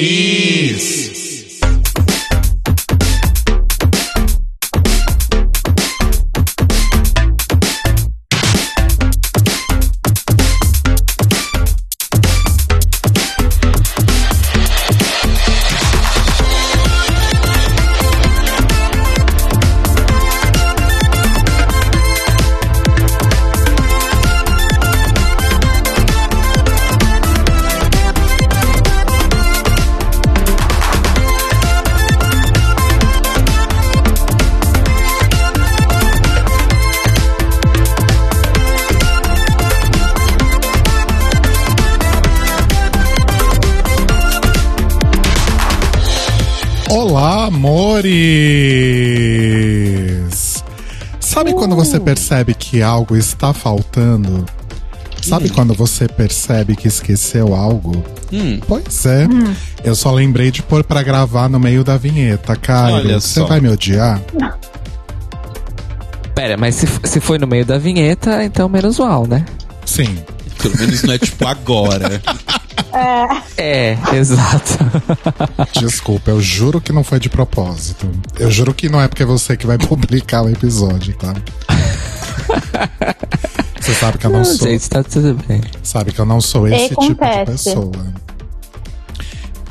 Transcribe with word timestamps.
Amores! 0.00 1.19
Percebe 52.10 52.54
que 52.54 52.82
algo 52.82 53.16
está 53.16 53.54
faltando? 53.54 54.44
Sabe 55.22 55.48
quando 55.48 55.74
você 55.74 56.08
percebe 56.08 56.74
que 56.74 56.88
esqueceu 56.88 57.54
algo? 57.54 58.04
Hum. 58.32 58.58
Pois 58.66 59.06
é. 59.06 59.28
Eu 59.84 59.94
só 59.94 60.10
lembrei 60.10 60.50
de 60.50 60.60
pôr 60.60 60.82
pra 60.82 61.02
gravar 61.02 61.48
no 61.48 61.60
meio 61.60 61.84
da 61.84 61.96
vinheta, 61.96 62.56
Caio. 62.56 62.96
Olha 62.96 63.20
Você 63.20 63.44
vai 63.44 63.60
me 63.60 63.68
odiar? 63.68 64.20
Pera, 66.34 66.56
mas 66.56 66.74
se, 66.74 66.88
se 67.04 67.20
foi 67.20 67.38
no 67.38 67.46
meio 67.46 67.64
da 67.64 67.78
vinheta, 67.78 68.42
então 68.42 68.68
menos 68.68 68.98
mal, 68.98 69.24
né? 69.26 69.44
Sim. 69.84 70.18
Pelo 70.60 70.76
menos 70.78 71.02
não 71.04 71.14
é 71.14 71.18
tipo 71.18 71.46
agora. 71.46 72.20
É, 73.56 73.96
exato. 74.14 74.78
Desculpa, 75.78 76.30
eu 76.30 76.40
juro 76.40 76.80
que 76.80 76.92
não 76.92 77.04
foi 77.04 77.20
de 77.20 77.28
propósito. 77.28 78.10
Eu 78.38 78.50
juro 78.50 78.74
que 78.74 78.88
não 78.88 79.00
é 79.00 79.06
porque 79.06 79.22
é 79.22 79.26
você 79.26 79.56
que 79.56 79.66
vai 79.66 79.78
publicar 79.78 80.42
o 80.42 80.48
episódio, 80.48 81.14
tá? 81.14 81.34
Você 83.80 83.94
sabe 83.94 84.18
que 84.18 84.26
eu 84.26 84.30
não 84.30 84.38
Não, 84.38 84.44
sou. 84.44 84.68
gente, 84.68 84.88
tá 84.90 85.02
tudo 85.02 85.38
bem. 85.48 85.60
Sabe 85.82 86.12
que 86.12 86.18
eu 86.20 86.26
não 86.26 86.40
sou 86.40 86.68
esse 86.68 86.88
tipo 86.90 87.00
de 87.00 87.12
Acontece. 87.12 87.44
pessoa. 87.46 87.92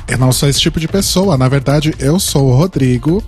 Eu 0.08 0.18
não 0.18 0.32
sou 0.32 0.48
esse 0.48 0.60
tipo 0.60 0.80
de 0.80 0.88
pessoa. 0.88 1.38
Na 1.38 1.48
verdade, 1.48 1.94
eu 2.00 2.18
sou 2.18 2.48
o 2.50 2.54
Rodrigo 2.56 3.22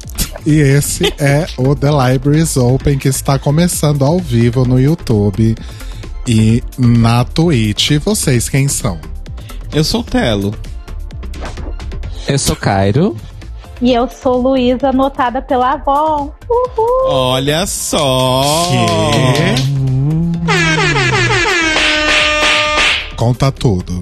e 0.45 0.55
esse 0.59 1.05
é 1.23 1.47
o 1.57 1.75
The 1.77 1.89
Libraries 1.91 2.57
Open 2.57 2.99
que 2.99 3.09
está 3.09 3.39
começando 3.39 4.05
ao 4.05 4.19
vivo 4.19 4.65
no 4.65 4.81
YouTube 4.81 5.55
e 6.27 6.63
na 6.77 7.25
Twitch. 7.25 7.93
Vocês 8.05 8.49
quem 8.49 8.67
são? 8.67 8.99
Eu 9.73 9.85
sou 9.85 10.01
o 10.01 10.05
Telo. 10.05 10.53
Eu 12.27 12.39
sou 12.39 12.57
Cairo. 12.57 13.17
E 13.83 13.93
eu 13.93 14.09
sou 14.09 14.37
Luísa, 14.37 14.91
anotada 14.91 15.43
pela 15.43 15.73
avó. 15.73 16.33
Uhul! 16.49 17.11
Olha 17.11 17.67
só! 17.67 18.45
Conta 23.17 23.51
tudo. 23.51 24.01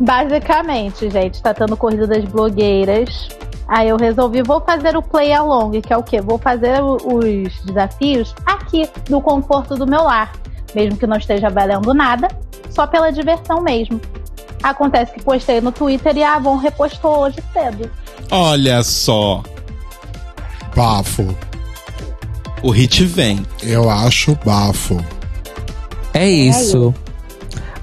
Basicamente, 0.00 1.10
gente, 1.10 1.42
tá 1.42 1.52
tendo 1.52 1.76
corrida 1.76 2.06
das 2.06 2.24
blogueiras. 2.24 3.28
Aí 3.68 3.90
eu 3.90 3.98
resolvi, 3.98 4.42
vou 4.42 4.62
fazer 4.62 4.96
o 4.96 5.02
play 5.02 5.30
along, 5.30 5.82
que 5.82 5.92
é 5.92 5.96
o 5.98 6.02
quê? 6.02 6.22
Vou 6.22 6.38
fazer 6.38 6.82
os 6.82 7.62
desafios 7.66 8.34
aqui, 8.46 8.88
no 9.10 9.20
conforto 9.20 9.74
do 9.74 9.86
meu 9.86 10.02
lar. 10.02 10.32
Mesmo 10.74 10.98
que 10.98 11.06
não 11.06 11.18
esteja 11.18 11.50
valendo 11.50 11.92
nada, 11.92 12.28
só 12.70 12.86
pela 12.86 13.12
diversão 13.12 13.60
mesmo. 13.60 14.00
Acontece 14.64 15.12
que 15.12 15.22
postei 15.22 15.60
no 15.60 15.70
Twitter 15.70 16.16
e 16.16 16.22
a 16.22 16.36
Avon 16.36 16.56
repostou 16.56 17.18
hoje 17.18 17.36
cedo. 17.52 17.90
Olha 18.30 18.82
só! 18.82 19.42
Bafo. 20.74 21.36
O 22.62 22.70
hit 22.70 23.04
vem. 23.04 23.44
Eu 23.62 23.90
acho 23.90 24.34
bafo. 24.42 25.04
É 26.14 26.26
isso. 26.26 26.94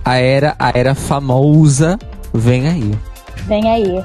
A 0.04 0.16
era, 0.16 0.56
a 0.58 0.72
era 0.74 0.96
famosa 0.96 2.00
vem 2.34 2.68
aí. 2.68 3.00
Vem 3.46 3.70
aí. 3.70 4.04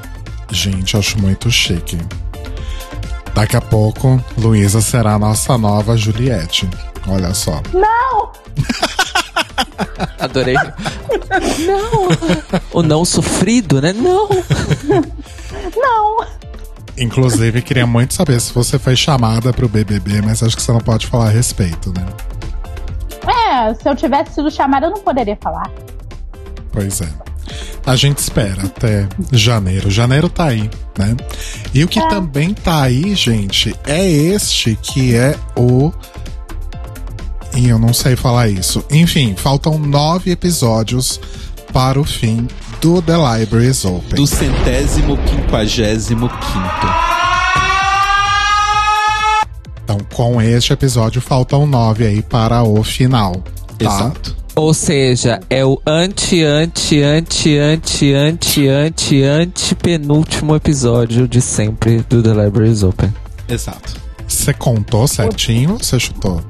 Gente, 0.50 0.98
acho 0.98 1.18
muito 1.18 1.50
chique. 1.50 1.98
Daqui 3.34 3.56
a 3.56 3.60
pouco, 3.62 4.22
Luísa 4.36 4.82
será 4.82 5.14
a 5.14 5.18
nossa 5.18 5.56
nova 5.56 5.96
Juliette. 5.96 6.68
Olha 7.08 7.32
só. 7.32 7.62
Adorei. 10.18 10.54
não. 11.66 12.08
O 12.72 12.82
não 12.82 13.04
sofrido, 13.04 13.80
né? 13.80 13.92
Não. 13.92 14.28
Não! 15.76 16.26
Inclusive, 16.98 17.60
queria 17.60 17.86
muito 17.86 18.14
saber 18.14 18.40
se 18.40 18.52
você 18.52 18.78
foi 18.78 18.96
chamada 18.96 19.52
pro 19.52 19.68
BBB, 19.68 20.22
mas 20.22 20.42
acho 20.42 20.56
que 20.56 20.62
você 20.62 20.72
não 20.72 20.80
pode 20.80 21.06
falar 21.06 21.26
a 21.26 21.30
respeito, 21.30 21.92
né? 21.92 22.06
É, 23.26 23.74
se 23.74 23.88
eu 23.88 23.94
tivesse 23.94 24.34
sido 24.34 24.50
chamada, 24.50 24.86
eu 24.86 24.90
não 24.90 25.00
poderia 25.00 25.36
falar. 25.40 25.70
Pois 26.72 27.00
é. 27.00 27.08
A 27.86 27.94
gente 27.94 28.18
espera 28.18 28.64
até 28.64 29.08
janeiro. 29.30 29.90
Janeiro 29.90 30.28
tá 30.28 30.46
aí, 30.46 30.68
né? 30.98 31.16
E 31.72 31.84
o 31.84 31.88
que 31.88 32.00
também 32.08 32.52
tá 32.52 32.82
aí, 32.82 33.14
gente, 33.14 33.74
é 33.86 34.04
este 34.04 34.76
que 34.82 35.14
é 35.14 35.36
o. 35.56 35.92
E 37.56 37.68
eu 37.68 37.78
não 37.78 37.94
sei 37.94 38.14
falar 38.14 38.48
isso. 38.48 38.84
Enfim, 38.90 39.34
faltam 39.34 39.78
nove 39.78 40.30
episódios 40.30 41.18
para 41.72 41.98
o 41.98 42.04
fim 42.04 42.46
do 42.82 43.00
The 43.00 43.14
Libraries 43.16 43.84
Open. 43.86 44.14
Do 44.14 44.26
centésimo 44.26 45.16
quinquagésimo 45.16 46.28
quinto. 46.28 46.86
Então, 49.82 49.98
com 50.12 50.42
este 50.42 50.74
episódio, 50.74 51.22
faltam 51.22 51.66
nove 51.66 52.06
aí 52.06 52.20
para 52.20 52.62
o 52.62 52.84
final. 52.84 53.32
Tá? 53.78 53.86
Exato. 53.86 54.36
Ou 54.54 54.74
seja, 54.74 55.40
é 55.48 55.64
o 55.64 55.80
anti, 55.86 56.42
anti, 56.42 57.02
anti, 57.02 57.58
anti, 57.58 58.12
anti, 58.12 58.68
anti, 58.68 59.22
anti 59.22 59.74
penúltimo 59.74 60.54
episódio 60.54 61.26
de 61.26 61.40
sempre 61.40 62.04
do 62.08 62.22
The 62.22 62.34
Libraries 62.34 62.82
Open. 62.82 63.12
Exato. 63.48 63.94
Você 64.26 64.52
contou 64.52 65.06
certinho 65.06 65.72
ou 65.72 65.78
você 65.78 65.98
chutou? 65.98 66.42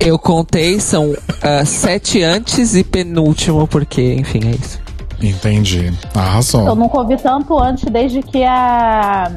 Eu 0.00 0.18
contei, 0.18 0.78
são 0.80 1.14
ah, 1.42 1.64
sete 1.64 2.22
antes 2.22 2.74
e 2.74 2.84
penúltimo, 2.84 3.66
porque, 3.66 4.14
enfim, 4.14 4.40
é 4.48 4.50
isso. 4.50 4.78
Entendi. 5.22 5.86
Eu 6.14 6.20
Arrasou. 6.20 6.74
nunca 6.76 6.98
ouvi 6.98 7.16
tanto 7.16 7.58
antes 7.58 7.84
desde 7.90 8.20
que 8.22 8.44
a 8.44 9.30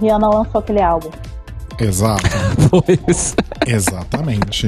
Rihanna 0.00 0.28
lançou 0.28 0.58
aquele 0.60 0.82
álbum. 0.82 1.10
Exato. 1.78 2.22
Pois. 2.70 3.34
Exatamente. 3.66 4.66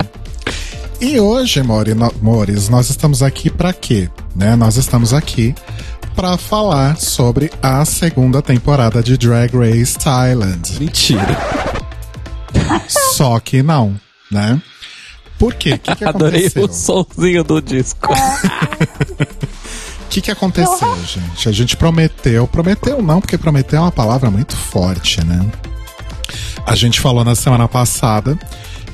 E 1.00 1.18
hoje, 1.18 1.62
Mori, 1.62 1.92
no- 1.94 2.12
Mores, 2.22 2.68
nós 2.68 2.88
estamos 2.88 3.22
aqui 3.22 3.50
para 3.50 3.72
quê? 3.72 4.08
Né? 4.36 4.54
Nós 4.56 4.76
estamos 4.76 5.12
aqui 5.12 5.54
para 6.14 6.36
falar 6.38 6.96
sobre 6.98 7.50
a 7.62 7.84
segunda 7.84 8.40
temporada 8.40 9.02
de 9.02 9.16
Drag 9.18 9.52
Race 9.54 9.98
Thailand. 9.98 10.78
Mentira. 10.78 11.36
Só 12.88 13.38
que 13.40 13.62
não, 13.62 13.94
né? 14.30 14.60
Por 15.40 15.54
quê? 15.54 15.72
O 15.72 15.78
que, 15.78 15.96
que 15.96 16.04
Adorei 16.04 16.46
aconteceu? 16.46 16.64
o 16.64 16.72
sonzinho 16.72 17.42
do 17.42 17.62
disco. 17.62 18.12
O 18.12 20.08
que, 20.10 20.20
que 20.20 20.30
aconteceu, 20.30 20.96
gente? 21.06 21.48
A 21.48 21.52
gente 21.52 21.76
prometeu, 21.76 22.46
prometeu 22.46 23.00
não, 23.00 23.20
porque 23.22 23.38
prometer 23.38 23.76
é 23.76 23.80
uma 23.80 23.90
palavra 23.90 24.30
muito 24.30 24.54
forte, 24.54 25.24
né? 25.24 25.40
A 26.66 26.74
gente 26.74 27.00
falou 27.00 27.24
na 27.24 27.34
semana 27.34 27.66
passada 27.66 28.38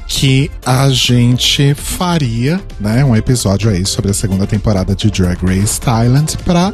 que 0.07 0.49
a 0.65 0.89
gente 0.91 1.75
faria, 1.75 2.61
né, 2.79 3.05
um 3.05 3.17
episódio 3.17 3.69
aí 3.69 3.85
sobre 3.85 4.13
a 4.13 4.15
segunda 4.15 4.47
temporada 4.47 4.95
de 4.95 5.11
Drag 5.11 5.39
Race 5.43 5.81
Thailand 5.81 6.37
pra 6.45 6.73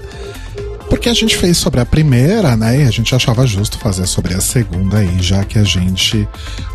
porque 0.93 1.09
a 1.09 1.15
gente 1.15 1.39
fez 1.39 1.57
sobre 1.57 1.81
a 1.81 1.87
primeira, 1.87 2.55
né, 2.55 2.83
e 2.83 2.87
a 2.87 2.91
gente 2.91 3.15
achava 3.15 3.47
justo 3.47 3.79
fazer 3.79 4.07
sobre 4.07 4.35
a 4.35 4.43
segunda 4.43 4.99
aí, 4.99 5.23
já 5.23 5.43
que 5.43 5.59
a 5.59 5.65
gente 5.65 6.29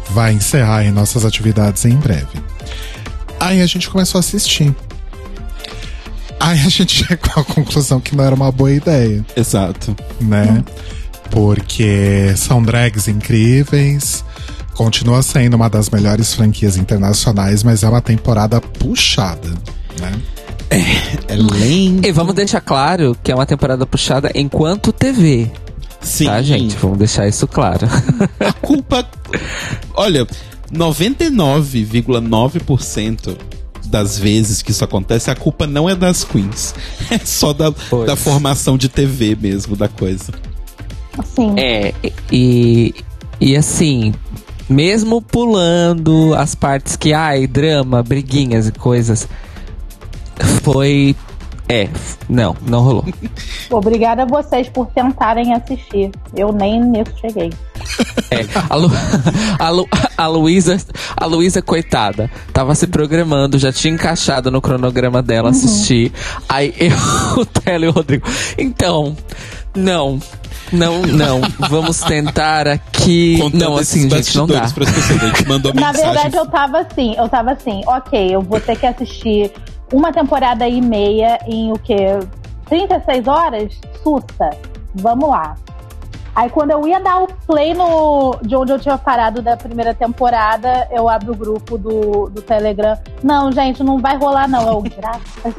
vai 0.09 0.33
encerrar 0.33 0.77
aí 0.77 0.91
nossas 0.91 1.23
atividades 1.23 1.85
em 1.85 1.95
breve. 1.95 2.41
Aí 3.39 3.61
a 3.61 3.65
gente 3.67 3.87
começou 3.87 4.17
a 4.17 4.21
assistir. 4.21 4.75
Aí 6.39 6.59
a 6.59 6.67
gente 6.67 6.95
chegou 7.05 7.31
à 7.35 7.43
conclusão 7.43 7.99
que 7.99 8.15
não 8.15 8.23
era 8.23 8.33
uma 8.33 8.51
boa 8.51 8.71
ideia, 8.71 9.23
Exato. 9.35 9.95
né? 10.19 10.63
Porque 11.29 12.33
são 12.35 12.63
drags 12.63 13.07
incríveis, 13.07 14.25
continua 14.73 15.21
sendo 15.21 15.53
uma 15.53 15.69
das 15.69 15.91
melhores 15.91 16.33
franquias 16.33 16.75
internacionais, 16.75 17.61
mas 17.61 17.83
é 17.83 17.87
uma 17.87 18.01
temporada 18.01 18.59
puxada, 18.59 19.49
né? 19.99 20.11
É 20.69 21.35
lento. 21.35 22.05
E 22.07 22.11
vamos 22.11 22.33
deixar 22.35 22.61
claro 22.61 23.15
que 23.23 23.31
é 23.31 23.35
uma 23.35 23.45
temporada 23.45 23.85
puxada 23.85 24.31
enquanto 24.35 24.91
TV, 24.91 25.49
Sim. 26.01 26.25
tá, 26.25 26.41
gente? 26.41 26.75
Vamos 26.77 26.97
deixar 26.97 27.25
isso 27.27 27.47
claro. 27.47 27.87
A 28.39 28.51
culpa. 28.53 29.07
Olha, 29.93 30.25
99,9% 30.73 33.37
das 33.85 34.17
vezes 34.19 34.61
que 34.61 34.71
isso 34.71 34.83
acontece, 34.83 35.31
a 35.31 35.35
culpa 35.35 35.65
não 35.65 35.89
é 35.89 35.95
das 35.95 36.23
queens. 36.23 36.75
É 37.09 37.19
só 37.19 37.53
da, 37.53 37.71
Pois. 37.71 38.05
da 38.05 38.17
formação 38.17 38.77
de 38.77 38.89
TV 38.89 39.37
mesmo 39.39 39.75
da 39.77 39.87
coisa. 39.87 40.33
Assim. 41.17 41.55
É, 41.57 41.93
e, 42.31 42.93
e 43.39 43.55
assim, 43.55 44.13
mesmo 44.69 45.21
pulando 45.21 46.35
as 46.35 46.53
partes 46.53 46.97
que, 46.97 47.13
ai, 47.13 47.47
drama, 47.47 48.03
briguinhas 48.03 48.67
e 48.67 48.73
coisas, 48.73 49.25
foi. 50.73 51.15
É, 51.69 51.89
não, 52.29 52.55
não 52.65 52.81
rolou. 52.81 53.05
Obrigada 53.69 54.23
a 54.23 54.25
vocês 54.25 54.69
por 54.69 54.87
tentarem 54.87 55.53
assistir. 55.53 56.11
Eu 56.35 56.51
nem 56.51 56.81
nisso 56.81 57.13
cheguei. 57.21 57.51
É, 58.29 58.45
a, 58.69 58.75
Lu, 58.75 58.91
a, 59.57 59.69
Lu, 59.69 59.87
a 60.17 60.27
Luísa, 60.27 60.77
a 61.15 61.25
Luísa, 61.25 61.61
coitada, 61.61 62.29
tava 62.51 62.75
se 62.75 62.85
programando, 62.85 63.57
já 63.57 63.71
tinha 63.71 63.93
encaixado 63.93 64.51
no 64.51 64.61
cronograma 64.61 65.23
dela 65.23 65.51
assistir. 65.51 66.11
Aí 66.49 66.73
eu, 66.77 67.41
o 67.41 67.45
Telo 67.45 67.85
e 67.85 67.87
o 67.87 67.91
Rodrigo. 67.91 68.27
Então, 68.57 69.15
não. 69.73 70.19
Não, 70.73 71.01
não. 71.03 71.39
Vamos 71.69 72.01
tentar 72.01 72.67
aqui. 72.67 73.37
Contando 73.39 73.61
não, 73.61 73.77
assim, 73.77 74.09
gente, 74.09 74.35
não 74.35 74.45
dá. 74.45 74.61
pessoas. 74.63 75.11
A 75.11 75.27
gente 75.27 75.47
mandou 75.47 75.73
Na 75.73 75.93
mensagem. 75.93 76.11
verdade, 76.11 76.35
eu 76.35 76.45
tava 76.47 76.79
assim, 76.81 77.15
eu 77.17 77.29
tava 77.29 77.51
assim, 77.51 77.81
ok, 77.87 78.35
eu 78.35 78.41
vou 78.41 78.59
ter 78.59 78.77
que 78.77 78.85
assistir 78.85 79.53
uma 79.91 80.11
temporada 80.11 80.67
e 80.67 80.81
meia 80.81 81.39
em 81.47 81.71
o 81.71 81.77
quê? 81.79 82.19
36 82.67 83.27
horas? 83.27 83.73
Sussa. 84.03 84.49
Vamos 84.95 85.29
lá. 85.29 85.55
Aí 86.35 86.49
quando 86.51 86.69
eu 86.69 86.87
ia 86.87 86.99
dar 86.99 87.17
o 87.23 87.27
play 87.47 87.73
no, 87.73 88.37
de 88.43 88.55
onde 88.55 88.71
eu 88.71 88.77
tinha 88.77 88.95
parado 88.95 89.41
da 89.41 89.57
primeira 89.57 89.91
temporada, 89.95 90.87
eu 90.91 91.09
abro 91.09 91.33
o 91.33 91.35
grupo 91.35 91.79
do, 91.79 92.29
do 92.29 92.41
Telegram. 92.43 92.95
Não, 93.23 93.51
gente, 93.51 93.81
não 93.83 93.99
vai 93.99 94.15
rolar, 94.17 94.47
não. 94.47 94.67
Eu, 94.67 94.81
graças. 94.83 95.55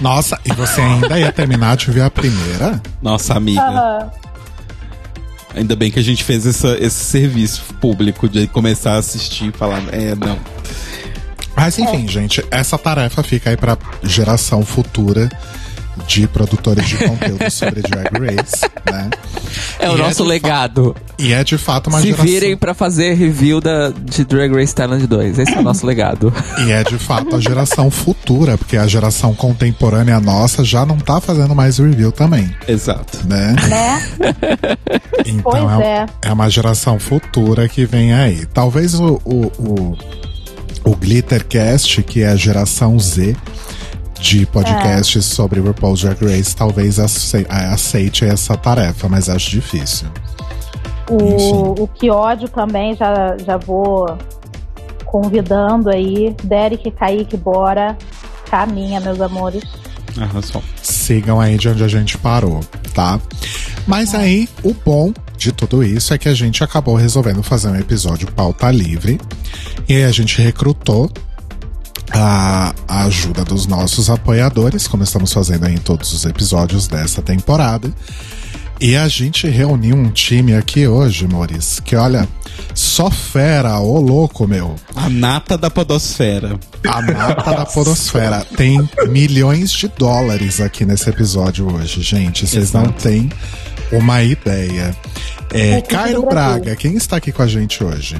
Nossa, 0.00 0.40
e 0.44 0.52
você 0.54 0.80
ainda 0.80 1.18
ia 1.20 1.30
terminar 1.30 1.76
de 1.76 1.90
ver 1.90 2.00
a 2.02 2.10
primeira? 2.10 2.80
Nossa 3.02 3.34
amiga. 3.34 3.60
Aham. 3.60 4.10
Ainda 5.54 5.74
bem 5.76 5.90
que 5.90 5.98
a 5.98 6.02
gente 6.02 6.22
fez 6.24 6.46
essa- 6.46 6.76
esse 6.78 7.04
serviço 7.04 7.74
público 7.74 8.26
de 8.28 8.46
começar 8.46 8.92
a 8.92 8.98
assistir 8.98 9.48
e 9.48 9.52
falar, 9.52 9.82
é, 9.92 10.14
não. 10.14 10.38
Mas 11.56 11.78
enfim, 11.78 12.06
gente, 12.06 12.44
essa 12.50 12.76
tarefa 12.76 13.22
fica 13.22 13.50
aí 13.50 13.56
pra 13.56 13.76
geração 14.02 14.62
futura 14.64 15.28
de 16.06 16.28
produtores 16.28 16.86
de 16.86 16.94
conteúdo 17.08 17.50
sobre 17.50 17.80
Drag 17.80 18.10
Race, 18.12 18.60
né? 18.92 19.08
É 19.78 19.88
o 19.88 19.96
E 19.96 20.00
é 20.00 20.02
nosso 20.02 20.22
de 20.24 20.28
legado. 20.28 20.94
E 21.18 21.32
é 21.32 21.42
de 21.42 21.56
fato 21.56 21.88
uma 21.88 21.98
Se 22.00 22.08
geração. 22.08 22.26
virem 22.26 22.54
pra 22.54 22.74
fazer 22.74 23.14
review 23.14 23.62
da, 23.62 23.88
de 23.88 24.22
Drag 24.24 24.52
Race 24.54 24.74
Thailand 24.74 25.06
2. 25.06 25.38
Esse 25.38 25.54
é 25.54 25.58
o 25.58 25.62
nosso 25.62 25.86
legado. 25.88 26.30
E 26.66 26.70
é 26.70 26.84
de 26.84 26.98
fato 26.98 27.34
a 27.34 27.40
geração 27.40 27.90
futura, 27.90 28.58
porque 28.58 28.76
a 28.76 28.86
geração 28.86 29.34
contemporânea 29.34 30.20
nossa 30.20 30.62
já 30.62 30.84
não 30.84 30.98
tá 30.98 31.18
fazendo 31.18 31.54
mais 31.54 31.78
review 31.78 32.12
também, 32.12 32.54
Exato. 32.68 33.26
né? 33.26 33.56
Né? 33.66 34.02
Então 35.24 35.66
Pois 35.66 35.80
é, 35.80 36.06
é. 36.22 36.28
é 36.28 36.32
uma 36.32 36.50
geração 36.50 36.98
futura 36.98 37.66
que 37.68 37.86
vem 37.86 38.12
aí. 38.12 38.44
Talvez 38.46 38.92
o, 38.94 39.18
o, 39.24 39.46
o, 39.58 39.96
o 40.86 40.94
Glittercast, 40.94 42.02
que 42.02 42.22
é 42.22 42.28
a 42.28 42.36
geração 42.36 42.98
Z 42.98 43.36
de 44.20 44.46
podcasts 44.46 45.24
sobre 45.26 45.60
RuPaul's 45.60 46.00
Drag 46.02 46.16
Race, 46.24 46.54
talvez 46.56 46.98
ace- 46.98 47.46
aceite 47.48 48.24
essa 48.24 48.56
tarefa, 48.56 49.08
mas 49.08 49.28
acho 49.28 49.50
difícil. 49.50 50.08
O, 51.08 51.82
o 51.82 51.88
que 51.88 52.10
ódio 52.10 52.48
também, 52.48 52.96
já, 52.96 53.36
já 53.44 53.56
vou 53.56 54.16
convidando 55.04 55.90
aí. 55.90 56.34
Derek, 56.42 56.90
Kaique, 56.92 57.36
bora. 57.36 57.96
Caminha, 58.50 59.00
meus 59.00 59.20
amores. 59.20 59.62
Arrasou. 60.18 60.62
sigam 60.82 61.40
aí 61.40 61.58
de 61.58 61.68
onde 61.68 61.84
a 61.84 61.88
gente 61.88 62.16
parou, 62.16 62.60
tá? 62.94 63.20
Mas 63.86 64.14
aí, 64.14 64.48
o 64.62 64.74
bom 64.74 65.12
de 65.36 65.52
tudo 65.52 65.84
isso 65.84 66.12
é 66.12 66.18
que 66.18 66.28
a 66.28 66.34
gente 66.34 66.64
acabou 66.64 66.96
resolvendo 66.96 67.42
fazer 67.42 67.68
um 67.68 67.76
episódio 67.76 68.30
pauta 68.32 68.70
livre. 68.70 69.20
E 69.88 69.94
aí 69.94 70.04
a 70.04 70.10
gente 70.10 70.40
recrutou 70.40 71.10
a, 72.10 72.74
a 72.88 73.04
ajuda 73.04 73.44
dos 73.44 73.66
nossos 73.66 74.10
apoiadores, 74.10 74.88
como 74.88 75.02
estamos 75.02 75.32
fazendo 75.32 75.66
aí 75.66 75.74
em 75.74 75.78
todos 75.78 76.12
os 76.12 76.24
episódios 76.24 76.88
dessa 76.88 77.22
temporada. 77.22 77.92
E 78.78 78.94
a 78.94 79.08
gente 79.08 79.48
reuniu 79.48 79.96
um 79.96 80.10
time 80.10 80.54
aqui 80.54 80.86
hoje, 80.86 81.26
Maurício, 81.26 81.82
que 81.82 81.96
olha, 81.96 82.28
só 82.74 83.10
fera, 83.10 83.78
ô 83.78 83.98
louco, 83.98 84.46
meu. 84.46 84.74
A 84.94 85.08
nata 85.08 85.56
da 85.56 85.70
podosfera. 85.70 86.58
A 86.86 87.00
nata 87.00 87.52
da 87.52 87.64
podosfera. 87.64 88.44
Tem 88.56 88.86
milhões 89.08 89.70
de 89.70 89.88
dólares 89.88 90.60
aqui 90.60 90.84
nesse 90.84 91.08
episódio 91.08 91.74
hoje, 91.74 92.02
gente. 92.02 92.46
Vocês 92.46 92.72
não 92.72 92.92
têm 92.92 93.30
uma 93.92 94.22
ideia. 94.22 94.94
É, 95.52 95.80
Cairo. 95.80 96.26
Braga, 96.26 96.74
quem 96.76 96.94
está 96.96 97.16
aqui 97.16 97.32
com 97.32 97.42
a 97.42 97.46
gente 97.46 97.82
hoje? 97.82 98.16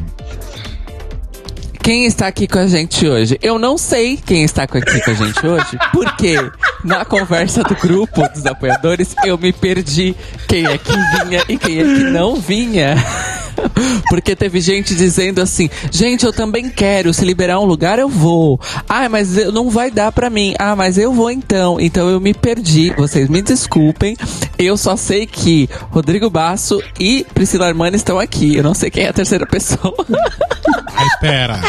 Quem 1.87 2.05
está 2.05 2.27
aqui 2.27 2.49
com 2.49 2.59
a 2.59 2.67
gente 2.67 3.07
hoje? 3.07 3.39
Eu 3.41 3.61
não 3.61 3.79
sei 3.79 4.17
quem 4.17 4.43
está 4.43 4.65
aqui 4.65 4.81
com 4.81 5.11
a 5.13 5.15
gente 5.15 5.47
hoje, 5.47 5.79
porque 5.93 6.35
na 6.83 7.05
conversa 7.05 7.63
do 7.63 7.77
grupo 7.77 8.29
dos 8.29 8.45
apoiadores 8.45 9.15
eu 9.25 9.39
me 9.39 9.53
perdi 9.53 10.13
quem 10.49 10.67
é 10.67 10.77
que 10.79 10.91
vinha 10.91 11.45
e 11.49 11.57
quem 11.57 11.79
é 11.79 11.85
que 11.85 12.03
não 12.11 12.41
vinha. 12.41 12.97
Porque 14.11 14.35
teve 14.35 14.61
gente 14.61 14.97
dizendo 14.97 15.41
assim: 15.41 15.71
gente, 15.93 16.27
eu 16.27 16.33
também 16.33 16.69
quero, 16.69 17.15
se 17.15 17.25
liberar 17.25 17.61
um 17.61 17.65
lugar 17.65 18.01
eu 18.01 18.09
vou. 18.09 18.61
Ah, 18.89 19.09
mas 19.09 19.37
não 19.53 19.71
vai 19.71 19.89
dar 19.89 20.11
pra 20.11 20.29
mim. 20.29 20.57
Ah, 20.59 20.75
mas 20.75 20.99
eu 20.99 21.13
vou 21.13 21.31
então. 21.31 21.81
Então 21.81 22.09
eu 22.09 22.21
me 22.21 22.35
perdi. 22.35 22.93
Vocês 22.97 23.29
me 23.29 23.41
desculpem. 23.41 24.17
Eu 24.59 24.77
só 24.77 24.97
sei 24.97 25.25
que 25.25 25.69
Rodrigo 25.93 26.29
Basso 26.29 26.83
e 26.99 27.25
Priscila 27.33 27.69
Armani 27.69 27.95
estão 27.95 28.19
aqui. 28.19 28.57
Eu 28.57 28.65
não 28.65 28.75
sei 28.75 28.91
quem 28.91 29.05
é 29.05 29.09
a 29.09 29.13
terceira 29.13 29.47
pessoa. 29.47 29.95
Pera. 31.21 31.61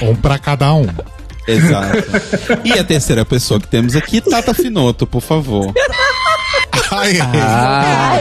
Um 0.00 0.14
pra 0.14 0.38
cada 0.38 0.72
um. 0.74 0.86
Exato. 1.46 1.96
e 2.64 2.72
a 2.72 2.84
terceira 2.84 3.24
pessoa 3.24 3.58
que 3.58 3.66
temos 3.68 3.96
aqui, 3.96 4.20
Tata 4.20 4.52
Finoto, 4.54 5.06
por 5.06 5.22
favor. 5.22 5.72
Ai, 6.90 7.20
ai. 7.20 7.40
Ah. 7.40 8.20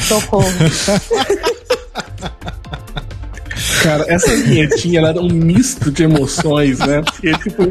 Socorro. 0.00 0.48
Cara, 3.82 4.04
essa 4.08 4.34
vinhetinha 4.36 4.98
ela 4.98 5.08
era 5.10 5.20
um 5.20 5.28
misto 5.28 5.90
de 5.90 6.04
emoções, 6.04 6.78
né? 6.78 7.02
Porque, 7.02 7.32
tipo, 7.38 7.62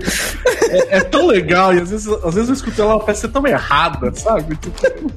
é, 0.70 0.98
é 0.98 1.02
tão 1.02 1.28
legal 1.28 1.74
e 1.74 1.80
às 1.80 1.90
vezes, 1.90 2.08
às 2.08 2.34
vezes 2.34 2.50
eu 2.50 2.56
escuto 2.56 2.82
ela, 2.82 2.92
ela 2.92 3.00
parece 3.00 3.22
ser 3.22 3.30
tão 3.30 3.46
errada, 3.46 4.12
sabe? 4.16 4.56
Tipo, 4.56 5.12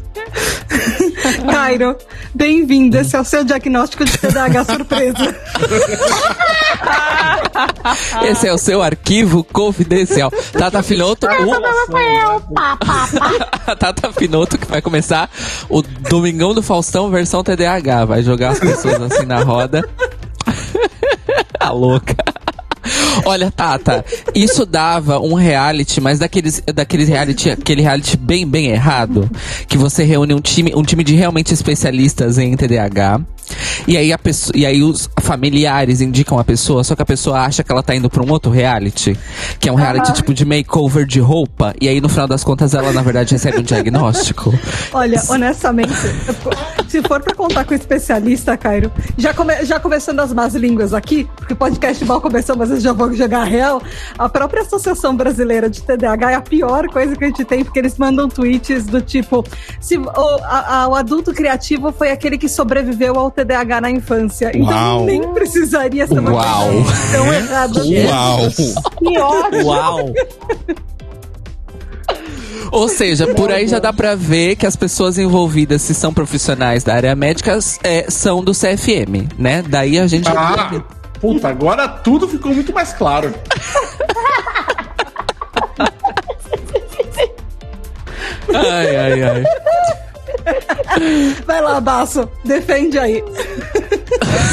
Cairo, 1.51 1.97
bem-vindo. 2.35 2.99
Esse 2.99 3.17
é 3.17 3.21
o 3.21 3.25
seu 3.25 3.45
diagnóstico 3.45 4.05
de 4.05 4.17
TDAH 4.17 4.65
surpresa. 4.65 5.37
Esse 8.23 8.49
é 8.49 8.53
o 8.53 8.59
seu 8.59 8.83
arquivo 8.83 9.45
confidencial. 9.45 10.31
Tata 10.53 10.83
Finoto, 10.83 11.27
o... 11.27 11.31
Tata 13.77 14.13
Finoto 14.13 14.59
que 14.59 14.67
vai 14.67 14.81
começar 14.81 15.29
o 15.69 15.83
Domingão 15.83 16.55
do 16.55 16.63
Faustão 16.63 17.11
versão 17.11 17.43
TDAH. 17.43 18.05
Vai 18.07 18.23
jogar 18.23 18.51
as 18.51 18.59
pessoas 18.59 19.03
assim 19.03 19.27
na 19.27 19.43
roda. 19.43 19.87
A 21.61 21.71
louca. 21.71 22.17
Olha, 23.25 23.51
Tata, 23.51 24.05
isso 24.35 24.65
dava 24.65 25.21
um 25.21 25.35
reality, 25.35 26.01
mas 26.01 26.19
daqueles, 26.19 26.63
daqueles 26.75 27.09
reality, 27.09 27.51
aquele 27.51 27.83
reality 27.83 28.17
bem, 28.17 28.47
bem 28.47 28.69
errado, 28.69 29.31
que 29.69 29.77
você 29.77 30.03
reúne 30.03 30.35
um 30.35 30.41
time, 30.41 30.73
um 30.75 30.83
time 30.83 31.05
de 31.05 31.15
realmente 31.15 31.53
especialistas 31.53 32.39
em 32.39 32.57
TDAH, 32.57 33.21
E 33.87 33.97
aí, 33.97 34.13
a 34.13 34.19
pessoa, 34.19 34.53
e 34.57 34.65
aí 34.67 34.83
os 34.83 35.09
familiares 35.21 36.01
indicam 36.01 36.39
a 36.39 36.45
pessoa, 36.45 36.83
só 36.85 36.95
que 36.95 37.03
a 37.03 37.07
pessoa 37.07 37.41
acha 37.41 37.63
que 37.65 37.71
ela 37.73 37.83
tá 37.83 37.95
indo 37.95 38.09
pra 38.11 38.23
um 38.23 38.31
outro 38.31 38.51
reality, 38.51 39.17
que 39.59 39.69
é 39.69 39.73
um 39.73 39.77
reality 39.77 40.13
tipo 40.13 40.33
de 40.35 40.45
makeover 40.45 41.07
de 41.07 41.21
roupa, 41.21 41.75
e 41.81 41.89
aí 41.89 42.01
no 42.01 42.09
final 42.09 42.27
das 42.27 42.43
contas 42.45 42.75
ela 42.75 42.93
na 42.93 43.03
verdade 43.03 43.33
recebe 43.33 43.59
um 43.59 43.63
diagnóstico. 43.63 44.53
Olha, 44.93 45.21
honestamente, 45.29 45.93
se 46.89 47.01
for 47.03 47.21
pra 47.21 47.35
contar 47.35 47.65
com 47.65 47.75
especialista, 47.75 48.57
Cairo, 48.57 48.91
já, 49.17 49.33
come- 49.33 49.65
já 49.65 49.79
começando 49.79 50.21
as 50.21 50.33
más 50.33 50.55
línguas 50.55 50.93
aqui, 50.93 51.29
porque 51.37 51.53
o 51.53 51.57
podcast 51.57 52.05
mal 52.05 52.21
começou, 52.21 52.57
mas 52.57 52.71
eu 52.71 52.81
já 52.81 52.93
vou 52.93 53.13
jogar 53.15 53.43
a 53.43 53.45
real, 53.45 53.83
a 54.19 54.29
própria 54.29 54.63
Associação 54.63 55.15
Brasileira 55.17 55.69
de 55.71 55.83
TDAH 55.83 56.33
é 56.33 56.35
a 56.35 56.41
pior 56.41 56.87
coisa 56.89 57.15
que 57.17 57.25
a 57.25 57.27
gente 57.29 57.45
tem, 57.45 57.65
porque 57.65 57.79
eles 57.79 57.97
mandam 57.99 58.29
tweets 58.29 58.87
do 58.87 59.01
tipo, 59.01 59.45
se 59.81 59.97
o, 59.97 60.09
a- 60.11 60.83
a- 60.85 60.89
o 60.89 60.95
adulto 60.95 61.33
criativo 61.33 61.93
foi 61.93 62.11
aquele 62.11 62.37
que 62.39 62.49
sobreviveu 62.49 63.19
ao 63.19 63.31
TDAH 63.45 63.81
na 63.81 63.91
infância. 63.91 64.51
Então 64.55 64.99
Uau. 64.99 65.05
nem 65.05 65.33
precisaria 65.33 66.07
ser 66.07 66.19
uma 66.19 66.33
Uau. 66.33 66.69
coisa 66.69 67.13
tão 67.13 67.33
errada. 67.33 67.81
Uau! 67.85 68.51
Que 68.99 69.19
ótimo. 69.19 69.67
Uau! 69.67 70.13
Ou 72.73 72.89
seja, 72.89 73.27
por 73.35 73.51
aí 73.51 73.67
já 73.67 73.81
dá 73.81 73.93
pra 73.93 74.15
ver 74.15 74.55
que 74.55 74.65
as 74.65 74.77
pessoas 74.77 75.19
envolvidas, 75.19 75.83
se 75.83 75.93
são 75.93 76.15
profissionais 76.15 76.85
da 76.85 76.95
área 76.95 77.17
médica, 77.17 77.59
é, 77.83 78.07
são 78.09 78.45
do 78.45 78.53
CFM, 78.53 79.29
né? 79.37 79.63
Daí 79.67 79.99
a 79.99 80.07
gente. 80.07 80.29
Ah, 80.29 80.81
puta, 81.21 81.49
agora 81.49 81.89
tudo 81.89 82.29
ficou 82.29 82.55
muito 82.55 82.73
mais 82.73 82.93
claro. 82.93 83.35
Ai, 88.55 88.97
ai, 88.97 89.23
ai. 89.23 89.45
Vai 91.47 91.61
lá, 91.61 91.81
Baço, 91.81 92.29
defende 92.45 92.99
aí. 92.99 93.23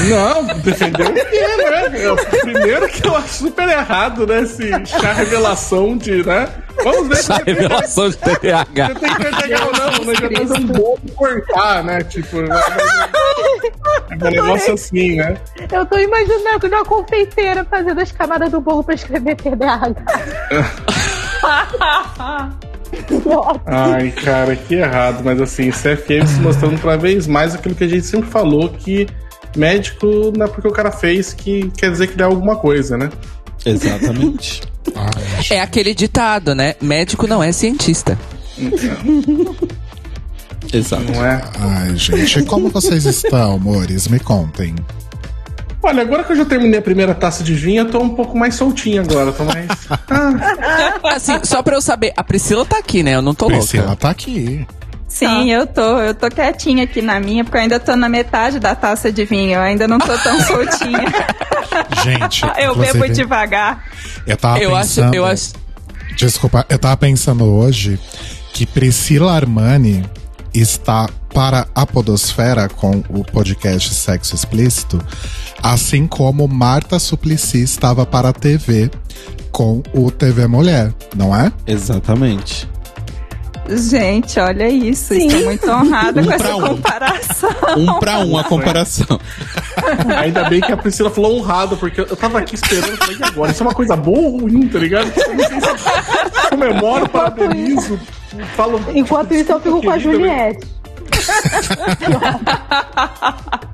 Não, 0.09 0.43
defendeu 0.61 1.07
o 1.09 1.13
quê, 1.13 1.21
né? 1.57 2.03
É 2.03 2.11
o 2.11 2.15
primeiro 2.15 2.87
que 2.87 3.07
eu 3.07 3.15
acho 3.15 3.27
super 3.45 3.67
errado, 3.67 4.25
né? 4.27 4.41
Esse 4.41 4.69
chá 4.85 5.13
revelação 5.13 5.97
de, 5.97 6.23
né? 6.25 6.47
Vamos 6.83 7.07
ver 7.07 7.15
se 7.17 7.27
tem- 7.43 7.55
revelação 7.55 8.09
de 8.09 8.17
TDAH. 8.17 8.87
você 8.87 8.95
tem 8.99 9.15
que 9.15 9.41
pegar 9.41 9.65
ou 9.65 9.71
não, 9.73 10.05
né? 10.05 10.13
Já 10.15 10.29
tá 10.47 10.59
um 10.59 10.65
bolo 10.67 10.99
cortar, 11.15 11.83
né? 11.83 12.01
Tipo, 12.03 12.37
é 12.41 12.43
um 14.15 14.29
negócio 14.31 14.73
assim, 14.73 15.15
né? 15.15 15.37
Eu 15.71 15.85
tô 15.85 15.97
imaginando 15.97 16.67
uma 16.67 16.85
confeiteira 16.85 17.65
fazendo 17.65 17.99
as 17.99 18.11
camadas 18.11 18.51
do 18.51 18.61
bolo 18.61 18.83
pra 18.83 18.93
escrever 18.95 19.35
TDAH. 19.35 19.95
Ai, 23.65 24.11
cara, 24.11 24.55
que 24.55 24.75
errado. 24.75 25.23
Mas 25.23 25.41
assim, 25.41 25.69
CFM 25.69 26.25
se 26.27 26.39
mostrando 26.39 26.79
cada 26.81 26.97
vez 26.97 27.27
mais 27.27 27.55
aquilo 27.55 27.75
que 27.75 27.83
a 27.83 27.87
gente 27.87 28.05
sempre 28.05 28.29
falou, 28.29 28.69
que 28.69 29.07
médico 29.55 30.31
não 30.35 30.45
é 30.45 30.49
porque 30.49 30.67
o 30.67 30.71
cara 30.71 30.91
fez 30.91 31.33
que 31.33 31.71
quer 31.77 31.91
dizer 31.91 32.07
que 32.07 32.13
ele 32.13 32.21
é 32.21 32.25
alguma 32.25 32.55
coisa, 32.55 32.97
né? 32.97 33.09
Exatamente. 33.65 34.61
É 35.51 35.59
aquele 35.59 35.93
ditado, 35.93 36.55
né? 36.55 36.75
Médico 36.81 37.27
não 37.27 37.43
é 37.43 37.51
cientista. 37.51 38.17
Exato. 40.73 41.11
Não 41.11 41.25
é? 41.25 41.41
ai, 41.59 41.95
gente, 41.97 42.43
como 42.43 42.69
vocês 42.69 43.05
estão, 43.05 43.55
amores? 43.55 44.07
Me 44.07 44.17
contem. 44.17 44.73
Olha, 45.87 46.01
agora 46.01 46.21
que 46.23 46.33
eu 46.33 46.35
já 46.35 46.43
terminei 46.43 46.79
a 46.79 46.81
primeira 46.81 47.15
taça 47.15 47.41
de 47.43 47.53
vinho, 47.53 47.83
eu 47.83 47.89
tô 47.89 47.99
um 48.01 48.09
pouco 48.09 48.37
mais 48.37 48.55
soltinho 48.55 49.01
agora, 49.03 49.31
tô 49.31 49.45
mais. 49.45 49.67
Ah, 50.09 51.15
Assim, 51.15 51.39
só 51.43 51.63
pra 51.63 51.75
eu 51.75 51.81
saber, 51.81 52.11
a 52.17 52.23
Priscila 52.23 52.65
tá 52.65 52.77
aqui, 52.77 53.01
né? 53.03 53.15
Eu 53.15 53.21
não 53.21 53.33
tô 53.33 53.47
Priscila 53.47 53.85
louca. 53.87 53.95
tá 53.97 54.09
aqui. 54.09 54.67
Sim, 55.07 55.49
eu 55.51 55.65
tô. 55.65 55.99
Eu 55.99 56.13
tô 56.13 56.27
quietinha 56.29 56.83
aqui 56.83 57.01
na 57.01 57.19
minha, 57.21 57.43
porque 57.45 57.55
eu 57.57 57.61
ainda 57.61 57.79
tô 57.79 57.95
na 57.95 58.09
metade 58.09 58.59
da 58.59 58.75
taça 58.75 59.09
de 59.13 59.23
vinho. 59.23 59.53
Eu 59.53 59.61
ainda 59.61 59.87
não 59.87 59.97
tô 59.97 60.17
tão 60.17 60.39
soltinha. 60.43 61.05
Gente, 62.03 62.43
eu 62.61 62.75
bebo 62.75 62.97
inclusive, 62.97 63.09
devagar. 63.13 63.85
eu 64.25 64.35
tava 64.35 64.59
Eu 64.59 64.75
acho, 64.75 64.95
pensando... 64.95 65.13
eu 65.15 65.25
acho. 65.25 65.53
Desculpa, 66.17 66.65
eu 66.69 66.77
tava 66.77 66.97
pensando 66.97 67.45
hoje 67.45 67.97
que 68.53 68.65
Priscila 68.65 69.33
Armani 69.33 70.03
está 70.53 71.07
para 71.37 71.67
a 71.75 71.85
Podosfera 71.85 72.67
com 72.67 73.03
o 73.09 73.23
podcast 73.23 73.93
Sexo 73.93 74.33
Explícito, 74.33 74.99
assim 75.61 76.07
como 76.07 76.47
Marta 76.47 76.97
Suplicy 76.97 77.61
estava 77.61 78.07
para 78.07 78.29
a 78.29 78.33
TV 78.33 78.89
com 79.51 79.83
o 79.93 80.09
TV 80.09 80.47
Mulher, 80.47 80.91
não 81.15 81.35
é? 81.35 81.51
Exatamente. 81.67 82.67
Gente, 83.69 84.39
olha 84.39 84.67
isso. 84.67 85.13
Estou 85.13 85.43
muito 85.43 85.69
honrada 85.69 86.21
Um 86.21 86.25
com 86.25 86.31
essa 86.31 86.55
um. 86.55 86.61
comparação. 86.69 87.49
Um 87.77 87.99
pra 87.99 88.17
um 88.19 88.35
a 88.35 88.43
comparação. 88.43 89.19
ainda 90.17 90.49
bem 90.49 90.59
que 90.59 90.71
a 90.71 90.77
Priscila 90.77 91.11
falou 91.11 91.37
honrado, 91.37 91.77
porque 91.77 92.01
eu 92.01 92.15
tava 92.15 92.39
aqui 92.39 92.55
esperando, 92.55 92.97
falei, 92.97 93.17
e 93.19 93.23
agora? 93.23 93.51
Isso 93.51 93.61
é 93.61 93.65
uma 93.67 93.75
coisa 93.75 93.95
boa 93.95 94.17
ou 94.17 94.39
ruim, 94.39 94.67
tá 94.69 94.79
ligado? 94.79 95.11
Comemoro, 96.49 97.07
parabenizo, 97.09 97.99
falo. 98.55 98.81
Enquanto 98.95 99.35
isso, 99.35 99.51
eu 99.51 99.59
fico 99.59 99.83
com 99.83 99.91
a 99.91 99.99
Querida, 99.99 100.13
Juliette. 100.13 100.76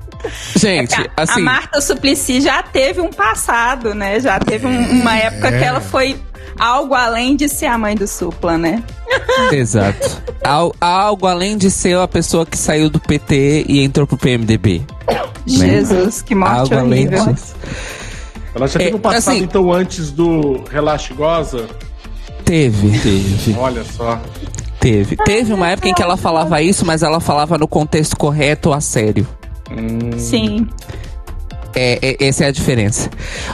Gente, 0.56 0.94
A 1.16 1.22
assim. 1.22 1.42
Marta 1.42 1.80
Suplicy 1.80 2.40
já 2.40 2.62
teve 2.62 3.00
um 3.00 3.10
passado, 3.10 3.94
né? 3.94 4.18
Já 4.20 4.38
teve 4.38 4.66
um- 4.66 5.00
uma 5.02 5.16
época 5.16 5.50
que 5.52 5.62
ela 5.62 5.80
foi 5.80 6.16
algo 6.58 6.94
além 6.94 7.36
de 7.36 7.48
ser 7.48 7.66
a 7.66 7.76
mãe 7.76 7.94
do 7.94 8.06
Supla, 8.06 8.56
né? 8.56 8.82
Exato. 9.52 10.22
Al- 10.42 10.74
algo 10.80 11.26
além 11.26 11.58
de 11.58 11.70
ser 11.70 11.98
a 11.98 12.08
pessoa 12.08 12.46
que 12.46 12.56
saiu 12.56 12.88
do 12.88 12.98
PT 12.98 13.66
e 13.68 13.84
entrou 13.84 14.06
pro 14.06 14.16
PMDB. 14.16 14.82
Jesus, 15.46 16.22
que 16.22 16.34
morte 16.34 16.72
algo 16.72 16.74
além 16.74 17.06
horrível. 17.06 17.34
disso. 17.34 17.54
Ela 18.54 18.66
já 18.66 18.78
teve 18.78 18.92
É, 18.92 18.94
um 18.94 18.98
passado, 18.98 19.34
assim- 19.34 19.44
então, 19.44 19.70
antes 19.72 20.10
do 20.10 20.64
Relaxe 20.70 21.12
Goza? 21.12 21.66
Teve. 22.46 22.98
Teve. 23.00 23.54
Olha 23.58 23.84
só. 23.84 24.18
Teve. 24.84 25.16
Teve 25.16 25.54
uma 25.54 25.70
época 25.70 25.88
em 25.88 25.94
que 25.94 26.02
ela 26.02 26.14
falava 26.14 26.60
isso, 26.60 26.84
mas 26.84 27.02
ela 27.02 27.18
falava 27.18 27.56
no 27.56 27.66
contexto 27.66 28.18
correto, 28.18 28.70
a 28.70 28.82
sério. 28.82 29.26
Sim. 30.18 30.68
É, 31.74 31.98
é- 32.02 32.26
essa 32.28 32.44
é 32.44 32.48
a 32.48 32.50
diferença. 32.50 33.08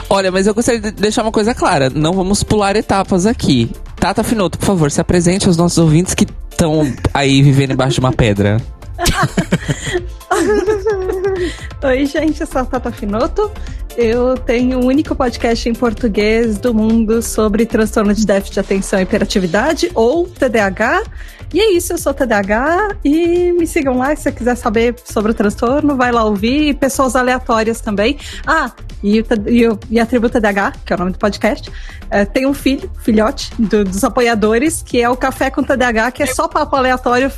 Olha, 0.09 0.29
mas 0.29 0.45
eu 0.45 0.53
gostaria 0.53 0.81
de 0.81 0.91
deixar 0.91 1.21
uma 1.21 1.31
coisa 1.31 1.55
clara. 1.55 1.89
Não 1.89 2.11
vamos 2.11 2.43
pular 2.43 2.75
etapas 2.75 3.25
aqui. 3.25 3.71
Tata 3.95 4.25
Finoto, 4.25 4.59
por 4.59 4.65
favor, 4.65 4.91
se 4.91 4.99
apresente 4.99 5.47
aos 5.47 5.55
nossos 5.55 5.77
ouvintes 5.77 6.13
que 6.13 6.27
estão 6.51 6.91
aí 7.13 7.41
vivendo 7.41 7.71
embaixo 7.71 7.93
de 7.93 8.01
uma 8.01 8.11
pedra. 8.11 8.57
Oi, 11.83 12.05
gente, 12.05 12.41
eu 12.41 12.47
sou 12.47 12.61
a 12.61 12.65
Tata 12.65 12.91
Finoto. 12.91 13.51
Eu 13.97 14.37
tenho 14.37 14.79
o 14.79 14.85
único 14.85 15.13
podcast 15.13 15.67
em 15.67 15.73
português 15.73 16.57
do 16.57 16.73
mundo 16.73 17.21
sobre 17.21 17.65
transtorno 17.65 18.13
de 18.13 18.25
déficit 18.25 18.53
de 18.53 18.59
atenção 18.61 18.99
e 18.99 19.03
hiperatividade, 19.03 19.91
ou 19.93 20.27
TDAH. 20.27 21.03
E 21.53 21.59
é 21.59 21.71
isso, 21.73 21.91
eu 21.91 21.97
sou 21.97 22.13
TDAH 22.13 22.95
e 23.03 23.51
me 23.51 23.67
sigam 23.67 23.97
lá 23.97 24.15
se 24.15 24.23
você 24.23 24.31
quiser 24.31 24.55
saber 24.55 24.95
sobre 25.03 25.31
o 25.31 25.33
transtorno, 25.35 25.97
vai 25.97 26.09
lá 26.09 26.23
ouvir. 26.23 26.69
E 26.69 26.73
pessoas 26.73 27.13
aleatórias 27.17 27.81
também. 27.81 28.17
Ah, 28.47 28.71
e, 29.03 29.19
o 29.19 29.25
e, 29.49 29.67
o- 29.67 29.77
e 29.89 29.99
a 29.99 30.05
Tribo 30.05 30.29
TDAH, 30.29 30.73
que 30.85 30.93
é 30.93 30.95
o 30.95 30.99
nome 30.99 31.11
do 31.11 31.17
podcast, 31.17 31.69
eh, 32.09 32.23
tem 32.23 32.45
um 32.45 32.53
filho, 32.53 32.89
filhote, 33.01 33.51
do- 33.59 33.83
dos 33.83 34.01
apoiadores, 34.05 34.81
que 34.81 35.01
é 35.01 35.09
o 35.09 35.17
Café 35.17 35.49
com 35.51 35.61
TDAH, 35.61 36.11
que 36.11 36.23
é 36.23 36.25
só 36.27 36.47
papo 36.47 36.73
aleatório 36.77 37.29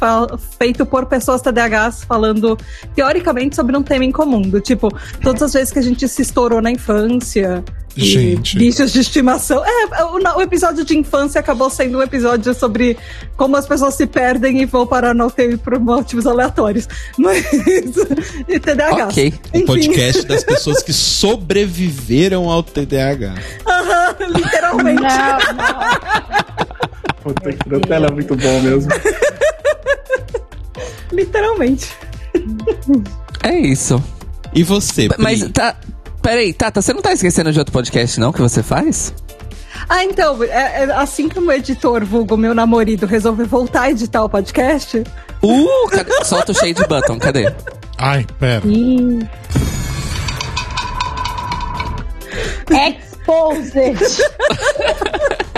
feito 0.59 0.85
por 0.85 1.07
pessoas 1.07 1.41
TDAHs 1.41 2.03
falando 2.03 2.55
teoricamente 2.95 3.55
sobre 3.55 3.77
um 3.77 3.83
tema 3.83 4.05
em 4.05 4.11
comum, 4.11 4.41
do 4.41 4.61
tipo, 4.61 4.89
todas 5.21 5.41
as 5.41 5.53
vezes 5.53 5.73
que 5.73 5.79
a 5.79 5.81
gente 5.81 6.07
se 6.07 6.21
estourou 6.21 6.61
na 6.61 6.71
infância. 6.71 7.63
Gente. 7.95 8.57
Bichos 8.57 8.91
de 8.91 8.99
estimação. 8.99 9.63
É, 9.63 10.03
o, 10.03 10.17
o 10.37 10.41
episódio 10.41 10.83
de 10.83 10.97
infância 10.97 11.39
acabou 11.39 11.69
sendo 11.69 11.99
um 11.99 12.01
episódio 12.01 12.51
sobre 12.53 12.97
como 13.37 13.55
as 13.55 13.67
pessoas 13.67 13.93
se 13.93 14.07
perdem 14.07 14.61
e 14.61 14.65
vão 14.65 14.87
parar 14.87 15.13
na 15.13 15.27
UTI 15.27 15.57
por 15.57 15.79
motivos 15.79 16.25
aleatórios. 16.25 16.87
Mas. 17.17 17.45
e 18.47 18.59
TDAH. 18.59 19.05
Ok. 19.05 19.33
O 19.53 19.65
podcast 19.65 20.25
das 20.25 20.43
pessoas 20.43 20.81
que 20.81 20.91
sobreviveram 20.91 22.49
ao 22.49 22.63
TDAH. 22.63 23.35
Literalmente. 24.27 25.01
Não, 25.01 25.53
não. 25.53 25.73
Puta 27.23 27.53
que 27.53 27.93
é 27.93 28.11
muito 28.11 28.35
bom 28.35 28.61
mesmo. 28.61 28.91
Literalmente. 31.13 31.89
É 33.43 33.55
isso. 33.60 34.01
E 34.53 34.63
você, 34.63 35.08
Pri? 35.10 35.22
Mas 35.22 35.41
tá. 35.51 35.75
Peraí, 36.22 36.53
Tata, 36.53 36.82
você 36.82 36.93
não 36.93 37.01
tá 37.01 37.12
esquecendo 37.12 37.51
de 37.51 37.60
outro 37.60 37.74
podcast, 37.74 38.20
não, 38.20 38.32
que 38.32 38.39
você 38.41 38.63
faz? 38.63 39.13
Ah, 39.89 40.03
então, 40.05 40.41
é- 40.43 40.84
é 40.84 40.93
assim 40.96 41.27
que 41.27 41.38
o 41.38 41.41
meu 41.41 41.51
editor, 41.58 42.05
vulgo 42.05 42.38
meu 42.38 42.53
namorado, 42.55 43.05
resolveu 43.05 43.46
voltar 43.46 43.82
a 43.84 43.91
editar 43.91 44.24
o 44.24 44.29
podcast, 44.29 45.03
Uh, 45.41 45.89
cadê? 45.89 46.24
Solta 46.24 46.53
o 46.53 46.55
shade 46.55 46.88
button, 46.88 47.20
cadê? 47.20 47.53
Ai, 47.98 48.25
pera. 48.39 48.65
Ih. 48.65 49.20
Exposed. 52.72 54.24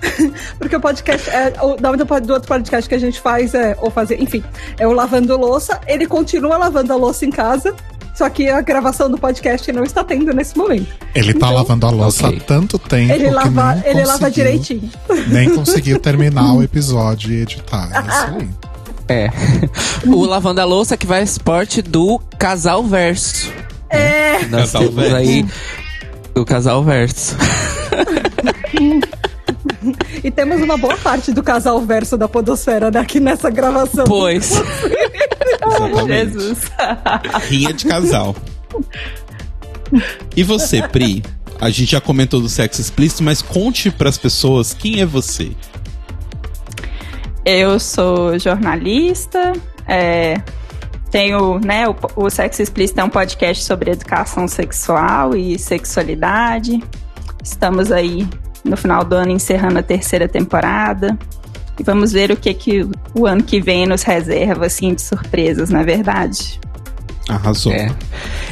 Porque 0.58 0.76
o 0.76 0.80
podcast, 0.80 1.28
é, 1.30 1.52
o 1.62 1.76
nome 1.80 1.96
do, 1.96 2.32
outro 2.32 2.48
podcast 2.48 2.88
que 2.88 2.94
a 2.94 2.98
gente 2.98 3.20
faz 3.20 3.54
é, 3.54 3.76
ou 3.80 3.90
fazer, 3.90 4.20
enfim, 4.20 4.42
é 4.78 4.86
o 4.86 4.92
Lavando 4.92 5.36
Louça. 5.36 5.80
Ele 5.86 6.06
continua 6.06 6.56
lavando 6.56 6.92
a 6.92 6.96
louça 6.96 7.24
em 7.24 7.30
casa, 7.30 7.74
Só 8.14 8.28
que 8.28 8.50
a 8.50 8.60
gravação 8.60 9.10
do 9.10 9.16
podcast 9.16 9.70
não 9.72 9.82
está 9.84 10.04
tendo 10.04 10.32
nesse 10.34 10.56
momento. 10.58 10.88
Ele 11.14 11.32
tá 11.32 11.46
Então- 11.46 11.54
lavando 11.54 11.86
a 11.86 11.90
louça 11.90 12.26
Ok. 12.26 12.38
há 12.38 12.44
tanto 12.44 12.78
tempo 12.78 13.12
Ele 13.12 13.30
lava, 13.30 13.82
ele 13.84 14.04
lava 14.04 14.30
direitinho. 14.30 14.90
Nem 15.28 15.54
conseguiu 15.54 15.98
terminar 15.98 16.52
o 16.54 16.60
episódio 16.64 17.32
e 17.32 17.42
editar. 17.42 17.88
É 17.94 18.00
isso 18.08 18.36
aí. 18.38 18.50
É. 19.08 19.30
o 20.06 20.24
Lavando 20.26 20.60
a 20.60 20.64
Louça 20.64 20.96
que 20.96 21.06
vai 21.06 21.22
esporte 21.22 21.80
do 21.82 22.20
Casal 22.38 22.84
Verso. 22.84 23.50
É. 23.88 24.38
Nós 24.46 24.72
Casal 24.72 24.82
temos 24.82 24.94
Verso. 24.96 25.16
aí 25.16 25.46
o 26.36 26.44
Casal 26.44 26.84
Verso. 26.84 27.36
E 30.22 30.30
temos 30.30 30.60
uma 30.60 30.76
boa 30.76 30.96
parte 30.96 31.32
do 31.32 31.42
casal 31.42 31.80
verso 31.80 32.16
da 32.16 32.28
Podosfera 32.28 32.90
né, 32.90 33.00
aqui 33.00 33.20
nessa 33.20 33.50
gravação. 33.50 34.04
Pois. 34.04 34.52
Exatamente. 35.66 36.32
Jesus. 36.32 36.58
Rinha 37.48 37.72
de 37.72 37.86
casal. 37.86 38.36
E 40.36 40.42
você, 40.42 40.86
Pri? 40.88 41.22
A 41.60 41.68
gente 41.68 41.92
já 41.92 42.00
comentou 42.00 42.40
do 42.40 42.48
sexo 42.48 42.80
explícito, 42.80 43.22
mas 43.22 43.42
conte 43.42 43.90
pras 43.90 44.16
pessoas 44.16 44.72
quem 44.72 45.00
é 45.00 45.06
você. 45.06 45.50
Eu 47.44 47.78
sou 47.78 48.38
jornalista, 48.38 49.52
é, 49.86 50.40
tenho, 51.10 51.58
né, 51.58 51.88
o, 51.88 51.96
o 52.16 52.30
Sexo 52.30 52.62
Explícito 52.62 53.00
é 53.00 53.04
um 53.04 53.08
podcast 53.08 53.64
sobre 53.64 53.90
educação 53.90 54.46
sexual 54.46 55.34
e 55.34 55.58
sexualidade. 55.58 56.80
Estamos 57.42 57.90
aí 57.90 58.28
no 58.64 58.76
final 58.76 59.04
do 59.04 59.14
ano 59.14 59.30
encerrando 59.30 59.78
a 59.78 59.82
terceira 59.82 60.28
temporada. 60.28 61.18
E 61.78 61.82
vamos 61.82 62.12
ver 62.12 62.30
o 62.30 62.36
que, 62.36 62.52
que 62.52 62.86
o 63.14 63.26
ano 63.26 63.42
que 63.42 63.60
vem 63.60 63.86
nos 63.86 64.02
reserva, 64.02 64.66
assim, 64.66 64.94
de 64.94 65.00
surpresas, 65.00 65.70
na 65.70 65.82
verdade. 65.82 66.60
Arrasou. 67.28 67.72
É. 67.72 67.90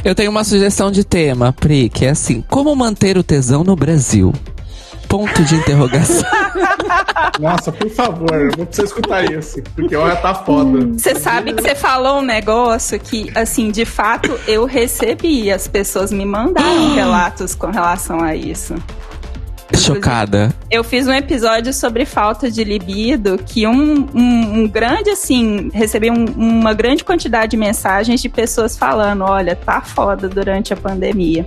Eu 0.03 0.15
tenho 0.15 0.31
uma 0.31 0.43
sugestão 0.43 0.91
de 0.91 1.03
tema, 1.03 1.53
Pri, 1.53 1.89
que 1.89 2.05
é 2.05 2.09
assim: 2.09 2.41
como 2.49 2.75
manter 2.75 3.17
o 3.17 3.23
tesão 3.23 3.63
no 3.63 3.75
Brasil? 3.75 4.33
Ponto 5.07 5.43
de 5.43 5.55
interrogação. 5.55 6.23
Nossa, 7.39 7.71
por 7.71 7.89
favor, 7.89 8.33
eu 8.33 8.51
vou 8.55 8.65
precisar 8.65 8.87
escutar 8.87 9.31
isso. 9.31 9.61
Porque 9.75 9.95
olha, 9.95 10.15
tá 10.17 10.35
foda. 10.35 10.85
Você 10.93 11.15
sabe 11.15 11.53
que 11.53 11.61
você 11.61 11.73
falou 11.73 12.19
um 12.19 12.21
negócio 12.21 12.99
que, 12.99 13.31
assim, 13.35 13.71
de 13.71 13.85
fato 13.85 14.39
eu 14.47 14.65
recebi. 14.65 15.51
As 15.51 15.67
pessoas 15.67 16.11
me 16.11 16.25
mandaram 16.25 16.93
relatos 16.95 17.55
com 17.55 17.67
relação 17.67 18.21
a 18.21 18.35
isso. 18.35 18.75
Chocada. 19.75 20.53
Eu 20.69 20.83
fiz 20.83 21.07
um 21.07 21.13
episódio 21.13 21.73
sobre 21.73 22.05
falta 22.05 22.49
de 22.49 22.63
libido 22.63 23.37
que 23.37 23.67
um, 23.67 24.07
um, 24.13 24.59
um 24.61 24.67
grande, 24.67 25.09
assim, 25.11 25.69
recebi 25.73 26.09
um- 26.09 26.25
uma 26.35 26.73
grande 26.73 27.03
quantidade 27.03 27.51
de 27.51 27.57
mensagens 27.57 28.21
de 28.21 28.29
pessoas 28.29 28.77
falando: 28.77 29.23
olha, 29.23 29.55
tá 29.55 29.81
foda 29.81 30.27
durante 30.27 30.73
a 30.73 30.77
pandemia. 30.77 31.45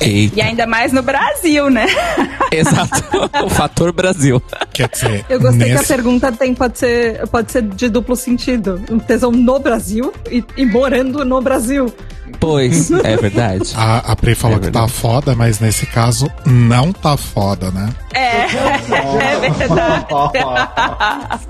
Eita. 0.00 0.38
E 0.38 0.42
ainda 0.42 0.66
mais 0.66 0.92
no 0.92 1.02
Brasil, 1.02 1.70
né? 1.70 1.86
Exato. 2.50 3.02
o 3.44 3.48
fator 3.48 3.92
Brasil. 3.92 4.42
Quer 4.72 4.88
dizer, 4.88 5.24
Eu 5.28 5.40
gostei 5.40 5.66
que 5.66 5.72
a 5.72 5.76
nesse, 5.76 5.88
pergunta 5.88 6.32
tem, 6.32 6.54
pode, 6.54 6.78
ser, 6.78 7.26
pode 7.28 7.50
ser 7.50 7.62
de 7.62 7.88
duplo 7.88 8.16
sentido. 8.16 8.80
Um 8.90 8.98
tesão 8.98 9.30
no 9.30 9.58
Brasil 9.58 10.12
e, 10.30 10.44
e 10.56 10.64
morando 10.66 11.24
no 11.24 11.40
Brasil. 11.40 11.92
Pois, 12.40 12.90
é 12.90 13.16
verdade. 13.16 13.72
a, 13.76 13.98
a 14.12 14.16
Pri 14.16 14.34
falou 14.34 14.56
É 14.56 14.60
que 14.60 14.70
tá 14.70 14.88
foda, 14.88 15.34
mas 15.34 15.60
nesse 15.60 15.86
caso 15.86 16.30
não 16.44 16.92
tá 16.92 17.16
foda, 17.16 17.70
né? 17.70 17.90
É, 18.12 18.42
é 18.44 19.50
verdade. 19.50 20.06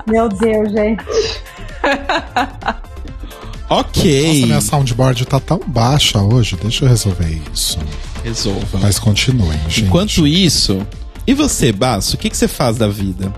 Meu 0.07 0.29
Deus, 0.29 0.71
gente. 0.71 1.03
Ok. 3.69 4.27
Nossa, 4.27 4.45
minha 4.45 4.61
soundboard 4.61 5.25
tá 5.25 5.39
tão 5.39 5.59
baixa 5.65 6.19
hoje. 6.21 6.55
Deixa 6.61 6.85
eu 6.85 6.89
resolver 6.89 7.41
isso. 7.53 7.79
Resolva. 8.25 8.79
Mas 8.81 8.97
continuem, 8.99 9.57
gente. 9.69 9.83
Enquanto 9.85 10.25
isso, 10.27 10.85
e 11.27 11.33
você, 11.33 11.71
Basso, 11.71 12.15
o 12.15 12.19
que, 12.19 12.29
que 12.29 12.35
você 12.35 12.47
faz 12.47 12.77
da 12.77 12.87
vida? 12.87 13.31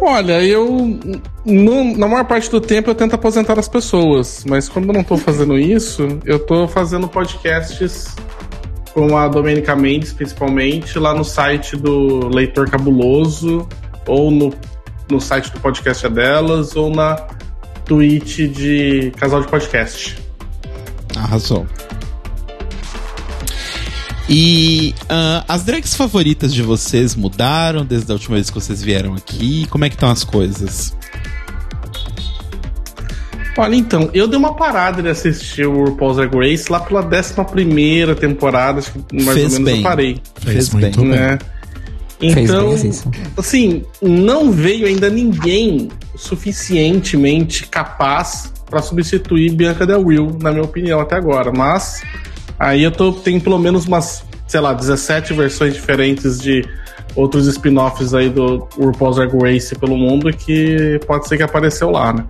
Olha, 0.00 0.42
eu. 0.42 0.98
no- 1.44 1.96
na 1.96 2.06
maior 2.08 2.24
parte 2.24 2.48
do 2.50 2.60
tempo 2.60 2.88
eu 2.90 2.94
tento 2.94 3.14
aposentar 3.14 3.58
as 3.58 3.68
pessoas, 3.68 4.44
mas 4.48 4.68
quando 4.68 4.86
eu 4.88 4.94
não 4.94 5.02
tô 5.04 5.16
fazendo 5.16 5.58
isso, 5.58 6.18
eu 6.24 6.38
tô 6.38 6.66
fazendo 6.68 7.06
podcasts 7.08 8.14
com 8.94 9.16
a 9.16 9.28
Domenica 9.28 9.74
Mendes, 9.76 10.12
principalmente, 10.12 10.98
lá 10.98 11.14
no 11.14 11.24
site 11.24 11.76
do 11.76 12.28
Leitor 12.28 12.68
Cabuloso, 12.70 13.68
ou 14.06 14.30
no, 14.30 14.52
no 15.10 15.20
site 15.20 15.50
do 15.52 15.60
podcast 15.60 16.06
é 16.06 16.08
delas, 16.08 16.74
ou 16.76 16.90
na 16.90 17.16
Twitch 17.84 18.38
de 18.48 19.12
Casal 19.16 19.42
de 19.42 19.48
Podcast. 19.48 20.16
Arrasou. 21.16 21.66
E 24.32 24.94
ah, 25.08 25.44
as 25.48 25.64
drags 25.64 25.94
favoritas 25.96 26.54
de 26.54 26.62
vocês 26.62 27.16
mudaram 27.16 27.84
desde 27.84 28.12
a 28.12 28.14
última 28.14 28.36
vez 28.36 28.48
que 28.48 28.54
vocês 28.54 28.80
vieram 28.80 29.14
aqui? 29.14 29.66
Como 29.68 29.84
é 29.84 29.88
que 29.88 29.96
estão 29.96 30.08
as 30.08 30.22
coisas? 30.22 30.94
Olha, 33.58 33.74
então, 33.74 34.08
eu 34.14 34.28
dei 34.28 34.38
uma 34.38 34.54
parada 34.54 35.02
de 35.02 35.08
assistir 35.08 35.66
o 35.66 35.84
RuPaul's 35.84 36.16
Drag 36.16 36.32
Race 36.34 36.70
lá 36.70 36.78
pela 36.80 37.02
11 37.02 38.14
temporada, 38.18 38.78
acho 38.78 38.92
que 38.92 39.22
mais 39.22 39.36
Fez 39.36 39.52
ou 39.54 39.60
menos 39.60 39.64
bem. 39.64 39.76
eu 39.78 39.82
parei. 39.82 40.22
Fez, 40.36 40.54
Fez 40.54 40.70
muito 40.70 41.00
bem, 41.00 41.10
bem. 41.10 41.18
né? 41.18 41.38
Fez 42.20 42.36
Então, 42.50 42.74
bem, 42.74 42.92
assim, 43.36 43.84
não 44.00 44.52
veio 44.52 44.86
ainda 44.86 45.10
ninguém 45.10 45.88
suficientemente 46.16 47.66
capaz 47.66 48.52
pra 48.70 48.80
substituir 48.80 49.52
Bianca 49.52 49.84
Del 49.84 50.06
Rio, 50.06 50.38
na 50.40 50.52
minha 50.52 50.62
opinião, 50.64 51.00
até 51.00 51.16
agora. 51.16 51.50
Mas 51.52 52.02
aí 52.58 52.82
eu 52.84 52.92
tô, 52.92 53.12
tem 53.12 53.40
pelo 53.40 53.58
menos 53.58 53.84
umas, 53.86 54.22
sei 54.50 54.58
lá, 54.60 54.72
17 54.72 55.32
versões 55.32 55.74
diferentes 55.74 56.40
de 56.40 56.68
outros 57.14 57.46
spin-offs 57.46 58.12
aí 58.14 58.28
do 58.28 58.68
RuPaul's 58.76 59.14
Drag 59.16 59.32
Race 59.40 59.72
pelo 59.76 59.96
mundo 59.96 60.28
que 60.32 60.98
pode 61.06 61.28
ser 61.28 61.36
que 61.36 61.42
apareceu 61.44 61.88
lá, 61.90 62.12
né? 62.12 62.24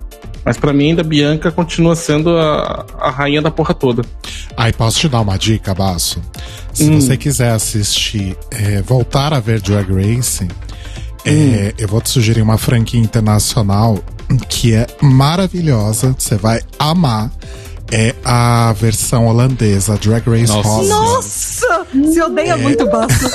Mas 0.45 0.55
pra 0.55 0.71
mim 0.71 0.89
ainda 0.89 1.03
Bianca 1.03 1.51
continua 1.51 1.95
sendo 1.95 2.37
a, 2.37 2.85
a 2.99 3.09
rainha 3.09 3.41
da 3.41 3.49
porra 3.49 3.73
toda. 3.73 4.03
Aí 4.55 4.71
posso 4.71 4.99
te 4.99 5.09
dar 5.09 5.21
uma 5.21 5.35
dica, 5.37 5.73
Basso? 5.73 6.21
Se 6.73 6.83
Hum. 6.89 7.01
você 7.01 7.17
quiser 7.17 7.51
assistir, 7.51 8.37
é, 8.51 8.81
voltar 8.83 9.33
a 9.33 9.39
ver 9.39 9.59
Drag 9.59 9.87
Race, 9.91 10.47
é, 11.25 11.31
Hum. 11.31 11.71
eu 11.79 11.87
vou 11.87 12.01
te 12.01 12.09
sugerir 12.09 12.41
uma 12.43 12.57
franquia 12.59 12.99
internacional 12.99 13.97
que 14.47 14.73
é 14.75 14.85
maravilhosa, 15.01 16.15
você 16.17 16.35
vai 16.35 16.61
amar. 16.77 17.31
É 17.93 18.15
a 18.23 18.73
versão 18.73 19.27
holandesa, 19.27 19.97
Drag 19.97 20.23
Race 20.29 20.47
Nossa. 20.47 20.69
Holland. 20.69 20.89
Nossa! 20.89 21.85
Se 22.11 22.21
odeia 22.21 22.55
muito 22.57 22.87
baixo. 22.87 23.29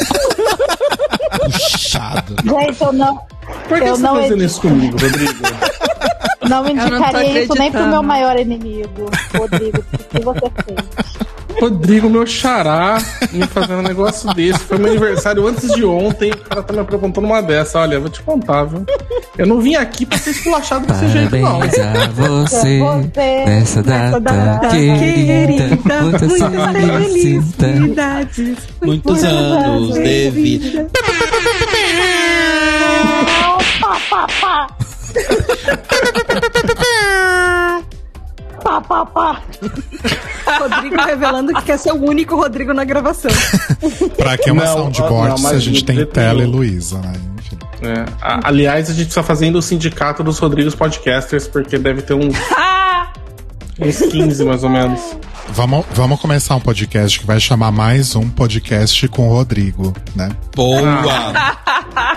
Puxado. 1.42 2.34
Gente, 2.42 2.82
eu 2.82 2.92
não, 2.92 3.20
Por 3.68 3.78
que 3.78 3.84
Eu 3.84 3.96
você 3.96 4.02
tá 4.02 4.08
não 4.12 4.22
fazendo 4.22 4.44
isso 4.44 4.60
comigo, 4.60 4.96
Rodrigo? 4.98 5.32
não 6.48 6.68
indicaria 6.68 7.42
isso 7.42 7.54
nem 7.58 7.70
pro 7.70 7.86
meu 7.86 8.02
maior 8.02 8.38
inimigo, 8.38 9.10
Rodrigo. 9.36 9.78
O 9.92 10.04
que 10.04 10.20
você 10.24 10.52
fez? 10.64 11.35
Rodrigo, 11.60 12.10
meu 12.10 12.26
xará, 12.26 12.98
me 13.32 13.46
fazendo 13.46 13.78
um 13.78 13.82
negócio 13.82 14.32
desse. 14.34 14.58
Foi 14.60 14.78
meu 14.78 14.90
aniversário 14.90 15.46
antes 15.46 15.70
de 15.72 15.84
ontem. 15.84 16.30
O 16.32 16.36
cara 16.36 16.62
tá 16.62 16.72
me 16.72 16.80
aprontando 16.80 17.26
uma 17.26 17.40
dessa. 17.40 17.80
Olha, 17.80 17.98
vou 17.98 18.10
te 18.10 18.22
contar, 18.22 18.64
viu? 18.64 18.84
Eu 19.38 19.46
não 19.46 19.60
vim 19.60 19.74
aqui 19.74 20.04
pra 20.06 20.18
ser 20.18 20.30
esculachado 20.30 20.86
desse 20.86 21.08
jeito, 21.08 21.36
não. 21.36 21.62
A 21.62 21.66
você 21.66 22.06
Você. 22.78 23.44
nessa 23.46 23.82
data, 23.82 24.20
data 24.20 24.68
querida. 24.68 25.78
Muitas 26.02 26.32
felicidades. 27.02 28.56
Muitos 28.82 29.24
anos 29.24 29.94
de 29.94 30.30
vida. 30.30 30.86
Pá, 38.66 38.80
pá, 38.80 39.06
pá. 39.06 39.40
Rodrigo 40.58 40.96
revelando 41.00 41.54
que 41.54 41.62
quer 41.62 41.78
ser 41.78 41.92
o 41.92 42.04
único 42.04 42.34
Rodrigo 42.34 42.74
na 42.74 42.82
gravação. 42.84 43.30
Pra 44.18 44.36
que 44.36 44.50
uma 44.50 44.64
Não, 44.64 44.72
soundboard 44.76 45.40
não, 45.40 45.50
se 45.50 45.54
a 45.54 45.58
gente 45.60 45.78
de 45.78 45.84
tem 45.84 46.04
tela 46.04 46.42
e. 46.42 46.46
Luísa, 46.46 46.98
né? 46.98 47.12
É, 47.80 48.04
a- 48.20 48.40
aliás, 48.48 48.90
a 48.90 48.92
gente 48.92 49.14
tá 49.14 49.22
fazendo 49.22 49.56
o 49.58 49.62
sindicato 49.62 50.24
dos 50.24 50.40
Rodrigos 50.40 50.74
Podcasters, 50.74 51.46
porque 51.46 51.78
deve 51.78 52.02
ter 52.02 52.14
uns, 52.18 52.34
uns 53.78 53.98
15 54.10 54.44
mais 54.44 54.64
ou 54.64 54.70
menos. 54.70 55.00
Vamos, 55.50 55.86
vamos 55.92 56.20
começar 56.20 56.56
um 56.56 56.60
podcast 56.60 57.20
que 57.20 57.24
vai 57.26 57.38
chamar 57.38 57.70
mais 57.70 58.16
um 58.16 58.28
podcast 58.28 59.06
com 59.06 59.28
o 59.28 59.32
Rodrigo, 59.32 59.94
né? 60.16 60.28
Boa! 60.56 61.02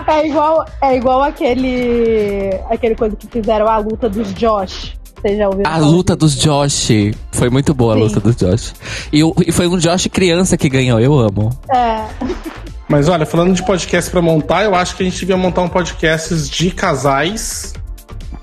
É 0.08 0.28
igual, 0.28 0.66
é 0.82 0.98
igual 0.98 1.22
aquele, 1.24 2.50
aquele 2.72 2.96
coisa 2.96 3.16
que 3.16 3.28
fizeram 3.28 3.68
a 3.68 3.78
luta 3.78 4.10
dos 4.10 4.34
Josh. 4.34 4.98
Vocês 5.22 5.38
já 5.38 5.48
ouviram? 5.48 5.72
A 5.72 5.78
luta 5.78 6.16
disso? 6.16 6.36
dos 6.36 6.36
Josh. 6.36 6.90
Foi 7.32 7.50
muito 7.50 7.74
boa 7.74 7.94
a 7.94 7.98
Sim. 7.98 8.04
luta 8.04 8.20
dos 8.20 8.36
Josh. 8.36 8.74
E, 9.12 9.22
e 9.48 9.52
foi 9.52 9.68
um 9.68 9.78
Josh 9.78 10.08
criança 10.08 10.58
que 10.58 10.70
ganhou, 10.70 11.00
eu 11.00 11.18
amo. 11.18 11.50
É. 11.72 12.06
Mas 12.88 13.08
olha, 13.08 13.26
falando 13.26 13.54
de 13.54 13.64
podcast 13.64 14.10
pra 14.10 14.20
montar, 14.20 14.64
eu 14.64 14.74
acho 14.74 14.96
que 14.96 15.04
a 15.04 15.06
gente 15.06 15.20
devia 15.20 15.38
montar 15.38 15.62
um 15.62 15.70
podcast 15.70 16.36
de 16.50 16.72
casais 16.72 17.74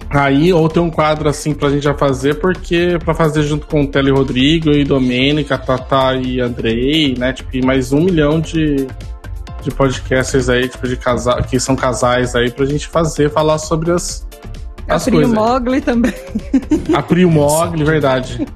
Aí, 0.09 0.53
ou 0.53 0.69
tem 0.69 0.83
um 0.83 0.91
quadro 0.91 1.29
assim 1.29 1.53
pra 1.53 1.69
gente 1.69 1.83
já 1.83 1.95
fazer, 1.95 2.35
porque 2.37 2.97
pra 3.05 3.15
fazer 3.15 3.43
junto 3.43 3.67
com 3.67 3.83
o 3.83 3.87
Tele 3.87 4.11
Rodrigo 4.11 4.71
e 4.71 4.85
Domênica, 4.85 5.59
Tata 5.59 6.15
e 6.15 6.41
Andrei, 6.41 7.15
né? 7.19 7.33
Tipo, 7.33 7.57
e 7.57 7.65
mais 7.65 7.93
um 7.93 8.01
milhão 8.01 8.41
de, 8.41 8.87
de 9.63 9.71
podcasters 9.73 10.49
aí, 10.49 10.69
tipo, 10.69 10.87
de 10.87 10.97
casal, 10.97 11.43
que 11.43 11.59
são 11.59 11.75
casais 11.75 12.37
aí, 12.37 12.51
pra 12.51 12.65
gente 12.65 12.87
fazer, 12.87 13.31
falar 13.31 13.59
sobre 13.59 13.91
as, 13.91 14.26
as 14.89 15.05
Capri 15.05 15.13
coisas. 15.19 15.33
Mogli 15.35 15.81
também. 15.81 16.15
A 16.95 17.03
Prio 17.03 17.31
Mogli, 17.31 17.85
verdade. 17.85 18.47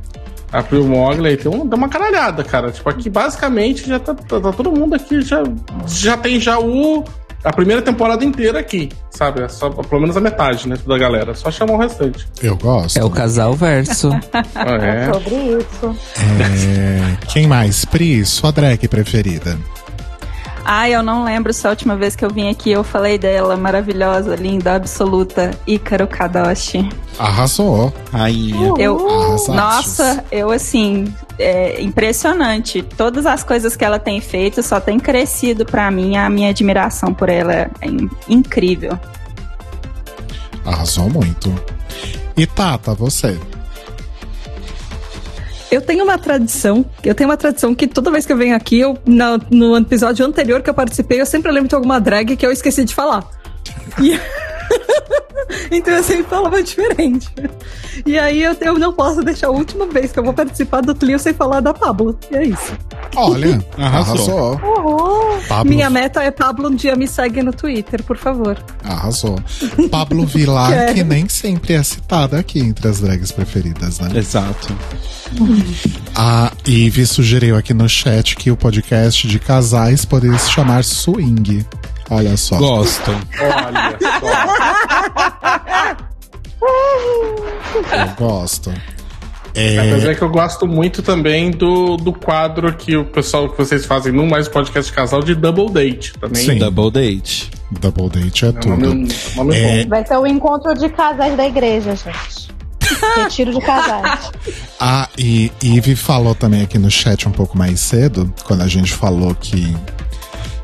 A 0.52 0.62
Prio 0.62 0.84
Mogli 0.84 1.36
tem, 1.36 1.50
um, 1.52 1.68
tem 1.68 1.78
uma 1.78 1.88
caralhada, 1.88 2.42
cara. 2.42 2.70
Tipo, 2.72 2.88
aqui 2.90 3.08
basicamente 3.08 3.88
já 3.88 3.98
tá, 4.00 4.14
tá, 4.14 4.40
tá 4.40 4.52
todo 4.52 4.72
mundo 4.72 4.94
aqui, 4.94 5.20
já, 5.22 5.42
já 5.86 6.16
tem 6.16 6.40
já 6.40 6.58
o. 6.58 7.04
A 7.42 7.50
primeira 7.50 7.80
temporada 7.80 8.22
inteira 8.22 8.58
aqui, 8.58 8.90
sabe? 9.10 9.40
É 9.40 9.48
Só, 9.48 9.70
pelo 9.70 10.02
menos 10.02 10.14
a 10.14 10.20
metade, 10.20 10.68
né? 10.68 10.76
Da 10.86 10.98
galera. 10.98 11.34
Só 11.34 11.50
chamar 11.50 11.72
o 11.72 11.78
restante. 11.78 12.26
Eu 12.42 12.54
gosto. 12.54 12.98
É 12.98 13.02
o 13.04 13.08
casal 13.08 13.54
verso. 13.54 14.10
Ah, 14.54 14.76
É 14.78 15.04
é. 15.08 15.12
sobre 15.14 15.34
isso. 15.36 15.96
É, 16.18 17.16
Quem 17.28 17.46
mais? 17.46 17.86
Pri, 17.86 18.26
sua 18.26 18.52
drag 18.52 18.86
preferida. 18.88 19.58
Ah, 20.64 20.88
eu 20.88 21.02
não 21.02 21.24
lembro 21.24 21.52
se 21.52 21.66
a 21.66 21.70
última 21.70 21.96
vez 21.96 22.14
que 22.14 22.24
eu 22.24 22.30
vim 22.30 22.48
aqui 22.50 22.70
eu 22.70 22.84
falei 22.84 23.18
dela, 23.18 23.56
maravilhosa, 23.56 24.36
linda, 24.36 24.74
absoluta, 24.74 25.50
Ícaro 25.66 26.06
Kadoshi. 26.06 26.88
Arrasou. 27.18 27.92
Rainha. 28.12 28.72
Eu, 28.78 28.98
nossa, 29.48 30.24
eu 30.30 30.50
assim, 30.50 31.12
é 31.38 31.80
impressionante. 31.82 32.82
Todas 32.82 33.26
as 33.26 33.42
coisas 33.42 33.74
que 33.74 33.84
ela 33.84 33.98
tem 33.98 34.20
feito 34.20 34.62
só 34.62 34.78
tem 34.80 34.98
crescido 35.00 35.64
pra 35.64 35.90
mim. 35.90 36.16
A 36.16 36.28
minha 36.30 36.50
admiração 36.50 37.12
por 37.12 37.28
ela 37.28 37.52
é 37.52 37.70
in- 37.84 38.10
incrível. 38.28 38.98
Arrasou 40.64 41.08
muito. 41.10 41.52
E 42.36 42.46
Tata, 42.46 42.94
você? 42.94 43.38
Eu 45.70 45.80
tenho 45.80 46.02
uma 46.04 46.18
tradição, 46.18 46.84
eu 47.04 47.14
tenho 47.14 47.28
uma 47.30 47.36
tradição 47.36 47.74
que 47.74 47.86
toda 47.86 48.10
vez 48.10 48.26
que 48.26 48.32
eu 48.32 48.36
venho 48.36 48.56
aqui, 48.56 48.80
eu, 48.80 48.98
na- 49.06 49.38
no 49.50 49.76
episódio 49.76 50.26
anterior 50.26 50.62
que 50.62 50.68
eu 50.70 50.74
participei, 50.74 51.20
eu 51.20 51.26
sempre 51.26 51.50
lembro 51.52 51.68
de 51.68 51.74
alguma 51.74 52.00
drag 52.00 52.36
que 52.36 52.44
eu 52.44 52.50
esqueci 52.50 52.84
de 52.84 52.94
falar. 52.94 53.24
E- 54.02 54.18
então 55.70 55.94
eu 55.94 56.02
sempre 56.02 56.24
falava 56.24 56.62
diferente. 56.62 57.28
E 58.06 58.18
aí 58.18 58.42
eu, 58.42 58.56
eu 58.60 58.78
não 58.78 58.92
posso 58.92 59.22
deixar 59.22 59.48
a 59.48 59.50
última 59.50 59.86
vez 59.86 60.12
que 60.12 60.18
eu 60.18 60.24
vou 60.24 60.32
participar 60.32 60.80
do 60.80 60.94
Tlio 60.94 61.18
sem 61.18 61.34
falar 61.34 61.60
da 61.60 61.72
Pablo. 61.74 62.18
E 62.30 62.36
é 62.36 62.44
isso. 62.44 62.72
Olha, 63.16 63.62
Arrasou. 63.76 64.54
arrasou. 64.54 65.40
Pablo, 65.48 65.70
Minha 65.72 65.90
meta 65.90 66.22
é 66.22 66.30
Pablo 66.30 66.68
um 66.68 66.74
dia 66.74 66.94
me 66.94 67.08
segue 67.08 67.42
no 67.42 67.52
Twitter, 67.52 68.02
por 68.04 68.16
favor. 68.16 68.56
arrasou. 68.84 69.38
Pablo 69.90 70.24
Vilar, 70.26 70.70
Quero. 70.70 70.94
que 70.94 71.04
nem 71.04 71.28
sempre 71.28 71.74
é 71.74 71.82
citada 71.82 72.38
aqui 72.38 72.60
entre 72.60 72.88
as 72.88 73.00
drags 73.00 73.32
preferidas, 73.32 73.98
né? 73.98 74.10
Exato. 74.14 74.74
A 76.14 76.52
Ive 76.66 77.06
sugeriu 77.06 77.56
aqui 77.56 77.72
no 77.72 77.88
chat 77.88 78.36
que 78.36 78.50
o 78.50 78.56
podcast 78.56 79.26
de 79.26 79.38
casais 79.38 80.04
poderia 80.04 80.38
se 80.38 80.50
chamar 80.50 80.84
Swing. 80.84 81.64
Olha 82.10 82.36
só. 82.36 82.58
Gosto. 82.58 83.10
Olha 83.40 83.98
só. 84.20 85.96
Eu 87.96 88.14
gosto. 88.16 88.70
Mas 88.70 90.04
É, 90.04 90.10
é 90.10 90.14
que 90.14 90.22
eu 90.22 90.28
gosto 90.30 90.66
muito 90.66 91.02
também 91.02 91.50
do, 91.50 91.96
do 91.96 92.12
quadro 92.12 92.72
que 92.76 92.96
o 92.96 93.04
pessoal 93.04 93.48
que 93.48 93.58
vocês 93.58 93.84
fazem 93.84 94.12
no 94.12 94.24
mais 94.26 94.46
podcast 94.48 94.90
de 94.90 94.96
casal 94.96 95.22
de 95.22 95.34
Double 95.34 95.70
Date 95.70 96.12
também. 96.14 96.44
Sim. 96.44 96.58
Double 96.58 96.90
date. 96.90 97.50
Double 97.80 98.08
Date 98.08 98.44
é 98.44 98.48
É 98.48 98.52
tudo. 98.52 98.76
nome, 98.76 99.08
nome 99.36 99.56
É. 99.56 99.82
bom. 99.84 99.88
Vai 99.90 100.06
ser 100.06 100.16
o 100.18 100.26
encontro 100.26 100.72
de 100.74 100.88
casais 100.88 101.36
da 101.36 101.46
igreja, 101.46 101.96
gente. 101.96 102.50
Retiro 103.16 103.52
de 103.52 103.60
casais. 103.60 104.30
Ah, 104.82 105.10
e 105.18 105.52
Ive 105.62 105.94
falou 105.94 106.34
também 106.34 106.62
aqui 106.62 106.78
no 106.78 106.90
chat 106.90 107.28
um 107.28 107.32
pouco 107.32 107.56
mais 107.58 107.80
cedo, 107.80 108.32
quando 108.44 108.62
a 108.62 108.66
gente 108.66 108.90
falou 108.90 109.34
que, 109.34 109.76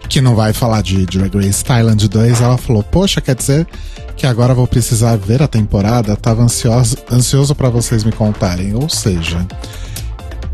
que 0.07 0.21
não 0.21 0.35
vai 0.35 0.53
falar 0.53 0.83
de 0.83 1.05
Drag 1.07 1.35
Race 1.35 1.65
Thailand 1.65 2.09
2, 2.09 2.41
ela 2.41 2.57
falou, 2.57 2.83
poxa, 2.83 3.21
quer 3.21 3.35
dizer 3.35 3.67
que 4.17 4.27
agora 4.27 4.55
vou 4.55 4.67
precisar 4.67 5.17
ver 5.17 5.43
a 5.43 5.49
temporada? 5.49 6.17
Tava 6.17 6.43
ansioso, 6.43 6.97
ansioso 7.11 7.55
para 7.55 7.69
vocês 7.69 8.05
me 8.05 8.13
contarem. 8.13 8.75
Ou 8.75 8.89
seja, 8.89 9.47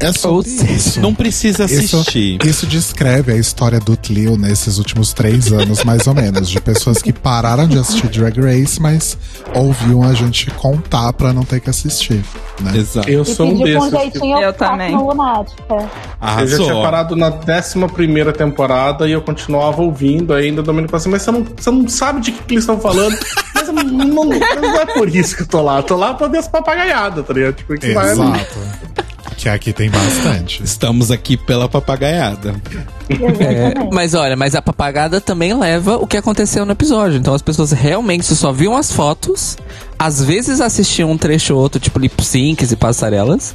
é 0.03 0.13
sobre 0.13 0.49
isso. 0.51 1.01
Não 1.01 1.15
precisa 1.15 1.65
Isso, 1.65 1.97
assistir. 1.97 2.39
isso 2.45 2.67
descreve 2.67 3.33
a 3.33 3.37
história 3.37 3.79
do 3.81 3.97
Tlio 3.97 4.37
nesses 4.37 4.79
últimos 4.79 5.13
três 5.13 5.53
anos, 5.53 5.85
mais 5.85 6.07
ou 6.07 6.15
menos. 6.15 6.49
De 6.51 6.61
pessoas 6.61 7.01
que 7.01 7.13
pararam 7.13 7.67
de 7.67 7.79
assistir 7.79 8.09
Drag 8.09 8.39
Race, 8.41 8.81
mas 8.81 9.17
ouviam 9.55 10.03
a 10.03 10.13
gente 10.13 10.51
contar 10.53 11.13
pra 11.13 11.33
não 11.33 11.45
ter 11.45 11.61
que 11.61 11.71
assistir. 11.71 12.23
Né? 12.61 12.77
Exato. 12.77 13.09
Eu 13.09 13.25
sou 13.25 13.47
um 13.49 13.63
desses. 13.63 13.91
que- 13.91 13.97
jeitinho 13.99 14.37
Eu 14.39 14.43
eu 14.43 14.53
também. 14.53 14.97
Lunática. 14.97 15.63
Eu 16.41 16.47
já 16.47 16.57
tinha 16.59 16.75
parado 16.83 17.17
na 17.17 17.29
11 17.29 18.33
temporada 18.37 19.09
e 19.09 19.13
eu 19.13 19.23
continuava 19.23 19.83
ouvindo 19.83 20.33
ainda. 20.35 20.61
O 20.61 20.65
Domênico 20.65 20.91
falou 20.91 21.01
assim: 21.01 21.11
Mas 21.11 21.23
você 21.23 21.31
não, 21.31 21.45
você 21.57 21.71
não 21.71 21.89
sabe 21.89 22.21
de 22.21 22.33
que, 22.33 22.43
que 22.45 22.55
eles 22.55 22.63
estão 22.65 22.79
falando. 22.79 23.17
Mas 23.55 23.69
não, 23.69 23.83
não, 23.83 24.25
não 24.25 24.81
é 24.81 24.87
por 24.87 25.09
isso 25.09 25.37
que 25.37 25.43
eu 25.43 25.47
tô 25.47 25.63
lá. 25.63 25.79
Eu 25.79 25.83
tô 25.83 25.97
lá 25.97 26.15
pra 26.15 26.29
ver 26.29 26.39
as 26.39 26.49
papagaiadas, 26.49 27.25
tá 27.27 27.33
ligado? 27.33 27.55
Tipo, 27.55 27.75
que 27.79 27.93
vai. 27.93 28.11
Exato. 28.13 28.59
Que 29.43 29.49
aqui 29.49 29.73
tem 29.73 29.91
bastante. 29.91 30.63
Estamos 30.63 31.11
aqui 31.11 31.37
pela 31.37 31.69
papagaiada. 31.69 32.55
Exatamente. 33.11 33.93
Mas 33.93 34.15
olha, 34.15 34.37
mas 34.37 34.55
a 34.55 34.63
papagada 34.63 35.21
também 35.21 35.53
leva 35.53 35.97
o 35.97 36.07
que 36.07 36.17
aconteceu 36.17 36.65
no 36.65 36.71
episódio. 36.71 37.19
Então 37.19 37.35
as 37.35 37.43
pessoas 37.43 37.73
realmente 37.73 38.25
só 38.37 38.53
viam 38.53 38.77
as 38.77 38.93
fotos, 38.93 39.59
às 39.99 40.23
vezes 40.23 40.61
assistiam 40.61 41.11
um 41.11 41.19
trecho 41.19 41.57
ou 41.57 41.61
outro, 41.61 41.81
tipo 41.81 41.99
lip 41.99 42.25
syncs 42.25 42.71
e 42.71 42.77
passarelas, 42.77 43.53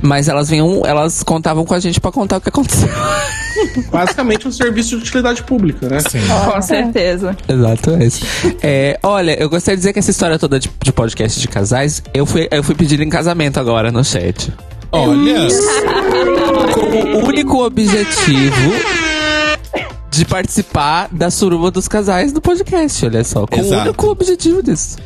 mas 0.00 0.28
elas 0.28 0.48
vinham, 0.48 0.80
elas 0.86 1.22
contavam 1.22 1.62
com 1.66 1.74
a 1.74 1.78
gente 1.78 2.00
pra 2.00 2.10
contar 2.10 2.38
o 2.38 2.40
que 2.40 2.48
aconteceu. 2.48 2.88
Basicamente 3.92 4.48
um 4.48 4.50
serviço 4.50 4.96
de 4.96 4.96
utilidade 4.96 5.42
pública, 5.42 5.90
né? 5.90 6.00
Sim. 6.00 6.20
Com 6.50 6.62
certeza. 6.62 7.36
Exato, 7.46 7.90
é 7.90 8.06
isso. 8.06 8.24
É, 8.62 8.98
olha, 9.02 9.38
eu 9.38 9.50
gostaria 9.50 9.76
de 9.76 9.80
dizer 9.80 9.92
que 9.92 9.98
essa 9.98 10.10
história 10.10 10.38
toda 10.38 10.58
de, 10.58 10.70
de 10.82 10.90
podcast 10.90 11.38
de 11.38 11.48
casais, 11.48 12.02
eu 12.14 12.24
fui, 12.24 12.48
eu 12.50 12.62
fui 12.62 12.74
pedir 12.74 12.98
em 13.02 13.10
casamento 13.10 13.60
agora 13.60 13.92
no 13.92 14.02
chat. 14.02 14.50
Olha, 14.90 15.48
Com 16.74 17.18
o 17.18 17.26
único 17.28 17.64
objetivo 17.64 18.72
de 20.10 20.24
participar 20.24 21.08
da 21.12 21.30
suruba 21.30 21.70
dos 21.70 21.86
casais 21.86 22.32
do 22.32 22.40
podcast, 22.40 23.04
olha 23.06 23.22
só. 23.22 23.46
Com 23.46 23.56
Exato. 23.60 23.82
o 23.82 23.84
único 23.84 24.06
objetivo 24.10 24.62
disso. 24.62 24.96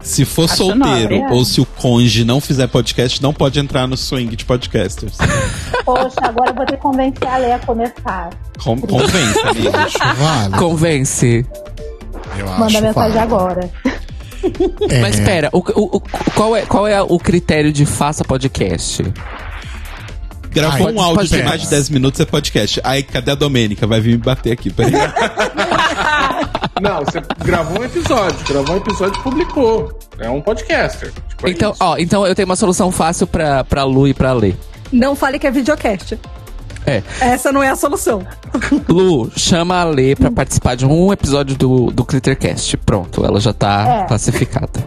se 0.00 0.24
for 0.24 0.46
Acho 0.46 0.56
solteiro 0.56 0.86
nobre, 0.86 1.16
é. 1.18 1.30
ou 1.30 1.44
se 1.44 1.60
o 1.60 1.66
conge 1.66 2.24
não 2.24 2.40
fizer 2.40 2.66
podcast, 2.66 3.22
não 3.22 3.32
pode 3.32 3.60
entrar 3.60 3.86
no 3.86 3.96
swing 3.96 4.34
de 4.34 4.44
podcasters. 4.44 5.16
Poxa, 5.84 6.16
agora 6.22 6.50
eu 6.50 6.54
vou 6.56 6.66
ter 6.66 6.76
que 6.76 6.82
convencer 6.82 7.28
a 7.28 7.36
Lê 7.38 7.52
a 7.52 7.58
começar. 7.60 8.30
Com, 8.62 8.80
convence. 8.80 9.38
Acho 9.72 9.98
vale. 10.16 10.56
Convence. 10.58 11.46
Eu 12.38 12.46
Manda 12.46 12.64
acho 12.66 12.80
mensagem 12.82 12.92
vale. 13.12 13.18
agora. 13.18 13.70
É, 14.90 15.00
Mas 15.00 15.18
espera, 15.18 15.48
o, 15.52 15.58
o- 15.58 15.96
o- 15.96 16.00
qual, 16.34 16.56
é, 16.56 16.62
qual 16.66 16.86
é 16.86 17.00
o 17.02 17.18
critério 17.18 17.72
de 17.72 17.84
faça 17.86 18.24
podcast? 18.24 19.02
Gravou 20.50 20.88
Ai, 20.88 20.92
um 20.92 21.00
áudio 21.00 21.28
de 21.28 21.42
mais 21.42 21.62
de 21.62 21.68
10 21.68 21.88
minutos 21.90 22.20
é 22.20 22.26
podcast. 22.26 22.80
Aí, 22.84 23.02
cadê 23.02 23.30
a 23.30 23.34
Domênica? 23.34 23.86
Vai 23.86 24.00
vir 24.00 24.10
me 24.12 24.18
bater 24.18 24.52
aqui. 24.52 24.68
Peraí. 24.70 24.92
Não, 26.80 26.98
você 27.04 27.22
gravou 27.44 27.80
um 27.80 27.84
episódio, 27.84 28.38
gravou 28.48 28.74
um 28.74 28.78
episódio 28.78 29.18
e 29.18 29.22
publicou. 29.22 29.98
É 30.18 30.28
um 30.28 30.40
podcaster. 30.40 31.12
Tipo, 31.28 31.46
é 31.46 31.50
Então, 31.50 31.70
isso. 31.72 31.82
ó, 31.82 31.96
então 31.96 32.26
eu 32.26 32.34
tenho 32.34 32.46
uma 32.46 32.56
solução 32.56 32.90
fácil 32.90 33.26
pra, 33.26 33.62
pra 33.64 33.84
Lu 33.84 34.06
e 34.08 34.12
pra 34.14 34.32
Lê. 34.32 34.52
Não 34.92 35.14
fale 35.14 35.38
que 35.38 35.46
é 35.46 35.50
videocast. 35.50 36.18
É. 36.86 37.02
Essa 37.20 37.52
não 37.52 37.62
é 37.62 37.68
a 37.68 37.76
solução. 37.76 38.26
Lu, 38.88 39.30
chama 39.36 39.80
a 39.80 39.84
Lê 39.84 40.14
pra 40.16 40.30
participar 40.30 40.74
de 40.74 40.84
um 40.84 41.12
episódio 41.12 41.56
do, 41.56 41.86
do 41.92 42.04
Clittercast. 42.04 42.76
Pronto, 42.78 43.24
ela 43.24 43.38
já 43.40 43.52
tá 43.52 44.02
É. 44.04 44.06
classificada. 44.08 44.84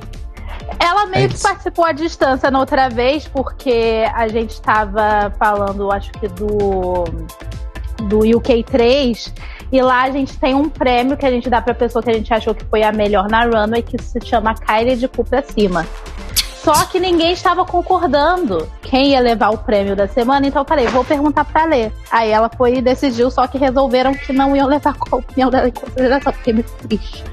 Ela 0.79 1.05
meio 1.05 1.25
É 1.25 1.27
que 1.29 1.39
participou 1.39 1.85
à 1.85 1.91
distância 1.93 2.51
na 2.51 2.59
outra 2.59 2.89
vez, 2.89 3.27
porque 3.27 4.03
a 4.13 4.27
gente 4.27 4.61
tava 4.61 5.33
falando, 5.39 5.91
acho 5.91 6.11
que 6.11 6.27
do 6.27 7.05
do 8.09 8.19
UK3, 8.19 9.31
e 9.71 9.81
lá 9.81 10.03
a 10.03 10.11
gente 10.11 10.37
tem 10.37 10.53
um 10.53 10.67
prêmio 10.67 11.15
que 11.15 11.25
a 11.25 11.31
gente 11.31 11.49
dá 11.49 11.61
pra 11.61 11.73
pessoa 11.73 12.03
que 12.03 12.09
a 12.09 12.13
gente 12.13 12.31
achou 12.33 12.53
que 12.53 12.63
foi 12.65 12.83
a 12.83 12.91
melhor 12.91 13.29
na 13.29 13.45
runway, 13.45 13.81
que 13.81 13.97
se 14.03 14.19
chama 14.25 14.53
Kylie 14.53 14.97
de 14.97 15.07
cu 15.07 15.23
pra 15.23 15.41
cima. 15.41 15.87
Só 16.65 16.83
que 16.85 16.99
ninguém 16.99 17.31
estava 17.31 17.63
concordando 17.63 18.67
quem 18.81 19.11
ia 19.11 19.19
levar 19.19 19.51
o 19.51 19.57
prêmio 19.59 19.95
da 19.95 20.07
semana, 20.07 20.47
então 20.47 20.63
eu 20.63 20.67
falei, 20.67 20.87
vou 20.87 21.05
perguntar 21.05 21.45
pra 21.45 21.63
Lê. 21.65 21.91
Aí 22.09 22.31
ela 22.31 22.49
foi 22.49 22.77
e 22.77 22.81
decidiu, 22.81 23.29
só 23.29 23.45
que 23.45 23.59
resolveram 23.59 24.15
que 24.15 24.33
não 24.33 24.55
iam 24.55 24.67
levar 24.67 24.95
a 25.11 25.15
opinião 25.15 25.51
dela 25.51 25.67
em 25.67 25.71
consideração, 25.71 26.33
fiquei 26.33 26.53
muito 26.53 26.71
triste. 26.87 27.23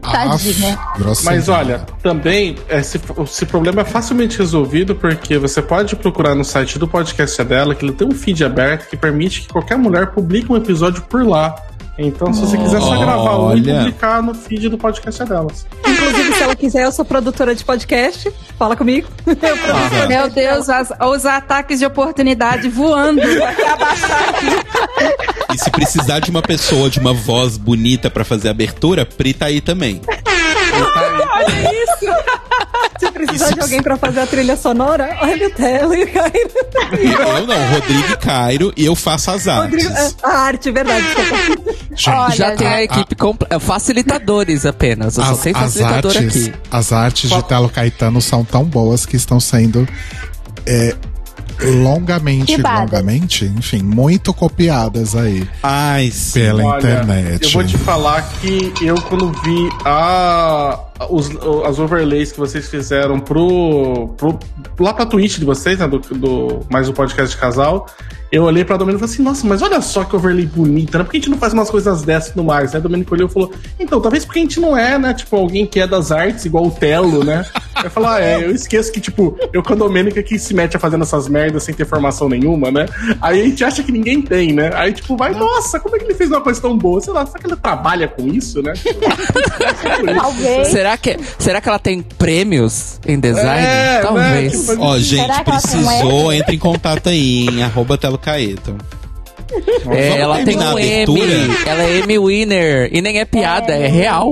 Tadinha. 0.00 0.74
Aff, 0.74 0.98
grosseria. 0.98 1.30
Mas 1.32 1.48
olha, 1.48 1.78
também 2.02 2.56
esse, 2.68 3.00
esse 3.24 3.46
problema 3.46 3.80
é 3.80 3.84
facilmente 3.84 4.38
resolvido 4.38 4.94
porque 4.94 5.38
você 5.38 5.60
pode 5.60 5.96
procurar 5.96 6.36
no 6.36 6.44
site 6.44 6.78
do 6.78 6.86
podcast 6.86 7.42
dela 7.42 7.74
que 7.74 7.84
ele 7.84 7.92
tem 7.92 8.06
um 8.06 8.12
feed 8.12 8.44
aberto 8.44 8.88
que 8.88 8.96
permite 8.96 9.42
que 9.42 9.48
qualquer 9.48 9.76
mulher 9.76 10.12
publique 10.12 10.52
um 10.52 10.56
episódio 10.56 11.02
por 11.02 11.26
lá. 11.26 11.54
Então, 11.98 12.32
se 12.32 12.40
você 12.40 12.56
quiser 12.56 12.80
só 12.80 12.98
gravar 12.98 13.38
um 13.38 13.56
e 13.56 13.62
publicar 13.62 14.22
no 14.22 14.34
feed 14.34 14.68
do 14.70 14.78
podcast 14.78 15.24
delas. 15.24 15.66
Inclusive, 15.86 16.32
se 16.32 16.42
ela 16.42 16.56
quiser, 16.56 16.84
eu 16.84 16.92
sou 16.92 17.04
produtora 17.04 17.54
de 17.54 17.62
podcast. 17.64 18.32
Fala 18.58 18.74
comigo. 18.76 19.08
Eu 19.26 19.36
produzo 19.36 20.08
Meu 20.08 20.30
Deus, 20.30 20.68
as- 20.70 20.90
os 21.00 21.26
ataques 21.26 21.78
de 21.80 21.84
oportunidade 21.86 22.68
voando. 22.68 23.20
Vai 23.38 23.70
abaixar 23.72 24.28
aqui. 24.30 24.46
E 25.54 25.58
se 25.58 25.70
precisar 25.70 26.20
de 26.20 26.30
uma 26.30 26.40
pessoa 26.42 26.88
de 26.88 26.98
uma 26.98 27.12
voz 27.12 27.56
bonita 27.58 28.10
pra 28.10 28.24
fazer 28.24 28.48
a 28.48 28.52
abertura, 28.52 29.04
Pri 29.04 29.34
tá 29.34 29.46
aí 29.46 29.60
também. 29.60 30.00
Olha 31.36 31.72
isso. 31.72 32.06
Se 32.98 33.10
precisar 33.10 33.46
Isso- 33.46 33.54
de 33.54 33.60
alguém 33.60 33.82
pra 33.82 33.96
fazer 33.96 34.20
a 34.20 34.26
trilha 34.26 34.56
sonora, 34.56 35.16
olha 35.20 35.48
o 35.48 35.50
Tele, 35.50 36.02
Eu 36.92 37.46
não, 37.46 37.72
Rodrigo 37.74 38.12
e 38.12 38.16
Cairo, 38.16 38.72
e 38.76 38.84
eu 38.84 38.94
faço 38.94 39.30
as 39.30 39.48
artes. 39.48 39.84
Rodrigo, 39.86 40.16
a 40.22 40.28
arte, 40.38 40.70
verdade. 40.70 41.04
Gente, 41.94 42.10
Olha, 42.10 42.34
Já 42.34 42.56
tem 42.56 42.66
a 42.66 42.82
equipe 42.82 43.14
completa. 43.14 43.58
Facilitadores 43.60 44.64
apenas. 44.66 45.16
Eu 45.16 45.24
só 45.24 45.32
as, 45.32 45.40
tem 45.40 45.52
as 45.52 45.58
facilitador 45.58 46.16
artes, 46.16 46.48
aqui. 46.48 46.54
as 46.70 46.92
artes 46.92 47.30
de 47.30 47.42
Telo 47.44 47.68
Caetano 47.68 48.20
são 48.20 48.44
tão 48.44 48.64
boas 48.64 49.04
que 49.04 49.16
estão 49.16 49.38
sendo 49.40 49.86
é, 50.66 50.94
longamente, 51.60 52.56
longamente, 52.60 53.44
enfim, 53.44 53.82
muito 53.82 54.32
copiadas 54.32 55.14
aí 55.14 55.48
Ai, 55.62 56.10
sim. 56.10 56.40
pela 56.40 56.64
Olha, 56.64 56.78
internet. 56.78 57.44
Eu 57.44 57.50
vou 57.50 57.64
te 57.64 57.78
falar 57.78 58.22
que 58.40 58.72
eu, 58.80 58.94
quando 59.02 59.30
vi 59.42 59.68
a, 59.84 60.78
os, 61.10 61.30
as 61.64 61.78
overlays 61.78 62.32
que 62.32 62.38
vocês 62.38 62.68
fizeram 62.68 63.20
pro, 63.20 64.08
pro, 64.16 64.38
lá 64.78 64.92
pra 64.92 65.06
Twitch 65.06 65.38
de 65.38 65.44
vocês, 65.44 65.78
né? 65.78 65.86
Do, 65.86 65.98
do, 65.98 66.60
mais 66.70 66.88
o 66.88 66.92
podcast 66.92 67.34
de 67.34 67.40
casal, 67.40 67.86
eu 68.32 68.44
olhei 68.44 68.64
pra 68.64 68.78
Domênico 68.78 69.04
e 69.04 69.06
falei 69.06 69.14
assim: 69.14 69.22
nossa, 69.22 69.46
mas 69.46 69.60
olha 69.60 69.80
só 69.82 70.04
que 70.04 70.16
overlay 70.16 70.46
bonita, 70.46 70.96
né? 70.96 71.04
Por 71.04 71.10
que 71.10 71.18
a 71.18 71.20
gente 71.20 71.30
não 71.30 71.36
faz 71.36 71.52
umas 71.52 71.70
coisas 71.70 72.02
dessas 72.02 72.34
no 72.34 72.42
mais? 72.42 72.72
Né? 72.72 72.80
Domênico 72.80 73.14
olhou 73.14 73.28
e 73.28 73.32
falou: 73.32 73.52
então, 73.78 74.00
talvez 74.00 74.24
porque 74.24 74.38
a 74.38 74.42
gente 74.42 74.58
não 74.58 74.74
é, 74.76 74.98
né? 74.98 75.12
Tipo, 75.12 75.36
alguém 75.36 75.66
que 75.66 75.78
é 75.78 75.86
das 75.86 76.10
artes, 76.10 76.46
igual 76.46 76.66
o 76.66 76.70
Telo, 76.70 77.22
né? 77.22 77.44
Eu 77.84 77.90
falo, 77.90 78.06
ah, 78.06 78.20
é, 78.20 78.42
eu 78.44 78.50
esqueço 78.50 78.92
que, 78.92 79.00
tipo, 79.00 79.36
eu 79.52 79.62
com 79.62 79.72
a 79.72 79.76
Domênica 79.76 80.22
que 80.22 80.38
se 80.38 80.54
mete 80.54 80.76
a 80.76 80.80
fazendo 80.80 81.02
essas 81.02 81.28
merdas 81.28 81.62
sem 81.64 81.74
ter 81.74 81.84
formação 81.84 82.28
nenhuma, 82.28 82.70
né? 82.70 82.86
Aí 83.20 83.40
a 83.40 83.44
gente 83.44 83.64
acha 83.64 83.82
que 83.82 83.90
ninguém 83.90 84.22
tem, 84.22 84.52
né? 84.52 84.70
Aí, 84.74 84.92
tipo, 84.92 85.16
vai, 85.16 85.34
nossa, 85.34 85.80
como 85.80 85.96
é 85.96 85.98
que 85.98 86.04
ele 86.04 86.14
fez 86.14 86.30
uma 86.30 86.40
coisa 86.40 86.60
tão 86.60 86.76
boa? 86.76 87.00
Sei 87.00 87.12
lá, 87.12 87.26
será 87.26 87.38
que 87.38 87.46
ele 87.46 87.56
trabalha 87.56 88.08
com 88.08 88.28
isso, 88.28 88.62
né? 88.62 88.72
Talvez. 90.16 90.68
Será 90.68 90.91
que, 90.96 91.16
será 91.38 91.60
que 91.60 91.68
ela 91.68 91.78
tem 91.78 92.02
prêmios 92.02 92.98
em 93.06 93.18
design? 93.18 93.66
É, 93.66 94.00
Talvez. 94.02 94.68
né, 94.68 94.76
Ó, 94.78 94.98
gente, 94.98 95.22
Será 95.22 95.44
tem 95.44 95.54
um 95.54 95.58
precisou, 95.60 96.32
M? 96.32 96.40
entre 96.40 96.56
em 96.56 96.58
contato 96.58 97.08
aí, 97.08 97.46
em 97.48 97.62
arroba 97.62 97.96
Telo 97.98 98.18
Caeto. 98.18 98.76
É, 99.90 100.18
ela 100.18 100.42
tem 100.44 100.56
um 100.56 100.60
a 100.62 100.80
M. 100.80 101.02
abertura? 101.02 101.32
Ela 101.66 101.82
é 101.82 101.98
M 101.98 102.18
winner. 102.18 102.88
E 102.92 103.02
nem 103.02 103.18
é 103.20 103.24
piada, 103.24 103.72
é, 103.74 103.86
real. 103.86 104.30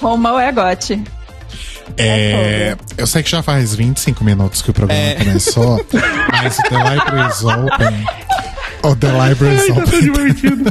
Romão 0.00 0.38
é 0.38 0.52
gote. 0.52 1.02
É, 1.96 2.76
eu 2.96 3.06
sei 3.06 3.22
que 3.24 3.30
já 3.30 3.42
faz 3.42 3.74
25 3.74 4.22
minutos 4.22 4.62
que 4.62 4.70
o 4.70 4.72
programa 4.74 5.00
É. 5.02 5.14
começou, 5.16 5.84
mas 6.30 6.56
o 6.58 6.62
The 6.62 6.76
Libraries 6.94 7.42
Open. 7.42 8.06
O 8.82 8.94
The 8.94 9.08
Libraries 9.08 9.66
Tá 9.66 9.72
Open 9.74 10.00
divertido. 10.00 10.64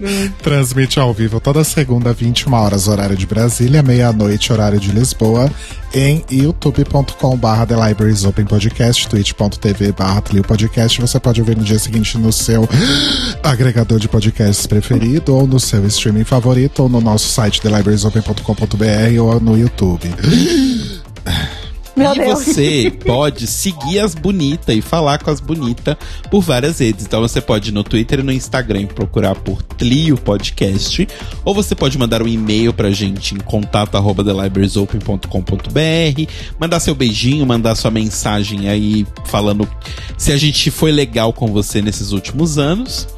transmite 0.42 0.98
ao 0.98 1.12
vivo 1.12 1.40
toda 1.40 1.62
segunda, 1.64 2.12
21 2.12 2.52
horas, 2.54 2.88
horário 2.88 3.16
de 3.16 3.26
Brasília, 3.26 3.82
meia-noite, 3.82 4.52
horário 4.52 4.78
de 4.80 4.90
Lisboa, 4.92 5.50
em 5.92 6.24
youtube.com/barra 6.30 7.66
The 7.66 7.88
Libraries 7.88 8.24
Open 8.24 8.46
Podcast, 8.46 9.08
twitch.tv/barra 9.08 10.22
Podcast. 10.46 11.00
Você 11.00 11.20
pode 11.20 11.40
ouvir 11.40 11.56
no 11.56 11.64
dia 11.64 11.78
seguinte 11.78 12.16
no 12.16 12.32
seu 12.32 12.68
agregador 13.42 13.98
de 13.98 14.08
podcasts 14.08 14.66
preferido, 14.66 15.34
ou 15.34 15.46
no 15.46 15.60
seu 15.60 15.84
streaming 15.86 16.24
favorito, 16.24 16.82
ou 16.82 16.88
no 16.88 17.00
nosso 17.00 17.28
site 17.28 17.60
thelibrariesopen.com.br 17.60 19.20
ou 19.20 19.40
no 19.40 19.58
YouTube. 19.58 20.08
Meu 21.96 22.12
e 22.14 22.18
Deus. 22.18 22.44
você 22.44 22.92
pode 23.04 23.46
seguir 23.46 23.98
as 23.98 24.14
bonitas 24.14 24.76
e 24.76 24.80
falar 24.80 25.22
com 25.22 25.30
as 25.30 25.40
bonitas 25.40 25.96
por 26.30 26.40
várias 26.40 26.78
redes. 26.78 27.04
Então 27.04 27.20
você 27.20 27.40
pode 27.40 27.70
ir 27.70 27.72
no 27.72 27.82
Twitter 27.82 28.20
e 28.20 28.22
no 28.22 28.32
Instagram 28.32 28.86
procurar 28.86 29.34
por 29.34 29.62
Tlio 29.62 30.16
Podcast. 30.16 31.06
Ou 31.44 31.54
você 31.54 31.74
pode 31.74 31.98
mandar 31.98 32.22
um 32.22 32.28
e-mail 32.28 32.72
pra 32.72 32.90
gente 32.90 33.34
em 33.34 33.38
contato 33.38 33.96
arroba 33.96 34.24
thelibrariesopen.com.br, 34.24 36.22
mandar 36.58 36.80
seu 36.80 36.94
beijinho, 36.94 37.46
mandar 37.46 37.74
sua 37.74 37.90
mensagem 37.90 38.68
aí 38.68 39.06
falando 39.24 39.68
se 40.16 40.32
a 40.32 40.36
gente 40.36 40.70
foi 40.70 40.92
legal 40.92 41.32
com 41.32 41.48
você 41.48 41.82
nesses 41.82 42.12
últimos 42.12 42.58
anos. 42.58 43.08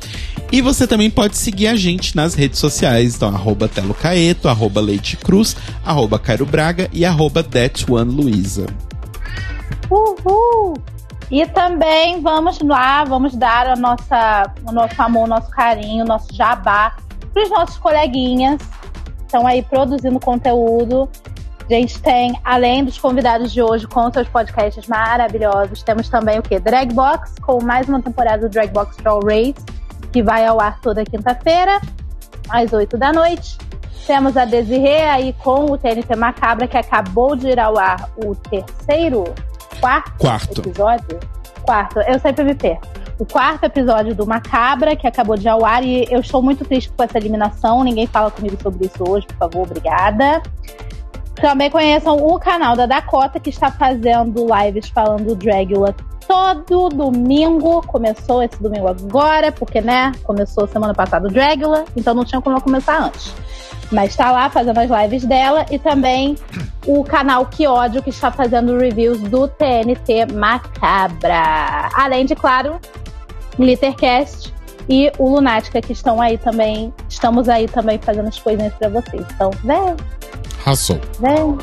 E 0.53 0.61
você 0.61 0.87
também 0.87 1.09
pode 1.09 1.39
seguir 1.39 1.67
a 1.69 1.75
gente 1.75 2.15
nas 2.15 2.35
redes 2.35 2.59
sociais, 2.59 3.15
então 3.15 3.31
arroba 3.31 3.69
Telo 3.69 3.95
Caeto, 3.95 4.49
arroba 4.49 4.83
Leite 4.83 5.17
Cruz, 5.17 5.57
arroba 5.83 6.19
Cairo 6.19 6.45
Braga 6.45 6.91
e 6.93 7.07
arroba 7.07 7.43
That 7.43 7.91
One 7.91 8.13
Luiza. 8.13 8.67
Uhul! 9.91 10.75
E 11.31 11.47
também 11.47 12.21
vamos 12.21 12.61
lá, 12.61 13.05
vamos 13.05 13.35
dar 13.35 13.67
a 13.67 13.75
nossa, 13.77 14.53
o 14.69 14.73
nosso 14.73 15.01
amor, 15.01 15.25
o 15.25 15.29
nosso 15.29 15.51
carinho, 15.51 16.05
o 16.05 16.07
nosso 16.07 16.29
jabá 16.35 16.95
para 17.33 17.43
os 17.43 17.49
nossos 17.49 17.79
coleguinhas 17.79 18.61
que 18.61 19.25
estão 19.25 19.47
aí 19.47 19.63
produzindo 19.63 20.21
conteúdo. 20.21 21.09
A 21.67 21.73
gente 21.73 22.03
tem, 22.03 22.39
além 22.45 22.85
dos 22.85 22.99
convidados 22.99 23.51
de 23.51 23.63
hoje 23.63 23.87
com 23.87 24.13
seus 24.13 24.29
podcasts 24.29 24.87
maravilhosos, 24.87 25.83
temos 25.83 26.09
também 26.11 26.39
o 26.39 26.43
quê? 26.43 26.61
Dragbox, 26.61 27.37
com 27.41 27.65
mais 27.65 27.89
uma 27.89 28.03
temporada 28.03 28.47
do 28.47 28.53
Dragbox 28.53 28.97
Draw 28.99 29.21
Race, 29.25 29.55
que 30.13 30.23
vai 30.23 30.45
ao 30.45 30.61
ar 30.61 30.81
toda 30.81 31.03
quinta-feira, 31.03 31.81
às 32.51 32.73
8 32.75 32.99
da 32.99 33.11
noite. 33.11 33.57
Temos 34.07 34.37
a 34.37 34.45
Desirê 34.45 35.05
aí 35.05 35.33
com 35.43 35.65
o 35.67 35.79
TNT 35.79 36.15
Macabra, 36.15 36.67
que 36.67 36.77
acabou 36.77 37.37
de 37.37 37.49
ir 37.49 37.59
ao 37.59 37.79
ar 37.79 38.11
o 38.23 38.35
terceiro, 38.35 39.25
quarto, 39.83 40.13
Quarto. 40.19 40.61
episódio. 40.61 41.21
Quarto, 41.63 42.01
eu 42.01 42.19
sempre 42.21 42.45
me 42.45 42.55
perco. 42.55 42.87
O 43.19 43.27
quarto 43.27 43.65
episódio 43.65 44.15
do 44.15 44.27
Macabra, 44.27 44.97
que 44.97 45.07
acabou 45.07 45.37
de 45.37 45.49
ao 45.49 45.65
ar, 45.65 45.85
e 45.85 46.07
eu 46.11 46.21
estou 46.21 46.43
muito 46.43 46.65
triste 46.65 46.91
com 46.97 47.03
essa 47.03 47.19
eliminação. 47.19 47.85
Ninguém 47.85 48.07
fala 48.07 48.31
comigo 48.31 48.57
sobre 48.63 48.87
isso 48.87 49.05
hoje, 49.09 49.27
por 49.27 49.37
favor, 49.37 49.63
obrigada. 49.63 50.43
Também 51.35 51.71
conheçam 51.71 52.17
o 52.17 52.39
canal 52.39 52.77
da 52.77 52.87
Dakota, 52.87 53.41
que 53.41 53.51
está 53.51 53.71
fazendo 53.71 54.47
lives 54.47 54.89
falando 54.89 55.25
do 55.25 55.37
Dragula 55.37 55.95
todo 56.27 56.89
domingo. 56.89 57.83
Começou 57.87 58.43
esse 58.43 58.61
domingo 58.63 58.89
agora, 58.89 59.51
porque, 59.51 59.81
né? 59.81 60.13
Começou 60.25 60.67
semana 60.67 60.95
passada 60.95 61.29
o 61.29 61.31
Dragula, 61.31 61.85
então 61.97 62.15
não 62.15 62.25
tinha 62.25 62.41
como 62.41 62.57
eu 62.57 62.61
começar 62.61 62.99
antes. 62.99 63.35
Mas 63.91 64.11
está 64.11 64.33
lá 64.33 64.49
fazendo 64.49 64.79
as 64.79 64.91
lives 64.91 65.25
dela 65.25 65.67
e 65.71 65.79
também 65.79 66.37
o 66.87 67.05
canal 67.05 67.47
Que 67.47 67.67
Ódio, 67.67 68.03
que 68.03 68.11
está 68.11 68.31
fazendo 68.31 68.77
reviews 68.79 69.21
do 69.21 69.47
TNT 69.49 70.33
Macabra. 70.33 71.91
Além 71.95 72.25
de, 72.25 72.35
claro, 72.35 72.81
Glittercast 73.59 74.53
e 74.89 75.13
o 75.19 75.29
Lunática, 75.29 75.81
que 75.81 75.93
estão 75.93 76.21
aí 76.21 76.39
também. 76.39 76.93
Estamos 77.09 77.49
aí 77.49 77.69
também 77.69 77.99
fazendo 77.99 78.29
as 78.29 78.39
coisinhas 78.39 78.75
pra 78.75 78.89
vocês. 78.89 79.25
Então, 79.35 79.51
vem, 79.63 79.97
Arrasou. 80.65 81.01
vem. 81.21 81.59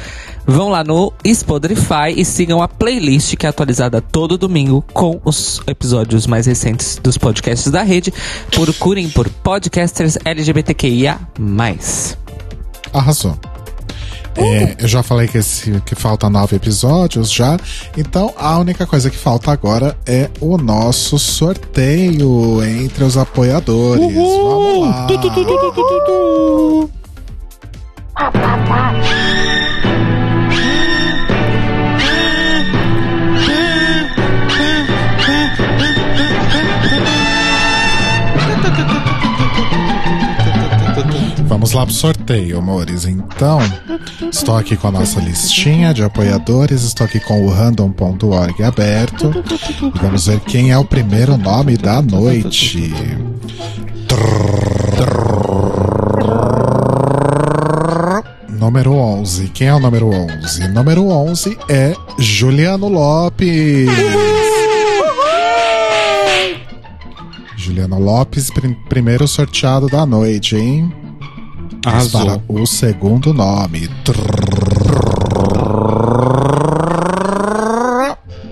vão 0.47 0.71
lá 0.71 0.83
no 0.83 1.13
Spotify 1.27 2.15
e 2.17 2.25
sigam 2.25 2.63
a 2.63 2.69
playlist 2.69 3.37
que 3.37 3.45
é 3.45 3.51
atualizada 3.51 4.01
todo 4.01 4.39
domingo 4.39 4.83
com 4.95 5.21
os 5.27 5.61
episódios 5.67 6.27
mais 6.27 6.47
recentes 6.47 6.99
dos 7.03 7.19
podcasts 7.19 7.71
da 7.71 7.83
rede. 7.83 8.15
Procurem 8.51 9.11
por 9.11 9.29
Podcasters 9.29 10.17
LGBTQIA+. 10.25 11.21
Arrasou. 12.95 13.39
É, 14.37 14.77
eu 14.79 14.89
já 14.89 15.03
falei 15.03 15.27
que, 15.29 15.39
esse, 15.39 15.81
que 15.85 15.95
falta 15.95 16.29
nove 16.29 16.57
episódios 16.57 17.31
já. 17.33 17.57
Então 17.97 18.33
a 18.37 18.59
única 18.59 18.87
coisa 18.87 19.11
que 19.11 19.17
falta 19.17 19.51
agora 19.51 19.97
é 20.07 20.29
o 20.41 20.59
nosso 20.59 21.19
sorteio 21.19 22.63
entre 22.65 23.05
os 23.05 23.17
apoiadores. 23.17 24.15
Vamos 24.15 24.89
lá. 24.89 25.07
Vamos 41.47 41.73
lá 41.73 41.85
pro 41.87 41.95
sorteio, 41.95 42.59
amores. 42.59 43.05
Então, 43.05 43.59
estou 44.31 44.57
aqui 44.57 44.77
com 44.77 44.89
a 44.89 44.91
nossa 44.93 45.21
listinha 45.21 45.95
de 45.95 46.03
apoiadores, 46.03 46.83
estou 46.83 47.05
aqui 47.07 47.21
com 47.21 47.45
o 47.47 47.51
random.org 47.51 48.63
aberto. 48.63 49.33
Vamos 50.03 50.27
ver 50.27 50.41
quem 50.41 50.71
é 50.73 50.79
o 50.79 50.85
primeiro 50.85 51.37
nome 51.37 51.77
da 51.77 52.03
noite. 52.03 52.83
Número 58.49 58.93
11. 58.95 59.49
Quem 59.49 59.69
é 59.69 59.75
o 59.75 59.79
número 59.79 60.09
11? 60.09 60.69
Número 60.69 61.07
11 61.09 61.57
é 61.69 61.95
Juliano 62.19 62.89
Lopes. 62.89 63.89
Juliano 67.57 67.99
Lopes, 67.99 68.51
prim- 68.51 68.75
primeiro 68.89 69.27
sorteado 69.27 69.89
da 69.89 70.07
noite, 70.07 70.57
hein? 70.57 70.93
Arrasou. 71.85 72.21
para 72.21 72.41
o 72.49 72.67
segundo 72.67 73.33
nome. 73.33 73.89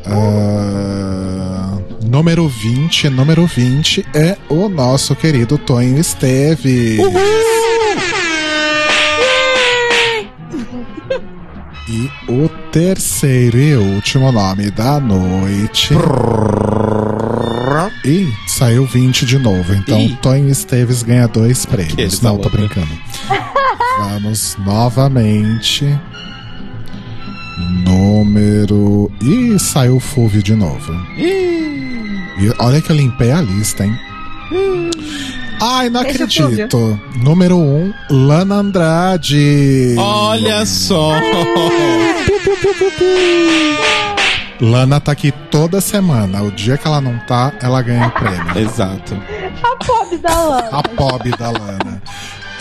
Ah, 0.06 1.78
número 2.04 2.48
20, 2.48 3.08
número 3.10 3.46
20 3.46 4.06
é 4.14 4.36
o 4.48 4.68
nosso 4.68 5.14
querido 5.16 5.58
Tonho 5.58 5.98
Esteves. 5.98 6.98
E 11.88 12.10
o 12.28 12.48
terceiro 12.72 13.58
e 13.58 13.76
último 13.76 14.32
nome 14.32 14.70
da 14.70 14.98
noite. 14.98 15.94
Ih, 18.04 18.32
saiu 18.54 18.86
20 18.86 19.26
de 19.26 19.38
novo. 19.38 19.74
Então 19.74 19.98
Ih. 20.00 20.16
Tonho 20.22 20.48
Esteves 20.48 21.02
ganha 21.02 21.26
dois 21.26 21.66
prêmios. 21.66 22.20
Não, 22.20 22.36
tô 22.38 22.44
outra. 22.44 22.58
brincando. 22.58 22.88
Vamos 23.98 24.56
novamente. 24.64 25.86
Número. 27.84 29.10
Ih, 29.20 29.58
saiu 29.58 29.96
o 29.96 30.00
Fulvio 30.00 30.42
de 30.42 30.54
novo. 30.54 30.92
E 31.16 32.52
olha 32.58 32.80
que 32.80 32.90
eu 32.90 32.96
limpei 32.96 33.30
a 33.30 33.40
lista, 33.40 33.84
hein? 33.84 33.98
Ai, 35.60 35.88
não 35.88 36.02
Beijo, 36.02 36.24
acredito. 36.24 37.00
Número 37.16 37.56
1, 37.56 37.60
um, 37.60 37.92
Lana 38.10 38.56
Andrade. 38.56 39.94
Olha 39.96 40.66
só! 40.66 41.14
Lana 44.60 45.00
tá 45.00 45.12
aqui 45.12 45.32
toda 45.50 45.80
semana. 45.80 46.42
O 46.42 46.50
dia 46.50 46.76
que 46.76 46.86
ela 46.86 47.00
não 47.00 47.18
tá, 47.20 47.52
ela 47.60 47.82
ganha 47.82 48.06
o 48.06 48.10
prêmio. 48.10 48.58
Exato. 48.58 49.20
A 49.62 49.84
pobre 49.84 50.18
da 50.18 50.42
Lana. 50.42 50.68
A 50.70 50.82
pobre 50.82 51.30
da 51.30 51.50
Lana. 51.50 52.02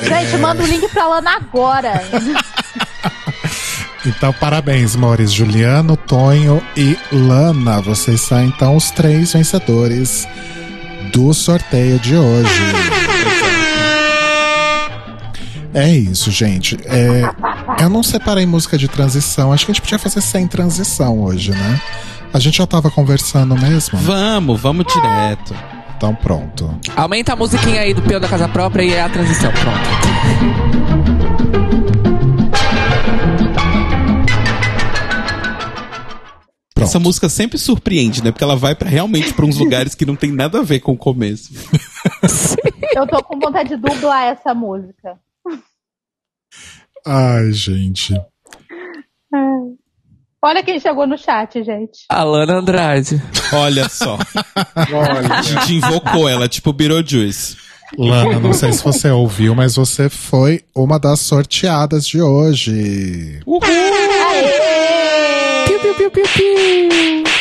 Gente, 0.01 0.37
manda 0.37 0.63
o 0.63 0.65
link 0.65 0.87
pra 0.89 1.07
Lana 1.07 1.31
agora. 1.35 1.93
Então, 4.05 4.33
parabéns, 4.33 4.97
Mores. 4.97 5.31
Juliano, 5.31 5.95
Tonho 5.95 6.61
e 6.75 6.97
Lana. 7.09 7.79
Vocês 7.79 8.19
são 8.19 8.43
então 8.43 8.75
os 8.75 8.91
três 8.91 9.31
vencedores 9.31 10.27
do 11.13 11.33
sorteio 11.33 11.97
de 11.99 12.13
hoje. 12.13 12.61
É 15.73 15.89
isso, 15.89 16.29
gente. 16.31 16.77
É, 16.85 17.23
eu 17.83 17.89
não 17.89 18.01
separei 18.01 18.45
música 18.45 18.77
de 18.77 18.87
transição. 18.87 19.51
Acho 19.51 19.65
que 19.65 19.71
a 19.71 19.73
gente 19.73 19.81
podia 19.81 19.99
fazer 19.99 20.21
sem 20.21 20.47
transição 20.47 21.21
hoje, 21.21 21.51
né? 21.51 21.81
A 22.33 22.39
gente 22.39 22.57
já 22.57 22.65
tava 22.65 22.89
conversando 22.89 23.55
mesmo. 23.55 23.99
Vamos, 23.99 24.59
vamos 24.59 24.85
direto. 24.91 25.53
Então, 25.97 26.15
pronto. 26.15 26.73
Aumenta 26.95 27.33
a 27.33 27.35
musiquinha 27.35 27.81
aí 27.81 27.93
do 27.93 28.01
peão 28.01 28.19
da 28.19 28.27
casa 28.27 28.47
própria 28.47 28.83
e 28.83 28.93
é 28.93 29.01
a 29.01 29.09
transição. 29.09 29.51
Pronto. 29.51 29.79
Pronto. 36.73 36.87
Essa 36.87 36.99
música 36.99 37.29
sempre 37.29 37.57
surpreende, 37.57 38.23
né? 38.23 38.31
Porque 38.31 38.43
ela 38.43 38.55
vai 38.55 38.75
pra, 38.75 38.89
realmente 38.89 39.33
pra 39.33 39.45
uns 39.45 39.57
lugares 39.57 39.93
que 39.93 40.05
não 40.05 40.15
tem 40.15 40.31
nada 40.31 40.59
a 40.59 40.63
ver 40.63 40.79
com 40.79 40.93
o 40.93 40.97
começo. 40.97 41.53
Eu 42.95 43.07
tô 43.07 43.21
com 43.23 43.39
vontade 43.39 43.69
de 43.69 43.77
dublar 43.77 44.23
essa 44.25 44.53
música. 44.53 45.17
Ai, 47.05 47.51
gente. 47.51 48.13
Olha 50.45 50.61
quem 50.61 50.77
chegou 50.79 51.07
no 51.07 51.17
chat, 51.17 51.63
gente. 51.63 52.05
Alana 52.09 52.55
Andrade. 52.55 53.21
Olha 53.53 53.87
só. 53.87 54.17
A 54.75 55.41
gente 55.41 55.75
invocou 55.75 56.27
ela, 56.27 56.49
tipo 56.49 56.73
Beetlejuice. 56.73 57.55
Lana, 57.97 58.39
não 58.39 58.53
sei 58.53 58.73
se 58.73 58.83
você 58.83 59.09
ouviu, 59.09 59.53
mas 59.55 59.75
você 59.75 60.09
foi 60.09 60.61
uma 60.75 60.99
das 60.99 61.19
sorteadas 61.21 62.05
de 62.07 62.21
hoje. 62.21 63.39
Uhul! 63.45 63.61
Piu, 65.67 65.79
piu, 65.79 65.95
piu, 65.95 66.11
piu, 66.11 66.23
piu. 66.33 67.32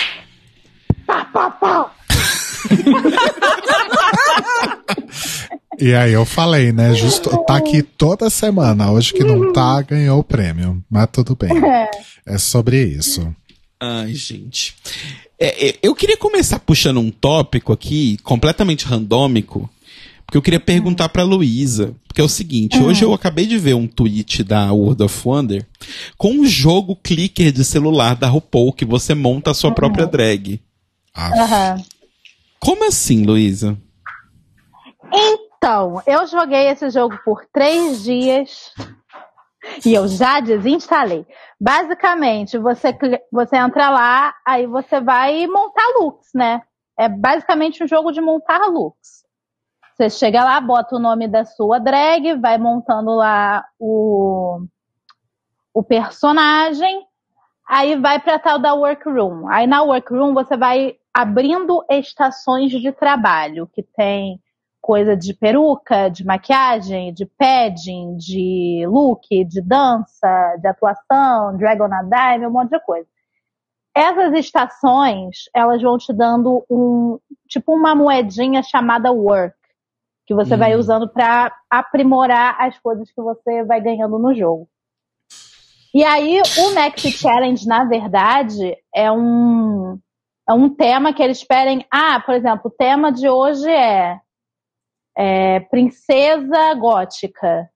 E 5.82 5.96
aí 5.96 6.12
eu 6.12 6.24
falei, 6.24 6.70
né? 6.70 6.94
Justo, 6.94 7.28
tá 7.44 7.56
aqui 7.56 7.82
toda 7.82 8.30
semana. 8.30 8.92
Hoje 8.92 9.12
que 9.12 9.24
não 9.24 9.52
tá, 9.52 9.82
ganhou 9.82 10.20
o 10.20 10.22
prêmio. 10.22 10.80
Mas 10.88 11.08
tudo 11.10 11.34
bem. 11.34 11.50
É 12.24 12.38
sobre 12.38 12.80
isso. 12.80 13.34
Ai, 13.80 14.14
gente. 14.14 14.76
É, 15.36 15.70
é, 15.70 15.74
eu 15.82 15.92
queria 15.92 16.16
começar 16.16 16.60
puxando 16.60 17.00
um 17.00 17.10
tópico 17.10 17.72
aqui, 17.72 18.16
completamente 18.22 18.86
randômico, 18.86 19.68
porque 20.24 20.38
eu 20.38 20.42
queria 20.42 20.60
perguntar 20.60 21.08
pra 21.08 21.24
Luísa. 21.24 21.96
Porque 22.06 22.20
é 22.20 22.24
o 22.24 22.28
seguinte, 22.28 22.78
hoje 22.78 23.02
eu 23.04 23.12
acabei 23.12 23.44
de 23.44 23.58
ver 23.58 23.74
um 23.74 23.88
tweet 23.88 24.44
da 24.44 24.72
World 24.72 25.02
of 25.02 25.20
Wonder 25.24 25.66
com 26.16 26.30
um 26.30 26.46
jogo 26.46 26.94
clicker 26.94 27.50
de 27.50 27.64
celular 27.64 28.14
da 28.14 28.28
RuPaul 28.28 28.72
que 28.72 28.84
você 28.84 29.14
monta 29.16 29.50
a 29.50 29.54
sua 29.54 29.72
própria 29.74 30.06
drag. 30.06 30.60
Ah, 31.12 31.42
Aham. 31.42 31.82
Como 32.60 32.86
assim, 32.86 33.24
Luísa? 33.24 33.76
Então, 35.08 35.51
eu 36.06 36.26
joguei 36.26 36.66
esse 36.68 36.90
jogo 36.90 37.16
por 37.24 37.46
três 37.52 38.02
dias 38.02 38.74
e 39.86 39.94
eu 39.94 40.08
já 40.08 40.40
desinstalei. 40.40 41.24
Basicamente, 41.60 42.58
você, 42.58 42.96
você 43.30 43.56
entra 43.56 43.88
lá, 43.90 44.34
aí 44.44 44.66
você 44.66 45.00
vai 45.00 45.46
montar 45.46 45.86
looks, 46.00 46.30
né? 46.34 46.62
É 46.98 47.08
basicamente 47.08 47.82
um 47.82 47.86
jogo 47.86 48.10
de 48.10 48.20
montar 48.20 48.58
looks. 48.66 49.22
Você 49.94 50.10
chega 50.10 50.42
lá, 50.42 50.60
bota 50.60 50.96
o 50.96 50.98
nome 50.98 51.28
da 51.28 51.44
sua 51.44 51.78
drag, 51.78 52.34
vai 52.40 52.58
montando 52.58 53.14
lá 53.14 53.64
o, 53.78 54.66
o 55.72 55.82
personagem, 55.84 57.06
aí 57.68 57.94
vai 57.94 58.18
para 58.18 58.38
tal 58.38 58.58
da 58.58 58.74
workroom. 58.74 59.48
Aí 59.48 59.66
na 59.66 59.82
workroom 59.82 60.34
você 60.34 60.56
vai 60.56 60.96
abrindo 61.14 61.84
estações 61.88 62.72
de 62.72 62.90
trabalho, 62.90 63.68
que 63.72 63.82
tem 63.82 64.41
coisa 64.82 65.16
de 65.16 65.32
peruca, 65.32 66.08
de 66.08 66.26
maquiagem, 66.26 67.14
de 67.14 67.24
padding, 67.24 68.16
de 68.16 68.84
look, 68.88 69.22
de 69.44 69.62
dança, 69.62 70.56
de 70.60 70.66
atuação, 70.66 71.56
Dragon 71.56 71.84
a 71.84 72.02
Dime, 72.02 72.48
um 72.48 72.50
monte 72.50 72.70
de 72.70 72.80
coisa. 72.80 73.06
Essas 73.94 74.32
estações, 74.34 75.44
elas 75.54 75.80
vão 75.80 75.96
te 75.96 76.12
dando 76.12 76.64
um, 76.68 77.18
tipo 77.48 77.72
uma 77.72 77.94
moedinha 77.94 78.62
chamada 78.62 79.12
work, 79.12 79.54
que 80.26 80.34
você 80.34 80.54
Hum. 80.54 80.58
vai 80.58 80.74
usando 80.74 81.08
para 81.08 81.54
aprimorar 81.70 82.56
as 82.58 82.76
coisas 82.80 83.08
que 83.12 83.22
você 83.22 83.62
vai 83.64 83.80
ganhando 83.80 84.18
no 84.18 84.34
jogo. 84.34 84.68
E 85.94 86.02
aí, 86.02 86.40
o 86.58 86.70
Next 86.74 87.08
Challenge, 87.12 87.66
na 87.68 87.84
verdade, 87.84 88.76
é 88.94 89.12
um, 89.12 89.98
é 90.48 90.52
um 90.54 90.70
tema 90.70 91.12
que 91.12 91.22
eles 91.22 91.44
pedem. 91.44 91.86
Ah, 91.90 92.18
por 92.18 92.34
exemplo, 92.34 92.62
o 92.64 92.70
tema 92.70 93.12
de 93.12 93.28
hoje 93.28 93.68
é, 93.68 94.18
é 95.16 95.60
princesa 95.60 96.74
gótica. 96.74 97.68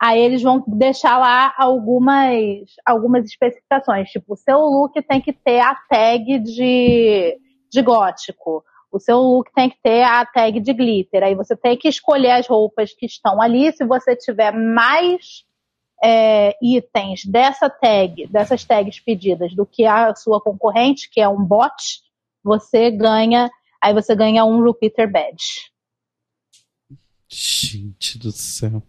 Aí 0.00 0.20
eles 0.20 0.42
vão 0.42 0.62
deixar 0.66 1.18
lá 1.18 1.54
algumas, 1.56 2.66
algumas 2.84 3.24
especificações. 3.24 4.10
Tipo, 4.10 4.34
o 4.34 4.36
seu 4.36 4.58
look 4.58 5.00
tem 5.02 5.20
que 5.20 5.32
ter 5.32 5.60
a 5.60 5.74
tag 5.74 6.38
de, 6.40 7.38
de 7.70 7.82
gótico. 7.82 8.64
O 8.92 8.98
seu 8.98 9.18
look 9.18 9.50
tem 9.54 9.70
que 9.70 9.78
ter 9.82 10.02
a 10.02 10.24
tag 10.26 10.60
de 10.60 10.72
glitter. 10.72 11.22
Aí 11.22 11.34
você 11.34 11.56
tem 11.56 11.76
que 11.76 11.88
escolher 11.88 12.32
as 12.32 12.46
roupas 12.46 12.92
que 12.92 13.06
estão 13.06 13.40
ali. 13.40 13.72
Se 13.72 13.84
você 13.84 14.14
tiver 14.14 14.52
mais 14.52 15.44
é, 16.02 16.54
itens 16.62 17.24
dessa 17.24 17.70
tag, 17.70 18.26
dessas 18.26 18.64
tags 18.64 19.00
pedidas 19.00 19.54
do 19.54 19.64
que 19.64 19.86
a 19.86 20.14
sua 20.14 20.40
concorrente, 20.40 21.08
que 21.10 21.20
é 21.20 21.28
um 21.28 21.42
bot, 21.42 21.74
você 22.42 22.90
ganha, 22.90 23.50
aí 23.80 23.94
você 23.94 24.14
ganha 24.14 24.44
um 24.44 24.62
repeater 24.62 25.10
badge. 25.10 25.72
Gente 27.36 28.16
do 28.16 28.30
céu. 28.30 28.80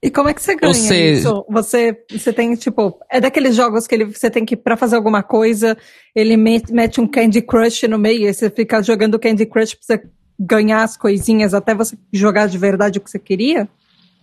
E 0.00 0.10
como 0.10 0.28
é 0.28 0.34
que 0.34 0.42
você 0.42 0.54
ganha 0.56 0.72
seja- 0.74 1.18
isso? 1.28 1.44
Você, 1.48 2.04
você 2.10 2.32
tem, 2.32 2.54
tipo, 2.54 2.98
é 3.10 3.20
daqueles 3.20 3.54
jogos 3.56 3.86
que 3.86 3.94
ele, 3.94 4.04
você 4.04 4.30
tem 4.30 4.44
que, 4.44 4.56
pra 4.56 4.76
fazer 4.76 4.96
alguma 4.96 5.22
coisa, 5.22 5.76
ele 6.14 6.36
mete, 6.36 6.72
mete 6.72 7.00
um 7.00 7.06
Candy 7.06 7.42
Crush 7.42 7.86
no 7.88 7.98
meio 7.98 8.28
e 8.28 8.32
você 8.34 8.50
fica 8.50 8.82
jogando 8.82 9.18
Candy 9.18 9.46
Crush 9.46 9.74
pra 9.74 9.84
você 9.98 10.02
ganhar 10.38 10.82
as 10.82 10.96
coisinhas 10.96 11.54
até 11.54 11.74
você 11.74 11.96
jogar 12.12 12.48
de 12.48 12.58
verdade 12.58 12.98
o 12.98 13.00
que 13.00 13.10
você 13.10 13.18
queria? 13.18 13.68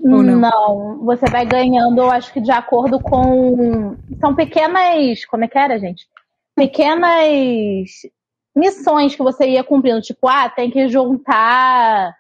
Ou 0.02 0.24
não? 0.24 1.04
você 1.04 1.26
vai 1.30 1.46
ganhando, 1.46 1.98
eu 1.98 2.10
acho 2.10 2.32
que 2.32 2.40
de 2.40 2.52
acordo 2.52 3.00
com. 3.02 3.96
São 4.22 4.34
pequenas. 4.34 5.26
Como 5.26 5.44
é 5.44 5.48
que 5.48 5.58
era, 5.58 5.78
gente? 5.78 6.06
Pequenas 6.56 7.90
missões 8.56 9.16
que 9.16 9.22
você 9.24 9.50
ia 9.50 9.64
cumprindo. 9.64 10.02
Tipo, 10.02 10.28
ah, 10.28 10.50
tem 10.50 10.72
que 10.72 10.88
juntar. 10.88 12.16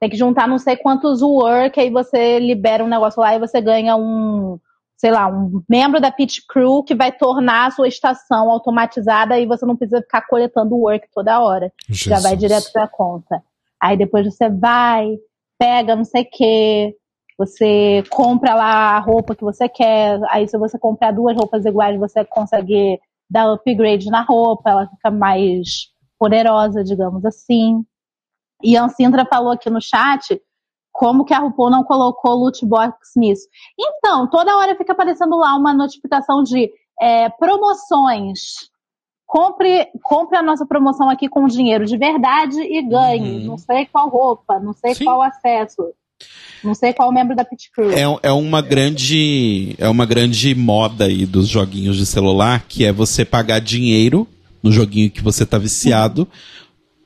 Tem 0.00 0.10
que 0.10 0.16
juntar 0.16 0.48
não 0.48 0.58
sei 0.58 0.76
quantos 0.76 1.22
work, 1.22 1.78
aí 1.78 1.90
você 1.90 2.38
libera 2.38 2.84
um 2.84 2.88
negócio 2.88 3.20
lá 3.20 3.34
e 3.34 3.38
você 3.38 3.60
ganha 3.60 3.96
um, 3.96 4.58
sei 4.96 5.10
lá, 5.10 5.28
um 5.28 5.62
membro 5.68 6.00
da 6.00 6.10
pit 6.10 6.44
crew 6.48 6.82
que 6.82 6.94
vai 6.94 7.12
tornar 7.12 7.66
a 7.66 7.70
sua 7.70 7.88
estação 7.88 8.50
automatizada 8.50 9.38
e 9.38 9.46
você 9.46 9.64
não 9.64 9.76
precisa 9.76 10.02
ficar 10.02 10.26
coletando 10.26 10.76
work 10.76 11.06
toda 11.14 11.40
hora. 11.40 11.72
Já 11.88 12.16
vai 12.16 12.32
Jesus. 12.32 12.40
direto 12.40 12.72
pra 12.72 12.88
conta. 12.88 13.42
Aí 13.80 13.96
depois 13.96 14.24
você 14.24 14.48
vai, 14.48 15.16
pega 15.58 15.96
não 15.96 16.04
sei 16.04 16.22
o 16.22 16.28
quê, 16.30 16.96
você 17.36 18.02
compra 18.10 18.54
lá 18.54 18.96
a 18.96 18.98
roupa 18.98 19.34
que 19.34 19.44
você 19.44 19.68
quer. 19.68 20.20
Aí 20.30 20.48
se 20.48 20.56
você 20.56 20.78
comprar 20.78 21.12
duas 21.12 21.36
roupas 21.36 21.64
iguais, 21.64 21.98
você 21.98 22.24
consegue 22.24 22.98
dar 23.28 23.52
upgrade 23.52 24.10
na 24.10 24.22
roupa, 24.22 24.70
ela 24.70 24.86
fica 24.88 25.10
mais 25.10 25.88
poderosa, 26.18 26.84
digamos 26.84 27.24
assim. 27.24 27.84
E 28.64 28.76
a 28.76 28.84
Ancintra 28.84 29.26
falou 29.26 29.52
aqui 29.52 29.68
no 29.68 29.80
chat 29.80 30.40
como 30.90 31.24
que 31.24 31.34
a 31.34 31.40
RuPaul 31.40 31.70
não 31.70 31.82
colocou 31.84 32.34
loot 32.36 32.64
box 32.64 32.96
nisso. 33.16 33.48
Então, 33.78 34.30
toda 34.30 34.56
hora 34.56 34.76
fica 34.76 34.92
aparecendo 34.92 35.36
lá 35.36 35.56
uma 35.56 35.74
notificação 35.74 36.42
de 36.42 36.70
é, 37.00 37.28
promoções. 37.30 38.70
Compre, 39.26 39.88
compre 40.02 40.38
a 40.38 40.42
nossa 40.42 40.64
promoção 40.64 41.10
aqui 41.10 41.28
com 41.28 41.46
dinheiro 41.46 41.84
de 41.84 41.96
verdade 41.98 42.60
e 42.60 42.80
ganhe. 42.80 43.40
Uhum. 43.40 43.46
Não 43.46 43.58
sei 43.58 43.86
qual 43.86 44.08
roupa, 44.08 44.60
não 44.60 44.72
sei 44.72 44.94
Sim. 44.94 45.04
qual 45.04 45.20
acesso, 45.20 45.82
não 46.62 46.74
sei 46.74 46.92
qual 46.92 47.10
membro 47.10 47.34
da 47.34 47.44
Pit 47.44 47.70
Crew. 47.72 47.90
É, 47.90 48.02
é 48.22 48.32
uma 48.32 48.62
grande 48.62 49.74
é 49.78 49.88
uma 49.88 50.06
grande 50.06 50.54
moda 50.54 51.06
aí 51.06 51.26
dos 51.26 51.48
joguinhos 51.48 51.96
de 51.96 52.06
celular, 52.06 52.64
que 52.68 52.84
é 52.84 52.92
você 52.92 53.24
pagar 53.24 53.60
dinheiro 53.60 54.28
no 54.62 54.70
joguinho 54.70 55.10
que 55.10 55.22
você 55.22 55.44
tá 55.44 55.58
viciado 55.58 56.28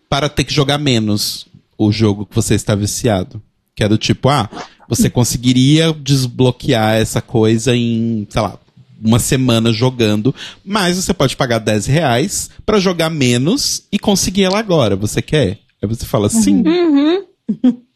para 0.09 0.28
ter 0.28 0.44
que 0.44 0.52
jogar 0.52 0.78
menos 0.78 1.46
o 1.76 1.92
jogo 1.92 2.26
que 2.26 2.34
você 2.34 2.54
está 2.54 2.74
viciado. 2.74 3.42
Que 3.74 3.84
é 3.84 3.88
do 3.88 3.98
tipo, 3.98 4.28
ah, 4.28 4.48
você 4.88 5.09
conseguiria 5.11 5.92
desbloquear 5.92 6.94
essa 6.94 7.20
coisa 7.20 7.76
em, 7.76 8.26
sei 8.28 8.42
lá, 8.42 8.59
uma 9.00 9.18
semana 9.18 9.72
jogando, 9.72 10.34
mas 10.64 10.96
você 10.96 11.14
pode 11.14 11.36
pagar 11.36 11.59
10 11.59 11.86
reais 11.86 12.50
pra 12.66 12.80
jogar 12.80 13.11
menos 13.11 13.86
e 13.92 13.98
conseguir 13.98 14.44
ela 14.44 14.59
agora. 14.59 14.96
Você 14.96 15.22
quer? 15.22 15.61
Aí 15.80 15.88
você 15.88 16.04
fala, 16.04 16.28
sim. 16.28 16.62
Uhum. 16.66 17.24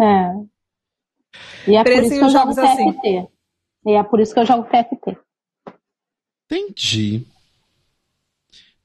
É. 0.00 0.30
E 1.66 1.74
é 1.74 1.82
por 1.82 1.92
isso 1.92 2.10
que 2.10 2.14
eu 2.14 2.30
jogo 2.30 2.52
jogos 2.52 2.58
assim. 2.58 2.92
TFT. 2.92 3.26
E 3.84 3.92
é 3.94 4.02
por 4.04 4.20
isso 4.20 4.32
que 4.32 4.38
eu 4.38 4.46
jogo 4.46 4.62
TFT. 4.62 5.18
Entendi. 6.48 7.26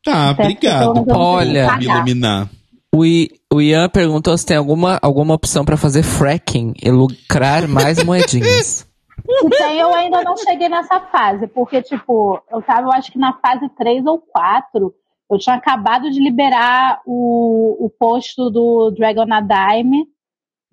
Tá, 0.04 0.32
obrigado 0.32 1.06
Olha. 1.16 1.78
me 1.78 1.86
iluminar. 1.86 2.50
O, 2.94 3.04
I- 3.06 3.30
o 3.52 3.60
Ian 3.62 3.90
perguntou 3.90 4.38
se 4.38 4.46
tem 4.46 4.56
alguma, 4.58 5.00
alguma 5.02 5.34
opção 5.34 5.66
pra 5.66 5.76
fazer 5.78 6.04
fracking 6.04 6.74
e 6.82 6.92
lucrar 6.92 7.68
mais 7.68 8.04
moedinhas. 8.04 8.88
Então 9.26 9.72
eu 9.72 9.94
ainda 9.96 10.22
não 10.22 10.36
cheguei 10.36 10.68
nessa 10.68 11.00
fase, 11.00 11.48
porque, 11.48 11.82
tipo, 11.82 12.42
eu 12.52 12.62
tava, 12.62 12.82
eu 12.88 12.92
acho 12.92 13.10
que 13.10 13.18
na 13.18 13.32
fase 13.40 13.70
3 13.78 14.06
ou 14.06 14.20
4, 14.20 14.94
eu 15.32 15.38
tinha 15.38 15.56
acabado 15.56 16.12
de 16.12 16.20
liberar 16.20 17.00
o, 17.06 17.86
o 17.86 17.90
posto 17.90 18.50
do 18.50 18.92
Dragon 18.92 19.26
a 19.32 19.40
Dime. 19.40 20.06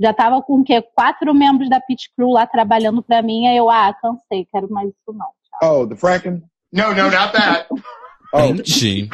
Já 0.00 0.12
tava 0.12 0.42
com 0.42 0.60
o 0.60 0.64
quê? 0.64 0.82
Quatro 0.96 1.32
membros 1.32 1.68
da 1.70 1.80
Pit 1.80 2.10
Crew 2.16 2.30
lá 2.30 2.44
trabalhando 2.44 3.02
pra 3.02 3.22
mim, 3.22 3.46
aí 3.46 3.56
eu, 3.56 3.70
ah, 3.70 3.94
cansei, 4.02 4.44
quero 4.50 4.68
mais 4.68 4.88
isso 4.88 5.12
não. 5.16 5.28
Oh, 5.62 5.86
the 5.86 5.94
fracking? 5.94 6.42
No, 6.72 6.88
no, 6.92 7.04
not 7.08 7.32
that. 7.32 7.68
Oh, 8.34 8.40
Entendi. 8.40 9.08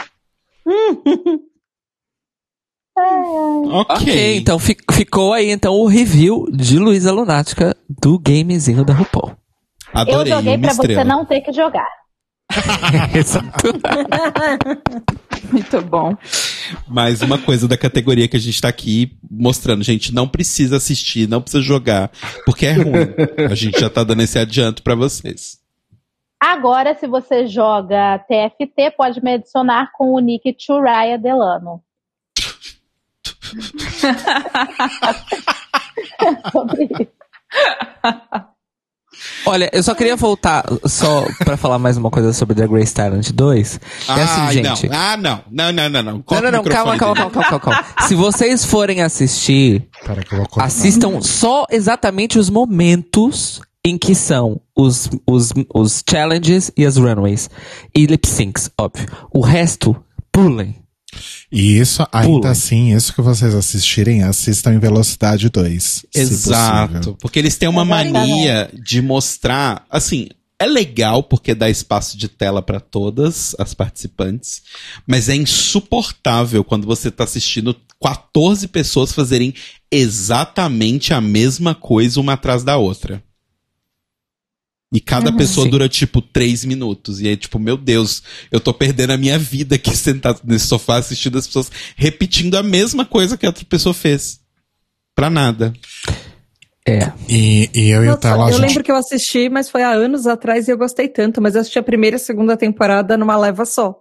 ok. 2.99 3.97
ok, 3.97 4.37
então 4.37 4.59
fi- 4.59 4.77
ficou 4.93 5.33
aí 5.33 5.51
então 5.51 5.75
o 5.75 5.87
review 5.87 6.47
de 6.53 6.79
Luísa 6.79 7.13
Lunática 7.13 7.77
do 7.89 8.19
gamezinho 8.19 8.85
da 8.85 8.95
RuPaul. 8.95 9.33
Adorei 9.93 10.33
eu 10.33 10.37
joguei 10.37 10.59
pra 10.59 10.71
você 10.73 10.81
estrela. 10.83 11.05
não 11.05 11.25
ter 11.25 11.41
que 11.41 11.53
jogar. 11.53 11.87
Exato. 13.15 13.67
Muito 15.53 15.81
bom. 15.83 16.17
Mais 16.89 17.23
uma 17.23 17.39
coisa 17.39 17.69
da 17.69 17.77
categoria 17.77 18.27
que 18.29 18.37
a 18.37 18.41
gente 18.41 18.61
tá 18.61 18.69
aqui 18.69 19.17
mostrando. 19.31 19.83
Gente, 19.85 20.13
não 20.15 20.27
precisa 20.29 20.77
assistir, 20.77 21.29
não 21.29 21.41
precisa 21.41 21.63
jogar, 21.63 22.11
porque 22.45 22.67
é 22.67 22.73
ruim. 22.73 23.15
a 23.51 23.55
gente 23.55 23.79
já 23.79 23.89
tá 23.91 24.03
dando 24.05 24.23
esse 24.23 24.39
adianto 24.39 24.83
pra 24.83 24.95
vocês. 24.95 25.59
Agora, 26.41 26.95
se 26.95 27.07
você 27.07 27.47
joga 27.47 28.19
TFT, 28.21 28.93
pode 28.97 29.23
me 29.23 29.35
adicionar 29.35 29.91
com 29.97 30.13
o 30.13 30.19
nick 30.21 30.55
Churaya 30.59 31.19
Delano. 31.19 31.81
Sobre 36.53 36.85
isso. 37.01 37.17
Olha, 39.47 39.71
eu 39.73 39.83
só 39.83 39.95
queria 39.95 40.15
voltar 40.15 40.63
só 40.85 41.25
pra 41.39 41.57
falar 41.57 41.79
mais 41.79 41.97
uma 41.97 42.11
coisa 42.11 42.33
sobre 42.35 42.55
The 42.55 42.67
Grace 42.67 42.93
Talent 42.93 43.31
2. 43.31 43.81
É 44.09 44.13
assim, 44.13 44.53
gente. 44.53 44.89
não. 44.89 44.99
Ah, 44.99 45.17
não. 45.17 45.41
Não, 45.51 45.73
não, 45.73 45.89
não, 45.89 46.03
não. 46.03 46.13
Não, 46.15 46.23
Corta 46.23 46.51
não, 46.51 46.63
não, 46.63 46.65
calma, 46.71 46.99
calma, 46.99 47.15
calma, 47.17 47.31
calma, 47.31 47.61
calma, 47.61 47.61
calma. 47.85 48.07
Se 48.09 48.15
vocês 48.15 48.65
forem 48.65 49.01
assistir, 49.01 49.89
Pera 50.05 50.23
que 50.23 50.35
eu 50.35 50.39
vou 50.39 50.49
cortar. 50.49 50.67
assistam 50.67 51.21
só 51.23 51.65
exatamente 51.71 52.39
os 52.39 52.51
momentos 52.51 53.63
em 53.85 53.97
que 53.97 54.15
são 54.15 54.61
os, 54.77 55.09
os, 55.27 55.53
os 55.73 56.03
challenges 56.09 56.71
e 56.77 56.85
as 56.85 56.97
runways. 56.99 57.49
E 57.97 58.05
lip 58.05 58.29
syncs, 58.29 58.69
óbvio. 58.79 59.07
O 59.33 59.41
resto, 59.41 59.97
pulem. 60.31 60.77
E 61.51 61.79
isso, 61.79 62.07
ainda 62.13 62.41
Pula. 62.41 62.51
assim, 62.51 62.95
isso 62.95 63.15
que 63.15 63.21
vocês 63.21 63.55
assistirem, 63.55 64.23
assistam 64.23 64.75
em 64.75 64.79
velocidade 64.79 65.49
2. 65.49 65.83
se 65.83 66.21
Exato. 66.21 67.17
Porque 67.21 67.39
eles 67.39 67.57
têm 67.57 67.69
uma 67.69 67.85
mania 67.85 68.71
de 68.75 69.01
mostrar. 69.01 69.85
Assim, 69.91 70.29
é 70.59 70.67
legal 70.67 71.23
porque 71.23 71.55
dá 71.55 71.69
espaço 71.69 72.17
de 72.17 72.29
tela 72.29 72.63
pra 72.63 72.81
todas 72.81 73.55
as 73.59 73.75
participantes, 73.75 74.63
mas 75.07 75.29
é 75.29 75.37
insuportável 75.37 76.65
quando 76.65 76.87
você 76.87 77.11
tá 77.11 77.25
assistindo 77.25 77.77
14 78.03 78.69
pessoas 78.69 79.13
fazerem 79.13 79.55
exatamente 79.91 81.13
a 81.13 81.21
mesma 81.21 81.75
coisa 81.75 82.21
uma 82.21 82.35
atrás 82.35 82.65
da 82.65 82.77
outra. 82.77 83.23
E 84.97 85.01
cada 85.01 85.31
pessoa 85.31 85.67
Sim. 85.67 85.71
dura, 85.71 85.91
tipo, 85.91 86.23
três 86.23 86.65
minutos. 86.65 87.21
E 87.21 87.29
aí, 87.29 87.37
tipo, 87.37 87.59
meu 87.59 87.77
Deus, 87.77 88.23
eu 88.51 88.59
tô 88.59 88.73
perdendo 88.73 89.11
a 89.13 89.19
minha 89.19 89.39
vida 89.39 89.75
aqui 89.75 89.93
sentado 89.95 90.41
nesse 90.43 90.69
sofá 90.69 90.97
assistindo 90.97 91.37
as 91.37 91.47
pessoas 91.47 91.71
repetindo 91.95 92.55
a 92.57 92.63
mesma 92.63 93.05
coisa 93.05 93.37
que 93.37 93.45
a 93.45 93.51
outra 93.51 93.63
pessoa 93.67 93.93
fez. 93.93 94.41
Pra 95.15 95.29
nada. 95.29 95.75
É. 96.89 97.13
E, 97.29 97.69
e 97.75 97.91
eu 97.91 98.07
e 98.07 98.09
o 98.09 98.13
a 98.13 98.29
eu 98.29 98.53
gente 98.53 98.61
lembro 98.63 98.83
que 98.83 98.91
eu 98.91 98.97
assisti, 98.97 99.51
mas 99.51 99.69
foi 99.69 99.83
há 99.83 99.91
anos 99.91 100.27
atrás 100.27 100.67
e 100.67 100.71
eu 100.71 100.79
gostei 100.79 101.09
tanto, 101.09 101.43
mas 101.43 101.55
eu 101.55 101.61
assisti 101.61 101.79
a 101.79 101.83
primeira 101.83 102.17
e 102.17 102.19
a 102.19 102.19
segunda 102.19 102.57
temporada 102.57 103.19
numa 103.19 103.37
leva 103.37 103.67
só. 103.67 103.99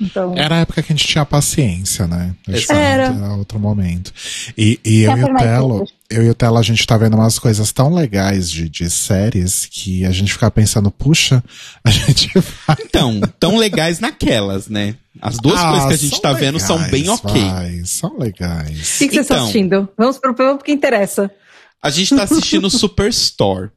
Então, 0.00 0.34
Era 0.36 0.56
a 0.56 0.58
época 0.60 0.82
que 0.82 0.92
a 0.92 0.96
gente 0.96 1.06
tinha 1.06 1.24
paciência, 1.24 2.06
né? 2.06 2.34
Acho 2.48 2.72
Era. 2.72 3.04
Era 3.04 3.34
outro 3.34 3.58
momento. 3.58 4.12
E, 4.56 4.78
e 4.84 5.02
eu 5.02 5.16
e 5.16 5.24
o 5.24 5.34
Telo, 5.36 5.84
eu 6.10 6.22
e 6.24 6.30
o 6.30 6.34
Telo, 6.34 6.58
a 6.58 6.62
gente 6.62 6.86
tá 6.86 6.96
vendo 6.96 7.14
umas 7.14 7.38
coisas 7.38 7.70
tão 7.72 7.94
legais 7.94 8.50
de, 8.50 8.68
de 8.68 8.90
séries 8.90 9.66
que 9.70 10.04
a 10.04 10.10
gente 10.10 10.32
fica 10.32 10.50
pensando, 10.50 10.90
puxa, 10.90 11.42
a 11.84 11.90
gente 11.90 12.30
vai. 12.66 12.76
Então, 12.80 13.20
tão 13.38 13.56
legais 13.56 14.00
naquelas, 14.00 14.68
né? 14.68 14.96
As 15.22 15.36
duas 15.38 15.60
Ah, 15.60 15.68
coisas 15.70 15.86
que 15.88 15.94
a 15.94 16.08
gente 16.08 16.20
tá 16.20 16.32
vendo 16.32 16.58
são 16.58 16.76
legais, 16.76 16.90
bem 16.90 17.08
ok. 17.08 17.42
vai, 17.50 17.82
são 17.84 18.18
legais. 18.18 18.96
o 18.96 18.98
que, 18.98 19.08
que 19.08 19.14
vocês 19.14 19.20
estão 19.22 19.36
Então. 19.36 19.42
assistindo? 19.44 19.88
Vamos 19.96 20.18
pro 20.18 20.34
vamos 20.34 20.54
pro 20.56 20.64
que 20.64 20.72
interessa. 20.72 21.30
A 21.82 21.88
gente 21.90 22.16
tá 22.16 22.24
assistindo 22.24 22.68
Superstore. 22.70 23.70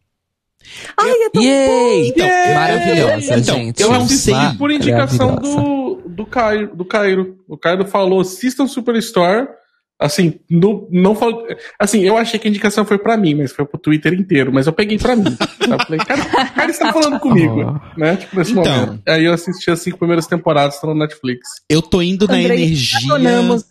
Ai, 0.97 1.09
é 1.11 1.30
tão 1.30 1.41
Yay! 1.41 2.07
Então, 2.09 2.28
Maravilhosa, 2.53 3.38
então, 3.38 3.55
gente. 3.55 3.82
Eu 3.82 3.93
assisti 3.93 4.32
por 4.57 4.70
indicação 4.72 5.36
do, 5.36 5.86
do, 6.18 6.26
Cairo, 6.26 6.76
do 6.76 6.84
Cairo. 6.84 7.38
O 7.47 7.57
Cairo 7.57 7.86
falou, 7.86 8.20
assistam 8.22 8.68
Superstore. 8.68 9.47
Assim, 9.99 10.39
no, 10.49 10.88
não 10.91 11.15
falou. 11.15 11.47
Assim, 11.80 12.01
eu 12.01 12.18
achei 12.18 12.39
que 12.39 12.47
a 12.47 12.49
indicação 12.51 12.86
foi 12.86 12.99
pra 12.99 13.18
mim, 13.18 13.34
mas 13.34 13.51
foi 13.51 13.65
pro 13.65 13.80
Twitter 13.80 14.13
inteiro. 14.13 14.51
Mas 14.53 14.68
eu 14.68 14.74
peguei 14.74 14.97
pra 14.97 15.15
mim. 15.15 15.36
Eu 15.61 15.78
falei, 15.80 15.99
cara, 16.05 16.22
o 16.22 16.53
cara 16.53 16.70
está 16.72 16.93
falando 16.93 17.20
comigo, 17.20 17.61
Oh. 17.95 17.99
né? 17.99 18.15
Tipo, 18.15 18.36
nesse 18.38 18.51
Então. 18.51 18.63
momento. 18.86 19.01
Aí 19.07 19.24
eu 19.26 19.34
assisti 19.34 19.72
as 19.72 19.80
cinco 19.80 19.97
primeiras 19.97 20.28
temporadas, 20.28 20.76
estão 20.76 20.91
no 20.93 20.99
Netflix. 20.99 21.47
Eu 21.70 21.82
tô 21.82 21.99
indo 22.01 22.28
na 22.28 22.36
Andrei, 22.36 22.63
energia. 22.63 22.97
acionamos. 22.99 23.63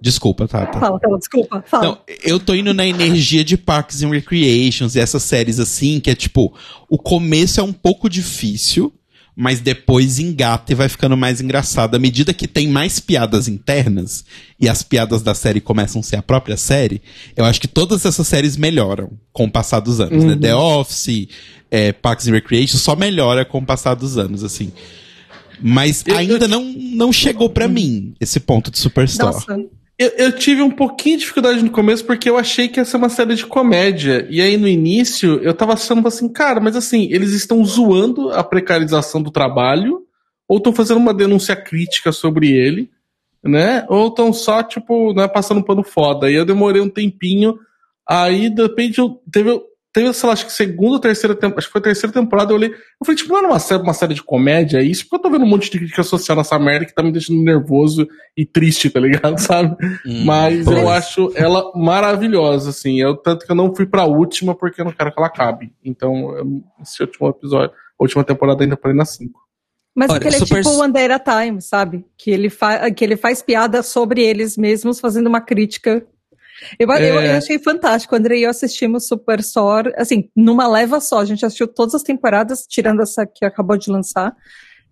Desculpa, 0.00 0.46
Tata. 0.46 0.78
Fala, 0.78 1.00
fala, 1.00 1.18
desculpa, 1.18 1.64
fala. 1.66 1.84
Não, 1.84 1.98
eu 2.22 2.38
tô 2.38 2.54
indo 2.54 2.74
na 2.74 2.86
energia 2.86 3.42
de 3.42 3.56
Parks 3.56 4.02
and 4.02 4.10
Recreations 4.10 4.94
e 4.94 5.00
essas 5.00 5.22
séries 5.22 5.58
assim, 5.58 5.98
que 5.98 6.10
é 6.10 6.14
tipo, 6.14 6.54
o 6.90 6.98
começo 6.98 7.58
é 7.58 7.62
um 7.62 7.72
pouco 7.72 8.08
difícil, 8.08 8.92
mas 9.36 9.60
depois 9.60 10.18
engata 10.18 10.72
e 10.72 10.74
vai 10.74 10.88
ficando 10.88 11.16
mais 11.16 11.40
engraçado. 11.40 11.94
À 11.94 11.98
medida 11.98 12.32
que 12.32 12.46
tem 12.46 12.68
mais 12.68 13.00
piadas 13.00 13.48
internas 13.48 14.24
e 14.60 14.68
as 14.68 14.82
piadas 14.82 15.22
da 15.22 15.34
série 15.34 15.60
começam 15.60 16.00
a 16.00 16.04
ser 16.04 16.16
a 16.16 16.22
própria 16.22 16.56
série, 16.56 17.02
eu 17.36 17.44
acho 17.44 17.60
que 17.60 17.68
todas 17.68 18.04
essas 18.04 18.26
séries 18.26 18.56
melhoram 18.56 19.10
com 19.32 19.44
o 19.44 19.50
passar 19.50 19.80
dos 19.80 20.00
anos, 20.00 20.24
né? 20.24 20.36
The 20.36 20.54
Office, 20.54 21.28
é, 21.70 21.92
Parks 21.92 22.28
and 22.28 22.32
Recreation, 22.32 22.76
só 22.76 22.94
melhora 22.94 23.44
com 23.44 23.58
o 23.58 23.66
passar 23.66 23.94
dos 23.94 24.16
anos, 24.16 24.44
assim. 24.44 24.72
Mas 25.60 26.04
ainda 26.16 26.46
não, 26.46 26.64
não 26.64 27.12
chegou 27.12 27.48
pra 27.48 27.66
mim 27.66 28.14
esse 28.20 28.38
ponto 28.38 28.70
de 28.70 28.78
Superstore. 28.78 29.34
Nossa, 29.34 29.56
Eu, 29.96 30.08
eu 30.18 30.32
tive 30.32 30.60
um 30.60 30.70
pouquinho 30.70 31.16
de 31.16 31.20
dificuldade 31.20 31.62
no 31.62 31.70
começo 31.70 32.04
porque 32.04 32.28
eu 32.28 32.36
achei 32.36 32.68
que 32.68 32.80
ia 32.80 32.84
ser 32.84 32.96
uma 32.96 33.08
série 33.08 33.34
de 33.34 33.46
comédia. 33.46 34.26
E 34.28 34.40
aí 34.40 34.56
no 34.56 34.66
início 34.66 35.40
eu 35.42 35.54
tava 35.54 35.74
achando 35.74 36.06
assim, 36.08 36.28
cara, 36.28 36.60
mas 36.60 36.74
assim, 36.74 37.08
eles 37.12 37.32
estão 37.32 37.64
zoando 37.64 38.30
a 38.30 38.42
precarização 38.42 39.22
do 39.22 39.30
trabalho 39.30 40.04
ou 40.48 40.58
estão 40.58 40.72
fazendo 40.72 40.98
uma 40.98 41.14
denúncia 41.14 41.54
crítica 41.54 42.10
sobre 42.12 42.50
ele, 42.50 42.90
né? 43.42 43.86
Ou 43.88 44.08
estão 44.08 44.32
só, 44.32 44.62
tipo, 44.62 45.12
né, 45.14 45.28
passando 45.28 45.58
um 45.58 45.62
pano 45.62 45.82
foda. 45.82 46.26
Aí 46.26 46.34
eu 46.34 46.44
demorei 46.44 46.82
um 46.82 46.88
tempinho, 46.88 47.58
aí 48.06 48.50
de 48.50 48.62
repente 48.62 48.98
eu, 48.98 49.22
teve, 49.30 49.60
teve, 49.94 50.12
sei 50.12 50.26
lá, 50.26 50.32
acho 50.32 50.44
que 50.46 50.52
segunda 50.52 50.94
ou 50.94 50.98
terceira 50.98 51.34
temporada, 51.34 51.58
acho 51.58 51.68
que 51.68 51.72
foi 51.72 51.80
a 51.80 51.84
terceira 51.84 52.12
temporada, 52.12 52.52
eu 52.52 52.56
olhei, 52.56 52.70
eu 52.70 53.06
falei, 53.06 53.16
tipo, 53.16 53.30
não 53.32 53.38
era 53.38 53.46
uma 53.46 53.60
série, 53.60 53.80
uma 53.82 53.94
série 53.94 54.12
de 54.12 54.22
comédia, 54.22 54.78
é 54.78 54.82
isso? 54.82 55.04
Porque 55.04 55.16
eu 55.16 55.20
tô 55.20 55.30
vendo 55.30 55.44
um 55.44 55.48
monte 55.48 55.70
de 55.70 55.78
crítica 55.78 56.02
social 56.02 56.36
nessa 56.36 56.58
merda 56.58 56.84
que 56.84 56.94
tá 56.94 57.02
me 57.02 57.12
deixando 57.12 57.40
nervoso 57.40 58.06
e 58.36 58.44
triste, 58.44 58.90
tá 58.90 58.98
ligado, 58.98 59.38
sabe? 59.40 59.76
Hum, 60.04 60.24
Mas 60.24 60.64
pois. 60.64 60.76
eu 60.76 60.88
acho 60.90 61.32
ela 61.36 61.70
maravilhosa, 61.76 62.70
assim, 62.70 63.00
eu, 63.00 63.16
tanto 63.16 63.46
que 63.46 63.52
eu 63.52 63.56
não 63.56 63.72
fui 63.74 63.86
pra 63.86 64.04
última 64.04 64.54
porque 64.54 64.80
eu 64.80 64.84
não 64.84 64.92
quero 64.92 65.12
que 65.12 65.18
ela 65.18 65.28
acabe. 65.28 65.72
Então, 65.84 66.36
eu, 66.36 66.62
esse 66.82 67.00
último 67.00 67.28
episódio, 67.28 67.70
a 67.70 68.02
última 68.04 68.24
temporada 68.24 68.64
ainda 68.64 68.76
parei 68.76 68.96
na 68.96 69.04
5. 69.04 69.40
Mas 69.96 70.10
Olha, 70.10 70.18
porque 70.18 70.28
ele 70.28 70.36
é 70.42 70.46
super- 70.46 70.62
tipo 70.64 70.76
One 70.76 70.92
Day 70.92 71.04
at 71.04 71.28
a 71.28 71.40
Time, 71.44 71.62
sabe? 71.62 72.04
Que 72.18 72.32
ele, 72.32 72.50
fa 72.50 72.90
que 72.90 73.04
ele 73.04 73.16
faz 73.16 73.40
piada 73.42 73.80
sobre 73.80 74.22
eles 74.22 74.56
mesmos, 74.56 74.98
fazendo 74.98 75.28
uma 75.28 75.40
crítica. 75.40 76.04
Eu, 76.78 76.88
eu, 76.88 77.20
É. 77.20 77.32
eu 77.32 77.36
achei 77.38 77.58
fantástico. 77.58 78.14
O 78.14 78.18
André 78.18 78.38
e 78.38 78.42
eu 78.44 78.50
assistimos 78.50 79.06
Superstore, 79.06 79.92
assim, 79.96 80.28
numa 80.36 80.66
leva 80.66 81.00
só. 81.00 81.20
A 81.20 81.24
gente 81.24 81.44
assistiu 81.44 81.68
todas 81.68 81.94
as 81.94 82.02
temporadas, 82.02 82.66
tirando 82.68 83.02
essa 83.02 83.26
que 83.26 83.44
acabou 83.44 83.76
de 83.76 83.90
lançar. 83.90 84.34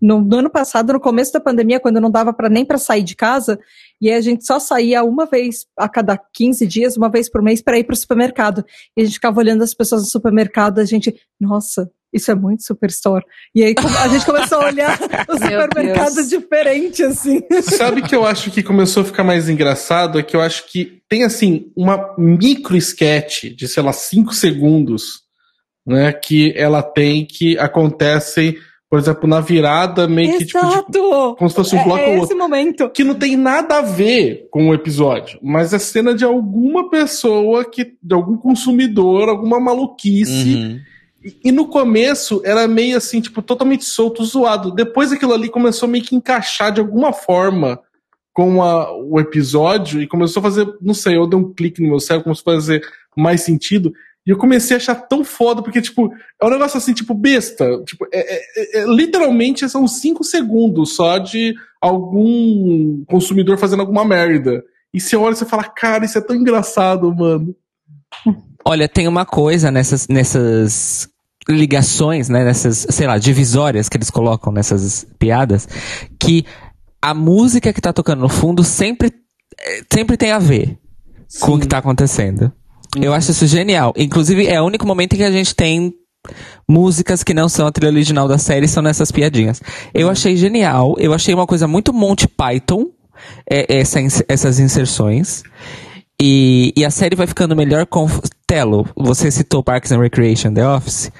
No, 0.01 0.19
no 0.19 0.37
ano 0.39 0.49
passado, 0.49 0.91
no 0.91 0.99
começo 0.99 1.31
da 1.31 1.39
pandemia, 1.39 1.79
quando 1.79 2.01
não 2.01 2.11
dava 2.11 2.33
para 2.33 2.49
nem 2.49 2.65
para 2.65 2.77
sair 2.77 3.03
de 3.03 3.15
casa, 3.15 3.57
e 4.01 4.11
a 4.11 4.19
gente 4.19 4.45
só 4.45 4.59
saía 4.59 5.01
uma 5.01 5.25
vez 5.25 5.65
a 5.77 5.87
cada 5.87 6.17
15 6.17 6.67
dias, 6.67 6.97
uma 6.97 7.09
vez 7.09 7.29
por 7.29 7.41
mês, 7.41 7.61
para 7.61 7.79
ir 7.79 7.85
para 7.85 7.93
o 7.93 7.97
supermercado. 7.97 8.65
E 8.97 9.01
a 9.01 9.05
gente 9.05 9.13
ficava 9.13 9.39
olhando 9.39 9.63
as 9.63 9.73
pessoas 9.73 10.01
no 10.01 10.09
supermercado, 10.09 10.79
a 10.79 10.85
gente, 10.85 11.15
nossa, 11.39 11.89
isso 12.13 12.31
é 12.31 12.35
muito 12.35 12.63
Superstore. 12.63 13.25
E 13.55 13.63
aí 13.63 13.73
a 14.03 14.07
gente 14.07 14.25
começou 14.25 14.61
a 14.61 14.65
olhar 14.67 14.99
os 15.29 15.39
supermercados 15.39 16.29
diferentes, 16.29 17.01
assim. 17.01 17.41
Sabe 17.61 18.01
que 18.01 18.15
eu 18.15 18.25
acho 18.25 18.51
que 18.51 18.61
começou 18.61 19.03
a 19.03 19.05
ficar 19.05 19.23
mais 19.23 19.49
engraçado? 19.49 20.19
É 20.19 20.23
que 20.23 20.35
eu 20.35 20.41
acho 20.41 20.71
que 20.71 21.01
tem, 21.09 21.23
assim, 21.23 21.71
uma 21.75 22.13
micro 22.17 22.75
sketch 22.77 23.45
de, 23.55 23.67
sei 23.67 23.81
lá, 23.83 23.91
cinco 23.93 24.33
segundos, 24.33 25.21
né? 25.85 26.11
Que 26.13 26.53
ela 26.55 26.81
tem 26.81 27.25
que 27.25 27.57
acontecem, 27.57 28.55
por 28.89 28.99
exemplo, 28.99 29.27
na 29.27 29.39
virada, 29.41 30.07
meio 30.07 30.37
que 30.37 30.45
tipo. 30.45 30.59
de- 30.59 30.65
Exato! 30.65 31.35
como 31.37 31.49
se 31.49 31.55
fosse 31.55 31.75
um 31.75 31.79
é, 31.79 31.83
bloco 31.83 31.99
é 31.99 32.05
ou 32.07 32.11
esse 32.11 32.21
outro. 32.21 32.37
momento. 32.37 32.89
Que 32.89 33.03
não 33.03 33.15
tem 33.15 33.35
nada 33.35 33.79
a 33.79 33.81
ver 33.81 34.47
com 34.51 34.69
o 34.69 34.73
episódio, 34.73 35.39
mas 35.41 35.73
é 35.73 35.79
cena 35.79 36.13
de 36.13 36.23
alguma 36.23 36.89
pessoa, 36.89 37.65
que, 37.65 37.93
de 38.01 38.13
algum 38.13 38.37
consumidor, 38.37 39.29
alguma 39.29 39.59
maluquice. 39.59 40.53
Uhum. 40.55 40.79
E, 41.43 41.51
no 41.51 41.67
começo 41.67 42.41
era 42.43 42.67
meio 42.67 42.97
assim, 42.97 43.21
tipo, 43.21 43.41
totalmente 43.41 43.85
solto, 43.85 44.23
zoado. 44.25 44.71
Depois 44.71 45.11
aquilo 45.11 45.33
ali 45.33 45.49
começou 45.49 45.87
meio 45.87 46.03
que 46.03 46.15
encaixar 46.15 46.71
de 46.71 46.81
alguma 46.81 47.13
forma 47.13 47.79
com 48.33 48.61
a- 48.61 48.91
o 48.91 49.19
episódio 49.19 50.01
e 50.01 50.07
começou 50.07 50.39
a 50.41 50.43
fazer, 50.43 50.67
não 50.81 50.93
sei, 50.93 51.15
eu 51.15 51.27
dei 51.27 51.39
um 51.39 51.53
clique 51.53 51.81
no 51.81 51.89
meu 51.89 51.99
cérebro, 51.99 52.25
começou 52.25 52.51
a 52.51 52.55
fazer 52.55 52.83
mais 53.15 53.41
sentido. 53.41 53.93
E 54.25 54.31
eu 54.31 54.37
comecei 54.37 54.75
a 54.75 54.77
achar 54.77 54.95
tão 54.95 55.23
foda, 55.23 55.61
porque, 55.61 55.81
tipo, 55.81 56.11
é 56.41 56.45
um 56.45 56.49
negócio 56.49 56.77
assim, 56.77 56.93
tipo, 56.93 57.13
besta. 57.13 57.81
Tipo, 57.85 58.05
é, 58.11 58.35
é- 58.35 58.79
é- 58.81 58.85
literalmente 58.87 59.67
são 59.69 59.87
cinco 59.87 60.23
segundos 60.23 60.95
só 60.95 61.17
de 61.17 61.53
algum 61.81 63.03
consumidor 63.05 63.57
fazendo 63.57 63.81
alguma 63.81 64.05
merda. 64.05 64.63
E 64.93 64.99
você 64.99 65.15
olha 65.15 65.33
e 65.33 65.37
você 65.37 65.45
fala, 65.45 65.63
cara, 65.63 66.05
isso 66.05 66.17
é 66.17 66.21
tão 66.21 66.35
engraçado, 66.35 67.13
mano. 67.13 67.55
Olha, 68.65 68.87
tem 68.87 69.07
uma 69.07 69.25
coisa 69.25 69.69
nessas, 69.69 70.07
nessas 70.07 71.09
ligações, 71.47 72.29
né? 72.29 72.43
Nessas, 72.43 72.87
sei 72.89 73.07
lá, 73.07 73.17
divisórias 73.17 73.89
que 73.89 73.97
eles 73.97 74.09
colocam 74.09 74.51
nessas 74.51 75.05
piadas, 75.19 75.67
que 76.19 76.45
a 77.01 77.13
música 77.13 77.73
que 77.73 77.81
tá 77.81 77.91
tocando 77.91 78.21
no 78.21 78.29
fundo 78.29 78.63
sempre, 78.63 79.11
eh, 79.59 79.83
sempre 79.91 80.15
tem 80.15 80.31
a 80.31 80.39
ver 80.39 80.77
com 81.41 81.55
o 81.55 81.59
que 81.59 81.67
tá 81.67 81.79
acontecendo. 81.79 82.51
Eu 83.01 83.13
acho 83.13 83.31
isso 83.31 83.47
genial. 83.47 83.93
Inclusive, 83.97 84.47
é 84.47 84.61
o 84.61 84.65
único 84.65 84.85
momento 84.85 85.13
em 85.13 85.17
que 85.17 85.23
a 85.23 85.31
gente 85.31 85.55
tem 85.55 85.93
músicas 86.67 87.23
que 87.23 87.33
não 87.33 87.49
são 87.49 87.67
a 87.67 87.71
trilha 87.71 87.91
original 87.91 88.27
da 88.27 88.37
série, 88.37 88.67
são 88.67 88.83
nessas 88.83 89.11
piadinhas. 89.11 89.61
Eu 89.93 90.09
achei 90.09 90.37
genial. 90.37 90.95
Eu 90.97 91.13
achei 91.13 91.33
uma 91.33 91.47
coisa 91.47 91.67
muito 91.67 91.91
Monty 91.91 92.27
Python, 92.27 92.85
é, 93.49 93.79
essa 93.79 93.99
essas 94.27 94.59
inserções. 94.59 95.43
E, 96.21 96.73
e 96.75 96.85
a 96.85 96.91
série 96.91 97.15
vai 97.15 97.27
ficando 97.27 97.55
melhor 97.55 97.85
com. 97.85 98.07
Telo, 98.45 98.87
você 98.95 99.31
citou 99.31 99.63
Parks 99.63 99.91
and 99.91 99.99
Recreation, 99.99 100.53
The 100.53 100.67
Office. 100.67 101.11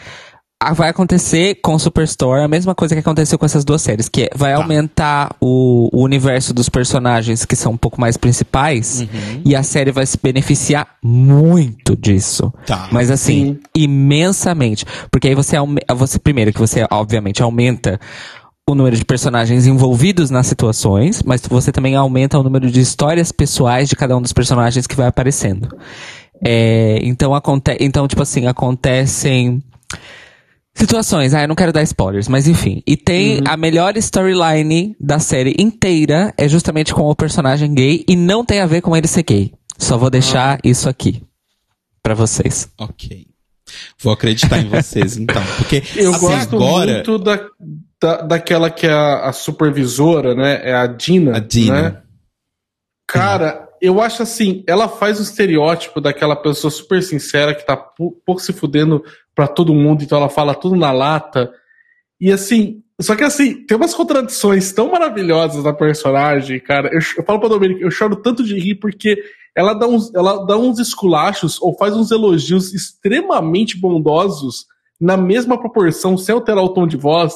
Ah, 0.66 0.72
vai 0.72 0.88
acontecer 0.88 1.56
com 1.56 1.78
Superstore 1.78 2.42
a 2.42 2.48
mesma 2.48 2.74
coisa 2.74 2.96
que 2.96 3.00
aconteceu 3.00 3.38
com 3.38 3.46
essas 3.46 3.66
duas 3.66 3.82
séries, 3.82 4.08
que 4.08 4.24
é, 4.24 4.30
vai 4.34 4.54
aumentar 4.54 5.36
o, 5.42 5.90
o 5.92 6.02
universo 6.02 6.54
dos 6.54 6.70
personagens 6.70 7.44
que 7.44 7.54
são 7.54 7.74
um 7.74 7.78
pouco 7.78 8.00
mais 8.00 8.16
principais, 8.16 9.06
e 9.44 9.58
a 9.58 9.64
série 9.64 9.92
vai 9.92 10.06
se 10.06 10.18
beneficiar 10.22 10.88
muito 11.04 11.98
disso. 11.98 12.54
Tá. 12.66 12.88
Mas 12.94 13.12
assim, 13.12 13.60
imensamente. 13.76 14.86
Porque 15.12 15.28
aí 15.28 15.36
você, 15.36 15.58
você 15.98 16.18
primeiro 16.18 16.54
que 16.54 16.60
você 16.60 16.88
obviamente 16.90 17.44
aumenta 17.44 18.00
o 18.70 18.76
número 18.76 18.96
de 18.96 19.04
personagens 19.04 19.68
envolvidos 19.68 20.30
nas 20.30 20.48
situações, 20.48 21.22
mas 21.24 21.42
você 21.42 21.72
também 21.72 21.96
aumenta 21.96 22.40
o 22.40 22.44
número 22.44 22.72
de 22.72 22.80
histórias 22.80 23.32
pessoais 23.32 23.90
de 23.90 23.96
cada 23.96 24.16
um 24.16 24.22
dos 24.22 24.32
personagens 24.32 24.88
que 24.88 24.96
vai 24.96 25.08
aparecendo. 25.08 25.68
É, 26.46 27.00
então, 27.04 27.36
aconte 27.36 27.76
então, 27.80 28.08
tipo 28.08 28.22
assim, 28.22 28.48
acontecem 28.48 29.62
situações. 30.74 31.34
Ah, 31.34 31.42
eu 31.44 31.48
não 31.48 31.56
quero 31.56 31.74
dar 31.74 31.84
spoilers, 31.84 32.28
mas 32.30 32.48
enfim. 32.48 32.82
E 32.88 32.96
tem 32.96 33.42
a 33.46 33.58
melhor 33.58 33.98
storyline 33.98 34.96
da 35.00 35.20
série 35.20 35.56
inteira 35.60 36.34
é 36.38 36.48
justamente 36.48 36.94
com 36.94 37.04
o 37.04 37.16
personagem 37.16 37.74
gay 37.74 38.04
e 38.08 38.16
não 38.16 38.46
tem 38.46 38.62
a 38.62 38.66
ver 38.66 38.82
com 38.82 38.96
ele 38.96 39.08
ser 39.08 39.24
gay. 39.24 39.54
Só 39.78 39.98
vou 39.98 40.10
deixar 40.10 40.60
isso 40.64 40.88
aqui 40.88 41.22
pra 42.02 42.14
vocês. 42.14 42.70
Ok. 42.78 43.28
Vou 44.02 44.14
acreditar 44.14 44.60
em 44.60 44.70
vocês, 44.70 45.18
então. 45.18 45.42
Porque 45.58 45.84
Eu 45.96 46.12
assim, 46.12 46.20
gosto 46.28 46.56
agora. 46.56 46.94
muito 46.94 47.18
da, 47.18 47.40
da, 48.04 48.18
daquela 48.18 48.70
que 48.70 48.86
é 48.86 48.92
a, 48.92 49.30
a 49.30 49.32
supervisora, 49.32 50.36
né? 50.36 50.60
É 50.62 50.74
a 50.74 50.86
Dina. 50.86 51.38
A 51.38 51.40
Dina. 51.40 51.82
Né? 51.82 52.02
Cara, 53.08 53.70
eu 53.82 54.02
acho 54.02 54.22
assim, 54.22 54.62
ela 54.68 54.90
faz 54.90 55.20
o 55.20 55.24
estereótipo 55.24 56.02
daquela 56.02 56.36
pessoa 56.36 56.70
super 56.70 57.02
sincera 57.02 57.56
que 57.56 57.66
tá 57.66 57.78
pouco 57.78 58.42
se 58.42 58.52
fudendo 58.52 59.02
pra 59.34 59.48
todo 59.48 59.74
mundo, 59.74 60.04
então 60.04 60.18
ela 60.18 60.30
fala 60.30 60.54
tudo 60.54 60.76
na 60.76 60.92
lata. 60.92 61.50
E 62.20 62.30
assim, 62.30 62.84
só 63.00 63.16
que 63.16 63.24
assim, 63.24 63.66
tem 63.66 63.78
umas 63.78 63.94
contradições 63.94 64.74
tão 64.74 64.92
maravilhosas 64.92 65.64
da 65.64 65.72
personagem, 65.72 66.60
cara. 66.60 66.90
Eu, 66.90 67.00
eu 67.18 67.24
falo 67.24 67.40
pra 67.40 67.50
Domênica, 67.50 67.82
eu 67.82 67.92
choro 67.92 68.18
tanto 68.18 68.44
de 68.44 68.60
rir 68.60 68.76
porque 68.76 69.18
ela 69.56 69.74
dá 69.74 69.88
uns, 69.88 70.14
ela 70.14 70.46
dá 70.46 70.58
uns 70.58 70.78
esculachos 70.78 71.62
ou 71.62 71.78
faz 71.78 71.96
uns 71.96 72.12
elogios 72.12 72.74
extremamente 72.74 73.80
bondosos 73.80 74.66
na 75.00 75.16
mesma 75.16 75.58
proporção, 75.58 76.18
sem 76.18 76.36
alterar 76.36 76.64
o 76.64 76.74
tom 76.74 76.86
de 76.86 76.98
voz, 76.98 77.36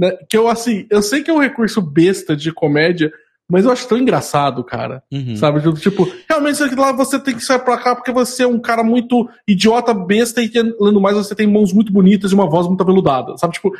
né? 0.00 0.16
Que 0.26 0.36
eu, 0.38 0.48
assim, 0.48 0.86
eu 0.88 1.02
sei 1.02 1.22
que 1.22 1.30
é 1.30 1.34
um 1.34 1.40
recurso 1.40 1.82
besta 1.82 2.34
de 2.34 2.50
comédia, 2.50 3.12
mas 3.46 3.66
eu 3.66 3.70
acho 3.70 3.86
tão 3.86 3.98
engraçado, 3.98 4.64
cara. 4.64 5.02
Uhum. 5.12 5.36
Sabe? 5.36 5.60
Tipo, 5.74 6.10
realmente 6.26 6.74
lá 6.74 6.90
você 6.90 7.18
tem 7.18 7.34
que 7.34 7.44
sair 7.44 7.58
pra 7.58 7.76
cá 7.76 7.94
porque 7.94 8.10
você 8.10 8.44
é 8.44 8.46
um 8.46 8.58
cara 8.58 8.82
muito 8.82 9.28
idiota, 9.46 9.92
besta, 9.92 10.40
e 10.40 10.48
que, 10.48 10.58
além 10.58 10.94
do 10.94 11.00
mais, 11.00 11.16
você 11.16 11.34
tem 11.34 11.46
mãos 11.46 11.70
muito 11.74 11.92
bonitas 11.92 12.32
e 12.32 12.34
uma 12.34 12.48
voz 12.48 12.66
muito 12.66 12.82
aveludada. 12.82 13.36
Sabe? 13.36 13.52
Tipo, 13.52 13.72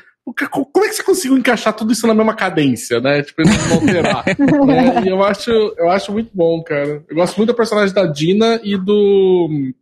como 0.72 0.84
é 0.84 0.88
que 0.88 0.94
você 0.96 1.02
conseguiu 1.02 1.38
encaixar 1.38 1.72
tudo 1.72 1.90
isso 1.90 2.06
na 2.06 2.12
mesma 2.12 2.34
cadência, 2.34 3.00
né? 3.00 3.22
Tipo, 3.22 3.42
não 3.42 3.74
alterar. 3.74 4.24
né? 4.66 5.02
E 5.06 5.08
eu 5.08 5.24
acho, 5.24 5.50
eu 5.50 5.88
acho 5.88 6.12
muito 6.12 6.30
bom, 6.34 6.62
cara. 6.62 7.02
Eu 7.08 7.16
gosto 7.16 7.38
muito 7.38 7.48
da 7.48 7.56
personagem 7.56 7.94
da 7.94 8.04
Dina 8.04 8.60
e 8.62 8.76
do. 8.76 9.72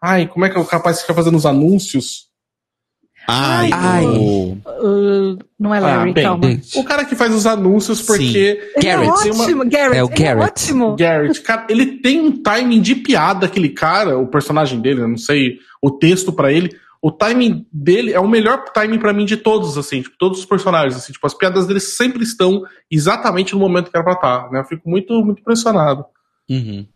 Ai, 0.00 0.28
como 0.28 0.44
é 0.44 0.50
que 0.50 0.56
é 0.56 0.60
o 0.60 0.64
capaz 0.64 0.98
que 0.98 1.02
fica 1.02 1.14
fazendo 1.14 1.36
os 1.36 1.46
anúncios? 1.46 2.28
Ai, 3.26 3.70
Ai. 3.72 4.04
o- 4.06 4.58
Uh, 4.86 5.38
não 5.58 5.74
é 5.74 5.80
Larry, 5.80 6.10
Ah, 6.10 6.12
bem, 6.12 6.24
calma. 6.24 6.46
Gente, 6.46 6.78
O 6.78 6.84
cara 6.84 7.04
que 7.04 7.14
faz 7.16 7.34
os 7.34 7.46
anúncios 7.46 8.02
porque. 8.02 8.24
Ele 8.24 8.60
é 8.76 8.80
Garrett. 8.82 9.30
ótimo, 9.30 9.64
Garrett. 9.68 9.96
É 9.98 10.04
o 10.04 10.06
ele 10.08 10.14
Garrett. 10.16 10.44
ótimo. 10.50 10.96
Garrett, 10.96 11.40
cara, 11.40 11.66
ele 11.70 11.86
tem 11.98 12.20
um 12.20 12.42
timing 12.42 12.80
de 12.80 12.94
piada, 12.94 13.46
aquele 13.46 13.70
cara, 13.70 14.18
o 14.18 14.26
personagem 14.26 14.80
dele, 14.80 15.00
eu 15.02 15.08
não 15.08 15.16
sei 15.16 15.58
o 15.80 15.90
texto 15.90 16.32
pra 16.32 16.52
ele. 16.52 16.70
O 17.00 17.10
timing 17.12 17.66
dele 17.72 18.12
é 18.12 18.20
o 18.20 18.26
melhor 18.28 18.64
timing 18.72 18.98
pra 18.98 19.12
mim 19.12 19.24
de 19.26 19.36
todos, 19.36 19.76
assim, 19.78 20.00
tipo, 20.02 20.16
todos 20.18 20.38
os 20.38 20.46
personagens, 20.46 20.96
assim, 20.96 21.12
tipo, 21.12 21.26
as 21.26 21.34
piadas 21.34 21.66
dele 21.66 21.80
sempre 21.80 22.22
estão 22.22 22.62
exatamente 22.90 23.52
no 23.54 23.60
momento 23.60 23.90
que 23.90 23.96
era 23.96 24.04
pra 24.04 24.14
estar, 24.14 24.50
né? 24.50 24.60
Eu 24.60 24.64
fico 24.64 24.88
muito, 24.88 25.12
muito 25.24 25.40
impressionado. 25.40 26.04
Uhum. 26.48 26.86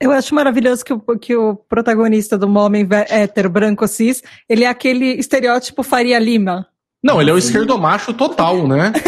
Eu 0.00 0.12
acho 0.12 0.34
maravilhoso 0.34 0.84
que 0.84 0.92
o, 0.92 1.00
que 1.18 1.36
o 1.36 1.56
protagonista 1.56 2.38
do 2.38 2.46
homem 2.56 2.86
hétero, 3.08 3.50
branco, 3.50 3.86
cis, 3.88 4.22
ele 4.48 4.64
é 4.64 4.68
aquele 4.68 5.18
estereótipo 5.18 5.82
Faria 5.82 6.18
Lima. 6.18 6.66
Não, 7.02 7.20
ele 7.20 7.30
é 7.30 7.32
o 7.32 7.38
esquerdomacho 7.38 8.12
total, 8.14 8.66
né? 8.66 8.92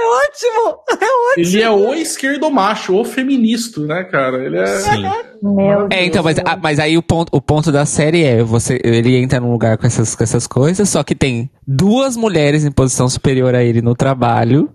É 0.00 0.06
ótimo! 0.10 0.80
É 0.90 0.94
ótimo! 0.94 1.36
Ele 1.36 1.62
é 1.62 1.70
o 1.70 1.94
esquerdo 1.94 2.50
macho, 2.50 2.96
o 2.96 3.04
feminista, 3.04 3.80
né, 3.82 4.02
cara? 4.02 4.44
Ele 4.44 4.58
é. 4.58 4.66
Sim. 4.66 5.02
Meu 5.42 5.88
É, 5.90 6.04
então, 6.04 6.22
mas, 6.24 6.38
ah, 6.38 6.58
mas 6.60 6.78
aí 6.78 6.98
o 6.98 7.02
ponto, 7.02 7.28
o 7.34 7.40
ponto 7.40 7.70
da 7.70 7.86
série 7.86 8.24
é, 8.24 8.42
você, 8.42 8.80
ele 8.82 9.16
entra 9.16 9.38
num 9.38 9.52
lugar 9.52 9.78
com 9.78 9.86
essas, 9.86 10.16
com 10.16 10.24
essas 10.24 10.46
coisas, 10.46 10.88
só 10.88 11.04
que 11.04 11.14
tem 11.14 11.50
duas 11.66 12.16
mulheres 12.16 12.64
em 12.64 12.72
posição 12.72 13.08
superior 13.08 13.54
a 13.54 13.62
ele 13.62 13.80
no 13.80 13.94
trabalho. 13.94 14.74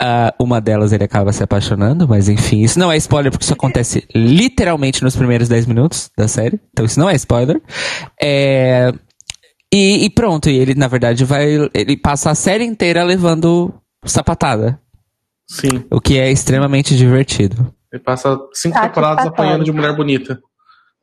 Ah, 0.00 0.34
uma 0.40 0.60
delas 0.60 0.92
ele 0.92 1.04
acaba 1.04 1.32
se 1.32 1.42
apaixonando, 1.42 2.08
mas 2.08 2.28
enfim, 2.28 2.62
isso 2.62 2.78
não 2.78 2.90
é 2.90 2.96
spoiler 2.96 3.30
porque 3.30 3.44
isso 3.44 3.52
acontece 3.52 4.04
literalmente 4.14 5.02
nos 5.04 5.14
primeiros 5.14 5.48
10 5.48 5.66
minutos 5.66 6.10
da 6.18 6.26
série. 6.26 6.58
Então 6.72 6.84
isso 6.84 6.98
não 6.98 7.08
é 7.08 7.14
spoiler. 7.14 7.62
É, 8.20 8.92
e, 9.72 10.04
e 10.04 10.10
pronto, 10.10 10.48
e 10.50 10.56
ele 10.58 10.74
na 10.74 10.88
verdade 10.88 11.24
vai. 11.24 11.46
Ele 11.72 11.96
passa 11.96 12.30
a 12.30 12.34
série 12.34 12.64
inteira 12.64 13.04
levando 13.04 13.72
sapatada. 14.04 14.80
Sim. 15.48 15.84
O 15.90 16.00
que 16.00 16.18
é 16.18 16.30
extremamente 16.30 16.96
divertido. 16.96 17.72
Ele 17.92 18.02
passa 18.02 18.36
cinco 18.52 18.74
Tá, 18.74 18.88
temporadas 18.88 19.26
apanhando 19.26 19.64
de 19.64 19.70
mulher 19.72 19.94
bonita. 19.94 20.40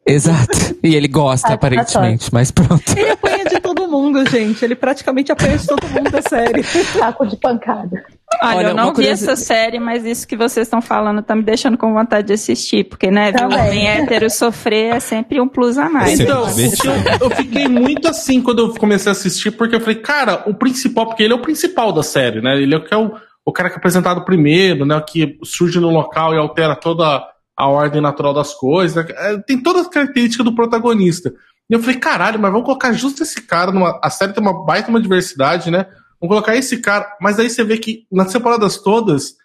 Exato. 0.05 0.75
E 0.83 0.95
ele 0.95 1.07
gosta, 1.07 1.49
Tá, 1.49 1.53
aparentemente, 1.53 2.29
mas 2.33 2.49
pronto. 2.49 2.83
Ele 2.95 3.11
apanha 3.11 3.45
de 3.45 3.59
todo 3.59 3.87
mundo, 3.87 4.27
gente. 4.27 4.63
Ele 4.65 4.75
praticamente 4.75 5.31
apanha 5.31 5.57
de 5.57 5.67
todo 5.67 5.87
mundo 5.87 6.09
da 6.09 6.21
série. 6.21 6.63
Saco 6.63 7.25
de 7.25 7.37
pancada. 7.37 8.03
Olha, 8.41 8.57
Olha, 8.57 8.67
eu 8.69 8.73
não 8.75 8.93
vi 8.93 9.07
essa 9.07 9.35
série, 9.35 9.79
mas 9.79 10.05
isso 10.05 10.27
que 10.27 10.35
vocês 10.35 10.65
estão 10.65 10.81
falando 10.81 11.21
tá 11.21 11.35
me 11.35 11.43
deixando 11.43 11.77
com 11.77 11.93
vontade 11.93 12.27
de 12.27 12.33
assistir, 12.33 12.85
porque, 12.85 13.11
né, 13.11 13.31
ver 13.31 13.43
um 13.43 13.53
homem 13.53 13.87
hétero 13.87 14.29
sofrer 14.29 14.95
é 14.95 14.99
sempre 14.99 15.39
um 15.39 15.47
plus 15.47 15.77
a 15.77 15.89
mais. 15.89 16.19
Então, 16.19 16.45
eu, 16.47 17.29
eu 17.29 17.35
fiquei 17.35 17.67
muito 17.67 18.07
assim 18.07 18.41
quando 18.41 18.59
eu 18.59 18.73
comecei 18.73 19.09
a 19.09 19.11
assistir, 19.11 19.51
porque 19.51 19.75
eu 19.75 19.81
falei, 19.81 19.97
cara, 19.97 20.43
o 20.47 20.53
principal, 20.53 21.07
porque 21.07 21.23
ele 21.23 21.33
é 21.33 21.35
o 21.35 21.41
principal 21.41 21.91
da 21.91 22.01
série, 22.01 22.41
né? 22.41 22.59
Ele 22.59 22.73
é 22.73 22.77
o 22.77 22.83
que 22.83 22.93
é 22.93 22.97
o, 22.97 23.11
o 23.45 23.51
cara 23.51 23.69
que 23.69 23.75
é 23.75 23.77
apresentado 23.77 24.23
primeiro, 24.23 24.85
né? 24.85 24.95
O 24.95 25.03
que 25.03 25.37
surge 25.43 25.79
no 25.79 25.89
local 25.89 26.33
e 26.33 26.37
altera 26.37 26.75
toda 26.75 27.21
a 27.57 27.67
ordem 27.67 28.01
natural 28.01 28.33
das 28.33 28.53
coisas. 28.53 28.95
né? 29.05 29.13
É, 29.15 29.37
Tem 29.39 29.61
todas 29.61 29.83
as 29.83 29.87
características 29.87 30.45
do 30.45 30.55
protagonista. 30.55 31.33
E 31.69 31.73
eu 31.73 31.79
falei, 31.79 31.97
caralho, 31.99 32.39
mas 32.39 32.51
vamos 32.51 32.65
colocar 32.65 32.91
justo 32.93 33.23
esse 33.23 33.41
cara 33.41 33.71
numa. 33.71 33.99
A 34.03 34.09
série 34.09 34.33
tem 34.33 34.41
uma 34.43 34.65
baita 34.65 34.89
uma 34.89 35.01
diversidade, 35.01 35.71
né? 35.71 35.85
Vamos 36.19 36.35
colocar 36.35 36.55
esse 36.55 36.77
cara. 36.81 37.15
Mas 37.21 37.39
aí 37.39 37.49
você 37.49 37.63
vê 37.63 37.77
que 37.77 38.05
nas 38.11 38.31
temporadas 38.31 38.77
todas, 38.77 39.35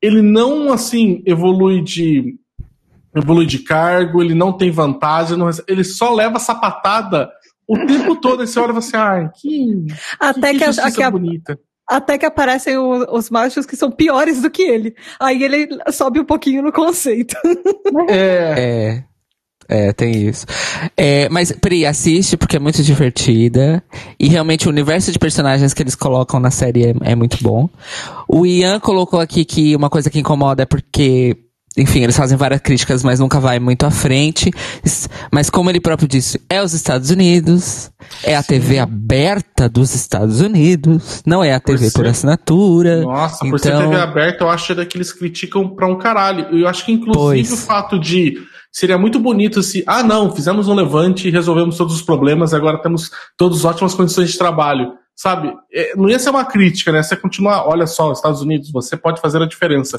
ele 0.00 0.22
não 0.22 0.72
assim 0.72 1.22
evolui 1.26 1.82
de 1.82 2.38
evolui 3.16 3.46
de 3.46 3.60
cargo, 3.60 4.20
ele 4.22 4.34
não 4.34 4.52
tem 4.52 4.70
vantagem, 4.70 5.36
não 5.36 5.48
ele 5.68 5.84
só 5.84 6.12
leva 6.12 6.38
sapatada 6.40 7.30
o 7.66 7.76
tempo 7.86 8.16
todo. 8.20 8.40
Aí 8.40 8.46
você 8.46 8.58
olha 8.58 8.72
e 8.72 8.74
fala 8.74 8.78
assim, 8.78 8.96
ai, 8.96 9.30
que, 9.36 9.86
Até 10.20 10.52
que, 10.52 10.58
que, 10.72 10.92
que 10.92 11.02
a- 11.02 11.10
bonita. 11.10 11.58
Até 11.88 12.16
que 12.18 12.26
aparecem 12.26 12.76
o- 12.78 13.14
os 13.16 13.30
machos 13.30 13.66
que 13.66 13.76
são 13.76 13.90
piores 13.90 14.40
do 14.42 14.50
que 14.50 14.62
ele. 14.62 14.94
Aí 15.20 15.42
ele 15.42 15.68
sobe 15.92 16.20
um 16.20 16.24
pouquinho 16.24 16.62
no 16.62 16.72
conceito. 16.72 17.36
É, 18.08 18.54
É. 19.00 19.04
É, 19.66 19.92
tem 19.94 20.12
isso. 20.28 20.44
É, 20.94 21.26
mas, 21.30 21.50
Pri, 21.50 21.86
assiste 21.86 22.36
porque 22.36 22.56
é 22.56 22.60
muito 22.60 22.82
divertida. 22.82 23.82
E 24.20 24.28
realmente 24.28 24.66
o 24.66 24.70
universo 24.70 25.10
de 25.10 25.18
personagens 25.18 25.72
que 25.72 25.82
eles 25.82 25.94
colocam 25.94 26.38
na 26.38 26.50
série 26.50 26.84
é, 26.90 26.94
é 27.02 27.14
muito 27.14 27.38
bom. 27.42 27.70
O 28.28 28.44
Ian 28.44 28.78
colocou 28.78 29.18
aqui 29.20 29.42
que 29.42 29.74
uma 29.74 29.88
coisa 29.88 30.10
que 30.10 30.18
incomoda 30.18 30.64
é 30.64 30.66
porque. 30.66 31.34
Enfim, 31.76 32.02
eles 32.04 32.16
fazem 32.16 32.36
várias 32.38 32.60
críticas, 32.60 33.02
mas 33.02 33.18
nunca 33.18 33.40
vai 33.40 33.58
muito 33.58 33.84
à 33.84 33.90
frente. 33.90 34.50
Mas 35.32 35.50
como 35.50 35.70
ele 35.70 35.80
próprio 35.80 36.06
disse, 36.06 36.40
é 36.48 36.62
os 36.62 36.72
Estados 36.72 37.10
Unidos, 37.10 37.90
é 38.22 38.36
a 38.36 38.42
TV 38.42 38.78
aberta 38.78 39.68
dos 39.68 39.94
Estados 39.94 40.40
Unidos, 40.40 41.22
não 41.26 41.42
é 41.42 41.52
a 41.54 41.60
Por 41.60 41.76
TV 41.76 41.90
por 41.90 42.04
ser- 42.04 42.10
assinatura. 42.10 43.02
Nossa, 43.02 43.44
por 43.48 43.58
ser 43.58 43.68
então- 43.74 43.90
TV 43.90 44.00
aberta, 44.00 44.44
eu 44.44 44.50
acho 44.50 44.74
que 44.86 44.96
eles 44.96 45.12
criticam 45.12 45.68
pra 45.74 45.86
um 45.86 45.98
caralho. 45.98 46.46
Eu 46.56 46.68
acho 46.68 46.84
que, 46.84 46.92
inclusive, 46.92 47.18
Pois. 47.20 47.52
o 47.52 47.56
fato 47.56 47.98
de. 47.98 48.36
Seria 48.70 48.98
muito 48.98 49.18
bonito 49.20 49.62
se. 49.62 49.84
Ah, 49.86 50.02
não, 50.02 50.34
fizemos 50.34 50.66
um 50.68 50.74
levante 50.74 51.28
e 51.28 51.30
resolvemos 51.30 51.76
todos 51.76 51.94
os 51.94 52.02
problemas, 52.02 52.52
agora 52.54 52.80
temos 52.82 53.10
todas 53.36 53.64
ótimas 53.64 53.94
condições 53.94 54.30
de 54.32 54.38
trabalho. 54.38 54.92
Sabe? 55.16 55.52
É, 55.72 55.94
não 55.96 56.10
ia 56.10 56.18
ser 56.18 56.30
uma 56.30 56.44
crítica, 56.44 56.90
né? 56.90 57.00
Você 57.00 57.14
continuar, 57.14 57.68
olha 57.68 57.86
só, 57.86 58.10
Estados 58.10 58.40
Unidos, 58.40 58.72
você 58.72 58.96
pode 58.96 59.20
fazer 59.20 59.40
a 59.40 59.46
diferença. 59.46 59.96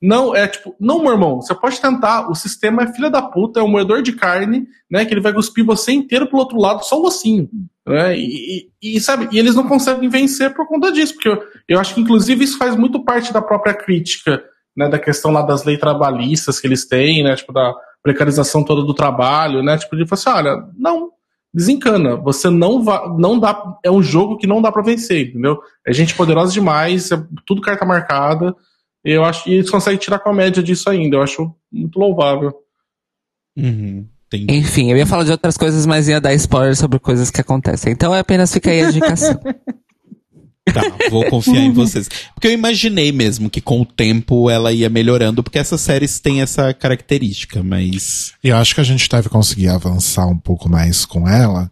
Não, 0.00 0.34
é 0.34 0.46
tipo, 0.46 0.76
não, 0.78 1.02
meu 1.02 1.12
irmão, 1.12 1.40
você 1.40 1.52
pode 1.54 1.80
tentar, 1.80 2.30
o 2.30 2.34
sistema 2.34 2.84
é 2.84 2.92
filha 2.92 3.10
da 3.10 3.20
puta, 3.20 3.58
é 3.58 3.62
um 3.62 3.68
moedor 3.68 4.00
de 4.00 4.12
carne, 4.12 4.66
né? 4.88 5.04
Que 5.04 5.12
ele 5.12 5.20
vai 5.20 5.32
cuspir 5.32 5.64
você 5.64 5.90
inteiro 5.90 6.28
pro 6.28 6.38
outro 6.38 6.56
lado, 6.58 6.84
só 6.84 7.00
o 7.00 7.06
ossinho. 7.06 7.48
Né? 7.86 8.16
E, 8.16 8.68
e- 8.82 8.96
e, 8.96 9.00
sabe, 9.00 9.28
e 9.32 9.38
eles 9.38 9.54
não 9.56 9.66
conseguem 9.66 10.08
vencer 10.08 10.54
por 10.54 10.68
conta 10.68 10.92
disso, 10.92 11.14
porque 11.14 11.28
eu, 11.28 11.42
eu 11.68 11.80
acho 11.80 11.94
que, 11.94 12.00
inclusive, 12.00 12.44
isso 12.44 12.58
faz 12.58 12.76
muito 12.76 13.02
parte 13.02 13.32
da 13.32 13.42
própria 13.42 13.74
crítica, 13.74 14.40
né? 14.76 14.88
Da 14.88 14.98
questão 15.00 15.32
lá 15.32 15.42
das 15.42 15.64
leis 15.64 15.80
trabalhistas 15.80 16.60
que 16.60 16.66
eles 16.68 16.86
têm, 16.86 17.24
né? 17.24 17.34
Tipo, 17.34 17.52
da 17.52 17.74
precarização 18.00 18.62
toda 18.64 18.82
do 18.82 18.94
trabalho, 18.94 19.64
né? 19.64 19.76
Tipo, 19.78 19.96
de 19.96 20.06
falar 20.06 20.38
assim, 20.40 20.48
olha, 20.48 20.64
não, 20.78 21.10
desencana, 21.52 22.14
você 22.14 22.48
não 22.48 22.84
vai, 22.84 23.00
não 23.18 23.36
dá, 23.38 23.60
é 23.82 23.90
um 23.90 24.02
jogo 24.02 24.36
que 24.36 24.46
não 24.46 24.62
dá 24.62 24.70
pra 24.70 24.82
vencer, 24.82 25.30
entendeu? 25.30 25.58
É 25.84 25.92
gente 25.92 26.14
poderosa 26.14 26.52
demais, 26.52 27.10
é 27.10 27.20
tudo 27.44 27.60
carta 27.62 27.84
marcada, 27.84 28.54
eu 29.04 29.24
acho, 29.24 29.48
e 29.48 29.54
eles 29.54 29.70
conseguem 29.70 29.98
tirar 29.98 30.18
comédia 30.18 30.62
disso 30.62 30.88
ainda, 30.90 31.16
eu 31.16 31.22
acho 31.22 31.54
muito 31.70 31.98
louvável. 31.98 32.52
Uhum, 33.56 34.06
entendi. 34.26 34.54
Enfim, 34.54 34.90
eu 34.90 34.96
ia 34.96 35.06
falar 35.06 35.24
de 35.24 35.30
outras 35.30 35.56
coisas, 35.56 35.86
mas 35.86 36.08
ia 36.08 36.20
dar 36.20 36.34
spoiler 36.34 36.76
sobre 36.76 36.98
coisas 36.98 37.30
que 37.30 37.40
acontecem. 37.40 37.92
Então 37.92 38.14
é 38.14 38.20
apenas 38.20 38.52
fica 38.52 38.70
aí 38.70 38.82
a 38.82 38.88
indicação. 38.88 39.38
Tá, 40.72 40.82
vou 41.10 41.24
confiar 41.30 41.62
em 41.62 41.72
vocês. 41.72 42.08
Porque 42.34 42.48
eu 42.48 42.52
imaginei 42.52 43.10
mesmo 43.10 43.48
que 43.48 43.58
com 43.58 43.80
o 43.80 43.86
tempo 43.86 44.50
ela 44.50 44.70
ia 44.70 44.90
melhorando, 44.90 45.42
porque 45.42 45.58
essas 45.58 45.80
séries 45.80 46.20
têm 46.20 46.42
essa 46.42 46.74
característica, 46.74 47.62
mas. 47.62 48.34
E 48.42 48.48
eu 48.48 48.56
acho 48.58 48.74
que 48.74 48.80
a 48.82 48.84
gente 48.84 49.08
deve 49.08 49.30
conseguir 49.30 49.68
avançar 49.68 50.26
um 50.26 50.36
pouco 50.36 50.68
mais 50.68 51.04
com 51.04 51.26
ela 51.28 51.70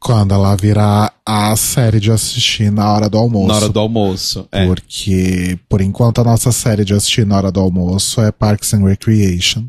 quando 0.00 0.32
ela 0.32 0.54
virar 0.56 1.12
a 1.26 1.54
série 1.56 1.98
de 2.00 2.10
assistir 2.12 2.70
na 2.70 2.92
hora 2.92 3.08
do 3.08 3.18
almoço. 3.18 3.48
Na 3.48 3.54
hora 3.56 3.68
do 3.68 3.80
almoço. 3.80 4.48
É. 4.52 4.64
Porque, 4.66 5.58
por 5.68 5.80
enquanto, 5.80 6.20
a 6.20 6.24
nossa 6.24 6.52
série 6.52 6.84
de 6.84 6.94
assistir 6.94 7.26
na 7.26 7.36
hora 7.36 7.50
do 7.52 7.60
almoço 7.60 8.20
é 8.20 8.30
Parks 8.30 8.72
and 8.74 8.84
Recreation, 8.84 9.64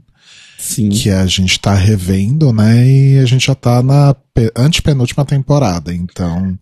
Sim. 0.57 0.89
que 0.89 1.09
a 1.09 1.25
gente 1.25 1.59
tá 1.59 1.73
revendo, 1.73 2.53
né? 2.53 2.86
E 2.88 3.17
a 3.19 3.25
gente 3.25 3.47
já 3.47 3.55
tá 3.55 3.82
na 3.82 4.13
pe- 4.34 4.51
antepenúltima 4.55 5.25
temporada, 5.25 5.93
então. 5.93 6.57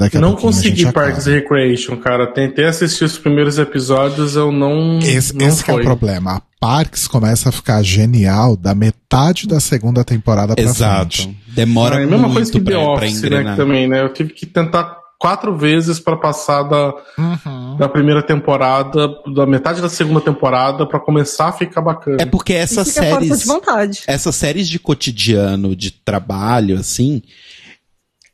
Daqui 0.00 0.16
a 0.16 0.20
não 0.20 0.34
consegui. 0.34 0.90
Parks 0.90 1.26
and 1.26 1.32
Recreation, 1.32 1.96
cara. 1.98 2.26
Tentei 2.26 2.64
assistir 2.64 3.04
os 3.04 3.18
primeiros 3.18 3.58
episódios, 3.58 4.34
eu 4.34 4.50
não. 4.50 4.98
Esse, 4.98 5.36
não 5.36 5.46
esse 5.46 5.62
que 5.62 5.70
é 5.70 5.74
o 5.74 5.80
problema. 5.82 6.36
A 6.36 6.42
Parks 6.58 7.06
começa 7.06 7.50
a 7.50 7.52
ficar 7.52 7.82
genial 7.82 8.56
da 8.56 8.74
metade 8.74 9.46
da 9.46 9.60
segunda 9.60 10.02
temporada 10.02 10.54
pra 10.54 10.64
Exato. 10.64 11.18
frente. 11.22 11.38
Demora 11.48 12.00
é 12.00 12.04
a 12.04 12.06
mesma 12.06 12.30
coisa 12.32 12.50
muito 12.50 12.52
que 12.52 12.60
The 12.64 12.70
pra, 12.70 12.80
pra 12.80 12.92
Office, 12.94 13.22
né? 13.22 13.44
Que 13.50 13.56
também, 13.56 13.86
né? 13.86 14.00
Eu 14.02 14.08
tive 14.10 14.32
que 14.32 14.46
tentar 14.46 14.96
quatro 15.18 15.54
vezes 15.54 16.00
pra 16.00 16.16
passar 16.16 16.62
da, 16.62 16.94
Uhum. 17.18 17.76
da 17.76 17.86
primeira 17.90 18.22
temporada, 18.22 19.06
da 19.34 19.44
metade 19.44 19.82
da 19.82 19.88
segunda 19.90 20.22
temporada, 20.22 20.86
pra 20.86 20.98
começar 20.98 21.48
a 21.48 21.52
ficar 21.52 21.82
bacana. 21.82 22.16
É 22.20 22.24
porque 22.24 22.54
essas 22.54 22.88
que 22.88 22.94
séries. 23.00 23.40
de 23.40 23.44
vontade. 23.46 24.00
essas 24.06 24.34
séries 24.34 24.66
de 24.66 24.78
cotidiano, 24.78 25.76
de 25.76 25.90
trabalho, 25.90 26.78
assim, 26.78 27.22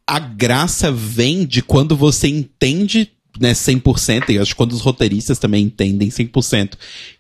a 0.07 0.19
graça 0.19 0.93
vem 0.93 1.45
de 1.45 1.63
quando 1.63 1.97
você 1.97 2.29
entende, 2.29 3.11
né, 3.41 3.53
100%, 3.53 4.31
e 4.31 4.39
acho 4.39 4.53
que 4.53 4.57
quando 4.57 4.73
os 4.73 4.81
roteiristas 4.81 5.39
também 5.39 5.65
entendem 5.65 6.09
100% 6.09 6.75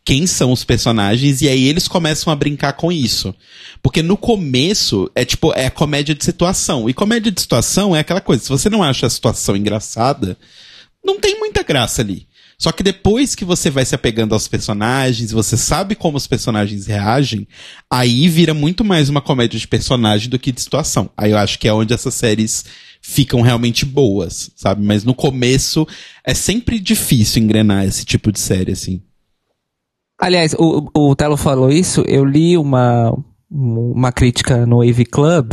quem 0.04 0.26
são 0.26 0.52
os 0.52 0.62
personagens, 0.62 1.42
e 1.42 1.48
aí 1.48 1.66
eles 1.66 1.88
começam 1.88 2.32
a 2.32 2.36
brincar 2.36 2.74
com 2.74 2.92
isso. 2.92 3.34
Porque 3.82 4.02
no 4.02 4.16
começo, 4.16 5.10
é 5.14 5.24
tipo, 5.24 5.52
é 5.54 5.68
comédia 5.68 6.14
de 6.14 6.24
situação. 6.24 6.88
E 6.88 6.94
comédia 6.94 7.32
de 7.32 7.40
situação 7.40 7.94
é 7.94 8.00
aquela 8.00 8.20
coisa, 8.20 8.42
se 8.44 8.48
você 8.48 8.70
não 8.70 8.82
acha 8.82 9.06
a 9.06 9.10
situação 9.10 9.56
engraçada, 9.56 10.38
não 11.04 11.18
tem 11.18 11.38
muita 11.38 11.62
graça 11.62 12.02
ali. 12.02 12.26
Só 12.58 12.72
que 12.72 12.82
depois 12.82 13.34
que 13.34 13.44
você 13.44 13.70
vai 13.70 13.84
se 13.84 13.94
apegando 13.94 14.32
aos 14.32 14.48
personagens, 14.48 15.30
você 15.30 15.56
sabe 15.56 15.94
como 15.94 16.16
os 16.16 16.26
personagens 16.26 16.86
reagem, 16.86 17.46
aí 17.90 18.28
vira 18.28 18.54
muito 18.54 18.82
mais 18.82 19.10
uma 19.10 19.20
comédia 19.20 19.58
de 19.58 19.68
personagem 19.68 20.30
do 20.30 20.38
que 20.38 20.50
de 20.50 20.62
situação. 20.62 21.10
Aí 21.16 21.32
eu 21.32 21.38
acho 21.38 21.58
que 21.58 21.68
é 21.68 21.72
onde 21.72 21.92
essas 21.92 22.14
séries 22.14 22.64
ficam 23.02 23.42
realmente 23.42 23.84
boas, 23.84 24.50
sabe? 24.56 24.82
Mas 24.82 25.04
no 25.04 25.14
começo 25.14 25.86
é 26.24 26.32
sempre 26.32 26.78
difícil 26.78 27.42
engrenar 27.42 27.84
esse 27.84 28.04
tipo 28.06 28.32
de 28.32 28.40
série, 28.40 28.72
assim. 28.72 29.02
Aliás, 30.18 30.54
o, 30.54 30.90
o 30.96 31.14
Telo 31.14 31.36
falou 31.36 31.70
isso, 31.70 32.02
eu 32.08 32.24
li 32.24 32.56
uma, 32.56 33.12
uma 33.50 34.10
crítica 34.10 34.64
no 34.64 34.80
AV 34.80 35.04
Club 35.04 35.52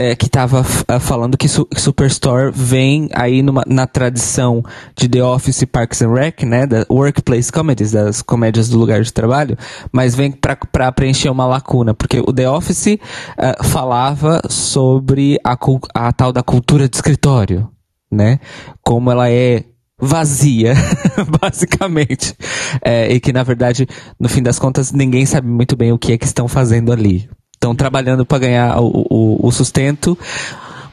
é, 0.00 0.16
que 0.16 0.30
tava 0.30 0.60
f- 0.60 0.82
ah, 0.88 0.98
falando 0.98 1.36
que 1.36 1.46
Su- 1.46 1.68
Superstore 1.76 2.50
vem 2.54 3.10
aí 3.12 3.42
numa, 3.42 3.62
na 3.66 3.86
tradição 3.86 4.62
de 4.96 5.06
The 5.08 5.22
Office 5.22 5.60
e 5.60 5.66
Parks 5.66 6.00
and 6.00 6.14
Rec, 6.14 6.42
né, 6.44 6.66
da 6.66 6.86
workplace 6.90 7.52
comedies, 7.52 7.92
das 7.92 8.22
comédias 8.22 8.70
do 8.70 8.78
lugar 8.78 9.02
de 9.02 9.12
trabalho, 9.12 9.58
mas 9.92 10.14
vem 10.14 10.32
pra 10.32 10.90
preencher 10.90 11.28
uma 11.28 11.44
lacuna, 11.46 11.92
porque 11.92 12.18
o 12.20 12.32
The 12.32 12.48
Office 12.48 12.96
ah, 13.36 13.62
falava 13.62 14.40
sobre 14.48 15.38
a, 15.44 15.54
a 15.94 16.12
tal 16.12 16.32
da 16.32 16.42
cultura 16.42 16.88
de 16.88 16.96
escritório, 16.96 17.68
né, 18.10 18.40
como 18.82 19.10
ela 19.10 19.30
é 19.30 19.64
vazia, 20.00 20.72
basicamente. 21.42 22.34
É, 22.82 23.12
e 23.12 23.20
que, 23.20 23.34
na 23.34 23.42
verdade, 23.42 23.86
no 24.18 24.30
fim 24.30 24.42
das 24.42 24.58
contas, 24.58 24.92
ninguém 24.92 25.26
sabe 25.26 25.46
muito 25.46 25.76
bem 25.76 25.92
o 25.92 25.98
que 25.98 26.12
é 26.14 26.16
que 26.16 26.24
estão 26.24 26.48
fazendo 26.48 26.90
ali. 26.90 27.28
Estão 27.62 27.74
trabalhando 27.74 28.24
para 28.24 28.38
ganhar 28.38 28.80
o, 28.80 28.86
o, 29.10 29.46
o 29.46 29.52
sustento, 29.52 30.16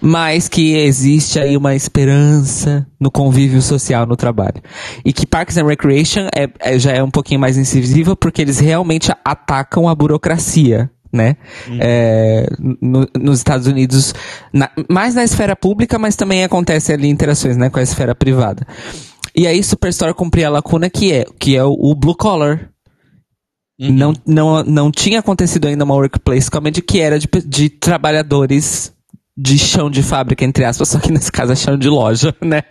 mas 0.01 0.49
que 0.49 0.75
existe 0.75 1.39
aí 1.39 1.55
uma 1.55 1.73
esperança 1.73 2.85
no 2.99 3.09
convívio 3.09 3.61
social 3.61 4.05
no 4.05 4.17
trabalho. 4.17 4.61
E 5.05 5.13
que 5.13 5.25
Parks 5.25 5.55
and 5.55 5.65
Recreation 5.65 6.27
é, 6.35 6.49
é- 6.59 6.77
já 6.77 6.91
é 6.91 7.01
um 7.01 7.09
pouquinho 7.09 7.39
mais 7.39 7.57
incisiva 7.57 8.17
porque 8.17 8.41
eles 8.41 8.59
realmente 8.59 9.09
atacam 9.23 9.87
a 9.87 9.95
burocracia. 9.95 10.91
Né? 11.13 11.37
É, 11.79 12.47
no- 12.81 13.07
nos 13.17 13.37
Estados 13.37 13.65
Unidos, 13.65 14.13
na- 14.51 14.69
mais 14.89 15.15
na 15.15 15.23
esfera 15.23 15.55
pública, 15.55 15.97
mas 15.97 16.17
também 16.17 16.43
acontece 16.43 16.91
ali 16.91 17.07
interações 17.07 17.55
né, 17.55 17.69
com 17.69 17.79
a 17.79 17.81
esfera 17.81 18.13
privada. 18.13 18.67
E 19.33 19.47
aí 19.47 19.63
Superstore 19.63 20.13
cumpria 20.13 20.47
a 20.47 20.51
lacuna 20.51 20.89
que 20.89 21.13
é, 21.13 21.25
que 21.39 21.55
é 21.55 21.63
o, 21.63 21.71
o 21.71 21.95
blue 21.95 22.13
collar, 22.13 22.69
não, 23.79 24.13
não, 24.25 24.63
não 24.63 24.91
tinha 24.91 25.19
acontecido 25.19 25.67
ainda 25.67 25.83
uma 25.83 25.95
workplace 25.95 26.49
comedy 26.49 26.81
que 26.81 26.99
era 26.99 27.19
de, 27.19 27.27
de 27.45 27.69
trabalhadores 27.69 28.91
de 29.39 29.59
chão 29.59 29.87
de 29.87 30.01
fábrica, 30.01 30.43
entre 30.43 30.65
aspas, 30.65 30.89
só 30.89 30.99
que 30.99 31.11
nesse 31.11 31.31
caso 31.31 31.53
é 31.53 31.55
chão 31.55 31.77
de 31.77 31.87
loja, 31.87 32.35
né? 32.41 32.63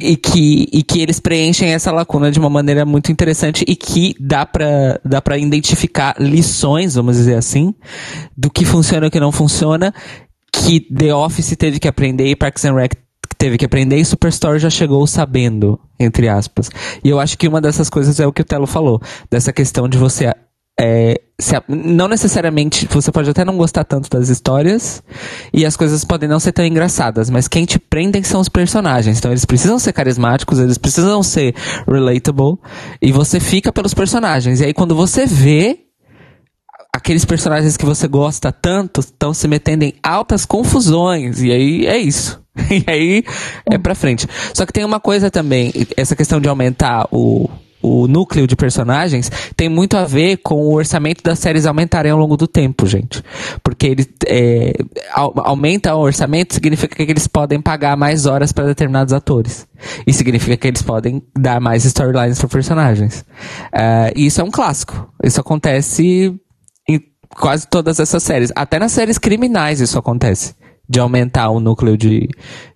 e, 0.00 0.16
que, 0.16 0.68
e 0.72 0.80
que 0.84 1.00
eles 1.00 1.18
preenchem 1.18 1.70
essa 1.70 1.90
lacuna 1.90 2.30
de 2.30 2.38
uma 2.38 2.48
maneira 2.48 2.84
muito 2.84 3.10
interessante 3.10 3.64
e 3.66 3.74
que 3.74 4.14
dá 4.20 4.46
pra, 4.46 5.00
dá 5.04 5.20
pra 5.20 5.36
identificar 5.36 6.14
lições, 6.20 6.94
vamos 6.94 7.16
dizer 7.16 7.34
assim, 7.34 7.74
do 8.36 8.48
que 8.48 8.64
funciona 8.64 9.06
e 9.06 9.08
o 9.08 9.10
que 9.10 9.18
não 9.18 9.32
funciona, 9.32 9.92
que 10.52 10.78
The 10.80 11.12
Office 11.12 11.56
teve 11.56 11.80
que 11.80 11.88
aprender 11.88 12.28
e 12.28 12.36
Parks 12.36 12.64
and 12.64 12.74
Rec 12.74 12.92
teve 13.42 13.58
que 13.58 13.64
aprender 13.64 13.96
e 13.96 14.04
Superstore 14.04 14.60
já 14.60 14.70
chegou 14.70 15.04
sabendo, 15.04 15.76
entre 15.98 16.28
aspas. 16.28 16.70
E 17.02 17.08
eu 17.08 17.18
acho 17.18 17.36
que 17.36 17.48
uma 17.48 17.60
dessas 17.60 17.90
coisas 17.90 18.20
é 18.20 18.24
o 18.24 18.32
que 18.32 18.40
o 18.40 18.44
Telo 18.44 18.68
falou, 18.68 19.02
dessa 19.28 19.52
questão 19.52 19.88
de 19.88 19.98
você 19.98 20.32
é, 20.80 21.20
se 21.40 21.60
não 21.68 22.06
necessariamente, 22.06 22.86
você 22.88 23.10
pode 23.10 23.28
até 23.28 23.44
não 23.44 23.56
gostar 23.56 23.82
tanto 23.82 24.08
das 24.08 24.28
histórias 24.28 25.02
e 25.52 25.66
as 25.66 25.76
coisas 25.76 26.04
podem 26.04 26.28
não 26.28 26.38
ser 26.38 26.52
tão 26.52 26.64
engraçadas, 26.64 27.28
mas 27.28 27.48
quem 27.48 27.64
te 27.64 27.80
prendem 27.80 28.22
são 28.22 28.40
os 28.40 28.48
personagens. 28.48 29.18
Então 29.18 29.32
eles 29.32 29.44
precisam 29.44 29.76
ser 29.76 29.92
carismáticos, 29.92 30.60
eles 30.60 30.78
precisam 30.78 31.20
ser 31.20 31.52
relatable 31.84 32.58
e 33.02 33.10
você 33.10 33.40
fica 33.40 33.72
pelos 33.72 33.92
personagens. 33.92 34.60
E 34.60 34.66
aí 34.66 34.72
quando 34.72 34.94
você 34.94 35.26
vê 35.26 35.80
aqueles 36.94 37.24
personagens 37.24 37.76
que 37.76 37.84
você 37.86 38.06
gosta 38.06 38.52
tanto 38.52 39.00
estão 39.00 39.32
se 39.32 39.48
metendo 39.48 39.84
em 39.84 39.94
altas 40.02 40.44
confusões. 40.44 41.40
E 41.42 41.50
aí 41.50 41.86
é 41.86 41.98
isso. 41.98 42.40
E 42.70 42.84
aí 42.86 43.24
é 43.64 43.78
pra 43.78 43.94
frente. 43.94 44.26
Só 44.52 44.66
que 44.66 44.72
tem 44.74 44.84
uma 44.84 45.00
coisa 45.00 45.30
também, 45.30 45.72
essa 45.96 46.14
questão 46.14 46.38
de 46.38 46.50
aumentar 46.50 47.08
o, 47.10 47.48
o 47.80 48.06
núcleo 48.06 48.46
de 48.46 48.54
personagens 48.54 49.32
tem 49.56 49.70
muito 49.70 49.96
a 49.96 50.04
ver 50.04 50.36
com 50.36 50.56
o 50.56 50.74
orçamento 50.74 51.22
das 51.22 51.38
séries 51.38 51.64
aumentarem 51.64 52.12
ao 52.12 52.18
longo 52.18 52.36
do 52.36 52.46
tempo, 52.46 52.86
gente. 52.86 53.22
Porque 53.64 53.86
ele 53.86 54.06
é, 54.26 54.74
au- 55.14 55.32
aumenta 55.46 55.94
o 55.94 56.00
orçamento 56.00 56.52
significa 56.52 56.94
que 56.94 57.10
eles 57.10 57.26
podem 57.26 57.58
pagar 57.58 57.96
mais 57.96 58.26
horas 58.26 58.52
para 58.52 58.66
determinados 58.66 59.14
atores. 59.14 59.66
E 60.06 60.12
significa 60.12 60.54
que 60.58 60.68
eles 60.68 60.82
podem 60.82 61.22
dar 61.34 61.58
mais 61.58 61.86
storylines 61.86 62.38
para 62.38 62.48
personagens. 62.50 63.24
Ah, 63.72 64.12
e 64.14 64.26
isso 64.26 64.42
é 64.42 64.44
um 64.44 64.50
clássico. 64.50 65.08
Isso 65.24 65.40
acontece 65.40 66.38
quase 67.36 67.66
todas 67.66 67.98
essas 68.00 68.22
séries. 68.22 68.52
Até 68.54 68.78
nas 68.78 68.92
séries 68.92 69.18
criminais 69.18 69.80
isso 69.80 69.98
acontece. 69.98 70.54
De 70.88 70.98
aumentar 70.98 71.48
o 71.48 71.60
núcleo 71.60 71.96
de, 71.96 72.28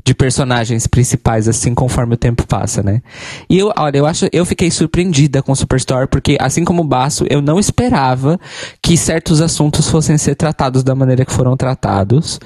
de 0.04 0.14
personagens 0.14 0.86
principais, 0.86 1.48
assim, 1.48 1.74
conforme 1.74 2.14
o 2.14 2.16
tempo 2.16 2.46
passa, 2.46 2.82
né? 2.82 3.02
E 3.50 3.58
eu, 3.58 3.72
olha, 3.76 3.98
eu 3.98 4.06
acho, 4.06 4.28
eu 4.32 4.46
fiquei 4.46 4.70
surpreendida 4.70 5.42
com 5.42 5.54
Superstore, 5.54 6.06
porque, 6.06 6.38
assim 6.40 6.64
como 6.64 6.82
o 6.82 6.86
Baço, 6.86 7.26
eu 7.28 7.42
não 7.42 7.58
esperava 7.58 8.38
que 8.82 8.96
certos 8.96 9.42
assuntos 9.42 9.90
fossem 9.90 10.16
ser 10.16 10.36
tratados 10.36 10.82
da 10.84 10.94
maneira 10.94 11.24
que 11.26 11.32
foram 11.32 11.56
tratados. 11.56 12.38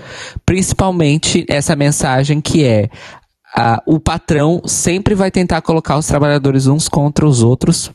Principalmente 0.45 1.45
essa 1.47 1.77
mensagem 1.77 2.41
que 2.41 2.65
é, 2.65 2.89
ah, 3.57 3.83
o 3.87 4.01
patrão 4.01 4.63
sempre 4.65 5.15
vai 5.15 5.31
tentar 5.31 5.61
colocar 5.61 5.99
os 5.99 6.07
trabalhadores 6.07 6.67
uns 6.67 6.89
contra 6.89 7.27
os 7.27 7.43
outros 7.43 7.93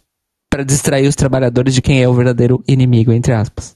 para 0.50 0.64
distrair 0.64 1.08
os 1.08 1.16
trabalhadores 1.16 1.74
de 1.74 1.82
quem 1.82 2.02
é 2.02 2.08
o 2.08 2.14
verdadeiro 2.14 2.64
inimigo, 2.68 3.12
entre 3.12 3.34
aspas. 3.34 3.75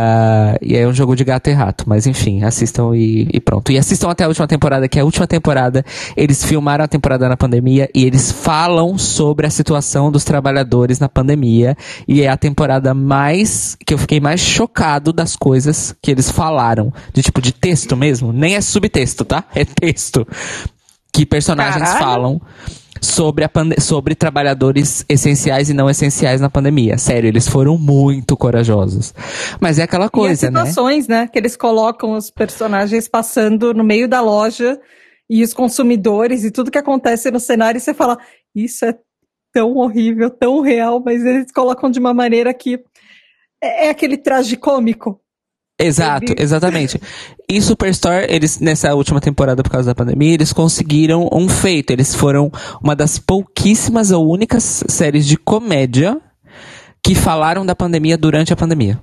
Ah, 0.00 0.56
e 0.62 0.76
é 0.76 0.86
um 0.86 0.92
jogo 0.92 1.16
de 1.16 1.24
gato 1.24 1.50
e 1.50 1.52
rato, 1.52 1.82
mas 1.88 2.06
enfim, 2.06 2.44
assistam 2.44 2.94
e, 2.94 3.28
e 3.32 3.40
pronto. 3.40 3.72
E 3.72 3.78
assistam 3.78 4.08
até 4.08 4.22
a 4.22 4.28
última 4.28 4.46
temporada, 4.46 4.88
que 4.88 4.96
é 4.96 5.02
a 5.02 5.04
última 5.04 5.26
temporada. 5.26 5.84
Eles 6.16 6.44
filmaram 6.44 6.84
a 6.84 6.88
temporada 6.88 7.28
na 7.28 7.36
pandemia 7.36 7.88
e 7.92 8.04
eles 8.04 8.30
falam 8.30 8.96
sobre 8.96 9.44
a 9.44 9.50
situação 9.50 10.12
dos 10.12 10.22
trabalhadores 10.22 11.00
na 11.00 11.08
pandemia. 11.08 11.76
E 12.06 12.22
é 12.22 12.28
a 12.28 12.36
temporada 12.36 12.94
mais. 12.94 13.76
que 13.84 13.92
eu 13.92 13.98
fiquei 13.98 14.20
mais 14.20 14.40
chocado 14.40 15.12
das 15.12 15.34
coisas 15.34 15.92
que 16.00 16.12
eles 16.12 16.30
falaram. 16.30 16.92
De 17.12 17.20
tipo, 17.20 17.42
de 17.42 17.50
texto 17.50 17.96
mesmo. 17.96 18.32
Nem 18.32 18.54
é 18.54 18.60
subtexto, 18.60 19.24
tá? 19.24 19.44
É 19.52 19.64
texto. 19.64 20.24
Que 21.12 21.26
personagens 21.26 21.82
Caralho. 21.82 22.04
falam 22.04 22.40
sobre, 23.00 23.44
a 23.44 23.50
sobre 23.80 24.14
trabalhadores 24.14 25.04
essenciais 25.08 25.70
e 25.70 25.74
não 25.74 25.88
essenciais 25.88 26.40
na 26.40 26.50
pandemia. 26.50 26.98
Sério, 26.98 27.28
eles 27.28 27.48
foram 27.48 27.78
muito 27.78 28.36
corajosos. 28.36 29.14
Mas 29.60 29.78
é 29.78 29.82
aquela 29.82 30.08
coisa, 30.08 30.46
e 30.46 30.48
as 30.48 30.52
né? 30.52 30.66
situações, 30.66 31.08
né? 31.08 31.26
Que 31.26 31.38
eles 31.38 31.56
colocam 31.56 32.12
os 32.12 32.30
personagens 32.30 33.08
passando 33.08 33.74
no 33.74 33.84
meio 33.84 34.08
da 34.08 34.20
loja 34.20 34.80
e 35.28 35.42
os 35.42 35.52
consumidores 35.52 36.44
e 36.44 36.50
tudo 36.50 36.70
que 36.70 36.78
acontece 36.78 37.30
no 37.30 37.38
cenário 37.38 37.78
e 37.78 37.80
você 37.80 37.92
fala, 37.92 38.18
isso 38.54 38.84
é 38.84 38.94
tão 39.52 39.76
horrível, 39.76 40.30
tão 40.30 40.60
real, 40.60 41.02
mas 41.04 41.24
eles 41.24 41.52
colocam 41.52 41.90
de 41.90 41.98
uma 41.98 42.14
maneira 42.14 42.52
que 42.54 42.80
é, 43.62 43.86
é 43.86 43.90
aquele 43.90 44.16
traje 44.16 44.56
cômico. 44.56 45.20
Exato, 45.78 46.34
exatamente. 46.36 47.00
Em 47.48 47.60
Superstore, 47.60 48.26
eles, 48.28 48.58
nessa 48.58 48.94
última 48.94 49.20
temporada, 49.20 49.62
por 49.62 49.70
causa 49.70 49.90
da 49.90 49.94
pandemia, 49.94 50.34
eles 50.34 50.52
conseguiram 50.52 51.28
um 51.32 51.48
feito. 51.48 51.92
Eles 51.92 52.14
foram 52.14 52.50
uma 52.82 52.96
das 52.96 53.18
pouquíssimas 53.18 54.10
ou 54.10 54.28
únicas 54.28 54.82
séries 54.88 55.24
de 55.24 55.36
comédia 55.36 56.20
que 57.02 57.14
falaram 57.14 57.64
da 57.64 57.76
pandemia 57.76 58.18
durante 58.18 58.52
a 58.52 58.56
pandemia. 58.56 59.00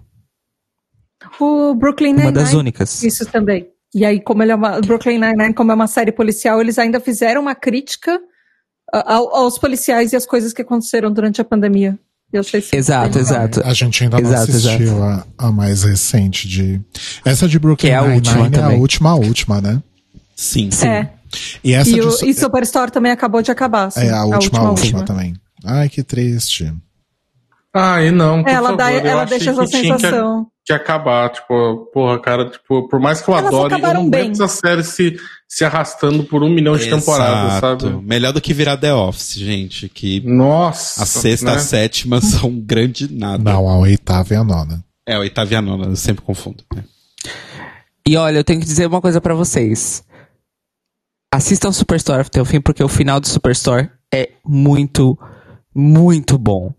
O 1.40 1.74
Brooklyn 1.74 2.14
Uma 2.14 2.32
das 2.32 2.50
Nine-Nine, 2.50 2.60
únicas. 2.60 3.04
isso 3.04 3.26
também. 3.26 3.70
E 3.94 4.04
aí, 4.04 4.20
como 4.20 4.44
ele 4.44 4.52
é 4.52 4.56
uma, 4.56 4.82
Brooklyn 4.82 5.18
Nine-Nine, 5.18 5.54
como 5.54 5.72
é 5.72 5.76
uma 5.76 5.88
série 5.88 6.12
policial, 6.12 6.60
eles 6.60 6.78
ainda 6.78 7.00
fizeram 7.00 7.42
uma 7.42 7.56
crítica 7.56 8.20
aos 8.92 9.58
policiais 9.58 10.12
e 10.12 10.16
às 10.16 10.26
coisas 10.26 10.54
que 10.54 10.62
aconteceram 10.62 11.12
durante 11.12 11.40
a 11.40 11.46
pandemia. 11.46 11.98
Eu 12.34 12.42
achei 12.42 12.60
isso 12.60 12.76
Exato, 12.76 13.18
exato. 13.18 13.62
A 13.64 13.74
gente 13.74 14.04
ainda 14.04 14.20
não 14.20 14.30
Exato, 14.30 14.52
assistiu 14.52 15.04
a, 15.04 15.26
a 15.38 15.52
mais 15.52 15.84
recente 15.84 16.48
de. 16.48 16.82
Essa 17.24 17.48
de 17.48 17.58
Brooklyn 17.58 17.90
Que 17.90 17.94
é 17.94 17.98
a 17.98 18.02
Nine-Nine 18.02 18.16
última 18.18 18.60
é 18.60 18.64
a 18.64 18.70
última, 18.78 19.10
a 19.12 19.16
última, 19.16 19.62
né? 19.62 19.82
Sim. 20.36 20.70
Sim. 20.72 20.88
É. 20.88 21.12
E 21.64 21.74
essa 21.74 21.90
E, 21.90 21.94
de. 21.94 22.02
o, 22.02 22.26
e 22.26 22.34
Superstore 22.34 22.92
também 22.92 23.12
acabou 23.12 23.42
de 23.42 23.52
acabar. 23.52 23.92
sim. 23.92 24.02
É 24.02 24.10
a 24.12 24.26
última, 24.26 24.60
a 24.60 24.70
última, 24.72 25.04
também. 25.04 25.34
Ai, 25.64 25.88
que 25.88 26.04
triste. 26.04 26.74
Ai, 27.74 28.12
não, 28.12 28.44
por 28.44 28.50
Ela, 28.50 28.76
dá, 28.76 28.86
favor, 28.86 29.02
eu 29.02 29.08
ela 29.08 29.26
deixa 29.26 29.52
essa 29.52 29.68
sensação. 29.68 30.48
Que 30.66 30.74
acabar. 30.74 31.30
Tipo, 31.30 31.86
porra, 31.94 32.20
cara, 32.20 32.50
tipo, 32.50 32.88
por 32.90 33.00
mais 33.00 33.22
que 33.22 33.30
eu 33.30 33.36
Elas 33.38 33.48
adore, 33.48 33.82
eu 33.82 33.94
não 33.94 34.10
bem. 34.10 34.32
essa 34.32 34.48
série 34.48 34.84
se, 34.84 35.18
se 35.48 35.64
arrastando 35.64 36.24
por 36.24 36.44
um 36.44 36.50
milhão 36.50 36.76
de 36.76 36.90
temporadas, 36.90 37.60
sabe? 37.60 37.86
Melhor 38.04 38.34
do 38.34 38.42
que 38.42 38.54
virar 38.54 38.76
The 38.78 38.94
Office, 38.94 39.36
gente. 39.36 39.88
Que 39.88 40.22
Nossa. 40.22 41.04
a 41.04 41.06
sexta 41.06 41.46
e 41.46 41.52
né? 41.52 41.56
a 41.56 41.60
sétima 41.60 42.20
são 42.22 42.50
um 42.50 42.60
grande 42.60 43.14
nada. 43.14 43.44
Não, 43.44 43.70
a 43.70 43.78
oitava 43.78 44.34
e 44.34 44.38
a 44.38 44.44
nona. 44.44 44.84
É, 45.08 45.14
a 45.14 45.20
oitava 45.20 45.54
e 45.54 45.56
a 45.56 45.62
nona, 45.62 45.86
eu 45.86 45.96
sempre 45.96 46.24
confundo. 46.26 46.64
né? 46.76 46.84
E 48.08 48.18
olha, 48.18 48.38
eu 48.38 48.44
tenho 48.44 48.60
que 48.60 48.66
dizer 48.66 48.88
uma 48.88 49.02
coisa 49.02 49.22
pra 49.22 49.36
vocês. 49.36 50.04
Assistam 51.34 51.72
Superstore 51.72 52.22
até 52.22 52.42
o 52.42 52.46
fim, 52.46 52.62
porque 52.62 52.84
o 52.84 52.88
final 52.88 53.20
de 53.20 53.28
Superstore 53.28 53.90
é 54.14 54.32
muito, 54.46 55.18
muito 55.76 56.38
bom. 56.38 56.74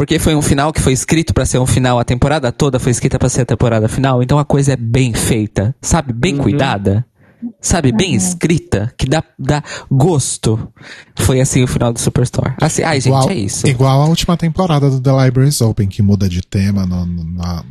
Porque 0.00 0.18
foi 0.18 0.34
um 0.34 0.40
final 0.40 0.72
que 0.72 0.80
foi 0.80 0.94
escrito 0.94 1.34
pra 1.34 1.44
ser 1.44 1.58
um 1.58 1.66
final, 1.66 1.98
a 1.98 2.04
temporada 2.04 2.50
toda 2.50 2.78
foi 2.78 2.90
escrita 2.90 3.18
pra 3.18 3.28
ser 3.28 3.42
a 3.42 3.44
temporada 3.44 3.86
final, 3.86 4.22
então 4.22 4.38
a 4.38 4.46
coisa 4.46 4.72
é 4.72 4.76
bem 4.76 5.12
feita, 5.12 5.76
sabe? 5.78 6.10
Bem 6.14 6.38
cuidada. 6.38 7.04
Sabe, 7.60 7.92
bem 7.92 8.14
escrita, 8.14 8.90
que 8.96 9.06
dá, 9.06 9.22
dá 9.38 9.62
gosto. 9.90 10.72
Foi 11.18 11.38
assim 11.38 11.62
o 11.62 11.66
final 11.66 11.92
do 11.92 12.00
Superstore. 12.00 12.54
Assim, 12.58 12.82
ai, 12.82 12.98
gente, 12.98 13.08
igual, 13.12 13.30
é 13.30 13.34
isso. 13.34 13.66
igual 13.66 14.00
a 14.00 14.06
última 14.06 14.38
temporada 14.38 14.88
do 14.88 14.98
The 15.02 15.24
Libraries 15.24 15.60
Open, 15.60 15.86
que 15.86 16.00
muda 16.00 16.30
de 16.30 16.40
tema 16.40 16.86
no, 16.86 17.04
no- 17.04 17.24
na, 17.34 17.62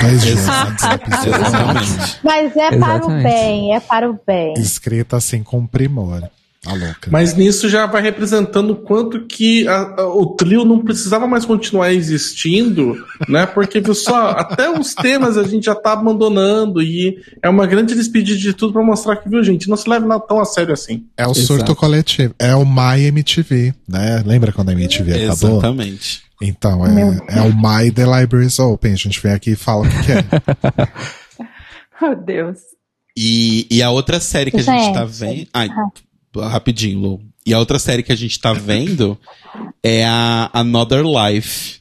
dois 0.00 0.22
dias 0.24 0.48
antes 0.48 0.88
do 0.88 0.94
episódio. 0.94 1.34
Exatamente. 1.36 2.16
Mas 2.24 2.56
é 2.56 2.78
para 2.78 3.04
o 3.06 3.22
bem, 3.22 3.74
é 3.74 3.80
para 3.80 4.10
o 4.10 4.18
bem. 4.26 4.54
Escrita 4.56 5.18
assim 5.18 5.42
com 5.42 5.66
primor. 5.66 6.22
A 6.66 6.72
louca. 6.72 7.10
Mas 7.10 7.34
nisso 7.34 7.68
já 7.68 7.86
vai 7.86 8.00
representando 8.02 8.70
o 8.70 8.76
quanto 8.76 9.26
que 9.26 9.66
a- 9.68 9.94
a- 9.98 10.06
o 10.08 10.26
trio 10.34 10.64
não 10.64 10.82
precisava 10.84 11.26
mais 11.26 11.44
continuar 11.44 11.92
existindo, 11.92 12.96
né? 13.28 13.46
Porque, 13.46 13.80
viu 13.80 13.94
só, 13.94 14.30
até 14.38 14.70
os 14.70 14.94
temas 14.94 15.36
a 15.36 15.42
gente 15.44 15.66
já 15.66 15.74
tá 15.74 15.92
abandonando 15.92 16.82
e 16.82 17.18
é 17.42 17.48
uma 17.48 17.66
grande 17.66 17.94
despedida 17.94 18.38
de 18.38 18.52
tudo 18.52 18.72
pra 18.72 18.82
mostrar 18.82 19.16
que, 19.16 19.28
viu, 19.28 19.42
gente, 19.42 19.68
não 19.68 19.76
se 19.76 19.88
leve 19.88 20.06
nada 20.06 20.20
tão 20.26 20.40
a 20.40 20.44
sério 20.44 20.72
assim. 20.72 21.04
É 21.16 21.26
o 21.26 21.32
Exato. 21.32 21.46
surto 21.46 21.76
coletivo. 21.76 22.34
É 22.38 22.54
o 22.54 22.64
My 22.64 23.02
MTV, 23.08 23.74
né? 23.88 24.22
Lembra 24.24 24.52
quando 24.52 24.70
a 24.70 24.72
MTV 24.72 25.24
acabou? 25.24 25.58
Exatamente. 25.58 26.22
Então, 26.42 26.80
Meu 26.88 27.12
é, 27.12 27.38
é 27.38 27.40
o 27.42 27.54
My 27.54 27.90
The 27.90 28.04
Libraries 28.20 28.58
Open. 28.58 28.92
A 28.92 28.96
gente 28.96 29.20
vem 29.22 29.32
aqui 29.32 29.50
e 29.52 29.56
fala 29.56 29.86
o 29.86 29.88
que, 29.88 30.02
que 30.02 30.12
é. 30.12 30.24
Oh, 32.02 32.14
Deus. 32.14 32.58
E, 33.16 33.66
e 33.70 33.82
a 33.82 33.90
outra 33.90 34.18
série 34.18 34.50
que 34.50 34.56
a 34.58 34.62
gente 34.62 34.92
tá 34.92 35.04
vendo. 35.04 35.46
Ai, 35.54 35.68
rapidinho, 36.40 36.98
Lu. 36.98 37.20
E 37.46 37.52
a 37.52 37.58
outra 37.58 37.78
série 37.78 38.02
que 38.02 38.12
a 38.12 38.16
gente 38.16 38.38
tá 38.40 38.52
vendo 38.52 39.18
é 39.82 40.04
a 40.04 40.50
Another 40.52 41.04
Life. 41.04 41.80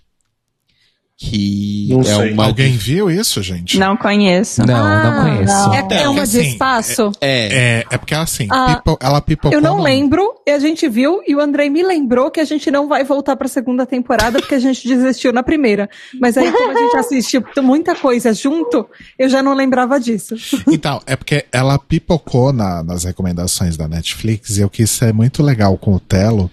Que 1.30 1.88
Não 1.90 2.02
é 2.02 2.04
sei. 2.04 2.34
uma. 2.34 2.46
Alguém 2.48 2.74
viu 2.74 3.10
isso, 3.10 3.42
gente? 3.42 3.80
Não 3.80 3.96
conheço. 3.96 4.66
Não, 4.66 4.76
Ah, 4.76 5.04
não 5.04 5.24
conheço. 5.24 5.54
não. 5.54 5.74
É, 5.74 5.80
Então, 5.80 5.98
é 5.98 6.10
uma 6.10 6.28
de 6.28 6.40
assim, 6.40 6.50
espaço? 6.50 7.12
É. 7.22 7.48
É, 7.80 7.86
é 7.92 7.98
porque 7.98 8.14
assim, 8.14 8.48
Ah, 8.52 8.76
pipo- 8.76 8.98
ela 9.02 9.22
pipocou. 9.22 9.58
Eu 9.58 9.62
não 9.62 9.78
no- 9.78 9.84
lembro, 9.84 10.34
e 10.46 10.52
a 10.52 10.60
gente 10.60 10.88
viu, 10.90 11.22
e 11.26 11.34
o 11.34 11.40
Andrei 11.40 11.70
me 11.70 11.82
lembrou 11.82 12.30
que 12.30 12.40
a 12.42 12.46
gente 12.46 12.70
não 12.70 12.88
vai 12.90 13.04
voltar 13.06 13.36
pra 13.38 13.48
segunda 13.48 13.86
temporada 13.86 14.40
porque 14.40 14.56
a 14.56 14.60
gente 14.60 14.86
desistiu 14.88 15.32
na 15.32 15.42
primeira. 15.44 15.90
Mas 16.20 16.38
aí, 16.38 16.52
como 16.52 16.72
a 16.78 16.82
gente 16.82 16.98
assistiu 16.98 17.44
muita 17.62 17.96
coisa 17.96 18.34
junto, 18.34 18.86
eu 19.18 19.30
já 19.30 19.42
não 19.42 19.54
lembrava 19.54 20.00
disso. 20.00 20.36
Então, 20.68 21.02
é 21.06 21.16
porque 21.16 21.46
ela 21.52 21.78
pipocou 21.80 22.52
na- 22.52 22.84
nas 22.84 23.04
recomendações 23.06 23.78
da 23.78 23.88
Netflix 23.88 24.58
e 24.58 24.62
eu 24.62 24.70
quis 24.70 24.90
ser 24.90 25.14
muito 25.14 25.42
legal 25.44 25.78
com 25.78 25.94
o 25.94 26.00
Telo, 26.00 26.50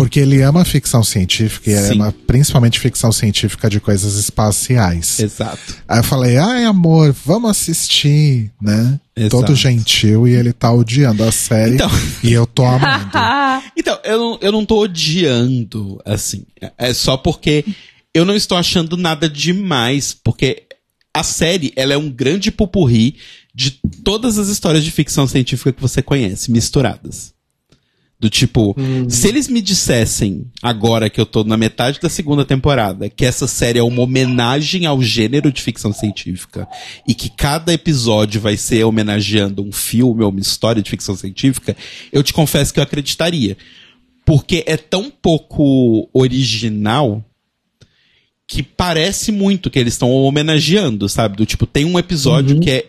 porque 0.00 0.18
ele 0.20 0.40
ama 0.40 0.64
ficção 0.64 1.04
científica 1.04 1.70
e 1.70 1.76
Sim. 1.76 1.92
ama 1.92 2.14
principalmente 2.26 2.80
ficção 2.80 3.12
científica 3.12 3.68
de 3.68 3.78
coisas 3.80 4.14
espaciais. 4.16 5.20
Exato. 5.20 5.74
Aí 5.86 5.98
eu 5.98 6.04
falei, 6.04 6.38
ai 6.38 6.64
amor, 6.64 7.14
vamos 7.24 7.50
assistir, 7.50 8.50
né? 8.58 8.98
Exato. 9.14 9.30
Todo 9.42 9.54
gentil 9.54 10.26
e 10.26 10.32
ele 10.34 10.54
tá 10.54 10.72
odiando 10.72 11.22
a 11.22 11.30
série 11.30 11.74
Então. 11.74 11.90
e 12.24 12.32
eu 12.32 12.46
tô 12.46 12.64
amando. 12.64 13.10
Então, 13.76 13.98
eu 14.04 14.18
não, 14.18 14.38
eu 14.40 14.52
não 14.52 14.64
tô 14.64 14.80
odiando, 14.80 16.00
assim. 16.04 16.44
É- 16.60 16.72
É 16.78 16.94
só 16.94 17.16
porque 17.18 17.62
eu 18.14 18.24
não 18.24 18.34
estou 18.34 18.56
achando 18.56 18.96
nada 18.96 19.28
demais, 19.28 20.14
porque 20.14 20.62
a 21.14 21.22
série, 21.22 21.72
ela 21.76 21.92
é 21.92 21.98
um 21.98 22.10
grande 22.10 22.50
pupurri 22.50 23.16
de 23.54 23.72
todas 24.02 24.38
as 24.38 24.48
histórias 24.48 24.82
de 24.82 24.90
ficção 24.90 25.26
científica 25.26 25.72
que 25.72 25.80
você 25.82 26.00
conhece, 26.00 26.50
misturadas. 26.50 27.34
Do 28.20 28.28
tipo, 28.28 28.76
se 29.08 29.28
eles 29.28 29.48
me 29.48 29.62
dissessem, 29.62 30.44
agora 30.62 31.08
que 31.08 31.18
eu 31.18 31.24
tô 31.24 31.42
na 31.42 31.56
metade 31.56 31.98
da 31.98 32.10
segunda 32.10 32.44
temporada, 32.44 33.08
que 33.08 33.24
essa 33.24 33.46
série 33.46 33.78
é 33.78 33.82
uma 33.82 34.02
homenagem 34.02 34.84
ao 34.84 35.00
gênero 35.00 35.50
de 35.50 35.62
ficção 35.62 35.90
científica 35.90 36.68
e 37.08 37.14
que 37.14 37.30
cada 37.30 37.72
episódio 37.72 38.38
vai 38.38 38.58
ser 38.58 38.84
homenageando 38.84 39.62
um 39.62 39.72
filme 39.72 40.22
ou 40.22 40.30
uma 40.30 40.38
história 40.38 40.82
de 40.82 40.90
ficção 40.90 41.16
científica, 41.16 41.74
eu 42.12 42.22
te 42.22 42.34
confesso 42.34 42.74
que 42.74 42.78
eu 42.78 42.84
acreditaria. 42.84 43.56
Porque 44.26 44.64
é 44.66 44.76
tão 44.76 45.10
pouco 45.10 46.06
original 46.12 47.24
que 48.46 48.62
parece 48.62 49.32
muito 49.32 49.70
que 49.70 49.78
eles 49.78 49.94
estão 49.94 50.10
homenageando, 50.10 51.08
sabe? 51.08 51.38
Do 51.38 51.46
tipo, 51.46 51.66
tem 51.66 51.86
um 51.86 51.98
episódio 51.98 52.60
que 52.60 52.70
é. 52.70 52.86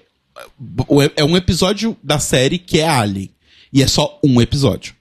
É 1.15 1.23
um 1.23 1.37
episódio 1.37 1.95
da 2.03 2.19
série 2.19 2.57
que 2.57 2.79
é 2.79 2.89
Alien. 2.89 3.29
E 3.71 3.81
é 3.81 3.87
só 3.87 4.19
um 4.21 4.41
episódio. 4.41 4.93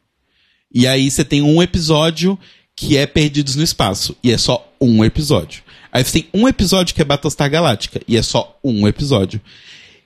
E 0.73 0.87
aí 0.87 1.11
você 1.11 1.25
tem 1.25 1.43
um 1.43 1.62
episódio 1.62 2.39
que 2.77 2.97
é 2.97 3.07
Perdidos 3.07 3.57
no 3.57 3.62
Espaço. 3.62 4.16
E 4.23 4.31
é 4.31 4.39
só 4.39 4.66
um 4.81 5.05
episódio. 5.05 5.62
Aí 5.93 6.05
você 6.05 6.23
tem 6.23 6.29
um 6.33 6.49
episódio 6.49 6.95
que 6.95 7.03
é 7.03 7.05
Battlestar 7.05 7.51
Galáctica. 7.51 8.01
E 8.07 8.16
é 8.16 8.23
só 8.23 8.59
um 8.62 8.87
episódio. 8.87 9.41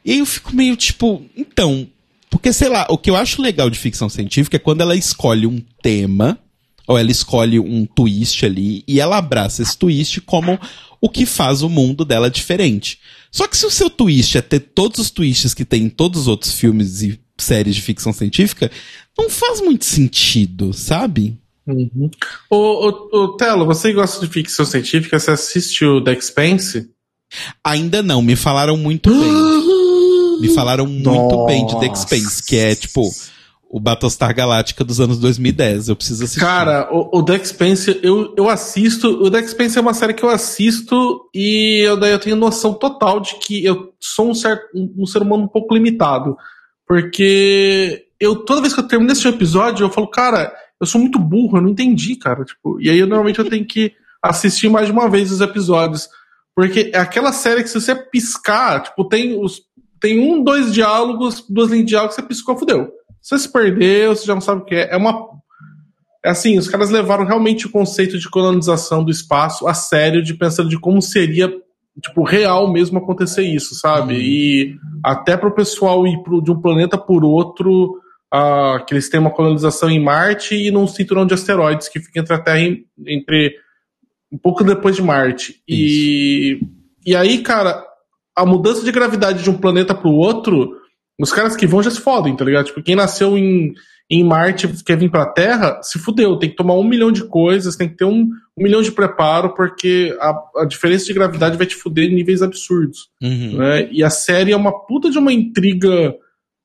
E 0.05 0.13
aí 0.13 0.19
eu 0.19 0.27
fico 0.27 0.55
meio 0.55 0.77
tipo, 0.77 1.23
então. 1.37 1.87
Porque, 2.29 2.53
sei 2.53 2.69
lá, 2.69 2.87
o 2.91 2.99
que 2.99 3.09
eu 3.09 3.17
acho 3.17 3.41
legal 3.41 3.71
de 3.71 3.79
ficção 3.79 4.09
científica 4.09 4.57
é 4.57 4.59
quando 4.59 4.81
ela 4.81 4.97
escolhe 4.97 5.47
um 5.47 5.63
tema, 5.81 6.37
ou 6.87 6.99
ela 6.99 7.11
escolhe 7.11 7.61
um 7.61 7.87
twist 7.87 8.45
ali, 8.45 8.83
e 8.89 8.99
ela 8.99 9.19
abraça 9.19 9.63
esse 9.63 9.79
twist 9.79 10.21
como 10.23 10.59
o 11.01 11.09
que 11.09 11.25
faz 11.27 11.63
o 11.63 11.69
mundo 11.69 12.05
dela 12.05 12.29
diferente. 12.29 12.99
Só 13.31 13.47
que 13.47 13.57
se 13.57 13.65
o 13.65 13.71
seu 13.71 13.89
twist 13.89 14.37
é 14.37 14.43
ter 14.43 14.61
todos 14.61 14.99
os 14.99 15.11
twists 15.11 15.55
que 15.55 15.65
tem 15.65 15.85
em 15.85 15.89
todos 15.89 16.23
os 16.23 16.29
outros 16.29 16.55
filmes 16.55 17.03
e 17.03 17.21
séries 17.37 17.75
de 17.75 17.83
ficção 17.83 18.13
científica, 18.13 18.71
não 19.19 19.29
faz 19.29 19.61
muito 19.61 19.85
sentido, 19.85 20.73
sabe? 20.73 21.39
Uhum. 21.67 22.11
Ô, 22.51 22.57
ô, 22.57 23.09
ô, 23.13 23.37
Telo, 23.37 23.65
você 23.65 23.93
gosta 23.93 24.25
de 24.25 24.33
ficção 24.33 24.65
científica, 24.65 25.19
você 25.19 25.31
assistiu 25.31 26.03
The 26.03 26.13
Expanse? 26.13 26.91
Ainda 27.63 28.03
não, 28.03 28.23
me 28.23 28.37
falaram 28.37 28.77
muito 28.77 29.11
bem. 29.11 29.65
Me 30.41 30.53
falaram 30.53 30.85
muito 30.85 31.47
bem 31.47 31.65
de 31.65 31.79
The 31.79 31.87
Expanse, 31.87 32.43
que 32.45 32.57
é 32.57 32.75
tipo 32.75 33.09
o 33.71 33.81
Battlestar 33.81 34.35
Galáctica 34.35 34.85
dos 34.85 35.01
anos 35.01 35.19
2010. 35.19 35.89
Eu 35.89 35.97
preciso 35.97 36.23
assistir. 36.23 36.41
Cara, 36.41 36.89
o, 36.93 37.19
o 37.19 37.23
The 37.25 37.37
Expanse, 37.37 38.01
eu, 38.03 38.35
eu 38.37 38.49
assisto. 38.49 39.09
O 39.09 39.31
The 39.31 39.41
Expanse 39.41 39.79
é 39.79 39.81
uma 39.81 39.95
série 39.95 40.13
que 40.13 40.25
eu 40.25 40.29
assisto 40.29 41.29
e 41.35 41.83
eu, 41.85 41.97
daí 41.97 42.13
eu 42.13 42.19
tenho 42.19 42.37
noção 42.37 42.75
total 42.75 43.21
de 43.21 43.37
que 43.37 43.65
eu 43.65 43.93
sou 44.01 44.31
um, 44.31 44.35
certo, 44.35 44.65
um, 44.75 45.03
um 45.03 45.07
ser 45.07 45.23
humano 45.23 45.45
um 45.45 45.49
pouco 45.49 45.73
limitado. 45.73 46.37
Porque 46.95 48.07
eu, 48.21 48.37
toda 48.37 48.61
vez 48.61 48.73
que 48.73 48.79
eu 48.79 48.87
termino 48.87 49.11
esse 49.11 49.27
episódio, 49.27 49.85
eu 49.85 49.91
falo, 49.91 50.07
cara, 50.07 50.55
eu 50.81 50.87
sou 50.87 51.01
muito 51.01 51.19
burro, 51.19 51.59
eu 51.59 51.61
não 51.61 51.71
entendi, 51.71 52.15
cara. 52.15 52.45
Tipo, 52.45 52.81
e 52.81 52.89
aí 52.89 52.97
eu, 52.97 53.07
normalmente 53.09 53.41
eu 53.41 53.51
tenho 53.51 53.67
que 53.67 53.93
assistir 54.23 54.69
mais 54.69 54.87
de 54.87 54.93
uma 54.93 55.11
vez 55.11 55.33
os 55.33 55.41
episódios. 55.41 56.09
Porque 56.55 56.93
é 56.95 56.99
aquela 56.99 57.33
série 57.33 57.65
que 57.65 57.69
se 57.69 57.81
você 57.81 57.97
piscar, 57.97 58.85
tipo, 58.85 59.09
tem 59.09 59.37
os. 59.37 59.63
Tem 59.99 60.21
um, 60.21 60.41
dois 60.41 60.73
diálogos, 60.73 61.45
duas 61.49 61.69
linhas 61.69 61.87
de 61.87 61.91
diálogo, 61.91 62.15
você 62.15 62.23
piscou, 62.23 62.57
fudeu. 62.57 62.93
Você 63.21 63.39
se 63.39 63.53
perdeu, 63.53 64.15
você 64.15 64.25
já 64.25 64.35
não 64.35 64.41
sabe 64.41 64.63
o 64.63 64.65
que 64.65 64.77
é. 64.77 64.95
É 64.95 64.97
uma 64.97 65.35
é 66.25 66.31
assim, 66.31 66.57
os 66.57 66.69
caras 66.69 66.91
levaram 66.91 67.25
realmente 67.25 67.67
o 67.67 67.71
conceito 67.71 68.21
de 68.21 68.31
colonização 68.31 69.03
do 69.03 69.11
espaço 69.11 69.67
a 69.67 69.75
sério, 69.75 70.23
de 70.23 70.33
pensando 70.33 70.69
de 70.69 70.79
como 70.79 71.03
seria, 71.03 71.53
tipo, 72.01 72.23
real 72.23 72.73
mesmo 72.73 72.99
acontecer 72.99 73.43
isso, 73.43 73.75
sabe? 73.75 74.15
E 74.15 74.77
até 75.03 75.37
pro 75.37 75.55
pessoal 75.55 76.07
ir 76.07 76.23
pro, 76.23 76.43
de 76.43 76.51
um 76.51 76.61
planeta 76.61 76.99
por 76.99 77.25
outro, 77.25 78.01
ah, 78.33 78.83
que 78.87 78.95
eles 78.95 79.09
têm 79.09 79.21
uma 79.21 79.31
colonização 79.31 79.89
em 79.89 80.03
Marte 80.03 80.55
e 80.55 80.71
num 80.71 80.87
cinturão 80.87 81.25
de 81.25 81.35
asteroides 81.35 81.89
que 81.89 82.01
fica 82.01 82.21
entre 82.21 82.35
a 82.35 82.39
Terra 82.39 82.61
e 82.61 82.85
entre 83.07 83.55
um 84.33 84.39
pouco 84.39 84.65
depois 84.65 84.97
de 84.97 85.03
Marte. 85.03 85.63
E, 85.69 86.59
e 87.07 87.15
aí, 87.15 87.43
cara, 87.43 87.85
a 88.35 88.45
mudança 88.45 88.85
de 88.85 88.91
gravidade 88.91 89.43
de 89.43 89.51
um 89.51 89.57
planeta 89.57 89.95
pro 89.95 90.11
outro, 90.11 90.77
os 91.21 91.33
caras 91.33 91.55
que 91.55 91.67
vão 91.67 91.83
já 91.83 91.91
se 91.91 92.01
fodem, 92.01 92.35
tá 92.35 92.45
ligado? 92.45 92.67
Tipo, 92.67 92.83
quem 92.83 92.97
nasceu 92.97 93.39
em, 93.39 93.73
em 94.11 94.23
Marte 94.23 94.69
quer 94.85 94.99
vir 94.99 95.11
pra 95.11 95.27
Terra, 95.27 95.81
se 95.83 95.99
fudeu. 95.99 96.37
Tem 96.37 96.51
que 96.51 96.57
tomar 96.57 96.75
um 96.75 96.85
milhão 96.85 97.11
de 97.11 97.25
coisas, 97.25 97.77
tem 97.77 97.89
que 97.89 97.97
ter 97.97 98.05
um, 98.05 98.29
um 98.57 98.63
milhão 98.63 98.83
de 98.83 98.93
preparo, 98.93 99.55
porque 99.55 100.17
a, 100.21 100.35
a 100.59 100.65
diferença 100.67 101.07
de 101.07 101.15
gravidade 101.15 101.57
vai 101.57 101.67
te 101.67 101.75
fuder 101.75 102.11
em 102.11 102.15
níveis 102.15 102.43
absurdos. 102.43 103.09
Uhum. 103.23 103.59
Né? 103.59 103.89
E 103.91 104.05
a 104.05 104.11
série 104.11 104.53
é 104.53 104.57
uma 104.57 104.87
puta 104.87 105.11
de 105.11 105.19
uma 105.19 105.33
intriga 105.33 106.15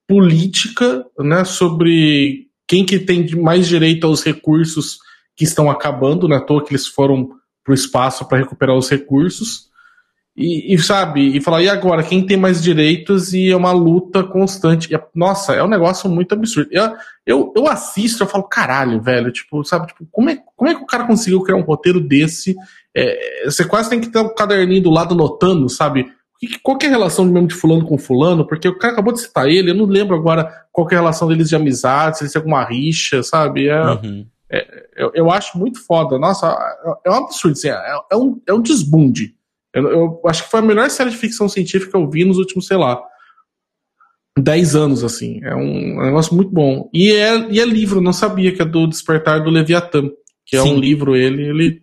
política, 0.08 1.06
né? 1.20 1.46
Sobre 1.46 2.48
quem 2.68 2.86
que 2.86 3.00
tem 3.00 3.28
mais 3.36 3.68
direito 3.68 4.06
aos 4.06 4.24
recursos 4.24 4.98
que 5.36 5.44
estão 5.44 5.70
acabando, 5.70 6.28
né? 6.28 6.38
À 6.38 6.42
toa 6.42 6.64
que 6.64 6.72
eles 6.72 6.88
foram 6.88 7.30
pro 7.64 7.74
espaço 7.74 8.28
para 8.28 8.40
recuperar 8.40 8.76
os 8.76 8.90
recursos. 8.90 9.69
E, 10.42 10.74
e, 10.74 10.80
sabe, 10.80 11.36
e 11.36 11.42
falar, 11.42 11.62
e 11.62 11.68
agora, 11.70 12.02
quem 12.02 12.26
tem 12.26 12.38
mais 12.38 12.64
direitos? 12.64 13.34
E 13.34 13.52
é 13.52 13.56
uma 13.58 13.74
luta 13.74 14.24
constante. 14.24 14.90
E, 14.90 14.96
é- 14.96 15.04
nossa, 15.14 15.54
é 15.54 15.62
um 15.62 15.68
negócio 15.68 16.10
muito 16.10 16.34
absurdo. 16.34 16.70
Eu, 16.72 16.94
eu, 17.26 17.54
eu 17.58 17.68
assisto, 17.68 18.24
eu 18.24 18.28
falo, 18.28 18.46
caralho, 18.46 19.02
velho, 19.02 19.32
tipo, 19.34 19.64
sabe, 19.66 19.88
tipo, 19.88 20.08
como 20.10 20.30
é, 20.30 20.38
como 20.56 20.72
é 20.72 20.76
que 20.76 20.82
o 20.82 20.86
cara 20.88 21.06
conseguiu 21.06 21.42
criar 21.42 21.58
um 21.58 21.62
roteiro 21.64 22.00
desse? 22.00 22.56
É, 22.96 23.44
você 23.46 23.66
quase 23.66 23.90
tem 23.90 24.00
que 24.00 24.08
ter 24.08 24.20
um 24.20 24.34
caderninho 24.34 24.82
do 24.84 24.90
lado 24.90 25.14
anotando, 25.14 25.68
sabe? 25.68 26.10
Qual 26.64 26.78
que 26.78 26.86
é 26.86 26.90
a 26.90 26.94
relação 26.94 27.26
mesmo 27.26 27.50
de 27.50 27.54
fulano 27.56 27.86
com 27.86 27.98
fulano? 27.98 28.48
Porque 28.48 28.70
o 28.70 28.78
cara 28.78 28.94
acabou 28.94 29.12
de 29.12 29.20
citar 29.20 29.46
ele, 29.50 29.72
eu 29.72 29.76
não 29.76 29.84
lembro 29.84 30.16
agora 30.16 30.50
qual 30.72 30.88
é 30.90 30.94
a 30.96 31.00
relação 31.00 31.28
deles 31.28 31.50
de 31.50 31.56
amizade, 31.58 32.18
se 32.18 32.24
eles 32.24 32.32
têm 32.32 32.40
alguma 32.40 32.64
rixa, 32.64 33.22
sabe? 33.24 33.68
É, 33.68 33.84
Uhum. 33.84 34.26
eu, 34.96 35.12
eu 35.14 35.30
acho 35.32 35.58
muito 35.58 35.86
foda. 35.86 36.18
Nossa, 36.18 36.48
é 37.06 37.10
um 37.12 37.16
absurdo. 37.26 37.52
Assim, 37.58 37.68
é, 37.68 37.98
é 38.10 38.16
um, 38.16 38.42
é 38.48 38.54
um 38.54 38.62
desbunde. 38.62 39.36
Eu, 39.74 39.88
eu 39.88 40.22
acho 40.26 40.44
que 40.44 40.52
foi 40.52 40.60
a 40.60 40.64
melhor 40.64 40.90
série 40.90 41.10
de 41.10 41.18
ficção 41.18 41.48
científica 41.48 41.92
que 41.92 41.98
eu 41.98 42.10
vi 42.10 42.26
nos 42.26 42.38
últimos, 42.38 42.66
sei 42.68 42.78
lá, 42.78 43.00
10 44.38 44.76
anos, 44.76 45.04
assim. 45.04 45.40
É 45.44 45.56
um, 45.56 46.02
é 46.02 46.04
um 46.04 46.06
negócio 46.06 46.36
muito 46.36 46.52
bom. 46.52 46.90
E 46.94 47.12
é, 47.12 47.52
e 47.52 47.60
é 47.60 47.66
livro, 47.66 48.02
não 48.02 48.14
sabia 48.14 48.54
que 48.54 48.62
é 48.62 48.66
do 48.66 48.88
Despertar 48.88 49.44
do 49.44 49.50
Leviatã, 49.50 50.10
que 50.46 50.56
é 50.56 50.62
Sim. 50.62 50.74
um 50.74 50.80
livro, 50.80 51.16
ele, 51.16 51.48
ele. 51.48 51.82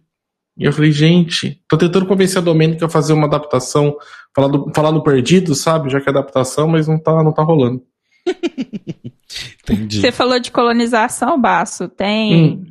E 0.58 0.64
eu 0.64 0.72
falei, 0.72 0.90
gente, 0.90 1.62
tô 1.68 1.76
tentando 1.76 2.06
convencer 2.06 2.38
a 2.38 2.44
Domênica 2.44 2.86
a 2.86 2.88
fazer 2.88 3.12
uma 3.12 3.26
adaptação, 3.26 3.94
falar, 4.34 4.48
do, 4.48 4.72
falar 4.74 4.90
no 4.90 5.02
Perdido, 5.02 5.54
sabe? 5.54 5.90
Já 5.90 6.00
que 6.00 6.08
é 6.08 6.10
adaptação, 6.10 6.66
mas 6.66 6.88
não 6.88 6.98
tá, 6.98 7.22
não 7.22 7.32
tá 7.32 7.42
rolando. 7.42 7.82
Entendi. 9.62 10.00
Você 10.00 10.10
falou 10.10 10.38
de 10.38 10.50
colonização, 10.50 11.40
Baço. 11.40 11.88
Tem 11.88 12.34
Hum. 12.34 12.64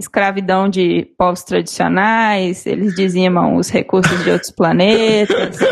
Escravidão 0.00 0.68
de 0.68 1.06
povos 1.16 1.42
tradicionais, 1.42 2.66
eles 2.66 2.94
dizimam 2.94 3.56
os 3.56 3.68
recursos 3.68 4.24
de 4.24 4.30
outros 4.30 4.50
planetas. 4.50 5.58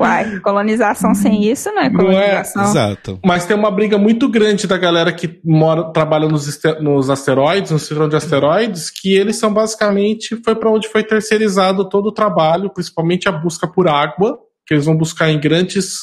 Uai, 0.00 0.40
colonização 0.40 1.14
sem 1.14 1.44
isso 1.44 1.70
não 1.72 1.82
é 1.82 1.90
Não 1.90 2.00
é, 2.00 2.04
colonização. 2.04 2.64
Exato. 2.64 3.20
Mas 3.22 3.44
tem 3.44 3.54
uma 3.54 3.70
briga 3.70 3.98
muito 3.98 4.30
grande 4.30 4.66
da 4.66 4.78
galera 4.78 5.12
que 5.12 5.38
mora, 5.44 5.92
trabalha 5.92 6.26
nos, 6.26 6.58
nos 6.80 7.10
asteroides, 7.10 7.70
no 7.70 7.78
cinturão 7.78 8.08
de 8.08 8.16
asteroides, 8.16 8.88
que 8.88 9.14
eles 9.14 9.36
são 9.36 9.52
basicamente 9.52 10.40
foi 10.42 10.54
para 10.54 10.70
onde 10.70 10.88
foi 10.88 11.04
terceirizado 11.04 11.86
todo 11.86 12.06
o 12.06 12.12
trabalho, 12.12 12.70
principalmente 12.70 13.28
a 13.28 13.32
busca 13.32 13.68
por 13.68 13.88
água, 13.88 14.38
que 14.66 14.72
eles 14.72 14.86
vão 14.86 14.96
buscar 14.96 15.30
em 15.30 15.38
grandes 15.38 15.98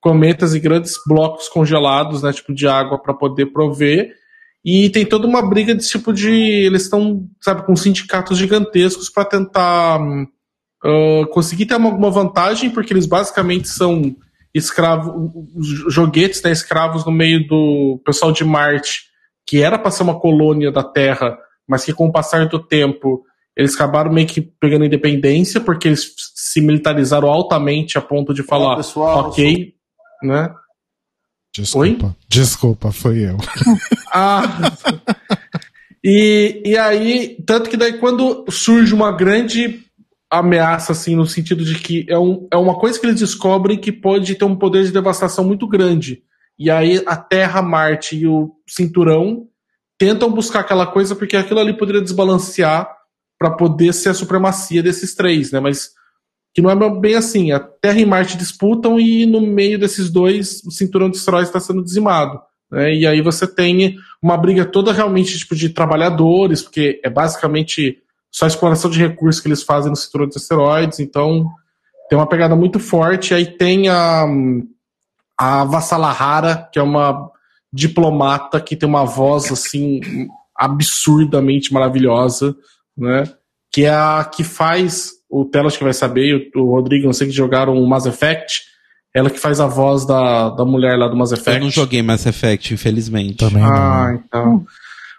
cometas 0.00 0.54
e 0.54 0.60
grandes 0.60 0.94
blocos 1.04 1.48
congelados, 1.48 2.22
né, 2.22 2.32
tipo 2.32 2.54
de 2.54 2.68
água 2.68 3.02
para 3.02 3.12
poder 3.14 3.46
prover. 3.46 4.19
E 4.64 4.90
tem 4.90 5.06
toda 5.06 5.26
uma 5.26 5.40
briga 5.40 5.74
desse 5.74 5.90
tipo 5.90 6.12
de, 6.12 6.30
eles 6.30 6.82
estão, 6.82 7.26
sabe, 7.40 7.64
com 7.64 7.74
sindicatos 7.74 8.36
gigantescos 8.36 9.08
para 9.08 9.24
tentar 9.24 9.98
ah, 10.84 11.26
conseguir 11.32 11.66
ter 11.66 11.76
uma- 11.76 11.90
alguma 11.90 12.10
vantagem, 12.10 12.70
porque 12.70 12.92
eles 12.92 13.06
basicamente 13.06 13.68
são 13.68 14.14
escravos, 14.54 15.14
os 15.54 15.92
joguetes, 15.92 16.42
né, 16.42 16.50
escravos 16.50 17.04
no 17.04 17.12
meio 17.12 17.46
do 17.46 18.00
pessoal 18.04 18.32
de 18.32 18.44
Marte, 18.44 19.02
que 19.46 19.62
era 19.62 19.78
para 19.78 19.90
ser 19.90 20.02
uma 20.02 20.18
colônia 20.18 20.72
da 20.72 20.82
Terra, 20.82 21.38
mas 21.68 21.84
que 21.84 21.92
com 21.92 22.06
o 22.06 22.12
passar 22.12 22.46
do 22.46 22.58
tempo 22.58 23.22
eles 23.56 23.74
acabaram 23.74 24.12
meio 24.12 24.26
que 24.26 24.40
pegando 24.40 24.84
independência, 24.84 25.60
porque 25.60 25.88
eles 25.88 26.12
se 26.34 26.60
militarizaram 26.60 27.28
altamente 27.28 27.98
a 27.98 28.00
ponto 28.00 28.32
de 28.32 28.42
falar, 28.42 28.76
pessoal, 28.76 29.28
ok, 29.28 29.74
né? 30.22 30.50
Desculpa. 31.54 32.16
Desculpa, 32.28 32.92
foi 32.92 33.18
eu. 33.20 33.36
Ah. 34.12 34.42
e, 36.02 36.62
e 36.64 36.76
aí, 36.76 37.36
tanto 37.46 37.70
que 37.70 37.76
daí 37.76 37.92
quando 37.98 38.44
surge 38.50 38.92
uma 38.92 39.12
grande 39.12 39.84
ameaça, 40.28 40.90
assim, 40.90 41.14
no 41.14 41.26
sentido 41.26 41.64
de 41.64 41.76
que 41.78 42.04
é, 42.08 42.18
um, 42.18 42.48
é 42.52 42.56
uma 42.56 42.76
coisa 42.76 42.98
que 42.98 43.06
eles 43.06 43.20
descobrem 43.20 43.78
que 43.78 43.92
pode 43.92 44.34
ter 44.34 44.44
um 44.44 44.56
poder 44.56 44.84
de 44.84 44.90
devastação 44.90 45.44
muito 45.44 45.68
grande. 45.68 46.22
E 46.58 46.70
aí 46.70 47.02
a 47.06 47.16
Terra, 47.16 47.62
Marte 47.62 48.16
e 48.16 48.26
o 48.26 48.52
Cinturão 48.68 49.46
tentam 49.98 50.30
buscar 50.30 50.60
aquela 50.60 50.86
coisa 50.86 51.14
porque 51.14 51.36
aquilo 51.36 51.60
ali 51.60 51.76
poderia 51.76 52.02
desbalancear 52.02 52.88
para 53.38 53.50
poder 53.50 53.92
ser 53.92 54.10
a 54.10 54.14
supremacia 54.14 54.82
desses 54.82 55.14
três, 55.14 55.50
né? 55.50 55.60
Mas 55.60 55.90
que 56.54 56.60
não 56.60 56.70
é 56.70 57.00
bem 57.00 57.14
assim. 57.14 57.52
A 57.52 57.60
Terra 57.60 58.00
e 58.00 58.06
Marte 58.06 58.36
disputam 58.36 58.98
e 58.98 59.26
no 59.26 59.40
meio 59.40 59.78
desses 59.78 60.10
dois 60.10 60.62
o 60.64 60.70
cinturão 60.70 61.10
de 61.10 61.16
asteroides 61.16 61.48
está 61.48 61.60
sendo 61.60 61.82
dizimado. 61.82 62.40
Né? 62.70 62.94
E 62.94 63.06
aí 63.06 63.20
você 63.20 63.46
tem 63.46 63.96
uma 64.22 64.36
briga 64.36 64.64
toda 64.64 64.92
realmente 64.92 65.38
tipo 65.38 65.54
de 65.54 65.70
trabalhadores, 65.70 66.62
porque 66.62 67.00
é 67.04 67.10
basicamente 67.10 67.98
só 68.30 68.46
exploração 68.46 68.90
de 68.90 68.98
recursos 68.98 69.40
que 69.40 69.48
eles 69.48 69.62
fazem 69.62 69.90
no 69.90 69.96
cinturão 69.96 70.28
de 70.28 70.36
asteroides. 70.36 71.00
Então 71.00 71.48
tem 72.08 72.18
uma 72.18 72.28
pegada 72.28 72.56
muito 72.56 72.78
forte. 72.78 73.34
Aí 73.34 73.46
tem 73.46 73.88
a 73.88 74.26
a 75.40 75.64
Vassalahara, 75.64 76.68
que 76.70 76.78
é 76.78 76.82
uma 76.82 77.30
diplomata 77.72 78.60
que 78.60 78.76
tem 78.76 78.86
uma 78.86 79.06
voz 79.06 79.50
assim 79.50 80.28
absurdamente 80.54 81.72
maravilhosa, 81.72 82.54
né? 82.94 83.24
Que 83.72 83.86
é 83.86 83.94
a 83.94 84.22
que 84.22 84.44
faz 84.44 85.12
o 85.30 85.44
Telas 85.44 85.76
que 85.76 85.84
vai 85.84 85.92
saber, 85.92 86.24
e 86.26 86.50
o, 86.54 86.62
o 86.62 86.70
Rodrigo, 86.72 87.06
não 87.06 87.12
sei 87.12 87.28
que 87.28 87.32
jogaram 87.32 87.74
o 87.74 87.88
Mass 87.88 88.06
Effect, 88.06 88.62
ela 89.14 89.30
que 89.30 89.38
faz 89.38 89.60
a 89.60 89.66
voz 89.66 90.06
da, 90.06 90.50
da 90.50 90.64
mulher 90.64 90.96
lá 90.96 91.08
do 91.08 91.16
Mass 91.16 91.32
Effect. 91.32 91.58
Eu 91.58 91.64
não 91.64 91.70
joguei 91.70 92.02
Mass 92.02 92.26
Effect, 92.26 92.74
infelizmente. 92.74 93.36
Também 93.36 93.62
Ah, 93.62 94.08
não. 94.08 94.14
então. 94.14 94.66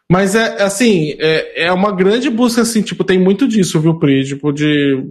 Mas 0.10 0.36
é 0.36 0.62
assim, 0.62 1.16
é, 1.20 1.68
é 1.68 1.72
uma 1.72 1.92
grande 1.94 2.30
busca, 2.30 2.62
assim, 2.62 2.82
tipo, 2.82 3.04
tem 3.04 3.18
muito 3.18 3.48
disso, 3.48 3.80
viu, 3.80 3.98
Pri? 3.98 4.26
Tipo, 4.26 4.52
de, 4.52 5.10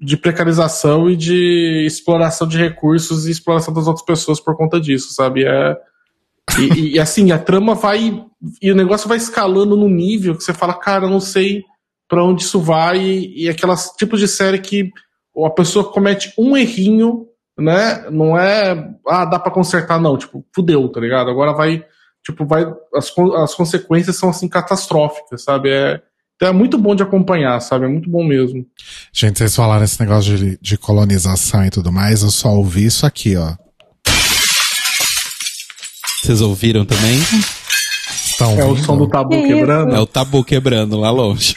de 0.00 0.16
precarização 0.16 1.08
e 1.08 1.14
de 1.16 1.84
exploração 1.86 2.48
de 2.48 2.58
recursos 2.58 3.26
e 3.26 3.30
exploração 3.30 3.72
das 3.72 3.86
outras 3.86 4.04
pessoas 4.04 4.40
por 4.40 4.56
conta 4.56 4.80
disso, 4.80 5.12
sabe? 5.12 5.44
É, 5.44 5.76
e, 6.58 6.62
e, 6.62 6.94
e, 6.94 6.98
assim, 6.98 7.30
a 7.30 7.38
trama 7.38 7.74
vai. 7.74 8.24
E 8.60 8.72
o 8.72 8.74
negócio 8.76 9.08
vai 9.08 9.18
escalando 9.18 9.76
no 9.76 9.88
nível 9.88 10.36
que 10.36 10.42
você 10.42 10.52
fala, 10.52 10.74
cara, 10.74 11.06
eu 11.06 11.10
não 11.10 11.20
sei 11.20 11.62
pra 12.14 12.24
onde 12.24 12.42
isso 12.42 12.60
vai. 12.60 12.98
E, 13.00 13.44
e 13.44 13.48
aquelas 13.48 13.90
tipos 13.90 14.20
de 14.20 14.28
série 14.28 14.58
que 14.58 14.90
a 15.44 15.50
pessoa 15.50 15.90
comete 15.90 16.32
um 16.38 16.56
errinho, 16.56 17.26
né? 17.58 18.06
Não 18.10 18.38
é. 18.38 18.90
Ah, 19.06 19.24
dá 19.24 19.38
pra 19.38 19.50
consertar, 19.52 20.00
não. 20.00 20.16
Tipo, 20.16 20.44
fudeu, 20.54 20.88
tá 20.88 21.00
ligado? 21.00 21.28
Agora 21.28 21.52
vai 21.52 21.84
tipo, 22.24 22.46
vai. 22.46 22.64
As, 22.94 23.12
as 23.42 23.54
consequências 23.54 24.16
são 24.16 24.30
assim 24.30 24.48
catastróficas, 24.48 25.42
sabe? 25.42 25.70
É, 25.70 26.00
então 26.36 26.48
é 26.48 26.52
muito 26.52 26.78
bom 26.78 26.94
de 26.94 27.02
acompanhar, 27.02 27.60
sabe? 27.60 27.84
É 27.84 27.88
muito 27.88 28.08
bom 28.08 28.24
mesmo. 28.24 28.64
Gente, 29.12 29.38
vocês 29.38 29.54
falaram 29.54 29.84
esse 29.84 30.00
negócio 30.00 30.36
de, 30.36 30.58
de 30.60 30.78
colonização 30.78 31.64
e 31.66 31.70
tudo 31.70 31.92
mais, 31.92 32.22
eu 32.22 32.30
só 32.30 32.48
ouvi 32.50 32.86
isso 32.86 33.04
aqui, 33.04 33.36
ó. 33.36 33.54
Vocês 36.22 36.40
ouviram 36.40 36.84
também? 36.86 37.18
Estão 38.24 38.58
É 38.58 38.64
o 38.64 38.68
ouvindo? 38.68 38.86
som 38.86 38.96
do 38.96 39.06
tabu 39.06 39.30
Que 39.30 39.46
quebrando. 39.46 39.94
É 39.94 40.00
o 40.00 40.06
tabu 40.06 40.42
quebrando 40.42 40.98
lá 40.98 41.10
longe. 41.10 41.54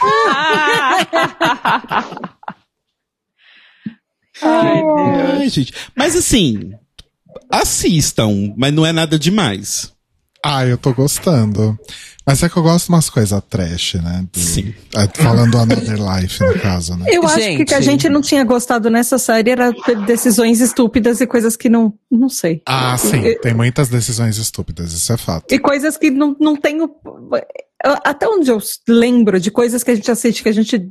Ai, 4.42 4.82
Deus. 4.82 5.40
Ai, 5.40 5.50
gente. 5.50 5.74
Mas 5.96 6.16
assim, 6.16 6.74
assistam, 7.52 8.54
mas 8.56 8.74
não 8.74 8.86
é 8.86 8.92
nada 8.92 9.18
demais. 9.18 9.94
Ah, 10.44 10.66
eu 10.66 10.78
tô 10.78 10.94
gostando. 10.94 11.78
Mas 12.28 12.44
é 12.44 12.50
que 12.50 12.58
eu 12.58 12.64
gosto 12.64 12.88
de 12.88 12.92
umas 12.92 13.10
coisas 13.10 13.42
trash, 13.50 13.94
né? 13.96 14.26
Do- 14.34 14.38
Sim. 14.40 14.74
é, 14.96 15.08
falando 15.24 15.52
do 15.52 15.58
Another 15.60 15.96
Life, 15.98 16.44
no 16.44 16.60
caso, 16.60 16.98
né? 16.98 17.06
Eu 17.08 17.24
acho 17.26 17.38
que 17.38 17.62
o 17.64 17.66
que 17.66 17.74
a 17.74 17.80
Gente. 17.80 17.92
gente 18.04 18.10
não 18.10 18.22
tinha 18.22 18.44
gostado 18.44 18.90
nessa 18.90 19.18
série 19.18 19.50
era 19.52 19.72
ter 19.74 19.96
decisões 20.06 20.60
estúpidas 20.60 21.22
e 21.22 21.26
coisas 21.26 21.56
que 21.56 21.70
não. 21.70 21.94
Não 22.12 22.28
sei. 22.28 22.62
Ah, 22.66 22.98
sim, 22.98 23.18
E- 23.26 23.40
tem 23.40 23.54
muitas 23.54 23.88
decisões 23.88 24.38
estúpidas, 24.38 24.92
isso 24.92 25.14
é 25.14 25.18
fato. 25.18 25.50
E 25.54 25.58
coisas 25.58 25.96
que 25.96 26.12
não, 26.12 26.36
não 26.38 26.56
tenho. 26.58 26.90
Até 28.04 28.28
onde 28.28 28.52
eu 28.52 28.58
lembro 28.90 29.40
de 29.40 29.50
coisas 29.50 29.82
que 29.84 29.92
a 29.92 29.96
gente 29.96 30.12
assiste 30.12 30.44
que 30.44 30.50
a 30.50 30.54
gente 30.54 30.86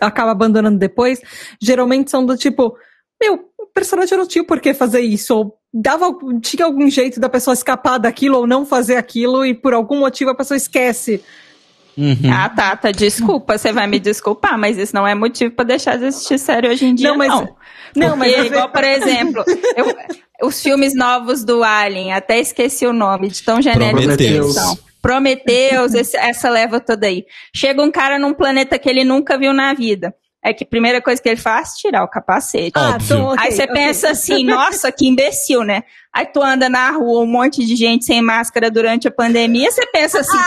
acaba 0.00 0.30
abandonando 0.30 0.78
depois, 0.78 1.20
geralmente 1.60 2.08
são 2.10 2.24
do 2.24 2.36
tipo, 2.36 2.76
meu, 3.20 3.34
o 3.58 3.66
personagem 3.74 4.16
não 4.16 4.28
tinha 4.28 4.44
por 4.44 4.60
que 4.60 4.72
fazer 4.74 5.00
isso, 5.00 5.34
ou 5.34 5.57
dava, 5.72 6.06
tinha 6.42 6.64
algum 6.64 6.88
jeito 6.90 7.20
da 7.20 7.28
pessoa 7.28 7.54
escapar 7.54 7.98
daquilo 7.98 8.38
ou 8.38 8.46
não 8.46 8.64
fazer 8.66 8.96
aquilo, 8.96 9.44
e 9.44 9.54
por 9.54 9.74
algum 9.74 9.98
motivo 10.00 10.30
a 10.30 10.34
pessoa 10.34 10.56
esquece. 10.56 11.22
Uhum. 11.96 12.30
Ah, 12.32 12.48
Tata, 12.48 12.92
desculpa, 12.92 13.58
você 13.58 13.72
vai 13.72 13.86
me 13.88 13.98
desculpar, 13.98 14.56
mas 14.56 14.78
isso 14.78 14.94
não 14.94 15.06
é 15.06 15.14
motivo 15.16 15.52
pra 15.52 15.64
deixar 15.64 15.98
de 15.98 16.04
assistir 16.06 16.38
série 16.38 16.68
hoje 16.68 16.86
em 16.86 16.94
dia, 16.94 17.08
Não, 17.08 17.16
não. 17.16 17.26
mas- 17.40 17.48
Não, 17.96 18.16
mas 18.16 18.28
Porque, 18.32 18.40
às 18.40 18.46
igual, 18.52 18.68
por 18.70 18.84
exemplo, 18.84 19.44
eu- 19.76 20.46
os 20.46 20.62
filmes 20.62 20.94
novos 20.94 21.42
do 21.42 21.64
Alien, 21.64 22.12
até 22.12 22.38
esqueci 22.38 22.86
o 22.86 22.92
nome, 22.92 23.28
de 23.28 23.42
tão 23.42 23.60
genéricos 23.60 24.16
que 24.16 24.22
eles 24.24 24.54
são. 24.54 24.78
Prometeus, 25.02 25.94
esse- 25.94 26.16
essa 26.16 26.48
leva 26.50 26.78
toda 26.80 27.06
aí. 27.06 27.24
Chega 27.54 27.82
um 27.82 27.90
cara 27.90 28.18
num 28.18 28.34
planeta 28.34 28.78
que 28.78 28.88
ele 28.88 29.04
nunca 29.04 29.36
viu 29.38 29.52
na 29.52 29.72
vida. 29.74 30.14
É 30.42 30.52
que 30.52 30.62
a 30.62 30.66
primeira 30.66 31.02
coisa 31.02 31.20
que 31.20 31.28
ele 31.28 31.36
faz, 31.36 31.72
tirar 31.74 32.04
o 32.04 32.08
capacete. 32.08 32.72
Ah, 32.76 32.90
Óbvio. 32.94 33.04
então, 33.04 33.26
ok, 33.32 33.44
Aí 33.44 33.52
você 33.52 33.62
ok. 33.64 33.74
pensa 33.74 34.10
assim, 34.10 34.44
nossa, 34.44 34.92
que 34.92 35.06
imbecil, 35.06 35.64
né? 35.64 35.82
Aí 36.14 36.26
tu 36.26 36.40
anda 36.42 36.68
na 36.68 36.90
rua, 36.92 37.20
um 37.22 37.26
monte 37.26 37.64
de 37.66 37.74
gente 37.74 38.04
sem 38.04 38.22
máscara 38.22 38.70
durante 38.70 39.08
a 39.08 39.10
pandemia, 39.10 39.70
você 39.70 39.84
pensa 39.86 40.20
assim, 40.20 40.38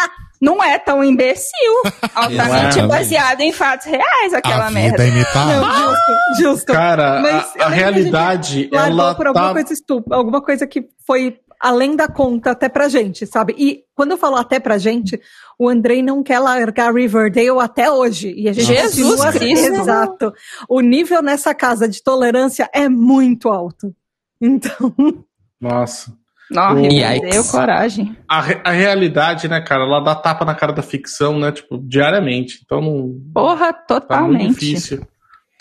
não 0.41 0.63
é 0.63 0.79
tão 0.79 1.03
imbecil. 1.03 1.51
Altamente 2.15 2.35
Exatamente. 2.79 2.87
baseado 2.87 3.41
em 3.41 3.51
fatos 3.51 3.85
reais, 3.85 4.33
aquela 4.33 4.67
a 4.67 4.71
merda. 4.71 5.03
vida 5.03 5.03
é 5.03 5.07
imitada. 5.09 5.55
Não, 5.61 5.73
justo, 5.75 6.41
justo. 6.41 6.73
Cara, 6.73 7.19
Mas 7.21 7.55
a- 7.59 7.63
a, 7.63 7.65
a 7.65 7.69
realidade, 7.69 8.69
largou 8.71 8.99
ela 9.01 9.15
por 9.15 9.27
alguma 9.27 9.47
tá. 9.47 9.53
coisa 9.53 9.73
estúpida, 9.73 10.15
alguma 10.15 10.41
coisa 10.41 10.65
que 10.65 10.85
foi 11.05 11.37
além 11.61 11.95
da 11.95 12.07
conta 12.07 12.51
até 12.51 12.67
pra 12.67 12.89
gente, 12.89 13.25
sabe? 13.27 13.53
E 13.57 13.83
quando 13.95 14.11
eu 14.11 14.17
falo 14.17 14.35
até 14.35 14.59
pra 14.59 14.77
gente, 14.77 15.19
o 15.59 15.69
Andrei 15.69 16.01
não 16.01 16.23
quer 16.23 16.39
largar 16.39 16.93
Riverdale 16.93 17.59
até 17.59 17.91
hoje. 17.91 18.33
E 18.35 18.49
a 18.49 18.53
gente 18.53 18.65
Jesus 18.67 19.21
continua... 19.21 19.31
Cristo. 19.31 19.73
Exato. 19.75 20.33
O 20.67 20.81
nível 20.81 21.21
nessa 21.21 21.53
casa 21.53 21.87
de 21.87 22.01
tolerância 22.03 22.69
é 22.73 22.89
muito 22.89 23.49
alto. 23.49 23.93
Então, 24.41 24.93
Nossa. 25.61 26.11
Não, 26.49 26.77
Yikes. 26.83 27.29
deu 27.31 27.43
coragem. 27.45 28.17
A, 28.27 28.39
a 28.65 28.71
realidade, 28.71 29.47
né, 29.47 29.61
cara, 29.61 29.83
ela 29.83 30.01
dá 30.03 30.13
tapa 30.15 30.43
na 30.43 30.53
cara 30.53 30.73
da 30.73 30.81
ficção, 30.81 31.39
né? 31.39 31.49
Tipo, 31.51 31.77
diariamente. 31.77 32.59
Então 32.65 32.81
não. 32.81 33.21
Porra, 33.33 33.71
Tá 33.71 33.77
muito 33.77 33.87
totalmente. 33.87 34.59
difícil. 34.59 35.01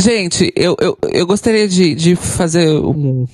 Gente, 0.02 0.50
eu, 0.56 0.74
eu, 0.80 0.98
eu 1.12 1.26
gostaria 1.26 1.68
de, 1.68 1.94
de 1.94 2.16
fazer 2.16 2.70
um, 2.70 3.26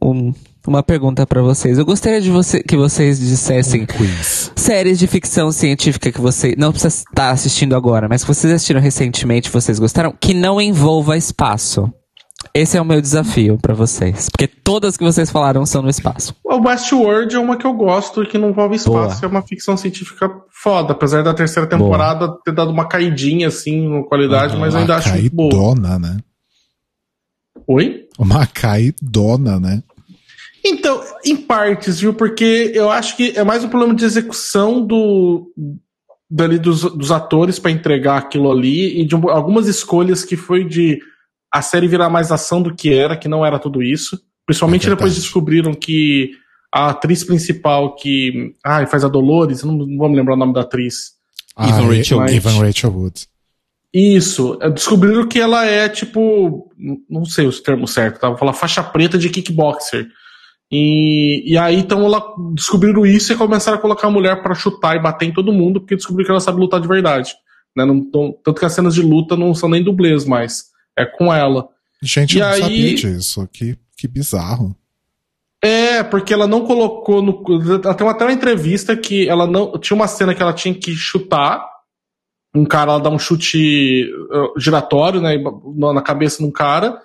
um- 0.00 0.32
uma 0.66 0.82
pergunta 0.82 1.26
pra 1.26 1.42
vocês. 1.42 1.78
Eu 1.78 1.84
gostaria 1.84 2.20
de 2.20 2.30
você, 2.30 2.62
que 2.62 2.76
vocês 2.76 3.18
dissessem 3.18 3.86
Quiz. 3.86 4.52
séries 4.56 4.98
de 4.98 5.06
ficção 5.06 5.50
científica 5.50 6.12
que 6.12 6.20
você 6.20 6.54
não 6.58 6.70
precisa 6.70 7.04
estar 7.08 7.30
assistindo 7.30 7.74
agora, 7.74 8.08
mas 8.08 8.22
que 8.22 8.28
vocês 8.28 8.52
assistiram 8.52 8.80
recentemente, 8.80 9.50
vocês 9.50 9.78
gostaram, 9.78 10.14
que 10.18 10.34
não 10.34 10.60
envolva 10.60 11.16
espaço. 11.16 11.92
Esse 12.54 12.76
é 12.76 12.80
o 12.80 12.84
meu 12.84 13.00
desafio 13.00 13.58
pra 13.58 13.74
vocês. 13.74 14.28
Porque 14.28 14.48
todas 14.48 14.96
que 14.96 15.04
vocês 15.04 15.30
falaram 15.30 15.64
são 15.66 15.82
no 15.82 15.90
espaço. 15.90 16.34
O 16.42 16.56
Westworld 16.66 17.34
é 17.34 17.38
uma 17.38 17.56
que 17.56 17.66
eu 17.66 17.74
gosto 17.74 18.22
e 18.22 18.26
que 18.26 18.38
não 18.38 18.50
envolve 18.50 18.76
espaço. 18.76 19.20
Boa. 19.20 19.24
É 19.24 19.26
uma 19.26 19.42
ficção 19.42 19.76
científica 19.76 20.28
foda. 20.50 20.92
Apesar 20.92 21.22
da 21.22 21.34
terceira 21.34 21.68
temporada 21.68 22.34
ter 22.44 22.52
dado 22.52 22.70
uma 22.70 22.88
caidinha, 22.88 23.48
assim, 23.48 23.88
na 23.88 24.02
qualidade, 24.04 24.56
mas 24.56 24.74
eu 24.74 24.80
ainda 24.80 24.96
acho 24.96 25.10
boa. 25.30 25.50
caidona, 25.50 25.98
né? 25.98 26.16
Oi? 27.68 28.08
Uma 28.18 28.46
caidona, 28.46 29.60
né? 29.60 29.82
Então, 30.64 31.02
em 31.24 31.36
partes, 31.36 32.00
viu? 32.00 32.12
Porque 32.14 32.72
eu 32.74 32.90
acho 32.90 33.16
que 33.16 33.32
é 33.36 33.42
mais 33.44 33.64
um 33.64 33.68
problema 33.68 33.94
de 33.94 34.04
execução 34.04 34.84
do 34.84 35.50
dali 36.30 36.58
dos, 36.58 36.82
dos 36.82 37.10
atores 37.10 37.58
pra 37.58 37.70
entregar 37.70 38.18
aquilo 38.18 38.50
ali 38.52 39.00
e 39.00 39.04
de 39.04 39.16
um- 39.16 39.28
algumas 39.28 39.66
escolhas 39.66 40.24
que 40.24 40.36
foi 40.36 40.64
de 40.64 41.00
a 41.52 41.60
série 41.62 41.88
virar 41.88 42.08
mais 42.08 42.30
ação 42.30 42.62
do 42.62 42.74
que 42.74 42.92
era, 42.94 43.16
que 43.16 43.26
não 43.28 43.44
era 43.44 43.58
tudo 43.58 43.82
isso. 43.82 44.20
Principalmente 44.46 44.86
É 44.86 44.90
depois 44.90 45.14
descobriram 45.16 45.74
que 45.74 46.30
a 46.72 46.90
atriz 46.90 47.24
principal 47.24 47.96
que 47.96 48.54
ai, 48.64 48.86
faz 48.86 49.04
a 49.04 49.08
Dolores, 49.08 49.64
não, 49.64 49.72
não 49.72 49.96
vou 49.96 50.08
me 50.08 50.16
lembrar 50.16 50.34
o 50.34 50.38
nome 50.38 50.52
da 50.54 50.60
atriz. 50.60 51.12
Evan 51.58 51.88
Ah, 51.90 51.96
Rachel. 51.96 52.18
Wood. 52.18 52.36
Evan 52.36 52.58
Rachel 52.64 52.90
Wood. 52.92 53.26
Isso, 53.92 54.56
é, 54.62 54.70
descobriram 54.70 55.26
que 55.26 55.40
ela 55.40 55.66
é 55.66 55.88
tipo, 55.88 56.70
não 57.08 57.24
sei 57.24 57.46
os 57.46 57.60
termos 57.60 57.90
certos, 57.92 58.20
tá? 58.20 58.28
Vou 58.28 58.38
falar 58.38 58.52
faixa 58.52 58.84
preta 58.84 59.18
de 59.18 59.28
kickboxer. 59.28 60.06
E, 60.72 61.42
e 61.52 61.58
aí 61.58 61.74
então 61.76 62.04
ela 62.04 62.22
descobriram 62.54 63.04
isso 63.04 63.32
e 63.32 63.36
começaram 63.36 63.78
a 63.78 63.80
colocar 63.80 64.06
a 64.06 64.10
mulher 64.10 64.40
pra 64.42 64.54
chutar 64.54 64.94
e 64.96 65.00
bater 65.02 65.26
em 65.26 65.32
todo 65.32 65.52
mundo, 65.52 65.80
porque 65.80 65.96
descobriram 65.96 66.26
que 66.26 66.30
ela 66.32 66.40
sabe 66.40 66.60
lutar 66.60 66.80
de 66.80 66.86
verdade. 66.88 67.32
Né? 67.76 67.84
Não 67.84 68.00
tão- 68.08 68.34
tanto 68.44 68.58
que 68.60 68.64
as 68.66 68.72
cenas 68.72 68.94
de 68.94 69.02
luta 69.02 69.36
não 69.36 69.54
são 69.54 69.68
nem 69.68 69.82
dublês 69.82 70.24
mais, 70.24 70.66
é 70.96 71.04
com 71.04 71.32
ela. 71.32 71.68
Gente, 72.02 72.36
E 72.36 72.40
eu 72.40 72.46
não 72.46 72.52
aí- 72.54 72.60
sabia 72.62 72.94
disso. 72.94 73.48
Que, 73.52 73.76
que 73.96 74.06
bizarro. 74.08 74.74
É, 75.62 76.02
porque 76.02 76.32
ela 76.32 76.46
não 76.46 76.64
colocou 76.64 77.20
no. 77.20 77.44
Ela 77.84 77.92
tem 77.94 78.08
até 78.08 78.24
uma 78.24 78.32
entrevista 78.32 78.96
que 78.96 79.28
ela 79.28 79.46
não. 79.46 79.72
Tinha 79.78 79.94
uma 79.94 80.06
cena 80.08 80.34
que 80.34 80.40
ela 80.42 80.54
tinha 80.54 80.72
que 80.74 80.92
chutar. 80.94 81.68
Um 82.54 82.64
cara, 82.64 82.92
ela 82.92 83.00
dá 83.00 83.10
um 83.10 83.18
chute 83.18 84.10
uh, 84.32 84.58
giratório, 84.58 85.20
né? 85.20 85.36
Na 85.92 86.00
cabeça 86.00 86.38
de 86.38 86.44
um 86.48 86.50
cara. 86.50 86.98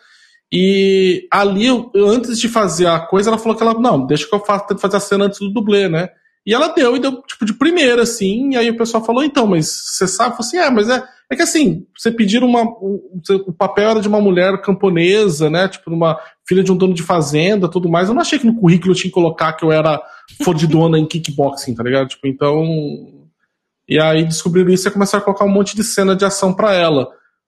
E 0.52 1.28
ali, 1.32 1.68
antes 1.96 2.40
de 2.40 2.48
fazer 2.48 2.88
a 2.88 3.00
coisa, 3.00 3.30
ela 3.30 3.38
falou 3.38 3.58
que 3.58 3.64
ela. 3.64 3.74
Não, 3.74 4.06
deixa 4.06 4.28
que 4.28 4.34
eu 4.34 4.40
faço, 4.40 4.68
tento 4.68 4.80
fazer 4.80 4.98
a 4.98 5.02
cena 5.02 5.26
antes 5.26 5.40
do 5.40 5.52
dublê, 5.52 5.90
né? 5.90 6.10
E 6.46 6.54
ela 6.54 6.68
deu, 6.68 6.96
e 6.96 7.00
deu, 7.00 7.24
tipo, 7.24 7.44
de 7.44 7.54
primeira, 7.54 8.04
assim. 8.04 8.52
E 8.52 8.58
aí 8.58 8.70
o 8.70 8.78
pessoal 8.78 9.04
falou, 9.04 9.24
então, 9.24 9.48
mas 9.48 9.68
você 9.68 10.08
sabe? 10.08 10.32
Eu 10.32 10.38
falei 10.38 10.48
assim, 10.48 10.58
é, 10.58 10.70
mas 10.70 10.90
é. 10.90 11.04
É 11.28 11.36
que 11.36 11.42
assim, 11.42 11.88
você 11.98 12.12
pediram 12.12 12.48
uma. 12.48 12.62
O, 12.62 13.20
o 13.48 13.54
papel 13.54 13.90
era 13.90 14.00
de 14.00 14.08
uma 14.08 14.22
mulher 14.22 14.62
camponesa, 14.62 15.50
né? 15.50 15.68
Tipo, 15.68 15.92
uma 15.92 16.20
filha 16.48 16.64
de 16.64 16.72
um 16.72 16.78
dono 16.78 16.94
de 16.94 17.02
fazenda, 17.02 17.68
tudo 17.68 17.90
mais. 17.90 18.08
Eu 18.08 18.14
não 18.14 18.22
achei 18.22 18.38
que 18.38 18.46
no 18.46 18.56
currículo 18.56 18.92
eu 18.92 18.96
tinha 18.96 19.10
que 19.10 19.16
colocar 19.16 19.54
que 19.54 19.66
eu 19.66 19.72
era 19.72 20.00
fodidona 20.44 21.00
em 21.00 21.08
kickboxing, 21.08 21.74
tá 21.74 21.82
ligado? 21.82 22.10
Tipo, 22.10 22.28
então. 22.28 22.64
E 23.90 24.00
aí 24.00 24.24
descobriram 24.24 24.70
isso 24.70 24.88
e 24.88 24.92
começaram 24.92 25.24
a 25.24 25.26
colocar 25.26 25.46
um 25.46 25.52
monte 25.52 25.76
de 25.76 25.84
cena 25.84 26.16
de 26.16 26.26
ação 26.26 26.54
pra 26.54 26.74
ela. 26.74 27.08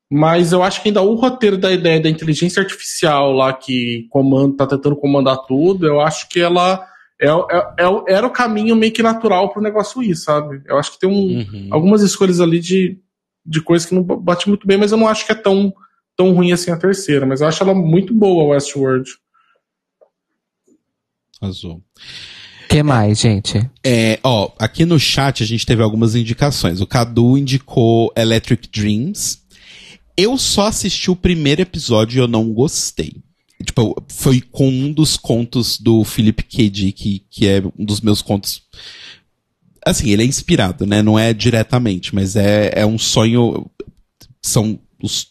Mas 0.10 0.54
eu 0.54 0.64
acho 0.64 0.82
que 0.82 0.88
ainda 0.90 1.02
o 1.02 1.16
roteiro 1.16 1.58
da 1.58 1.72
ideia 1.72 2.00
da 2.00 2.10
inteligência 2.10 2.62
artificial 2.62 3.32
lá 3.34 3.52
que 3.52 4.08
comanda, 4.10 4.56
tá 4.58 4.68
tentando 4.68 4.96
comandar 4.96 5.38
tudo, 5.48 5.86
eu 5.86 6.00
acho 6.00 6.30
que 6.30 6.40
ela 6.40 6.88
é, 7.20 7.28
é- 7.28 7.84
é- 7.86 8.14
era 8.14 8.26
o 8.26 8.32
caminho 8.32 8.76
meio 8.76 8.94
que 8.94 9.04
natural 9.04 9.52
pro 9.52 9.62
negócio 9.62 10.02
ir, 10.02 10.16
sabe? 10.16 10.62
Eu 10.66 10.78
acho 10.78 10.94
que 10.94 11.00
tem 11.00 11.10
um, 11.10 11.40
Uhum. 11.40 11.68
algumas 11.72 12.02
escolhas 12.02 12.40
ali 12.40 12.60
de, 12.60 12.98
de 13.46 13.60
coisas 13.62 13.88
que 13.90 13.96
não 13.96 14.04
bate 14.04 14.48
muito 14.48 14.66
bem, 14.66 14.78
mas 14.78 14.92
eu 14.92 14.98
não 14.98 15.08
acho 15.10 15.26
que 15.26 15.32
é 15.32 15.36
tão, 15.36 15.74
tão 16.16 16.32
ruim 16.34 16.52
assim 16.54 16.72
a 16.72 16.78
terceira. 16.78 17.26
Mas 17.26 17.42
eu 17.42 17.48
acho 17.48 17.62
ela 17.62 17.74
muito 17.74 18.14
boa, 18.14 18.54
Westworld. 18.54 19.10
Azul. 21.42 21.84
que 22.70 22.82
mais, 22.82 23.20
gente? 23.20 23.70
É, 23.84 24.20
ó, 24.24 24.52
aqui 24.60 24.86
no 24.86 25.00
chat 25.00 25.44
a 25.44 25.46
gente 25.46 25.66
teve 25.66 25.82
algumas 25.84 26.16
indicações. 26.16 26.82
O 26.82 26.88
Cadu 26.88 27.38
indicou 27.38 28.12
Electric 28.16 28.70
Dreams. 28.70 29.46
Eu 30.18 30.38
só 30.38 30.68
assisti 30.68 31.12
o 31.12 31.16
primeiro 31.16 31.62
episódio 31.62 32.18
e 32.18 32.22
eu 32.22 32.28
não 32.28 32.52
gostei. 32.52 33.22
Tipo, 33.64 33.96
foi 34.10 34.42
com 34.42 34.68
um 34.68 34.92
dos 34.92 35.16
contos 35.16 35.80
do 35.80 36.04
Philip 36.04 36.44
K. 36.44 36.70
Dick, 36.70 37.26
que 37.30 37.48
é 37.48 37.62
um 37.78 37.86
dos 37.86 38.02
meus 38.02 38.22
contos. 38.22 38.64
Assim, 39.86 40.10
ele 40.10 40.24
é 40.24 40.26
inspirado, 40.26 40.86
né? 40.86 41.02
Não 41.02 41.18
é 41.18 41.34
diretamente, 41.34 42.14
mas 42.14 42.36
é, 42.36 42.72
é 42.76 42.86
um 42.86 42.98
sonho. 42.98 43.70
São 44.42 44.80
os, 45.02 45.30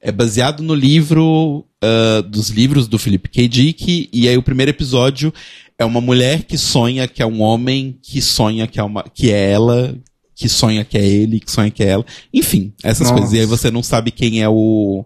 é 0.00 0.12
baseado 0.12 0.62
no 0.62 0.74
livro 0.74 1.66
ah, 1.86 2.20
dos 2.22 2.48
livros 2.50 2.88
do 2.88 2.98
Philip 2.98 3.28
K. 3.28 3.46
Dick, 3.46 4.08
e 4.12 4.28
aí 4.28 4.36
o 4.36 4.42
primeiro 4.42 4.70
episódio 4.70 5.32
é 5.78 5.84
uma 5.84 6.00
mulher 6.00 6.42
que 6.42 6.58
sonha 6.58 7.06
que 7.06 7.22
é 7.22 7.26
um 7.26 7.40
homem, 7.40 7.96
que 8.02 8.20
sonha 8.20 8.66
que 8.66 8.80
é, 8.80 8.82
uma, 8.82 9.04
que 9.04 9.30
é 9.30 9.52
ela, 9.52 9.96
que 10.36 10.50
sonha 10.50 10.84
que 10.84 10.98
é 10.98 11.04
ele, 11.04 11.40
que 11.40 11.50
sonha 11.50 11.70
que 11.70 11.82
é 11.82 11.88
ela. 11.88 12.04
Enfim, 12.32 12.72
essas 12.84 13.08
Nossa. 13.08 13.14
coisas. 13.14 13.32
E 13.32 13.40
aí 13.40 13.46
você 13.46 13.70
não 13.70 13.82
sabe 13.82 14.10
quem 14.10 14.42
é 14.42 14.48
o. 14.48 15.04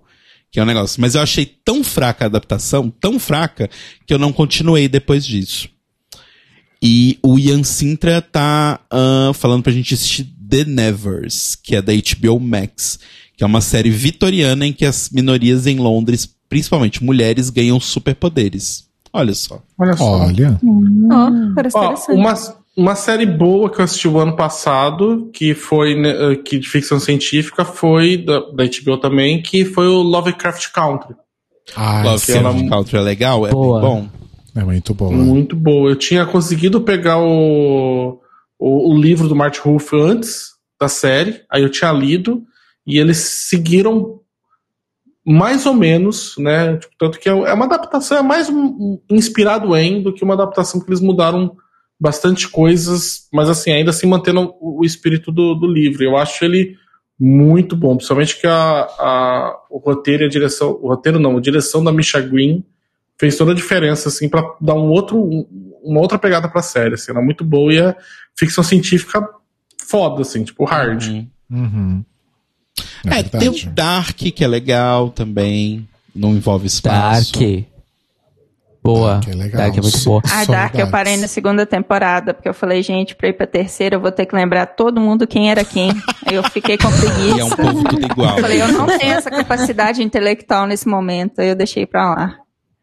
Que 0.51 0.59
é 0.59 0.63
o 0.63 0.67
negócio. 0.67 1.01
Mas 1.01 1.15
eu 1.15 1.23
achei 1.23 1.47
tão 1.65 1.85
fraca 1.85 2.25
a 2.25 2.27
adaptação, 2.27 2.91
tão 2.91 3.21
fraca, 3.21 3.71
que 4.05 4.13
eu 4.13 4.19
não 4.19 4.33
continuei 4.33 4.89
depois 4.89 5.25
disso. 5.25 5.69
E 6.83 7.19
o 7.23 7.39
Ian 7.39 7.63
Sintra 7.63 8.21
tá 8.21 8.81
ah, 8.91 9.31
falando 9.33 9.63
pra 9.63 9.73
gente 9.73 9.95
assistir 9.95 10.25
The 10.25 10.65
Nevers, 10.65 11.55
que 11.55 11.77
é 11.77 11.83
da 11.83 11.93
HBO 11.93 12.41
Max, 12.41 12.99
que 13.37 13.45
é 13.45 13.47
uma 13.47 13.61
série 13.61 13.91
vitoriana 13.91 14.67
em 14.67 14.73
que 14.73 14.85
as 14.85 15.11
minorias 15.11 15.69
em 15.69 15.77
Londres, 15.77 16.29
principalmente 16.49 17.05
mulheres, 17.05 17.51
ganham 17.51 17.79
superpoderes. 17.79 18.89
Olha 19.13 19.35
só. 19.35 19.63
Olha 19.79 19.97
só. 19.97 20.05
Olha. 20.05 20.59
Ó, 21.13 21.55
parece 21.55 21.77
Ó, 21.77 21.85
interessante. 21.85 22.17
uma, 22.17 22.60
uma 22.77 22.95
série 22.95 23.27
boa 23.27 23.69
que 23.71 23.81
eu 23.81 23.85
assisti 23.85 24.07
o 24.09 24.19
ano 24.19 24.37
passado, 24.37 25.29
que 25.33 25.55
foi 25.55 25.95
né, 25.95 26.33
eh, 26.33 26.37
que 26.37 26.59
de 26.59 26.69
ficção 26.69 26.99
científica, 27.01 27.65
foi 27.65 28.17
da, 28.17 28.41
da 28.41 28.65
HBO 28.65 28.97
também, 28.99 29.43
que 29.43 29.65
foi 29.65 29.87
o 29.89 30.03
Lovecraft 30.03 30.71
Country. 30.73 31.15
Ai, 31.77 32.05
Love 32.05 32.19
sim. 32.19 32.39
ela- 32.39 32.69
Country 32.69 32.97
é 32.97 33.01
legal, 33.01 33.47
é 33.47 33.51
Boa. 33.51 33.81
bem 33.81 33.89
bom. 33.89 34.09
É 34.57 34.65
muito 34.65 34.93
boa. 34.95 35.13
Muito 35.13 35.55
boa. 35.55 35.91
Eu 35.91 35.97
tinha 35.97 36.27
conseguido 36.27 36.81
pegar 36.81 37.19
o, 37.19 38.21
o, 38.59 38.93
o 38.95 38.99
livro 39.01 39.29
do 39.29 39.37
Martin 39.37 39.61
Ruff 39.61 39.95
antes 39.95 40.51
da 40.81 40.89
série, 40.89 41.43
aí 41.51 41.63
eu 41.63 41.69
tinha 41.71 41.93
lido, 41.93 42.43
e 42.87 42.99
eles 42.99 43.19
seguiram 43.19 44.19
mais 45.25 45.67
ou 45.67 45.75
menos, 45.75 46.35
né? 46.39 46.77
Tipo, 46.79 46.95
tanto 46.99 47.21
que 47.21 47.29
é 47.29 47.33
é 47.33 47.53
uma 47.53 47.67
adaptação, 47.67 48.19
é 48.19 48.23
mais 48.23 48.49
um 48.49 48.99
inspirado 49.11 49.77
em 49.77 50.03
do 50.03 50.13
que 50.13 50.25
uma 50.25 50.35
adaptação 50.35 50.81
que 50.81 50.89
eles 50.89 51.01
mudaram 51.01 51.55
bastante 52.01 52.49
coisas, 52.49 53.29
mas 53.33 53.49
assim, 53.51 53.71
ainda 53.73 53.91
assim 53.91 54.07
mantendo 54.07 54.55
o, 54.61 54.83
espírito 54.85 55.31
do, 55.31 55.55
do 55.55 55.67
livro. 55.67 56.03
Eu 56.03 56.17
acho 56.17 56.45
ele 56.45 56.77
muito 57.19 57.77
bom, 57.77 57.95
principalmente 57.97 58.41
que 58.41 58.47
a, 58.47 58.53
a, 58.55 59.57
o 59.69 59.79
roteiro 59.79 60.23
e 60.23 60.27
a 60.27 60.29
direção, 60.31 60.71
o 60.81 60.89
roteiro 60.89 61.19
não, 61.19 61.37
a 61.37 61.41
direção 61.41 61.85
da 61.85 61.93
Misha 61.93 62.19
Green 62.21 62.65
fez 63.19 63.37
toda 63.37 63.53
a 63.53 63.55
diferença, 63.55 64.09
assim, 64.09 64.29
para 64.31 64.43
dar 64.59 64.73
um 64.75 64.89
outro, 64.89 65.19
um- 65.23 65.47
uma 65.83 66.01
outra 66.01 66.19
pegada 66.19 66.49
pra 66.49 66.63
série, 66.63 66.95
assim, 66.95 67.11
ela 67.11 67.21
é 67.21 67.25
muito 67.25 67.45
boa 67.45 67.73
e 67.73 67.79
é 67.79 67.95
ficção 68.35 68.65
científica 68.65 69.23
foda, 69.87 70.23
assim, 70.23 70.43
tipo 70.43 70.65
hard. 70.65 71.07
Uhum. 71.09 71.29
Uhum. 71.51 72.05
É, 73.07 73.19
É, 73.19 73.23
tem 73.23 73.49
o 73.51 73.67
Dark, 73.75 74.17
que 74.17 74.43
é 74.45 74.49
legal 74.49 75.11
também. 75.11 75.87
Não 76.15 76.31
envolve 76.35 76.67
espaço. 76.67 77.33
Dark. 77.35 77.65
Boa. 78.83 79.15
Dark 79.15 79.29
é 79.29 79.33
legal. 79.35 79.61
Dark 79.63 79.77
é 79.77 79.81
muito 79.83 80.05
boa. 80.05 80.23
A 80.33 80.45
Dark 80.45 80.75
eu 80.77 80.91
parei 80.91 81.17
na 81.19 81.29
segunda 81.29 81.67
temporada, 81.67 82.33
porque 82.33 82.49
eu 82.49 82.55
falei, 82.55 82.83
gente, 82.83 83.15
pra 83.15 83.29
ir 83.29 83.35
pra 83.35 83.47
terceira 83.47 83.97
eu 83.97 84.01
vou 84.01 84.11
ter 84.11 84.25
que 84.27 84.35
lembrar 84.35 84.67
todo 84.67 85.01
mundo 85.01 85.27
quem 85.27 85.51
era 85.51 85.65
quem. 85.65 85.91
Aí 86.27 86.35
eu 86.35 86.43
fiquei 86.45 86.79
com 86.79 86.91
preguiça. 86.91 87.37
E 87.37 87.41
é 87.41 87.45
um 87.45 87.51
povo 87.51 87.85
tudo 87.85 88.07
igual. 88.07 88.37
Eu 88.37 88.41
falei, 88.43 88.63
eu 88.63 88.69
não 88.73 88.87
tenho 88.87 89.13
essa 89.13 89.31
capacidade 89.31 90.03
intelectual 90.03 90.67
nesse 90.67 90.89
momento, 90.89 91.41
aí 91.41 91.49
eu 91.49 91.55
deixei 91.57 91.85
pra 91.87 92.09
lá. 92.15 92.35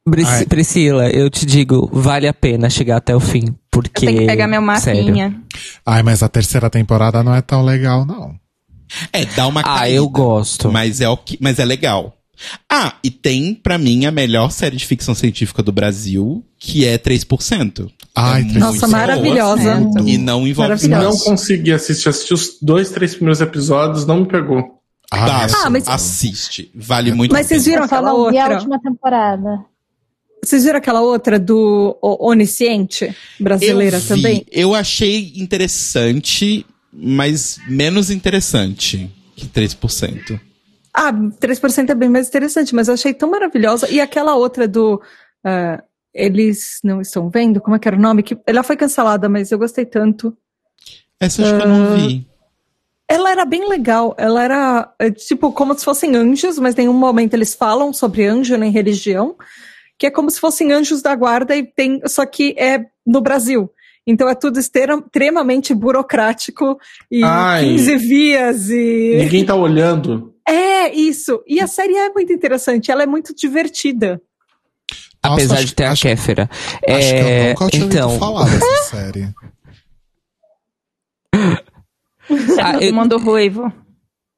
Pris- 0.10 0.28
Ai. 0.28 0.46
Priscila, 0.46 1.10
eu 1.10 1.30
te 1.30 1.46
digo, 1.46 1.90
vale 1.92 2.28
a 2.28 2.34
pena 2.34 2.70
chegar 2.70 2.98
até 2.98 3.16
o 3.16 3.20
fim. 3.20 3.56
Porque. 3.72 4.06
Eu 4.06 4.10
tenho 4.10 4.20
que 4.22 4.26
pegar 4.28 4.48
meu 4.48 4.62
sério. 4.80 5.04
mapinha. 5.04 5.42
Ai, 5.86 6.04
mas 6.04 6.22
a 6.24 6.30
terceira 6.30 6.70
temporada 6.70 7.22
não 7.24 7.34
é 7.36 7.42
tão 7.42 7.64
legal, 7.64 8.06
não. 8.06 8.36
É, 9.12 9.26
dá 9.26 9.48
uma 9.48 9.60
Ah, 9.62 9.80
caída, 9.80 9.98
eu 9.98 10.08
gosto. 10.08 10.72
Mas 10.72 11.02
é, 11.02 11.10
o 11.10 11.18
que, 11.18 11.38
mas 11.42 11.60
é 11.60 11.66
legal. 11.66 12.14
Ah, 12.72 12.94
e 13.04 13.10
tem, 13.10 13.54
pra 13.54 13.78
mim, 13.78 14.06
a 14.06 14.12
melhor 14.12 14.52
série 14.52 14.78
de 14.78 14.86
ficção 14.86 15.16
científica 15.16 15.64
do 15.64 15.72
Brasil, 15.72 16.44
que 16.60 16.86
é 16.86 16.98
3%. 16.98 17.90
Ai, 18.16 18.42
É 18.42 18.44
três- 18.44 18.54
muito 18.54 18.60
Nossa, 18.60 18.80
boa. 18.88 18.90
maravilhosa. 19.00 19.84
E 20.06 20.18
não 20.18 20.48
envolve. 20.48 20.88
Não 20.88 21.18
consegui 21.18 21.72
assistir, 21.72 22.10
assisti 22.10 22.34
os 22.34 22.58
dois, 22.62 22.90
três 22.92 23.14
primeiros 23.16 23.42
episódios, 23.42 24.06
não 24.06 24.22
me 24.22 24.28
pegou. 24.28 24.82
Ai, 25.12 25.28
Baço, 25.28 25.56
Ah, 25.64 25.70
mas- 25.70 25.88
assiste. 25.88 26.70
Vale 26.76 27.12
muito 27.14 27.32
Mas 27.32 27.46
a 27.46 27.50
vocês 27.50 27.64
pena. 27.64 27.76
viram 27.76 27.86
aquela 27.86 28.10
não 28.12 28.30
vi 28.30 28.38
a 28.38 28.42
outra? 28.44 28.56
última 28.58 28.80
temporada. 28.82 29.60
Vocês 30.44 30.64
viram 30.66 30.78
aquela 30.78 31.02
outra 31.02 31.40
do 31.40 31.98
Onisciente 32.02 33.16
brasileira 33.40 33.98
eu 33.98 34.02
vi, 34.02 34.08
também? 34.08 34.46
Eu 34.52 34.76
achei 34.76 35.34
interessante, 35.36 36.66
mas 36.94 37.58
menos 37.68 38.10
interessante 38.12 39.10
que 39.36 39.46
3%. 39.48 40.40
Ah, 41.00 41.14
3% 41.14 41.92
é 41.92 41.96
bem 41.96 42.10
mais 42.10 42.28
interessante, 42.28 42.74
mas 42.74 42.88
eu 42.88 42.96
achei 42.96 43.14
tão 43.14 43.30
maravilhosa. 43.30 43.88
E 43.92 44.02
aquela 44.02 44.36
outra 44.36 44.68
do. 44.68 45.00
ah, 45.44 45.84
eles 46.12 46.80
não 46.84 47.00
estão 47.00 47.30
vendo? 47.30 47.62
Como 47.62 47.76
é 47.76 47.80
que 47.80 47.88
era 47.88 47.96
o 47.96 48.02
nome? 48.02 48.24
Que, 48.24 48.36
ela 48.48 48.64
foi 48.64 48.76
cancelada, 48.76 49.30
mas 49.30 49.52
eu 49.52 49.60
gostei 49.60 49.86
tanto. 49.86 50.36
Essa 51.20 51.44
acho 51.44 51.56
que 51.58 51.64
eu 51.64 51.68
não 51.68 51.96
vi. 51.96 52.28
Ela 53.08 53.32
era 53.32 53.46
bem 53.46 53.70
legal. 53.70 54.16
Ela 54.18 54.44
era, 54.44 54.94
é, 54.98 55.12
tipo, 55.12 55.52
como 55.52 55.78
se 55.78 55.86
fossem 55.86 56.16
anjos, 56.16 56.58
mas 56.58 56.74
em 56.74 56.80
nenhum 56.82 56.94
momento 56.94 57.36
eles 57.36 57.54
falam 57.54 57.94
sobre 57.94 58.26
anjo 58.26 58.58
nem 58.58 58.72
religião. 58.72 59.36
Que 60.00 60.08
é 60.08 60.12
como 60.12 60.32
se 60.32 60.40
fossem 60.40 60.74
anjos 60.74 61.04
da 61.04 61.16
guarda 61.16 61.56
e 61.56 61.64
tem. 61.64 62.02
Só 62.08 62.26
que 62.26 62.56
é 62.58 62.86
no 63.06 63.22
Brasil. 63.22 63.70
Então 64.06 64.28
é 64.28 64.34
tudo 64.34 64.60
extrema- 64.60 65.04
extremamente 65.06 65.74
burocrático 65.74 66.80
e 67.12 67.22
Ai. 67.24 67.66
15 67.66 67.98
vias 67.98 68.70
e. 68.70 69.18
Ninguém 69.20 69.46
tá 69.46 69.54
olhando. 69.56 70.34
É, 70.48 70.94
isso. 70.94 71.44
E 71.46 71.60
a 71.60 71.68
série 71.68 71.96
é 71.96 72.10
muito 72.10 72.32
interessante, 72.32 72.90
ela 72.92 73.04
é 73.04 73.06
muito 73.06 73.36
divertida. 73.36 74.22
Nossa, 75.24 75.36
Apesar 75.36 75.56
acho- 75.56 75.66
de 75.66 75.76
ter 75.76 75.84
a 75.84 75.92
acho- 75.92 76.02
Kéfera. 76.04 76.50
Acho 76.52 77.10
que 77.10 77.16
eu 77.16 77.28
É, 77.28 77.50
nunca 77.50 77.68
tinha 77.70 77.86
então, 77.86 78.18
falar 78.20 78.46
dessa 78.50 78.84
série. 78.96 79.34
Ah, 81.34 82.74
Todo 82.74 82.84
eu- 82.84 82.94
mundo 82.94 83.18
ruivo. 83.18 83.72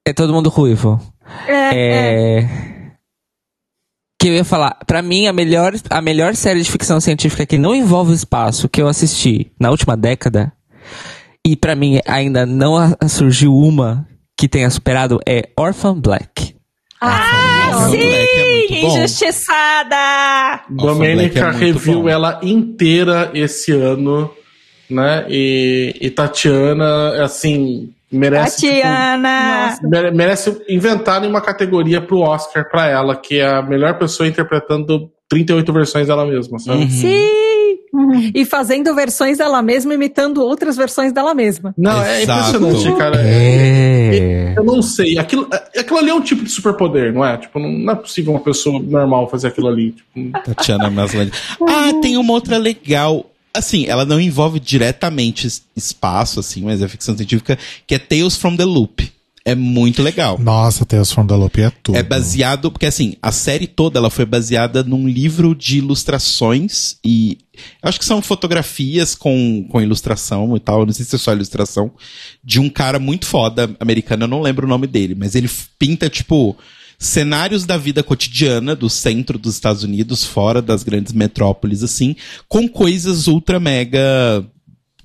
é 0.07 0.13
todo 0.13 0.33
mundo 0.33 0.49
ruivo. 0.49 0.99
É, 1.47 1.53
é. 1.53 2.39
É. 2.41 2.49
Que 4.21 4.27
eu 4.29 4.33
ia 4.33 4.43
falar, 4.43 4.77
pra 4.85 5.01
mim, 5.01 5.27
a 5.27 5.33
melhor, 5.33 5.73
a 5.89 6.01
melhor 6.01 6.35
série 6.35 6.61
de 6.61 6.69
ficção 6.71 6.99
científica 6.99 7.45
que 7.45 7.57
não 7.57 7.73
envolve 7.73 8.11
o 8.11 8.15
espaço 8.15 8.67
que 8.67 8.81
eu 8.81 8.87
assisti 8.87 9.51
na 9.59 9.69
última 9.69 9.95
década, 9.95 10.51
e 11.45 11.55
pra 11.55 11.75
mim 11.75 11.99
ainda 12.05 12.45
não 12.45 12.75
a- 12.75 12.97
surgiu 13.07 13.55
uma 13.55 14.05
que 14.39 14.47
tenha 14.47 14.69
superado, 14.69 15.19
é 15.27 15.49
Orphan 15.57 15.99
Black. 15.99 16.55
Ah, 17.01 17.71
Orphan 17.73 17.89
sim! 17.91 17.97
Black 17.97 18.29
é 18.37 18.45
muito 18.49 18.69
bom. 18.87 18.97
Injustiçada! 18.97 20.61
Black 20.69 20.87
Domênica 20.93 21.39
é 21.39 21.51
reviu 21.51 22.03
bom. 22.03 22.09
ela 22.09 22.39
inteira 22.41 23.31
esse 23.33 23.73
ano, 23.73 24.31
né? 24.89 25.25
E, 25.29 25.93
e 25.99 26.09
Tatiana, 26.09 27.21
assim, 27.21 27.89
merece. 28.09 28.61
tipo, 28.61 28.73
Tatiana! 28.81 29.77
mere- 29.83 30.11
merece 30.11 30.61
inventar 30.69 31.21
uma 31.25 31.41
categoria 31.41 31.99
pro 31.99 32.19
Oscar 32.19 32.69
pra 32.69 32.87
ela, 32.87 33.17
que 33.17 33.39
é 33.39 33.45
a 33.57 33.61
melhor 33.61 33.97
pessoa 33.99 34.27
interpretando 34.27 35.09
38 35.27 35.73
versões 35.73 36.07
dela 36.07 36.25
mesma, 36.25 36.57
sabe? 36.59 36.83
Uhum. 36.83 36.89
Sim! 36.89 37.48
E 38.33 38.45
fazendo 38.45 38.93
versões 38.95 39.37
dela 39.37 39.61
mesma, 39.61 39.93
imitando 39.93 40.41
outras 40.43 40.75
versões 40.77 41.11
dela 41.11 41.33
mesma. 41.33 41.73
Não, 41.77 42.01
é 42.03 42.23
Exato. 42.23 42.57
impressionante, 42.57 42.97
cara. 42.97 43.17
É. 43.21 44.53
Eu 44.57 44.63
não 44.63 44.81
sei. 44.81 45.17
Aquilo, 45.17 45.47
aquilo 45.77 45.97
ali 45.99 46.09
é 46.09 46.13
um 46.13 46.21
tipo 46.21 46.43
de 46.43 46.49
superpoder, 46.49 47.13
não 47.13 47.23
é? 47.25 47.37
Tipo, 47.37 47.59
não, 47.59 47.71
não 47.71 47.93
é 47.93 47.95
possível 47.95 48.33
uma 48.33 48.39
pessoa 48.39 48.79
normal 48.81 49.29
fazer 49.29 49.47
aquilo 49.47 49.67
ali. 49.67 49.91
Tipo, 49.93 50.39
Tatiana 50.43 50.89
Maslany. 50.89 51.31
Ah, 51.67 51.91
tem 52.01 52.17
uma 52.17 52.33
outra 52.33 52.57
legal. 52.57 53.25
Assim, 53.53 53.85
ela 53.87 54.05
não 54.05 54.19
envolve 54.19 54.59
diretamente 54.59 55.47
es- 55.47 55.63
espaço, 55.75 56.39
assim, 56.39 56.61
mas 56.63 56.81
é 56.81 56.87
ficção 56.87 57.15
científica, 57.17 57.57
que 57.87 57.95
é 57.95 57.99
Tales 57.99 58.35
from 58.37 58.55
the 58.55 58.63
Loop. 58.65 59.11
É 59.49 59.55
muito 59.55 60.01
legal. 60.01 60.37
Nossa, 60.39 60.85
Tales 60.85 61.11
from 61.11 61.25
the 61.25 61.35
Loop 61.35 61.61
é 61.61 61.71
tudo. 61.81 61.97
É 61.97 62.03
baseado, 62.03 62.71
porque 62.71 62.85
assim, 62.85 63.15
a 63.21 63.31
série 63.31 63.67
toda 63.67 63.99
ela 63.99 64.09
foi 64.09 64.25
baseada 64.25 64.83
num 64.83 65.07
livro 65.07 65.55
de 65.55 65.77
ilustrações 65.77 66.97
e 67.03 67.37
acho 67.81 67.99
que 67.99 68.05
são 68.05 68.21
fotografias 68.21 69.15
com, 69.15 69.65
com 69.69 69.81
ilustração 69.81 70.55
e 70.55 70.59
tal, 70.59 70.85
não 70.85 70.93
sei 70.93 71.05
se 71.05 71.15
é 71.15 71.19
só 71.19 71.33
ilustração, 71.33 71.91
de 72.43 72.59
um 72.59 72.69
cara 72.69 72.99
muito 72.99 73.25
foda 73.25 73.75
americano, 73.79 74.23
eu 74.23 74.27
não 74.27 74.41
lembro 74.41 74.65
o 74.65 74.69
nome 74.69 74.87
dele, 74.87 75.15
mas 75.15 75.35
ele 75.35 75.49
pinta, 75.77 76.09
tipo, 76.09 76.55
cenários 76.97 77.65
da 77.65 77.77
vida 77.77 78.03
cotidiana 78.03 78.75
do 78.75 78.89
centro 78.89 79.39
dos 79.39 79.55
Estados 79.55 79.83
Unidos, 79.83 80.25
fora 80.25 80.61
das 80.61 80.83
grandes 80.83 81.13
metrópoles, 81.13 81.81
assim, 81.81 82.15
com 82.47 82.67
coisas 82.67 83.27
ultra 83.27 83.59
mega 83.59 84.45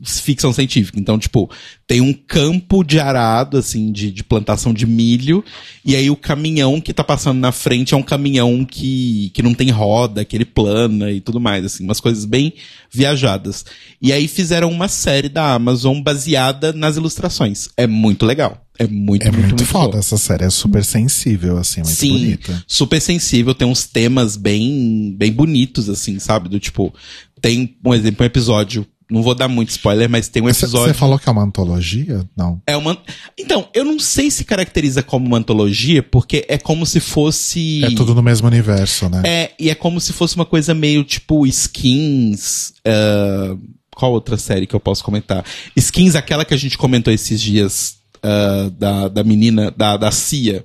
ficção 0.04 0.52
científica. 0.52 0.98
Então, 0.98 1.18
tipo, 1.18 1.50
tem 1.86 2.00
um 2.00 2.12
campo 2.12 2.82
de 2.84 2.98
arado, 2.98 3.56
assim, 3.58 3.90
de, 3.92 4.10
de 4.10 4.22
plantação 4.24 4.72
de 4.72 4.86
milho, 4.86 5.44
e 5.84 5.94
aí 5.96 6.10
o 6.10 6.16
caminhão 6.16 6.80
que 6.80 6.92
tá 6.92 7.04
passando 7.04 7.38
na 7.38 7.52
frente 7.52 7.94
é 7.94 7.96
um 7.96 8.02
caminhão 8.02 8.64
que, 8.64 9.30
que 9.34 9.42
não 9.42 9.54
tem 9.54 9.70
roda, 9.70 10.24
que 10.24 10.36
ele 10.36 10.44
plana 10.44 11.10
e 11.10 11.20
tudo 11.20 11.40
mais, 11.40 11.64
assim, 11.64 11.84
umas 11.84 12.00
coisas 12.00 12.24
bem 12.24 12.52
viajadas. 12.90 13.64
E 14.00 14.12
aí 14.12 14.28
fizeram 14.28 14.70
uma 14.70 14.88
série 14.88 15.28
da 15.28 15.54
Amazon 15.54 16.00
baseada 16.00 16.72
nas 16.72 16.96
ilustrações. 16.96 17.68
É 17.76 17.86
muito 17.86 18.24
legal. 18.24 18.60
É 18.76 18.88
muito, 18.88 19.22
É 19.22 19.30
muito, 19.30 19.40
muito, 19.40 19.50
muito, 19.60 19.64
foda. 19.66 19.90
boa. 19.90 19.98
Essa 20.00 20.16
série 20.16 20.44
é 20.44 20.50
super 20.50 20.84
sensível, 20.84 21.56
assim, 21.58 21.80
muito 21.80 21.94
Sim, 21.94 22.12
bonita. 22.12 22.64
super 22.66 23.00
sensível, 23.00 23.54
tem 23.54 23.68
uns 23.68 23.86
temas 23.86 24.36
bem, 24.36 25.14
bem 25.16 25.30
bonitos, 25.32 25.88
assim, 25.88 26.18
sabe? 26.18 26.48
Do 26.48 26.58
tipo, 26.58 26.92
tem, 27.40 27.76
um 27.84 27.94
exemplo, 27.94 28.24
um 28.24 28.26
episódio, 28.26 28.84
não 29.10 29.22
vou 29.22 29.34
dar 29.34 29.48
muito 29.48 29.68
spoiler, 29.70 30.08
mas 30.08 30.28
tem 30.28 30.42
um 30.42 30.46
Você 30.46 30.64
episódio. 30.64 30.94
falou 30.94 31.18
que 31.18 31.28
é 31.28 31.32
uma 31.32 31.42
antologia? 31.42 32.24
Não. 32.36 32.60
É 32.66 32.76
uma. 32.76 32.96
Então, 33.38 33.68
eu 33.74 33.84
não 33.84 33.98
sei 33.98 34.30
se 34.30 34.44
caracteriza 34.44 35.02
como 35.02 35.26
uma 35.26 35.38
antologia, 35.38 36.02
porque 36.02 36.44
é 36.48 36.56
como 36.58 36.86
se 36.86 37.00
fosse. 37.00 37.84
É 37.84 37.90
tudo 37.94 38.14
no 38.14 38.22
mesmo 38.22 38.46
universo, 38.46 39.08
né? 39.08 39.22
É, 39.24 39.50
e 39.58 39.68
é 39.70 39.74
como 39.74 40.00
se 40.00 40.12
fosse 40.12 40.36
uma 40.36 40.46
coisa 40.46 40.72
meio 40.74 41.04
tipo 41.04 41.46
skins. 41.46 42.72
ah, 42.86 43.56
qual 43.94 44.10
outra 44.12 44.36
série 44.36 44.66
que 44.66 44.74
eu 44.74 44.80
posso 44.80 45.04
comentar? 45.04 45.44
Skins, 45.76 46.16
aquela 46.16 46.44
que 46.44 46.52
a 46.54 46.56
gente 46.56 46.76
comentou 46.76 47.12
esses 47.12 47.40
dias 47.40 47.96
ah, 48.22 48.70
da, 48.76 49.08
da 49.08 49.22
menina, 49.24 49.70
da, 49.76 49.96
da 49.96 50.10
Cia. 50.10 50.64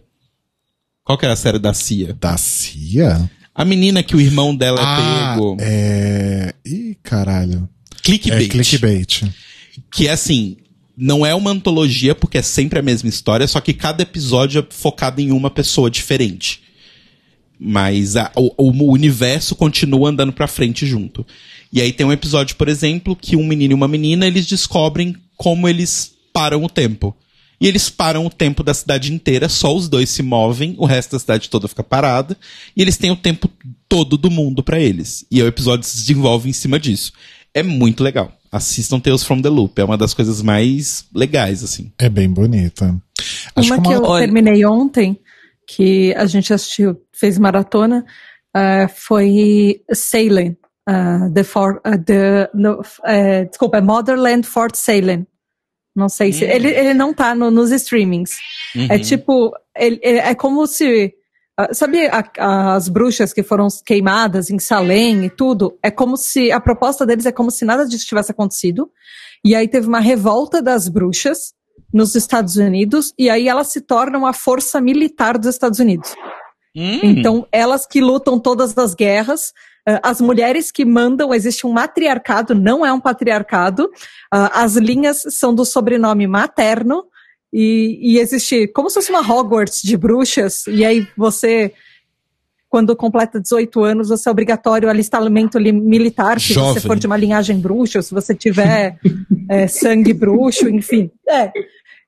Qual 1.04 1.18
que 1.18 1.26
era 1.26 1.34
a 1.34 1.38
série 1.38 1.60
da 1.60 1.74
Cia? 1.74 2.14
Da 2.20 2.38
CIA? 2.38 3.30
A 3.54 3.66
menina 3.66 4.02
que 4.02 4.16
o 4.16 4.22
irmão 4.22 4.56
dela 4.56 4.80
é 4.80 4.84
Ah, 4.86 5.32
pego. 5.36 5.58
é... 5.60 6.54
Ih, 6.66 6.96
caralho. 7.04 7.68
Clickbait. 8.02 8.46
É 8.46 8.48
clickbait. 8.50 9.24
Que 9.92 10.08
é 10.08 10.12
assim, 10.12 10.58
não 10.98 11.26
é 11.26 11.34
uma 11.34 11.52
antologia 11.52 12.14
porque 12.14 12.38
é 12.38 12.42
sempre 12.42 12.80
a 12.80 12.82
mesma 12.82 13.08
história, 13.10 13.48
só 13.48 13.60
que 13.62 13.74
cada 13.74 14.04
episódio 14.04 14.60
é 14.60 14.74
focado 14.74 15.22
em 15.22 15.32
uma 15.32 15.50
pessoa 15.50 15.90
diferente. 15.90 16.62
Mas 17.60 18.16
a- 18.16 18.32
o, 18.36 18.54
o 18.58 18.92
universo 18.92 19.56
continua 19.56 20.10
andando 20.10 20.32
pra 20.32 20.48
frente 20.48 20.86
junto. 20.86 21.26
E 21.72 21.82
aí 21.82 21.92
tem 21.92 22.06
um 22.06 22.12
episódio, 22.12 22.56
por 22.56 22.68
exemplo, 22.70 23.16
que 23.16 23.36
um 23.36 23.46
menino 23.46 23.74
e 23.74 23.76
uma 23.76 23.88
menina, 23.88 24.26
eles 24.26 24.46
descobrem 24.46 25.16
como 25.36 25.68
eles 25.68 26.12
param 26.34 26.64
o 26.64 26.70
tempo. 26.70 27.16
E 27.62 27.68
eles 27.68 27.90
param 27.90 28.26
o 28.26 28.30
tempo 28.30 28.64
da 28.64 28.74
cidade 28.74 29.12
inteira, 29.14 29.50
só 29.50 29.76
os 29.76 29.90
dois 29.90 30.10
se 30.10 30.24
movem, 30.24 30.76
o 30.78 30.86
resto 30.86 31.12
da 31.12 31.20
cidade 31.20 31.50
toda 31.50 31.68
fica 31.68 31.84
parada, 31.84 32.38
e 32.76 32.82
eles 32.82 32.96
têm 32.96 33.12
o 33.12 33.18
tempo 33.18 33.50
todo 33.90 34.18
do 34.18 34.32
mundo 34.32 34.64
pra 34.64 34.80
eles. 34.80 35.26
E 35.30 35.42
o 35.44 35.48
episódio 35.48 35.86
se 35.86 35.98
desenvolve 35.98 36.50
em 36.50 36.54
cima 36.54 36.80
disso. 36.80 37.12
É 37.54 37.64
muito 37.64 38.04
legal. 38.04 38.32
Assistam 38.52 39.00
Tales 39.00 39.24
from 39.24 39.42
the 39.42 39.50
Loop, 39.50 39.80
é 39.80 39.84
uma 39.84 39.98
das 39.98 40.14
coisas 40.14 40.42
mais 40.42 41.06
legais, 41.14 41.64
assim. 41.64 41.92
É 41.98 42.10
bem 42.10 42.30
bonita. 42.30 42.96
Acho 43.56 43.74
uma 43.74 43.82
que 43.82 43.88
que 43.90 43.94
eu 43.96 44.04
Olha- 44.04 44.26
terminei 44.26 44.66
ontem, 44.66 45.20
que 45.68 46.14
a 46.16 46.26
gente 46.26 46.52
assistiu, 46.54 47.00
fez 47.14 47.38
maratona, 47.38 48.06
ah, 48.54 48.88
foi 48.88 49.82
Salem. 49.94 50.58
ah, 50.88 51.30
the 51.34 51.44
for, 51.44 51.80
ah, 51.84 51.98
the, 51.98 52.50
no, 52.54 52.82
eh, 53.06 53.46
desculpa, 53.46 53.78
é 53.78 53.82
Motherland 53.82 54.48
Fort 54.48 54.76
Salem. 54.76 55.28
Não 55.96 56.10
sei 56.10 56.32
se. 56.34 56.46
Hum. 56.46 56.50
Ele, 56.50 56.68
ele 56.70 56.94
não 56.96 57.14
tá 57.14 57.36
no- 57.36 57.52
nos 57.52 57.72
streamings. 57.72 58.38
É 58.76 58.96
Uhum. 58.96 59.02
tipo. 59.02 59.52
ele- 59.78 60.00
ele- 60.02 60.20
é 60.20 60.34
como 60.34 60.66
se. 60.66 61.14
Ah, 61.60 61.74
Sabe 61.74 62.08
a- 62.08 62.76
as 62.76 62.88
bruxas 62.88 63.34
que 63.34 63.44
foram 63.44 63.68
queimadas 63.86 64.50
em 64.50 64.60
Salem 64.60 65.26
e 65.26 65.30
tudo? 65.30 65.78
É 65.84 65.92
como 65.92 66.16
se. 66.16 66.52
A 66.52 66.60
proposta 66.60 67.06
deles 67.06 67.26
é 67.26 67.32
como 67.32 67.52
se 67.52 67.66
nada 67.66 67.86
disso 67.86 68.06
tivesse 68.06 68.32
acontecido. 68.32 68.90
E 69.44 69.56
aí 69.56 69.68
teve 69.68 69.88
uma 69.88 70.00
revolta 70.00 70.62
das 70.62 70.88
bruxas 70.88 71.54
nos 71.94 72.16
Estados 72.16 72.56
Unidos. 72.56 73.14
E 73.18 73.30
aí 73.30 73.48
elas 73.48 73.68
se 73.68 73.82
tornam 73.82 74.26
a 74.26 74.34
força 74.34 74.80
militar 74.80 75.38
dos 75.38 75.50
Estados 75.50 75.80
Unidos. 75.80 76.16
Hum. 76.76 77.00
Então, 77.04 77.48
elas 77.52 77.86
que 77.86 78.00
lutam 78.00 78.40
todas 78.40 78.78
as 78.78 78.94
guerras, 78.94 79.54
eh, 79.88 80.00
as 80.04 80.22
mulheres 80.22 80.72
que 80.72 80.86
mandam, 80.86 81.34
existe 81.34 81.66
um 81.66 81.72
matriarcado, 81.72 82.54
não 82.54 82.86
é 82.86 82.94
um 82.94 83.00
patriarcado, 83.00 83.90
ah, 84.32 84.62
as 84.64 84.76
linhas 84.76 85.24
são 85.32 85.54
do 85.54 85.66
sobrenome 85.66 86.28
materno, 86.28 87.06
e, 87.52 88.00
e 88.02 88.20
existe 88.20 88.68
como 88.68 88.90
se 88.90 88.96
fosse 88.96 89.10
uma 89.12 89.22
Hogwarts 89.22 89.82
de 89.82 89.98
bruxas, 89.98 90.66
e 90.68 90.86
aí 90.86 91.08
você, 91.18 91.74
quando 92.70 92.96
completa 92.96 93.40
18 93.40 93.84
anos, 93.84 94.10
você 94.10 94.30
é 94.30 94.32
obrigatório 94.32 94.90
alistamento 94.90 95.58
li- 95.58 95.72
militar, 95.72 96.40
se 96.40 96.54
Jovem. 96.54 96.74
você 96.74 96.88
for 96.88 96.98
de 96.98 97.08
uma 97.08 97.18
linhagem 97.18 97.60
bruxa, 97.60 98.02
se 98.02 98.14
você 98.14 98.36
tiver 98.36 99.00
eh, 99.50 99.68
sangue 99.68 100.14
bruxo, 100.14 100.70
enfim. 100.70 101.10
É. 101.28 101.52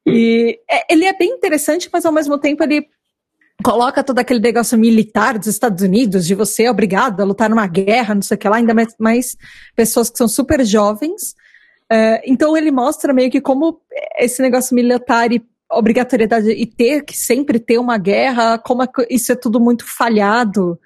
E 0.06 0.60
é, 0.70 0.94
ele 0.94 1.06
é 1.06 1.14
bem 1.18 1.30
interessante, 1.30 1.90
mas 1.92 2.06
ao 2.06 2.12
mesmo 2.12 2.38
tempo 2.38 2.64
ele 2.64 2.86
coloca 3.64 4.04
todo 4.04 4.18
aquele 4.20 4.40
negócio 4.40 4.78
militar 4.78 5.38
dos 5.38 5.48
Estados 5.48 5.84
Unidos, 5.84 6.26
de 6.26 6.34
você 6.34 6.64
é 6.64 6.72
obrigado 6.72 7.22
a 7.22 7.24
lutar 7.24 7.50
numa 7.50 7.68
guerra, 7.68 8.16
não 8.16 8.22
sei 8.24 8.36
o 8.36 8.38
que 8.38 8.50
lá, 8.50 8.58
ainda 8.58 8.74
mais, 8.74 8.96
mais 8.98 9.38
pessoas 9.76 10.10
que 10.10 10.18
são 10.18 10.28
super 10.28 10.66
jovens. 10.66 11.36
É, 11.92 12.22
então 12.26 12.56
ele 12.56 12.72
mostra 12.72 13.14
meio 13.14 13.30
que 13.30 13.42
como 13.42 13.82
esse 14.18 14.42
negócio 14.42 14.74
militar 14.74 15.32
e 15.34 15.44
obrigatoriedade 15.70 16.50
e 16.50 16.66
ter 16.66 17.04
que 17.04 17.18
sempre 17.18 17.60
ter 17.60 17.78
uma 17.78 17.98
guerra, 17.98 18.58
como 18.58 18.82
isso 19.10 19.32
é 19.32 19.36
tudo 19.36 19.60
muito 19.60 19.86
falhado. 19.86 20.80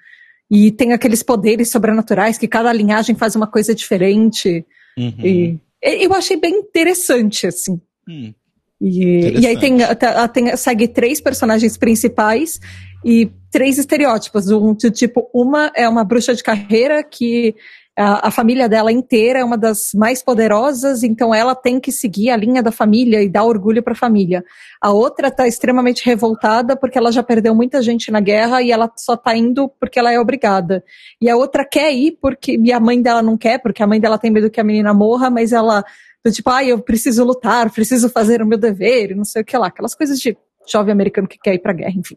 E 0.50 0.70
tem 0.72 0.92
aqueles 0.92 1.22
poderes 1.22 1.70
sobrenaturais 1.70 2.38
que 2.38 2.48
cada 2.48 2.72
linhagem 2.72 3.14
faz 3.14 3.36
uma 3.36 3.46
coisa 3.46 3.74
diferente. 3.74 4.64
Uhum. 4.98 5.14
E 5.24 5.60
eu 5.82 6.12
achei 6.12 6.36
bem 6.36 6.54
interessante, 6.56 7.46
assim. 7.46 7.80
Hum. 8.08 8.32
E, 8.80 9.40
e 9.40 9.46
aí 9.46 9.58
tem, 9.58 9.78
tá- 9.78 10.28
tem- 10.28 10.56
segue 10.56 10.86
três 10.86 11.20
personagens 11.20 11.76
principais 11.76 12.60
e 13.04 13.30
três 13.50 13.78
estereótipos. 13.78 14.50
Um 14.50 14.74
tipo, 14.74 15.28
uma 15.32 15.72
é 15.74 15.88
uma 15.88 16.04
bruxa 16.04 16.34
de 16.34 16.42
carreira 16.42 17.02
que 17.02 17.54
a, 17.96 18.30
família 18.30 18.68
dela 18.68 18.92
inteira 18.92 19.38
é 19.38 19.44
uma 19.44 19.56
das 19.56 19.92
mais 19.94 20.22
poderosas, 20.22 21.02
então 21.02 21.34
ela 21.34 21.54
tem 21.54 21.80
que 21.80 21.90
seguir 21.90 22.30
a 22.30 22.36
linha 22.36 22.62
da 22.62 22.70
família 22.70 23.22
e 23.22 23.28
dar 23.28 23.44
orgulho 23.44 23.82
para 23.82 23.94
a 23.94 23.96
família. 23.96 24.44
A 24.80 24.92
outra 24.92 25.28
está 25.28 25.48
extremamente 25.48 26.04
revoltada 26.04 26.76
porque 26.76 26.98
ela 26.98 27.10
já 27.10 27.22
perdeu 27.22 27.54
muita 27.54 27.80
gente 27.80 28.10
na 28.10 28.20
guerra 28.20 28.60
e 28.60 28.70
ela 28.70 28.92
só 28.96 29.14
está 29.14 29.34
indo 29.34 29.68
porque 29.80 29.98
ela 29.98 30.12
é 30.12 30.20
obrigada. 30.20 30.84
E 31.20 31.30
a 31.30 31.36
outra 31.36 31.64
quer 31.64 31.90
ir 31.92 32.18
porque 32.20 32.58
e 32.62 32.70
a 32.70 32.78
mãe 32.78 33.00
dela 33.00 33.22
não 33.22 33.36
quer, 33.36 33.58
porque 33.62 33.82
a 33.82 33.86
mãe 33.86 33.98
dela 33.98 34.18
tem 34.18 34.30
medo 34.30 34.50
que 34.50 34.60
a 34.60 34.64
menina 34.64 34.92
morra, 34.92 35.30
mas 35.30 35.52
ela 35.52 35.82
tipo, 36.30 36.50
ah, 36.50 36.64
eu 36.64 36.80
preciso 36.80 37.24
lutar, 37.24 37.70
preciso 37.72 38.10
fazer 38.10 38.42
o 38.42 38.46
meu 38.46 38.58
dever, 38.58 39.14
não 39.14 39.24
sei 39.24 39.42
o 39.42 39.44
que 39.44 39.56
lá, 39.56 39.68
aquelas 39.68 39.94
coisas 39.94 40.18
de 40.18 40.36
jovem 40.68 40.92
americano 40.92 41.28
que 41.28 41.38
quer 41.38 41.54
ir 41.54 41.60
pra 41.60 41.72
guerra, 41.72 41.94
enfim. 41.96 42.16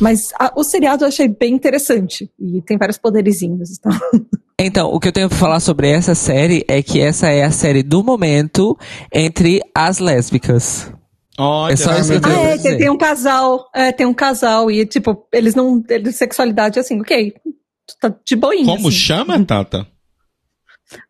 Mas 0.00 0.30
a- 0.38 0.52
o 0.56 0.64
seriado 0.64 1.04
eu 1.04 1.08
achei 1.08 1.28
bem 1.28 1.54
interessante 1.54 2.28
e 2.38 2.60
tem 2.62 2.76
vários 2.76 2.98
poderizinhos. 2.98 3.78
Então. 3.78 3.92
Então, 4.58 4.88
o 4.90 4.98
que 4.98 5.08
eu 5.08 5.12
tenho 5.12 5.28
pra 5.28 5.36
falar 5.36 5.60
sobre 5.60 5.88
essa 5.90 6.14
série 6.14 6.64
é 6.66 6.82
que 6.82 6.98
essa 7.00 7.28
é 7.28 7.42
a 7.44 7.50
série 7.50 7.82
do 7.82 8.02
momento 8.02 8.76
entre 9.12 9.60
as 9.74 9.98
lésbicas. 9.98 10.90
Olha, 11.38 11.74
É 11.74 11.76
só 11.76 11.90
ah, 11.90 11.98
isso 12.00 12.08
que 12.08 12.14
eu 12.14 12.18
Ah, 12.18 12.22
tenho 12.22 12.36
Deus. 12.48 12.48
é, 12.48 12.62
tem, 12.70 12.78
tem 12.78 12.90
um 12.90 12.96
casal, 12.96 13.70
é, 13.74 13.92
tem 13.92 14.06
um 14.06 14.14
casal 14.14 14.70
e 14.70 14.86
tipo, 14.86 15.26
eles 15.30 15.54
não, 15.54 15.84
eles, 15.90 16.16
sexualidade 16.16 16.78
assim, 16.78 16.98
ok, 16.98 17.34
tá 18.00 18.14
de 18.24 18.34
boinha. 18.34 18.64
Como 18.64 18.88
assim. 18.88 18.96
chama, 18.96 19.44
Tata? 19.44 19.86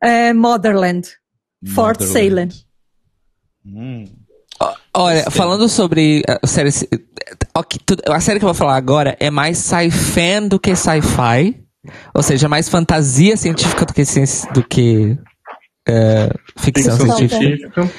É 0.02 0.32
Motherland, 0.32 1.08
Fort. 1.72 2.02
Salem. 2.02 2.48
Hum. 3.64 4.04
Olha, 4.92 5.22
Gostei. 5.22 5.32
falando 5.38 5.68
sobre 5.68 6.22
a 6.26 6.46
série. 6.48 6.70
a 8.08 8.20
série 8.20 8.38
que 8.40 8.44
eu 8.44 8.48
vou 8.48 8.54
falar 8.54 8.76
agora 8.76 9.16
é 9.20 9.30
mais 9.30 9.58
sci-fi 9.58 10.40
do 10.48 10.58
que 10.58 10.74
sci-fi. 10.74 11.62
Ou 12.14 12.22
seja, 12.22 12.48
mais 12.48 12.68
fantasia 12.68 13.36
científica 13.36 13.84
do 13.84 13.92
que, 13.94 14.04
ciência- 14.04 14.50
do 14.52 14.62
que 14.62 15.16
é, 15.88 16.30
ficção 16.58 16.96
Ficção 16.96 17.16
científica. 17.16 17.40
científica. 17.40 17.90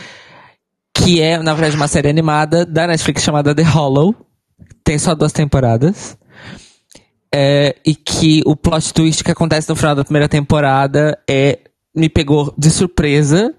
Que 0.95 1.21
é, 1.21 1.37
na 1.37 1.53
verdade, 1.53 1.75
uma 1.75 1.87
série 1.87 2.09
animada 2.09 2.65
da 2.65 2.87
Netflix 2.87 3.23
chamada 3.23 3.53
The 3.53 3.63
Hollow. 3.63 4.15
Tem 4.83 4.97
só 4.97 5.13
duas 5.13 5.31
temporadas. 5.31 6.17
É, 7.33 7.75
e 7.85 7.93
que 7.93 8.41
o 8.45 8.55
plot 8.55 8.93
twist 8.93 9.23
que 9.23 9.31
acontece 9.31 9.67
no 9.69 9.75
final 9.75 9.93
da 9.95 10.03
primeira 10.03 10.29
temporada 10.29 11.17
é 11.29 11.59
me 11.95 12.09
pegou 12.09 12.53
de 12.57 12.69
surpresa. 12.71 13.53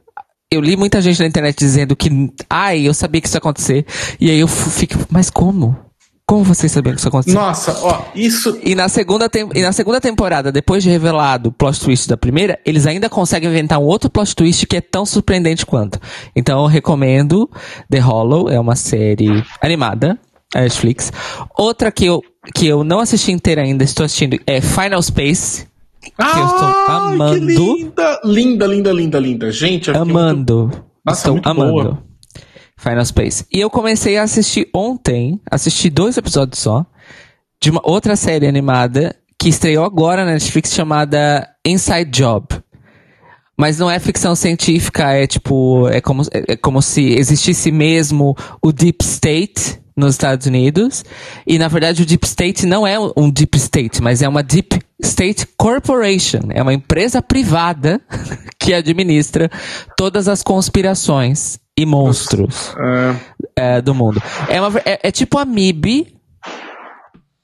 Eu 0.50 0.60
li 0.62 0.76
muita 0.76 1.00
gente 1.02 1.20
na 1.20 1.26
internet 1.26 1.58
dizendo 1.58 1.94
que, 1.94 2.08
ai, 2.48 2.88
eu 2.88 2.94
sabia 2.94 3.20
que 3.20 3.26
isso 3.28 3.36
ia 3.36 3.38
acontecer. 3.38 3.86
E 4.18 4.30
aí 4.30 4.40
eu 4.40 4.48
fico, 4.48 4.94
mas 5.10 5.28
como? 5.28 5.76
Como 6.28 6.44
vocês 6.44 6.70
sabiam 6.70 6.92
que 6.94 6.98
isso 7.00 7.06
ia 7.06 7.08
acontecer? 7.08 7.34
Nossa, 7.34 7.72
ó, 7.82 8.02
isso. 8.14 8.58
E 8.62 8.74
na, 8.74 8.86
segunda 8.90 9.30
tem- 9.30 9.48
e 9.54 9.62
na 9.62 9.72
segunda 9.72 9.98
temporada, 9.98 10.52
depois 10.52 10.82
de 10.82 10.90
revelado 10.90 11.48
o 11.48 11.52
plot 11.52 11.80
twist 11.80 12.06
da 12.06 12.18
primeira, 12.18 12.58
eles 12.66 12.86
ainda 12.86 13.08
conseguem 13.08 13.48
inventar 13.48 13.78
um 13.78 13.84
outro 13.84 14.10
plot 14.10 14.36
twist 14.36 14.66
que 14.66 14.76
é 14.76 14.80
tão 14.82 15.06
surpreendente 15.06 15.64
quanto. 15.64 15.98
Então 16.36 16.60
eu 16.60 16.66
recomendo 16.66 17.48
The 17.90 17.98
Hollow, 17.98 18.50
é 18.50 18.60
uma 18.60 18.76
série 18.76 19.42
animada, 19.62 20.18
a 20.54 20.60
Netflix. 20.60 21.10
Outra 21.58 21.90
que 21.90 22.04
eu, 22.04 22.20
que 22.54 22.66
eu 22.66 22.84
não 22.84 23.00
assisti 23.00 23.32
inteira 23.32 23.62
ainda, 23.62 23.82
estou 23.82 24.04
assistindo, 24.04 24.38
é 24.46 24.60
Final 24.60 25.00
Space. 25.00 25.66
Que 26.02 26.12
eu 26.38 26.44
estou 26.46 26.68
amando. 26.88 27.34
Que 27.40 27.54
linda, 27.56 28.20
linda, 28.24 28.66
linda, 28.66 28.92
linda, 28.92 29.18
linda. 29.18 29.50
Gente, 29.50 29.88
eu 29.88 29.94
fiquei 29.94 30.12
muito- 30.12 30.18
Amando. 30.18 30.70
Nossa, 31.06 31.20
Estou 31.20 31.32
muito 31.34 31.48
amando. 31.48 31.72
boa. 31.72 32.07
Final 32.78 33.04
Space. 33.04 33.44
E 33.52 33.60
eu 33.60 33.68
comecei 33.68 34.16
a 34.16 34.22
assistir 34.22 34.70
ontem, 34.72 35.40
assisti 35.50 35.90
dois 35.90 36.16
episódios 36.16 36.60
só, 36.60 36.86
de 37.60 37.70
uma 37.70 37.80
outra 37.84 38.14
série 38.14 38.46
animada 38.46 39.14
que 39.38 39.48
estreou 39.48 39.84
agora 39.84 40.24
na 40.24 40.32
Netflix 40.32 40.72
chamada 40.72 41.48
Inside 41.66 42.10
Job. 42.10 42.46
Mas 43.56 43.76
não 43.78 43.90
é 43.90 43.98
ficção 43.98 44.36
científica, 44.36 45.12
é 45.12 45.26
tipo, 45.26 45.88
é 45.88 46.00
como, 46.00 46.22
é, 46.30 46.56
como 46.56 46.80
se 46.80 47.18
existisse 47.18 47.72
mesmo 47.72 48.36
o 48.62 48.72
Deep 48.72 49.04
State 49.04 49.80
nos 49.96 50.14
Estados 50.14 50.46
Unidos. 50.46 51.04
E 51.44 51.58
na 51.58 51.66
verdade 51.66 52.02
o 52.02 52.06
Deep 52.06 52.24
State 52.24 52.64
não 52.64 52.86
é 52.86 52.96
um 53.16 53.28
Deep 53.28 53.56
State, 53.56 54.00
mas 54.00 54.22
é 54.22 54.28
uma 54.28 54.44
Deep 54.44 54.78
State 55.02 55.48
Corporation. 55.56 56.50
É 56.50 56.62
uma 56.62 56.72
empresa 56.72 57.20
privada 57.20 58.00
que 58.60 58.72
administra 58.72 59.50
todas 59.96 60.28
as 60.28 60.44
conspirações 60.44 61.58
e 61.80 61.86
monstros 61.86 62.74
É, 63.56 63.76
é, 63.76 63.80
do 63.80 63.94
mundo. 63.94 64.22
É, 64.48 64.60
uma, 64.60 64.78
é, 64.84 65.00
é 65.08 65.10
tipo 65.10 65.38
a 65.38 65.44
MIB. 65.44 66.14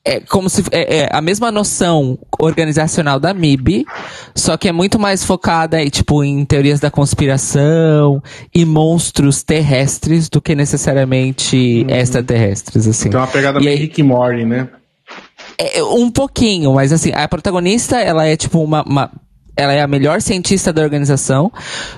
É 0.06 0.20
como 0.20 0.50
se 0.50 0.62
é, 0.70 0.98
é 1.04 1.08
a 1.10 1.22
mesma 1.22 1.50
noção 1.50 2.18
organizacional 2.38 3.18
da 3.18 3.32
MIB, 3.32 3.86
só 4.34 4.54
que 4.58 4.68
é 4.68 4.72
muito 4.72 4.98
mais 4.98 5.24
focada 5.24 5.82
em, 5.82 5.88
tipo, 5.88 6.22
em 6.22 6.44
teorias 6.44 6.78
da 6.78 6.90
conspiração 6.90 8.22
e 8.54 8.66
monstros 8.66 9.42
terrestres 9.42 10.28
do 10.28 10.42
que 10.42 10.54
necessariamente 10.54 11.86
extraterrestres, 11.88 12.86
assim. 12.86 13.08
tem 13.08 13.18
uma 13.18 13.26
pegada 13.26 13.58
E 13.60 13.64
meio 13.64 13.76
aí- 13.78 13.82
Rick 13.84 14.02
Morty, 14.02 14.44
né? 14.44 14.68
É, 15.56 15.82
um 15.82 16.10
pouquinho, 16.10 16.74
mas 16.74 16.92
assim, 16.92 17.10
a 17.14 17.26
protagonista, 17.26 17.98
ela 17.98 18.26
é 18.26 18.36
tipo 18.36 18.62
uma, 18.62 18.82
uma- 18.82 19.10
ela 19.56 19.72
é 19.72 19.80
a 19.80 19.86
melhor 19.86 20.20
cientista 20.20 20.72
da 20.72 20.82
organização, 20.82 21.52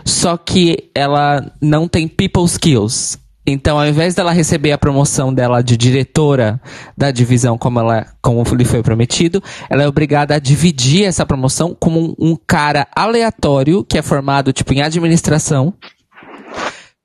só 0.04 0.36
que 0.36 0.90
ela 0.94 1.52
não 1.60 1.88
tem 1.88 2.06
people 2.06 2.44
skills. 2.44 3.18
Então, 3.48 3.78
ao 3.78 3.86
invés 3.86 4.12
dela 4.12 4.32
receber 4.32 4.72
a 4.72 4.78
promoção 4.78 5.32
dela 5.32 5.62
de 5.62 5.76
diretora 5.76 6.60
da 6.98 7.12
divisão, 7.12 7.56
como 7.56 7.78
ela, 7.78 8.04
como 8.20 8.42
lhe 8.42 8.64
foi 8.64 8.82
prometido, 8.82 9.40
ela 9.70 9.84
é 9.84 9.88
obrigada 9.88 10.34
a 10.34 10.40
dividir 10.40 11.04
essa 11.04 11.24
promoção 11.24 11.74
com 11.78 11.90
um, 11.90 12.14
um 12.18 12.36
cara 12.36 12.88
aleatório 12.94 13.84
que 13.84 13.96
é 13.96 14.02
formado 14.02 14.52
tipo 14.52 14.74
em 14.74 14.82
administração. 14.82 15.72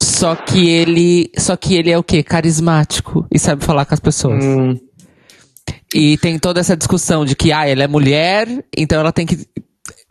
Só 0.01 0.35
que 0.35 0.67
ele, 0.67 1.31
só 1.37 1.55
que 1.55 1.75
ele 1.75 1.91
é 1.91 1.97
o 1.97 2.03
quê? 2.03 2.23
Carismático 2.23 3.27
e 3.31 3.37
sabe 3.37 3.63
falar 3.63 3.85
com 3.85 3.93
as 3.93 3.99
pessoas. 3.99 4.43
Hum, 4.43 4.79
E 5.93 6.17
tem 6.17 6.39
toda 6.39 6.59
essa 6.59 6.75
discussão 6.75 7.23
de 7.23 7.35
que, 7.35 7.51
ah, 7.51 7.67
ela 7.67 7.83
é 7.83 7.87
mulher, 7.87 8.47
então 8.75 8.99
ela 8.99 9.11
tem 9.11 9.27
que 9.27 9.47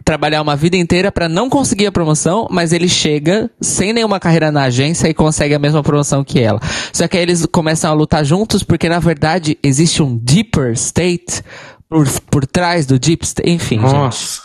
trabalhar 0.04 0.42
uma 0.42 0.56
vida 0.56 0.76
inteira 0.76 1.10
pra 1.12 1.28
não 1.28 1.48
conseguir 1.48 1.86
a 1.86 1.92
promoção, 1.92 2.46
mas 2.50 2.72
ele 2.72 2.88
chega 2.88 3.50
sem 3.60 3.92
nenhuma 3.92 4.18
carreira 4.18 4.50
na 4.50 4.64
agência 4.64 5.08
e 5.08 5.14
consegue 5.14 5.54
a 5.54 5.58
mesma 5.58 5.82
promoção 5.82 6.24
que 6.24 6.40
ela. 6.40 6.60
Só 6.92 7.06
que 7.06 7.16
aí 7.16 7.22
eles 7.22 7.46
começam 7.46 7.90
a 7.90 7.94
lutar 7.94 8.24
juntos 8.24 8.62
porque, 8.62 8.88
na 8.88 8.98
verdade, 8.98 9.58
existe 9.62 10.02
um 10.02 10.16
deeper 10.16 10.72
state 10.72 11.42
por, 11.88 12.08
por 12.30 12.46
trás 12.46 12.86
do 12.86 12.98
deep 12.98 13.24
state. 13.24 13.48
Enfim, 13.50 13.78
nossa. 13.78 14.40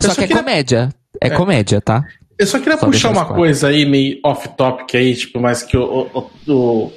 Só 0.00 0.08
só 0.08 0.14
que 0.14 0.20
é 0.24 0.26
queria- 0.28 0.42
comédia. 0.42 0.88
É, 1.20 1.28
É. 1.28 1.30
comédia, 1.30 1.80
tá? 1.80 2.04
Eu 2.38 2.46
só 2.46 2.58
queria 2.58 2.76
Só 2.78 2.86
puxar 2.86 3.10
uma 3.10 3.22
claro. 3.22 3.36
coisa 3.36 3.68
aí, 3.68 3.86
meio 3.86 4.18
off-topic 4.24 4.94
aí, 4.96 5.14
tipo, 5.14 5.40
mas 5.40 5.62
que 5.62 5.76
o, 5.76 6.08
o, 6.12 6.30
o, 6.52 6.92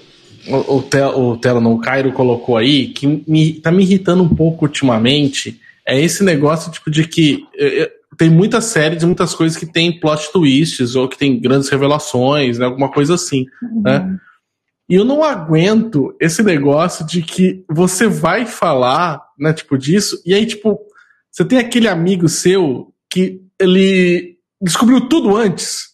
o, 0.50 0.78
o, 0.78 0.82
Tel- 0.82 1.20
o 1.20 1.38
Telo, 1.38 1.62
não, 1.62 1.74
o 1.74 1.80
Cairo 1.80 2.12
colocou 2.12 2.58
aí, 2.58 2.88
que 2.88 3.24
me, 3.28 3.54
tá 3.54 3.72
me 3.72 3.84
irritando 3.84 4.24
um 4.24 4.30
pouco 4.30 4.66
ultimamente, 4.66 5.60
é 5.88 6.00
esse 6.00 6.24
negócio, 6.24 6.72
tipo, 6.72 6.92
de 6.92 7.08
que 7.08 7.46
eh, 7.56 7.84
eh, 7.84 7.92
tem 8.18 8.30
muitas 8.30 8.66
séries, 8.66 9.04
muitas 9.06 9.34
coisas 9.34 9.58
que 9.58 9.66
tem 9.66 10.00
plot 10.00 10.32
twists, 10.34 10.96
ou 10.96 11.08
que 11.08 11.18
tem 11.18 11.40
grandes 11.40 11.70
revelações, 11.70 12.60
né, 12.60 12.66
alguma 12.66 12.92
coisa 12.92 13.16
assim, 13.16 13.46
né? 13.82 14.18
E 14.90 14.96
eu 14.96 15.06
não 15.06 15.24
aguento 15.24 16.16
esse 16.20 16.44
negócio 16.44 17.06
de 17.06 17.22
que 17.22 17.64
você 17.70 18.08
vai 18.08 18.46
falar, 18.46 19.22
né, 19.40 19.54
tipo, 19.54 19.78
disso, 19.78 20.22
e 20.26 20.34
aí, 20.34 20.46
tipo, 20.46 20.78
você 21.32 21.46
tem 21.46 21.58
aquele 21.58 21.88
amigo 21.88 22.28
seu 22.28 22.94
que 23.10 23.42
ele 23.60 24.38
descobriu 24.62 25.08
tudo 25.08 25.36
antes, 25.36 25.90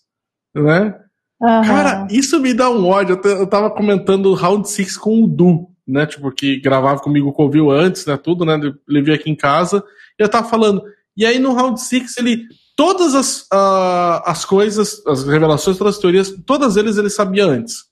né? 0.56 0.96
Aham. 1.42 1.64
Cara, 1.66 2.08
isso 2.10 2.40
me 2.40 2.54
dá 2.54 2.70
um 2.70 2.88
ódio. 2.88 3.20
Eu, 3.22 3.32
eu 3.40 3.48
tava 3.48 3.70
comentando 3.70 4.34
Round 4.34 4.70
Six 4.70 4.96
com 4.96 5.24
o 5.24 5.28
Du, 5.28 5.70
né? 5.88 6.06
Tipo, 6.06 6.32
que 6.32 6.60
gravava 6.60 7.00
comigo 7.00 7.30
o 7.30 7.34
Covil 7.34 7.72
antes, 7.72 8.06
né? 8.06 8.18
Tudo, 8.18 8.46
né? 8.46 8.60
Ele 8.88 9.02
veio 9.02 9.16
aqui 9.16 9.30
em 9.30 9.36
casa. 9.36 9.84
E 10.20 10.24
eu 10.24 10.30
tava 10.30 10.50
falando. 10.50 10.84
E 11.16 11.26
aí 11.26 11.40
no 11.40 11.54
Round 11.54 11.80
Six 11.80 12.18
ele. 12.18 12.44
Todas 12.76 13.14
as, 13.14 13.46
ah, 13.54 14.24
as 14.26 14.44
coisas, 14.46 15.06
as 15.06 15.24
revelações, 15.28 15.78
todas 15.78 15.96
as 15.96 16.02
teorias, 16.02 16.34
todas 16.44 16.76
eles 16.76 16.98
ele 16.98 17.10
sabia 17.10 17.46
antes. 17.46 17.84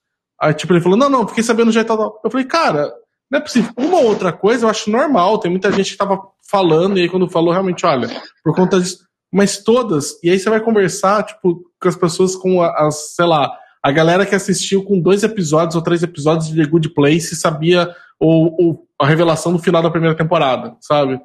Aí, 0.41 0.55
tipo, 0.55 0.73
ele 0.73 0.81
falou: 0.81 0.97
não, 0.97 1.07
não, 1.07 1.27
fiquei 1.27 1.43
sabendo 1.43 1.71
já 1.71 1.81
e 1.81 1.85
tal. 1.85 2.19
Eu 2.23 2.31
falei, 2.31 2.47
cara, 2.47 2.91
não 3.29 3.37
é 3.37 3.41
possível. 3.41 3.71
Uma 3.77 3.99
ou 3.99 4.05
outra 4.07 4.33
coisa 4.33 4.65
eu 4.65 4.69
acho 4.69 4.89
normal. 4.89 5.37
Tem 5.37 5.51
muita 5.51 5.71
gente 5.71 5.91
que 5.91 5.97
tava 5.97 6.19
falando, 6.49 6.97
e 6.97 7.03
aí 7.03 7.09
quando 7.09 7.29
falou, 7.29 7.53
realmente, 7.53 7.85
olha, 7.85 8.09
por 8.43 8.55
conta 8.55 8.79
disso. 8.79 9.05
Mas 9.31 9.63
todas, 9.63 10.21
e 10.21 10.29
aí 10.29 10.37
você 10.37 10.49
vai 10.49 10.59
conversar, 10.59 11.23
tipo, 11.23 11.63
com 11.79 11.87
as 11.87 11.95
pessoas 11.95 12.35
com 12.35 12.61
as, 12.61 13.15
sei 13.15 13.25
lá, 13.25 13.49
A 13.83 13.91
galera 13.91 14.25
que 14.25 14.35
assistiu 14.35 14.83
com 14.83 14.99
dois 14.99 15.23
episódios 15.23 15.75
ou 15.75 15.81
três 15.81 16.03
episódios 16.03 16.47
de 16.49 16.55
The 16.63 16.69
Good 16.69 16.89
Place 16.89 17.35
sabia 17.35 17.93
o, 18.19 18.69
o- 18.71 18.87
a 18.99 19.07
revelação 19.07 19.51
do 19.51 19.59
final 19.59 19.81
da 19.81 19.89
primeira 19.89 20.15
temporada, 20.15 20.75
sabe? 20.79 21.19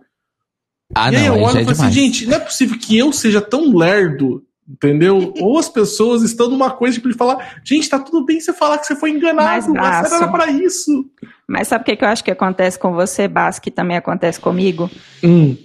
Ah, 0.94 1.12
e 1.12 1.16
aí 1.16 1.28
não, 1.28 1.36
eu 1.36 1.42
olho 1.42 1.52
já 1.54 1.60
e 1.60 1.62
é 1.62 1.64
falo 1.74 1.88
assim, 1.88 1.92
gente, 1.92 2.26
não 2.26 2.36
é 2.36 2.40
possível 2.40 2.78
que 2.78 2.96
eu 2.96 3.12
seja 3.12 3.40
tão 3.42 3.76
lerdo, 3.76 4.42
entendeu? 4.66 5.34
Ou 5.42 5.58
as 5.58 5.68
pessoas 5.68 6.22
estão 6.22 6.48
numa 6.48 6.70
coisa 6.70 6.94
tipo, 6.96 7.08
de 7.10 7.14
falar, 7.14 7.60
gente, 7.64 7.88
tá 7.90 7.98
tudo 7.98 8.24
bem 8.24 8.40
você 8.40 8.52
falar 8.52 8.78
que 8.78 8.86
você 8.86 8.96
foi 8.96 9.10
enganado, 9.10 9.72
mas 9.74 10.00
braço. 10.00 10.14
era 10.14 10.28
pra 10.28 10.46
isso. 10.50 11.04
Mas 11.46 11.68
sabe 11.68 11.82
o 11.82 11.84
que, 11.84 11.96
que 11.96 12.04
eu 12.04 12.08
acho 12.08 12.24
que 12.24 12.30
acontece 12.30 12.78
com 12.78 12.92
você, 12.94 13.28
Bas, 13.28 13.58
que 13.58 13.70
também 13.70 13.96
acontece 13.96 14.40
comigo? 14.40 14.90
Hum. 15.22 15.56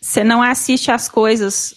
Você 0.00 0.24
não 0.24 0.42
assiste 0.42 0.90
as 0.90 1.08
coisas 1.08 1.74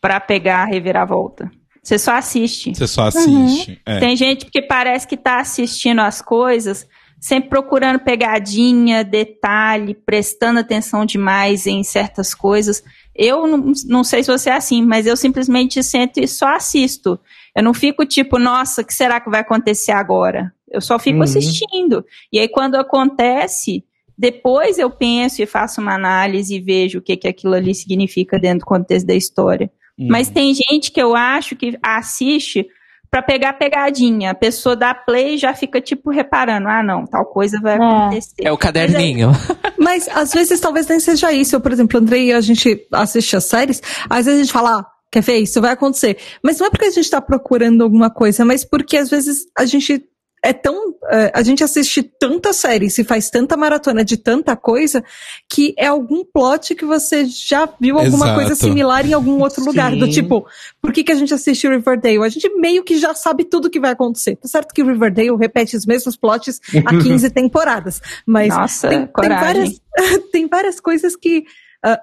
pra 0.00 0.18
pegar 0.18 0.62
a 0.62 0.66
reviravolta. 0.66 1.48
Você 1.82 1.98
só 1.98 2.12
assiste. 2.12 2.74
Você 2.74 2.86
só 2.86 3.08
assiste. 3.08 3.80
É. 3.84 3.98
Tem 3.98 4.16
gente 4.16 4.46
que 4.46 4.62
parece 4.62 5.06
que 5.06 5.16
tá 5.16 5.40
assistindo 5.40 6.00
as 6.00 6.22
coisas, 6.22 6.86
sempre 7.20 7.50
procurando 7.50 7.98
pegadinha, 7.98 9.02
detalhe, 9.02 9.94
prestando 9.94 10.60
atenção 10.60 11.04
demais 11.04 11.66
em 11.66 11.82
certas 11.82 12.34
coisas. 12.34 12.84
Eu 13.14 13.46
não, 13.46 13.72
não 13.86 14.04
sei 14.04 14.22
se 14.22 14.30
você 14.30 14.50
é 14.50 14.54
assim, 14.54 14.82
mas 14.82 15.06
eu 15.06 15.16
simplesmente 15.16 15.82
sento 15.82 16.18
e 16.18 16.28
só 16.28 16.54
assisto. 16.54 17.18
Eu 17.54 17.62
não 17.62 17.74
fico 17.74 18.06
tipo, 18.06 18.38
nossa, 18.38 18.82
o 18.82 18.84
que 18.84 18.94
será 18.94 19.20
que 19.20 19.28
vai 19.28 19.40
acontecer 19.40 19.92
agora? 19.92 20.52
Eu 20.70 20.80
só 20.80 20.98
fico 20.98 21.18
Uhum. 21.18 21.24
assistindo. 21.24 22.04
E 22.32 22.38
aí, 22.38 22.48
quando 22.48 22.76
acontece, 22.76 23.84
depois 24.16 24.78
eu 24.78 24.88
penso 24.90 25.42
e 25.42 25.46
faço 25.46 25.80
uma 25.80 25.94
análise 25.94 26.54
e 26.54 26.60
vejo 26.60 26.98
o 26.98 27.02
que, 27.02 27.16
que 27.16 27.28
aquilo 27.28 27.54
ali 27.54 27.74
significa 27.74 28.38
dentro 28.38 28.60
do 28.60 28.66
contexto 28.66 29.06
da 29.06 29.14
história. 29.14 29.70
Uhum. 29.98 30.08
Mas 30.10 30.28
tem 30.30 30.52
gente 30.54 30.90
que 30.90 31.00
eu 31.02 31.14
acho 31.14 31.54
que 31.56 31.78
assiste 31.82 32.66
pra 33.10 33.20
pegar 33.20 33.52
pegadinha. 33.54 34.30
A 34.30 34.34
pessoa 34.34 34.74
dá 34.74 34.94
play 34.94 35.34
e 35.34 35.38
já 35.38 35.52
fica, 35.52 35.80
tipo, 35.82 36.10
reparando. 36.10 36.66
Ah, 36.68 36.82
não, 36.82 37.04
tal 37.06 37.26
coisa 37.26 37.60
vai 37.60 37.74
É. 37.74 37.76
acontecer. 37.76 38.34
É 38.42 38.50
o 38.52 38.56
caderninho. 38.56 39.30
Mas 39.78 40.08
às 40.14 40.32
vezes 40.32 40.58
talvez 40.60 40.86
nem 40.86 40.98
seja 40.98 41.30
isso. 41.32 41.54
Eu, 41.54 41.60
por 41.60 41.72
exemplo, 41.72 41.98
Andrei 41.98 42.28
e 42.28 42.32
a 42.32 42.40
gente 42.40 42.86
assiste 42.92 43.36
as 43.36 43.44
séries, 43.44 43.82
às 44.08 44.24
vezes 44.24 44.40
a 44.40 44.42
gente 44.44 44.52
fala, 44.52 44.78
ah, 44.80 44.86
quer 45.10 45.20
ver, 45.22 45.36
isso 45.38 45.60
vai 45.60 45.72
acontecer. 45.72 46.16
Mas 46.42 46.58
não 46.58 46.66
é 46.68 46.70
porque 46.70 46.86
a 46.86 46.90
gente 46.90 47.10
tá 47.10 47.20
procurando 47.20 47.82
alguma 47.84 48.08
coisa, 48.08 48.46
mas 48.46 48.64
porque 48.64 48.96
às 48.96 49.10
vezes 49.10 49.44
a 49.58 49.66
gente 49.66 50.02
é 50.42 50.52
tão. 50.52 50.94
eh, 51.10 51.30
a 51.32 51.42
gente 51.42 51.62
assiste 51.62 52.02
tanta 52.02 52.52
série, 52.52 52.90
se 52.90 53.04
faz 53.04 53.30
tanta 53.30 53.56
maratona 53.56 54.04
de 54.04 54.16
tanta 54.16 54.56
coisa, 54.56 55.04
que 55.48 55.72
é 55.78 55.86
algum 55.86 56.24
plot 56.24 56.74
que 56.74 56.84
você 56.84 57.24
já 57.26 57.68
viu 57.80 57.96
alguma 57.96 58.26
Exato. 58.26 58.34
coisa 58.34 58.54
similar 58.54 59.06
em 59.06 59.12
algum 59.12 59.40
outro 59.40 59.64
lugar. 59.64 59.94
Do 59.94 60.10
tipo, 60.10 60.44
por 60.80 60.92
que, 60.92 61.04
que 61.04 61.12
a 61.12 61.14
gente 61.14 61.32
assiste 61.32 61.68
Riverdale? 61.68 62.24
A 62.24 62.28
gente 62.28 62.48
meio 62.56 62.82
que 62.82 62.98
já 62.98 63.14
sabe 63.14 63.44
tudo 63.44 63.70
que 63.70 63.78
vai 63.78 63.92
acontecer. 63.92 64.36
Tá 64.36 64.48
certo 64.48 64.74
que 64.74 64.82
Riverdale 64.82 65.36
repete 65.36 65.76
os 65.76 65.86
mesmos 65.86 66.16
plots 66.16 66.60
há 66.84 66.90
15 67.02 67.30
temporadas. 67.30 68.00
Mas 68.26 68.48
Nossa, 68.48 68.88
tem, 68.88 69.06
tem 69.06 69.28
várias, 69.28 69.80
tem 70.32 70.48
várias 70.48 70.80
coisas 70.80 71.14
que 71.14 71.44
ah, 71.84 72.00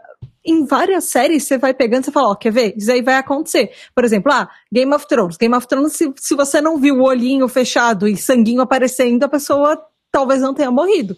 em 0.49 0.65
várias 0.65 1.05
séries 1.05 1.43
você 1.43 1.57
vai 1.57 1.73
pegando 1.73 2.01
e 2.01 2.05
você 2.05 2.11
fala, 2.11 2.29
ó, 2.31 2.35
quer 2.35 2.51
ver? 2.51 2.73
Isso 2.77 2.91
aí 2.91 3.01
vai 3.01 3.15
acontecer. 3.15 3.71
Por 3.95 4.03
exemplo, 4.03 4.31
ah, 4.31 4.49
Game 4.71 4.93
of 4.93 5.07
Thrones. 5.07 5.37
Game 5.37 5.55
of 5.55 5.67
Thrones, 5.67 5.93
se, 5.93 6.11
se 6.17 6.35
você 6.35 6.59
não 6.61 6.77
viu 6.77 6.95
o 6.95 7.03
olhinho 7.03 7.47
fechado 7.47 8.07
e 8.07 8.15
sanguinho 8.17 8.61
aparecendo, 8.61 9.23
a 9.23 9.29
pessoa 9.29 9.77
talvez 10.11 10.41
não 10.41 10.53
tenha 10.53 10.71
morrido. 10.71 11.15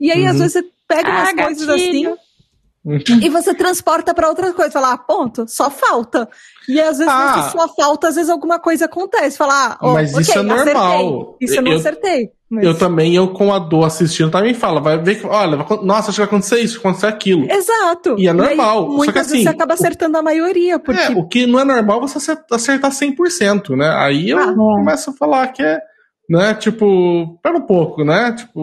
E 0.00 0.10
aí, 0.10 0.26
às 0.26 0.32
Uhum. 0.34 0.38
vezes, 0.40 0.52
você 0.54 0.64
pega 0.86 1.08
Ah, 1.10 1.20
umas 1.20 1.32
coisas 1.32 1.68
assim 1.68 1.86
gatilho. 2.02 2.16
E 2.86 3.28
você 3.30 3.54
transporta 3.54 4.12
pra 4.12 4.28
outra 4.28 4.52
coisa. 4.52 4.70
Fala, 4.70 4.92
ah, 4.92 4.98
ponto, 4.98 5.46
só 5.48 5.70
falta. 5.70 6.28
E 6.68 6.80
às 6.80 6.98
vezes, 6.98 7.12
Ah. 7.12 7.36
nessa 7.36 7.50
sua 7.50 7.68
falta, 7.68 8.08
às 8.08 8.14
vezes 8.16 8.30
alguma 8.30 8.58
coisa 8.58 8.84
acontece. 8.84 9.36
Fala, 9.38 9.78
ah, 9.80 9.92
Mas 9.94 10.10
ok, 10.12 10.20
isso 10.22 10.38
é 10.38 10.42
normal. 10.42 10.92
acertei. 11.00 11.36
Isso 11.40 11.54
eu 11.56 11.62
não 11.62 11.72
Eu- 11.72 11.78
acertei. 11.78 12.30
Mas- 12.50 12.64
Eu 12.66 12.78
também, 12.78 13.16
eu 13.16 13.28
com 13.32 13.52
a 13.52 13.58
dor 13.58 13.84
assistindo, 13.84 14.30
também 14.30 14.54
falo, 14.54 14.80
vai 14.80 14.96
ver 14.96 15.16
que, 15.16 15.26
olha, 15.26 15.56
nossa, 15.82 16.10
acho 16.10 16.12
que 16.12 16.18
vai 16.18 16.26
acontecer 16.26 16.60
isso, 16.60 16.74
vai 16.80 16.92
acontecer 16.92 17.06
aquilo. 17.06 17.50
Exato. 17.50 18.14
E 18.18 18.26
é 18.26 18.30
aí, 18.30 18.36
normal, 18.36 18.82
só 18.84 18.88
que 18.90 18.96
muitas 18.96 19.14
vezes 19.14 19.32
assim, 19.32 19.42
você 19.42 19.48
acaba 19.48 19.74
acertando 19.74 20.18
a 20.18 20.22
maioria, 20.22 20.78
porque 20.78 21.00
É, 21.00 21.10
o 21.10 21.26
que 21.26 21.46
não 21.46 21.58
é 21.58 21.64
normal 21.64 22.00
você 22.02 22.18
acer- 22.18 22.44
acertar 22.52 22.92
100%, 22.92 23.74
né? 23.74 23.88
Aí 23.96 24.30
eu 24.30 24.38
Ah, 24.38 24.50
é. 24.50 24.54
começo 24.54 25.10
a 25.10 25.12
falar 25.14 25.48
que 25.48 25.62
é, 25.62 25.80
né, 26.28 26.54
tipo, 26.54 27.38
pera 27.42 27.56
um 27.58 27.66
pouco, 27.66 28.04
né? 28.04 28.32
Tipo, 28.32 28.62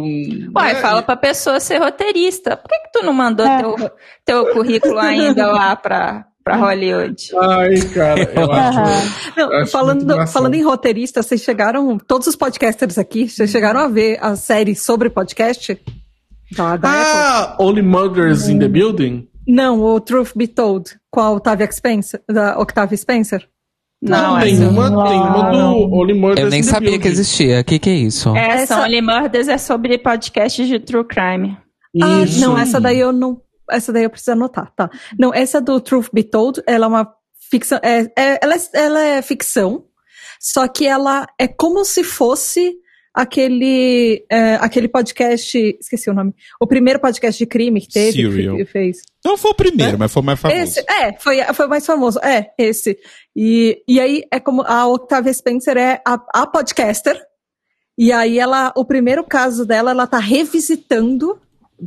Uai, 0.56 0.74
né? 0.74 0.80
fala 0.82 1.02
pra 1.02 1.16
pessoa 1.16 1.60
ser 1.60 1.78
roteirista. 1.80 2.58
Por 2.58 2.68
que, 2.70 2.80
que 2.80 2.92
tu 3.00 3.06
não 3.06 3.14
mandou 3.14 3.46
É. 3.46 3.60
teu, 3.62 3.92
teu 4.26 4.54
currículo 4.54 4.98
ainda 5.00 5.48
lá 5.52 5.76
pra, 5.76 6.26
pra 6.44 6.56
Hollywood? 6.56 7.30
Ai, 7.40 7.76
cara, 7.94 8.24
eu 8.34 8.52
acho. 8.52 9.40
Eu 9.40 9.54
acho 9.58 9.72
falando, 9.72 10.28
falando 10.28 10.56
em 10.56 10.64
roteirista, 10.64 11.22
vocês 11.22 11.42
chegaram, 11.42 11.98
todos 12.00 12.28
os 12.28 12.36
podcasters 12.36 12.98
aqui, 12.98 13.30
vocês 13.30 13.50
chegaram 13.50 13.80
a 13.82 13.88
ver 13.88 14.18
a 14.22 14.36
série 14.36 14.76
sobre 14.76 15.10
podcast? 15.10 15.80
Da, 16.56 16.76
da 16.78 16.90
Apple? 16.90 17.02
Ah, 17.16 17.56
Only 17.60 17.82
Murders 17.82 18.48
in 18.50 18.60
the 18.60 18.68
Building? 18.68 19.28
Não, 19.48 19.82
o 19.82 20.00
Truth 20.00 20.32
Be 20.36 20.48
Told, 20.48 20.96
com 21.10 21.20
a 21.20 21.32
Octavia 21.32 21.70
Spencer, 21.72 22.22
da 22.30 22.60
Octavia 22.60 22.96
Spencer. 22.98 23.48
Não, 24.02 24.40
tem 24.40 24.54
essa- 24.54 24.68
uma, 24.70 24.90
tem 25.08 25.20
uma 25.20 25.52
do 25.52 25.94
Only 25.94 26.14
Murders 26.16 26.40
Eu 26.46 26.50
nem 26.50 26.60
in 26.62 26.64
the 26.64 26.70
sabia 26.72 26.90
Building. 26.90 27.02
que 27.04 27.08
existia. 27.08 27.60
O 27.60 27.64
que, 27.64 27.78
que 27.80 27.90
é 27.90 27.94
isso? 27.94 28.36
Essa, 28.36 28.74
Essa- 28.76 28.82
Only 28.84 29.02
Murders 29.02 29.48
é 29.48 29.58
sobre 29.58 29.98
podcasts 30.00 30.68
de 30.68 30.80
true 30.80 31.04
crime. 31.06 31.58
Ah, 32.02 32.22
Isso. 32.24 32.40
não, 32.40 32.58
essa 32.58 32.80
daí 32.80 33.00
eu 33.00 33.12
não, 33.12 33.42
essa 33.70 33.92
daí 33.94 34.04
eu 34.04 34.10
preciso 34.10 34.32
anotar, 34.32 34.72
tá? 34.76 34.90
Não, 35.20 35.34
essa 35.34 35.60
do 35.62 35.80
Truth 35.80 36.08
Be 36.14 36.24
Told, 36.24 36.62
ela 36.66 36.86
é 36.86 36.88
uma 36.90 37.14
ficção, 37.52 37.80
é, 37.84 38.10
é- 38.18 38.40
ela, 38.42 38.56
é, 38.56 38.60
ela 38.74 39.00
é 39.02 39.22
ficção, 39.22 39.84
só 40.40 40.68
que 40.70 40.88
ela 40.88 41.28
é 41.38 41.48
como 41.50 41.84
se 41.84 42.02
fosse 42.04 42.76
aquele, 43.14 44.26
é, 44.30 44.56
aquele 44.56 44.88
podcast, 44.88 45.58
esqueci 45.80 46.10
o 46.10 46.14
nome, 46.14 46.34
o 46.60 46.68
primeiro 46.68 47.00
podcast 47.00 47.38
de 47.38 47.46
crime 47.46 47.82
que 47.82 47.90
teve, 47.90 48.12
Serial. 48.12 48.56
que 48.56 48.66
fez. 48.66 49.02
Não 49.24 49.38
foi 49.38 49.52
o 49.52 49.56
primeiro, 49.56 50.00
mas 50.00 50.12
foi 50.12 50.22
o 50.22 50.26
mais 50.26 50.40
famoso. 50.40 50.62
Esse, 50.62 50.80
é, 50.90 51.14
foi, 51.20 51.44
foi 51.54 51.66
o 51.66 51.70
mais 51.70 51.86
famoso. 51.86 52.20
É, 52.20 52.52
esse. 52.58 52.98
E, 53.36 53.84
e 53.88 54.00
aí 54.00 54.24
é 54.32 54.40
como 54.40 54.62
a 54.64 54.88
Octavia 54.88 55.34
Spencer 55.34 55.78
é 55.78 56.02
a, 56.06 56.20
a 56.34 56.48
podcaster. 56.48 57.22
E 57.98 58.12
aí 58.12 58.40
ela, 58.40 58.74
o 58.76 58.86
primeiro 58.86 59.24
caso 59.24 59.66
dela, 59.66 59.92
ela 59.92 60.08
tá 60.08 60.18
revisitando, 60.18 61.40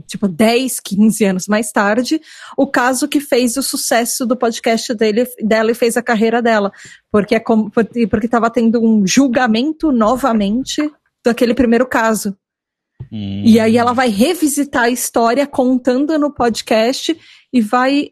tipo, 0.07 0.29
10, 0.29 0.79
15 0.79 1.25
anos 1.25 1.49
mais 1.49 1.73
tarde, 1.73 2.21
o 2.57 2.67
caso 2.67 3.09
que 3.09 3.19
fez 3.19 3.57
o 3.57 3.63
sucesso 3.63 4.27
do 4.27 4.37
podcast 4.37 4.95
dele, 4.95 5.27
dela 5.43 5.71
e 5.71 5.75
fez 5.75 5.97
a 5.97 6.03
carreira 6.03 6.43
dela. 6.43 6.71
Porque 7.11 7.35
é 7.35 7.41
como, 7.41 7.71
porque 7.71 8.07
porque 8.07 8.29
tava 8.29 8.51
tendo 8.51 8.81
um 8.81 9.07
julgamento 9.07 9.91
novamente 9.91 10.83
daquele 11.25 11.55
primeiro 11.55 11.87
caso. 11.87 12.37
Hum. 13.13 13.43
E 13.45 13.59
aí 13.59 13.77
ela 13.77 13.93
vai 13.93 14.09
revisitar 14.09 14.85
a 14.85 14.91
história 14.91 15.47
contando 15.47 16.19
no 16.19 16.33
podcast 16.33 17.17
e 17.53 17.61
vai 17.61 18.11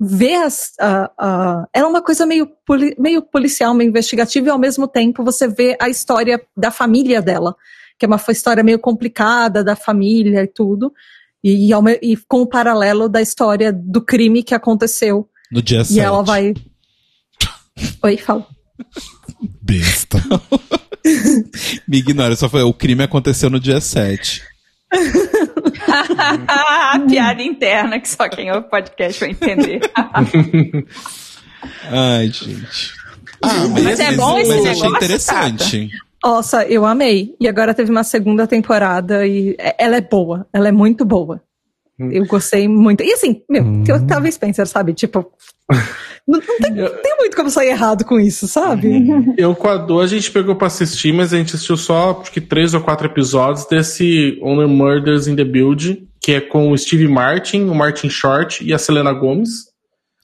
ver 0.00 0.34
as. 0.36 0.72
a- 0.80 1.10
a- 1.18 1.68
ela 1.72 1.86
é 1.86 1.90
uma 1.90 2.02
coisa 2.02 2.24
meio, 2.26 2.48
poli- 2.66 2.94
meio 2.98 3.22
policial, 3.22 3.74
meio 3.74 3.88
investigativa, 3.88 4.46
e 4.46 4.50
ao 4.50 4.58
mesmo 4.58 4.86
tempo 4.88 5.24
você 5.24 5.46
vê 5.48 5.76
a 5.80 5.88
história 5.88 6.40
da 6.56 6.70
família 6.70 7.20
dela, 7.22 7.54
que 7.98 8.04
é 8.04 8.08
uma 8.08 8.20
história 8.30 8.62
meio 8.62 8.78
complicada 8.78 9.62
da 9.64 9.74
família 9.76 10.42
e 10.42 10.46
tudo. 10.48 10.92
E, 11.42 11.72
me- 11.82 11.98
e 12.02 12.16
com 12.28 12.42
o 12.42 12.46
paralelo 12.48 13.08
da 13.08 13.22
história 13.22 13.72
do 13.72 14.00
crime 14.04 14.42
que 14.42 14.54
aconteceu. 14.54 15.28
No 15.50 15.62
dia 15.62 15.80
E 15.82 15.84
7. 15.84 16.00
ela 16.00 16.22
vai. 16.22 16.52
Oi, 18.02 18.16
fala. 18.16 18.46
Besta. 19.62 20.18
Me 21.86 21.98
ignora, 21.98 22.34
só 22.36 22.48
foi. 22.48 22.62
O 22.62 22.72
crime 22.72 23.02
aconteceu 23.02 23.48
no 23.50 23.58
dia 23.60 23.80
7. 23.80 24.42
a 26.48 26.98
piada 27.08 27.42
interna 27.42 28.00
que 28.00 28.08
só 28.08 28.28
quem 28.28 28.50
ouve 28.52 28.68
podcast 28.68 29.20
vai 29.20 29.30
entender. 29.30 29.80
Ai, 31.90 32.26
gente. 32.28 32.92
Ah, 33.42 33.68
mas, 33.72 33.84
Mas 33.84 34.00
é 34.00 34.12
bom 34.12 34.38
esse 34.38 34.48
mas 34.48 34.64
eu 34.64 34.70
achei 34.70 34.82
negócio, 34.82 34.96
interessante. 34.96 35.90
Nossa, 36.24 36.64
eu 36.66 36.84
amei. 36.84 37.34
E 37.40 37.46
agora 37.48 37.72
teve 37.74 37.90
uma 37.90 38.02
segunda 38.04 38.46
temporada 38.46 39.26
e 39.26 39.54
é- 39.58 39.76
ela 39.78 39.96
é 39.96 40.00
boa. 40.00 40.46
Ela 40.52 40.68
é 40.68 40.72
muito 40.72 41.04
boa. 41.04 41.40
Eu 41.98 42.24
gostei 42.26 42.68
muito. 42.68 43.02
E 43.02 43.12
assim, 43.12 43.42
meu, 43.48 43.82
que 43.84 43.90
eu 43.90 44.06
tava 44.06 44.30
Spencer, 44.30 44.66
sabe? 44.66 44.94
Tipo, 44.94 45.32
não, 46.26 46.38
não 46.38 46.58
tem, 46.60 46.70
não 46.72 47.02
tem 47.02 47.16
muito 47.18 47.36
como 47.36 47.50
sair 47.50 47.70
errado 47.70 48.04
com 48.04 48.20
isso, 48.20 48.46
sabe? 48.46 48.88
Eu 49.36 49.54
com 49.54 49.68
a 49.68 49.76
Dor, 49.76 50.04
a 50.04 50.06
gente 50.06 50.30
pegou 50.30 50.54
pra 50.54 50.68
assistir, 50.68 51.12
mas 51.12 51.32
a 51.32 51.38
gente 51.38 51.54
assistiu 51.54 51.76
só 51.76 52.20
acho 52.20 52.30
que 52.30 52.40
três 52.40 52.74
ou 52.74 52.80
quatro 52.80 53.06
episódios 53.06 53.66
desse 53.66 54.38
Only 54.42 54.68
Murders 54.68 55.26
in 55.26 55.34
the 55.34 55.44
Build, 55.44 56.06
que 56.20 56.32
é 56.32 56.40
com 56.40 56.70
o 56.70 56.78
Steve 56.78 57.08
Martin, 57.08 57.64
o 57.64 57.74
Martin 57.74 58.08
Short 58.08 58.64
e 58.64 58.72
a 58.72 58.78
Selena 58.78 59.12
Gomez. 59.12 59.68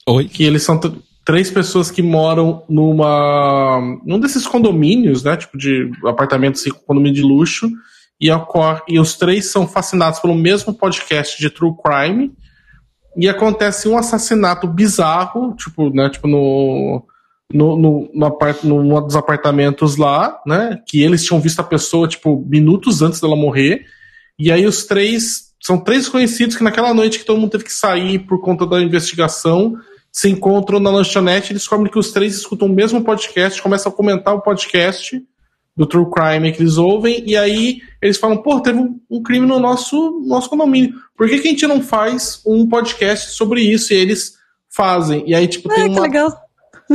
Oi? 0.07 0.27
que 0.27 0.45
eles 0.45 0.63
são 0.63 0.79
três 1.25 1.51
pessoas 1.51 1.91
que 1.91 2.03
moram 2.03 2.63
numa 2.69 3.81
num 4.05 4.21
desses 4.21 4.47
condomínios, 4.47 5.25
né, 5.25 5.37
tipo 5.37 5.57
de 5.57 5.91
apartamentos 6.05 6.61
assim, 6.61 6.71
condomínio 6.87 7.15
de 7.15 7.23
luxo, 7.23 7.71
e 8.21 8.31
ocorre 8.31 8.83
e 8.89 8.99
os 8.99 9.15
três 9.17 9.51
são 9.51 9.67
fascinados 9.67 10.21
pelo 10.21 10.35
mesmo 10.35 10.73
podcast 10.73 11.39
de 11.39 11.51
true 11.51 11.75
crime. 11.83 12.33
E 13.17 13.29
acontece 13.29 13.89
um 13.89 13.97
assassinato 13.97 14.67
bizarro, 14.67 15.55
tipo, 15.55 15.91
né, 15.91 16.11
tipo 16.11 16.27
no 16.27 17.05
no, 17.53 17.77
no, 17.77 18.11
no, 18.13 18.83
num 18.83 19.03
dos 19.03 19.15
apartamentos 19.15 19.97
lá, 19.97 20.41
né? 20.47 20.81
Que 20.87 21.03
eles 21.03 21.25
tinham 21.25 21.41
visto 21.41 21.61
a 21.61 21.65
pessoa, 21.65 22.09
tipo, 22.09 22.45
minutos 22.49 23.03
antes 23.03 23.21
dela 23.21 23.37
morrer. 23.37 23.85
E 24.39 24.51
aí 24.51 24.67
os 24.67 24.85
três. 24.85 25.53
São 25.63 25.79
três 25.79 26.09
conhecidos 26.11 26.57
que 26.57 26.65
naquela 26.65 26.93
noite 26.93 27.19
que 27.19 27.25
todo 27.25 27.39
mundo 27.41 27.51
teve 27.51 27.65
que 27.65 27.73
sair 27.73 28.19
por 28.19 28.39
conta 28.43 28.67
da 28.67 28.83
investigação, 28.83 29.75
se 30.13 30.29
encontram 30.29 30.79
na 30.79 30.91
lanchonete 30.91 31.53
e 31.53 31.55
descobrem 31.55 31.91
que 31.91 31.99
os 31.99 32.13
três 32.13 32.37
escutam 32.37 32.69
o 32.69 32.73
mesmo 32.73 33.03
podcast, 33.03 33.63
começam 33.63 33.91
a 33.91 33.95
comentar 33.95 34.35
o 34.35 34.43
podcast 34.43 35.23
do 35.77 35.87
True 35.87 36.07
Crime 36.11 36.53
que 36.53 36.63
eles 36.63 36.77
ouvem, 36.77 37.23
e 37.27 37.37
aí 37.37 37.79
eles 38.01 38.17
falam, 38.17 38.37
pô, 38.43 38.61
teve 38.61 38.79
um, 38.79 38.99
um 39.11 39.23
crime 39.23 39.47
no 39.47 39.59
nosso, 39.59 40.23
nosso 40.27 40.49
condomínio. 40.49 40.95
Por 41.17 41.29
que, 41.29 41.39
que 41.41 41.49
a 41.49 41.51
gente 41.51 41.67
não 41.67 41.83
faz 41.83 42.41
um 42.47 42.69
podcast 42.69 43.31
sobre 43.33 43.61
isso? 43.63 43.93
E 43.93 43.97
eles 43.97 44.35
fazem. 44.69 45.25
E 45.27 45.35
aí, 45.35 45.47
tipo, 45.49 45.71
Ah, 45.71 45.75
tem 45.75 45.89
uma. 45.89 46.01
legal. 46.03 46.33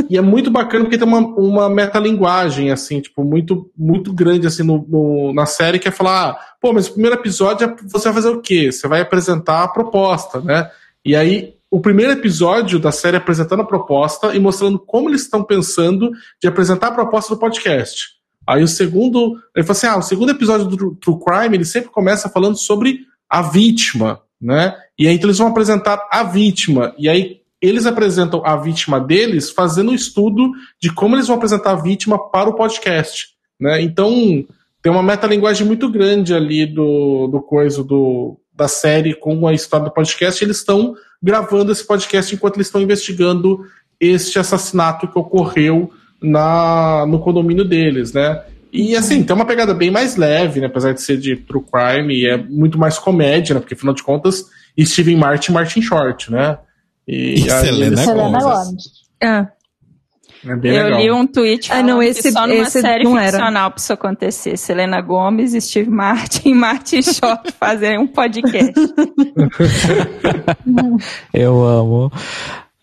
E 0.10 0.18
é 0.18 0.22
muito 0.22 0.52
bacana 0.52 0.86
porque 0.86 0.98
tem 1.00 1.08
uma, 1.08 1.20
uma 1.20 1.68
metalinguagem, 1.70 2.72
assim, 2.72 3.02
tipo, 3.02 3.24
muito, 3.24 3.72
muito 3.76 4.14
grande, 4.14 4.46
assim, 4.48 4.62
no, 4.64 4.86
no- 4.88 5.34
na 5.34 5.46
série, 5.46 5.80
que 5.80 5.88
é 5.88 5.92
falar, 5.92 6.30
ah, 6.30 6.40
pô, 6.62 6.72
mas 6.72 6.88
o 6.88 6.92
primeiro 6.94 7.16
episódio 7.16 7.66
é- 7.68 7.76
você 7.88 8.06
vai 8.06 8.14
fazer 8.14 8.30
o 8.30 8.40
quê? 8.42 8.72
Você 8.72 8.88
vai 8.88 9.02
apresentar 9.02 9.64
a 9.64 9.68
proposta, 9.68 10.40
né? 10.42 10.70
E 11.04 11.16
aí, 11.16 11.56
o 11.72 11.80
primeiro 11.82 12.12
episódio 12.14 12.78
da 12.80 12.92
série 12.92 13.16
é 13.16 13.20
apresentando 13.20 13.62
a 13.62 13.66
proposta 13.68 14.36
e 14.36 14.40
mostrando 14.40 14.78
como 14.80 15.10
eles 15.10 15.22
estão 15.24 15.44
pensando 15.44 16.12
de 16.42 16.48
apresentar 16.48 16.88
a 16.88 16.92
proposta 16.94 17.34
do 17.34 17.40
podcast. 17.40 18.19
Aí 18.50 18.64
o 18.64 18.68
segundo, 18.68 19.38
ele 19.56 19.64
fala 19.64 19.78
assim, 19.78 19.86
ah, 19.86 19.98
o 19.98 20.02
segundo 20.02 20.32
episódio 20.32 20.66
do 20.66 20.96
True- 20.96 21.20
Crime, 21.24 21.56
ele 21.56 21.66
sempre 21.66 21.92
começa 21.92 22.28
falando 22.30 22.58
sobre 22.58 23.02
a 23.30 23.44
vítima, 23.44 24.22
né? 24.42 24.76
E 24.98 25.08
aí 25.08 25.14
então 25.14 25.28
eles 25.28 25.38
vão 25.38 25.50
apresentar 25.50 26.02
a 26.12 26.24
vítima. 26.24 26.96
E 26.98 27.08
aí 27.08 27.42
eles 27.62 27.86
apresentam 27.86 28.42
a 28.44 28.56
vítima 28.56 29.00
deles 29.00 29.52
fazendo 29.52 29.92
um 29.92 29.94
estudo 29.94 30.52
de 30.82 30.92
como 30.92 31.16
eles 31.16 31.28
vão 31.28 31.36
apresentar 31.36 31.74
a 31.74 31.76
vítima 31.76 32.18
para 32.32 32.50
o 32.50 32.56
podcast, 32.56 33.28
né? 33.62 33.84
Então 33.84 34.44
tem 34.82 34.92
uma 34.92 35.04
metalinguagem 35.04 35.68
muito 35.68 35.88
grande 35.88 36.34
ali 36.34 36.66
do, 36.66 37.28
do 37.28 37.42
coisa 37.42 37.84
do, 37.84 38.36
da 38.52 38.68
série 38.68 39.14
com 39.14 39.46
a 39.46 39.54
história 39.54 39.86
do 39.86 39.94
podcast. 39.94 40.44
Eles 40.44 40.58
estão 40.58 40.96
gravando 41.22 41.72
esse 41.72 41.86
podcast 41.86 42.34
enquanto 42.34 42.56
eles 42.56 42.66
estão 42.66 42.82
investigando 42.82 43.60
este 44.00 44.40
assassinato 44.40 45.08
que 45.08 45.20
ocorreu 45.20 45.92
na, 46.22 47.06
no 47.08 47.20
condomínio 47.20 47.66
deles, 47.66 48.14
né? 48.14 48.44
E 48.72 48.96
assim, 48.96 49.24
tem 49.24 49.36
uma 49.36 49.46
pegada 49.46 49.74
bem 49.74 49.90
mais 49.90 50.16
leve, 50.16 50.60
né? 50.60 50.68
Apesar 50.68 50.94
de 50.94 51.02
ser 51.02 51.18
de 51.18 51.36
true 51.36 51.64
crime, 51.64 52.14
e 52.14 52.28
é 52.28 52.38
muito 52.38 52.78
mais 52.78 53.00
comédia, 53.00 53.56
né? 53.56 53.60
Porque 53.60 53.74
afinal 53.74 53.96
de 53.96 54.04
contas, 54.04 54.46
Steven 54.80 55.18
Martin 55.18 55.52
e 55.52 55.54
Martin 55.56 55.82
Short, 55.82 56.32
né? 56.32 56.60
E 57.08 57.50
aí 57.50 57.52
Selena 57.66 58.06
Gomes. 58.06 58.44
Gomes. 58.44 58.84
Ah, 59.24 59.48
É 60.46 60.56
bem 60.56 60.76
eu 60.76 60.84
legal. 60.86 61.02
li 61.02 61.12
um 61.12 61.26
tweet 61.26 61.72
Ah, 61.72 61.82
não, 61.82 62.00
que 62.00 62.06
esse- 62.06 62.32
só 62.32 62.46
numa 62.48 62.62
esse 62.62 62.80
série 62.82 63.04
não 63.04 63.18
era. 63.18 63.32
ficcional 63.32 63.72
pra 63.72 63.80
isso 63.82 63.92
acontecer. 63.92 64.56
Selena 64.58 65.02
Gomes, 65.02 65.52
Steve 65.64 65.90
Martin 65.90 66.50
e 66.50 66.54
Martin 66.54 67.02
Short 67.02 67.52
fazerem 67.60 67.98
um 68.00 68.08
podcast. 68.08 68.74
Eu 71.34 71.64
amo. 71.66 72.12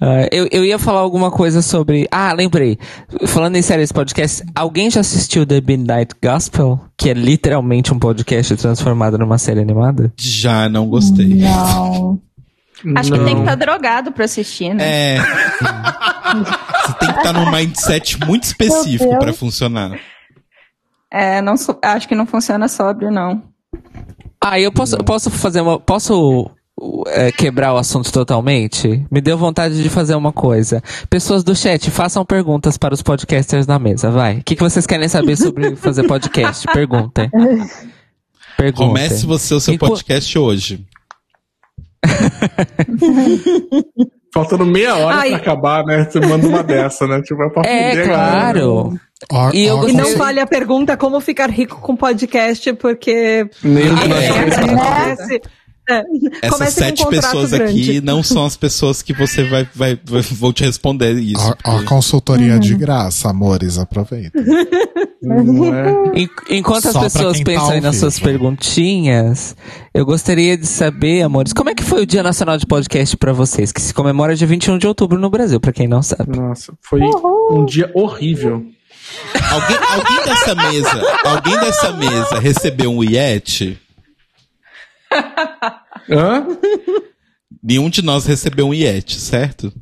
Ah, 0.01 0.29
eu, 0.31 0.47
eu 0.53 0.65
ia 0.65 0.79
falar 0.79 1.01
alguma 1.01 1.31
coisa 1.31 1.63
sobre. 1.63 2.07
Ah, 2.11 2.33
lembrei. 2.33 2.79
Falando 3.27 3.57
em 3.57 3.63
séries 3.63 3.91
podcast, 3.91 4.43
alguém 4.55 4.91
já 4.91 5.01
assistiu 5.01 5.47
The 5.47 5.61
Midnight 5.61 6.15
Gospel? 6.23 6.81
Que 6.99 7.11
é 7.11 7.15
literalmente 7.15 7.93
um 7.95 7.99
podcast 7.99 8.55
transformado 8.57 9.17
numa 9.17 9.39
série 9.39 9.61
animada? 9.61 10.13
Já 10.19 10.69
não 10.69 10.87
gostei. 10.87 11.35
Não. 11.37 12.21
Acho 12.95 13.11
que 13.11 13.19
tem 13.19 13.29
que 13.29 13.35
Não. 13.35 13.41
estar 13.41 13.55
drogado 13.55 14.13
pra 14.13 14.27
assistir, 14.27 14.75
né? 14.75 14.85
É. 14.85 15.17
Você 15.19 16.93
tem 17.01 17.11
que 17.13 17.19
estar 17.19 17.33
num 17.33 17.51
mindset 17.51 18.19
muito 18.27 18.45
específico 18.45 19.19
pra 19.19 19.33
funcionar. 19.33 19.99
É, 21.11 21.41
não, 21.41 21.55
acho 21.83 22.07
que 22.07 22.15
não 22.15 22.27
funciona 22.27 22.69
sóbrio, 22.69 23.11
não. 23.11 23.43
Ah, 24.45 24.61
eu 24.61 24.71
posso, 24.71 24.97
eu 24.97 25.05
posso 25.05 25.31
fazer 25.31 25.63
uma. 25.63 25.81
Posso 25.81 26.51
é, 27.09 27.33
quebrar 27.33 27.73
o 27.73 27.77
assunto 27.77 28.13
totalmente? 28.13 29.05
Me 29.11 29.21
deu 29.21 29.37
vontade 29.39 29.83
de 29.83 29.89
fazer 29.89 30.15
uma 30.15 30.33
coisa. 30.33 30.83
Pessoas 31.09 31.43
do 31.43 31.55
chat, 31.57 31.91
façam 31.91 32.25
perguntas 32.25 32.77
para 32.77 32.93
os 32.95 33.03
podcasters 33.03 33.67
na 33.67 33.79
mesa, 33.79 34.11
vai. 34.11 34.39
O 34.39 34.43
que, 34.45 34.55
que 34.57 34.63
vocês 34.63 34.87
querem 34.87 35.09
saber 35.09 35.37
sobre 35.37 35.75
fazer 35.77 36.07
podcast? 36.07 36.67
Perguntem. 36.73 37.31
Perguntem. 38.57 38.87
Comece 38.89 39.27
você 39.27 39.55
o 39.55 39.61
seu 39.61 39.75
Enqu- 39.75 39.87
podcast 39.89 40.39
hoje. 40.39 40.87
Faltando 44.33 44.67
meia 44.67 44.95
hora 44.97 45.17
Ai. 45.17 45.29
pra 45.31 45.39
acabar, 45.39 45.85
né? 45.85 46.05
Você 46.05 46.21
manda 46.21 46.47
uma 46.47 46.63
dessa, 46.63 47.07
né? 47.07 47.23
Tipo, 47.23 47.43
é 47.43 47.49
pra 47.51 47.63
É, 47.65 47.91
fuder, 47.91 48.07
galera. 48.09 48.53
claro. 48.61 49.01
E 49.55 49.65
eu 49.65 49.89
E 49.89 49.93
não 49.95 50.15
vale 50.19 50.41
a 50.41 50.47
pergunta 50.47 50.95
como 50.97 51.19
ficar 51.21 51.49
rico 51.51 51.81
com 51.81 51.97
podcast, 51.97 52.71
porque 52.75 53.49
Nem 53.63 53.91
o 53.91 53.97
que 53.97 54.05
É, 54.05 54.09
nós 54.09 55.31
é, 55.31 55.41
é. 55.89 56.03
Essas 56.43 56.61
um 56.61 56.71
sete 56.73 57.05
contrato 57.05 57.23
pessoas 57.25 57.51
grande. 57.51 57.81
aqui 57.91 58.01
não 58.01 58.23
são 58.23 58.45
as 58.45 58.57
pessoas 58.57 59.03
que 59.03 59.13
você 59.13 59.45
vai, 59.45 59.69
vai, 59.75 59.99
vai 60.05 60.23
vou 60.23 60.53
te 60.53 60.65
responder 60.65 61.15
isso. 61.15 61.41
ó, 61.41 61.55
porque- 61.55 61.85
consultoria 61.87 62.59
de 62.59 62.75
graça, 62.75 63.31
amores, 63.31 63.79
aproveita. 63.79 64.39
É? 64.39 66.57
Enquanto 66.57 66.87
as 66.87 66.93
Só 66.93 67.01
pra 67.01 67.11
pessoas 67.11 67.39
tá 67.39 67.45
pensam 67.45 67.71
aí 67.71 67.77
ao 67.79 67.83
nas 67.83 67.97
suas 67.97 68.19
perguntinhas, 68.19 69.57
eu 69.95 70.05
gostaria 70.05 70.57
de 70.57 70.67
saber, 70.67 71.23
amores, 71.23 71.53
como 71.53 71.71
é 71.71 71.75
que 71.75 71.83
foi 71.83 72.03
o 72.03 72.07
Dia 72.07 72.23
Nacional 72.23 72.57
de 72.59 72.67
Podcast 72.67 73.17
pra 73.17 73.33
vocês, 73.33 73.73
que 73.73 73.81
se 73.81 73.93
comemora 73.93 74.35
dia 74.37 74.47
21 74.47 74.79
de 74.79 74.87
outubro 74.87 75.19
no 75.19 75.31
Brasil, 75.31 75.61
pra 75.61 75.73
quem 75.73 75.89
não 75.89 76.03
sabe. 76.03 76.37
Nossa, 76.37 76.73
foi 76.83 77.01
um 77.51 77.65
dia 77.65 77.91
horrível. 77.95 78.65
Alguém, 79.51 79.77
alguém 79.77 80.25
dessa 80.25 80.55
mesa, 80.55 81.03
alguém 81.25 81.59
dessa 81.61 81.93
mesa 81.93 82.39
recebeu 82.41 82.91
um 82.93 83.05
Yeti? 83.05 83.79
Hã? 86.11 86.47
Nenhum 87.63 87.91
de 87.91 88.03
nós 88.03 88.27
recebeu 88.27 88.69
um 88.69 88.75
Yeti, 88.75 89.19
certo? 89.19 89.73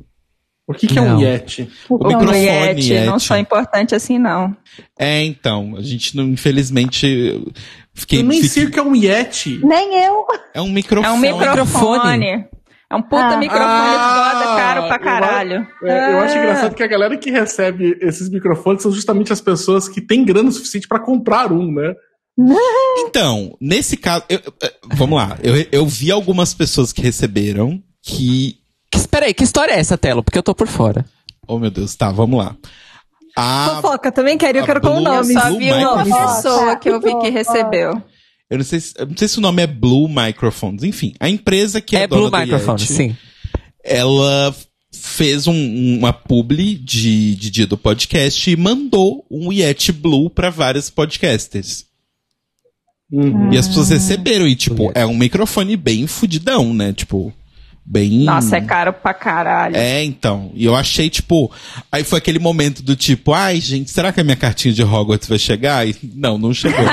O 0.67 0.73
que, 0.73 0.87
que 0.87 0.97
é 0.97 1.01
um 1.01 1.09
Não. 1.13 1.21
Yeti? 1.21 1.69
O 1.87 2.03
O 2.03 2.07
microfone 2.07 2.39
Yeti, 2.45 2.93
não 3.05 3.13
Yeti. 3.13 3.23
são 3.25 3.37
importante 3.37 3.93
assim, 3.93 4.17
não. 4.17 4.55
É, 4.97 5.21
então, 5.23 5.75
a 5.77 5.81
gente 5.81 6.17
não, 6.17 6.23
infelizmente, 6.25 7.05
eu 7.07 7.51
fiquei. 7.93 8.19
Eu 8.21 8.23
nem 8.23 8.41
fiquei- 8.41 8.49
sei 8.49 8.65
o 8.65 8.71
que 8.71 8.79
é 8.79 8.83
um 8.83 8.95
Yeti. 8.95 9.59
Nem 9.63 10.03
eu. 10.03 10.25
É 10.55 10.61
um 10.61 10.69
microfone. 10.71 11.07
É 11.27 11.33
um 11.33 11.37
microfone. 11.39 12.45
É 12.89 12.95
um 12.95 13.01
puta 13.01 13.21
Ah. 13.33 13.37
microfone 13.37 13.67
Ah, 13.69 14.31
foda, 14.33 14.45
caro 14.55 14.87
pra 14.87 14.95
eu 14.95 14.99
caralho. 14.99 15.67
É, 15.83 16.13
eu 16.13 16.19
acho 16.19 16.37
engraçado 16.37 16.75
que 16.75 16.83
a 16.83 16.87
galera 16.87 17.17
que 17.17 17.29
recebe 17.29 17.97
esses 18.01 18.29
microfones 18.29 18.81
são 18.83 18.91
justamente 18.91 19.31
as 19.33 19.41
pessoas 19.41 19.87
que 19.89 19.99
têm 20.01 20.23
grana 20.25 20.49
suficiente 20.51 20.87
pra 20.87 20.99
comprar 20.99 21.51
um, 21.51 21.71
né? 21.73 21.93
Então, 23.07 23.55
nesse 23.61 23.95
caso, 23.97 24.23
eu- 24.29 24.41
eu- 24.45 24.71
vamos 24.95 25.17
lá. 25.17 25.37
Eu, 25.41 25.55
eu 25.71 25.85
vi 25.87 26.11
algumas 26.11 26.53
pessoas 26.53 26.91
que 26.91 27.01
receberam 27.01 27.81
que. 28.01 28.57
Que, 28.91 28.97
espera 28.97 29.25
aí, 29.25 29.33
que 29.33 29.43
história 29.43 29.73
é 29.73 29.79
essa, 29.79 29.97
Telo? 29.97 30.23
Porque 30.23 30.37
eu 30.37 30.43
tô 30.43 30.53
por 30.55 30.67
fora. 30.67 31.05
Oh, 31.47 31.59
meu 31.59 31.69
Deus, 31.71 31.95
tá, 31.95 32.11
vamos 32.11 32.39
lá. 32.43 32.55
A, 33.37 33.79
Fofoca, 33.81 34.11
também 34.11 34.37
quero, 34.37 34.57
eu 34.59 34.65
quero 34.65 34.79
com 34.79 34.87
o 34.87 34.91
Blue- 34.95 35.05
Eu 35.07 35.13
nome. 35.15 35.33
só 35.33 35.47
Blue 35.49 35.59
vi 35.59 35.71
uma 35.71 36.03
Microphone. 36.03 36.35
pessoa 36.35 36.75
que 36.77 36.89
eu 36.89 37.01
vi 37.01 37.19
que 37.19 37.29
recebeu. 37.29 38.01
eu, 38.49 38.57
não 38.57 38.63
sei 38.63 38.79
se, 38.79 38.93
eu 38.97 39.05
não 39.05 39.17
sei 39.17 39.27
se 39.27 39.37
o 39.37 39.41
nome 39.41 39.61
é 39.61 39.67
Blue 39.67 40.07
Microphones. 40.07 40.83
Enfim, 40.83 41.13
a 41.19 41.29
empresa 41.29 41.81
que 41.81 41.95
é, 41.97 42.03
É, 42.03 42.07
dona 42.07 42.21
Blue 42.21 42.31
do 42.31 42.37
Microphone, 42.37 42.79
Yeti, 42.81 42.93
sim. 42.93 43.17
ela 43.83 44.55
fez 44.93 45.47
um- 45.47 45.97
uma 45.99 46.13
publi 46.13 46.75
de, 46.75 47.35
de 47.35 47.49
dia 47.51 47.67
do 47.67 47.77
podcast 47.77 48.49
e 48.49 48.55
mandou 48.55 49.25
um 49.29 49.51
Yeti 49.51 49.91
Blue 49.91 50.29
pra 50.29 50.49
vários 50.49 50.89
podcasters. 50.89 51.85
Uhum. 53.17 53.53
E 53.53 53.57
as 53.57 53.67
pessoas 53.67 53.89
receberam, 53.89 54.47
e 54.47 54.55
tipo, 54.55 54.91
é 54.93 55.05
um 55.05 55.15
microfone 55.15 55.77
bem 55.77 56.05
fudidão, 56.07 56.73
né? 56.73 56.91
Tipo, 56.91 57.31
bem. 57.85 58.23
Nossa, 58.25 58.57
é 58.57 58.61
caro 58.61 58.91
pra 58.91 59.13
caralho. 59.13 59.75
É, 59.77 60.03
então. 60.03 60.51
E 60.53 60.65
eu 60.65 60.75
achei, 60.75 61.09
tipo. 61.09 61.51
Aí 61.91 62.03
foi 62.03 62.17
aquele 62.17 62.39
momento 62.39 62.81
do 62.83 62.95
tipo, 62.95 63.31
ai, 63.33 63.61
gente, 63.61 63.89
será 63.91 64.11
que 64.11 64.19
a 64.19 64.23
minha 64.23 64.35
cartinha 64.35 64.73
de 64.73 64.83
Hogwarts 64.83 65.29
vai 65.29 65.37
chegar? 65.39 65.87
E 65.87 65.95
não, 66.15 66.37
não 66.37 66.53
chegou. 66.53 66.83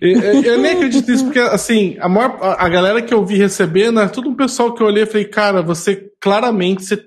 Eu, 0.00 0.18
eu- 0.18 0.42
eu 0.42 0.58
nem 0.62 0.72
acredito 0.72 1.10
nisso, 1.10 1.24
porque, 1.24 1.38
assim, 1.38 1.94
a, 2.00 2.08
maior, 2.08 2.38
a, 2.40 2.64
a 2.64 2.68
galera 2.70 3.02
que 3.02 3.12
eu 3.12 3.22
vi 3.26 3.36
recebendo 3.36 4.00
é 4.00 4.08
tudo 4.08 4.30
um 4.30 4.34
pessoal 4.34 4.72
que 4.72 4.82
eu 4.82 4.86
olhei 4.86 5.02
e 5.02 5.06
falei, 5.06 5.26
cara, 5.26 5.60
você 5.60 6.06
claramente, 6.18 6.82
você, 6.82 7.02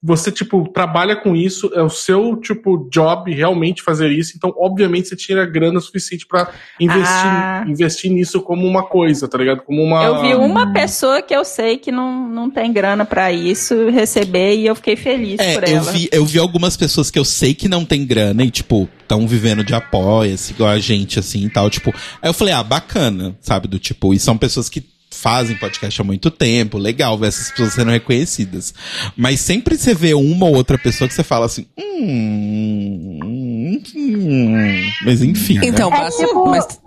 você, 0.00 0.30
tipo, 0.30 0.68
trabalha 0.68 1.16
com 1.16 1.34
isso, 1.34 1.70
é 1.74 1.82
o 1.82 1.88
seu, 1.88 2.36
tipo, 2.36 2.88
job 2.88 3.34
realmente 3.34 3.82
fazer 3.82 4.10
isso, 4.12 4.34
então, 4.36 4.54
obviamente, 4.56 5.08
você 5.08 5.16
tira 5.16 5.44
grana 5.44 5.80
suficiente 5.80 6.24
pra 6.24 6.52
investir, 6.78 7.04
Ah. 7.26 7.64
investir 7.66 8.12
nisso 8.12 8.40
como 8.40 8.64
uma 8.64 8.84
coisa, 8.84 9.26
tá 9.26 9.36
ligado? 9.36 9.62
Como 9.62 9.82
uma. 9.82 10.04
Eu 10.04 10.20
vi 10.22 10.34
uma 10.34 10.72
pessoa 10.72 11.20
que 11.20 11.34
eu 11.34 11.44
sei 11.44 11.78
que 11.78 11.90
não, 11.90 12.28
não 12.28 12.48
tem 12.48 12.72
grana 12.72 13.04
pra 13.04 13.32
isso 13.32 13.88
receber 13.90 14.54
e 14.56 14.66
eu 14.66 14.76
fiquei 14.76 14.94
feliz 14.94 15.36
por 15.36 15.64
É, 15.64 15.72
eu 15.72 15.76
ela. 15.78 15.90
vi, 15.92 16.08
eu 16.12 16.24
vi 16.24 16.38
algumas 16.38 16.76
pessoas 16.76 17.10
que 17.10 17.18
eu 17.18 17.24
sei 17.24 17.52
que 17.52 17.68
não 17.68 17.84
tem 17.84 18.06
grana 18.06 18.44
e, 18.44 18.50
tipo, 18.52 18.88
estão 19.02 19.26
vivendo 19.26 19.64
de 19.64 19.74
apoia-se, 19.74 20.52
igual 20.52 20.70
a 20.70 20.78
gente, 20.78 21.18
assim 21.18 21.44
e 21.44 21.50
tal. 21.50 21.68
Tipo, 21.68 21.92
aí 22.22 22.28
eu 22.30 22.34
falei, 22.34 22.54
ah, 22.54 22.62
bacana, 22.62 23.36
sabe? 23.40 23.66
Do 23.66 23.78
tipo, 23.80 24.14
e 24.14 24.18
são 24.20 24.38
pessoas 24.38 24.68
que 24.68 24.80
fazem 25.20 25.56
podcast 25.56 26.00
há 26.00 26.04
muito 26.04 26.30
tempo, 26.30 26.78
legal 26.78 27.18
ver 27.18 27.28
essas 27.28 27.50
pessoas 27.50 27.72
sendo 27.74 27.90
reconhecidas. 27.90 28.72
Mas 29.16 29.40
sempre 29.40 29.76
você 29.76 29.94
vê 29.94 30.14
uma 30.14 30.46
ou 30.46 30.54
outra 30.56 30.78
pessoa 30.78 31.08
que 31.08 31.14
você 31.14 31.24
fala 31.24 31.46
assim, 31.46 31.66
hum, 31.78 33.20
hum, 33.24 33.82
hum. 33.96 34.82
mas 35.04 35.22
enfim. 35.22 35.58
né? 35.58 35.66
Então, 35.66 35.92
É 35.92 35.98
mas, 35.98 36.16
tipo- 36.16 36.46
mas, 36.48 36.80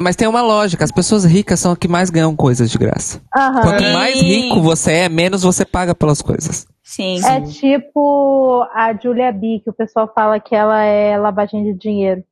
mas 0.00 0.16
tem 0.16 0.28
uma 0.28 0.42
lógica. 0.42 0.84
As 0.84 0.92
pessoas 0.92 1.24
ricas 1.24 1.60
são 1.60 1.72
as 1.72 1.78
que 1.78 1.88
mais 1.88 2.10
ganham 2.10 2.34
coisas 2.36 2.70
de 2.70 2.78
graça. 2.78 3.20
Aham. 3.36 3.62
Quanto 3.62 3.84
Sim. 3.84 3.92
mais 3.92 4.20
rico 4.20 4.60
você 4.60 4.92
é, 4.92 5.08
menos 5.08 5.42
você 5.42 5.64
paga 5.64 5.94
pelas 5.94 6.20
coisas. 6.22 6.66
Sim. 6.82 7.24
É 7.24 7.40
tipo 7.40 8.62
a 8.74 8.92
Julia 9.02 9.32
B, 9.32 9.60
que 9.64 9.70
o 9.70 9.72
pessoal 9.72 10.10
fala 10.14 10.38
que 10.38 10.54
ela 10.54 10.82
é 10.84 11.16
lavagem 11.16 11.64
de 11.64 11.74
dinheiro. 11.78 12.22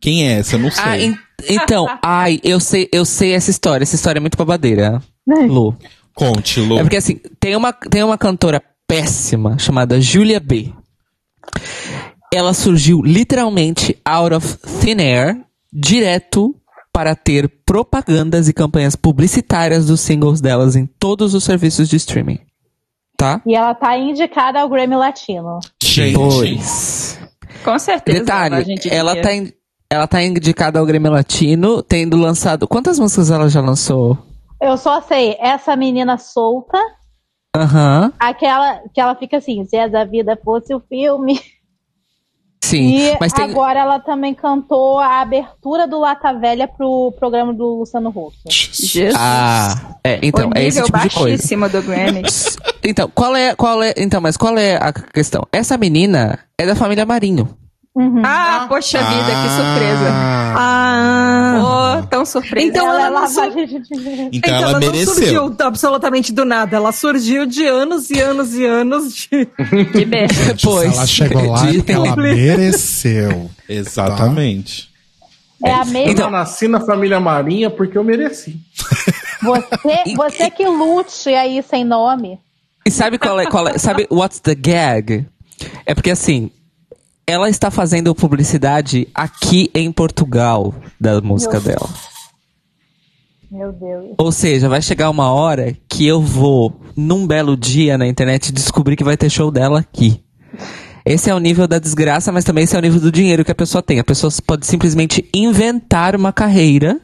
Quem 0.00 0.26
é 0.28 0.38
essa? 0.38 0.56
Eu 0.56 0.60
não 0.60 0.70
sei. 0.70 0.82
Ah, 0.84 0.98
en- 0.98 1.18
então, 1.48 1.86
ai, 2.02 2.40
eu 2.42 2.58
sei, 2.60 2.88
eu 2.92 3.04
sei 3.04 3.32
essa 3.34 3.50
história. 3.50 3.82
Essa 3.82 3.94
história 3.96 4.18
é 4.18 4.20
muito 4.20 4.36
babadeira, 4.38 5.02
Lu. 5.26 5.76
Conte, 6.14 6.60
Lu. 6.60 6.78
É 6.78 6.82
porque 6.82 6.96
assim, 6.96 7.20
tem 7.38 7.54
uma, 7.56 7.72
tem 7.72 8.02
uma 8.02 8.18
cantora 8.18 8.62
péssima 8.86 9.58
chamada 9.58 10.00
Julia 10.00 10.40
B. 10.40 10.72
Ela 12.32 12.54
surgiu 12.54 13.02
literalmente 13.02 13.96
out 14.04 14.34
of 14.34 14.56
thin 14.80 15.00
air, 15.00 15.40
direto 15.72 16.54
para 16.92 17.14
ter 17.14 17.48
propagandas 17.64 18.48
e 18.48 18.52
campanhas 18.52 18.94
publicitárias 18.96 19.86
dos 19.86 20.00
singles 20.00 20.40
delas 20.40 20.76
em 20.76 20.86
todos 20.86 21.34
os 21.34 21.44
serviços 21.44 21.88
de 21.88 21.96
streaming. 21.96 22.38
Tá? 23.16 23.40
E 23.46 23.54
ela 23.54 23.74
tá 23.74 23.96
indicada 23.98 24.60
ao 24.60 24.68
Grammy 24.68 24.96
Latino. 24.96 25.58
Gente, 25.82 26.14
Pois. 26.14 27.18
Com 27.64 27.78
certeza. 27.78 28.18
Detalhe, 28.20 28.74
ela 28.90 29.12
dinheiro. 29.14 29.22
tá, 29.22 29.34
in- 29.34 29.52
ela 29.92 30.06
tá 30.06 30.22
indicada 30.22 30.78
ao 30.78 30.86
Grêmio 30.86 31.10
Latino, 31.10 31.82
tendo 31.82 32.16
lançado. 32.16 32.68
Quantas 32.68 32.98
músicas 32.98 33.30
ela 33.30 33.48
já 33.48 33.60
lançou? 33.60 34.16
Eu 34.62 34.76
só 34.76 35.00
sei, 35.00 35.36
essa 35.40 35.74
menina 35.74 36.16
solta, 36.16 36.78
Aham. 37.56 38.12
aquela 38.18 38.80
que 38.94 39.00
ela 39.00 39.16
fica 39.16 39.38
assim, 39.38 39.64
se 39.64 39.76
essa 39.76 40.04
vida 40.04 40.38
fosse 40.44 40.72
o 40.72 40.80
filme. 40.80 41.40
Sim. 42.62 42.98
E 42.98 43.16
mas 43.18 43.32
tem. 43.32 43.46
agora 43.46 43.80
ela 43.80 43.98
também 43.98 44.32
cantou 44.32 45.00
a 45.00 45.20
abertura 45.20 45.88
do 45.88 45.98
Lata 45.98 46.32
Velha 46.34 46.68
pro 46.68 47.12
programa 47.18 47.52
do 47.52 47.78
Luciano 47.80 48.10
Huck. 48.10 48.36
Jesus. 48.48 49.14
Ah, 49.18 49.96
é, 50.04 50.20
então, 50.22 50.50
o 50.50 50.52
é 50.56 50.66
esse 50.66 50.80
tipo 50.82 50.98
de 51.00 51.10
coisa. 51.10 51.68
do 51.68 51.82
Grammy. 51.82 52.22
Então, 52.82 53.10
qual 53.14 53.36
é, 53.36 53.54
qual 53.54 53.82
é, 53.82 53.92
então, 53.98 54.22
mas 54.22 54.38
qual 54.38 54.56
é 54.56 54.76
a 54.76 54.90
questão? 54.90 55.42
Essa 55.52 55.76
menina 55.76 56.38
é 56.56 56.64
da 56.64 56.74
família 56.74 57.04
Marinho. 57.04 57.46
Uhum. 57.94 58.22
Ah, 58.24 58.66
poxa 58.68 58.98
vida, 58.98 59.24
que 59.42 59.48
surpresa. 59.48 60.10
Ah. 60.56 61.60
Oh, 62.02 62.06
tão 62.06 62.24
surpresa. 62.24 62.66
Então 62.66 62.86
ela, 62.88 63.06
ela 63.06 63.24
é 63.24 63.50
dinheiro. 63.50 64.30
Então, 64.32 64.54
ela, 64.54 64.72
não 64.72 64.80
mereceu. 64.80 65.14
surgiu 65.14 65.56
absolutamente 65.60 66.32
do 66.32 66.44
nada. 66.44 66.76
Ela 66.76 66.92
surgiu 66.92 67.46
de 67.46 67.64
anos 67.66 68.08
e 68.10 68.20
anos 68.20 68.54
e 68.54 68.64
anos 68.64 69.12
de. 69.14 69.48
de 69.92 70.04
berço. 70.04 70.34
Se 70.40 70.54
Depois. 70.54 70.94
ela 70.96 71.06
chegou 71.06 71.50
lá, 71.50 71.66
de- 71.66 71.92
ela 71.92 72.16
mereceu. 72.16 73.50
Exatamente. 73.68 74.88
É 75.64 75.72
a 75.72 75.84
mesma. 75.84 76.12
Então- 76.12 76.26
Eu 76.26 76.30
nasci 76.30 76.68
na 76.68 76.80
família 76.80 77.18
Marinha 77.20 77.70
porque 77.70 77.98
eu 77.98 78.04
mereci. 78.04 78.56
Você, 79.42 80.14
você 80.16 80.50
que 80.50 80.64
lute 80.64 81.28
aí 81.30 81.62
sem 81.62 81.84
nome. 81.84 82.38
E 82.86 82.90
sabe 82.90 83.18
qual 83.18 83.38
é, 83.40 83.46
qual 83.46 83.68
é? 83.68 83.78
Sabe 83.78 84.06
what's 84.10 84.38
the 84.40 84.54
gag? 84.54 85.26
É 85.84 85.94
porque 85.94 86.10
assim, 86.10 86.50
ela 87.30 87.48
está 87.48 87.70
fazendo 87.70 88.14
publicidade 88.14 89.06
aqui 89.14 89.70
em 89.74 89.92
Portugal 89.92 90.74
da 91.00 91.20
música 91.20 91.60
Meu 91.60 91.62
dela. 91.62 91.88
Meu 93.50 93.72
Deus. 93.72 94.14
Ou 94.18 94.32
seja, 94.32 94.68
vai 94.68 94.82
chegar 94.82 95.10
uma 95.10 95.32
hora 95.32 95.76
que 95.88 96.06
eu 96.06 96.20
vou, 96.20 96.80
num 96.96 97.26
belo 97.26 97.56
dia 97.56 97.96
na 97.96 98.06
internet, 98.06 98.52
descobrir 98.52 98.96
que 98.96 99.04
vai 99.04 99.16
ter 99.16 99.30
show 99.30 99.50
dela 99.50 99.80
aqui. 99.80 100.22
Esse 101.04 101.30
é 101.30 101.34
o 101.34 101.38
nível 101.38 101.66
da 101.66 101.78
desgraça, 101.78 102.30
mas 102.30 102.44
também 102.44 102.64
esse 102.64 102.76
é 102.76 102.78
o 102.78 102.82
nível 102.82 103.00
do 103.00 103.10
dinheiro 103.10 103.44
que 103.44 103.50
a 103.50 103.54
pessoa 103.54 103.82
tem. 103.82 103.98
A 103.98 104.04
pessoa 104.04 104.32
pode 104.46 104.66
simplesmente 104.66 105.28
inventar 105.34 106.14
uma 106.14 106.32
carreira 106.32 107.00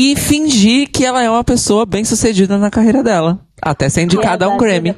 e 0.00 0.14
fingir 0.14 0.88
que 0.92 1.04
ela 1.04 1.22
é 1.22 1.28
uma 1.28 1.42
pessoa 1.42 1.84
bem 1.84 2.04
sucedida 2.04 2.56
na 2.56 2.70
carreira 2.70 3.02
dela. 3.02 3.40
Até 3.60 3.88
ser 3.88 4.02
indicada 4.02 4.46
a 4.46 4.48
um 4.48 4.56
Grammy. 4.56 4.94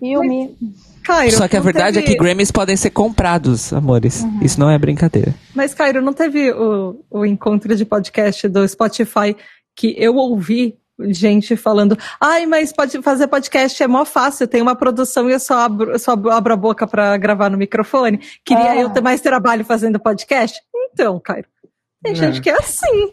filme. 0.00 0.56
Cairo, 1.04 1.36
Só 1.36 1.46
que 1.48 1.56
a 1.56 1.60
verdade 1.60 1.98
é 1.98 2.02
teve- 2.02 2.14
que 2.16 2.22
Grammys 2.22 2.50
podem 2.50 2.76
ser 2.76 2.90
comprados, 2.90 3.72
amores. 3.72 4.22
Uhum. 4.22 4.40
Isso 4.42 4.58
não 4.60 4.68
é 4.70 4.76
brincadeira. 4.76 5.34
Mas, 5.54 5.72
Cairo, 5.72 6.02
não 6.02 6.12
teve 6.12 6.52
o, 6.52 7.00
o 7.10 7.24
encontro 7.24 7.74
de 7.74 7.84
podcast 7.84 8.46
do 8.48 8.66
Spotify 8.68 9.34
que 9.76 9.94
eu 9.96 10.16
ouvi 10.16 10.74
gente 11.08 11.56
falando, 11.56 11.96
ai, 12.20 12.44
mas 12.44 12.72
pode 12.72 13.00
fazer 13.00 13.26
podcast 13.28 13.82
é 13.82 13.86
mó 13.88 14.04
fácil, 14.04 14.46
tem 14.46 14.60
uma 14.60 14.74
produção 14.76 15.30
e 15.30 15.32
eu 15.32 15.40
só 15.40 15.60
abro, 15.60 15.92
eu 15.92 15.98
só 15.98 16.12
abro 16.12 16.52
a 16.52 16.56
boca 16.56 16.86
pra 16.86 17.16
gravar 17.16 17.48
no 17.48 17.56
microfone. 17.56 18.20
Queria 18.44 18.72
Ah. 18.72 18.76
eu 18.76 18.90
ter 18.90 19.00
mais 19.00 19.20
trabalho 19.22 19.64
fazendo 19.64 19.98
podcast? 19.98 20.58
Então, 20.92 21.18
Cairo, 21.18 21.46
tem 22.02 22.12
É. 22.12 22.14
gente 22.14 22.40
que 22.40 22.48
é 22.50 22.54
assim. 22.56 23.12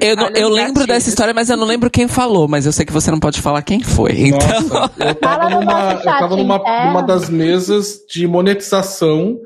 Eu, 0.00 0.16
não- 0.16 0.28
eu 0.30 0.48
lembro 0.48 0.86
dessa 0.86 1.08
história, 1.08 1.34
mas 1.34 1.50
eu 1.50 1.56
não 1.56 1.66
lembro 1.66 1.90
quem 1.90 2.08
falou. 2.08 2.48
Mas 2.48 2.66
eu 2.66 2.72
sei 2.72 2.84
que 2.86 2.92
você 2.92 3.10
não 3.10 3.20
pode 3.20 3.40
falar 3.40 3.62
quem 3.62 3.80
foi. 3.80 4.12
Então, 4.28 4.60
Nossa, 4.62 4.92
eu 4.98 5.04
Fala 5.06 5.14
tava 5.14 5.50
numa, 5.50 5.92
eu 5.92 6.02
tava 6.02 6.36
numa, 6.36 6.56
interno. 6.56 6.86
numa 6.86 7.02
das 7.02 7.28
mesas 7.28 7.98
de 8.10 8.26
monetização 8.26 9.38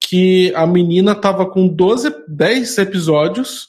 que 0.00 0.52
a 0.54 0.66
menina 0.66 1.14
tava 1.14 1.44
com 1.46 1.66
12, 1.68 2.14
10 2.28 2.78
episódios 2.78 3.68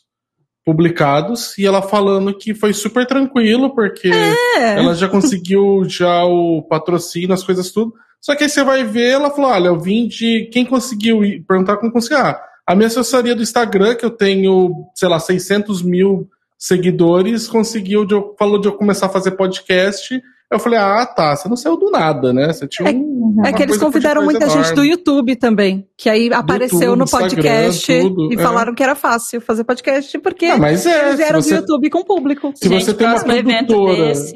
publicados 0.65 1.57
e 1.57 1.65
ela 1.65 1.81
falando 1.81 2.33
que 2.37 2.53
foi 2.53 2.73
super 2.73 3.05
tranquilo 3.05 3.73
porque 3.73 4.09
É. 4.57 4.77
ela 4.79 4.93
já 4.93 5.07
conseguiu 5.09 5.83
já 5.87 6.23
o 6.25 6.61
patrocínio, 6.63 7.33
as 7.33 7.43
coisas 7.43 7.71
tudo. 7.71 7.93
Só 8.21 8.35
que 8.35 8.43
aí 8.43 8.49
você 8.49 8.63
vai 8.63 8.83
ver, 8.83 9.11
ela 9.11 9.29
falou, 9.31 9.49
olha, 9.49 9.67
eu 9.69 9.79
vim 9.79 10.07
de 10.07 10.49
quem 10.51 10.65
conseguiu 10.65 11.23
ir, 11.23 11.43
perguntar 11.47 11.77
como 11.77 11.91
conseguiu. 11.91 12.17
Ah, 12.19 12.39
a 12.69 12.75
minha 12.75 12.85
assessoria 12.85 13.33
do 13.33 13.41
Instagram, 13.41 13.95
que 13.95 14.05
eu 14.05 14.11
tenho, 14.11 14.85
sei 14.93 15.09
lá, 15.09 15.19
600 15.19 15.81
mil 15.81 16.27
seguidores, 16.55 17.47
conseguiu, 17.47 18.05
de 18.05 18.13
eu, 18.13 18.35
falou 18.37 18.59
de 18.61 18.67
eu 18.67 18.73
começar 18.73 19.07
a 19.07 19.09
fazer 19.09 19.31
podcast. 19.31 20.21
Eu 20.51 20.59
falei, 20.59 20.77
ah, 20.77 21.03
tá, 21.05 21.35
você 21.35 21.49
não 21.49 21.55
saiu 21.55 21.77
do 21.77 21.89
nada, 21.89 22.31
né? 22.31 22.53
Você 22.53 22.67
tinha 22.67 22.87
um, 22.91 23.41
É 23.43 23.51
que 23.53 23.63
eles 23.63 23.77
convidaram 23.77 24.23
muita 24.23 24.47
gente 24.49 24.73
do 24.73 24.83
YouTube 24.83 25.35
também, 25.35 25.87
que 25.97 26.09
aí 26.09 26.31
apareceu 26.31 26.79
YouTube, 26.95 26.99
no 26.99 27.07
podcast 27.07 28.01
tudo, 28.01 28.31
e 28.31 28.35
é. 28.35 28.37
falaram 28.37 28.75
que 28.75 28.83
era 28.83 28.93
fácil 28.93 29.41
fazer 29.41 29.63
podcast, 29.63 30.19
porque 30.19 30.45
Ah, 30.45 30.57
mas 30.57 30.85
é, 30.85 31.07
eles 31.07 31.17
vieram 31.17 31.41
você- 31.41 31.55
do 31.55 31.61
YouTube 31.61 31.89
com 31.89 32.03
público. 32.03 32.51
Se 32.55 32.67
você 32.67 32.93
tem 32.93 33.07
uma 33.07 33.13
próximo 33.13 33.31
evento 33.33 33.67
produtora, 33.67 34.07
desse. 34.07 34.33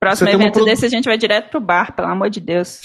Próximo 0.00 0.28
evento 0.28 0.52
produ- 0.52 0.66
desse, 0.66 0.86
a 0.86 0.88
gente 0.88 1.04
vai 1.04 1.18
direto 1.18 1.50
pro 1.50 1.60
bar, 1.60 1.94
pelo 1.94 2.08
amor 2.08 2.30
de 2.30 2.40
Deus. 2.40 2.80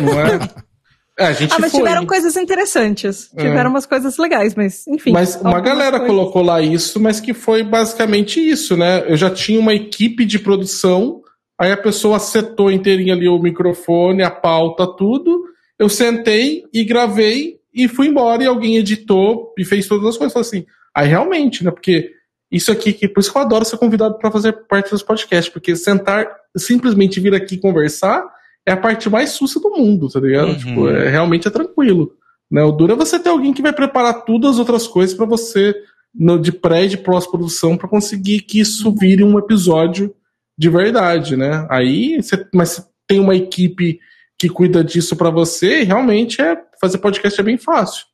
não 0.00 0.20
é? 0.20 0.38
É, 1.18 1.26
a 1.26 1.32
gente 1.32 1.52
Ah, 1.52 1.58
mas 1.60 1.70
foi. 1.70 1.80
tiveram 1.80 2.04
coisas 2.06 2.36
interessantes. 2.36 3.30
É. 3.36 3.42
Tiveram 3.44 3.70
umas 3.70 3.86
coisas 3.86 4.16
legais, 4.18 4.54
mas 4.54 4.86
enfim. 4.88 5.12
Mas 5.12 5.36
uma 5.36 5.60
galera 5.60 6.00
coisas- 6.00 6.06
colocou 6.08 6.42
lá 6.42 6.60
isso, 6.60 6.98
mas 6.98 7.20
que 7.20 7.32
foi 7.32 7.62
basicamente 7.62 8.40
isso, 8.40 8.76
né? 8.76 9.04
Eu 9.10 9.16
já 9.16 9.30
tinha 9.30 9.60
uma 9.60 9.72
equipe 9.74 10.24
de 10.24 10.38
produção, 10.40 11.22
aí 11.58 11.70
a 11.70 11.76
pessoa 11.76 12.18
setou 12.18 12.70
inteirinha 12.70 13.14
ali 13.14 13.28
o 13.28 13.38
microfone, 13.38 14.22
a 14.24 14.30
pauta, 14.30 14.86
tudo. 14.86 15.44
Eu 15.78 15.88
sentei 15.88 16.64
e 16.72 16.84
gravei 16.84 17.58
e 17.72 17.86
fui 17.86 18.08
embora 18.08 18.42
e 18.42 18.46
alguém 18.46 18.76
editou 18.76 19.52
e 19.56 19.64
fez 19.64 19.86
todas 19.86 20.06
as 20.08 20.16
coisas. 20.16 20.32
Falei 20.32 20.48
assim, 20.48 20.66
aí 20.94 21.08
realmente, 21.08 21.62
né? 21.64 21.70
Porque 21.70 22.10
isso 22.50 22.72
aqui, 22.72 22.92
que, 22.92 23.08
por 23.08 23.20
isso 23.20 23.30
que 23.32 23.38
eu 23.38 23.42
adoro 23.42 23.64
ser 23.64 23.76
convidado 23.78 24.18
para 24.18 24.30
fazer 24.32 24.52
parte 24.68 24.90
dos 24.90 25.02
podcasts, 25.02 25.52
porque 25.52 25.76
sentar, 25.76 26.26
simplesmente 26.56 27.20
vir 27.20 27.34
aqui 27.34 27.56
conversar 27.56 28.24
é 28.66 28.72
a 28.72 28.76
parte 28.76 29.10
mais 29.10 29.30
sussa 29.30 29.60
do 29.60 29.70
mundo, 29.70 30.08
tá 30.08 30.20
ligado? 30.20 30.48
Uhum. 30.48 30.56
Tipo, 30.56 30.88
é, 30.88 31.08
realmente 31.08 31.46
é 31.46 31.50
tranquilo. 31.50 32.12
Né? 32.50 32.62
O 32.62 32.72
duro 32.72 32.92
é 32.92 32.96
você 32.96 33.18
ter 33.18 33.28
alguém 33.28 33.52
que 33.52 33.62
vai 33.62 33.72
preparar 33.72 34.24
tudo 34.24 34.48
as 34.48 34.58
outras 34.58 34.86
coisas 34.86 35.16
para 35.16 35.26
você, 35.26 35.74
no, 36.14 36.38
de 36.38 36.52
pré 36.52 36.84
e 36.84 36.88
de 36.88 36.98
pós-produção, 36.98 37.76
para 37.76 37.88
conseguir 37.88 38.42
que 38.42 38.60
isso 38.60 38.94
vire 38.94 39.24
um 39.24 39.38
episódio 39.38 40.14
de 40.56 40.70
verdade, 40.70 41.36
né? 41.36 41.66
Aí, 41.68 42.22
você, 42.22 42.46
mas 42.54 42.70
você 42.70 42.84
tem 43.06 43.18
uma 43.18 43.34
equipe 43.34 43.98
que 44.38 44.48
cuida 44.48 44.84
disso 44.84 45.16
para 45.16 45.30
você, 45.30 45.82
e 45.82 45.84
realmente 45.84 46.40
é 46.40 46.56
fazer 46.80 46.98
podcast 46.98 47.40
é 47.40 47.44
bem 47.44 47.58
fácil. 47.58 48.06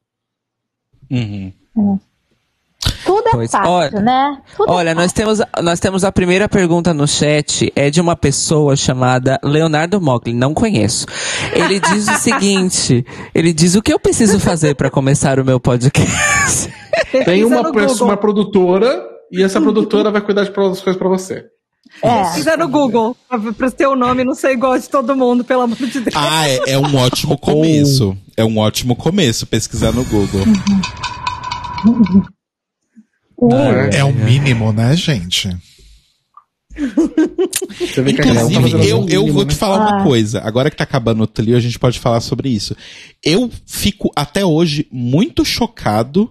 Uhum. 1.10 1.52
Tudo 3.04 3.28
é 3.28 3.30
Pois, 3.32 3.50
fácil, 3.50 3.70
olha- 3.70 4.00
né? 4.00 4.38
Tudo 4.56 4.72
olha, 4.72 4.90
é 4.90 4.94
nós 4.94 5.12
temos, 5.12 5.40
nós 5.62 5.80
temos 5.80 6.04
a 6.04 6.12
primeira 6.12 6.48
pergunta 6.48 6.92
no 6.92 7.06
chat, 7.06 7.72
é 7.74 7.90
de 7.90 8.00
uma 8.00 8.14
pessoa 8.16 8.76
chamada 8.76 9.38
Leonardo 9.42 10.00
Mogli, 10.00 10.32
não 10.34 10.52
conheço. 10.54 11.06
Ele 11.52 11.80
diz 11.80 12.08
o 12.08 12.14
seguinte, 12.20 13.04
ele 13.34 13.52
diz 13.52 13.74
o 13.74 13.82
que 13.82 13.92
eu 13.92 13.98
preciso 13.98 14.38
fazer 14.38 14.74
para 14.74 14.90
começar 14.90 15.38
o 15.38 15.44
meu 15.44 15.58
podcast. 15.60 16.70
Tem 17.24 17.44
uma, 17.44 17.72
pessoa, 17.72 18.10
uma 18.10 18.16
produtora, 18.16 19.02
e 19.32 19.42
essa 19.42 19.60
produtora 19.60 20.10
vai 20.10 20.20
cuidar 20.20 20.44
de 20.44 20.50
todas 20.50 20.78
as 20.78 20.82
coisas 20.82 20.98
para 20.98 21.08
você. 21.08 21.44
É. 22.02 22.22
Pesquisa 22.22 22.56
no 22.56 22.68
Google, 22.68 23.16
ter 23.76 23.86
o 23.86 23.96
nome 23.96 24.22
não 24.22 24.34
ser 24.34 24.52
igual 24.52 24.78
de 24.78 24.88
todo 24.88 25.16
mundo, 25.16 25.42
pelo 25.42 25.62
amor 25.62 25.76
de 25.76 26.00
Deus. 26.00 26.14
Ah, 26.14 26.48
é, 26.48 26.72
é 26.72 26.78
um 26.78 26.96
ótimo 26.96 27.36
começo. 27.38 28.16
É 28.36 28.44
um 28.44 28.56
ótimo 28.56 28.96
começo 28.96 29.46
pesquisar 29.46 29.92
no 29.92 30.02
Google. 30.02 30.40
É 33.92 34.04
o 34.04 34.12
mínimo, 34.12 34.72
né, 34.72 34.94
gente? 34.96 35.48
A 36.78 38.12
galera 38.12 38.22
tá 38.22 38.52
Inclusive, 38.52 38.70
fazendo 38.70 38.82
eu, 38.84 39.08
eu 39.08 39.32
vou 39.32 39.44
né? 39.44 39.50
te 39.50 39.56
falar 39.56 39.78
uma 39.80 40.00
Ah. 40.00 40.04
coisa. 40.04 40.40
Agora 40.40 40.70
que 40.70 40.76
tá 40.76 40.84
acabando 40.84 41.22
o 41.22 41.26
trio, 41.26 41.56
a 41.56 41.60
gente 41.60 41.78
pode 41.78 41.98
falar 41.98 42.20
sobre 42.20 42.48
isso. 42.48 42.76
Eu 43.24 43.50
fico 43.66 44.10
até 44.14 44.44
hoje 44.44 44.86
muito 44.90 45.44
chocado 45.44 46.30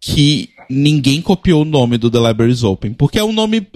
que 0.00 0.50
ninguém 0.68 1.20
copiou 1.20 1.62
o 1.62 1.66
nome 1.66 1.98
do 1.98 2.10
The 2.10 2.18
Libraries 2.28 2.62
Open. 2.62 2.92
Porque 2.94 3.18
é 3.18 3.24
um 3.24 3.32
nome 3.32 3.66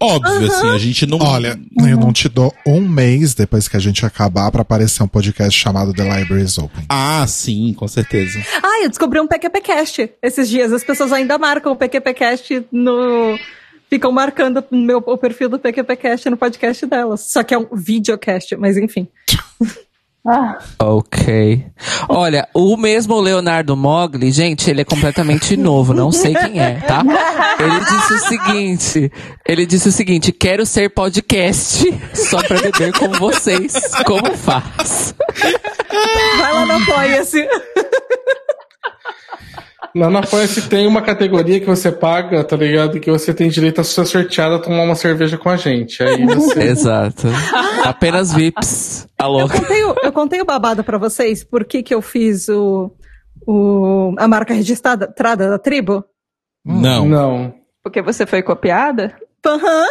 óbvio, 0.00 0.46
assim. 0.46 0.70
A 0.70 0.78
gente 0.78 1.06
não. 1.06 1.18
Olha, 1.18 1.58
eu 1.78 1.96
não 1.96 2.12
te 2.12 2.28
dou 2.28 2.54
um 2.66 2.80
mês 2.80 3.34
depois 3.34 3.68
que 3.68 3.76
a 3.76 3.80
gente 3.80 4.04
acabar 4.04 4.50
pra 4.50 4.62
aparecer 4.62 5.02
um 5.02 5.08
podcast 5.08 5.58
chamado 5.58 5.92
The 5.92 6.02
Libraries 6.02 6.58
Open. 6.58 6.84
Ah, 6.88 7.24
sim, 7.26 7.74
com 7.74 7.86
certeza. 7.88 8.44
Ah, 8.62 8.82
eu 8.82 8.88
descobri 8.88 9.20
um 9.20 9.26
PQPcast 9.26 10.10
esses 10.22 10.48
dias. 10.48 10.72
As 10.72 10.84
pessoas 10.84 11.12
ainda 11.12 11.38
marcam 11.38 11.72
o 11.72 11.76
PQPcast 11.76 12.66
no. 12.72 13.38
Ficam 13.88 14.10
marcando 14.10 14.64
o 14.70 14.76
meu, 14.76 15.02
o 15.04 15.18
perfil 15.18 15.50
do 15.50 15.58
PQPcast 15.58 16.30
no 16.30 16.36
podcast 16.36 16.86
delas. 16.86 17.20
Só 17.30 17.42
que 17.42 17.52
é 17.52 17.58
um 17.58 17.68
videocast, 17.72 18.56
mas 18.56 18.76
enfim. 18.78 19.06
Ah, 20.24 20.56
Ok. 20.78 21.66
Olha, 22.08 22.48
o 22.54 22.76
mesmo 22.76 23.20
Leonardo 23.20 23.76
Mogli, 23.76 24.30
gente, 24.30 24.70
ele 24.70 24.82
é 24.82 24.84
completamente 24.84 25.56
novo, 25.56 25.92
não 25.92 26.12
sei 26.12 26.32
quem 26.32 26.60
é, 26.60 26.74
tá? 26.76 27.02
Ele 27.58 27.80
disse 27.80 28.14
o 28.14 28.18
seguinte, 28.18 29.12
ele 29.46 29.66
disse 29.66 29.88
o 29.88 29.92
seguinte, 29.92 30.30
quero 30.30 30.64
ser 30.64 30.90
podcast 30.90 31.84
só 32.14 32.40
pra 32.42 32.60
beber 32.60 32.92
com 32.96 33.08
vocês. 33.18 33.74
Como 34.06 34.32
faz? 34.36 35.12
Vai 36.38 36.52
lá 36.52 36.66
no 36.66 36.72
Apoia-se. 36.84 37.44
Lá 39.94 40.08
na 40.08 40.20
Apoia-se 40.20 40.68
tem 40.68 40.86
uma 40.86 41.02
categoria 41.02 41.60
que 41.60 41.66
você 41.66 41.92
paga, 41.92 42.42
tá 42.42 42.56
ligado? 42.56 42.98
Que 42.98 43.10
você 43.10 43.34
tem 43.34 43.48
direito 43.50 43.80
a 43.80 43.84
ser 43.84 44.06
sorteado 44.06 44.54
a 44.54 44.58
tomar 44.58 44.82
uma 44.84 44.94
cerveja 44.94 45.36
com 45.36 45.50
a 45.50 45.56
gente. 45.56 46.02
Aí 46.02 46.24
você. 46.24 46.62
Exato. 46.62 47.26
Apenas 47.84 48.32
VIPs. 48.32 49.06
Alô. 49.18 49.40
Eu 49.40 49.48
contei, 49.50 49.84
o- 49.84 49.94
eu 50.02 50.12
contei 50.12 50.40
o 50.40 50.44
babado 50.46 50.82
pra 50.82 50.96
vocês, 50.96 51.44
por 51.44 51.64
que 51.64 51.82
que 51.82 51.94
eu 51.94 52.00
fiz 52.00 52.48
o, 52.48 52.90
o, 53.46 54.14
a 54.18 54.26
marca 54.26 54.54
registrada 54.54 55.06
trada 55.06 55.50
da 55.50 55.58
tribo? 55.58 56.04
Não. 56.64 57.04
Não. 57.06 57.54
Porque 57.82 58.00
você 58.00 58.24
foi 58.24 58.42
copiada? 58.42 59.14
Aham. 59.44 59.86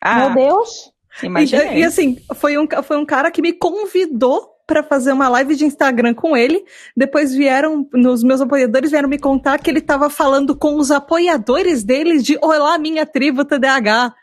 Ah, 0.00 0.30
Meu 0.30 0.46
Deus. 0.46 0.90
E, 1.22 1.26
imaginei. 1.26 1.78
e 1.78 1.84
assim, 1.84 2.18
foi 2.36 2.56
um, 2.58 2.66
foi 2.82 2.96
um 2.96 3.04
cara 3.04 3.30
que 3.30 3.42
me 3.42 3.52
convidou 3.52 4.48
pra 4.66 4.82
fazer 4.82 5.12
uma 5.12 5.28
live 5.28 5.54
de 5.54 5.64
Instagram 5.64 6.12
com 6.12 6.36
ele. 6.36 6.64
Depois 6.96 7.32
vieram, 7.32 7.88
nos 7.92 8.22
meus 8.22 8.40
apoiadores 8.40 8.90
vieram 8.90 9.08
me 9.08 9.18
contar 9.18 9.58
que 9.58 9.70
ele 9.70 9.80
tava 9.80 10.10
falando 10.10 10.56
com 10.56 10.76
os 10.76 10.90
apoiadores 10.90 11.84
deles 11.84 12.24
de 12.24 12.36
Olá, 12.42 12.76
minha 12.78 13.06
tribo 13.06 13.44
TDAH. 13.44 14.14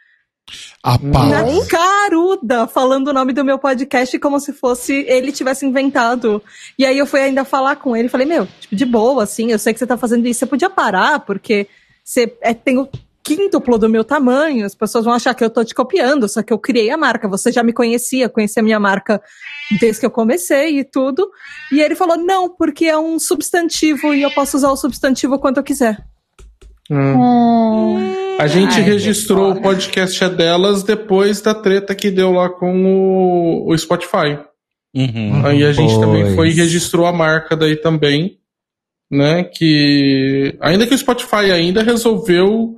A 0.84 0.98
Na 0.98 1.66
caruda, 1.68 2.68
falando 2.68 3.08
o 3.08 3.14
nome 3.14 3.32
do 3.32 3.46
meu 3.46 3.58
podcast 3.58 4.20
como 4.20 4.40
se 4.42 4.52
fosse 4.52 4.94
ele 5.08 5.32
tivesse 5.32 5.66
inventado. 5.66 6.44
E 6.78 6.86
aí 6.86 6.98
eu 6.98 7.08
fui 7.08 7.22
ainda 7.22 7.46
falar 7.46 7.78
com 7.78 7.96
ele, 7.96 8.10
falei, 8.10 8.28
meu, 8.28 8.46
tipo, 8.60 8.76
de 8.76 8.86
boa, 8.86 9.24
assim, 9.24 9.52
eu 9.52 9.58
sei 9.60 9.72
que 9.72 9.80
você 9.80 9.88
tá 9.88 9.96
fazendo 9.96 10.28
isso, 10.28 10.40
você 10.40 10.46
podia 10.46 10.70
parar, 10.70 11.22
porque 11.22 11.68
você 12.04 12.38
é, 12.42 12.54
tem 12.54 12.78
o 12.78 12.90
quíntuplo 13.24 13.78
do 13.78 13.90
meu 13.90 14.04
tamanho, 14.04 14.66
as 14.66 14.76
pessoas 14.76 15.06
vão 15.06 15.14
achar 15.14 15.34
que 15.34 15.44
eu 15.44 15.50
tô 15.50 15.64
te 15.64 15.74
copiando, 15.74 16.28
só 16.28 16.44
que 16.44 16.52
eu 16.52 16.60
criei 16.60 16.90
a 16.90 16.98
marca, 16.98 17.28
você 17.28 17.52
já 17.52 17.64
me 17.64 17.72
conhecia, 17.72 18.28
conhecia 18.28 18.62
a 18.62 18.64
minha 18.64 18.80
marca 18.80 19.22
desde 19.80 20.02
que 20.02 20.06
eu 20.06 20.12
comecei 20.12 20.80
e 20.80 20.84
tudo. 20.84 21.30
E 21.72 21.82
ele 21.82 21.96
falou, 21.96 22.18
não, 22.18 22.50
porque 22.50 22.86
é 22.86 22.98
um 22.98 23.18
substantivo 23.18 24.14
e 24.14 24.22
eu 24.22 24.32
posso 24.32 24.58
usar 24.58 24.72
o 24.72 24.78
substantivo 24.78 25.40
quanto 25.40 25.58
eu 25.58 25.64
quiser. 25.64 26.04
Hum. 26.92 27.16
Hum, 27.16 28.38
A 28.40 28.48
gente 28.48 28.76
Ai, 28.76 28.82
registrou 28.82 29.52
o 29.52 29.62
podcast 29.62 30.22
é 30.22 30.30
delas 30.30 30.84
depois 30.84 31.40
da 31.40 31.56
treta 31.56 31.96
que 31.96 32.12
deu 32.12 32.32
lá 32.32 32.50
com 32.50 32.86
o, 32.86 33.72
o 33.72 33.78
Spotify. 33.78 34.38
Uhum. 34.94 35.46
Aí 35.46 35.64
a 35.64 35.72
gente 35.72 35.98
também 36.00 36.24
Pois. 36.24 36.36
foi 36.36 36.50
e 36.50 36.54
registrou 36.54 37.06
a 37.06 37.14
marca 37.14 37.56
daí 37.56 37.76
também, 37.78 38.38
né? 39.10 39.44
Que 39.44 40.56
ainda 40.60 40.86
que 40.86 40.94
o 40.94 40.98
Spotify 40.98 41.52
ainda 41.52 41.82
resolveu 41.82 42.76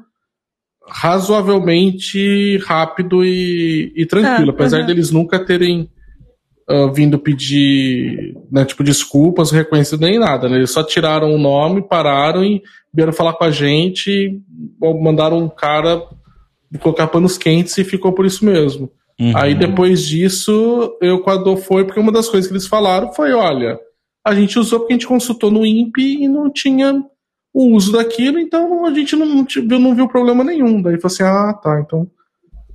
razoavelmente 0.88 2.58
rápido 2.60 3.24
e, 3.24 3.92
e 3.96 4.06
tranquilo, 4.06 4.52
Ah, 4.52 4.54
apesar 4.54 4.86
deles 4.86 5.12
nunca 5.12 5.44
terem 5.44 5.90
ah, 6.68 6.92
vindo 6.94 7.20
pedir, 7.20 8.36
né, 8.52 8.66
tipo, 8.66 8.84
desculpas, 8.84 9.52
reconhecido 9.52 10.02
nem 10.02 10.18
nada, 10.18 10.50
né? 10.50 10.58
Eles 10.58 10.72
só 10.72 10.84
tiraram 10.84 11.34
o 11.34 11.38
nome, 11.38 11.88
pararam 11.88 12.44
e 12.44 12.62
vieram 12.94 13.14
falar 13.14 13.34
com 13.34 13.44
a 13.44 13.52
gente, 13.52 14.42
ou 14.82 15.00
mandaram 15.00 15.38
um 15.38 15.50
cara 15.50 16.02
colocar 16.80 17.08
panos 17.08 17.38
quentes 17.38 17.78
e 17.78 17.84
ficou 17.84 18.14
por 18.14 18.26
isso 18.26 18.44
mesmo. 18.44 18.92
Uhum. 19.20 19.38
Aí 19.38 19.56
depois 19.56 20.06
disso, 20.06 20.98
eu 21.02 21.20
com 21.20 21.30
a 21.30 21.38
Dor 21.38 21.58
foi, 21.58 21.86
porque 21.86 22.00
uma 22.00 22.12
das 22.12 22.28
coisas 22.28 22.48
que 22.48 22.54
eles 22.54 22.68
falaram 22.68 23.14
foi: 23.14 23.32
olha, 23.32 23.80
a 24.26 24.34
gente 24.34 24.60
usou 24.60 24.80
porque 24.80 24.94
a 24.94 24.96
gente 24.96 25.08
consultou 25.08 25.52
no 25.52 25.66
INPE 25.66 26.24
e 26.24 26.28
não 26.28 26.52
tinha 26.52 27.02
o 27.58 27.74
uso 27.74 27.94
daquilo, 27.94 28.38
então 28.38 28.86
a 28.86 28.94
gente 28.94 29.16
não, 29.16 29.26
não, 29.80 29.96
viu 29.96 30.08
problema 30.10 30.44
nenhum. 30.44 30.82
Daí 30.82 31.00
falou 31.00 31.14
assim: 31.14 31.24
ah, 31.24 31.54
tá, 31.54 31.80
então. 31.80 32.06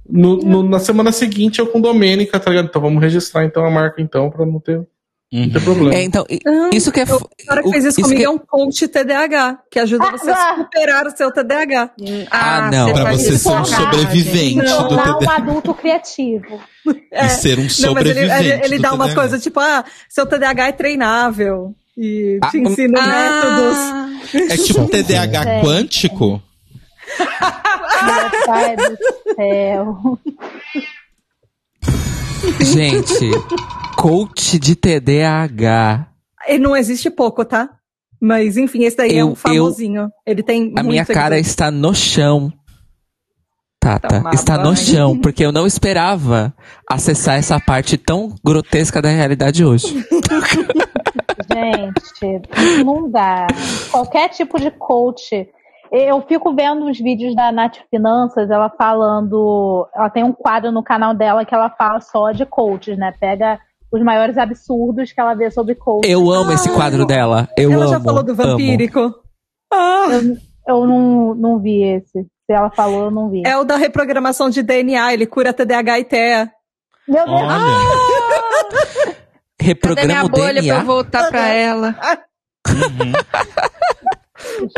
No- 0.08 0.38
no- 0.38 0.68
na 0.68 0.78
semana 0.80 1.12
seguinte 1.12 1.58
eu 1.60 1.66
com 1.68 1.80
Domênica, 1.80 2.40
tá 2.40 2.50
ligado? 2.50 2.66
Então 2.66 2.82
vamos 2.82 3.00
registrar 3.00 3.44
então 3.44 3.64
a 3.64 3.70
marca 3.70 4.02
então, 4.02 4.28
pra 4.28 4.44
não 4.44 4.58
ter, 4.58 4.78
não 5.32 5.48
ter 5.48 5.58
Uhum. 5.58 5.64
problema. 5.64 5.94
É, 5.94 6.02
então, 6.02 6.24
Ah, 6.46 6.70
isso 6.74 6.90
que 6.90 6.98
é. 6.98 7.04
O 7.04 7.20
cara 7.46 7.62
que 7.62 7.70
fez 7.70 7.84
isso 7.84 8.00
isso 8.00 8.02
comigo 8.08 8.18
que- 8.20 8.26
é 8.26 8.30
um 8.30 8.38
coach 8.38 8.88
TDAH, 8.88 9.58
que 9.70 9.78
ajuda 9.78 10.10
você 10.10 10.30
a 10.30 10.34
Ah, 10.34 10.56
superar 10.56 11.06
o 11.06 11.16
seu 11.16 11.30
TDAH. 11.30 11.90
Ah, 12.30 12.70
não. 12.72 12.92
Pra 12.92 13.12
você 13.12 13.38
ser 13.38 13.48
um 13.50 13.64
sobrevivente 13.64 14.56
Não, 14.56 14.82
do 14.82 14.88
tornar 14.88 15.14
um 15.14 15.18
TDAH. 15.20 15.36
adulto 15.36 15.74
criativo. 15.74 16.58
E 17.12 17.28
ser 17.28 17.58
um 17.58 17.62
Não, 17.62 17.68
mas 17.68 17.78
ele, 17.78 17.78
sobrevivente. 17.78 18.32
ele, 18.48 18.64
ele 18.64 18.78
dá 18.80 18.92
umas 18.94 19.08
TDAH. 19.10 19.20
coisas 19.20 19.42
tipo, 19.42 19.60
ah, 19.60 19.84
seu 20.08 20.26
TDAH 20.26 20.68
é 20.68 20.72
treinável. 20.72 21.72
E 21.96 22.38
te 22.50 22.58
Ah, 22.58 22.60
ensina 22.60 23.06
métodos. 23.06 24.50
É 24.50 24.56
tipo 24.56 24.86
TDAH 24.90 25.44
É. 25.44 25.62
quântico? 25.62 26.42
Meu 27.18 28.46
pai 28.46 28.76
do 28.76 28.98
céu. 29.34 30.18
Gente, 32.60 33.30
coach 33.96 34.58
de 34.58 34.74
TDAH. 34.74 36.06
Ele 36.46 36.58
não 36.60 36.76
existe 36.76 37.10
pouco, 37.10 37.44
tá? 37.44 37.68
Mas 38.20 38.56
enfim, 38.56 38.84
esse 38.84 38.96
daí 38.96 39.10
é 39.12 39.20
Eu- 39.22 39.28
um 39.30 39.34
famosinho. 39.34 40.08
Ele 40.26 40.42
tem 40.42 40.72
A 40.76 40.82
minha 40.82 41.04
cara 41.04 41.36
seguidor. 41.36 41.38
está 41.50 41.70
no 41.70 41.94
chão. 41.94 42.52
Tata, 43.82 44.08
Tomar 44.08 44.34
está 44.34 44.58
no 44.58 44.76
chão, 44.76 45.18
porque 45.18 45.42
eu 45.44 45.50
não 45.50 45.66
esperava 45.66 46.54
acessar 46.88 47.36
essa 47.38 47.58
parte 47.58 47.96
tão 47.96 48.34
grotesca 48.44 49.00
da 49.00 49.08
realidade 49.08 49.64
hoje. 49.64 50.04
Gente, 52.20 52.84
não 52.84 53.10
dá. 53.10 53.46
Qualquer 53.90 54.28
tipo 54.30 54.58
de 54.60 54.70
coach. 54.70 55.48
Eu 55.92 56.22
fico 56.22 56.54
vendo 56.54 56.86
os 56.88 56.98
vídeos 56.98 57.34
da 57.34 57.50
Nath 57.50 57.78
Finanças, 57.90 58.48
ela 58.50 58.70
falando. 58.70 59.88
Ela 59.94 60.08
tem 60.10 60.22
um 60.22 60.32
quadro 60.32 60.70
no 60.70 60.82
canal 60.84 61.12
dela 61.14 61.44
que 61.44 61.54
ela 61.54 61.68
fala 61.70 62.00
só 62.00 62.30
de 62.30 62.46
coaches, 62.46 62.96
né? 62.96 63.12
Pega 63.18 63.58
os 63.92 64.00
maiores 64.02 64.38
absurdos 64.38 65.12
que 65.12 65.20
ela 65.20 65.34
vê 65.34 65.50
sobre 65.50 65.74
coach. 65.74 66.08
Eu 66.08 66.30
amo 66.30 66.52
esse 66.52 66.70
quadro 66.72 67.04
dela. 67.04 67.48
Eu 67.56 67.72
Ela 67.72 67.84
amo. 67.86 67.92
já 67.94 68.00
falou 68.00 68.22
do 68.22 68.32
amo. 68.32 68.42
vampírico. 68.42 69.12
Ah, 69.72 70.06
Eu 70.68 70.86
não, 70.86 71.34
não 71.34 71.58
vi 71.58 71.82
esse. 71.82 72.22
Se 72.22 72.52
ela 72.52 72.70
falou, 72.70 73.06
eu 73.06 73.10
não 73.10 73.28
vi. 73.28 73.42
é 73.44 73.56
o 73.56 73.64
da 73.64 73.76
reprogramação 73.76 74.48
de 74.48 74.62
DNA, 74.62 75.12
ele 75.12 75.26
cura 75.26 75.52
TDAH 75.52 75.98
e 76.00 76.04
TEA. 76.04 76.50
Meu 77.08 77.24
Deus, 77.24 77.40
Olha. 79.62 79.76
Cadê 79.94 80.06
minha 80.06 80.22
Reprograma 80.22 80.24
o 80.24 80.28
bolha 80.28 80.52
pra 80.52 80.58
eu 80.58 80.62
DNA. 80.62 80.82
voltar 80.84 81.28
pra 81.30 81.48
ela? 81.48 81.94
Uhum. 82.68 83.12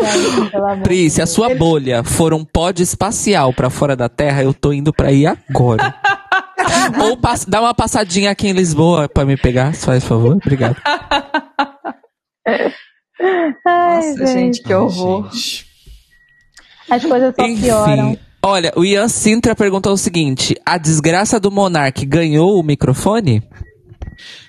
gente, 0.01 0.51
pelo 0.51 0.67
amor 0.67 0.83
Pri, 0.83 1.11
se 1.11 1.23
a 1.23 1.27
sua 1.27 1.55
bolha 1.55 2.03
for 2.05 2.33
um 2.35 2.45
pod 2.45 2.83
espacial 2.83 3.53
pra 3.53 3.71
fora 3.71 3.95
da 3.97 4.09
Terra, 4.09 4.43
eu 4.43 4.53
tô 4.55 4.73
indo 4.73 4.93
pra 4.93 5.09
aí 5.09 5.27
agora. 5.27 5.95
Ou 7.03 7.19
dá 7.47 7.61
uma 7.61 7.75
passadinha 7.75 8.31
aqui 8.31 8.49
em 8.49 8.53
Lisboa 8.53 9.09
pra 9.09 9.25
me 9.25 9.37
pegar, 9.37 9.75
se 9.75 9.85
faz 9.87 10.05
favor. 10.05 10.37
Obrigado. 10.37 10.77
Ai, 12.47 12.73
Nossa, 13.67 14.27
gente, 14.27 14.63
que 14.63 14.75
horror. 14.75 15.31
Gente. 15.33 15.67
As 16.91 17.05
coisas 17.05 17.35
só 17.39 17.45
pioram. 17.45 18.11
Enfim. 18.11 18.19
Olha, 18.45 18.73
o 18.77 18.85
Ian 18.85 19.09
Sintra 19.09 19.55
perguntou 19.55 19.93
o 19.93 19.97
seguinte: 19.97 20.57
a 20.67 20.77
desgraça 20.77 21.39
do 21.39 21.51
Monark 21.51 22.05
ganhou 22.05 22.59
o 22.59 22.63
microfone? 22.63 23.43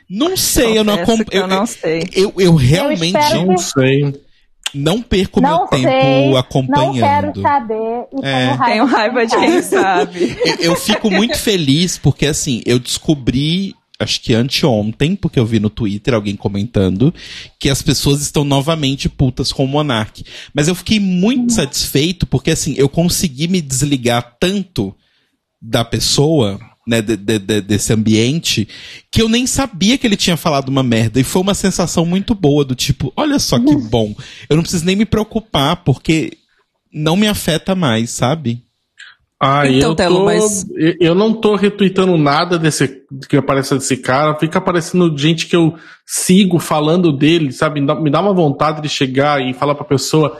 Não 0.09 0.35
sei, 0.37 0.77
eu 0.77 0.83
não 0.83 0.93
acompanho. 0.95 1.25
que 1.25 1.37
eu 1.37 1.47
não 1.47 1.65
sei. 1.65 2.03
Eu, 2.13 2.33
eu 2.37 2.55
realmente 2.55 3.17
espero 3.17 3.45
Não 3.47 3.57
sei. 3.57 4.21
não 4.73 5.01
perco 5.01 5.39
meu 5.41 5.49
Não 5.49 5.67
tempo 5.67 5.83
sei, 5.89 6.29
Não 6.29 6.37
acompanhando. 6.37 6.93
quero 7.33 7.41
saber. 7.41 8.05
E 8.13 8.25
É. 8.25 8.45
tenho 8.47 8.55
raiva, 8.55 8.65
Tenho 8.65 8.85
raiva 8.85 9.25
de 9.27 9.35
quem 9.35 9.61
sabe. 9.61 10.37
Eu, 10.45 10.55
eu 10.71 10.75
fico 10.75 11.09
muito 11.11 11.37
feliz 11.37 11.97
porque, 11.97 12.25
assim, 12.25 12.61
eu 12.65 12.79
descobri, 12.79 13.75
acho 13.99 14.19
que 14.21 14.33
anteontem, 14.33 15.15
porque 15.15 15.39
eu 15.39 15.45
vi 15.45 15.59
no 15.59 15.69
Twitter 15.69 16.13
alguém 16.13 16.35
comentando, 16.35 17.13
que 17.59 17.69
as 17.69 17.81
pessoas 17.81 18.21
estão 18.21 18.43
novamente 18.43 19.07
putas 19.07 19.51
com 19.51 19.63
o 19.63 19.67
Monark. 19.67 20.23
Mas 20.53 20.67
eu 20.67 20.75
fiquei 20.75 20.99
muito 20.99 21.53
satisfeito 21.53 22.25
porque, 22.25 22.51
assim, 22.51 22.73
eu 22.77 22.89
consegui 22.89 23.47
me 23.47 23.61
desligar 23.61 24.35
tanto 24.39 24.95
da 25.61 25.85
pessoa, 25.85 26.59
né, 26.85 27.01
de- 27.01 27.15
de- 27.15 27.39
de- 27.39 27.61
desse 27.61 27.93
ambiente, 27.93 28.67
que 29.11 29.21
eu 29.21 29.29
nem 29.29 29.47
sabia 29.47 29.97
que 29.97 30.05
ele 30.05 30.17
tinha 30.17 30.35
falado 30.37 30.69
uma 30.69 30.83
merda. 30.83 31.19
E 31.19 31.23
foi 31.23 31.41
uma 31.41 31.53
sensação 31.53 32.05
muito 32.05 32.35
boa, 32.35 32.65
do 32.65 32.75
tipo, 32.75 33.11
olha 33.15 33.39
só 33.39 33.57
que 33.59 33.75
bom. 33.89 34.13
Eu 34.49 34.55
não 34.57 34.63
preciso 34.63 34.85
nem 34.85 34.95
me 34.95 35.05
preocupar, 35.05 35.77
porque 35.77 36.37
não 36.93 37.15
me 37.15 37.27
afeta 37.27 37.73
mais, 37.73 38.09
sabe? 38.11 38.61
Ah, 39.45 39.67
Então, 39.67 39.89
eu, 39.89 39.95
Telo, 39.95 40.19
tô, 40.19 40.25
mas- 40.25 40.65
eu- 41.01 41.13
não 41.15 41.33
tô 41.33 41.55
retweetando 41.55 42.17
nada 42.17 42.57
desse 42.57 43.01
que 43.27 43.35
aparece 43.35 43.73
desse 43.75 43.97
cara. 43.97 44.37
Fica 44.39 44.57
aparecendo 44.57 45.17
gente 45.17 45.47
que 45.47 45.55
eu 45.55 45.75
sigo 46.05 46.59
falando 46.59 47.11
dele, 47.11 47.51
sabe? 47.51 47.81
Me 47.81 47.87
dá, 47.87 47.95
me 47.95 48.09
dá 48.09 48.21
uma 48.21 48.33
vontade 48.33 48.81
de 48.81 48.87
chegar 48.87 49.41
e 49.41 49.53
falar 49.53 49.75
pra 49.75 49.83
pessoa: 49.83 50.37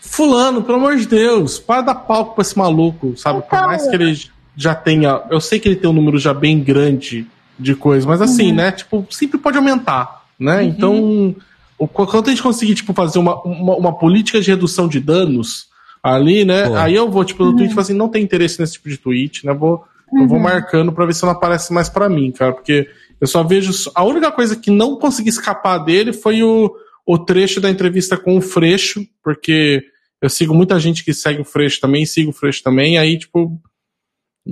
Fulano, 0.00 0.62
pelo 0.62 0.78
amor 0.78 0.96
de 0.96 1.06
Deus, 1.06 1.58
para 1.60 1.82
dar 1.82 1.94
palco 1.94 2.34
pra 2.34 2.42
esse 2.42 2.58
maluco, 2.58 3.16
sabe? 3.16 3.40
Por 3.42 3.58
mais 3.66 3.88
que 3.88 3.94
ele 3.94 4.20
já 4.56 4.74
tenha. 4.74 5.22
Eu 5.30 5.40
sei 5.40 5.58
que 5.58 5.68
ele 5.68 5.76
tem 5.76 5.88
um 5.88 5.94
número 5.94 6.18
já 6.18 6.32
bem 6.32 6.60
grande 6.60 7.26
de 7.58 7.74
coisas, 7.74 8.04
mas 8.04 8.20
assim, 8.20 8.52
né? 8.52 8.72
Tipo, 8.72 9.06
sempre 9.10 9.38
pode 9.38 9.56
aumentar, 9.56 10.24
né? 10.38 10.64
Então, 10.64 11.34
o, 11.78 11.86
quando 11.86 12.26
a 12.26 12.30
gente 12.30 12.42
conseguir, 12.42 12.74
tipo, 12.74 12.92
fazer 12.92 13.18
uma, 13.18 13.40
uma, 13.42 13.76
uma 13.76 13.98
política 13.98 14.40
de 14.40 14.50
redução 14.50 14.88
de 14.88 15.00
danos 15.00 15.68
ali, 16.02 16.44
né? 16.44 16.68
Pô. 16.68 16.76
Aí 16.76 16.94
eu 16.94 17.10
vou, 17.10 17.24
tipo, 17.24 17.44
no 17.44 17.56
tweet 17.56 17.70
e 17.70 17.74
falo 17.74 17.82
assim, 17.82 17.94
não 17.94 18.08
tem 18.08 18.22
interesse 18.22 18.60
nesse 18.60 18.74
tipo 18.74 18.88
de 18.88 18.98
tweet, 18.98 19.46
né? 19.46 19.52
Vou, 19.52 19.84
Eu 20.12 20.28
vou 20.28 20.38
marcando 20.38 20.92
pra 20.92 21.06
ver 21.06 21.14
se 21.14 21.22
não 21.22 21.30
aparece 21.30 21.72
mais 21.72 21.88
pra 21.88 22.08
mim, 22.08 22.30
cara, 22.30 22.52
porque 22.52 22.88
eu 23.20 23.26
só 23.26 23.42
vejo. 23.42 23.72
A 23.94 24.04
única 24.04 24.30
coisa 24.30 24.56
que 24.56 24.70
não 24.70 24.96
consegui 24.96 25.30
escapar 25.30 25.78
dele 25.78 26.12
foi 26.12 26.42
o, 26.42 26.74
o 27.06 27.18
trecho 27.18 27.60
da 27.60 27.70
entrevista 27.70 28.16
com 28.16 28.36
o 28.36 28.40
Freixo, 28.40 29.06
porque 29.22 29.82
eu 30.20 30.28
sigo 30.28 30.54
muita 30.54 30.78
gente 30.78 31.04
que 31.04 31.12
segue 31.12 31.40
o 31.40 31.44
Freixo 31.44 31.80
também, 31.80 32.06
sigo 32.06 32.30
o 32.30 32.34
Freixo 32.34 32.62
também, 32.62 32.98
aí, 32.98 33.18
tipo, 33.18 33.60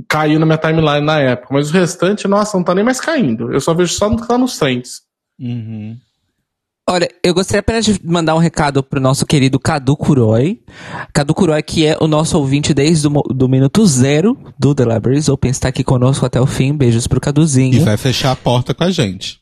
caiu 0.09 0.39
na 0.39 0.47
minha 0.47 0.59
timeline 0.59 1.05
na 1.05 1.20
época. 1.20 1.55
Mas 1.55 1.70
o 1.70 1.73
restante, 1.73 2.27
nossa, 2.27 2.56
não 2.56 2.64
tá 2.64 2.74
nem 2.74 2.85
mais 2.85 3.01
caindo. 3.01 3.52
Eu 3.52 3.60
só 3.60 3.74
vejo 3.74 3.93
só 3.93 4.09
no 4.09 4.20
que 4.20 4.27
tá 4.27 4.39
nos 4.39 4.59
trends. 4.59 5.02
Uhum. 5.40 5.97
Olha, 6.89 7.09
eu 7.23 7.32
gostaria 7.32 7.60
apenas 7.60 7.85
de 7.85 8.01
mandar 8.05 8.35
um 8.35 8.39
recado 8.39 8.82
pro 8.82 9.01
nosso 9.01 9.24
querido 9.24 9.59
Cadu 9.59 9.97
Curói. 9.97 10.60
Cadu 11.12 11.32
Curói, 11.32 11.62
que 11.62 11.86
é 11.86 11.97
o 12.01 12.09
nosso 12.09 12.36
ouvinte 12.36 12.74
desde 12.74 13.06
o 13.06 13.10
do 13.10 13.48
minuto 13.48 13.86
zero 13.86 14.36
do 14.59 14.74
The 14.74 14.85
Libraries 14.85 15.28
Open, 15.28 15.51
está 15.51 15.69
aqui 15.69 15.85
conosco 15.85 16.27
até 16.27 16.40
o 16.40 16.47
fim. 16.47 16.74
Beijos 16.74 17.06
pro 17.06 17.20
Caduzinho. 17.20 17.77
E 17.77 17.78
vai 17.78 17.97
fechar 17.97 18.32
a 18.32 18.36
porta 18.36 18.74
com 18.74 18.82
a 18.82 18.90
gente. 18.90 19.40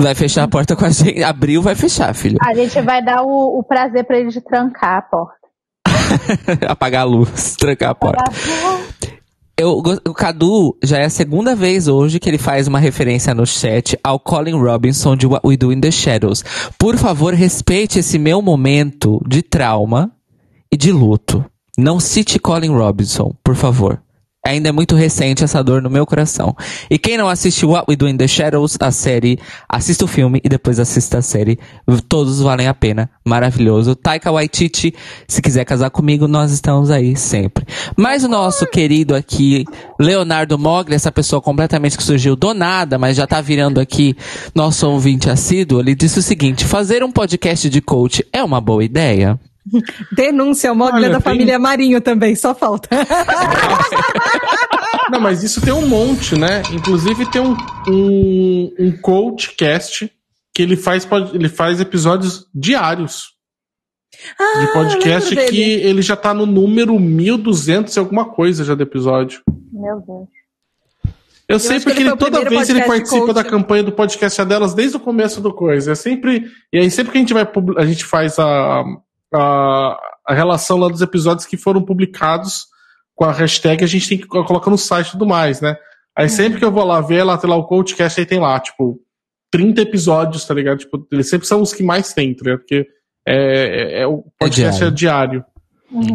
Vai 0.00 0.14
fechar 0.14 0.44
a 0.44 0.48
porta 0.48 0.74
com 0.74 0.84
a 0.84 0.90
gente. 0.90 1.22
Abriu, 1.22 1.60
vai 1.60 1.74
fechar, 1.74 2.14
filho. 2.14 2.38
A 2.40 2.54
gente 2.54 2.80
vai 2.80 3.04
dar 3.04 3.22
o, 3.22 3.58
o 3.58 3.62
prazer 3.62 4.04
pra 4.04 4.18
ele 4.18 4.30
de 4.30 4.40
trancar 4.40 4.98
a 4.98 5.02
porta. 5.02 5.38
Apagar 6.66 7.02
a 7.02 7.04
luz, 7.04 7.54
trancar 7.56 7.90
a 7.90 7.94
porta. 7.94 8.24
Eu, 9.60 9.82
o 10.06 10.14
Cadu 10.14 10.78
já 10.84 10.98
é 10.98 11.06
a 11.06 11.10
segunda 11.10 11.56
vez 11.56 11.88
hoje 11.88 12.20
que 12.20 12.30
ele 12.30 12.38
faz 12.38 12.68
uma 12.68 12.78
referência 12.78 13.34
no 13.34 13.44
chat 13.44 13.98
ao 14.04 14.20
Colin 14.20 14.52
Robinson 14.52 15.16
de 15.16 15.26
What 15.26 15.44
We 15.44 15.56
Do 15.56 15.72
in 15.72 15.80
the 15.80 15.90
Shadows. 15.90 16.44
Por 16.78 16.96
favor, 16.96 17.34
respeite 17.34 17.98
esse 17.98 18.20
meu 18.20 18.40
momento 18.40 19.20
de 19.26 19.42
trauma 19.42 20.12
e 20.70 20.76
de 20.76 20.92
luto. 20.92 21.44
Não 21.76 21.98
cite 21.98 22.38
Colin 22.38 22.70
Robinson, 22.70 23.34
por 23.42 23.56
favor. 23.56 24.00
Ainda 24.48 24.70
é 24.70 24.72
muito 24.72 24.94
recente 24.94 25.44
essa 25.44 25.62
dor 25.62 25.82
no 25.82 25.90
meu 25.90 26.06
coração. 26.06 26.56
E 26.90 26.98
quem 26.98 27.18
não 27.18 27.28
assistiu 27.28 27.70
What 27.70 27.86
We 27.88 27.96
Do 27.96 28.08
in 28.08 28.16
the 28.16 28.26
Shadows, 28.26 28.76
a 28.80 28.90
série, 28.90 29.38
assista 29.68 30.04
o 30.04 30.08
filme 30.08 30.40
e 30.42 30.48
depois 30.48 30.78
assista 30.80 31.18
a 31.18 31.22
série. 31.22 31.58
Todos 32.08 32.40
valem 32.40 32.66
a 32.66 32.74
pena. 32.74 33.10
Maravilhoso. 33.24 33.94
Taika 33.94 34.32
Waititi, 34.32 34.94
se 35.26 35.42
quiser 35.42 35.64
casar 35.64 35.90
comigo, 35.90 36.26
nós 36.26 36.50
estamos 36.50 36.90
aí 36.90 37.14
sempre. 37.14 37.66
Mas 37.96 38.24
o 38.24 38.28
nosso 38.28 38.66
querido 38.66 39.14
aqui, 39.14 39.64
Leonardo 40.00 40.58
Mogli, 40.58 40.94
essa 40.94 41.12
pessoa 41.12 41.42
completamente 41.42 41.96
que 41.96 42.02
surgiu 42.02 42.34
do 42.34 42.54
nada, 42.54 42.98
mas 42.98 43.16
já 43.16 43.26
tá 43.26 43.40
virando 43.40 43.80
aqui 43.80 44.16
nosso 44.54 44.88
ouvinte 44.88 45.28
assíduo, 45.28 45.80
ele 45.80 45.94
disse 45.94 46.18
o 46.18 46.22
seguinte: 46.22 46.64
fazer 46.64 47.04
um 47.04 47.12
podcast 47.12 47.68
de 47.68 47.80
coach 47.80 48.24
é 48.32 48.42
uma 48.42 48.60
boa 48.60 48.82
ideia? 48.82 49.38
Denúncia, 50.12 50.72
uma 50.72 50.86
Olha, 50.86 51.08
da 51.08 51.20
tem- 51.20 51.32
família 51.32 51.58
Marinho 51.58 52.00
também, 52.00 52.34
só 52.36 52.54
falta. 52.54 52.88
Não, 55.10 55.20
mas 55.20 55.42
isso 55.42 55.60
tem 55.60 55.72
um 55.72 55.86
monte, 55.86 56.36
né? 56.36 56.62
Inclusive 56.72 57.24
tem 57.30 57.40
um, 57.40 57.56
um, 57.88 58.74
um 58.78 58.92
coachcast 59.00 60.10
que 60.54 60.62
ele 60.62 60.76
faz, 60.76 61.06
ele 61.32 61.48
faz 61.48 61.80
episódios 61.80 62.46
diários 62.54 63.28
Ah, 64.38 64.60
de 64.60 64.72
podcast 64.72 65.36
que 65.48 65.60
ele 65.62 66.02
já 66.02 66.16
tá 66.16 66.34
no 66.34 66.44
número 66.46 66.98
1200 66.98 67.94
e 67.94 67.98
alguma 67.98 68.26
coisa 68.26 68.64
já 68.64 68.74
do 68.74 68.82
episódio. 68.82 69.40
Meu 69.72 70.00
Deus. 70.00 70.28
Eu, 71.48 71.58
sei 71.58 71.76
acho 71.76 71.86
que 71.86 71.90
porque 71.92 72.02
ele 72.02 72.10
o 72.12 72.16
toda 72.16 72.44
vez 72.46 72.68
ele 72.68 72.82
participa 72.82 73.26
coach. 73.26 73.34
da 73.34 73.42
campanha 73.44 73.82
do 73.82 73.92
podcast 73.92 74.44
delas 74.44 74.74
desde 74.74 74.98
o 74.98 75.00
começo 75.00 75.40
do 75.40 75.50
coisa. 75.54 75.92
É 75.92 75.94
sempre. 75.94 76.44
E 76.70 76.78
aí, 76.78 76.90
sempre 76.90 77.10
que 77.12 77.16
a 77.16 77.20
gente 77.22 77.32
vai 77.32 77.48
a 77.78 77.86
gente 77.86 78.04
faz 78.04 78.38
a, 78.38 78.84
a, 79.34 79.96
a 80.26 80.34
relação 80.34 80.78
lá 80.78 80.88
dos 80.88 81.02
episódios 81.02 81.46
que 81.46 81.56
foram 81.56 81.82
publicados 81.82 82.66
com 83.14 83.24
a 83.24 83.32
hashtag, 83.32 83.82
a 83.82 83.86
gente 83.86 84.08
tem 84.08 84.18
que 84.18 84.26
colocar 84.26 84.70
no 84.70 84.78
site 84.78 85.08
e 85.08 85.12
tudo 85.12 85.26
mais, 85.26 85.60
né? 85.60 85.76
Aí 86.16 86.28
sempre 86.28 86.58
que 86.58 86.64
eu 86.64 86.72
vou 86.72 86.84
lá 86.84 87.00
ver, 87.00 87.22
lá 87.22 87.36
tem 87.38 87.48
lá 87.48 87.56
o 87.56 87.66
Coachcast, 87.66 88.20
aí 88.20 88.26
tem 88.26 88.40
lá, 88.40 88.58
tipo, 88.58 89.00
30 89.50 89.82
episódios, 89.82 90.44
tá 90.44 90.54
ligado? 90.54 90.78
Tipo, 90.78 91.06
eles 91.12 91.28
sempre 91.28 91.46
são 91.46 91.62
os 91.62 91.72
que 91.72 91.82
mais 91.82 92.12
tem, 92.12 92.34
tá 92.34 92.42
ligado? 92.44 92.58
Porque 92.60 92.86
é, 93.26 93.36
é- 93.36 94.00
é 94.02 94.06
o 94.06 94.24
podcast 94.38 94.84
é 94.84 94.90
diário. 94.90 95.44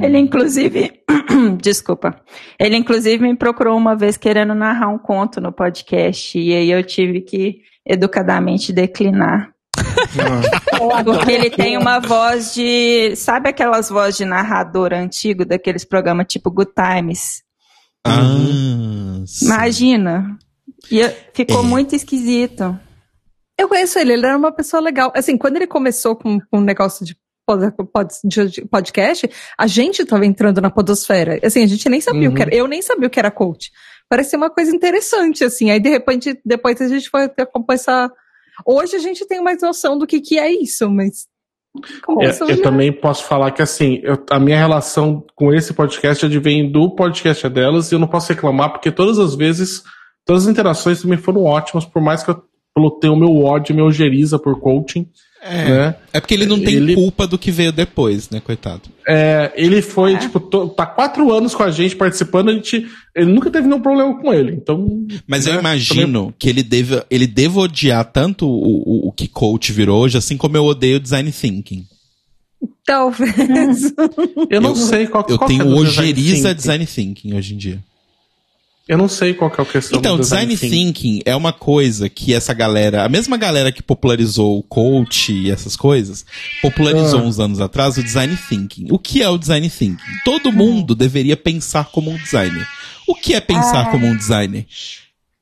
Ele, 0.01 0.17
inclusive. 0.17 1.01
Desculpa. 1.61 2.21
Ele, 2.59 2.75
inclusive, 2.75 3.23
me 3.23 3.35
procurou 3.35 3.77
uma 3.77 3.95
vez 3.95 4.17
querendo 4.17 4.53
narrar 4.53 4.89
um 4.89 4.99
conto 4.99 5.41
no 5.41 5.51
podcast. 5.51 6.37
E 6.37 6.53
aí 6.53 6.69
eu 6.71 6.83
tive 6.83 7.21
que 7.21 7.61
educadamente 7.85 8.71
declinar. 8.71 9.52
Porque 11.03 11.31
ele 11.31 11.49
tem 11.49 11.77
uma 11.77 11.99
voz 11.99 12.53
de. 12.53 13.15
Sabe 13.15 13.49
aquelas 13.49 13.89
vozes 13.89 14.17
de 14.17 14.25
narrador 14.25 14.93
antigo 14.93 15.45
daqueles 15.45 15.83
programas 15.85 16.27
tipo 16.27 16.51
Good 16.51 16.71
Times? 16.73 17.41
Ah, 18.05 19.23
sim. 19.25 19.45
Imagina. 19.45 20.37
E 20.91 20.99
eu- 20.99 21.13
ficou 21.33 21.61
É. 21.61 21.63
muito 21.63 21.95
esquisito. 21.95 22.77
Eu 23.57 23.67
conheço 23.67 23.97
ele, 23.99 24.13
ele 24.13 24.25
era 24.25 24.37
uma 24.37 24.51
pessoa 24.51 24.81
legal. 24.81 25.11
Assim, 25.15 25.37
quando 25.37 25.55
ele 25.57 25.67
começou 25.67 26.15
com 26.15 26.39
com 26.39 26.57
um 26.57 26.61
negócio 26.61 27.05
de 27.05 27.15
pod- 27.45 27.71
pod- 27.93 28.13
de 28.25 28.65
podcast, 28.65 29.29
a 29.57 29.67
gente 29.67 30.03
tava 30.05 30.25
entrando 30.25 30.59
na 30.61 30.69
podosfera. 30.69 31.39
Assim, 31.43 31.63
a 31.63 31.67
gente 31.67 31.87
nem 31.89 32.01
sabia 32.01 32.27
o 32.27 32.31
Uhum. 32.31 32.35
que 32.35 32.41
era. 32.41 32.53
Eu 32.55 32.67
nem 32.67 32.81
sabia 32.81 33.07
o 33.07 33.09
que 33.09 33.19
era 33.19 33.31
coach. 33.31 33.71
Parecia 34.09 34.37
uma 34.37 34.49
coisa 34.49 34.75
interessante, 34.75 35.43
assim. 35.43 35.71
Aí, 35.71 35.79
de 35.79 35.89
repente, 35.89 36.37
depois 36.45 36.79
a 36.81 36.87
gente 36.87 37.09
foi 37.09 37.27
ter 37.29 37.47
essa. 37.71 38.11
Hoje 38.65 38.95
a 38.95 38.99
gente 38.99 39.25
tem 39.27 39.41
mais 39.41 39.61
noção 39.61 39.97
do 39.97 40.05
que, 40.07 40.19
que 40.21 40.37
é 40.37 40.51
isso, 40.51 40.89
mas. 40.89 41.27
É, 42.21 42.51
eu 42.51 42.55
já- 42.57 42.63
também 42.63 42.91
posso 42.93 43.23
falar 43.23 43.49
que 43.51 43.61
assim, 43.61 43.99
eu- 44.03 44.23
a 44.29 44.39
minha 44.39 44.57
relação 44.57 45.25
com 45.35 45.51
esse 45.53 45.73
podcast 45.73 46.23
advém 46.25 46.71
do 46.71 46.91
podcast 46.95 47.49
delas 47.49 47.91
e 47.91 47.95
eu 47.95 47.99
não 47.99 48.07
posso 48.07 48.31
reclamar 48.31 48.71
porque 48.71 48.91
todas 48.91 49.17
as 49.17 49.33
vezes, 49.33 49.83
todas 50.23 50.43
as 50.43 50.49
interações 50.51 51.01
também 51.01 51.17
foram 51.17 51.43
ótimas, 51.43 51.83
por 51.83 52.01
mais 52.01 52.23
que 52.23 52.29
eu 52.29 52.43
pelo 52.75 52.91
ter 52.99 53.09
o 53.09 53.15
meu 53.15 53.43
ódio, 53.43 53.75
meu 53.75 53.85
ojeriza 53.85 54.37
por 54.39 54.59
coaching, 54.59 55.07
É. 55.45 55.69
né? 55.69 55.95
É 56.13 56.19
porque 56.21 56.33
ele 56.33 56.45
não 56.45 56.59
tem 56.59 56.75
Ele- 56.75 56.95
culpa 56.95 57.27
do 57.27 57.37
que 57.37 57.51
veio 57.51 57.71
depois, 57.71 58.29
né, 58.29 58.39
coitado? 58.39 58.83
É, 59.07 59.51
ele 59.55 59.81
foi, 59.81 60.17
tipo, 60.17 60.39
to- 60.39 60.69
tá 60.69 60.85
quatro 60.85 61.33
anos 61.33 61.53
com 61.53 61.63
a 61.63 61.69
gente 61.71 61.95
participando, 61.95 62.49
a 62.49 62.53
gente. 62.53 62.85
Ele 63.15 63.31
nunca 63.33 63.51
teve 63.51 63.67
nenhum 63.67 63.81
problema 63.81 64.15
com 64.21 64.33
ele. 64.33 64.53
Então. 64.53 65.05
Mas 65.27 65.45
eu 65.45 65.53
né, 65.55 65.59
imagino 65.59 66.33
que 66.39 66.47
ele 66.47 66.63
deve, 66.63 67.03
ele 67.09 67.27
deve 67.27 67.59
odiar 67.59 68.05
tanto 68.05 68.47
o, 68.47 69.05
o, 69.05 69.07
o 69.09 69.11
que 69.11 69.27
coach 69.27 69.71
virou 69.73 70.01
hoje, 70.01 70.17
assim 70.17 70.37
como 70.37 70.55
eu 70.55 70.63
odeio 70.63 70.99
design 70.99 71.29
thinking. 71.31 71.85
Talvez. 72.85 73.93
Eu 74.49 74.61
não 74.61 74.69
Eu- 74.71 74.75
sei 74.75 75.07
qual, 75.07 75.25
Eu 75.29 75.37
qual 75.37 75.49
que 75.49 75.57
tenho 75.57 75.61
é 75.61 75.65
do 75.75 75.83
design 75.85 76.11
ojeriza 76.11 76.35
thinking. 76.49 76.55
design 76.55 76.85
thinking 76.85 77.33
hoje 77.35 77.53
em 77.53 77.57
dia. 77.57 77.79
Eu 78.87 78.97
não 78.97 79.07
sei 79.07 79.33
qual 79.33 79.49
que 79.49 79.61
é 79.61 79.63
a 79.63 79.65
questão 79.65 79.97
Então, 79.97 80.17
do 80.17 80.23
design 80.23 80.57
thinking 80.57 81.21
é 81.25 81.33
uma 81.33 81.53
coisa 81.53 82.09
que 82.09 82.33
essa 82.33 82.53
galera, 82.53 83.05
a 83.05 83.09
mesma 83.09 83.37
galera 83.37 83.71
que 83.71 83.81
popularizou 83.81 84.59
o 84.59 84.63
coach 84.63 85.31
e 85.31 85.49
essas 85.49 85.77
coisas, 85.77 86.25
popularizou 86.61 87.19
Ah. 87.21 87.23
uns 87.23 87.39
anos 87.39 87.61
atrás 87.61 87.97
o 87.97 88.03
design 88.03 88.35
thinking. 88.49 88.87
O 88.91 88.99
que 88.99 89.23
é 89.23 89.29
o 89.29 89.37
design 89.37 89.69
thinking? 89.69 90.03
Todo 90.25 90.51
mundo 90.51 90.93
deveria 90.95 91.37
pensar 91.37 91.85
como 91.91 92.11
um 92.11 92.17
designer. 92.17 92.67
O 93.07 93.15
que 93.15 93.33
é 93.33 93.39
pensar 93.39 93.89
como 93.89 94.05
um 94.05 94.17
designer? 94.17 94.65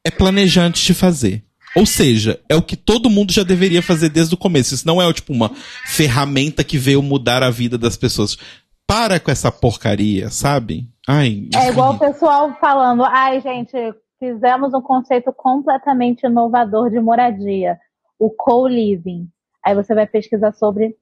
É 0.06 0.12
planejar 0.12 0.66
antes 0.66 0.84
de 0.84 0.94
fazer. 0.94 1.44
Ou 1.76 1.86
seja, 1.86 2.40
é 2.50 2.56
o 2.56 2.62
que 2.62 2.76
todo 2.76 3.10
mundo 3.10 3.32
já 3.32 3.44
deveria 3.44 3.82
fazer 3.82 4.10
desde 4.10 4.36
o 4.36 4.38
começo. 4.38 4.76
Isso 4.76 4.86
não 4.86 5.02
é 5.02 5.12
tipo 5.14 5.34
uma 5.34 5.50
ferramenta 5.88 6.64
que 6.64 6.78
veio 6.78 7.02
mudar 7.02 7.42
a 7.42 7.50
vida 7.50 7.78
das 7.78 7.98
pessoas. 7.98 8.38
Para 8.86 9.20
com 9.20 9.32
essa 9.32 9.52
porcaria, 9.52 10.30
sabe? 10.30 10.86
Ai, 11.08 11.48
É 11.56 11.70
igual 11.70 11.94
o 11.94 12.00
pessoal 12.00 12.56
falando, 12.60 13.04
ai, 13.04 13.42
gente, 13.42 13.76
fizemos 14.20 14.74
um 14.74 14.82
conceito 14.82 15.34
completamente 15.34 16.26
inovador 16.26 16.90
de 16.90 17.00
moradia, 17.00 17.80
o 18.20 18.30
co-living. 18.30 19.28
Aí 19.66 19.74
você 19.76 19.94
vai 19.96 20.06
pesquisar 20.08 20.52
sobre. 20.54 20.96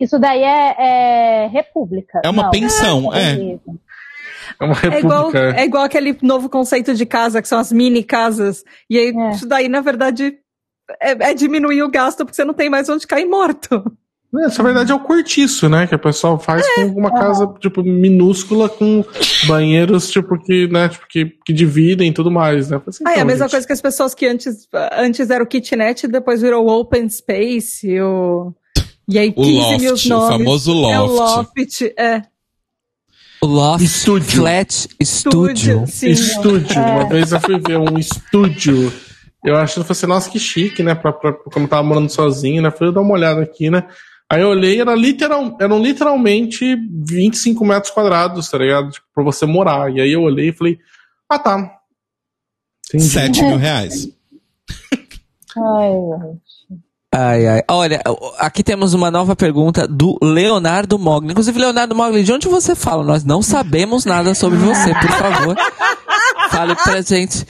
Isso 0.00 0.18
daí 0.18 0.42
é, 0.42 0.76
é 1.44 1.46
república. 1.48 2.20
É 2.24 2.30
uma 2.30 2.44
Não, 2.44 2.50
pensão, 2.50 3.00
não 3.02 3.14
é. 3.14 3.34
co-living. 3.36 3.80
É 4.60 4.64
uma 4.64 4.74
É 4.94 4.98
igual, 4.98 5.26
república. 5.26 5.60
é 5.60 5.64
igual 5.64 5.82
aquele 5.84 6.18
novo 6.22 6.48
conceito 6.48 6.94
de 6.94 7.06
casa, 7.06 7.40
que 7.42 7.48
são 7.48 7.58
as 7.58 7.70
mini 7.72 8.02
casas. 8.02 8.64
E 8.88 8.98
aí, 8.98 9.12
É. 9.16 9.30
isso 9.30 9.46
daí, 9.46 9.68
na 9.68 9.80
verdade, 9.80 10.38
é, 11.00 11.30
é 11.30 11.34
diminuir 11.34 11.82
o 11.82 11.90
gasto, 11.90 12.18
porque 12.24 12.34
você 12.34 12.44
não 12.44 12.54
tem 12.54 12.68
mais 12.70 12.88
onde 12.88 13.06
cair 13.06 13.26
morto. 13.26 13.82
É, 14.34 14.46
Essa 14.46 14.62
verdade 14.62 14.90
é 14.90 14.94
o 14.94 15.00
cortiço, 15.00 15.68
né? 15.68 15.86
Que 15.86 15.94
o 15.94 15.98
pessoal 15.98 16.38
faz 16.38 16.66
com 16.74 16.86
uma 16.86 17.10
casa, 17.12 17.46
tipo, 17.60 17.82
minúscula 17.82 18.68
com 18.68 19.04
banheiros, 19.46 20.10
tipo, 20.10 20.38
que, 20.38 20.66
né, 20.68 20.88
tipo, 20.88 21.06
que, 21.06 21.26
que 21.44 21.52
dividem 21.52 22.08
e 22.08 22.14
tudo 22.14 22.30
mais, 22.30 22.70
né? 22.70 22.80
Assim, 22.86 23.04
Ah, 23.06 23.10
é 23.10 23.12
a 23.12 23.16
então, 23.16 23.26
mesma 23.26 23.44
gente, 23.44 23.50
coisa 23.52 23.66
que 23.66 23.72
as 23.74 23.80
pessoas 23.82 24.14
que 24.14 24.26
antes, 24.26 24.66
antes 24.92 25.28
era 25.28 25.44
o 25.44 25.46
kitnet, 25.46 26.06
depois 26.08 26.40
virou 26.40 26.64
o 26.66 26.80
open 26.80 27.08
space, 27.10 28.00
o... 28.00 28.52
E 29.08 29.18
aí, 29.18 29.34
O 29.36 29.42
15 29.42 29.78
mil 29.78 29.90
loft, 29.90 30.06
o 30.06 30.08
nomes. 30.08 30.28
famoso 30.38 30.70
É 30.86 31.00
o 31.00 31.06
loft. 31.06 31.36
loft, 31.58 31.82
é. 31.98 32.22
O 33.42 33.46
Loft 33.46 33.84
Estúdio. 33.84 34.30
Flat 34.40 34.88
Studio. 35.02 35.84
Sim. 35.88 36.10
Estúdio. 36.10 36.80
Uma 36.80 37.08
vez 37.08 37.32
eu 37.32 37.40
fui 37.40 37.58
ver 37.58 37.76
um 37.76 37.98
estúdio. 37.98 38.92
Eu 39.44 39.56
achei, 39.56 39.80
eu 39.80 39.84
falei 39.84 39.90
assim, 39.98 40.06
nossa, 40.06 40.30
que 40.30 40.38
chique, 40.38 40.82
né? 40.84 40.94
Pra, 40.94 41.12
pra, 41.12 41.32
como 41.32 41.66
eu 41.66 41.68
tava 41.68 41.82
morando 41.82 42.08
sozinho, 42.08 42.62
né? 42.62 42.70
Fui 42.70 42.92
dar 42.94 43.00
uma 43.00 43.12
olhada 43.14 43.42
aqui, 43.42 43.68
né? 43.68 43.84
Aí 44.32 44.40
eu 44.40 44.48
olhei, 44.48 44.80
era 44.80 44.94
literal, 44.94 45.58
eram 45.60 45.78
literalmente 45.78 46.74
25 46.74 47.62
metros 47.66 47.92
quadrados, 47.92 48.48
tá 48.48 48.56
ligado? 48.56 48.90
Tipo, 48.90 49.06
pra 49.14 49.22
você 49.22 49.44
morar. 49.44 49.92
E 49.94 50.00
aí 50.00 50.10
eu 50.10 50.22
olhei 50.22 50.48
e 50.48 50.52
falei, 50.54 50.78
ah, 51.28 51.38
tá. 51.38 51.78
Entendi. 52.88 53.10
7 53.10 53.42
mil 53.44 53.58
reais. 53.58 54.08
Ai. 55.54 55.92
Ai, 57.14 57.46
ai. 57.46 57.62
Olha, 57.70 58.00
aqui 58.38 58.62
temos 58.62 58.94
uma 58.94 59.10
nova 59.10 59.36
pergunta 59.36 59.86
do 59.86 60.18
Leonardo 60.22 60.98
Mogli. 60.98 61.32
Inclusive, 61.32 61.58
Leonardo 61.58 61.94
Mogli, 61.94 62.22
de 62.22 62.32
onde 62.32 62.48
você 62.48 62.74
fala? 62.74 63.04
Nós 63.04 63.24
não 63.24 63.42
sabemos 63.42 64.06
nada 64.06 64.34
sobre 64.34 64.56
você, 64.56 64.94
por 64.94 65.10
favor. 65.10 65.56
Fale 66.50 66.74
pra 66.74 67.02
gente. 67.02 67.44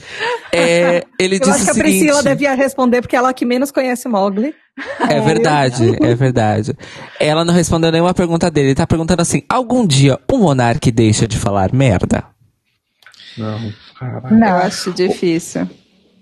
É, 0.51 1.05
ele 1.17 1.35
Eu 1.35 1.39
disse 1.39 1.51
acho 1.51 1.63
que 1.63 1.69
a 1.69 1.71
o 1.71 1.75
seguinte, 1.75 1.99
Priscila 1.99 2.23
devia 2.23 2.53
responder, 2.53 2.99
porque 2.99 3.15
ela 3.15 3.33
que 3.33 3.45
menos 3.45 3.71
conhece 3.71 4.09
Mogli. 4.09 4.53
É 5.09 5.19
verdade, 5.19 5.95
é 6.01 6.15
verdade. 6.15 6.73
Ela 7.19 7.45
não 7.45 7.53
respondeu 7.53 7.91
nenhuma 7.91 8.13
pergunta 8.13 8.49
dele. 8.49 8.69
Ele 8.69 8.75
tá 8.75 8.87
perguntando 8.87 9.21
assim: 9.21 9.43
algum 9.47 9.85
dia 9.85 10.19
o 10.31 10.37
monarque 10.37 10.91
deixa 10.91 11.27
de 11.27 11.37
falar 11.37 11.71
merda? 11.71 12.23
Não, 13.37 13.71
caralho. 13.99 14.35
Não. 14.35 14.57
acho 14.57 14.91
difícil. 14.91 15.67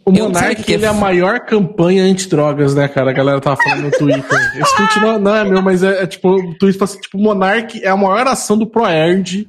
O 0.04 0.12
Monark, 0.12 0.64
que 0.64 0.74
ele 0.74 0.86
é 0.86 0.88
a 0.88 0.94
maior 0.94 1.42
campanha 1.42 2.04
antidrogas, 2.04 2.74
né, 2.74 2.88
cara? 2.88 3.12
A 3.12 3.14
galera 3.14 3.40
tava 3.40 3.56
falando 3.58 3.84
no 3.84 3.92
Twitter. 3.92 4.24
Esse 4.60 4.76
tweet 4.76 5.00
não, 5.00 5.20
não 5.20 5.36
é 5.36 5.44
meu, 5.44 5.62
mas 5.62 5.84
é, 5.84 6.04
é 6.04 6.08
tipo, 6.08 6.30
o 6.30 6.58
tweet 6.58 6.78
fala 6.78 6.90
assim, 6.90 7.00
tipo, 7.00 7.20
o 7.20 7.22
Monark 7.22 7.80
é 7.84 7.88
a 7.88 7.96
maior 7.96 8.26
ação 8.26 8.58
do 8.58 8.66
ProErd 8.66 9.48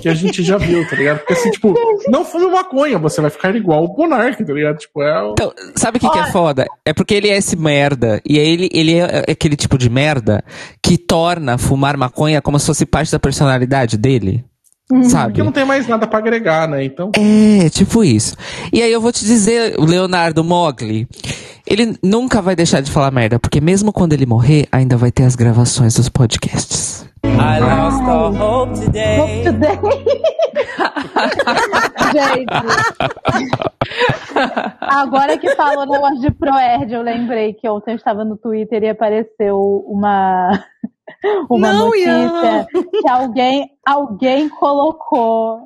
que 0.00 0.08
a 0.08 0.14
gente 0.14 0.42
já 0.42 0.56
viu, 0.56 0.86
tá 0.88 0.96
ligado? 0.96 1.18
Porque 1.18 1.32
assim, 1.32 1.50
tipo, 1.50 1.74
não 2.08 2.24
fume 2.24 2.46
maconha, 2.46 2.98
você 2.98 3.20
vai 3.20 3.30
ficar 3.30 3.54
igual 3.54 3.84
o 3.84 3.96
Monark, 3.96 4.44
tá 4.44 4.52
ligado? 4.52 4.78
Tipo, 4.78 5.02
é 5.02 5.22
o... 5.22 5.32
Então, 5.32 5.52
sabe 5.74 5.98
o 5.98 6.00
que, 6.00 6.08
que 6.10 6.18
é 6.18 6.26
foda? 6.26 6.66
É 6.84 6.92
porque 6.92 7.14
ele 7.14 7.28
é 7.28 7.36
esse 7.36 7.56
merda. 7.56 8.20
E 8.28 8.38
aí 8.38 8.48
ele, 8.48 8.68
ele 8.72 8.94
é 8.96 9.24
aquele 9.30 9.56
tipo 9.56 9.76
de 9.78 9.88
merda 9.90 10.44
que 10.82 10.96
torna 10.98 11.58
fumar 11.58 11.96
maconha 11.96 12.40
como 12.42 12.58
se 12.58 12.66
fosse 12.66 12.86
parte 12.86 13.10
da 13.10 13.18
personalidade 13.18 13.96
dele. 13.96 14.44
Sabe? 15.04 15.28
Porque 15.28 15.42
não 15.42 15.50
tem 15.50 15.64
mais 15.64 15.88
nada 15.88 16.06
pra 16.06 16.18
agregar, 16.18 16.68
né? 16.68 16.84
Então, 16.84 17.10
É, 17.16 17.70
tipo 17.70 18.04
isso. 18.04 18.36
E 18.70 18.82
aí 18.82 18.92
eu 18.92 19.00
vou 19.00 19.10
te 19.10 19.24
dizer, 19.24 19.76
Leonardo 19.78 20.44
Mogli, 20.44 21.08
ele 21.66 21.96
nunca 22.02 22.42
vai 22.42 22.54
deixar 22.54 22.80
de 22.80 22.90
falar 22.90 23.10
merda, 23.10 23.38
porque 23.38 23.60
mesmo 23.60 23.92
quando 23.92 24.12
ele 24.12 24.26
morrer, 24.26 24.66
ainda 24.70 24.96
vai 24.96 25.10
ter 25.10 25.24
as 25.24 25.34
gravações 25.34 25.94
dos 25.94 26.08
podcasts. 26.08 27.04
I 27.24 27.58
lost 27.58 28.02
all 28.02 28.34
hope 28.34 28.78
today. 28.80 29.18
Hope 29.18 29.44
today. 29.44 29.78
Gente. 32.12 32.52
Agora 34.80 35.38
que 35.38 35.54
falou 35.54 35.86
negócio 35.86 36.20
de 36.20 36.30
ProErd, 36.30 36.92
eu 36.92 37.02
lembrei 37.02 37.54
que 37.54 37.68
ontem 37.68 37.92
eu 37.92 37.96
estava 37.96 38.24
no 38.24 38.36
Twitter 38.36 38.82
e 38.82 38.88
apareceu 38.88 39.58
uma, 39.86 40.64
uma 41.48 41.72
Não, 41.72 41.86
notícia 41.86 42.66
que 42.90 43.08
alguém, 43.08 43.70
alguém 43.86 44.48
colocou 44.48 45.60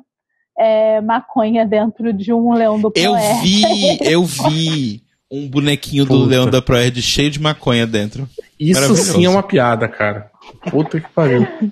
é, 0.57 1.01
maconha 1.01 1.65
dentro 1.65 2.13
de 2.13 2.33
um 2.33 2.53
leão 2.53 2.79
do 2.79 2.91
Eu 2.95 3.11
ProErd. 3.11 3.41
vi, 3.41 3.97
eu 4.01 4.23
vi 4.49 5.03
um 5.31 5.47
bonequinho 5.47 6.05
do 6.05 6.15
Puta. 6.15 6.29
Leão 6.29 6.49
da 6.49 6.61
Proerd 6.61 7.01
cheio 7.01 7.29
de 7.29 7.39
maconha 7.39 7.85
dentro. 7.85 8.27
isso 8.59 8.95
sim 8.95 9.25
é 9.25 9.29
uma 9.29 9.43
piada, 9.43 9.87
cara. 9.87 10.31
Puta 10.69 10.99
que 10.99 11.09
pariu. 11.09 11.47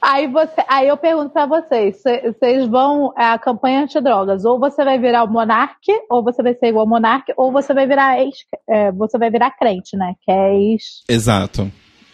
Aí, 0.00 0.28
você, 0.28 0.62
aí 0.68 0.86
eu 0.86 0.96
pergunto 0.96 1.30
pra 1.30 1.46
vocês, 1.46 1.96
cê- 2.00 2.30
vocês 2.32 2.68
vão 2.68 3.12
é 3.18 3.24
a 3.24 3.38
campanha 3.38 3.82
antidrogas, 3.82 4.44
ou 4.44 4.56
você 4.60 4.84
vai 4.84 5.00
virar 5.00 5.24
o 5.24 5.28
monarque, 5.28 5.90
ou 6.08 6.22
você 6.22 6.44
vai 6.44 6.54
ser 6.54 6.66
igual 6.68 6.82
ao 6.84 6.88
monarque, 6.88 7.32
ou 7.36 7.50
você 7.50 7.74
vai 7.74 7.88
virar 7.88 8.20
ex, 8.20 8.36
é, 8.68 8.92
você 8.92 9.18
vai 9.18 9.30
virar 9.30 9.50
crente, 9.52 9.96
né? 9.96 10.14
Que 10.22 10.30
é 10.30 10.54
ex. 10.54 11.02
Exato. 11.08 11.72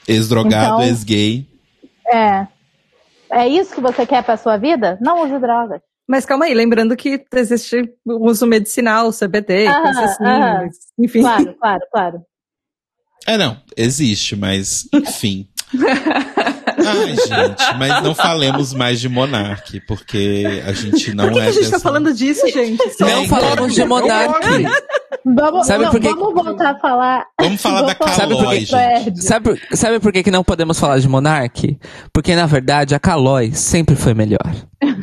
Ex-drogado, 0.09 0.64
Então- 0.76 0.82
ex-gay. 0.84 1.46
É. 2.10 2.46
É 3.30 3.48
isso 3.48 3.74
que 3.74 3.80
você 3.80 4.06
quer 4.06 4.22
pra 4.22 4.38
sua 4.38 4.56
vida? 4.56 4.96
Não 5.02 5.22
use 5.24 5.38
drogas. 5.38 5.82
Mas 6.12 6.26
calma 6.26 6.44
aí, 6.44 6.52
lembrando 6.52 6.94
que 6.94 7.24
existe 7.34 7.90
o 8.05 8.28
uso 8.28 8.47
medicinal, 8.47 9.10
CBD, 9.10 9.66
Aham, 9.66 9.82
coisa 9.82 10.05
assim. 10.05 10.24
aham. 10.24 10.59
mas, 10.66 10.76
enfim. 10.98 11.20
Claro, 11.22 11.55
claro, 11.59 11.80
claro. 11.90 12.22
É, 13.26 13.39
não, 13.39 13.56
existe, 13.74 14.36
mas 14.36 14.86
enfim. 14.93 15.48
Ai, 16.84 17.16
gente, 17.16 17.78
mas 17.78 18.02
não 18.02 18.14
falemos 18.14 18.74
mais 18.74 19.01
de 19.01 19.09
Monark, 19.09 19.80
porque 19.86 20.44
a 20.66 20.72
gente 20.72 21.14
não 21.14 21.28
Por 21.28 21.32
que, 21.32 21.39
é 21.40 21.43
que 21.44 21.48
a 21.48 21.52
gente 21.52 21.64
tá 21.64 21.70
dessa- 21.70 21.80
falando 21.80 22.12
disso, 22.12 22.47
gente? 22.48 22.84
Não 23.01 23.06
Bem, 23.06 23.28
falamos 23.28 23.74
de 23.74 23.82
monarque. 23.82 24.48
Vamos, 25.24 25.66
Sabe 25.66 25.84
não, 25.84 25.90
por 25.92 26.00
quê? 26.00 26.08
vamos 26.08 26.34
voltar 26.44 26.70
a 26.72 26.78
falar. 26.80 27.26
Vamos 27.40 27.62
falar 27.62 27.82
da 27.82 27.94
Vamos 27.98 28.14
Sabe 28.16 28.34
por 28.36 28.54
gente. 28.54 29.22
Sabe, 29.22 29.44
por- 29.44 29.76
sabe 29.76 30.00
por 30.00 30.12
que, 30.12 30.22
que 30.24 30.30
não 30.30 30.42
podemos 30.42 30.78
falar 30.80 30.98
de 30.98 31.08
monarque? 31.08 31.78
Porque, 32.12 32.34
na 32.34 32.46
verdade, 32.46 32.94
a 32.94 32.98
Calói 32.98 33.52
sempre 33.52 33.94
foi 33.94 34.14
melhor. 34.14 34.40
Meu 34.82 34.96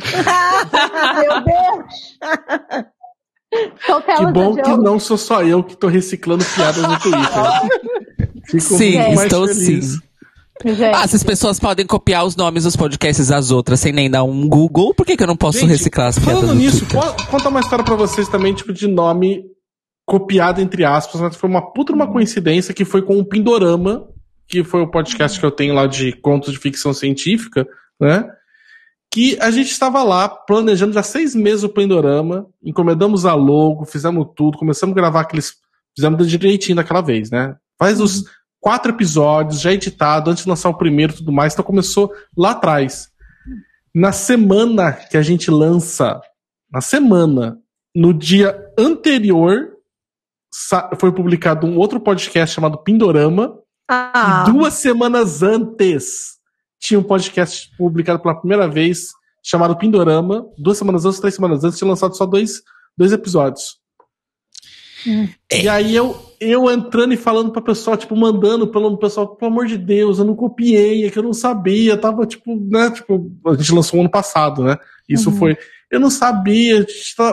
Deus! 1.44 2.18
Tô 3.86 4.00
Que 4.02 4.26
bom 4.32 4.54
que 4.54 4.76
não 4.76 4.98
sou 5.00 5.16
só 5.16 5.42
eu 5.42 5.62
que 5.64 5.76
tô 5.76 5.88
reciclando 5.88 6.44
piadas 6.44 6.82
no 6.82 6.98
Twitter. 7.00 7.20
Fico 8.46 8.60
Sim, 8.60 8.98
muito 9.08 9.22
estou 9.22 9.46
feliz. 9.48 9.92
sim. 9.94 10.00
Gente, 10.62 10.94
Ah, 10.94 11.08
se 11.08 11.16
as 11.16 11.22
pessoas 11.24 11.58
podem 11.58 11.86
copiar 11.86 12.24
os 12.26 12.36
nomes 12.36 12.64
dos 12.64 12.76
podcasts 12.76 13.28
das 13.28 13.50
outras 13.50 13.80
sem 13.80 13.92
nem 13.92 14.10
dar 14.10 14.24
um 14.24 14.46
Google, 14.46 14.92
por 14.94 15.06
que, 15.06 15.16
que 15.16 15.22
eu 15.22 15.26
não 15.26 15.36
posso 15.36 15.58
Gente, 15.60 15.70
reciclar 15.70 16.08
as 16.08 16.18
piadas 16.18 16.40
Falando 16.42 16.54
do 16.54 16.60
nisso, 16.60 16.84
contar 17.30 17.48
uma 17.48 17.60
história 17.60 17.82
pra 17.84 17.94
vocês 17.96 18.28
também, 18.28 18.52
tipo, 18.52 18.70
de 18.72 18.86
nome 18.86 19.42
copiado 20.06 20.60
entre 20.60 20.84
aspas, 20.84 21.20
mas 21.20 21.36
foi 21.36 21.48
uma 21.48 21.72
puta 21.72 21.92
uma 21.92 22.10
coincidência 22.10 22.74
que 22.74 22.84
foi 22.84 23.02
com 23.02 23.18
o 23.18 23.24
Pindorama, 23.24 24.08
que 24.48 24.64
foi 24.64 24.82
o 24.82 24.90
podcast 24.90 25.38
que 25.38 25.46
eu 25.46 25.50
tenho 25.50 25.74
lá 25.74 25.86
de 25.86 26.12
contos 26.12 26.52
de 26.52 26.58
ficção 26.58 26.92
científica, 26.92 27.66
né? 28.00 28.28
Que 29.12 29.38
a 29.40 29.50
gente 29.50 29.70
estava 29.70 30.02
lá 30.02 30.28
planejando 30.28 30.92
já 30.92 31.02
seis 31.02 31.34
meses 31.34 31.64
o 31.64 31.68
Pindorama, 31.68 32.46
encomendamos 32.62 33.24
a 33.24 33.34
logo, 33.34 33.84
fizemos 33.84 34.26
tudo, 34.36 34.58
começamos 34.58 34.92
a 34.92 35.00
gravar 35.00 35.20
aqueles. 35.20 35.54
Fizemos 35.96 36.30
direitinho 36.30 36.76
daquela 36.76 37.00
vez, 37.00 37.30
né? 37.30 37.56
Faz 37.78 38.00
os 38.00 38.24
quatro 38.60 38.92
episódios, 38.92 39.60
já 39.60 39.72
editado, 39.72 40.30
antes 40.30 40.44
de 40.44 40.48
lançar 40.48 40.68
o 40.68 40.76
primeiro 40.76 41.12
e 41.12 41.16
tudo 41.16 41.32
mais, 41.32 41.52
então 41.52 41.64
começou 41.64 42.12
lá 42.36 42.50
atrás. 42.50 43.08
Na 43.94 44.12
semana 44.12 44.92
que 44.92 45.16
a 45.16 45.22
gente 45.22 45.50
lança, 45.50 46.20
na 46.70 46.80
semana, 46.80 47.58
no 47.94 48.14
dia 48.14 48.56
anterior, 48.78 49.69
foi 50.98 51.12
publicado 51.12 51.66
um 51.66 51.76
outro 51.76 52.00
podcast 52.00 52.54
chamado 52.54 52.78
Pindorama. 52.78 53.58
Ah, 53.88 54.44
E 54.46 54.52
duas 54.52 54.74
semanas 54.74 55.42
antes 55.42 56.38
tinha 56.78 56.98
um 56.98 57.02
podcast 57.02 57.70
publicado 57.76 58.20
pela 58.20 58.38
primeira 58.38 58.68
vez 58.68 59.08
chamado 59.42 59.76
Pindorama. 59.76 60.46
Duas 60.58 60.78
semanas 60.78 61.04
antes, 61.04 61.20
três 61.20 61.34
semanas 61.34 61.64
antes, 61.64 61.78
tinha 61.78 61.88
lançado 61.88 62.16
só 62.16 62.26
dois, 62.26 62.62
dois 62.96 63.12
episódios. 63.12 63.80
E 65.50 65.68
aí 65.68 65.96
eu, 65.96 66.14
eu 66.38 66.70
entrando 66.70 67.14
e 67.14 67.16
falando 67.16 67.50
pra 67.50 67.62
pessoal, 67.62 67.96
tipo, 67.96 68.14
mandando 68.14 68.68
pelo 68.68 68.98
pessoal, 68.98 69.34
pelo 69.34 69.50
amor 69.50 69.66
de 69.66 69.78
Deus, 69.78 70.18
eu 70.18 70.24
não 70.24 70.36
copiei, 70.36 71.06
é 71.06 71.10
que 71.10 71.18
eu 71.18 71.22
não 71.22 71.32
sabia, 71.32 71.96
tava, 71.96 72.26
tipo, 72.26 72.54
né, 72.54 72.90
tipo, 72.90 73.30
a 73.46 73.54
gente 73.54 73.72
lançou 73.72 74.00
ano 74.00 74.10
passado, 74.10 74.62
né? 74.62 74.76
Isso 75.08 75.30
foi. 75.38 75.56
Eu 75.90 75.98
não 75.98 76.10
sabia, 76.10 76.86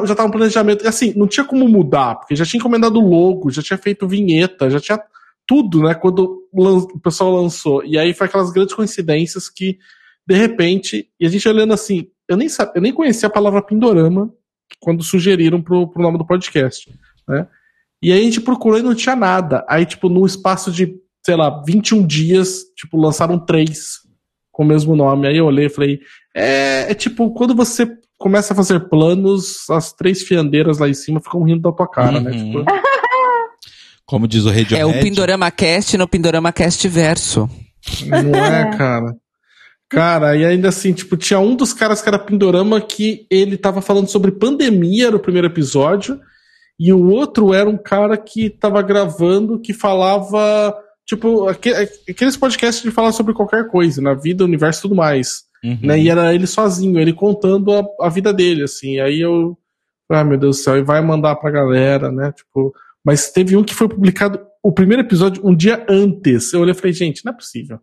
já 0.06 0.16
tava 0.16 0.28
um 0.28 0.32
planejamento. 0.32 0.88
Assim, 0.88 1.14
não 1.16 1.28
tinha 1.28 1.46
como 1.46 1.68
mudar, 1.68 2.16
porque 2.16 2.36
já 2.36 2.46
tinha 2.46 2.60
encomendado 2.60 3.00
logo, 3.00 3.52
já 3.52 3.62
tinha 3.62 3.78
feito 3.78 4.08
vinheta, 4.08 4.70
já 4.70 4.80
tinha 4.80 5.00
tudo, 5.46 5.82
né, 5.84 5.94
quando 5.94 6.44
o 6.52 7.00
pessoal 7.00 7.32
lançou. 7.42 7.84
E 7.86 7.98
aí 7.98 8.14
foi 8.14 8.28
aquelas 8.28 8.52
grandes 8.52 8.74
coincidências 8.76 9.48
que, 9.50 9.78
de 10.28 10.36
repente, 10.36 11.08
e 11.20 11.26
a 11.26 11.30
gente 11.30 11.48
olhando 11.48 11.74
assim, 11.74 12.08
eu 12.28 12.36
nem, 12.36 12.50
sa- 12.50 12.72
eu 12.76 12.82
nem 12.82 12.92
conhecia 12.92 13.28
a 13.28 13.32
palavra 13.32 13.62
Pindorama 13.62 14.30
quando 14.82 15.04
sugeriram 15.04 15.62
pro, 15.62 15.88
pro 15.88 16.02
nome 16.04 16.18
do 16.18 16.26
podcast, 16.28 16.92
né? 17.28 17.48
E 18.04 18.12
aí 18.12 18.20
a 18.20 18.24
gente 18.24 18.42
procurou 18.42 18.78
e 18.78 18.84
não 18.84 18.94
tinha 18.94 19.16
nada. 19.16 19.66
Aí, 19.70 19.86
tipo, 19.86 20.10
num 20.10 20.26
espaço 20.26 20.72
de, 20.72 20.96
sei 21.26 21.36
lá, 21.36 21.64
21 21.66 22.06
dias, 22.06 22.64
tipo, 22.76 22.98
lançaram 22.98 23.40
três 23.40 24.00
com 24.52 24.64
o 24.64 24.68
mesmo 24.68 24.96
nome. 24.96 25.28
Aí 25.28 25.38
eu 25.38 25.46
olhei 25.46 25.66
e 25.68 25.70
falei, 25.70 26.00
é, 26.36 26.92
é 26.92 26.94
tipo, 26.94 27.34
quando 27.34 27.56
você 27.56 27.88
começa 28.18 28.53
a 28.53 28.56
fazer 28.56 28.89
planos, 28.89 29.69
as 29.69 29.94
três 29.94 30.23
fiandeiras 30.23 30.80
lá 30.80 30.89
em 30.89 30.94
cima 30.94 31.19
ficam 31.22 31.44
rindo 31.44 31.61
da 31.61 31.72
tua 31.72 31.88
cara, 31.89 32.19
né? 32.19 32.31
Uhum. 32.31 32.52
Tipo, 32.64 32.65
Como 34.06 34.27
diz 34.27 34.45
o 34.45 34.49
Radiohead. 34.49 34.76
É 34.80 34.85
o 34.85 35.02
Pindorama 35.03 35.52
Cast 35.52 35.98
no 35.98 36.07
Pindorama 36.07 36.52
Cast 36.53 36.88
verso. 36.88 37.49
não 38.06 38.35
é, 38.45 38.77
cara? 38.77 39.15
Cara, 39.89 40.35
e 40.35 40.45
ainda 40.45 40.69
assim, 40.69 40.91
tipo, 40.94 41.15
tinha 41.15 41.39
um 41.39 41.56
dos 41.56 41.73
caras 41.73 42.02
que 42.02 42.07
era 42.10 42.19
Pindorama 42.19 42.80
que 42.81 43.26
ele 43.30 43.57
tava 43.57 43.81
falando 43.81 44.07
sobre 44.10 44.31
pandemia 44.31 45.11
no 45.11 45.19
primeiro 45.19 45.48
episódio, 45.48 46.19
e 46.80 46.91
o 46.94 47.10
outro 47.10 47.53
era 47.53 47.69
um 47.69 47.77
cara 47.77 48.18
que 48.18 48.49
tava 48.49 48.81
gravando 48.81 49.60
que 49.60 49.73
falava, 49.73 50.76
tipo, 51.06 51.48
aque- 51.48 51.73
aqueles 52.10 52.35
podcasts 52.38 52.84
de 52.84 52.91
falar 52.91 53.11
sobre 53.11 53.34
qualquer 53.34 53.68
coisa, 53.69 54.02
na 54.02 54.14
vida, 54.14 54.44
universo 54.45 54.80
e 54.80 54.81
tudo 54.84 54.95
mais. 54.95 55.44
Uhum. 55.64 55.80
né? 55.82 56.00
E 56.00 56.10
era 56.10 56.34
ele 56.34 56.46
sozinho, 56.48 57.00
ele 57.00 57.14
contando 57.14 57.74
a, 57.74 57.84
a 58.02 58.10
vida 58.10 58.32
dele, 58.34 58.64
assim. 58.64 59.00
Aí 59.00 59.20
eu. 59.22 59.58
Ah, 60.10 60.24
meu 60.24 60.38
Deus 60.38 60.58
do 60.58 60.64
céu, 60.64 60.78
e 60.78 60.82
vai 60.84 61.02
mandar 61.02 61.36
pra 61.36 61.52
galera, 61.52 62.12
né? 62.12 62.32
Tipo. 62.32 62.74
Mas 63.06 63.32
teve 63.32 63.56
um 63.56 63.64
que 63.64 63.74
foi 63.74 63.88
publicado 63.88 64.40
o 64.62 64.72
primeiro 64.72 65.02
episódio 65.02 65.46
um 65.48 65.56
dia 65.56 65.86
antes. 65.90 66.52
Eu 66.52 66.60
olhei 66.62 66.72
e 66.74 66.76
falei, 66.76 66.92
gente, 66.94 67.24
não 67.26 67.32
é 67.32 67.36
possível. 67.36 67.80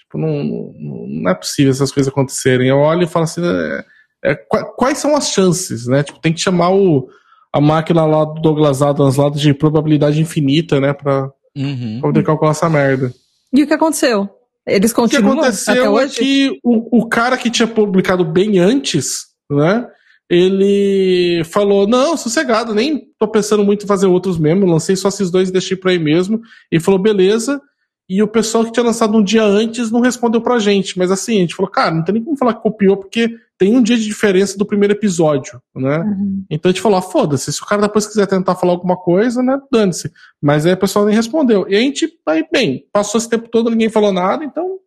Tipo, 0.00 0.18
não, 0.18 0.42
não, 0.42 1.06
não 1.06 1.30
é 1.30 1.34
possível 1.34 1.70
essas 1.70 1.92
coisas 1.92 2.10
acontecerem. 2.12 2.68
Eu 2.68 2.78
olho 2.78 3.04
e 3.04 3.06
falo 3.06 3.24
assim, 3.24 3.40
é, 3.44 3.84
é, 4.32 4.34
qua- 4.34 4.64
quais 4.64 4.98
são 4.98 5.14
as 5.14 5.30
chances, 5.30 5.86
né? 5.86 6.02
Tipo, 6.02 6.18
tem 6.20 6.32
que 6.32 6.40
chamar 6.40 6.70
o, 6.74 7.08
a 7.52 7.60
máquina 7.60 8.04
lá 8.04 8.24
do 8.24 8.40
Douglas 8.40 8.82
Adams 8.82 9.16
lá 9.16 9.30
de 9.30 9.54
probabilidade 9.54 10.20
infinita, 10.20 10.80
né? 10.80 10.92
Pra, 10.92 11.30
Uhum. 11.56 11.98
pra 12.00 12.08
poder 12.10 12.24
calcular 12.24 12.50
essa 12.52 12.68
merda. 12.70 13.12
E 13.52 13.62
o 13.62 13.66
que 13.66 13.74
aconteceu? 13.74 14.28
Eles 14.68 14.92
O 14.92 14.94
que 14.94 15.00
continuam 15.00 15.40
aconteceu 15.40 15.98
é 15.98 16.08
que 16.08 16.58
o, 16.62 17.00
o 17.00 17.08
cara 17.08 17.36
que 17.36 17.50
tinha 17.50 17.66
publicado 17.66 18.24
bem 18.24 18.58
antes, 18.58 19.26
né? 19.50 19.86
Ele 20.30 21.42
falou: 21.44 21.88
Não, 21.88 22.16
sossegado, 22.16 22.74
nem 22.74 23.08
tô 23.18 23.26
pensando 23.28 23.64
muito 23.64 23.84
em 23.84 23.88
fazer 23.88 24.06
outros 24.06 24.38
mesmo. 24.38 24.66
Lancei 24.66 24.94
só 24.94 25.08
esses 25.08 25.30
dois 25.30 25.48
e 25.48 25.52
deixei 25.52 25.76
pra 25.76 25.90
aí 25.90 25.98
mesmo. 25.98 26.40
E 26.70 26.78
falou: 26.78 27.00
Beleza. 27.00 27.60
E 28.08 28.22
o 28.22 28.28
pessoal 28.28 28.64
que 28.64 28.72
tinha 28.72 28.84
lançado 28.84 29.16
um 29.16 29.22
dia 29.22 29.44
antes 29.44 29.90
não 29.90 30.00
respondeu 30.00 30.40
pra 30.40 30.58
gente. 30.58 30.96
Mas 30.96 31.10
assim, 31.10 31.36
a 31.36 31.40
gente 31.40 31.54
falou: 31.54 31.70
Cara, 31.70 31.94
não 31.94 32.02
tem 32.02 32.14
nem 32.14 32.24
como 32.24 32.38
falar 32.38 32.54
que 32.54 32.62
copiou, 32.62 32.96
porque 32.96 33.38
tem 33.58 33.76
um 33.76 33.82
dia 33.82 33.96
de 33.96 34.04
diferença 34.04 34.56
do 34.56 34.64
primeiro 34.64 34.94
episódio, 34.94 35.60
né? 35.76 36.02
Então 36.48 36.70
a 36.70 36.72
gente 36.72 36.80
falou: 36.80 36.98
ah, 36.98 37.02
Foda-se, 37.02 37.52
se 37.52 37.62
o 37.62 37.66
cara 37.66 37.82
depois 37.82 38.06
quiser 38.06 38.26
tentar 38.26 38.54
falar 38.54 38.72
alguma 38.72 38.96
coisa, 38.96 39.42
né? 39.42 39.60
Dane-se. 39.70 40.10
Mas 40.40 40.64
aí 40.64 40.72
o 40.72 40.78
pessoal 40.78 41.04
nem 41.04 41.14
respondeu. 41.14 41.66
E 41.68 41.76
a 41.76 41.80
gente, 41.80 42.08
aí, 42.26 42.46
bem, 42.50 42.86
passou 42.90 43.18
esse 43.18 43.28
tempo 43.28 43.48
todo, 43.48 43.70
ninguém 43.70 43.90
falou 43.90 44.12
nada, 44.12 44.42
então. 44.42 44.78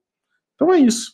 Então 0.56 0.74
é 0.74 0.80
isso. 0.80 1.12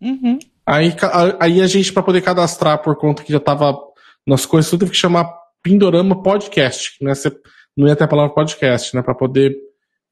Uhum. 0.00 0.38
Aí, 0.64 0.94
aí 1.40 1.60
a 1.60 1.66
gente, 1.66 1.92
pra 1.92 2.02
poder 2.02 2.20
cadastrar 2.20 2.80
por 2.80 2.96
conta 2.96 3.24
que 3.24 3.32
já 3.32 3.40
tava 3.40 3.76
nas 4.24 4.46
coisas, 4.46 4.70
tudo 4.70 4.80
teve 4.80 4.92
que 4.92 4.96
chamar 4.96 5.28
Pindorama 5.62 6.22
Podcast, 6.22 6.96
ia, 7.00 7.14
ser, 7.14 7.36
não 7.76 7.88
ia 7.88 7.96
ter 7.96 8.04
a 8.04 8.08
palavra 8.08 8.34
podcast, 8.34 8.94
né? 8.94 9.02
Pra 9.02 9.14
poder 9.14 9.56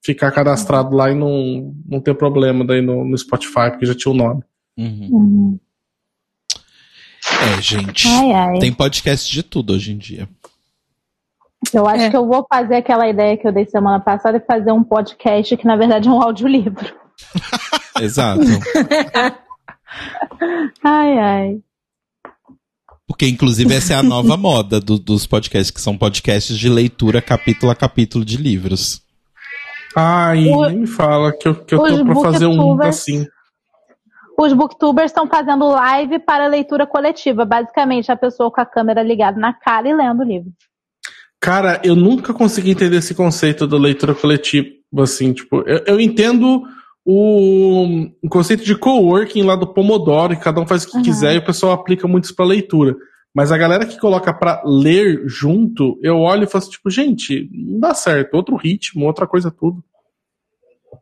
ficar 0.05 0.31
cadastrado 0.33 0.95
lá 0.95 1.11
e 1.11 1.15
não, 1.15 1.75
não 1.87 2.01
ter 2.01 2.15
problema 2.15 2.65
daí 2.65 2.81
no, 2.81 3.05
no 3.05 3.17
Spotify, 3.19 3.71
porque 3.71 3.87
já 3.87 3.95
tinha 3.95 4.13
o 4.13 4.17
nome. 4.17 4.43
Uhum. 4.77 5.09
Uhum. 5.11 5.59
É, 7.57 7.61
gente. 7.63 8.07
Ai, 8.09 8.33
ai. 8.33 8.59
Tem 8.59 8.73
podcast 8.73 9.31
de 9.31 9.43
tudo 9.43 9.73
hoje 9.75 9.93
em 9.93 9.99
dia. 9.99 10.29
Eu 11.75 11.87
acho 11.89 12.05
É. 12.05 12.11
que 12.11 12.17
eu 12.17 12.27
vou 12.27 12.47
fazer 12.49 12.77
aquela 12.77 13.09
ideia 13.09 13.37
que 13.37 13.47
eu 13.47 13.53
dei 13.53 13.67
semana 13.67 13.99
passada 14.01 14.39
e 14.39 14.47
fazer 14.47 14.71
um 14.73 14.83
podcast 14.85 15.57
que 15.57 15.67
na 15.67 15.77
verdade 15.77 16.09
é 16.09 16.11
um 16.11 16.23
audiolivro. 16.23 16.95
Exato. 18.01 18.41
Ai, 20.85 21.19
ai. 21.19 21.59
Porque, 23.07 23.27
inclusive, 23.27 23.75
essa 23.75 23.95
é 23.95 23.97
a 23.97 24.03
nova 24.03 24.37
moda 24.39 24.79
do- 24.81 24.99
dos 24.99 25.27
podcasts, 25.27 25.71
que 25.71 25.81
são 25.81 25.97
podcasts 25.97 26.57
de 26.59 26.69
leitura 26.69 27.23
capítulo 27.23 27.73
a 27.73 27.75
capítulo 27.75 28.25
de 28.25 28.37
livros. 28.37 29.03
Ai, 30.01 30.47
O- 30.49 30.69
nem 30.69 30.79
me 30.81 30.87
fala 30.87 31.33
que 31.33 31.49
eu, 31.49 31.55
que 31.55 31.75
eu 31.75 31.79
tô 31.79 32.05
pra 32.05 32.15
fazer 32.17 32.47
um 32.47 32.81
assim. 32.83 33.27
Os 34.39 34.53
booktubers 34.53 35.11
estão 35.11 35.27
fazendo 35.27 35.67
live 35.69 36.21
para 36.21 36.47
leitura 36.47 36.87
coletiva. 36.87 37.45
Basicamente, 37.45 38.13
a 38.13 38.17
pessoa 38.17 38.51
com 38.53 38.61
a 38.61 38.67
câmera 38.67 39.03
ligada 39.03 39.39
na 39.41 39.53
cara 39.53 39.89
e 39.89 39.95
lendo 39.95 40.21
o 40.21 40.25
livro. 40.25 40.51
Cara, 41.41 41.81
eu 41.85 41.97
nunca 41.97 42.33
consegui 42.33 42.71
entender 42.71 42.97
esse 42.99 43.15
conceito 43.15 43.67
da 43.67 43.77
leitura 43.77 44.15
coletiva, 44.15 44.69
assim, 44.99 45.33
tipo, 45.33 45.63
eu, 45.67 45.83
eu 45.87 46.01
entendo 46.01 46.63
o, 47.05 48.07
o 48.23 48.29
conceito 48.29 48.65
de 48.65 48.77
coworking 48.77 49.43
lá 49.43 49.57
do 49.57 49.67
Pomodoro, 49.73 50.37
que 50.37 50.43
cada 50.43 50.61
um 50.61 50.67
faz 50.67 50.85
o 50.85 50.91
que 50.91 50.97
Uhum. 50.99 51.03
quiser 51.03 51.35
e 51.35 51.39
o 51.39 51.45
pessoal 51.45 51.73
aplica 51.73 52.07
muito 52.07 52.25
isso 52.25 52.35
pra 52.37 52.45
leitura. 52.45 52.95
Mas 53.35 53.53
a 53.53 53.59
galera 53.59 53.87
que 53.87 53.99
coloca 53.99 54.33
pra 54.33 54.63
ler 54.65 55.23
junto, 55.27 55.99
eu 56.03 56.19
olho 56.19 56.45
e 56.45 56.47
falo 56.47 56.63
assim, 56.63 56.71
tipo, 56.71 56.91
gente, 56.91 57.49
não 57.53 57.79
dá 57.79 57.95
certo, 57.95 58.35
outro 58.35 58.57
ritmo, 58.57 59.07
outra 59.07 59.27
coisa 59.27 59.51
tudo. 59.51 59.83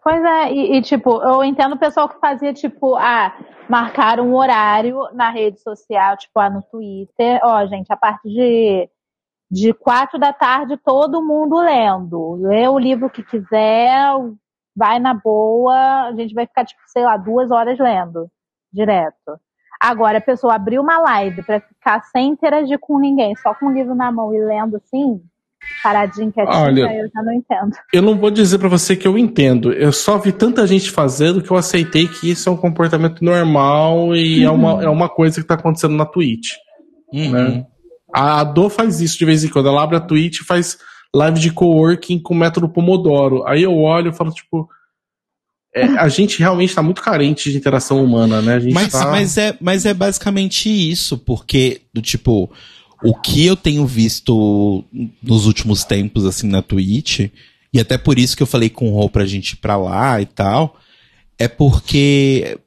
Pois 0.03 0.23
é, 0.23 0.53
e, 0.53 0.77
e, 0.77 0.83
tipo, 0.83 1.21
eu 1.23 1.43
entendo 1.43 1.75
o 1.75 1.79
pessoal 1.79 2.09
que 2.09 2.21
fazia, 2.21 2.53
tipo, 2.53 2.95
ah, 2.97 3.37
marcar 3.69 4.21
um 4.21 4.35
horário 4.35 5.01
na 5.13 5.31
rede 5.31 5.61
social, 5.61 6.17
tipo, 6.17 6.39
ah, 6.39 6.51
no 6.51 6.63
Twitter. 6.63 7.41
Ó, 7.43 7.67
gente, 7.67 7.93
a 7.93 7.97
partir 7.97 8.29
de, 8.29 8.89
de 9.51 9.75
quatro 9.75 10.19
da 10.19 10.33
tarde, 10.33 10.77
todo 10.77 11.25
mundo 11.25 11.59
lendo. 11.59 12.35
Lê 12.35 12.69
o 12.69 12.79
livro 12.79 13.11
que 13.11 13.23
quiser, 13.23 13.99
vai 14.77 14.99
na 14.99 15.15
boa, 15.15 16.09
a 16.09 16.13
gente 16.13 16.35
vai 16.35 16.47
ficar, 16.47 16.65
tipo, 16.65 16.81
sei 16.87 17.05
lá, 17.05 17.17
duas 17.17 17.51
horas 17.51 17.79
lendo, 17.79 18.31
direto. 18.73 19.41
Agora, 19.81 20.19
a 20.19 20.23
pessoa 20.23 20.55
abrir 20.55 20.79
uma 20.79 20.99
live 20.99 21.43
pra 21.43 21.61
ficar 21.61 22.03
sem 22.05 22.29
interagir 22.29 22.79
com 22.79 22.99
ninguém, 22.99 23.35
só 23.37 23.55
com 23.55 23.67
o 23.67 23.73
livro 23.73 23.95
na 23.95 24.11
mão 24.11 24.35
e 24.35 24.39
lendo 24.39 24.77
assim, 24.77 25.21
paradinho, 25.83 26.33
quietinho, 26.33 26.59
Olha, 26.59 26.87
aí 26.87 26.99
eu 26.99 27.09
já 27.13 27.23
não 27.23 27.33
entendo. 27.33 27.77
Eu 27.93 28.03
não 28.03 28.19
vou 28.19 28.31
dizer 28.31 28.59
pra 28.59 28.69
você 28.69 28.97
que 28.97 29.07
eu 29.07 29.19
entendo. 29.19 29.73
Eu 29.73 29.93
só 29.93 30.19
vi 30.19 30.33
tanta 30.33 30.67
gente 30.67 30.91
fazendo 30.91 31.43
que 31.43 31.51
eu 31.51 31.57
aceitei 31.57 32.09
que 32.09 32.31
isso 32.31 32.49
é 32.49 32.53
um 32.53 32.57
comportamento 32.57 33.23
normal 33.25 34.15
e 34.15 34.43
é, 34.43 34.51
uma, 34.51 34.83
é 34.83 34.89
uma 34.89 35.09
coisa 35.09 35.41
que 35.41 35.47
tá 35.47 35.55
acontecendo 35.55 35.95
na 35.95 36.07
Twitch. 36.07 36.53
Uhum. 37.13 37.31
Né? 37.31 37.67
A 38.15 38.41
Ado 38.41 38.69
faz 38.69 39.01
isso 39.01 39.19
de 39.19 39.25
vez 39.25 39.45
em 39.45 39.49
quando. 39.49 39.69
Ela 39.69 39.83
abre 39.83 39.97
a 39.97 40.01
Twitch 40.01 40.41
e 40.41 40.45
faz 40.45 40.79
live 41.15 41.39
de 41.39 41.53
coworking 41.53 42.21
com 42.21 42.35
o 42.35 42.37
método 42.37 42.69
Pomodoro. 42.69 43.47
Aí 43.47 43.63
eu 43.63 43.77
olho 43.77 44.11
e 44.11 44.15
falo, 44.15 44.31
tipo. 44.31 44.69
É, 45.77 45.85
a 45.99 46.09
gente 46.09 46.39
realmente 46.39 46.75
tá 46.75 46.83
muito 46.83 47.03
carente 47.03 47.53
de 47.53 47.59
interação 47.59 48.03
humana, 48.03 48.41
né? 48.41 48.59
Mas, 48.73 48.93
tá... 48.93 49.11
mas, 49.11 49.37
é, 49.37 49.55
mas 49.61 49.85
é 49.85 49.93
basicamente 49.93 50.71
isso, 50.71 51.19
porque, 51.19 51.83
do 51.93 52.01
tipo, 52.01 52.51
o 53.05 53.15
que 53.15 53.45
eu 53.45 53.55
tenho 53.55 53.87
visto 53.87 54.83
nos 55.23 55.45
últimos 55.45 55.85
tempos, 55.85 56.25
assim, 56.25 56.49
na 56.49 56.63
Twitch, 56.63 57.29
e 57.75 57.79
até 57.79 57.99
por 57.99 58.19
isso 58.19 58.35
que 58.35 58.43
eu 58.43 58.47
falei 58.47 58.71
com 58.71 58.91
o 58.91 58.95
Rô 58.95 59.11
pra 59.11 59.27
gente 59.27 59.51
ir 59.51 59.57
pra 59.57 59.77
lá 59.77 60.19
e 60.19 60.25
tal, 60.25 60.81
é 61.39 61.47
porque 61.47 62.59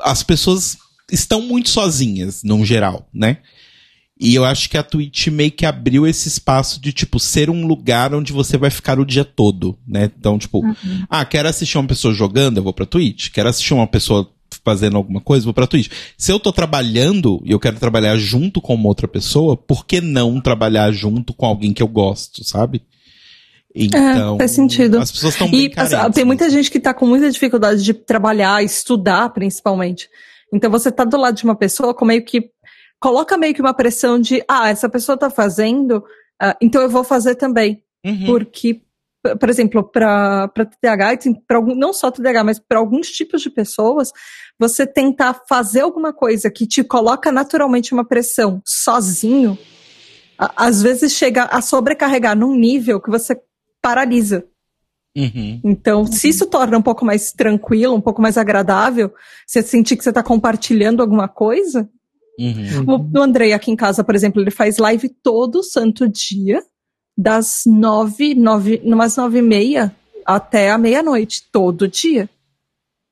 as 0.00 0.22
pessoas 0.22 0.78
estão 1.12 1.42
muito 1.42 1.68
sozinhas, 1.68 2.42
no 2.42 2.64
geral, 2.64 3.06
né? 3.12 3.38
E 4.20 4.34
eu 4.34 4.44
acho 4.44 4.68
que 4.68 4.76
a 4.76 4.82
Twitch 4.82 5.28
meio 5.28 5.52
que 5.52 5.64
abriu 5.64 6.06
esse 6.06 6.26
espaço 6.28 6.80
de, 6.80 6.92
tipo, 6.92 7.20
ser 7.20 7.48
um 7.48 7.66
lugar 7.66 8.12
onde 8.14 8.32
você 8.32 8.56
vai 8.58 8.68
ficar 8.70 8.98
o 8.98 9.04
dia 9.06 9.24
todo, 9.24 9.78
né? 9.86 10.10
Então, 10.18 10.36
tipo, 10.38 10.60
ah, 11.08 11.24
quero 11.24 11.48
assistir 11.48 11.78
uma 11.78 11.86
pessoa 11.86 12.12
jogando, 12.12 12.56
eu 12.56 12.62
vou 12.64 12.72
pra 12.72 12.84
Twitch. 12.84 13.30
Quero 13.30 13.48
assistir 13.48 13.74
uma 13.74 13.86
pessoa 13.86 14.28
fazendo 14.64 14.96
alguma 14.96 15.20
coisa, 15.20 15.42
eu 15.44 15.46
vou 15.46 15.54
pra 15.54 15.66
Twitch. 15.68 15.90
Se 16.16 16.32
eu 16.32 16.40
tô 16.40 16.52
trabalhando 16.52 17.40
e 17.44 17.52
eu 17.52 17.60
quero 17.60 17.78
trabalhar 17.78 18.16
junto 18.16 18.60
com 18.60 18.74
uma 18.74 18.88
outra 18.88 19.06
pessoa, 19.06 19.56
por 19.56 19.86
que 19.86 20.00
não 20.00 20.40
trabalhar 20.40 20.90
junto 20.90 21.32
com 21.32 21.46
alguém 21.46 21.72
que 21.72 21.82
eu 21.82 21.88
gosto, 21.88 22.42
sabe? 22.42 22.82
Então, 23.74 24.34
É, 24.34 24.38
faz 24.38 24.50
sentido. 24.50 24.98
as 24.98 25.12
pessoas 25.12 25.34
estão 25.34 25.48
bem 25.50 25.60
E 25.60 25.72
assim, 25.76 25.92
carentes, 25.92 26.14
tem 26.14 26.24
muita 26.24 26.44
né? 26.46 26.50
gente 26.50 26.70
que 26.70 26.80
tá 26.80 26.92
com 26.92 27.06
muita 27.06 27.30
dificuldade 27.30 27.84
de 27.84 27.94
trabalhar, 27.94 28.64
estudar, 28.64 29.28
principalmente. 29.30 30.08
Então 30.52 30.70
você 30.70 30.90
tá 30.90 31.04
do 31.04 31.16
lado 31.18 31.36
de 31.36 31.44
uma 31.44 31.54
pessoa 31.54 31.94
com 31.94 32.04
meio 32.06 32.24
que 32.24 32.50
coloca 33.00 33.36
meio 33.36 33.54
que 33.54 33.60
uma 33.60 33.74
pressão 33.74 34.20
de, 34.20 34.42
ah, 34.48 34.68
essa 34.68 34.88
pessoa 34.88 35.16
tá 35.16 35.30
fazendo, 35.30 36.04
ah, 36.40 36.56
então 36.60 36.82
eu 36.82 36.88
vou 36.90 37.04
fazer 37.04 37.34
também. 37.34 37.82
Uhum. 38.04 38.26
Porque, 38.26 38.82
por 39.40 39.48
exemplo, 39.48 39.82
para 39.82 40.48
TDAH, 40.48 41.18
pra 41.46 41.56
algum- 41.56 41.74
não 41.74 41.92
só 41.92 42.10
TDAH, 42.10 42.44
mas 42.44 42.58
para 42.58 42.78
alguns 42.78 43.08
tipos 43.10 43.42
de 43.42 43.50
pessoas, 43.50 44.12
você 44.58 44.86
tentar 44.86 45.42
fazer 45.48 45.80
alguma 45.80 46.12
coisa 46.12 46.50
que 46.50 46.66
te 46.66 46.82
coloca 46.82 47.30
naturalmente 47.30 47.92
uma 47.92 48.04
pressão 48.04 48.60
sozinho, 48.64 49.58
a- 50.38 50.66
às 50.66 50.82
vezes 50.82 51.12
chega 51.12 51.44
a 51.44 51.60
sobrecarregar 51.60 52.36
num 52.36 52.54
nível 52.54 53.00
que 53.00 53.10
você 53.10 53.40
paralisa. 53.82 54.44
Uhum. 55.16 55.60
Então, 55.64 56.06
se 56.06 56.28
isso 56.28 56.46
torna 56.46 56.78
um 56.78 56.82
pouco 56.82 57.04
mais 57.04 57.32
tranquilo, 57.32 57.94
um 57.94 58.00
pouco 58.00 58.22
mais 58.22 58.38
agradável, 58.38 59.12
você 59.46 59.62
sentir 59.62 59.96
que 59.96 60.04
você 60.04 60.10
está 60.10 60.22
compartilhando 60.22 61.00
alguma 61.00 61.26
coisa. 61.26 61.88
Uhum. 62.38 62.84
O, 63.14 63.18
o 63.18 63.22
Andrei 63.22 63.52
aqui 63.52 63.70
em 63.70 63.76
casa, 63.76 64.04
por 64.04 64.14
exemplo, 64.14 64.40
ele 64.40 64.50
faz 64.50 64.78
live 64.78 65.08
todo 65.22 65.62
santo 65.62 66.08
dia, 66.08 66.62
das 67.16 67.62
nove, 67.66 68.34
nove, 68.34 68.80
umas 68.84 69.16
nove 69.16 69.38
e 69.38 69.42
meia 69.42 69.94
até 70.24 70.70
a 70.70 70.78
meia-noite, 70.78 71.42
todo 71.50 71.88
dia, 71.88 72.28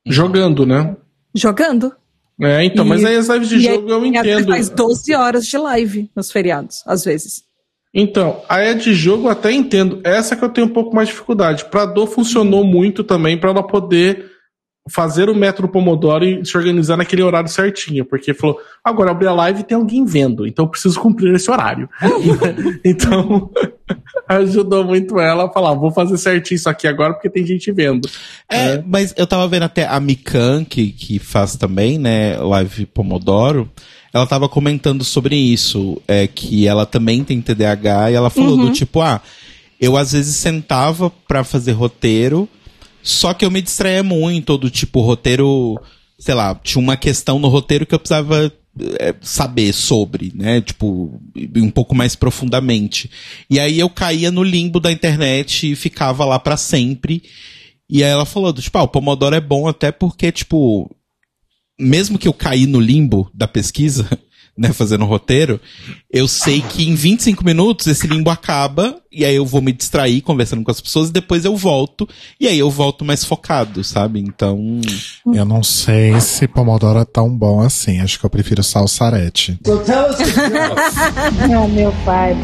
Jogando, 0.07 0.65
né? 0.65 0.97
jogando. 1.35 1.93
É, 2.41 2.65
então, 2.65 2.85
E- 2.85 2.89
mas 2.89 3.05
aí 3.05 3.17
as 3.17 3.29
lives 3.29 3.49
de 3.49 3.61
jogo 3.61 3.91
eu 3.91 4.03
aí, 4.03 4.09
entendo. 4.09 4.49
Faz 4.49 4.69
12 4.71 5.15
horas 5.15 5.47
de 5.47 5.57
live 5.59 6.11
nos 6.15 6.31
feriados, 6.31 6.83
às 6.87 7.05
vezes. 7.05 7.43
Então, 7.93 8.43
a 8.49 8.61
é 8.61 8.75
de 8.75 8.93
jogo 8.95 9.27
eu 9.27 9.31
até 9.31 9.51
entendo. 9.51 10.01
Essa 10.05 10.37
que 10.37 10.45
eu 10.45 10.51
tenho 10.51 10.67
um 10.67 10.73
pouco 10.73 10.95
mais 10.95 11.09
de 11.09 11.15
dificuldade. 11.15 11.65
Pra 11.71 11.87
dor 11.87 12.07
funcionou 12.07 12.63
muito 12.63 13.03
também 13.03 13.39
pra 13.41 13.51
ela 13.51 13.67
poder 13.67 14.31
fazer 14.89 15.29
o 15.29 15.35
método 15.35 15.69
Pomodoro 15.69 16.25
e 16.25 16.45
se 16.45 16.57
organizar 16.57 16.97
naquele 16.97 17.23
horário 17.23 17.49
certinho. 17.49 18.05
Porque 18.05 18.33
falou, 18.33 18.59
agora 18.85 19.11
abri 19.11 19.27
a 19.27 19.33
live 19.33 19.61
e 19.61 19.65
tem 19.65 19.77
alguém 19.77 20.05
vendo, 20.05 20.47
então 20.47 20.65
eu 20.65 20.69
preciso 20.69 21.01
cumprir 21.01 21.35
esse 21.35 21.51
horário. 21.51 21.89
então, 22.85 23.51
ajudou 24.29 24.85
muito 24.85 25.19
ela 25.19 25.47
a 25.47 25.53
falar, 25.53 25.75
vou 25.75 25.91
fazer 25.91 26.17
certinho 26.19 26.57
isso 26.57 26.69
aqui 26.69 26.87
agora 26.87 27.15
porque 27.15 27.31
tem 27.31 27.47
gente 27.47 27.71
vendo. 27.73 28.09
É, 28.49 28.83
mas 28.87 29.15
eu 29.17 29.27
tava 29.27 29.47
vendo 29.49 29.65
até 29.65 29.87
a 29.87 29.99
Mikan, 29.99 30.65
que, 30.65 30.91
que 30.91 31.19
faz 31.19 31.57
também, 31.57 31.99
né, 31.99 32.37
live 32.39 32.87
Pomodoro, 32.87 33.71
ela 34.13 34.27
tava 34.27 34.49
comentando 34.49 35.05
sobre 35.05 35.37
isso, 35.37 36.01
é 36.09 36.27
que 36.27 36.67
ela 36.67 36.87
também 36.87 37.23
tem 37.23 37.41
TDAH, 37.41 38.11
e 38.11 38.15
ela 38.15 38.31
falou 38.31 38.57
do 38.57 38.73
tipo, 38.73 39.01
ah, 39.01 39.21
eu 39.81 39.97
às 39.97 40.13
vezes 40.13 40.37
sentava 40.37 41.11
pra 41.29 41.45
fazer 41.45 41.73
roteiro, 41.73 42.49
só 43.07 43.33
que 43.33 43.45
eu 43.45 43.51
me 43.51 43.63
distraía 43.63 44.03
muito, 44.03 44.59
do 44.59 44.69
tipo, 44.69 45.01
roteiro, 45.01 45.81
sei 46.19 46.35
lá, 46.35 46.55
tinha 46.57 46.83
uma 46.83 46.97
questão 46.97 47.39
no 47.39 47.47
roteiro 47.47 47.87
que 47.87 47.95
eu 47.95 47.99
precisava 48.01 48.53
é, 48.99 49.15
saber 49.21 49.73
sobre, 49.73 50.33
né? 50.35 50.61
Tipo, 50.61 51.21
um 51.57 51.71
pouco 51.71 51.95
mais 51.95 52.17
profundamente. 52.17 53.09
E 53.49 53.61
aí 53.61 53.79
eu 53.79 53.89
caía 53.89 54.33
no 54.33 54.43
limbo 54.43 54.81
da 54.81 54.91
internet 54.91 55.71
e 55.71 55.77
ficava 55.77 56.25
lá 56.25 56.39
pra 56.39 56.57
sempre. 56.57 57.23
E 57.89 58.03
aí 58.03 58.11
ela 58.11 58.27
falou, 58.27 58.53
tipo, 58.53 58.77
ah, 58.77 58.83
o 58.83 58.89
Pomodoro 58.89 59.37
é 59.37 59.41
bom 59.41 59.69
até 59.69 59.93
porque, 59.93 60.33
tipo, 60.33 60.91
mesmo 61.79 62.19
que 62.19 62.27
eu 62.27 62.33
caí 62.33 62.67
no 62.67 62.81
limbo 62.81 63.31
da 63.33 63.47
pesquisa, 63.47 64.09
né, 64.57 64.73
fazendo 64.73 65.05
roteiro, 65.05 65.61
eu 66.11 66.27
sei 66.27 66.63
que 66.63 66.89
em 66.89 66.95
25 66.95 67.45
minutos 67.45 67.87
esse 67.87 68.07
limbo 68.07 68.31
acaba, 68.31 68.97
e 69.13 69.25
aí 69.25 69.37
eu 69.37 69.45
vou 69.47 69.61
me 69.61 69.73
distrair 69.73 70.21
conversando 70.23 70.63
com 70.63 70.71
as 70.71 70.81
pessoas, 70.81 71.09
e 71.09 71.13
depois 71.13 71.45
eu 71.45 71.57
volto, 71.57 72.09
e 72.41 72.47
aí 72.49 72.59
eu 72.59 72.71
volto 72.71 73.05
mais 73.05 73.25
focado, 73.25 73.85
sabe? 73.85 74.21
Então. 74.21 74.81
Eu 75.35 75.45
não 75.45 75.63
sei 75.63 76.19
se 76.21 76.47
Pomodoro 76.49 76.99
é 77.01 77.05
tão 77.05 77.29
bom 77.29 77.61
assim. 77.61 78.01
Acho 78.01 78.19
que 78.19 78.25
eu 78.27 78.31
prefiro 78.31 78.63
salsarete. 78.63 79.59
Ah, 79.67 81.67
meu 81.69 81.93
pai. 82.05 82.37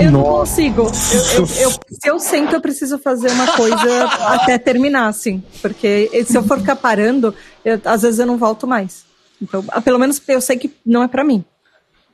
Eu 0.00 0.12
não 0.12 0.22
consigo. 0.22 0.82
Eu, 0.82 1.40
eu- 1.40 1.48
eu- 1.60 1.70
se 1.70 2.08
eu 2.08 2.18
sento, 2.18 2.54
eu 2.54 2.60
preciso 2.60 2.98
fazer 2.98 3.30
uma 3.32 3.48
coisa 3.56 4.04
até 4.28 4.56
terminar, 4.58 5.08
assim. 5.08 5.42
Porque 5.60 6.08
se 6.26 6.36
eu 6.36 6.42
for 6.44 6.58
ficar 6.60 6.76
parando, 6.76 7.34
eu- 7.64 7.80
às 7.84 8.02
vezes 8.02 8.20
eu 8.20 8.26
não 8.26 8.38
volto 8.38 8.66
mais. 8.66 9.04
Então, 9.42 9.64
ah, 9.68 9.80
pelo 9.80 9.98
menos 9.98 10.22
eu 10.28 10.40
sei 10.40 10.56
que 10.56 10.72
não 10.86 11.02
é 11.02 11.08
pra 11.08 11.24
mim. 11.24 11.44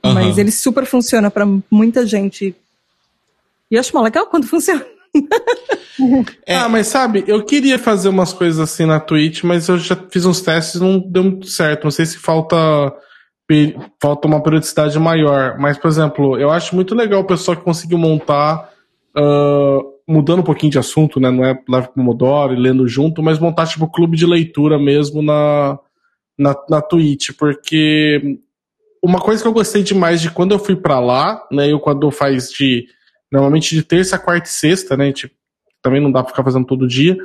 Aham. 0.03 0.13
Mas 0.15 0.37
ele 0.37 0.51
super 0.51 0.85
funciona 0.85 1.29
pra 1.29 1.45
muita 1.69 2.05
gente. 2.05 2.55
E 3.69 3.75
eu 3.75 3.79
acho 3.79 3.95
mó 3.95 4.01
legal 4.01 4.25
quando 4.25 4.47
funciona. 4.49 4.83
É. 6.45 6.55
Ah, 6.55 6.69
mas 6.69 6.87
sabe, 6.87 7.23
eu 7.27 7.43
queria 7.43 7.77
fazer 7.77 8.09
umas 8.09 8.33
coisas 8.33 8.59
assim 8.59 8.85
na 8.85 8.99
Twitch, 8.99 9.43
mas 9.43 9.67
eu 9.67 9.77
já 9.77 9.95
fiz 10.09 10.25
uns 10.25 10.41
testes 10.41 10.75
e 10.75 10.83
não 10.83 10.99
deu 10.99 11.23
muito 11.23 11.47
certo. 11.47 11.83
Não 11.83 11.91
sei 11.91 12.05
se 12.05 12.17
falta 12.17 12.57
falta 13.99 14.27
uma 14.27 14.41
periodicidade 14.41 14.97
maior. 14.99 15.57
Mas, 15.57 15.77
por 15.77 15.87
exemplo, 15.87 16.37
eu 16.37 16.51
acho 16.51 16.75
muito 16.75 16.93
legal 16.95 17.21
o 17.21 17.27
pessoal 17.27 17.57
que 17.57 17.63
conseguiu 17.63 17.97
montar, 17.97 18.69
ah, 19.15 19.79
mudando 20.07 20.39
um 20.39 20.43
pouquinho 20.43 20.71
de 20.71 20.79
assunto, 20.79 21.19
né? 21.19 21.29
Não 21.29 21.43
é 21.43 21.59
live 21.67 21.89
Pomodoro 21.93 22.53
e 22.53 22.59
lendo 22.59 22.87
junto, 22.87 23.21
mas 23.21 23.39
montar 23.39 23.67
tipo 23.67 23.87
clube 23.87 24.15
de 24.15 24.25
leitura 24.25 24.79
mesmo 24.79 25.21
na, 25.21 25.79
na, 26.39 26.55
na 26.69 26.81
Twitch, 26.81 27.31
porque 27.37 28.39
uma 29.03 29.19
coisa 29.19 29.41
que 29.41 29.47
eu 29.47 29.53
gostei 29.53 29.83
demais 29.83 30.21
de 30.21 30.31
quando 30.31 30.53
eu 30.53 30.59
fui 30.59 30.75
pra 30.75 30.99
lá, 30.99 31.45
né? 31.51 31.71
Eu 31.71 31.79
quando 31.79 32.09
faz 32.09 32.49
de 32.49 32.87
normalmente 33.31 33.75
de 33.75 33.83
terça, 33.83 34.17
quarta 34.17 34.47
e 34.47 34.51
sexta, 34.51 34.95
né? 34.95 35.11
Tipo, 35.11 35.35
também 35.81 36.01
não 36.01 36.11
dá 36.11 36.23
pra 36.23 36.31
ficar 36.31 36.43
fazendo 36.43 36.65
todo 36.65 36.87
dia, 36.87 37.17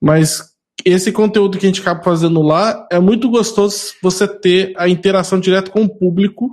mas 0.00 0.54
esse 0.84 1.12
conteúdo 1.12 1.58
que 1.58 1.66
a 1.66 1.68
gente 1.68 1.80
acaba 1.80 2.02
fazendo 2.02 2.42
lá 2.42 2.86
é 2.90 2.98
muito 2.98 3.28
gostoso 3.30 3.94
você 4.02 4.26
ter 4.26 4.72
a 4.76 4.88
interação 4.88 5.38
direta 5.38 5.70
com 5.70 5.84
o 5.84 5.88
público, 5.88 6.50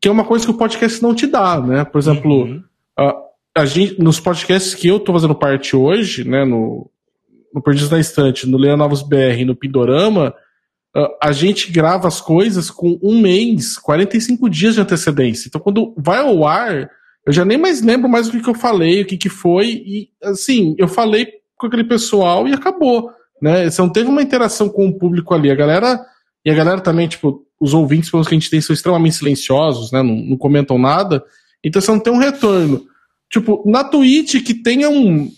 que 0.00 0.08
é 0.08 0.10
uma 0.10 0.24
coisa 0.24 0.44
que 0.44 0.50
o 0.50 0.56
podcast 0.56 1.02
não 1.02 1.14
te 1.14 1.26
dá, 1.26 1.60
né? 1.60 1.84
Por 1.84 1.98
exemplo, 1.98 2.62
a, 2.98 3.14
a 3.56 3.64
gente, 3.64 4.00
nos 4.00 4.20
podcasts 4.20 4.74
que 4.74 4.88
eu 4.88 4.98
tô 4.98 5.12
fazendo 5.12 5.34
parte 5.34 5.76
hoje, 5.76 6.28
né, 6.28 6.44
no, 6.44 6.90
no 7.54 7.62
Perdidos 7.62 7.90
na 7.90 8.00
Estante, 8.00 8.48
no 8.48 8.58
Leia 8.58 8.76
Novos 8.76 9.02
BR 9.02 9.40
e 9.40 9.44
no 9.44 9.56
Pindorama, 9.56 10.34
a- 10.94 11.28
a 11.28 11.32
gente 11.32 11.70
grava 11.72 12.08
as 12.08 12.20
coisas 12.20 12.70
com 12.70 12.98
um 13.02 13.20
mês, 13.20 13.76
45 13.78 14.48
dias 14.48 14.74
de 14.74 14.80
antecedência. 14.80 15.48
Então, 15.48 15.60
quando 15.60 15.94
vai 15.96 16.20
ao 16.20 16.46
ar, 16.46 16.90
eu 17.26 17.32
já 17.32 17.44
nem 17.44 17.58
mais 17.58 17.82
lembro 17.82 18.08
mais 18.08 18.28
o 18.28 18.32
que, 18.32 18.40
que 18.42 18.48
eu 18.50 18.54
falei, 18.54 19.02
o 19.02 19.06
que, 19.06 19.16
que 19.16 19.28
foi, 19.28 19.82
e 19.86 20.08
assim, 20.22 20.74
eu 20.78 20.88
falei 20.88 21.28
com 21.56 21.66
aquele 21.66 21.84
pessoal 21.84 22.46
e 22.48 22.52
acabou. 22.52 23.10
Né? 23.40 23.70
Você 23.70 23.80
não 23.80 23.88
teve 23.88 24.08
uma 24.08 24.22
interação 24.22 24.68
com 24.68 24.86
o 24.88 24.98
público 24.98 25.34
ali. 25.34 25.50
A 25.50 25.54
galera. 25.54 26.00
E 26.44 26.50
a 26.50 26.54
galera 26.54 26.80
também, 26.80 27.06
tipo, 27.06 27.44
os 27.60 27.72
ouvintes 27.72 28.10
pelos 28.10 28.26
que 28.26 28.34
a 28.34 28.38
gente 28.38 28.50
tem 28.50 28.60
são 28.60 28.74
extremamente 28.74 29.14
silenciosos, 29.16 29.92
né? 29.92 30.02
Não, 30.02 30.14
não 30.16 30.36
comentam 30.36 30.76
nada. 30.78 31.22
Então 31.62 31.80
você 31.80 31.90
não 31.92 32.00
tem 32.00 32.12
um 32.12 32.18
retorno. 32.18 32.84
Tipo, 33.30 33.62
na 33.64 33.84
Twitch 33.84 34.42
que 34.44 34.54
tenha 34.54 34.90
um. 34.90 35.30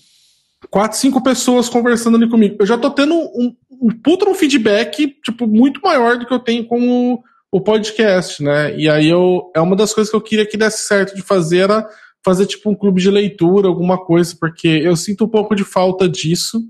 Quatro, 0.70 0.96
cinco 0.98 1.22
pessoas 1.22 1.68
conversando 1.68 2.16
ali 2.16 2.28
comigo. 2.28 2.56
Eu 2.58 2.64
já 2.66 2.78
tô 2.78 2.90
tendo 2.90 3.14
um, 3.14 3.54
um 3.80 3.90
puta 3.90 4.28
um 4.28 4.34
feedback, 4.34 5.14
tipo, 5.24 5.46
muito 5.46 5.80
maior 5.82 6.18
do 6.18 6.26
que 6.26 6.32
eu 6.32 6.38
tenho 6.38 6.66
com 6.66 7.14
o, 7.14 7.22
o 7.52 7.60
podcast, 7.60 8.42
né? 8.42 8.76
E 8.76 8.88
aí 8.88 9.08
eu. 9.08 9.50
É 9.54 9.60
uma 9.60 9.76
das 9.76 9.92
coisas 9.94 10.10
que 10.10 10.16
eu 10.16 10.20
queria 10.20 10.46
que 10.46 10.56
desse 10.56 10.86
certo 10.86 11.14
de 11.14 11.22
fazer 11.22 11.58
era 11.58 11.86
fazer, 12.24 12.46
tipo, 12.46 12.70
um 12.70 12.74
clube 12.74 13.00
de 13.02 13.10
leitura, 13.10 13.68
alguma 13.68 13.98
coisa, 14.02 14.34
porque 14.40 14.66
eu 14.68 14.96
sinto 14.96 15.24
um 15.24 15.28
pouco 15.28 15.54
de 15.54 15.62
falta 15.64 16.08
disso. 16.08 16.60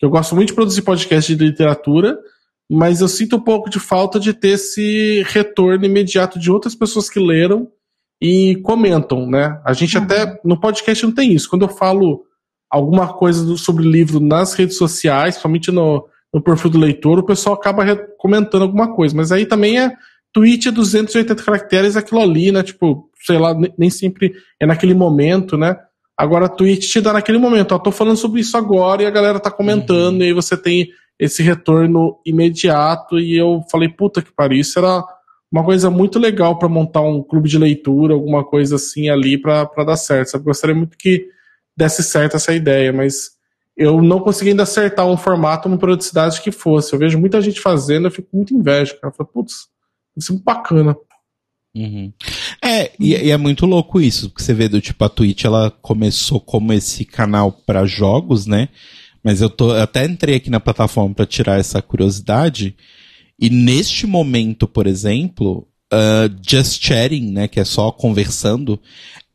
Eu 0.00 0.10
gosto 0.10 0.34
muito 0.34 0.48
de 0.48 0.54
produzir 0.54 0.82
podcast 0.82 1.34
de 1.34 1.44
literatura, 1.44 2.18
mas 2.70 3.00
eu 3.00 3.08
sinto 3.08 3.36
um 3.36 3.40
pouco 3.40 3.68
de 3.68 3.78
falta 3.80 4.18
de 4.20 4.32
ter 4.32 4.50
esse 4.50 5.22
retorno 5.26 5.84
imediato 5.84 6.38
de 6.38 6.50
outras 6.50 6.74
pessoas 6.74 7.10
que 7.10 7.18
leram 7.20 7.68
e 8.20 8.56
comentam, 8.62 9.26
né? 9.28 9.60
A 9.64 9.72
gente 9.72 9.98
até 9.98 10.40
no 10.44 10.58
podcast 10.58 11.04
não 11.04 11.12
tem 11.12 11.32
isso. 11.32 11.48
Quando 11.50 11.62
eu 11.62 11.68
falo 11.68 12.24
alguma 12.70 13.12
coisa 13.12 13.44
do- 13.44 13.58
sobre 13.58 13.84
livro 13.84 14.18
nas 14.20 14.54
redes 14.54 14.76
sociais, 14.76 15.34
somente 15.36 15.70
no, 15.70 16.06
no 16.32 16.40
perfil 16.40 16.70
do 16.70 16.78
leitor, 16.78 17.18
o 17.18 17.26
pessoal 17.26 17.54
acaba 17.56 17.84
comentando 18.18 18.62
alguma 18.62 18.94
coisa. 18.94 19.14
Mas 19.14 19.30
aí 19.30 19.44
também 19.46 19.78
é 19.78 19.92
tweet 20.32 20.68
é 20.68 20.70
280 20.72 21.42
caracteres, 21.44 21.96
aquilo 21.96 22.20
ali, 22.20 22.50
né? 22.50 22.62
Tipo, 22.62 23.10
sei 23.24 23.38
lá, 23.38 23.52
ne- 23.54 23.72
nem 23.76 23.90
sempre 23.90 24.32
é 24.58 24.66
naquele 24.66 24.94
momento, 24.94 25.56
né? 25.58 25.76
Agora 26.16 26.48
Twitch 26.48 26.90
te 26.90 27.00
dá 27.00 27.12
naquele 27.12 27.38
momento, 27.38 27.72
ó, 27.72 27.78
tô 27.78 27.90
falando 27.90 28.16
sobre 28.16 28.40
isso 28.40 28.56
agora 28.56 29.02
e 29.02 29.06
a 29.06 29.10
galera 29.10 29.40
tá 29.40 29.50
comentando, 29.50 30.22
e 30.22 30.26
aí 30.26 30.32
você 30.32 30.56
tem 30.56 30.88
esse 31.18 31.42
retorno 31.42 32.18
imediato, 32.26 33.18
e 33.18 33.36
eu 33.36 33.62
falei, 33.70 33.88
puta 33.88 34.22
que 34.22 34.32
pariu, 34.32 34.60
isso 34.60 34.78
era 34.78 35.02
uma 35.50 35.64
coisa 35.64 35.90
muito 35.90 36.18
legal 36.18 36.58
pra 36.58 36.68
montar 36.68 37.02
um 37.02 37.22
clube 37.22 37.48
de 37.48 37.58
leitura, 37.58 38.14
alguma 38.14 38.44
coisa 38.44 38.76
assim 38.76 39.08
ali 39.10 39.36
pra 39.38 39.66
pra 39.66 39.84
dar 39.84 39.96
certo, 39.96 40.30
sabe? 40.30 40.44
Gostaria 40.44 40.74
muito 40.74 40.96
que 40.96 41.26
desse 41.76 42.02
certo 42.02 42.36
essa 42.36 42.54
ideia, 42.54 42.92
mas 42.92 43.30
eu 43.82 44.00
não 44.02 44.20
consegui 44.20 44.50
ainda 44.50 44.62
acertar 44.62 45.06
um 45.06 45.16
formato, 45.16 45.68
uma 45.68 45.78
periodicidade 45.78 46.40
que 46.40 46.50
fosse. 46.50 46.92
Eu 46.92 46.98
vejo 46.98 47.18
muita 47.18 47.40
gente 47.40 47.60
fazendo, 47.60 48.06
eu 48.06 48.10
fico 48.10 48.28
com 48.30 48.38
muita 48.38 48.54
inveja, 48.54 48.94
cara. 48.94 49.12
Eu 49.12 49.16
falo, 49.16 49.30
putz, 49.32 49.68
isso 50.16 50.32
é 50.32 50.34
muito 50.34 50.44
bacana. 50.44 50.96
Uhum. 51.74 52.12
É, 52.62 52.92
e, 53.00 53.12
e 53.12 53.30
é 53.30 53.36
muito 53.36 53.64
louco 53.64 54.00
isso, 54.00 54.28
porque 54.28 54.42
você 54.42 54.52
vê 54.52 54.68
do 54.68 54.80
tipo, 54.80 55.02
a 55.04 55.08
Twitch 55.08 55.44
ela 55.44 55.70
começou 55.70 56.38
como 56.38 56.72
esse 56.72 57.04
canal 57.04 57.50
pra 57.50 57.86
jogos, 57.86 58.46
né? 58.46 58.68
Mas 59.22 59.40
eu 59.40 59.48
tô, 59.48 59.74
eu 59.74 59.82
até 59.82 60.04
entrei 60.04 60.36
aqui 60.36 60.50
na 60.50 60.60
plataforma 60.60 61.14
pra 61.14 61.26
tirar 61.26 61.58
essa 61.58 61.80
curiosidade. 61.80 62.76
E 63.38 63.48
neste 63.48 64.06
momento, 64.06 64.68
por 64.68 64.86
exemplo, 64.86 65.66
uh, 65.92 66.34
Just 66.46 66.84
Chatting, 66.84 67.32
né, 67.32 67.48
que 67.48 67.60
é 67.60 67.64
só 67.64 67.92
conversando, 67.92 68.80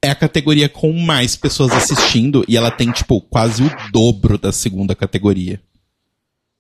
é 0.08 0.12
a 0.12 0.16
categoria 0.16 0.70
com 0.70 0.94
mais 0.94 1.36
pessoas 1.36 1.72
assistindo 1.72 2.44
e 2.48 2.56
ela 2.56 2.72
tem, 2.72 2.92
tipo, 2.92 3.22
quase 3.22 3.64
o 3.64 3.72
dobro 3.92 4.38
da 4.38 4.52
segunda 4.52 4.96
categoria. 4.96 5.62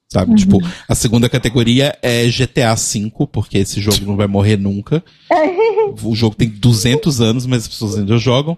Sabe? 0.09 0.35
Tipo, 0.35 0.59
a 0.87 0.95
segunda 0.95 1.27
categoria 1.27 1.97
é 2.01 2.27
GTA 2.27 2.75
V, 2.75 3.27
porque 3.31 3.57
esse 3.57 3.81
jogo 3.81 4.05
não 4.05 4.15
vai 4.15 4.27
morrer 4.27 4.57
nunca. 4.57 5.03
O 6.03 6.13
jogo 6.13 6.35
tem 6.35 6.49
200 6.49 7.21
anos, 7.21 7.45
mas 7.45 7.63
as 7.63 7.69
pessoas 7.69 7.97
ainda 7.97 8.17
jogam. 8.17 8.57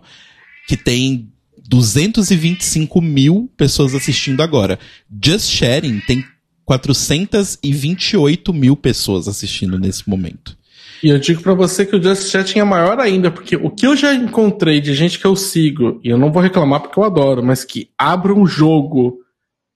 Que 0.67 0.75
tem 0.75 1.31
225 1.67 2.99
mil 2.99 3.49
pessoas 3.55 3.93
assistindo 3.93 4.41
agora. 4.41 4.79
Just 5.23 5.51
Sharing 5.51 5.99
tem 6.01 6.25
428 6.65 8.51
mil 8.51 8.75
pessoas 8.75 9.27
assistindo 9.27 9.77
nesse 9.77 10.09
momento. 10.09 10.57
E 11.03 11.09
eu 11.09 11.19
digo 11.19 11.41
pra 11.41 11.53
você 11.53 11.85
que 11.85 11.95
o 11.95 12.01
Just 12.01 12.29
Chatting 12.29 12.59
é 12.59 12.63
maior 12.63 12.99
ainda, 12.99 13.31
porque 13.31 13.55
o 13.55 13.69
que 13.69 13.87
eu 13.87 13.95
já 13.95 14.13
encontrei 14.13 14.81
de 14.81 14.93
gente 14.93 15.19
que 15.19 15.25
eu 15.25 15.35
sigo, 15.35 15.99
e 16.03 16.09
eu 16.09 16.17
não 16.17 16.31
vou 16.31 16.41
reclamar 16.41 16.81
porque 16.81 16.99
eu 16.99 17.03
adoro, 17.03 17.43
mas 17.43 17.63
que 17.63 17.89
abre 17.97 18.31
um 18.31 18.45
jogo 18.45 19.19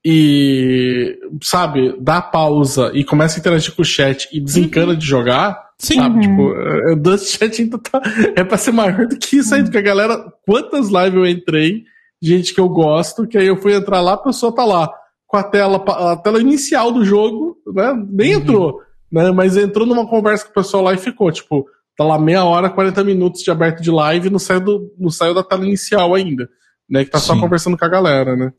e, 0.06 1.18
sabe, 1.42 1.96
dá 2.00 2.22
pausa 2.22 2.92
e 2.94 3.06
começa 3.06 3.38
a 3.38 3.40
interagir 3.40 3.74
com 3.74 3.82
o 3.82 3.86
chat 3.86 4.28
e 4.34 4.40
desencana 4.40 4.96
de 4.96 5.06
jogar, 5.06 5.70
Sim. 5.80 5.96
sabe? 5.96 6.16
Uhum. 6.16 6.22
Tipo, 6.22 6.54
é, 6.56 6.94
o 6.94 6.96
Dust 6.98 7.38
Chat 7.38 7.62
ainda 7.62 7.78
tá, 7.78 8.02
é 8.36 8.44
pra 8.44 8.58
ser 8.58 8.74
maior 8.74 9.08
do 9.08 9.18
que 9.18 9.38
isso 9.38 9.56
aí, 9.56 9.64
porque 9.64 9.78
a 9.78 9.82
galera, 9.82 10.18
quantas 10.46 10.90
lives 10.90 11.14
eu 11.14 11.26
entrei, 11.26 11.84
gente 12.22 12.54
que 12.54 12.60
eu 12.60 12.68
gosto, 12.68 13.26
que 13.26 13.38
aí 13.38 13.48
eu 13.48 13.58
fui 13.58 13.74
entrar 13.74 14.02
lá, 14.02 14.14
a 14.14 14.18
pessoa 14.18 14.54
tá 14.54 14.66
lá, 14.66 14.90
com 15.26 15.38
a 15.38 15.44
tela, 15.44 15.78
a 15.78 16.18
tela 16.18 16.42
inicial 16.42 16.92
do 16.92 17.06
jogo, 17.06 17.58
né? 17.74 17.94
Nem 18.10 18.34
entrou, 18.34 18.82
né? 19.14 19.32
Mas 19.32 19.56
entrou 19.56 19.86
numa 19.86 20.08
conversa 20.08 20.44
com 20.46 20.52
o 20.52 20.54
pessoal 20.56 20.84
lá 20.84 20.94
e 20.94 20.98
ficou, 20.98 21.32
tipo, 21.32 21.66
tá 21.96 22.04
lá 22.04 22.20
meia 22.20 22.44
hora, 22.44 22.70
40 22.70 23.04
minutos 23.04 23.42
de 23.44 23.52
aberto 23.52 23.82
de 23.82 23.92
live 23.92 24.28
e 24.28 24.32
não 24.32 24.40
saiu, 24.40 24.60
do, 24.60 24.94
não 24.98 25.12
saiu 25.12 25.34
da 25.36 25.44
tela 25.44 25.64
inicial 25.66 26.16
ainda, 26.16 26.50
né? 26.90 27.06
Que 27.06 27.12
tá 27.12 27.20
só 27.20 27.36
Sim. 27.36 27.40
conversando 27.40 27.78
com 27.78 27.86
a 27.86 27.90
galera, 27.90 28.36
né? 28.36 28.52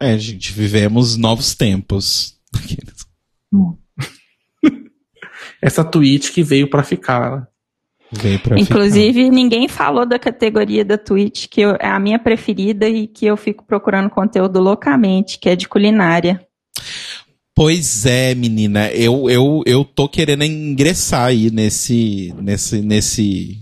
É, 0.00 0.18
gente, 0.18 0.50
vivemos 0.52 1.16
novos 1.16 1.54
tempos. 1.54 2.40
Essa 5.60 5.84
tweet 5.84 6.32
que 6.32 6.42
veio 6.42 6.68
pra 6.68 6.82
ficar, 6.82 7.36
né? 7.36 7.46
Veio 8.12 8.38
pra 8.38 8.58
Inclusive, 8.58 9.28
ninguém 9.30 9.66
falou 9.66 10.06
da 10.06 10.18
categoria 10.18 10.84
da 10.84 10.96
Twitch, 10.96 11.48
que 11.48 11.60
eu- 11.62 11.76
é 11.80 11.88
a 11.88 11.98
minha 11.98 12.18
preferida 12.18 12.88
e 12.88 13.06
que 13.08 13.26
eu 13.26 13.36
fico 13.36 13.64
procurando 13.64 14.08
conteúdo 14.10 14.60
loucamente, 14.60 15.38
que 15.38 15.48
é 15.48 15.56
de 15.56 15.68
culinária. 15.68 16.46
Pois 17.54 18.04
é, 18.04 18.34
menina, 18.34 18.90
eu, 18.90 19.30
eu, 19.30 19.62
eu 19.64 19.84
tô 19.84 20.08
querendo 20.08 20.42
ingressar 20.42 21.26
aí 21.26 21.50
nesse, 21.52 22.34
nesse, 22.42 22.80
nesse, 22.80 23.58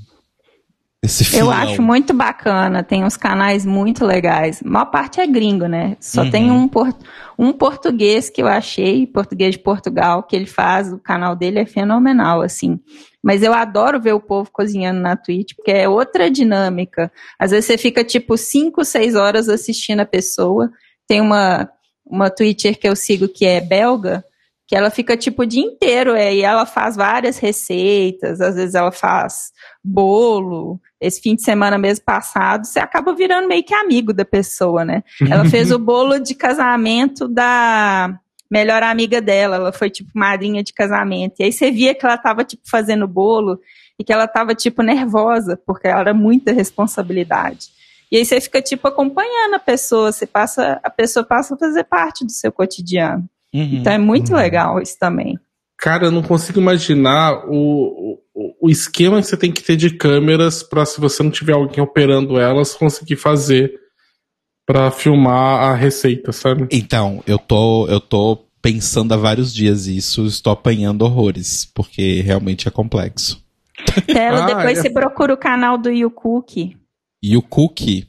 esse 1.03 1.25
filão. 1.27 1.47
Eu 1.47 1.51
acho 1.53 1.83
muito 1.83 2.15
bacana, 2.15 2.83
tem 2.83 3.05
uns 3.05 3.19
canais 3.19 3.67
muito 3.67 4.07
legais. 4.07 4.63
A 4.65 4.69
maior 4.69 4.87
parte 4.87 5.21
é 5.21 5.27
gringo, 5.27 5.67
né? 5.67 5.95
Só 6.01 6.23
Uhum. 6.23 6.31
tem 6.31 6.51
um, 6.51 6.67
por- 6.69 6.97
um 7.39 7.53
português 7.53 8.31
que 8.31 8.41
eu 8.41 8.47
achei, 8.47 9.07
português 9.07 9.57
de 9.57 9.59
Portugal, 9.59 10.23
que 10.23 10.35
ele 10.35 10.47
faz, 10.47 10.91
o 10.91 10.99
canal 10.99 11.37
dele 11.37 11.59
é 11.59 11.67
fenomenal, 11.67 12.41
assim. 12.41 12.81
Mas 13.23 13.43
eu 13.43 13.53
adoro 13.53 14.01
ver 14.01 14.15
o 14.15 14.21
povo 14.21 14.51
cozinhando 14.51 15.01
na 15.01 15.17
Twitch, 15.17 15.53
porque 15.55 15.71
é 15.71 15.87
outra 15.87 16.31
dinâmica. 16.31 17.13
Às 17.39 17.51
vezes 17.51 17.67
você 17.67 17.77
fica 17.77 18.03
tipo 18.03 18.39
5, 18.39 18.85
6 18.87 19.15
horas 19.15 19.51
assistindo 19.51 20.01
a 20.01 20.07
pessoa. 20.07 20.71
Tem 21.07 21.21
uma, 21.21 21.69
uma 22.13 22.29
Twitcher 22.29 22.79
que 22.79 22.87
eu 22.87 22.95
sigo 22.95 23.27
que 23.27 23.47
é 23.47 23.59
belga, 23.59 24.23
que 24.67 24.77
ela 24.77 24.91
fica 24.91 25.17
tipo 25.17 25.43
o 25.43 25.47
dia 25.47 25.63
inteiro, 25.63 26.15
é, 26.15 26.35
e 26.35 26.43
ela 26.43 26.67
faz 26.67 26.95
várias 26.95 27.39
receitas, 27.39 28.41
às 28.41 28.55
vezes 28.55 28.75
ela 28.75 28.93
faz 28.93 29.51
bolo. 29.83 30.79
Esse 31.01 31.21
fim 31.21 31.35
de 31.35 31.43
semana 31.43 31.79
mesmo 31.79 32.05
passado, 32.05 32.67
você 32.67 32.79
acaba 32.79 33.15
virando 33.15 33.49
meio 33.49 33.65
que 33.65 33.75
amigo 33.75 34.13
da 34.13 34.25
pessoa, 34.25 34.85
né? 34.85 35.03
Ela 35.29 35.45
fez 35.47 35.73
o 35.73 35.79
bolo 35.79 36.19
de 36.19 36.35
casamento 36.35 37.27
da 37.27 38.15
melhor 38.51 38.83
amiga 38.83 39.21
dela, 39.21 39.57
ela 39.57 39.73
foi 39.73 39.89
tipo 39.89 40.11
madrinha 40.15 40.63
de 40.63 40.75
casamento. 40.75 41.41
E 41.41 41.45
aí 41.45 41.53
você 41.53 41.71
via 41.71 41.95
que 41.95 42.05
ela 42.05 42.19
tava 42.19 42.45
tipo 42.45 42.63
fazendo 42.71 43.09
bolo 43.09 43.59
e 43.99 44.05
que 44.05 44.13
ela 44.13 44.29
tava 44.29 44.55
tipo 44.55 44.83
nervosa, 44.83 45.59
porque 45.67 45.89
era 45.89 46.13
muita 46.13 46.53
responsabilidade. 46.53 47.69
E 48.13 48.19
aí 48.19 48.27
você 48.27 48.39
fica 48.43 48.61
tipo 48.61 48.87
acompanhando 48.87 49.55
a 49.55 49.59
pessoa, 49.59 50.13
você 50.13 50.27
passa, 50.27 50.79
a 50.85 50.91
pessoa 50.91 51.25
passa 51.25 51.55
a 51.55 51.57
fazer 51.57 51.85
parte 51.85 52.27
do 52.27 52.31
seu 52.31 52.53
cotidiano. 52.53 53.27
Uhum. 53.55 53.79
Então 53.81 53.91
é 53.91 53.97
muito 53.97 54.35
legal 54.35 54.83
isso 54.83 54.99
também. 54.99 55.39
Cara, 55.79 56.05
eu 56.05 56.11
não 56.11 56.23
consigo 56.23 56.61
imaginar 56.61 57.47
o, 57.49 58.19
o, 58.35 58.67
o 58.67 58.71
esquema 58.71 59.19
que 59.19 59.27
você 59.27 59.37
tem 59.37 59.51
que 59.51 59.63
ter 59.63 59.77
de 59.77 59.97
câmeras 59.97 60.63
pra 60.63 60.85
se 60.85 61.01
você 61.01 61.23
não 61.23 61.31
tiver 61.31 61.55
alguém 61.55 61.83
operando 61.83 62.39
elas, 62.39 62.75
conseguir 62.75 63.17
fazer 63.17 63.81
pra 64.67 64.91
filmar 64.91 65.63
a 65.63 65.75
receita, 65.75 66.33
sabe? 66.33 66.69
Então, 66.71 67.23
eu 67.27 67.39
tô, 67.39 67.89
eu 67.89 67.99
tô 67.99 68.45
pensando 68.61 69.15
há 69.15 69.17
vários 69.17 69.55
dias 69.55 69.87
isso, 69.87 70.27
estou 70.27 70.53
apanhando 70.53 71.03
horrores, 71.03 71.65
porque 71.65 72.21
realmente 72.21 72.69
é 72.69 72.71
complexo. 72.71 73.43
Telo, 74.07 74.37
Ah, 74.45 74.47
depois 74.47 74.79
é. 74.79 74.83
você 74.83 74.91
procura 74.91 75.33
o 75.33 75.39
canal 75.39 75.79
do 75.79 75.91
YouCook. 75.91 76.77
E 77.23 77.37
o 77.37 77.43
cookie, 77.43 78.09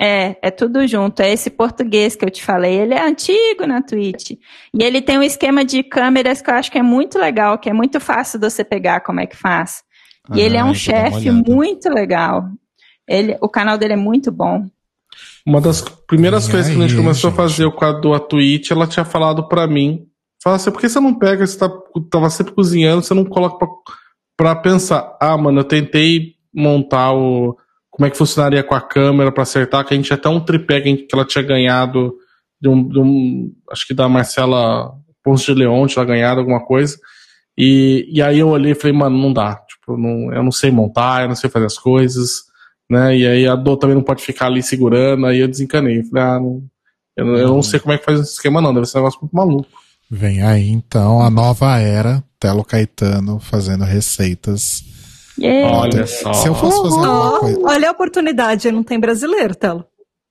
É, 0.00 0.36
é 0.42 0.50
tudo 0.50 0.86
junto. 0.88 1.20
É 1.20 1.32
esse 1.32 1.48
português 1.50 2.16
que 2.16 2.24
eu 2.24 2.30
te 2.30 2.42
falei. 2.44 2.74
Ele 2.80 2.94
é 2.94 3.06
antigo 3.06 3.64
na 3.66 3.80
Twitch. 3.80 4.32
E 4.32 4.82
ele 4.82 5.00
tem 5.00 5.16
um 5.18 5.22
esquema 5.22 5.64
de 5.64 5.82
câmeras 5.84 6.42
que 6.42 6.50
eu 6.50 6.54
acho 6.54 6.70
que 6.70 6.78
é 6.78 6.82
muito 6.82 7.16
legal, 7.18 7.58
que 7.58 7.70
é 7.70 7.72
muito 7.72 8.00
fácil 8.00 8.38
de 8.40 8.50
você 8.50 8.64
pegar 8.64 9.00
como 9.02 9.20
é 9.20 9.26
que 9.26 9.36
faz. 9.36 9.82
E 10.34 10.40
ele 10.40 10.56
é 10.56 10.60
Ah, 10.60 10.64
um 10.64 10.74
chefe 10.74 11.30
muito 11.30 11.88
legal. 11.88 12.48
Ele, 13.06 13.36
o 13.40 13.48
canal 13.48 13.78
dele 13.78 13.92
é 13.92 13.96
muito 13.96 14.32
bom. 14.32 14.66
Uma 15.46 15.60
das 15.60 15.80
primeiras 15.82 16.48
E 16.48 16.50
coisas 16.50 16.72
que 16.72 16.76
a 16.76 16.80
gente 16.80 16.92
aí, 16.92 16.96
começou 16.96 17.30
gente? 17.30 17.38
a 17.40 17.42
fazer 17.42 17.64
o 17.66 17.72
quadro 17.72 18.10
da 18.10 18.18
Twitch, 18.18 18.70
ela 18.72 18.86
tinha 18.88 19.04
falado 19.04 19.46
pra 19.48 19.66
mim. 19.68 20.06
Fala 20.42 20.56
assim, 20.56 20.72
por 20.72 20.80
que 20.80 20.88
você 20.88 20.98
não 20.98 21.14
pega, 21.14 21.46
você 21.46 21.56
tá, 21.56 21.70
tava 22.10 22.28
sempre 22.30 22.52
cozinhando, 22.52 23.02
você 23.02 23.14
não 23.14 23.24
coloca 23.24 23.58
pra, 23.58 23.68
pra 24.36 24.56
pensar, 24.56 25.16
ah, 25.20 25.36
mano, 25.38 25.60
eu 25.60 25.64
tentei 25.64 26.34
montar 26.52 27.12
o. 27.14 27.56
Como 27.94 28.06
é 28.06 28.10
que 28.10 28.16
funcionaria 28.16 28.62
com 28.62 28.74
a 28.74 28.80
câmera 28.80 29.30
pra 29.32 29.42
acertar, 29.44 29.84
que 29.84 29.94
a 29.94 29.96
gente 29.96 30.12
até 30.12 30.28
um 30.28 30.40
tripé 30.40 30.80
que, 30.80 31.06
ela 31.12 31.24
tinha 31.24 31.42
ganhado 31.42 32.14
de 32.60 32.68
um, 32.68 32.88
de 32.88 32.98
um- 32.98 33.52
Acho 33.70 33.86
que 33.86 33.94
da 33.94 34.08
Marcela 34.08 34.92
Ponce 35.22 35.46
de 35.46 35.54
Leon, 35.54 35.86
tinha 35.86 36.04
ganhado 36.04 36.40
alguma 36.40 36.64
coisa. 36.64 36.98
E, 37.56 38.06
e 38.12 38.20
aí 38.20 38.40
eu 38.40 38.48
olhei 38.48 38.72
e 38.72 38.74
falei, 38.74 38.96
mano, 38.96 39.16
não 39.16 39.32
dá. 39.32 39.56
Tipo, 39.68 39.96
não, 39.96 40.32
eu 40.32 40.42
não 40.42 40.50
sei 40.52 40.70
montar, 40.70 41.22
eu 41.22 41.28
não 41.28 41.36
sei 41.36 41.48
fazer 41.48 41.66
as 41.66 41.78
coisas 41.78 42.52
né? 42.88 43.16
E 43.16 43.26
aí 43.26 43.48
a 43.48 43.56
dor 43.56 43.76
também 43.76 43.96
não 43.96 44.02
pode 44.02 44.22
ficar 44.22 44.46
ali 44.46 44.62
segurando, 44.62 45.26
aí 45.26 45.38
eu 45.38 45.48
desencanei. 45.48 46.02
Falei, 46.04 46.24
ah, 46.24 46.40
não, 46.40 46.62
eu, 47.16 47.36
eu 47.36 47.48
não 47.48 47.62
sei 47.62 47.80
como 47.80 47.92
é 47.92 47.98
que 47.98 48.04
faz 48.04 48.20
esse 48.20 48.32
esquema, 48.32 48.60
não. 48.60 48.74
Deve 48.74 48.86
ser 48.86 48.98
um 48.98 49.00
negócio 49.00 49.20
muito 49.20 49.34
maluco. 49.34 49.68
Vem 50.10 50.42
aí 50.42 50.68
então 50.68 51.22
a 51.22 51.30
nova 51.30 51.78
era, 51.78 52.22
Telo 52.38 52.64
Caetano 52.64 53.38
fazendo 53.40 53.84
receitas. 53.84 54.84
Yeah. 55.38 55.76
Olha 55.78 56.06
só. 56.06 56.32
Se 56.32 56.48
eu 56.48 56.54
fosse 56.54 56.80
fazer 56.82 57.06
alguma 57.06 57.40
coisa. 57.40 57.60
olha 57.64 57.88
a 57.88 57.92
oportunidade, 57.92 58.70
não 58.70 58.82
tem 58.84 59.00
brasileiro, 59.00 59.54
Telo. 59.54 59.84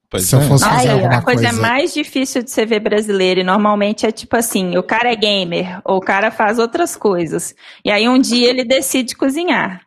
pois 0.09 0.23
Se 0.25 0.35
eu 0.35 0.39
é. 0.41 0.47
fosse 0.47 0.63
fazer 0.63 0.87
Ai, 0.89 0.93
alguma 0.95 1.17
a 1.17 1.21
coisa, 1.21 1.43
coisa. 1.49 1.61
mais 1.61 1.93
difícil 1.93 2.41
de 2.43 2.49
você 2.51 2.65
ver 2.65 2.79
brasileiro, 2.79 3.41
e 3.41 3.43
normalmente 3.43 4.05
é 4.05 4.11
tipo 4.11 4.35
assim, 4.37 4.77
o 4.77 4.83
cara 4.83 5.11
é 5.11 5.15
gamer, 5.15 5.81
ou 5.83 5.97
o 5.97 6.01
cara 6.01 6.31
faz 6.31 6.57
outras 6.59 6.95
coisas. 6.95 7.53
E 7.83 7.91
aí 7.91 8.07
um 8.07 8.17
dia 8.19 8.49
ele 8.49 8.63
decide 8.63 9.15
cozinhar. 9.15 9.81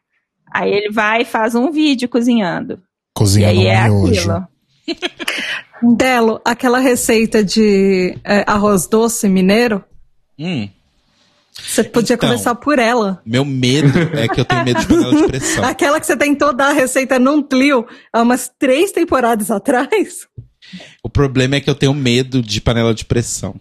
Aí 0.52 0.70
ele 0.72 0.90
vai 0.92 1.22
e 1.22 1.24
faz 1.24 1.54
um 1.54 1.70
vídeo 1.70 2.08
cozinhando. 2.08 2.74
E 2.74 2.78
Cozinhando 3.18 3.58
aí 3.60 3.66
é 3.66 3.88
miojo. 3.88 4.30
aquilo. 4.30 5.96
Telo, 5.96 6.40
aquela 6.44 6.78
receita 6.78 7.42
de 7.44 8.16
é, 8.24 8.44
arroz 8.46 8.86
doce 8.86 9.28
mineiro, 9.28 9.84
Hum, 10.38 10.68
você 11.62 11.82
podia 11.84 12.14
Então. 12.14 12.28
começar 12.28 12.54
por 12.54 12.78
ela. 12.78 13.20
meu 13.24 13.44
medo 13.44 13.98
é 14.14 14.28
que 14.28 14.40
eu 14.40 14.44
tenho 14.44 14.64
medo 14.64 14.80
de 14.80 14.86
panela 14.86 15.14
de 15.16 15.26
pressão. 15.28 15.64
Aquela 15.68 15.98
que 16.00 16.06
você 16.06 16.16
tentou 16.16 16.52
dar 16.52 16.68
a 16.70 16.72
receita 16.72 17.18
num 17.18 17.42
Tlio 17.42 17.86
há 18.12 18.22
umas 18.22 18.50
três 18.58 18.92
temporadas 18.92 19.50
atrás. 19.50 20.26
O 21.02 21.08
problema 21.08 21.56
é 21.56 21.60
que 21.60 21.70
eu 21.70 21.74
tenho 21.74 21.94
medo 21.94 22.42
de 22.42 22.60
panela 22.60 22.92
de 22.94 23.04
pressão. 23.04 23.54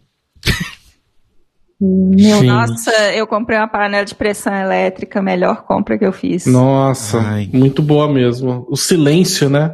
Meu, 1.80 2.40
Sim. 2.40 2.48
nossa, 2.48 2.92
eu 3.14 3.28
comprei 3.28 3.58
uma 3.60 3.68
panela 3.68 4.06
de 4.06 4.16
pressão 4.16 4.54
elétrica, 4.56 5.22
melhor 5.22 5.64
compra 5.66 5.98
que 5.98 6.06
eu 6.06 6.14
fiz. 6.14 6.46
Nossa, 6.46 7.20
Ai. 7.20 7.50
muito 7.54 7.82
boa 7.82 8.12
mesmo. 8.12 8.66
O 8.70 8.78
silêncio, 8.78 9.50
né? 9.50 9.68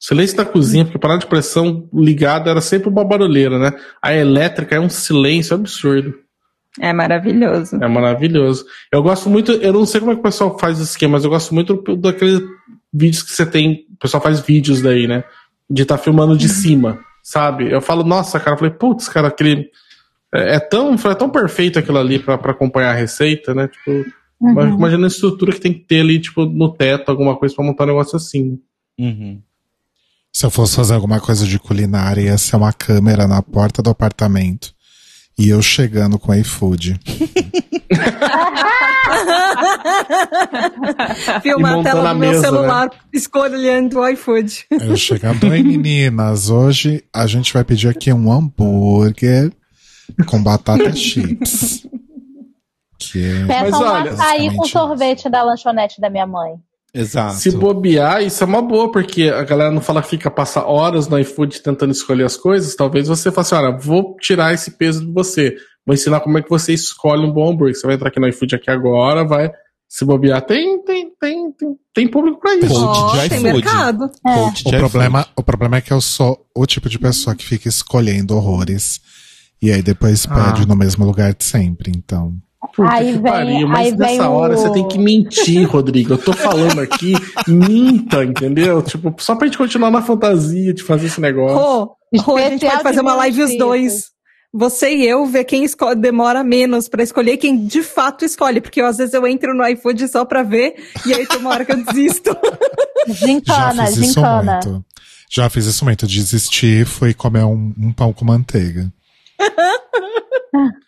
O 0.00 0.04
silêncio 0.06 0.36
da 0.36 0.44
cozinha, 0.44 0.84
porque 0.84 0.96
a 0.96 1.00
panela 1.00 1.20
de 1.20 1.26
pressão 1.26 1.86
ligada 1.92 2.50
era 2.50 2.60
sempre 2.62 2.88
uma 2.88 3.04
barulheira, 3.04 3.58
né? 3.58 3.72
A 4.02 4.14
elétrica 4.14 4.74
é 4.76 4.80
um 4.80 4.88
silêncio 4.88 5.54
absurdo. 5.54 6.14
É 6.80 6.92
maravilhoso. 6.92 7.76
É 7.76 7.88
maravilhoso. 7.88 8.64
Eu 8.90 9.02
gosto 9.02 9.30
muito, 9.30 9.52
eu 9.52 9.72
não 9.72 9.86
sei 9.86 10.00
como 10.00 10.12
é 10.12 10.14
que 10.14 10.20
o 10.20 10.24
pessoal 10.24 10.58
faz 10.58 10.80
esse 10.80 10.90
esquema, 10.90 11.12
mas 11.12 11.24
eu 11.24 11.30
gosto 11.30 11.54
muito 11.54 11.82
daqueles 11.96 12.42
vídeos 12.92 13.22
que 13.22 13.30
você 13.30 13.46
tem. 13.46 13.86
O 13.94 13.98
pessoal 13.98 14.22
faz 14.22 14.40
vídeos 14.40 14.82
daí, 14.82 15.06
né? 15.06 15.24
De 15.70 15.82
estar 15.82 15.98
filmando 15.98 16.36
de 16.36 16.48
cima, 16.48 16.98
sabe? 17.22 17.70
Eu 17.70 17.80
falo, 17.80 18.02
nossa, 18.02 18.40
cara, 18.40 18.54
eu 18.54 18.58
falei, 18.58 18.74
putz, 18.74 19.08
cara, 19.08 19.28
aquele. 19.28 19.70
É, 20.34 20.56
é 20.56 20.60
tão, 20.60 20.94
é 20.94 21.14
tão 21.14 21.30
perfeito 21.30 21.78
aquilo 21.78 21.98
ali 21.98 22.18
pra, 22.18 22.36
pra 22.36 22.50
acompanhar 22.50 22.90
a 22.90 22.94
receita, 22.94 23.54
né? 23.54 23.68
Tipo, 23.68 24.04
mas 24.40 24.68
imagina 24.68 25.06
a 25.06 25.08
estrutura 25.08 25.52
que 25.52 25.60
tem 25.60 25.72
que 25.72 25.80
ter 25.80 26.00
ali, 26.00 26.20
tipo, 26.20 26.44
no 26.44 26.72
teto, 26.72 27.08
alguma 27.08 27.36
coisa 27.36 27.54
pra 27.54 27.64
montar 27.64 27.84
um 27.84 27.88
negócio 27.88 28.16
assim. 28.16 28.60
Uhum. 28.98 29.40
Se 30.32 30.44
eu 30.44 30.50
fosse 30.50 30.74
fazer 30.74 30.94
alguma 30.94 31.20
coisa 31.20 31.46
de 31.46 31.58
culinária, 31.58 32.20
ia 32.20 32.36
ser 32.36 32.56
uma 32.56 32.72
câmera 32.72 33.28
na 33.28 33.40
porta 33.40 33.80
do 33.80 33.90
apartamento. 33.90 34.73
E 35.36 35.48
eu 35.48 35.60
chegando 35.60 36.18
com 36.18 36.32
iFood. 36.34 36.98
Filma 41.42 41.76
E 41.76 41.80
a 41.80 41.82
tela 41.82 42.12
do 42.12 42.18
meu 42.18 42.30
mesa, 42.30 42.42
celular 42.42 42.90
escolhendo 43.12 43.98
o 43.98 44.08
iFood. 44.08 44.66
Eu 44.70 44.96
chegando, 44.96 45.48
oi 45.48 45.62
meninas, 45.64 46.50
hoje 46.50 47.04
a 47.12 47.26
gente 47.26 47.52
vai 47.52 47.64
pedir 47.64 47.88
aqui 47.88 48.12
um 48.12 48.32
hambúrguer 48.32 49.52
com 50.26 50.42
batata 50.42 50.90
chips. 50.96 51.86
Que 52.98 53.24
é... 53.24 53.46
Peça 53.46 53.70
Mas 53.70 53.74
um 53.74 53.84
olha, 53.84 54.12
açaí 54.12 54.54
com 54.54 54.64
sorvete 54.64 55.28
da 55.28 55.42
lanchonete 55.42 56.00
da 56.00 56.08
minha 56.08 56.26
mãe. 56.26 56.54
Exato. 56.94 57.34
Se 57.34 57.50
bobear, 57.50 58.22
isso 58.22 58.44
é 58.44 58.46
uma 58.46 58.62
boa, 58.62 58.90
porque 58.92 59.24
a 59.24 59.42
galera 59.42 59.72
não 59.72 59.80
fala 59.80 60.00
que 60.00 60.08
fica 60.10 60.30
passar 60.30 60.64
horas 60.64 61.08
no 61.08 61.18
iFood 61.18 61.60
tentando 61.60 61.90
escolher 61.90 62.24
as 62.24 62.36
coisas. 62.36 62.76
Talvez 62.76 63.08
você 63.08 63.32
faça 63.32 63.56
assim: 63.56 63.66
olha, 63.66 63.76
vou 63.76 64.16
tirar 64.20 64.54
esse 64.54 64.70
peso 64.72 65.04
de 65.04 65.12
você. 65.12 65.56
Vou 65.84 65.92
ensinar 65.92 66.20
como 66.20 66.38
é 66.38 66.42
que 66.42 66.48
você 66.48 66.72
escolhe 66.72 67.26
um 67.26 67.32
bom 67.32 67.50
hambúrguer. 67.50 67.74
Você 67.74 67.86
vai 67.86 67.96
entrar 67.96 68.08
aqui 68.08 68.20
no 68.20 68.28
iFood 68.28 68.54
aqui 68.54 68.70
agora, 68.70 69.24
vai 69.24 69.50
se 69.88 70.04
bobear. 70.04 70.40
Tem, 70.42 70.80
tem, 70.84 71.10
tem, 71.20 71.52
tem, 71.52 71.76
tem 71.92 72.08
público 72.08 72.38
pra 72.40 72.54
isso. 72.54 72.68
Coach 72.68 73.12
de 73.22 73.28
tem 73.28 73.38
iFood. 73.40 73.52
mercado. 73.54 74.10
Coach 74.22 74.62
O 74.66 74.70
problema, 74.70 75.26
o 75.36 75.42
problema 75.42 75.76
é 75.76 75.80
que 75.80 75.92
eu 75.92 76.00
sou 76.00 76.46
o 76.54 76.64
tipo 76.64 76.88
de 76.88 76.98
pessoa 76.98 77.34
que 77.34 77.44
fica 77.44 77.68
escolhendo 77.68 78.36
horrores. 78.36 79.00
E 79.60 79.70
aí 79.72 79.82
depois 79.82 80.26
Ah. 80.30 80.52
pede 80.52 80.66
no 80.68 80.76
mesmo 80.76 81.04
lugar 81.04 81.34
de 81.34 81.44
sempre, 81.44 81.90
então. 81.94 82.34
Puta 82.74 82.92
Aí 82.92 83.06
que 83.06 83.12
vem- 83.18 83.22
pariu, 83.22 83.68
mas 83.68 83.78
aí 83.86 83.90
vem 83.90 83.98
nessa 83.98 84.28
hora 84.28 84.54
o- 84.54 84.56
você 84.56 84.70
tem 84.72 84.86
que 84.88 84.98
mentir, 84.98 85.68
Rodrigo. 85.68 86.14
Eu 86.14 86.18
tô 86.18 86.32
falando 86.32 86.80
aqui, 86.80 87.12
minta, 87.48 88.24
entendeu? 88.24 88.82
Tipo, 88.82 89.14
só 89.18 89.34
pra 89.36 89.46
gente 89.46 89.58
continuar 89.58 89.90
na 89.90 90.02
fantasia 90.02 90.72
de 90.72 90.82
fazer 90.82 91.06
esse 91.06 91.20
negócio. 91.20 91.56
Rô, 91.56 91.96
Rô, 92.20 92.36
a 92.36 92.40
gente 92.42 92.54
Especial 92.54 92.72
pode 92.72 92.82
fazer 92.84 93.00
uma 93.00 93.14
live 93.16 93.42
os 93.42 93.56
dois. 93.58 94.12
Você 94.56 94.94
e 94.94 95.04
eu 95.08 95.26
ver 95.26 95.42
quem 95.44 95.66
demora 95.98 96.44
menos 96.44 96.88
pra 96.88 97.02
escolher 97.02 97.36
quem 97.38 97.66
de 97.66 97.82
fato 97.82 98.24
escolhe. 98.24 98.60
Porque 98.60 98.80
eu, 98.80 98.86
às 98.86 98.96
vezes 98.98 99.12
eu 99.12 99.26
entro 99.26 99.52
no 99.52 99.66
iFood 99.66 100.06
só 100.06 100.24
pra 100.24 100.44
ver 100.44 100.76
e 101.04 101.12
aí 101.12 101.26
tem 101.26 101.38
uma 101.38 101.50
hora 101.50 101.64
que 101.64 101.72
eu 101.72 101.84
desisto. 101.84 102.30
Gincana, 103.08 103.74
Já 103.74 103.86
fiz 103.88 103.96
isso 103.96 104.04
gincana. 104.14 104.52
muito. 104.64 104.84
Já 105.28 105.50
fiz 105.50 105.66
isso 105.66 105.84
muito. 105.84 106.06
Desistir 106.06 106.86
fui 106.86 107.12
comer 107.12 107.42
um, 107.44 107.74
um 107.76 107.92
pão 107.92 108.12
com 108.12 108.24
manteiga. 108.24 108.92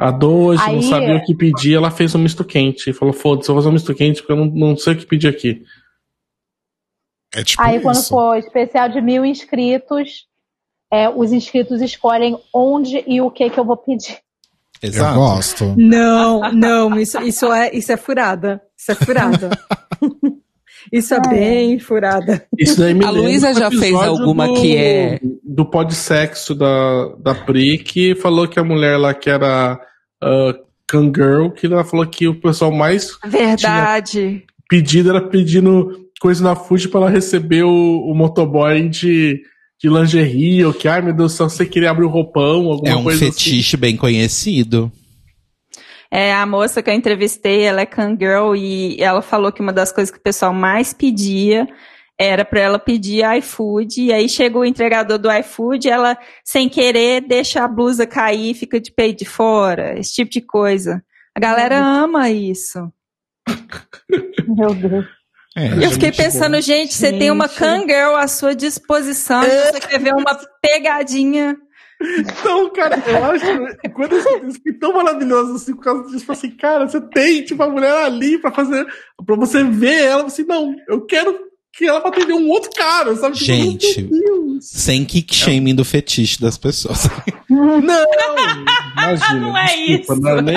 A 0.00 0.10
Do 0.10 0.30
hoje 0.30 0.72
não 0.72 0.82
sabia 0.82 1.16
o 1.16 1.24
que 1.24 1.34
pedir, 1.34 1.74
ela 1.74 1.90
fez 1.90 2.14
um 2.14 2.18
misto 2.18 2.44
quente. 2.44 2.92
Falou, 2.92 3.14
foda-se, 3.14 3.48
eu 3.48 3.54
vou 3.54 3.62
fazer 3.62 3.70
um 3.70 3.74
misto 3.74 3.94
quente 3.94 4.20
porque 4.20 4.32
eu 4.32 4.36
não, 4.36 4.46
não 4.46 4.76
sei 4.76 4.94
o 4.94 4.96
que 4.96 5.06
pedir 5.06 5.28
aqui. 5.28 5.62
É 7.34 7.42
tipo 7.42 7.62
Aí 7.62 7.80
quando 7.80 7.96
isso. 7.96 8.08
for 8.08 8.36
especial 8.36 8.88
de 8.88 9.00
mil 9.00 9.24
inscritos, 9.24 10.26
é, 10.92 11.08
os 11.08 11.32
inscritos 11.32 11.80
escolhem 11.82 12.38
onde 12.52 13.04
e 13.06 13.20
o 13.20 13.30
que 13.30 13.50
que 13.50 13.58
eu 13.58 13.64
vou 13.64 13.76
pedir. 13.76 14.18
Eu 14.82 14.88
Exato. 14.90 15.18
gosto. 15.18 15.74
Não, 15.76 16.52
não, 16.52 16.98
isso, 16.98 17.20
isso, 17.22 17.52
é, 17.52 17.74
isso 17.74 17.92
é 17.92 17.96
furada. 17.96 18.62
Isso 18.76 18.92
é 18.92 18.94
furada. 18.94 19.50
isso 20.92 21.14
é 21.14 21.20
bem 21.28 21.78
furada. 21.78 22.44
Isso 22.58 22.78
daí 22.78 22.94
me 22.94 23.04
A 23.04 23.10
Luísa 23.10 23.52
já 23.54 23.70
fez 23.70 23.94
alguma 23.94 24.46
do- 24.48 24.54
que 24.60 24.76
é- 24.76 25.20
Do 25.44 25.64
podsexo 25.64 26.54
da, 26.54 27.08
da 27.18 27.34
Pri, 27.34 27.78
que 27.78 28.14
falou 28.14 28.46
que 28.48 28.58
a 28.58 28.64
mulher 28.64 28.96
lá 28.98 29.14
que 29.14 29.28
era 29.30 29.78
uh, 30.22 30.54
Kangirl, 30.86 31.50
que 31.50 31.66
ela 31.66 31.84
falou 31.84 32.06
que 32.06 32.28
o 32.28 32.40
pessoal 32.40 32.70
mais 32.72 33.16
Verdade. 33.26 34.42
pedido 34.68 35.10
era 35.10 35.20
pedindo 35.20 36.06
coisa 36.20 36.42
na 36.42 36.54
Fuji 36.56 36.88
pra 36.88 37.00
ela 37.02 37.10
receber 37.10 37.62
o, 37.64 37.70
o 38.10 38.14
motoboy 38.14 38.88
de, 38.88 39.40
de 39.82 39.88
lingerie, 39.88 40.64
ou 40.64 40.72
que, 40.72 40.88
ai 40.88 41.02
meu 41.02 41.12
Deus 41.14 41.32
do 41.32 41.36
céu, 41.36 41.48
você 41.48 41.66
queria 41.66 41.90
abrir 41.90 42.04
o 42.06 42.08
roupão, 42.10 42.68
alguma 42.70 42.88
É 42.90 42.96
um 42.96 43.02
coisa 43.02 43.24
assim. 43.28 43.32
fetiche 43.32 43.76
bem 43.76 43.96
conhecido. 43.96 44.90
É, 46.10 46.32
a 46.34 46.46
moça 46.46 46.82
que 46.82 46.90
eu 46.90 46.94
entrevistei, 46.94 47.62
ela 47.62 47.80
é 47.80 47.86
Kangirl 47.86 48.54
e 48.54 48.96
ela 49.00 49.22
falou 49.22 49.52
que 49.52 49.60
uma 49.60 49.72
das 49.72 49.90
coisas 49.92 50.10
que 50.10 50.18
o 50.18 50.22
pessoal 50.22 50.52
mais 50.52 50.92
pedia 50.92 51.66
era 52.18 52.44
para 52.44 52.60
ela 52.60 52.78
pedir 52.78 53.22
iFood, 53.38 54.00
e 54.00 54.12
aí 54.12 54.28
chega 54.28 54.58
o 54.58 54.64
entregador 54.64 55.18
do 55.18 55.30
iFood, 55.30 55.88
ela, 55.88 56.16
sem 56.42 56.68
querer, 56.68 57.20
deixa 57.20 57.62
a 57.62 57.68
blusa 57.68 58.06
cair 58.06 58.52
e 58.52 58.54
fica 58.54 58.80
de 58.80 58.90
peito 58.90 59.18
de 59.18 59.24
fora, 59.26 59.98
esse 59.98 60.14
tipo 60.14 60.30
de 60.30 60.40
coisa. 60.40 61.02
A 61.34 61.40
galera 61.40 61.78
ama 61.78 62.30
isso. 62.30 62.90
Meu 64.48 64.74
Deus. 64.74 65.04
É. 65.54 65.84
Eu 65.84 65.90
fiquei 65.90 66.12
pensando, 66.12 66.60
gente, 66.60 66.92
você 66.92 67.12
tem 67.12 67.30
uma. 67.30 67.48
Kangirl 67.48 68.14
à 68.14 68.28
sua 68.28 68.54
disposição, 68.54 69.42
e 69.42 69.72
você 69.72 69.80
quer 69.80 69.98
ver 69.98 70.14
uma 70.14 70.38
pegadinha. 70.60 71.56
Então, 72.18 72.70
cara, 72.70 73.02
eu 73.06 73.24
acho 73.24 73.78
que 73.80 73.88
quando 73.88 74.16
eu 74.16 74.48
isso 74.48 74.60
tão 74.78 74.92
maravilhoso 74.92 75.54
assim, 75.54 75.74
por 75.74 75.82
causa 75.82 76.10
disso, 76.10 76.30
assim, 76.30 76.50
cara, 76.50 76.86
você 76.86 77.00
tem, 77.00 77.42
tipo, 77.42 77.62
a 77.62 77.70
mulher 77.70 78.04
ali 78.04 78.38
pra 78.38 78.52
fazer, 78.52 78.86
pra 79.24 79.36
você 79.36 79.64
ver 79.64 80.04
ela, 80.04 80.26
assim, 80.26 80.44
não, 80.44 80.74
eu 80.88 81.06
quero 81.06 81.46
que 81.76 81.86
ela 81.86 82.00
vá 82.00 82.08
atender 82.08 82.32
um 82.32 82.48
outro 82.48 82.70
cara, 82.70 83.14
sabe? 83.16 83.36
Tipo, 83.36 83.46
Gente. 83.46 84.08
Sem 84.60 85.04
kick 85.04 85.34
shaming 85.34 85.74
do 85.74 85.84
fetiche 85.84 86.40
das 86.40 86.56
pessoas. 86.56 87.06
Não, 87.50 87.80
imagina. 87.82 89.40
Não 89.40 89.56
é 89.58 89.64
desculpa, 89.66 90.14
isso. 90.14 90.20
Não 90.20 90.38
é 90.38 90.42
nem, 90.42 90.56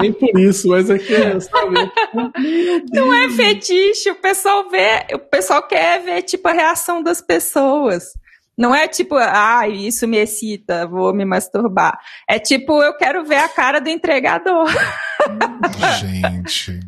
nem 0.00 0.12
por 0.12 0.40
isso, 0.40 0.68
mas 0.68 0.90
é 0.90 0.98
que, 0.98 1.40
sabe? 1.40 1.92
Não 2.92 3.14
é 3.14 3.30
fetiche, 3.30 4.10
o 4.10 4.16
pessoal 4.16 4.68
vê, 4.68 5.06
o 5.14 5.18
pessoal 5.20 5.62
quer 5.66 6.02
ver, 6.02 6.22
tipo, 6.22 6.48
a 6.48 6.52
reação 6.52 7.00
das 7.00 7.20
pessoas. 7.20 8.12
Não 8.60 8.74
é 8.74 8.86
tipo, 8.86 9.14
ah, 9.16 9.66
isso 9.66 10.06
me 10.06 10.18
excita, 10.18 10.86
vou 10.86 11.14
me 11.14 11.24
masturbar. 11.24 11.98
É 12.28 12.38
tipo, 12.38 12.82
eu 12.82 12.94
quero 12.94 13.24
ver 13.24 13.36
a 13.36 13.48
cara 13.48 13.80
do 13.80 13.88
entregador. 13.88 14.66
Gente. 15.98 16.78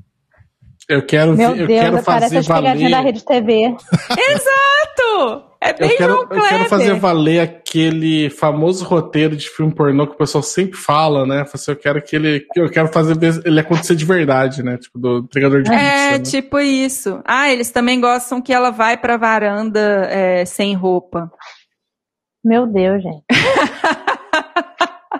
Eu 0.88 1.06
quero, 1.06 1.34
Meu 1.36 1.52
ver- 1.54 1.60
eu 1.62 1.66
Deus, 1.66 1.80
quero 1.80 2.02
fazer 2.02 2.44
pegadinhas 2.44 2.90
da 2.90 2.96
valer. 2.98 3.04
Rede 3.14 3.24
TV. 3.24 3.74
Exato! 4.12 5.44
É 5.60 5.72
bem 5.72 5.90
Eu 5.92 5.96
quero, 5.96 6.12
João 6.12 6.22
eu 6.24 6.28
quero 6.28 6.40
Kleber. 6.48 6.68
fazer 6.68 6.94
valer 6.94 7.40
aquele 7.40 8.28
famoso 8.30 8.84
roteiro 8.84 9.36
de 9.36 9.48
filme 9.48 9.72
pornô 9.72 10.08
que 10.08 10.14
o 10.14 10.18
pessoal 10.18 10.42
sempre 10.42 10.76
fala, 10.76 11.24
né? 11.24 11.44
Assim, 11.52 11.70
Eu 11.70 11.76
quero 11.76 12.02
que 12.02 12.16
ele. 12.16 12.44
Eu 12.56 12.68
quero 12.68 12.88
fazer 12.88 13.16
ele 13.46 13.60
acontecer 13.60 13.94
de 13.94 14.04
verdade, 14.04 14.62
né? 14.62 14.76
Tipo, 14.76 14.98
do 14.98 15.18
entregador 15.20 15.62
de 15.62 15.72
É, 15.72 16.18
pizza. 16.18 16.18
né? 16.18 16.18
tipo 16.42 16.58
isso. 16.58 17.22
Ah, 17.24 17.48
eles 17.50 17.70
também 17.70 18.00
gostam 18.00 18.42
que 18.42 18.52
ela 18.52 18.70
vai 18.70 18.96
pra 18.96 19.16
varanda 19.16 20.08
é, 20.10 20.44
sem 20.44 20.74
roupa. 20.74 21.30
Meu 22.44 22.66
Deus, 22.66 23.02
gente. 23.02 23.22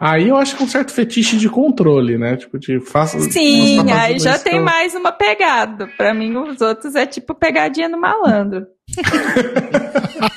Aí 0.01 0.29
eu 0.29 0.37
acho 0.37 0.57
que 0.57 0.63
é 0.63 0.67
um 0.67 0.69
certo 0.69 0.93
fetiche 0.93 1.37
de 1.37 1.49
controle, 1.49 2.19
né? 2.19 2.37
Tipo, 2.37 2.59
de 2.59 2.81
faça. 2.81 3.21
Sim, 3.21 3.89
aí 3.93 4.19
já 4.19 4.37
tem 4.37 4.55
então- 4.55 4.65
mais 4.65 4.97
uma 4.97 5.13
pegada. 5.13 5.87
Pra 5.97 6.13
mim, 6.13 6.35
os 6.37 6.61
outros 6.61 6.97
é 6.97 7.07
tipo 7.07 7.33
pegadinha 7.37 7.89
no 7.89 8.01
malandro. 8.01 8.67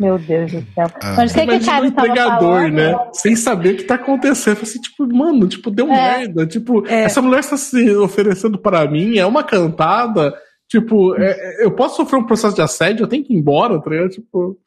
Meu 0.00 0.18
Deus 0.18 0.52
do 0.52 0.60
céu. 0.74 0.86
Ah. 1.00 1.14
Mas 1.16 1.32
que, 1.32 1.46
que 1.46 1.54
o 1.54 1.64
tava 1.64 1.86
entregador, 1.86 2.40
falando? 2.40 2.72
né? 2.74 2.94
Sem 3.12 3.34
saber 3.36 3.74
o 3.74 3.76
que 3.76 3.84
tá 3.84 3.94
acontecendo. 3.94 4.54
Eu 4.54 4.56
falei 4.56 4.70
assim, 4.70 4.80
tipo, 4.80 5.06
mano, 5.14 5.46
tipo, 5.48 5.70
deu 5.70 5.86
É. 5.86 6.18
merda. 6.18 6.46
Tipo, 6.46 6.86
É. 6.86 7.04
essa 7.04 7.22
mulher 7.22 7.40
está 7.40 7.56
se 7.56 7.94
oferecendo 7.96 8.58
para 8.58 8.86
mim, 8.90 9.16
é 9.16 9.24
uma 9.24 9.42
cantada. 9.44 10.34
Tipo, 10.68 11.14
é- 11.16 11.60
é- 11.62 11.64
eu 11.64 11.70
posso 11.70 11.96
sofrer 11.96 12.18
um 12.18 12.26
processo 12.26 12.54
de 12.56 12.62
assédio, 12.62 13.04
eu 13.04 13.08
tenho 13.08 13.22
que 13.24 13.32
ir 13.32 13.36
embora, 13.36 13.80
tá 13.80 13.88
ligado? 13.88 14.08
Tipo, 14.10 14.58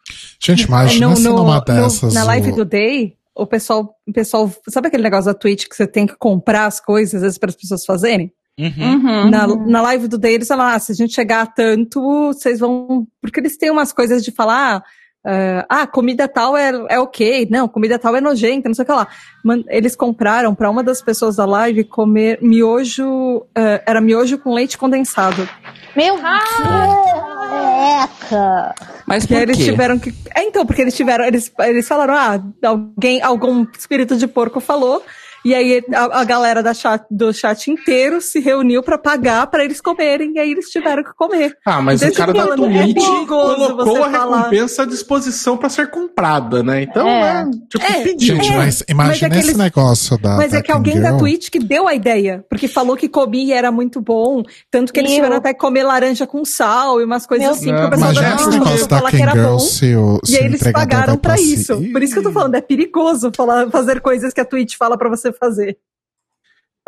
Gente, 0.42 0.64
imagina 0.64 1.10
No- 1.10 1.16
se 1.16 1.24
no- 1.24 1.62
dessas. 1.62 2.14
na 2.14 2.24
live 2.24 2.52
o- 2.52 2.56
do 2.56 2.66
Day, 2.66 3.16
o 3.36 3.46
pessoal, 3.46 3.96
o 4.08 4.14
pessoal. 4.14 4.50
Sabe 4.70 4.88
aquele 4.88 5.04
negócio 5.04 5.26
da 5.26 5.34
Twitch 5.34 5.68
que 5.68 5.76
você 5.76 5.86
tem 5.86 6.08
que 6.08 6.16
comprar 6.18 6.66
as 6.66 6.80
coisas, 6.80 7.16
às 7.16 7.22
vezes, 7.22 7.38
para 7.38 7.50
as 7.50 7.56
pessoas 7.56 7.86
fazerem? 7.86 8.32
Uhum. 8.58 8.72
Uhum. 8.96 9.30
Na, 9.30 9.48
na 9.48 9.82
live 9.82 10.08
do 10.10 10.18
Day, 10.18 10.34
eles 10.36 10.48
falam, 10.48 10.66
ah, 10.68 10.80
se 10.80 10.92
a 10.92 10.96
gente 10.96 11.14
chegar 11.14 11.42
a 11.42 11.46
tanto, 11.46 12.02
vocês 12.34 12.60
vão. 12.60 13.08
Porque 13.22 13.40
eles 13.40 13.58
têm 13.58 13.70
umas 13.72 13.92
coisas 13.94 14.24
de 14.24 14.32
falar. 14.32 14.84
ah, 15.26 15.66
ah, 15.70 15.86
comida 15.88 16.28
tal 16.30 16.56
é, 16.56 16.72
é 16.90 16.98
ok, 17.00 17.48
não, 17.52 17.68
comida 17.68 18.00
tal 18.00 18.16
é 18.16 18.22
nojenta, 18.22 18.70
não 18.70 18.74
sei 18.74 18.84
o 18.84 18.86
que 18.86 18.92
lá. 18.94 19.06
Man- 19.44 19.64
eles 19.68 19.94
compraram 19.94 20.56
para 20.56 20.70
uma 20.70 20.82
das 20.82 21.02
pessoas 21.02 21.36
da 21.36 21.46
live 21.46 21.84
comer 21.84 22.40
miojo, 22.42 23.46
ah, 23.54 23.82
era 23.86 24.00
miojo 24.00 24.38
com 24.38 24.54
leite 24.54 24.78
condensado. 24.78 25.48
Meu 25.96 26.16
Deus! 26.16 27.39
Eca! 27.80 28.76
Mas 29.06 29.26
Que 29.26 29.34
por 29.34 29.42
eles 29.42 29.58
tiveram 29.58 29.98
que. 29.98 30.14
É, 30.36 30.44
então, 30.44 30.66
porque 30.66 30.82
eles 30.82 30.96
tiveram. 30.96 31.26
Eles, 31.26 31.52
eles 31.60 31.88
falaram, 31.88 32.14
ah, 32.14 32.68
alguém, 32.68 33.22
algum 33.22 33.66
espírito 33.78 34.18
de 34.18 34.28
porco 34.28 34.60
falou. 34.60 35.04
E 35.46 35.56
aí 35.56 35.84
a, 35.94 36.20
a 36.22 36.24
galera 36.24 36.62
da 36.62 36.74
chat, 36.74 37.04
do 37.10 37.32
chat 37.34 37.72
inteiro 37.72 38.20
se 38.22 38.40
reuniu 38.40 38.84
pra 38.84 38.98
pagar 38.98 39.48
pra 39.48 39.64
eles 39.64 39.80
comerem. 39.82 40.34
E 40.36 40.40
aí 40.40 40.52
eles 40.52 40.70
tiveram 40.70 41.04
que 41.04 41.14
comer. 41.16 41.56
ah, 41.66 41.82
mas 41.82 42.02
Desde 42.02 42.16
o 42.16 42.26
cara 42.26 42.34
da 42.34 42.54
é 42.54 42.56
Twitch 42.56 42.94
perigoso 42.94 43.26
colocou 43.28 43.86
você 43.86 44.02
a 44.02 44.10
falar. 44.12 44.38
recompensa 44.38 44.84
à 44.84 44.86
disposição 44.86 45.58
pra 45.58 45.70
ser 45.70 45.90
comprada, 45.90 46.62
né? 46.62 46.82
Então, 46.84 47.08
É. 47.08 47.42
é, 47.42 47.46
tipo, 47.70 47.86
É, 47.86 48.02
pediu. 48.04 48.36
Gente, 48.36 48.52
É, 48.52 48.58
mas 48.58 48.84
imagina 48.90 49.28
é 49.28 49.30
que 49.30 49.38
esse 49.48 49.58
negócio 49.58 50.18
da. 50.18 50.36
Mas 50.36 50.54
é 50.54 50.58
da 50.58 50.62
que 50.64 50.72
alguém 50.72 50.96
da 50.96 51.04
Kangirl. 51.12 51.20
Twitch 51.20 51.50
que 51.50 51.60
deu 51.60 51.88
a 51.88 51.94
ideia. 51.96 52.44
Porque 52.50 52.68
falou 52.68 52.96
que 52.98 53.08
comia 53.08 53.40
e 53.46 53.52
era 53.54 53.72
muito 53.72 54.02
bom. 54.02 54.44
Tanto 54.70 54.92
que 54.92 55.00
eles 55.00 55.12
tiveram 55.14 55.38
até 55.38 55.54
que 55.54 55.60
comer 55.60 55.84
laranja 55.84 56.28
com 56.28 56.44
sal 56.44 57.00
e 57.00 57.04
umas 57.06 57.26
coisas 57.26 57.46
Meu 57.48 57.56
assim. 57.56 57.66
Deus. 57.68 57.80
Que 57.80 57.86
o 57.86 57.90
pessoal 57.90 58.12
Imagina 58.12 58.30
da 58.30 58.36
esse 58.36 58.50
Twitch 58.60 58.88
da 58.88 58.98
falar 58.98 59.10
que 59.12 59.22
era 59.22 59.32
Kangirl 59.32 59.52
bom. 59.54 59.60
se 59.60 59.96
o, 59.96 60.20
se 60.24 60.34
E 60.34 60.38
aí 60.38 60.46
eles 60.46 60.62
entregador 60.62 60.90
pagaram 60.90 61.18
passi- 61.18 61.54
isso. 61.54 61.82
Por 61.92 62.04
isso 62.04 62.14
que 62.14 62.20
eu 62.20 62.24
tô 62.24 62.32
falando, 62.32 62.56
é 62.56 62.62
perigoso 62.62 63.32
falar, 63.36 63.70
fazer 63.70 64.02
coisas 64.02 64.34
que 64.34 64.42
a 64.42 64.46
Twitch 64.46 64.76
fala 64.78 64.98
pra 64.98 65.10
você 65.10 65.29
fazer. 65.34 65.78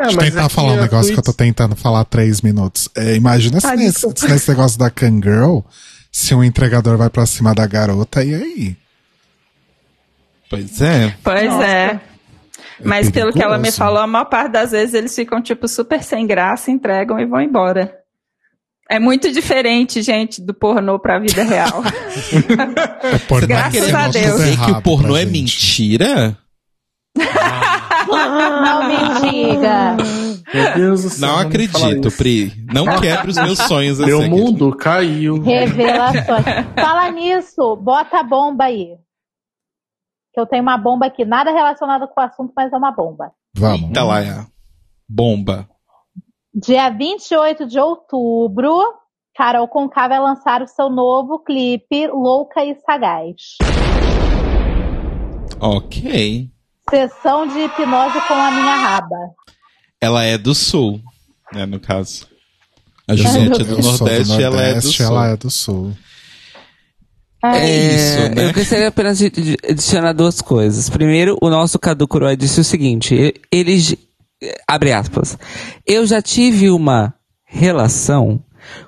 É, 0.00 0.04
Deixa 0.04 0.18
eu 0.20 0.24
tentar 0.24 0.44
é 0.46 0.48
falar 0.48 0.72
um 0.72 0.78
a 0.78 0.82
negócio 0.82 1.12
que 1.12 1.18
eu 1.18 1.22
tô 1.24 1.32
tentando 1.32 1.76
falar 1.76 2.00
há 2.00 2.04
três 2.04 2.40
minutos. 2.40 2.88
É, 2.96 3.14
imagina 3.14 3.60
se, 3.60 3.66
Ah, 3.66 3.76
nesse, 3.76 4.00
se 4.00 4.28
nesse 4.28 4.48
negócio 4.48 4.78
da 4.78 4.90
Kangirl, 4.90 5.60
se 6.10 6.34
um 6.34 6.42
entregador 6.42 6.96
vai 6.96 7.08
pra 7.08 7.24
cima 7.26 7.54
da 7.54 7.66
garota, 7.66 8.24
e 8.24 8.34
aí? 8.34 8.76
Pois 10.50 10.80
é. 10.82 11.16
Pois 11.22 11.50
Nossa. 11.50 11.66
é. 11.66 12.00
Mas 12.84 13.10
pelo 13.10 13.32
que 13.32 13.42
ela 13.42 13.58
me 13.58 13.70
falou, 13.70 14.00
a 14.00 14.06
maior 14.06 14.24
parte 14.24 14.50
das 14.52 14.72
vezes 14.72 14.94
eles 14.94 15.14
ficam, 15.14 15.40
tipo, 15.40 15.68
super 15.68 16.02
sem 16.02 16.26
graça, 16.26 16.70
entregam 16.70 17.18
e 17.20 17.24
vão 17.24 17.40
embora. 17.40 17.96
É 18.90 18.98
muito 18.98 19.32
diferente, 19.32 20.02
gente, 20.02 20.42
do 20.42 20.52
pornô 20.52 20.98
pra 20.98 21.18
vida 21.18 21.44
real. 21.44 21.82
Pornô 23.28 23.46
Graças 23.46 23.88
é 23.88 23.94
a 23.94 24.08
Deus. 24.08 24.36
Dizer 24.42 24.58
que 24.58 24.70
o 24.72 24.82
pornô 24.82 25.16
é 25.16 25.20
gente. 25.20 25.30
mentira? 25.32 26.36
Não 28.08 28.88
me 28.88 29.30
diga. 29.30 29.96
Meu 30.52 30.74
Deus 30.74 31.02
do 31.02 31.10
céu. 31.10 31.28
Não 31.28 31.34
fala 31.36 31.46
acredito. 31.48 32.10
Pri. 32.10 32.52
Não 32.72 32.84
quebre 33.00 33.30
os 33.30 33.36
meus 33.36 33.58
sonhos 33.58 34.00
assim. 34.00 34.10
Meu 34.10 34.28
mundo 34.28 34.74
caiu. 34.76 35.40
Revelações. 35.40 36.44
Fala 36.74 37.10
nisso, 37.10 37.76
bota 37.76 38.20
a 38.20 38.22
bomba 38.22 38.64
aí. 38.64 38.96
Que 40.34 40.40
eu 40.40 40.46
tenho 40.46 40.62
uma 40.62 40.78
bomba 40.78 41.06
aqui, 41.06 41.24
nada 41.24 41.50
relacionado 41.50 42.08
com 42.08 42.20
o 42.20 42.24
assunto, 42.24 42.52
mas 42.56 42.72
é 42.72 42.76
uma 42.76 42.90
bomba. 42.90 43.32
Vamos. 43.56 43.92
Tá 43.92 44.02
lá, 44.02 44.22
é. 44.22 44.46
Bomba. 45.08 45.68
Dia 46.54 46.90
28 46.90 47.66
de 47.66 47.78
outubro, 47.78 48.78
Carol 49.34 49.68
Conká 49.68 50.08
vai 50.08 50.20
lançar 50.20 50.62
o 50.62 50.66
seu 50.66 50.90
novo 50.90 51.38
clipe 51.38 52.06
Louca 52.08 52.64
e 52.64 52.74
Sagaz. 52.80 53.56
Ok. 55.60 56.50
Sessão 56.92 57.46
de 57.46 57.58
hipnose 57.58 58.20
com 58.28 58.34
a 58.34 58.50
minha 58.50 58.76
raba. 58.76 59.16
Ela 60.00 60.24
é 60.24 60.36
do 60.36 60.54
sul, 60.54 61.00
né, 61.52 61.64
no 61.64 61.80
caso. 61.80 62.26
A 63.08 63.16
Juliette 63.16 63.62
é 63.62 63.64
do 63.64 63.74
Eu 63.78 63.82
sou 63.82 63.92
Nordeste 64.06 64.32
e 64.38 64.42
ela 64.42 64.60
é 64.62 64.68
do 64.68 64.74
Nordeste, 64.74 64.96
sul. 65.02 65.06
ela 65.06 65.28
é 65.28 65.36
do 65.36 65.50
Sul. 65.50 65.96
É 67.44 67.94
isso, 67.96 68.34
né? 68.34 68.48
Eu 68.48 68.52
gostaria 68.52 68.88
apenas 68.88 69.18
de, 69.18 69.28
de 69.30 69.56
adicionar 69.68 70.12
duas 70.12 70.40
coisas. 70.40 70.88
Primeiro, 70.88 71.36
o 71.42 71.50
nosso 71.50 71.78
Cadu 71.78 72.06
Curói 72.06 72.36
disse 72.36 72.60
o 72.60 72.64
seguinte: 72.64 73.14
e- 73.14 73.34
ele. 73.50 73.78
j- 73.78 73.98
Abre 74.68 74.92
aspas. 74.92 75.36
Eu 75.86 76.04
já 76.06 76.20
tive 76.20 76.68
uma 76.70 77.14
relação 77.44 78.40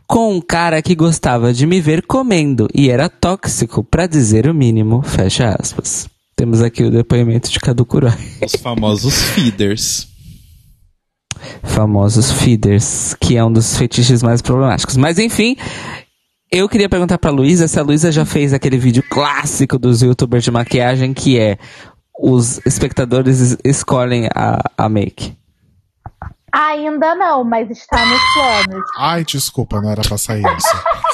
com 0.07 0.35
um 0.35 0.41
cara 0.41 0.81
que 0.83 0.95
gostava 0.95 1.53
de 1.53 1.67
me 1.67 1.81
ver 1.81 2.03
comendo 2.07 2.69
e 2.75 2.91
era 2.91 3.09
tóxico, 3.09 3.83
pra 3.83 4.07
dizer 4.07 4.47
o 4.49 4.55
mínimo. 4.55 5.03
Fecha 5.03 5.57
aspas. 5.61 6.09
Temos 6.37 6.61
aqui 6.61 6.83
o 6.85 6.91
depoimento 6.91 7.51
de 7.51 7.61
Cadu 7.61 7.85
Curói. 7.87 8.13
Os 8.45 8.57
famosos 8.61 9.15
feeders. 9.31 10.09
famosos 11.63 12.31
feeders, 12.33 13.15
que 13.21 13.37
é 13.37 13.45
um 13.45 13.53
dos 13.53 13.77
fetiches 13.77 14.23
mais 14.23 14.41
problemáticos. 14.43 14.97
Mas 14.97 15.19
enfim, 15.19 15.57
eu 16.51 16.69
queria 16.69 16.89
perguntar 16.89 17.19
pra 17.19 17.31
Luísa 17.31 17.69
se 17.69 17.79
a 17.79 17.83
Luísa 17.83 18.11
já 18.11 18.25
fez 18.25 18.53
aquele 18.53 18.79
vídeo 18.79 19.03
clássico 19.11 19.79
dos 19.79 20.03
youtubers 20.03 20.43
de 20.45 20.51
maquiagem 20.51 21.13
que 21.15 21.39
é 21.39 21.59
os 22.19 22.61
espectadores 22.67 23.41
es- 23.41 23.59
escolhem 23.65 24.29
a, 24.35 24.59
a 24.77 24.89
make. 24.89 25.37
Ainda 26.53 27.15
não, 27.17 27.43
mas 27.43 27.69
está 27.71 28.05
nos 28.07 28.21
planos. 28.33 28.85
Ai, 28.97 29.25
desculpa, 29.25 29.81
não 29.81 29.91
era 29.91 30.03
pra 30.03 30.17
sair 30.17 30.43
isso. 30.57 30.69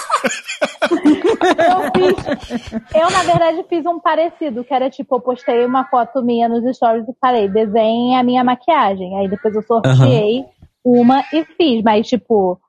Eu 1.71 1.91
fiz. 1.93 2.93
Eu, 2.95 3.11
na 3.11 3.23
verdade, 3.23 3.65
fiz 3.69 3.87
um 3.87 3.99
parecido, 4.01 4.65
que 4.65 4.75
era 4.75 4.91
tipo, 4.91 5.17
eu 5.17 5.21
postei 5.21 5.65
uma 5.65 5.85
foto 5.87 6.23
minha 6.23 6.49
nos 6.49 6.77
stories 6.77 7.09
e 7.09 7.15
falei, 7.21 7.49
desenhe 7.49 8.15
a 8.17 8.23
minha 8.23 8.45
maquiagem. 8.45 9.19
Aí 9.19 9.29
depois 9.29 9.55
eu 9.55 9.63
sorteei 9.63 10.45
uma 10.85 11.25
e 11.33 11.45
fiz. 11.57 11.83
Mas, 11.83 12.09
tipo, 12.09 12.61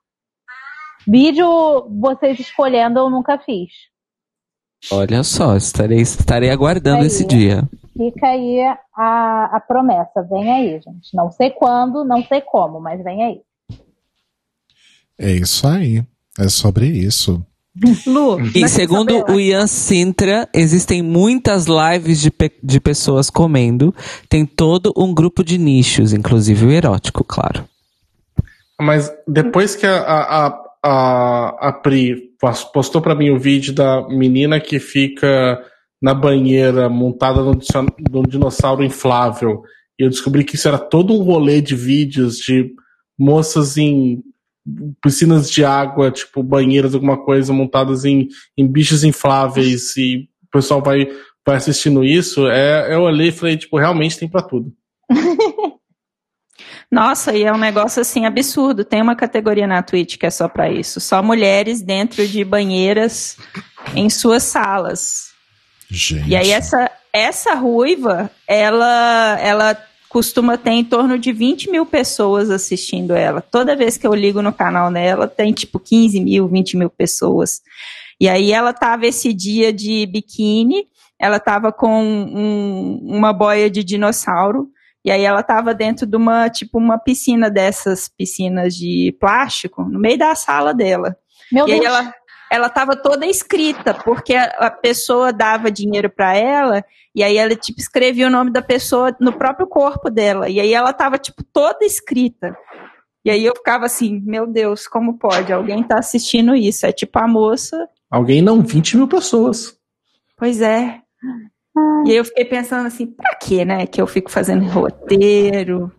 vídeo 1.06 1.88
vocês 2.00 2.38
escolhendo 2.38 2.98
eu 2.98 3.10
nunca 3.10 3.38
fiz. 3.38 3.70
Olha 4.90 5.22
só, 5.22 5.56
estarei, 5.56 6.00
estarei 6.00 6.50
aguardando 6.50 7.02
Aí. 7.02 7.06
esse 7.06 7.24
dia. 7.24 7.62
Fica 7.96 8.26
aí 8.26 8.60
a, 8.96 9.56
a 9.56 9.60
promessa. 9.60 10.22
Vem 10.22 10.50
aí, 10.50 10.80
gente. 10.80 11.14
Não 11.14 11.30
sei 11.30 11.50
quando, 11.50 12.04
não 12.04 12.22
sei 12.24 12.40
como, 12.40 12.80
mas 12.80 13.02
vem 13.04 13.22
aí. 13.22 13.42
É 15.18 15.30
isso 15.30 15.66
aí. 15.68 16.04
É 16.38 16.48
sobre 16.48 16.86
isso. 16.86 17.44
Lu, 18.06 18.38
E 18.54 18.68
segundo 18.68 19.24
o 19.30 19.40
Ian 19.40 19.66
Sintra, 19.66 20.46
existem 20.52 21.00
muitas 21.02 21.66
lives 21.66 22.20
de, 22.20 22.30
pe- 22.30 22.52
de 22.62 22.78
pessoas 22.78 23.30
comendo. 23.30 23.94
Tem 24.28 24.44
todo 24.44 24.92
um 24.96 25.14
grupo 25.14 25.42
de 25.42 25.56
nichos, 25.56 26.12
inclusive 26.12 26.66
o 26.66 26.70
erótico, 26.70 27.24
claro. 27.24 27.64
Mas 28.80 29.10
depois 29.26 29.74
que 29.74 29.86
a, 29.86 29.96
a, 30.02 30.46
a, 30.46 30.58
a, 30.84 31.68
a 31.68 31.72
Pri 31.72 32.30
pos- 32.38 32.64
postou 32.64 33.00
pra 33.00 33.14
mim 33.14 33.30
o 33.30 33.38
vídeo 33.38 33.72
da 33.72 34.06
menina 34.08 34.60
que 34.60 34.78
fica 34.78 35.64
na 36.00 36.12
banheira 36.12 36.90
montada 36.90 37.40
num 37.42 38.22
dinossauro 38.28 38.84
inflável, 38.84 39.62
e 39.98 40.02
eu 40.04 40.10
descobri 40.10 40.42
que 40.44 40.56
isso 40.56 40.66
era 40.68 40.78
todo 40.78 41.14
um 41.14 41.22
rolê 41.22 41.60
de 41.60 41.76
vídeos 41.76 42.36
de 42.38 42.70
moças 43.18 43.78
em 43.78 44.20
piscinas 45.02 45.50
de 45.50 45.64
água, 45.64 46.10
tipo 46.10 46.42
banheiras, 46.42 46.94
alguma 46.94 47.22
coisa, 47.22 47.52
montadas 47.52 48.04
em, 48.04 48.28
em 48.56 48.66
bichos 48.66 49.04
infláveis, 49.04 49.96
e 49.96 50.28
o 50.44 50.50
pessoal 50.50 50.82
vai, 50.82 51.08
vai 51.46 51.56
assistindo 51.56 52.04
isso, 52.04 52.46
é, 52.48 52.94
eu 52.94 53.02
olhei 53.02 53.28
e 53.28 53.32
falei, 53.32 53.56
tipo, 53.56 53.78
realmente 53.78 54.18
tem 54.18 54.28
pra 54.28 54.42
tudo. 54.42 54.72
Nossa, 56.92 57.34
e 57.34 57.42
é 57.42 57.50
um 57.50 57.58
negócio 57.58 58.02
assim 58.02 58.26
absurdo. 58.26 58.84
Tem 58.84 59.00
uma 59.00 59.16
categoria 59.16 59.66
na 59.66 59.82
Twitch 59.82 60.18
que 60.18 60.26
é 60.26 60.30
só 60.30 60.46
pra 60.46 60.70
isso. 60.70 61.00
Só 61.00 61.22
mulheres 61.22 61.80
dentro 61.80 62.28
de 62.28 62.44
banheiras 62.44 63.38
em 63.96 64.10
suas 64.10 64.42
salas. 64.42 65.32
Gente. 65.88 66.28
E 66.28 66.36
aí 66.36 66.50
essa, 66.50 66.90
essa 67.10 67.54
ruiva, 67.54 68.30
ela, 68.46 69.38
ela 69.40 69.74
costuma 70.12 70.58
ter 70.58 70.72
em 70.72 70.84
torno 70.84 71.18
de 71.18 71.32
20 71.32 71.70
mil 71.70 71.86
pessoas 71.86 72.50
assistindo 72.50 73.14
ela. 73.14 73.40
Toda 73.40 73.74
vez 73.74 73.96
que 73.96 74.06
eu 74.06 74.12
ligo 74.14 74.42
no 74.42 74.52
canal 74.52 74.92
dela, 74.92 75.26
tem 75.26 75.52
tipo 75.54 75.80
15 75.80 76.20
mil, 76.20 76.46
20 76.46 76.76
mil 76.76 76.90
pessoas. 76.90 77.62
E 78.20 78.28
aí 78.28 78.52
ela 78.52 78.74
tava 78.74 79.06
esse 79.06 79.32
dia 79.32 79.72
de 79.72 80.04
biquíni, 80.04 80.86
ela 81.18 81.40
tava 81.40 81.72
com 81.72 82.02
um- 82.04 82.98
uma 83.02 83.32
boia 83.32 83.70
de 83.70 83.82
dinossauro, 83.82 84.68
e 85.02 85.10
aí 85.10 85.22
ela 85.22 85.42
tava 85.42 85.72
dentro 85.74 86.06
de 86.06 86.16
uma, 86.16 86.50
tipo, 86.50 86.76
uma 86.78 86.98
piscina 86.98 87.50
dessas 87.50 88.06
piscinas 88.06 88.74
de 88.76 89.16
plástico, 89.18 89.82
no 89.82 89.98
meio 89.98 90.18
da 90.18 90.34
sala 90.34 90.74
dela. 90.74 91.16
Meu 91.50 91.66
E 91.66 91.72
aí 91.72 91.80
Deus. 91.80 91.90
ela, 91.94 92.14
ela 92.52 92.68
tava 92.68 92.94
toda 92.94 93.24
escrita, 93.24 93.94
porque 93.94 94.34
a, 94.34 94.70
pessoa 94.70 95.32
dava 95.32 95.70
dinheiro 95.70 96.10
pra 96.10 96.36
ela, 96.36 96.84
e 97.14 97.22
aí 97.24 97.38
ela, 97.38 97.56
tipo, 97.56 97.80
escrevia 97.80 98.26
o 98.26 98.30
nome 98.30 98.50
da 98.50 98.60
pessoa 98.60 99.16
no 99.18 99.32
próprio 99.32 99.66
corpo 99.66 100.10
dela. 100.10 100.50
E 100.50 100.60
aí 100.60 100.74
ela 100.74 100.92
tava, 100.92 101.16
tipo, 101.16 101.42
toda 101.42 101.82
escrita. 101.82 102.54
E 103.24 103.30
aí 103.30 103.42
eu 103.42 103.56
ficava 103.56 103.86
assim, 103.86 104.20
meu 104.20 104.46
Deus, 104.46 104.86
como 104.86 105.18
pode? 105.18 105.50
Alguém 105.50 105.82
tá 105.82 105.98
assistindo 105.98 106.54
isso. 106.54 106.84
É 106.84 106.92
tipo 106.92 107.18
a 107.18 107.26
moça. 107.26 107.88
Alguém 108.10 108.42
não, 108.42 108.60
20 108.60 108.98
mil 108.98 109.08
pessoas. 109.08 109.74
Pois 110.36 110.60
é. 110.60 111.00
E 112.04 112.10
aí 112.10 112.16
eu 112.16 112.24
fiquei 112.24 112.44
pensando 112.44 112.86
assim, 112.86 113.06
pra 113.06 113.34
quê, 113.34 113.64
né? 113.64 113.86
Que 113.86 114.02
eu 114.02 114.06
fico 114.06 114.30
fazendo 114.30 114.66
roteiro, 114.66 115.90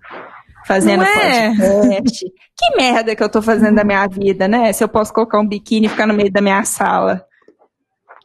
fazendo 0.66 1.04
é? 1.04 1.54
podcast. 1.54 2.26
Que 2.58 2.76
merda 2.78 3.16
que 3.16 3.24
eu 3.24 3.30
tô 3.30 3.42
fazendo 3.42 3.76
da 3.76 3.84
minha 3.84 4.08
vida, 4.08 4.48
né? 4.48 4.72
Se 4.74 4.84
eu 4.84 4.88
posso 4.88 5.14
colocar 5.14 5.40
um 5.40 5.48
biquíni 5.48 5.88
e 5.88 5.90
ficar 5.90 6.08
no 6.08 6.14
meio 6.14 6.32
da 6.32 6.42
minha 6.42 6.64
sala 6.64 7.26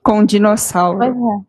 com 0.02 0.20
um 0.20 0.24
dinossauro. 0.24 0.98
Pois 0.98 1.10
é. 1.14 1.48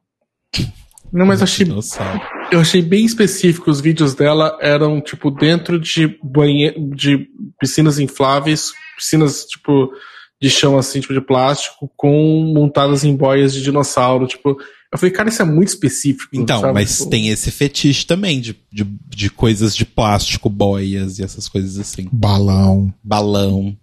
Não, 1.12 1.26
mas 1.26 1.40
eu 1.40 1.46
achei, 1.46 1.66
Dinossauro. 1.66 2.22
eu 2.52 2.60
achei 2.60 2.82
bem 2.82 3.04
específico. 3.04 3.72
Os 3.72 3.82
vídeos 3.82 4.14
dela 4.14 4.58
eram, 4.62 5.02
tipo, 5.02 5.32
dentro 5.32 5.80
de 5.80 6.20
banhe 6.24 6.72
de 6.96 7.28
piscinas 7.60 7.98
infláveis, 7.98 8.72
piscinas, 8.96 9.46
tipo, 9.46 9.92
de 10.40 10.50
chão, 10.50 10.78
assim, 10.78 11.00
tipo, 11.00 11.14
de 11.14 11.22
plástico, 11.22 11.92
com 11.98 12.54
montadas 12.54 13.04
em 13.04 13.16
boias 13.16 13.54
de 13.54 13.64
dinossauro. 13.64 14.28
Tipo, 14.28 14.56
eu 14.92 14.98
falei, 14.98 15.14
cara, 15.14 15.30
isso 15.30 15.42
é 15.42 15.46
muito 15.46 15.68
específico. 15.68 16.30
Então, 16.34 16.62
sabe? 16.62 16.74
mas 16.74 16.98
Tipo, 16.98 17.10
tem 17.12 17.30
esse 17.30 17.52
fetiche 17.52 18.06
também 18.06 18.42
de, 18.42 18.60
de, 18.72 18.84
de 18.84 19.30
coisas 19.30 19.76
de 19.76 19.86
plástico, 19.86 20.50
boias 20.50 21.20
e 21.20 21.24
essas 21.24 21.48
coisas 21.48 21.78
assim. 21.78 22.10
Balão. 22.12 22.92
Balão. 23.04 23.78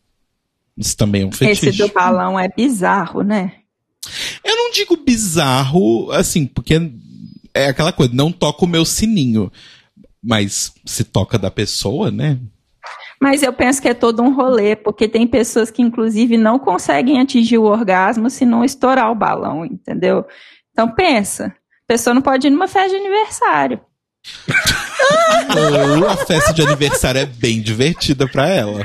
Isso 0.76 0.96
também 0.96 1.22
é 1.22 1.26
um 1.26 1.32
fetiche. 1.32 1.68
Esse 1.68 1.78
do 1.78 1.88
balão 1.92 2.38
é 2.38 2.48
bizarro, 2.48 3.22
né? 3.22 3.52
Eu 4.44 4.56
não 4.56 4.70
digo 4.72 4.96
bizarro, 4.96 6.10
assim, 6.10 6.44
porque 6.44 6.74
é 7.54 7.68
aquela 7.68 7.92
coisa, 7.92 8.12
não 8.12 8.32
toca 8.32 8.64
o 8.64 8.68
meu 8.68 8.84
sininho. 8.84 9.50
Mas 10.22 10.72
se 10.84 11.04
toca 11.04 11.38
da 11.38 11.52
pessoa, 11.52 12.10
né? 12.10 12.38
Mas 13.20 13.42
eu 13.42 13.52
penso 13.52 13.80
que 13.80 13.88
é 13.88 13.94
todo 13.94 14.22
um 14.22 14.34
rolê, 14.34 14.76
porque 14.76 15.08
tem 15.08 15.26
pessoas 15.26 15.70
que, 15.70 15.80
inclusive, 15.80 16.36
não 16.36 16.58
conseguem 16.58 17.20
atingir 17.20 17.58
o 17.58 17.64
orgasmo 17.64 18.28
se 18.28 18.44
não 18.44 18.64
estourar 18.64 19.10
o 19.10 19.14
balão, 19.14 19.64
entendeu? 19.64 20.24
Então 20.76 20.90
pensa, 20.90 21.46
a 21.46 21.86
pessoa 21.88 22.12
não 22.12 22.20
pode 22.20 22.48
ir 22.48 22.50
numa 22.50 22.68
festa 22.68 22.90
de 22.90 22.96
aniversário. 22.96 23.80
A 26.06 26.16
festa 26.18 26.52
de 26.52 26.60
aniversário 26.60 27.22
é 27.22 27.24
bem 27.24 27.62
divertida 27.62 28.28
pra 28.28 28.46
ela. 28.46 28.82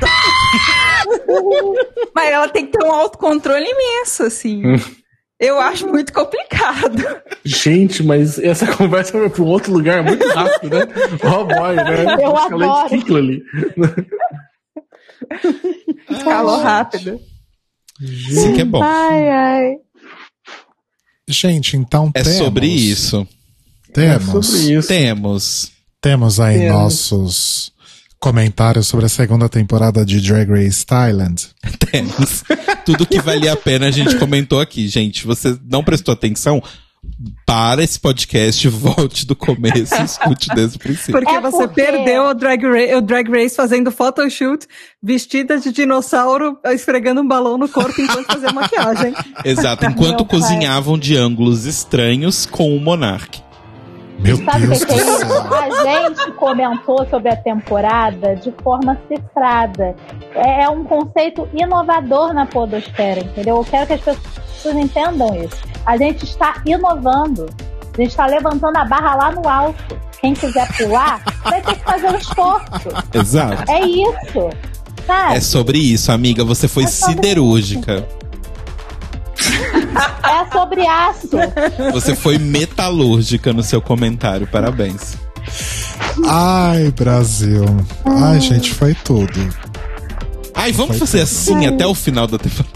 Mas 2.16 2.30
ela 2.32 2.48
tem 2.48 2.64
que 2.64 2.72
ter 2.72 2.82
um 2.82 2.92
autocontrole 2.92 3.66
imenso, 3.66 4.22
assim. 4.22 4.62
Eu 5.38 5.60
acho 5.60 5.86
muito 5.86 6.14
complicado. 6.14 6.96
Gente, 7.44 8.02
mas 8.02 8.38
essa 8.38 8.66
conversa 8.74 9.18
vai 9.18 9.28
pra 9.28 9.42
um 9.42 9.48
outro 9.48 9.72
lugar 9.72 10.02
muito 10.02 10.26
rápido, 10.28 10.78
né? 10.78 10.86
Oh 11.24 11.44
boy, 11.44 11.74
né? 11.74 12.16
Eu 12.22 12.36
adoro. 12.36 13.16
Ali. 13.16 13.42
Escalou 16.08 16.58
rápido. 16.58 17.20
Sim 18.00 18.54
que 18.54 18.60
é 18.62 18.64
bom. 18.64 18.82
Ai, 18.82 19.28
ai. 19.28 19.76
Gente, 21.32 21.76
então 21.76 22.10
É 22.14 22.22
temos, 22.22 22.38
sobre 22.38 22.66
isso. 22.66 23.26
Temos, 23.92 24.46
sobre 24.46 24.72
isso. 24.74 24.88
Temos. 24.88 25.72
temos 26.00 26.40
aí 26.40 26.58
Temos. 26.58 26.72
nossos 26.72 27.72
comentários 28.18 28.86
sobre 28.86 29.06
a 29.06 29.08
segunda 29.08 29.48
temporada 29.48 30.04
de 30.06 30.20
Drag 30.20 30.48
Race 30.48 30.86
Thailand. 30.86 31.42
Temos. 31.90 32.44
Tudo 32.86 33.04
que 33.06 33.20
valia 33.20 33.52
a 33.52 33.56
pena 33.56 33.86
a 33.86 33.90
gente 33.90 34.16
comentou 34.16 34.60
aqui, 34.60 34.86
gente. 34.88 35.26
Você 35.26 35.58
não 35.68 35.82
prestou 35.82 36.12
atenção? 36.12 36.62
Para 37.46 37.82
esse 37.82 37.98
podcast, 38.00 38.66
volte 38.70 39.26
do 39.26 39.34
começo 39.36 39.94
e 39.94 40.02
escute 40.04 40.48
desde 40.54 40.76
o 40.76 40.80
princípio. 40.80 41.12
Porque 41.12 41.30
É 41.30 41.40
você 41.40 41.66
porque- 41.68 41.82
perdeu 41.82 42.24
o 42.24 42.34
drag, 42.34 42.62
ra- 42.64 42.98
o 42.98 43.02
drag 43.02 43.28
Race 43.30 43.54
fazendo 43.56 43.90
photoshoot 43.90 44.66
vestida 45.02 45.58
de 45.58 45.72
dinossauro 45.72 46.58
esfregando 46.66 47.20
um 47.20 47.26
balão 47.28 47.58
no 47.58 47.68
corpo 47.68 48.00
enquanto 48.00 48.26
fazia 48.32 48.52
maquiagem. 48.52 49.14
Exato, 49.44 49.84
enquanto 49.84 50.16
Meu 50.18 50.26
pai. 50.26 50.40
cozinhavam 50.40 50.98
de 50.98 51.16
ângulos 51.16 51.64
estranhos 51.66 52.46
com 52.46 52.74
o 52.76 52.80
Monark. 52.80 53.40
Meu 54.18 54.36
Sabe 54.36 54.64
o 54.64 54.68
Deus 54.68 54.84
que 54.84 54.92
é 54.92 54.96
isso? 54.96 55.54
A 55.54 55.84
gente 55.84 56.32
comentou 56.32 57.06
sobre 57.08 57.30
a 57.30 57.36
temporada 57.36 58.36
de 58.36 58.52
forma 58.62 58.98
cifrada. 59.08 59.94
É 60.34 60.62
é 60.62 60.68
um 60.68 60.84
conceito 60.84 61.48
inovador 61.52 62.32
na 62.32 62.46
podosfera, 62.46 63.20
entendeu? 63.20 63.56
Eu 63.56 63.64
quero 63.64 63.86
que 63.86 63.94
as 63.94 64.00
pessoas 64.00 64.76
entendam 64.76 65.34
isso. 65.34 65.56
A 65.84 65.96
gente 65.96 66.24
está 66.24 66.62
inovando. 66.64 67.46
A 67.94 68.00
gente 68.00 68.10
está 68.10 68.26
levantando 68.26 68.76
a 68.76 68.84
barra 68.84 69.14
lá 69.16 69.32
no 69.32 69.48
alto. 69.48 70.00
Quem 70.20 70.34
quiser 70.34 70.68
pular, 70.76 71.20
vai 71.42 71.60
ter 71.60 71.74
que 71.74 71.84
fazer 71.84 72.08
um 72.08 72.16
esforço. 72.16 72.88
Exato. 73.12 73.70
É 73.70 73.80
isso. 73.80 74.50
Sabe? 75.04 75.36
É 75.36 75.40
sobre 75.40 75.78
isso, 75.78 76.12
amiga. 76.12 76.44
Você 76.44 76.68
foi 76.68 76.84
É 76.84 76.86
siderúrgica. 76.86 78.06
É 80.24 80.50
sobre 80.52 80.86
aço. 80.86 81.28
Você 81.92 82.14
foi 82.16 82.38
metalúrgica 82.38 83.52
no 83.52 83.62
seu 83.62 83.80
comentário. 83.80 84.46
Parabéns. 84.46 85.16
Ai, 86.26 86.90
Brasil. 86.90 87.64
Ai, 88.04 88.40
gente, 88.40 88.72
foi 88.72 88.94
tudo. 88.94 89.48
Ai, 90.54 90.72
vamos 90.72 90.98
Foi 90.98 91.06
fazer 91.06 91.18
tudo. 91.26 91.56
assim 91.56 91.66
até 91.66 91.86
o 91.86 91.94
final 91.94 92.26
da 92.26 92.38
temporada. 92.38 92.70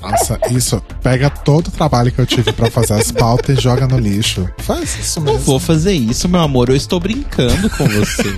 Nossa, 0.00 0.38
isso. 0.50 0.80
Pega 1.02 1.28
todo 1.28 1.68
o 1.68 1.70
trabalho 1.70 2.12
que 2.12 2.20
eu 2.20 2.26
tive 2.26 2.52
pra 2.52 2.70
fazer 2.70 2.94
as 2.94 3.10
pautas 3.10 3.58
e 3.58 3.60
joga 3.60 3.86
no 3.88 3.98
lixo. 3.98 4.48
Faz 4.58 4.96
isso 4.98 5.20
Não 5.20 5.32
mesmo. 5.32 5.40
vou 5.46 5.58
fazer 5.58 5.92
isso, 5.92 6.28
meu 6.28 6.40
amor. 6.40 6.68
Eu 6.68 6.76
estou 6.76 7.00
brincando 7.00 7.68
com 7.70 7.84
você. 7.88 8.36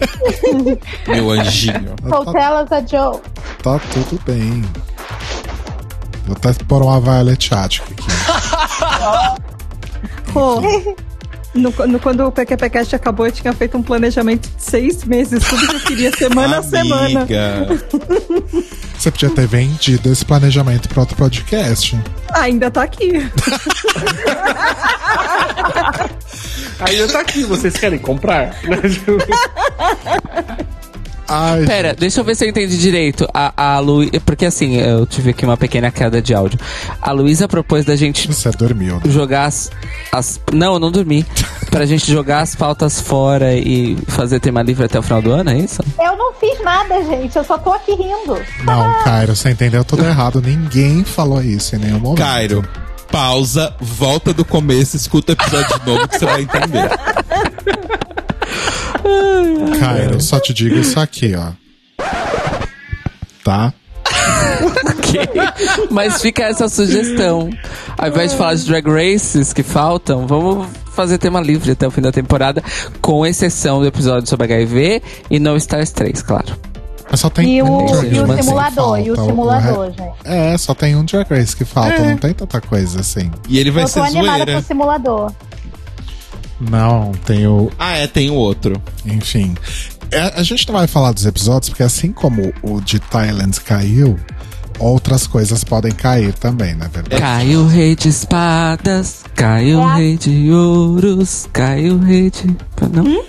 meu 1.06 1.31
anjinho. 1.31 1.94
So 2.09 2.32
tell 2.32 2.62
us 2.64 2.72
a 2.72 2.81
joke. 2.81 3.28
Tá 3.62 3.78
tudo 3.93 4.18
bem. 4.24 4.64
Vou 6.27 6.37
até 6.37 6.53
pôr 6.65 6.82
uma 6.82 7.01
Violet 7.01 7.55
Attic 7.55 7.82
aqui. 7.82 8.07
Pô, 10.32 10.61
no, 11.53 11.74
no- 11.89 11.99
quando 11.99 12.24
o 12.24 12.31
PQPcast 12.31 12.95
acabou, 12.95 13.27
eu 13.27 13.32
tinha 13.32 13.53
feito 13.53 13.77
um 13.77 13.82
planejamento 13.82 14.49
de 14.57 14.62
seis 14.62 15.03
meses, 15.05 15.43
tudo 15.45 15.66
que 15.66 15.74
eu 15.77 15.81
queria 15.81 16.16
semana 16.16 16.59
a 16.59 16.62
semana. 16.66 17.27
Você 18.97 19.11
podia 19.11 19.31
ter 19.31 19.47
vendido 19.49 20.12
esse 20.12 20.24
planejamento 20.24 20.89
pra 20.89 21.01
outro 21.01 21.16
podcast. 21.16 21.99
Ainda 22.32 22.70
tá 22.70 22.82
aqui. 22.85 23.11
Ainda 26.81 27.09
tá 27.12 27.20
aqui, 27.20 27.43
vocês 27.45 27.74
querem 27.77 27.99
comprar? 27.99 28.55
Ai, 31.32 31.65
Pera, 31.65 31.94
deixa 31.94 32.20
eu 32.20 32.24
ver 32.24 32.35
se 32.35 32.44
eu 32.44 32.48
entendi 32.48 32.77
direito. 32.77 33.24
A, 33.32 33.74
a 33.74 33.78
Lu... 33.78 34.05
Porque 34.27 34.44
assim, 34.44 34.78
eu 34.78 35.07
tive 35.07 35.31
aqui 35.31 35.44
uma 35.44 35.57
pequena 35.57 35.89
queda 35.89 36.20
de 36.20 36.35
áudio. 36.35 36.59
A 37.01 37.12
Luísa 37.12 37.47
propôs 37.47 37.85
da 37.85 37.94
gente 37.94 38.27
você 38.27 38.51
dormiu. 38.51 38.97
né? 38.97 39.02
jogar 39.07 39.44
as, 39.44 39.70
as. 40.11 40.40
Não, 40.52 40.74
eu 40.74 40.81
não 40.81 40.90
dormi. 40.90 41.24
pra 41.70 41.86
gente 41.86 42.11
jogar 42.11 42.40
as 42.40 42.57
pautas 42.57 43.01
fora 43.01 43.55
e 43.55 43.97
fazer 44.09 44.40
tema 44.40 44.61
livre 44.61 44.85
até 44.85 44.98
o 44.98 45.02
final 45.02 45.23
do 45.23 45.31
ano, 45.31 45.51
é 45.51 45.59
isso? 45.59 45.81
Eu 46.01 46.16
não 46.16 46.32
fiz 46.35 46.61
nada, 46.65 47.01
gente. 47.05 47.36
Eu 47.36 47.44
só 47.44 47.57
tô 47.57 47.73
aqui 47.73 47.93
rindo. 47.93 48.36
Não, 48.65 49.05
Cairo, 49.05 49.36
você 49.36 49.51
entendeu 49.51 49.85
tudo 49.85 50.05
errado. 50.05 50.43
Ninguém 50.43 51.05
falou 51.05 51.40
isso 51.40 51.77
em 51.77 51.78
nenhum 51.78 52.01
momento. 52.01 52.19
Cairo, 52.19 52.69
pausa, 53.09 53.73
volta 53.81 54.35
do 54.35 54.44
começo, 54.44 54.97
escuta 54.97 55.31
o 55.31 55.35
episódio 55.35 55.78
de 55.78 55.86
novo 55.86 56.09
que 56.09 56.19
você 56.19 56.24
vai 56.27 56.43
entender. 56.43 56.90
Cairo, 59.78 60.14
eu 60.14 60.20
só 60.20 60.39
te 60.40 60.52
digo 60.52 60.77
isso 60.77 60.98
aqui, 61.01 61.35
ó. 61.35 61.52
Tá? 63.44 63.72
Ok. 64.98 65.20
Mas 65.90 66.20
fica 66.20 66.44
essa 66.44 66.68
sugestão. 66.68 67.51
Ao 67.97 68.09
invés 68.09 68.32
de 68.32 68.36
falar 68.36 68.55
de 68.55 68.64
drag 68.66 68.86
races 68.89 69.52
que 69.52 69.62
faltam, 69.62 70.27
vamos 70.27 70.66
fazer 70.93 71.18
tema 71.18 71.40
livre 71.40 71.70
até 71.72 71.86
o 71.86 71.90
fim 71.90 72.01
da 72.01 72.12
temporada, 72.12 72.62
com 73.01 73.24
exceção 73.24 73.81
do 73.81 73.86
episódio 73.86 74.28
sobre 74.28 74.44
HIV 74.52 75.02
e 75.31 75.39
No 75.39 75.56
Stars 75.56 75.90
3, 75.93 76.22
claro. 76.22 76.56
Mas 77.10 77.20
só 77.20 77.28
tem 77.31 77.56
E 77.56 77.62
um 77.62 77.85
o, 77.85 77.86
Drag 77.90 78.14
e 78.14 78.20
o 78.20 78.24
Race 78.27 78.36
que 78.36 78.43
simulador, 78.44 79.01
e 79.01 79.10
o 79.10 79.16
simulador, 79.16 79.86
re- 79.86 79.93
gente. 79.98 80.12
É, 80.24 80.56
só 80.59 80.74
tem 80.74 80.94
um 80.94 81.05
Drag 81.05 81.27
Race 81.28 81.56
que 81.56 81.64
falta, 81.64 81.98
não 81.98 82.16
tem 82.16 82.32
tanta 82.32 82.60
coisa 82.60 83.01
assim. 83.01 83.31
E 83.48 83.59
ele 83.59 83.70
vai 83.70 83.82
Eu 83.85 83.89
tô 83.89 83.93
ser 83.94 84.01
animada 84.01 84.35
zoeira. 84.36 84.52
pro 84.52 84.62
simulador. 84.62 85.32
Não, 86.61 87.12
tem 87.24 87.47
o. 87.47 87.70
Ah, 87.78 87.97
é, 87.97 88.07
tem 88.07 88.31
o 88.31 88.35
outro. 88.35 88.81
Enfim. 89.07 89.55
É, 90.11 90.20
a 90.39 90.43
gente 90.43 90.66
não 90.69 90.74
vai 90.74 90.87
falar 90.87 91.12
dos 91.12 91.24
episódios, 91.24 91.69
porque 91.70 91.82
assim 91.82 92.12
como 92.12 92.53
o 92.62 92.81
de 92.81 92.99
Thailand 92.99 93.59
caiu, 93.61 94.19
outras 94.78 95.27
coisas 95.27 95.62
podem 95.65 95.93
cair 95.93 96.32
também, 96.35 96.74
na 96.74 96.89
verdade. 96.89 97.23
Caiu 97.23 97.61
o 97.61 97.66
rei 97.69 97.95
de 97.95 98.09
espadas, 98.09 99.24
caiu 99.35 99.78
o 99.81 99.91
É. 99.91 99.97
rei 99.97 100.16
de 100.19 100.51
ouros, 100.53 101.49
caiu 101.53 101.95
o 101.95 101.99
rei 101.99 102.31
de. 102.31 102.47
Não? 102.93 103.24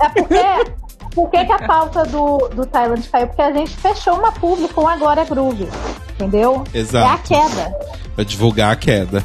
É 0.00 0.08
porque. 0.08 0.82
Por 1.14 1.28
que, 1.30 1.44
que 1.44 1.52
a 1.52 1.58
pauta 1.58 2.04
do, 2.04 2.48
do 2.56 2.64
Thailand 2.64 3.06
caiu? 3.10 3.26
Porque 3.26 3.42
a 3.42 3.52
gente 3.52 3.76
fechou 3.76 4.14
uma 4.18 4.32
publi 4.32 4.66
com 4.68 4.88
a 4.88 4.96
Glória 4.96 5.24
Groove. 5.26 5.68
Entendeu? 6.14 6.64
Exato. 6.72 7.34
É 7.34 7.36
a 7.38 7.42
queda. 7.44 7.76
Pra 8.14 8.24
divulgar 8.24 8.72
a 8.72 8.76
queda. 8.76 9.22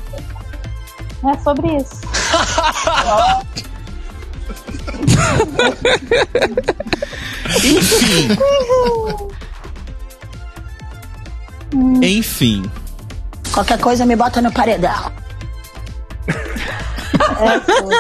É 1.28 1.38
sobre 1.40 1.76
isso. 1.76 2.02
Enfim. 12.02 12.70
Qualquer 13.52 13.80
coisa 13.80 14.06
me 14.06 14.16
bota 14.16 14.42
no 14.42 14.52
paredão. 14.52 15.12
É 17.40 17.60
sobre. 17.60 17.98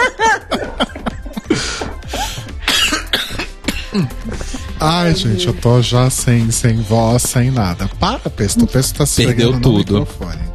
Ai, 4.79 5.15
gente, 5.15 5.47
eu 5.47 5.53
tô 5.53 5.81
já 5.81 6.09
sem, 6.09 6.51
sem 6.51 6.79
voz, 6.81 7.23
sem 7.23 7.49
nada. 7.49 7.89
Para, 7.99 8.29
Pesto. 8.29 8.63
O 8.65 8.67
Pesto 8.67 8.99
tá 8.99 9.05
se 9.05 9.25
Perdeu 9.25 9.59
tudo. 9.59 10.01
microfone. 10.01 10.47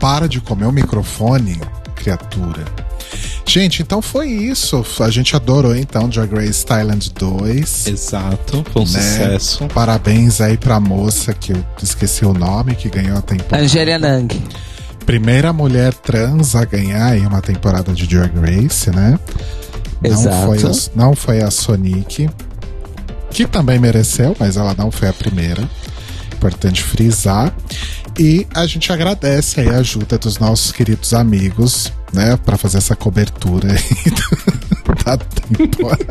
Para 0.00 0.26
de 0.26 0.40
comer 0.40 0.66
o 0.66 0.72
microfone, 0.72 1.60
criatura. 2.02 2.64
Gente, 3.46 3.82
então 3.82 4.00
foi 4.00 4.28
isso. 4.28 4.84
A 5.00 5.10
gente 5.10 5.36
adorou, 5.36 5.76
então, 5.76 6.08
Drag 6.08 6.32
Race 6.34 6.64
Thailand 6.64 7.10
2. 7.18 7.86
Exato. 7.86 8.64
Foi 8.72 8.82
um 8.82 8.84
Né? 8.86 9.00
sucesso. 9.00 9.66
Parabéns 9.68 10.40
aí 10.40 10.56
pra 10.56 10.80
moça 10.80 11.32
que 11.34 11.52
eu 11.52 11.64
esqueci 11.82 12.24
o 12.24 12.32
nome, 12.32 12.74
que 12.74 12.88
ganhou 12.88 13.18
a 13.18 13.22
temporada. 13.22 13.62
Angélia 13.64 13.98
Nang. 13.98 14.28
Primeira 15.04 15.52
mulher 15.52 15.92
trans 15.94 16.54
a 16.54 16.64
ganhar 16.64 17.06
aí 17.12 17.26
uma 17.26 17.42
temporada 17.42 17.92
de 17.92 18.06
Drag 18.06 18.32
Race, 18.38 18.90
né? 18.90 19.18
Não 20.00 20.10
Exato. 20.10 20.46
foi, 20.46 20.58
a, 20.58 20.72
não 20.94 21.14
foi 21.16 21.42
a 21.42 21.50
Sonic, 21.50 22.30
que 23.30 23.46
também 23.46 23.78
mereceu, 23.78 24.34
mas 24.38 24.56
ela 24.56 24.74
não 24.76 24.90
foi 24.90 25.08
a 25.08 25.12
primeira. 25.12 25.62
Importante 26.34 26.82
frisar. 26.82 27.52
E 28.18 28.46
a 28.54 28.66
gente 28.66 28.92
agradece 28.92 29.60
aí 29.60 29.68
a 29.68 29.78
ajuda 29.78 30.18
dos 30.18 30.38
nossos 30.38 30.70
queridos 30.72 31.14
amigos, 31.14 31.92
né, 32.12 32.36
para 32.36 32.56
fazer 32.58 32.78
essa 32.78 32.94
cobertura 32.94 33.68
aí 33.72 34.12
da 35.04 35.16
temporada. 35.16 36.06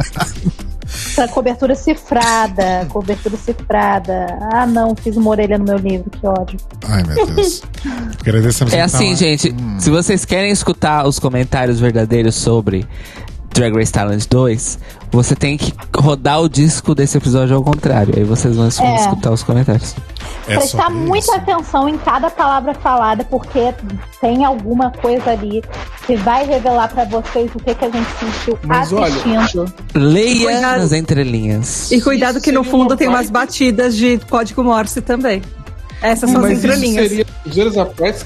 Essa 0.93 1.27
cobertura 1.27 1.73
cifrada. 1.75 2.85
Cobertura 2.89 3.37
cifrada. 3.37 4.25
Ah, 4.51 4.65
não, 4.65 4.93
fiz 4.95 5.15
uma 5.15 5.29
orelha 5.29 5.57
no 5.57 5.63
meu 5.63 5.77
livro, 5.77 6.09
que 6.09 6.25
ódio. 6.27 6.57
Ai, 6.85 7.03
meu 7.03 7.25
Deus. 7.27 7.61
Agradecemos 8.19 8.73
É 8.73 8.77
então, 8.83 8.85
assim, 8.85 9.13
a- 9.13 9.15
gente. 9.15 9.55
Se 9.79 9.89
vocês 9.89 10.25
querem 10.25 10.51
escutar 10.51 11.07
os 11.07 11.17
comentários 11.17 11.79
verdadeiros 11.79 12.35
sobre 12.35 12.85
Drag 13.53 13.73
Race 13.75 13.91
Talent 13.91 14.25
2, 14.29 14.79
você 15.11 15.35
tem 15.35 15.57
que 15.57 15.73
rodar 15.95 16.41
o 16.41 16.47
disco 16.47 16.95
desse 16.95 17.17
episódio 17.17 17.55
ao 17.55 17.63
contrário. 17.63 18.13
Aí 18.17 18.23
vocês 18.23 18.55
vão 18.55 18.65
É. 18.65 18.95
escutar 18.95 19.31
os 19.31 19.43
comentários. 19.43 19.93
É 20.47 20.55
Prestar 20.57 20.89
muita 20.89 21.17
isso. 21.19 21.35
atenção 21.35 21.87
em 21.89 21.97
cada 21.97 22.29
palavra 22.29 22.73
falada, 22.73 23.23
porque 23.25 23.73
tem 24.21 24.43
alguma 24.45 24.89
coisa 24.89 25.31
ali 25.31 25.61
que 26.07 26.15
vai 26.15 26.45
revelar 26.45 26.87
pra 26.89 27.03
vocês 27.05 27.51
o 27.53 27.59
que, 27.59 27.75
que 27.75 27.85
a 27.85 27.89
gente 27.89 28.09
sentiu 28.19 28.57
Mas 28.63 28.91
olha- 28.93 29.07
assistindo. 29.07 29.71
Leia 29.93 30.45
Cuidado. 30.51 30.79
nas 30.79 30.91
entrelinhas. 30.93 31.91
E 31.91 32.01
cuidado 32.01 32.39
que 32.41 32.51
no 32.51 32.63
fundo 32.63 32.95
tem 32.95 33.07
umas 33.07 33.29
batidas 33.29 33.95
de 33.95 34.17
código 34.29 34.63
Morse 34.63 35.01
também. 35.01 35.41
Essas 36.01 36.31
são 36.31 36.39
as 36.39 36.49
Mas 36.49 36.57
isso 36.57 36.67
entrelinhas. 36.67 37.07
seria, 37.09 37.25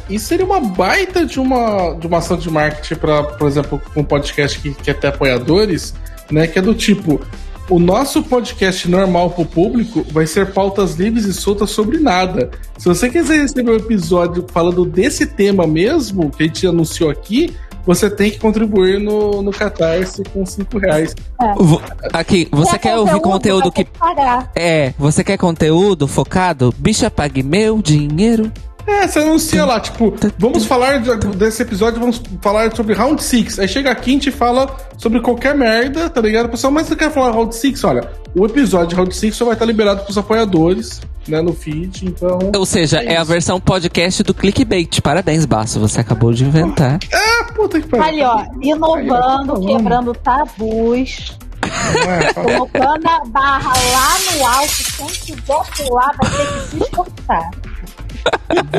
isso 0.10 0.26
seria 0.28 0.45
uma 0.45 0.60
baita 0.60 1.26
de 1.26 1.40
uma, 1.40 1.94
de 1.94 2.08
uma 2.08 2.20
ação 2.20 2.38
de 2.38 2.50
marketing 2.50 2.95
para, 2.95 3.24
por 3.24 3.48
exemplo, 3.48 3.82
um 3.95 4.04
podcast 4.04 4.60
que 4.60 4.74
quer 4.74 4.98
ter 4.98 5.08
apoiadores, 5.08 5.94
né? 6.32 6.48
Que 6.48 6.60
é 6.60 6.62
do 6.62 6.74
tipo. 6.74 7.22
O 7.68 7.80
nosso 7.80 8.22
podcast 8.22 8.88
normal 8.88 9.32
pro 9.32 9.44
público 9.44 10.06
vai 10.12 10.28
ser 10.28 10.54
pautas 10.54 10.94
livres 10.94 11.26
e 11.26 11.34
soltas 11.34 11.72
sobre 11.72 11.98
nada. 11.98 12.52
Se 12.78 12.86
você 12.86 13.10
quiser 13.10 13.42
receber 13.42 13.72
um 13.72 13.76
episódio 13.76 14.45
falando 14.54 14.86
desse 14.86 15.26
tema 15.26 15.66
mesmo, 15.66 16.30
que 16.30 16.44
a 16.44 16.45
gente 16.45 16.68
anunciou 16.68 17.10
aqui, 17.10 17.56
você 17.86 18.10
tem 18.10 18.32
que 18.32 18.40
contribuir 18.40 19.00
no, 19.00 19.42
no 19.42 19.52
Catarse 19.52 20.24
com 20.34 20.46
5 20.46 20.78
reais. 20.80 21.16
Vo- 21.58 21.82
Aqui, 22.14 22.48
você 22.52 22.78
quer 22.80 22.98
ouvir 22.98 23.20
conteúdo 23.22 23.72
que. 23.72 23.86
pagar. 23.86 24.52
É, 24.56 24.94
você 24.98 25.24
quer 25.24 25.38
conteúdo 25.38 26.08
focado? 26.08 26.74
Bicha, 26.78 27.12
pague 27.12 27.44
meu 27.44 27.82
dinheiro. 27.82 28.52
É, 28.88 29.08
você 29.08 29.20
anuncia 29.20 29.66
lá, 29.66 29.80
tipo, 29.80 30.14
vamos 30.38 30.66
falar 30.66 31.00
de- 31.00 31.16
desse 31.36 31.62
episódio, 31.64 32.00
vamos 32.00 32.22
falar 32.42 32.74
sobre 32.76 32.94
Round 32.94 33.22
6. 33.24 33.58
Aí 33.60 33.68
chega 33.68 33.90
aqui 33.92 34.12
e 34.12 34.14
a 34.14 34.14
gente 34.14 34.32
fala 34.32 34.76
sobre 34.98 35.20
qualquer 35.22 35.56
merda, 35.56 36.08
tá 36.10 36.22
ligado? 36.22 36.50
Pessoal, 36.50 36.72
mas 36.72 36.88
você 36.88 36.96
quer 36.96 37.12
falar 37.12 37.32
Round 37.32 37.56
6? 37.56 37.84
Olha, 37.84 38.10
o 38.36 38.46
episódio 38.46 38.90
de 38.90 38.96
Round 38.96 39.16
6 39.16 39.36
só 39.36 39.46
vai 39.46 39.54
estar 39.56 39.66
liberado 39.66 40.04
pros 40.04 40.18
apoiadores, 40.18 41.02
né, 41.28 41.42
no 41.42 41.54
feed, 41.54 42.06
então... 42.06 42.38
Ou 42.56 42.66
seja, 42.66 43.02
é, 43.02 43.18
a 43.18 43.22
isso. 43.24 43.32
versão 43.32 43.60
podcast 43.60 44.22
do 44.22 44.34
clickbait. 44.36 45.02
Parabéns, 45.02 45.46
Baço. 45.46 45.80
Você 45.80 46.02
acabou 46.02 46.32
de 46.32 46.44
inventar. 46.46 47.00
Ah, 47.12 47.46
puta 47.56 47.82
que 47.82 47.88
pariu. 47.88 48.06
Ali, 48.06 48.22
ó, 48.24 48.46
inovando, 48.62 49.56
Aí, 49.58 49.62
tá 49.62 49.78
quebrando 49.78 50.14
tabus, 50.14 51.36
É, 51.64 52.34
colocando 52.34 53.08
a 53.08 53.26
barra 53.26 53.74
lá 53.74 54.18
no 54.38 54.46
alto. 54.46 54.74
Quem 54.98 55.08
quiser 55.08 55.64
pular 55.76 56.12
vai 56.22 56.30
ter 56.32 56.46
que 56.54 56.70
se 56.70 56.84
esforçar. 56.84 57.50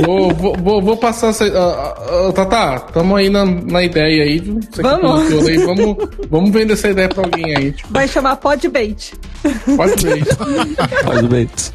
Vou, 0.05 0.35
vou, 0.35 0.57
vou, 0.57 0.83
vou 0.83 0.97
passar 0.97 1.29
essa... 1.29 1.45
ah, 1.47 2.29
ah, 2.29 2.33
Tata, 2.33 2.93
tamo 2.93 3.17
aí 3.17 3.29
na, 3.29 3.45
na 3.45 3.83
ideia 3.83 4.25
aí, 4.25 4.39
viu? 4.39 4.61
Você 4.61 4.69
que 4.71 4.83
Vamos. 4.83 5.49
aí, 5.49 5.59
vamos, 5.59 5.97
vamos 6.31 6.51
vender 6.51 6.75
essa 6.75 6.89
ideia 6.89 7.09
pra 7.09 7.25
alguém 7.25 7.57
aí, 7.57 7.73
tipo, 7.73 7.93
Vai 7.93 8.09
chamar 8.09 8.37
Podbait. 8.37 9.13
pode 9.77 10.05
ver. 10.05 10.25
Parabéns. 11.05 11.73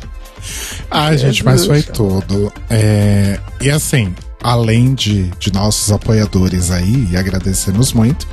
Ai, 0.90 1.18
gente, 1.18 1.46
mas 1.46 1.66
foi 1.66 1.84
tudo. 1.84 2.52
É, 2.70 3.40
e 3.62 3.70
assim, 3.70 4.14
além 4.42 4.94
de, 4.94 5.26
de 5.40 5.54
nossos 5.54 5.92
apoiadores 5.92 6.72
aí, 6.72 7.08
e 7.12 7.18
agradecemos 7.18 7.94
muito, 7.94 8.28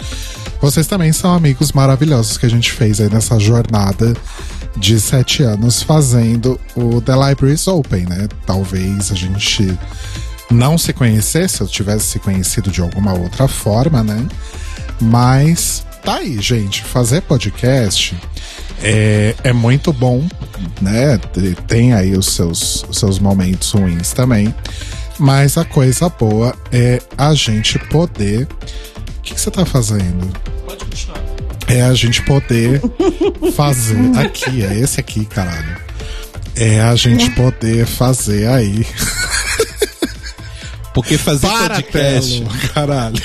vocês 0.61 0.87
também 0.87 1.13
são 1.13 1.33
amigos 1.35 1.73
maravilhosos 1.73 2.37
que 2.39 2.47
a 2.47 2.51
gente 2.51 2.73
fez 2.73 3.01
aí 3.01 3.09
nessa 3.11 3.39
jornada 3.39 4.15
de 4.79 5.01
sete 5.01 5.43
anos 5.43 5.83
fazendo 5.83 6.59
o 6.77 7.01
The 7.01 7.13
Libraries 7.15 7.67
Open, 7.67 8.05
né? 8.07 8.29
Talvez 8.47 9.11
a 9.11 9.15
gente 9.15 9.77
não 10.51 10.79
se 10.79 10.93
conhecesse, 10.93 11.61
eu 11.61 11.67
tivesse 11.67 12.07
se 12.07 12.19
conhecido 12.19 12.71
de 12.71 12.81
alguma 12.81 13.13
outra 13.13 13.47
forma, 13.49 14.03
né? 14.03 14.27
Mas 15.01 15.85
tá 16.05 16.17
aí, 16.17 16.41
gente. 16.41 16.83
Fazer 16.83 17.21
podcast 17.23 18.17
é, 18.83 19.35
é 19.45 19.53
muito 19.53 19.93
bom, 19.93 20.27
né? 20.81 21.19
Te- 21.19 21.55
Tem 21.67 21.93
aí 21.93 22.17
os 22.17 22.27
seus, 22.27 22.85
os 22.89 22.99
seus 22.99 23.19
momentos 23.19 23.71
ruins 23.73 24.13
também. 24.13 24.55
Mas 25.19 25.59
a 25.59 25.65
coisa 25.65 26.09
boa 26.09 26.55
é 26.71 27.03
a 27.17 27.35
gente 27.35 27.79
poder. 27.79 28.45
O 28.45 29.21
que, 29.23 29.35
que 29.35 29.41
você 29.41 29.51
tá 29.51 29.67
fazendo? 29.67 30.33
Pode 30.65 30.85
continuar. 30.85 31.19
É 31.69 31.83
a 31.83 31.95
gente 31.95 32.23
poder 32.23 32.81
fazer. 33.55 33.97
Aqui, 34.19 34.65
é 34.65 34.75
esse 34.79 35.01
aqui, 35.01 35.25
caralho. 35.25 35.77
É 36.57 36.81
a 36.81 36.95
gente 36.97 37.31
poder 37.33 37.87
fazer 37.87 38.49
aí. 38.49 38.87
Porque 40.95 41.17
fazer 41.17 41.47
Para, 41.47 41.75
podcast. 41.77 42.43
Telo, 42.43 42.51
caralho. 42.75 43.19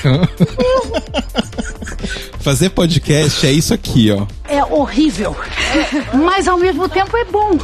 Fazer 2.40 2.68
podcast 2.68 3.46
é 3.46 3.52
isso 3.52 3.72
aqui, 3.72 4.10
ó. 4.10 4.26
É 4.46 4.62
horrível. 4.62 5.34
Mas 6.12 6.46
ao 6.46 6.58
mesmo 6.58 6.86
tempo 6.90 7.16
é 7.16 7.24
bom. 7.24 7.58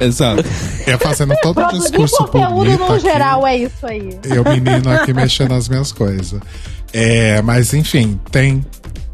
Exato. 0.00 0.42
É 0.84 0.98
fazendo 0.98 1.34
todo 1.40 1.60
o 1.60 1.68
discurso 1.68 2.16
conteúdo 2.26 2.54
bonito 2.54 2.78
no 2.80 2.94
aqui. 2.94 3.00
geral 3.00 3.46
é 3.46 3.56
isso 3.58 3.86
aí. 3.86 4.18
E 4.26 4.38
o 4.38 4.42
menino 4.42 4.90
aqui 4.90 5.12
mexendo 5.12 5.50
nas 5.50 5.68
minhas 5.68 5.92
coisas. 5.92 6.40
É, 6.92 7.40
mas 7.42 7.72
enfim, 7.72 8.20
tem 8.32 8.66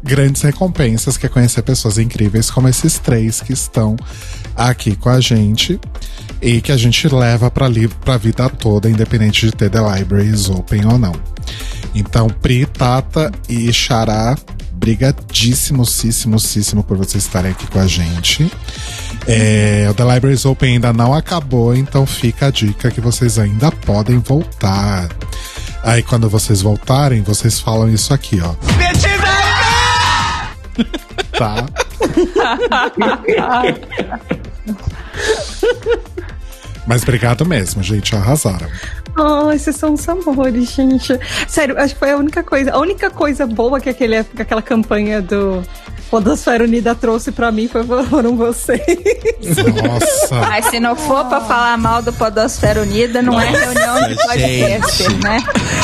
grandes 0.05 0.43
recompensas 0.43 1.17
que 1.17 1.25
é 1.25 1.29
conhecer 1.29 1.63
pessoas 1.63 1.97
incríveis 1.97 2.51
como 2.51 2.69
esses 2.69 2.99
três 2.99 3.41
que 3.41 3.51
estão 3.51 3.97
aqui 4.55 4.95
com 4.95 5.09
a 5.09 5.19
gente 5.19 5.79
e 6.41 6.61
que 6.61 6.71
a 6.71 6.77
gente 6.77 7.07
leva 7.07 7.49
pra, 7.49 7.67
li 7.67 7.87
pra 7.87 8.15
vida 8.15 8.47
toda, 8.47 8.89
independente 8.89 9.47
de 9.47 9.51
ter 9.51 9.69
The 9.69 9.79
Libraries 9.79 10.47
Open 10.47 10.85
ou 10.85 10.99
não. 10.99 11.13
Então, 11.95 12.27
Pri, 12.29 12.65
Tata 12.65 13.31
e 13.49 13.71
Xará, 13.73 14.37
brigadíssimos 14.73 16.03
por 16.87 16.97
vocês 16.97 17.23
estarem 17.23 17.51
aqui 17.51 17.65
com 17.67 17.79
a 17.79 17.87
gente. 17.87 18.51
É, 19.27 19.87
o 19.89 19.93
The 19.95 20.13
Libraries 20.13 20.45
Open 20.45 20.75
ainda 20.75 20.93
não 20.93 21.13
acabou, 21.13 21.75
então 21.75 22.05
fica 22.05 22.47
a 22.47 22.51
dica 22.51 22.91
que 22.91 23.01
vocês 23.01 23.39
ainda 23.39 23.71
podem 23.71 24.19
voltar. 24.19 25.09
Aí 25.83 26.03
quando 26.03 26.29
vocês 26.29 26.61
voltarem, 26.61 27.23
vocês 27.23 27.59
falam 27.59 27.89
isso 27.89 28.13
aqui, 28.13 28.39
ó. 28.41 28.53
Tá? 31.37 31.65
Mas 36.87 37.03
obrigado 37.03 37.45
mesmo, 37.45 37.81
gente. 37.81 38.15
Arrasaram. 38.15 38.67
Oh, 39.17 39.51
esses 39.51 39.75
são 39.75 39.93
os 39.93 40.07
amores, 40.07 40.71
gente. 40.71 41.17
Sério, 41.47 41.79
acho 41.79 41.93
que 41.93 41.99
foi 41.99 42.11
a 42.11 42.17
única 42.17 42.43
coisa. 42.43 42.73
A 42.73 42.79
única 42.79 43.09
coisa 43.09 43.47
boa 43.47 43.79
que, 43.79 43.89
aquele, 43.89 44.23
que 44.23 44.41
aquela 44.41 44.61
campanha 44.61 45.21
do 45.21 45.63
Podosfera 46.15 46.63
Unida 46.63 46.95
trouxe 46.95 47.29
pra 47.29 47.51
mim 47.51 47.67
foi, 47.67 47.83
foram 47.83 48.37
vocês. 48.37 48.79
Nossa. 49.83 50.35
Mas 50.39 50.67
se 50.67 50.79
não 50.79 50.95
for 50.95 51.25
pra 51.25 51.41
falar 51.41 51.77
mal 51.77 52.01
do 52.01 52.13
Podosfera 52.13 52.81
Unida, 52.81 53.21
não 53.21 53.37
é 53.37 53.49
reunião 53.49 54.07
de 54.07 54.15
podcast, 54.15 55.13
né? 55.21 55.39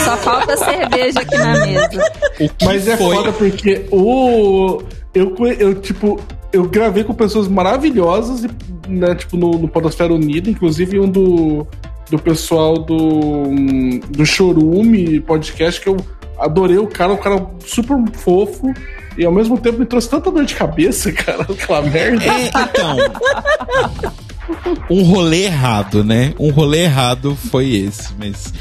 Só 0.06 0.16
falta 0.16 0.56
cerveja 0.56 1.20
aqui 1.20 1.38
na 1.38 1.66
mesa. 1.66 2.12
O 2.40 2.48
que 2.48 2.66
Mas 2.66 2.88
é 2.88 2.96
foi? 2.96 3.14
foda 3.14 3.34
porque 3.34 3.86
o. 3.92 4.82
Eu, 5.14 5.36
eu, 5.60 5.76
tipo, 5.76 6.18
eu 6.54 6.64
gravei 6.64 7.04
com 7.04 7.14
pessoas 7.14 7.50
maravilhosas, 7.50 8.50
né, 8.88 9.14
tipo, 9.16 9.36
no, 9.36 9.52
no 9.60 9.68
Podosfera 9.68 10.14
Unida, 10.14 10.50
inclusive 10.50 10.98
um 10.98 11.10
do, 11.10 11.68
do 12.10 12.18
pessoal 12.18 12.76
do, 12.76 13.50
do 14.10 14.26
Chorume 14.26 15.20
podcast, 15.20 15.82
que 15.82 15.90
eu 15.90 15.98
adorei 16.40 16.78
o 16.78 16.88
cara, 16.88 17.12
um 17.12 17.18
cara 17.18 17.46
super 17.66 17.98
fofo. 18.14 18.74
E 19.18 19.26
ao 19.26 19.32
mesmo 19.32 19.58
tempo 19.58 19.80
me 19.80 19.86
trouxe 19.86 20.10
tanta 20.10 20.32
dor 20.32 20.46
de 20.46 20.56
cabeça, 20.56 21.12
cara, 21.14 21.44
aquela 21.44 21.82
merda. 21.82 22.24
É, 22.26 22.48
então. 22.48 22.98
Um 24.90 25.04
rolê 25.04 25.46
errado, 25.46 26.04
né? 26.04 26.34
Um 26.38 26.52
rolê 26.52 26.84
errado 26.84 27.38
foi 27.50 27.72
esse, 27.74 28.10
mas 28.18 28.54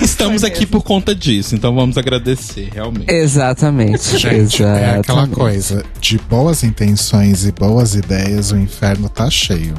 estamos 0.00 0.44
aqui 0.44 0.66
por 0.66 0.82
conta 0.82 1.14
disso, 1.14 1.54
então 1.54 1.74
vamos 1.74 1.96
agradecer, 1.96 2.68
realmente. 2.72 3.10
Exatamente. 3.10 4.18
Gente, 4.18 4.62
é 4.62 4.66
aquela 4.66 4.98
exatamente. 4.98 5.34
coisa. 5.34 5.84
De 6.00 6.18
boas 6.18 6.62
intenções 6.62 7.46
e 7.46 7.52
boas 7.52 7.94
ideias, 7.94 8.52
o 8.52 8.58
inferno 8.58 9.08
tá 9.08 9.30
cheio. 9.30 9.74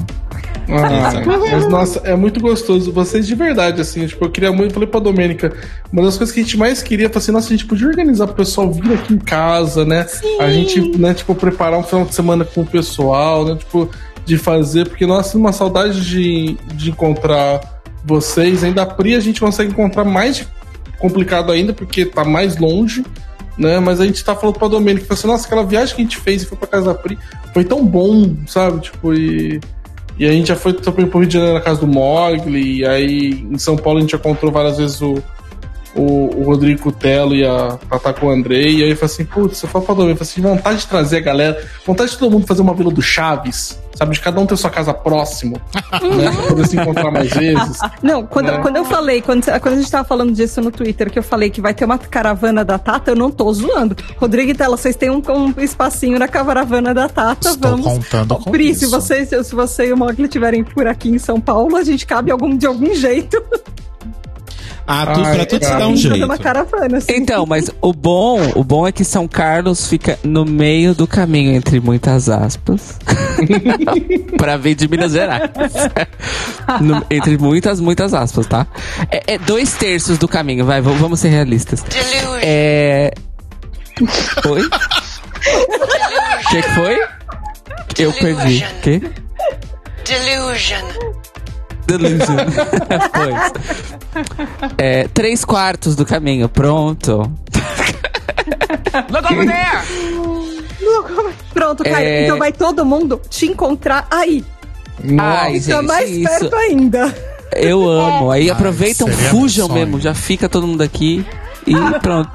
Ah, 0.69 1.21
mas 1.25 1.67
nossa, 1.67 1.99
é 2.05 2.15
muito 2.15 2.39
gostoso. 2.39 2.91
Vocês 2.91 3.27
de 3.27 3.35
verdade, 3.35 3.81
assim, 3.81 4.05
tipo, 4.07 4.25
eu 4.25 4.31
queria 4.31 4.51
muito, 4.51 4.73
falei 4.73 4.87
pra 4.87 4.99
Domênica, 4.99 5.53
uma 5.91 6.03
das 6.03 6.17
coisas 6.17 6.33
que 6.33 6.41
a 6.41 6.43
gente 6.43 6.57
mais 6.57 6.81
queria 6.81 7.09
foi 7.09 7.17
assim, 7.19 7.31
nossa, 7.31 7.47
a 7.47 7.51
gente 7.51 7.65
podia 7.65 7.87
organizar 7.87 8.27
pro 8.27 8.35
pessoal 8.35 8.71
vir 8.71 8.93
aqui 8.93 9.13
em 9.13 9.19
casa, 9.19 9.85
né? 9.85 10.05
A 10.39 10.49
gente, 10.49 10.79
né, 10.97 11.13
tipo, 11.13 11.35
preparar 11.35 11.79
um 11.79 11.83
final 11.83 12.05
de 12.05 12.15
semana 12.15 12.45
com 12.45 12.61
o 12.61 12.65
pessoal, 12.65 13.45
né? 13.45 13.55
Tipo, 13.55 13.89
de 14.25 14.37
fazer, 14.37 14.87
porque 14.87 15.05
nossa, 15.05 15.37
uma 15.37 15.51
saudade 15.51 16.01
de, 16.01 16.57
de 16.75 16.91
encontrar 16.91 17.81
vocês. 18.03 18.63
Ainda 18.63 18.83
a 18.83 18.85
Pri 18.85 19.15
a 19.15 19.19
gente 19.19 19.39
consegue 19.39 19.71
encontrar 19.71 20.03
mais 20.03 20.47
complicado 20.97 21.51
ainda, 21.51 21.73
porque 21.73 22.05
tá 22.05 22.23
mais 22.23 22.57
longe. 22.57 23.03
Né, 23.55 23.79
mas 23.79 24.01
a 24.01 24.05
gente 24.07 24.25
tá 24.25 24.35
falando 24.35 24.57
pra 24.57 24.67
Domênica, 24.67 25.05
falou 25.05 25.19
assim, 25.19 25.27
nossa, 25.27 25.45
aquela 25.45 25.63
viagem 25.63 25.95
que 25.95 26.01
a 26.01 26.05
gente 26.05 26.17
fez 26.17 26.41
e 26.41 26.45
foi 26.47 26.57
pra 26.57 26.67
casa 26.67 26.87
da 26.87 26.95
Pri 26.95 27.19
foi 27.53 27.63
tão 27.63 27.85
bom, 27.85 28.35
sabe? 28.47 28.81
Tipo, 28.81 29.13
e, 29.13 29.61
e 30.17 30.25
a 30.25 30.31
gente 30.31 30.47
já 30.47 30.55
foi 30.55 30.73
também 30.73 31.07
pro 31.07 31.19
Rio 31.19 31.27
de 31.27 31.33
Janeiro 31.33 31.55
na 31.55 31.61
casa 31.61 31.79
do 31.79 31.87
Mogli, 31.87 32.79
e 32.79 32.85
aí 32.85 33.45
em 33.51 33.57
São 33.57 33.75
Paulo 33.75 33.99
a 33.99 34.01
gente 34.01 34.11
já 34.11 34.17
encontrou 34.17 34.51
várias 34.51 34.77
vezes 34.77 35.01
o, 35.01 35.21
o, 35.95 36.41
o 36.41 36.43
Rodrigo 36.43 36.81
Cutelo 36.81 37.35
e 37.35 37.45
a 37.45 37.77
Tata 37.89 38.13
com 38.13 38.27
o 38.27 38.29
Andrei. 38.29 38.77
E 38.77 38.83
aí 38.83 38.89
eu 38.89 38.95
falei 38.95 39.13
assim, 39.13 39.25
putz, 39.25 39.61
eu 39.61 39.69
falo 39.69 39.85
pra 39.85 39.95
Domingo, 39.95 40.13
eu 40.13 40.17
falei 40.17 40.31
assim, 40.31 40.41
vontade 40.41 40.79
de 40.79 40.87
trazer 40.87 41.17
a 41.17 41.21
galera, 41.21 41.69
vontade 41.85 42.11
de 42.11 42.17
todo 42.17 42.31
mundo 42.31 42.47
fazer 42.47 42.61
uma 42.61 42.73
vila 42.73 42.91
do 42.91 43.01
Chaves, 43.01 43.79
sabe? 43.95 44.13
De 44.13 44.19
cada 44.21 44.39
um 44.39 44.45
ter 44.45 44.57
sua 44.57 44.69
casa 44.69 44.93
próximo, 44.93 45.59
né? 45.83 46.31
Pra 46.31 46.47
poder 46.47 46.67
se 46.67 46.77
encontrar 46.77 47.11
mais 47.11 47.31
vezes. 47.31 47.79
Não, 48.01 48.25
quando, 48.25 48.47
né? 48.47 48.59
quando 48.59 48.77
eu 48.77 48.85
falei, 48.85 49.21
quando, 49.21 49.45
quando 49.45 49.73
a 49.75 49.77
gente 49.77 49.91
tava 49.91 50.07
falando 50.07 50.31
disso 50.33 50.61
no 50.61 50.71
Twitter, 50.71 51.11
que 51.11 51.19
eu 51.19 51.23
falei 51.23 51.49
que 51.49 51.61
vai 51.61 51.73
ter 51.73 51.85
uma 51.85 51.97
caravana 51.97 52.65
da 52.65 52.77
Tata, 52.77 53.11
eu 53.11 53.15
não 53.15 53.29
tô 53.29 53.51
zoando. 53.53 53.95
Rodrigo 54.17 54.51
e 54.51 54.53
Tela, 54.53 54.77
vocês 54.77 54.95
têm 54.95 55.09
um, 55.09 55.21
um 55.27 55.61
espacinho 55.61 56.17
na 56.17 56.27
caravana 56.27 56.93
da 56.93 57.07
Tata, 57.07 57.49
Estou 57.49 57.71
vamos. 57.71 57.85
contando 57.85 58.35
com 58.37 58.51
Pri, 58.51 58.69
isso. 58.69 58.81
se 58.81 58.85
você, 58.87 59.25
se 59.25 59.55
você 59.55 59.87
e 59.87 59.93
o 59.93 59.97
Mogli 59.97 60.23
estiverem 60.23 60.63
por 60.63 60.87
aqui 60.87 61.09
em 61.09 61.17
São 61.17 61.39
Paulo, 61.39 61.75
a 61.75 61.83
gente 61.83 62.05
cabe 62.05 62.31
algum, 62.31 62.55
de 62.57 62.65
algum 62.65 62.93
jeito. 62.93 63.41
Ah, 64.85 65.07
tu, 65.13 65.21
Ai, 65.23 65.35
pra 65.35 65.45
tudo 65.45 65.63
se 65.65 65.71
dá 65.77 65.87
um 65.87 65.95
jeito. 65.95 66.25
uma 66.25 66.37
caravana, 66.37 66.97
assim. 66.97 67.13
Então, 67.13 67.45
mas 67.45 67.69
o 67.81 67.93
bom, 67.93 68.51
o 68.55 68.63
bom 68.63 68.85
é 68.87 68.91
que 68.91 69.05
São 69.05 69.27
Carlos 69.27 69.87
fica 69.87 70.19
no 70.23 70.43
meio 70.45 70.93
do 70.93 71.07
caminho, 71.07 71.55
entre 71.55 71.79
muitas 71.79 72.27
aspas. 72.27 72.99
pra 74.37 74.57
vir 74.57 74.75
de 74.75 74.87
Minas 74.87 75.13
Gerais. 75.13 75.49
No- 76.81 77.05
entre 77.11 77.37
muitas, 77.37 77.79
muitas 77.79 78.13
aspas, 78.13 78.47
tá? 78.47 78.65
É, 79.11 79.33
é 79.35 79.37
dois 79.37 79.73
terços 79.73 80.17
do 80.17 80.27
caminho, 80.27 80.65
vai, 80.65 80.81
vamos 80.81 81.19
ser 81.19 81.27
realistas. 81.29 81.83
É. 82.41 83.13
Oi? 84.49 84.61
O 84.63 86.49
que, 86.49 86.61
que 86.61 86.69
foi? 86.69 86.97
Eu 87.99 88.11
perdi. 88.13 88.63
O 88.63 88.81
quê? 88.81 89.01
Delusion. 90.05 90.85
Delusion. 91.85 92.35
pois. 93.13 94.73
É, 94.77 95.07
três 95.13 95.43
quartos 95.43 95.95
do 95.95 96.05
caminho, 96.05 96.47
pronto. 96.49 97.31
Look 99.09 99.31
over 99.31 99.45
there. 99.45 99.81
Pronto, 101.53 101.83
Caio. 101.83 102.07
É. 102.07 102.23
Então 102.23 102.37
vai 102.37 102.51
todo 102.51 102.85
mundo 102.85 103.21
te 103.29 103.45
encontrar 103.45 104.07
aí. 104.09 104.43
Ai, 105.17 105.59
Fica 105.59 105.77
gente, 105.77 105.87
mais 105.87 106.09
isso. 106.09 106.29
perto 106.29 106.55
ainda. 106.55 107.15
Eu 107.55 107.87
amo. 107.87 108.31
Aí 108.31 108.49
aproveitam, 108.49 109.07
seria 109.07 109.29
fujam 109.29 109.69
mesmo. 109.69 109.99
Já 109.99 110.13
fica 110.13 110.49
todo 110.49 110.67
mundo 110.67 110.81
aqui 110.81 111.25
e 111.65 111.99
pronto. 111.99 112.31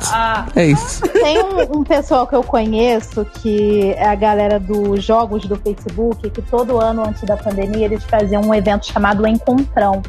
É 0.55 0.67
isso. 0.67 1.03
Tem 1.09 1.43
um, 1.43 1.79
um 1.79 1.85
pessoal 1.85 2.27
que 2.27 2.35
eu 2.35 2.43
conheço 2.43 3.25
que 3.25 3.93
é 3.93 4.09
a 4.09 4.15
galera 4.15 4.59
dos 4.59 5.05
jogos 5.05 5.47
do 5.47 5.57
Facebook, 5.57 6.31
que 6.31 6.43
todo 6.43 6.81
ano 6.81 7.05
antes 7.07 7.23
da 7.23 7.37
pandemia 7.37 7.87
eles 7.87 8.05
faziam 8.05 8.43
um 8.43 8.55
evento 8.55 8.87
chamado 8.87 9.27
Encontrão. 9.27 10.03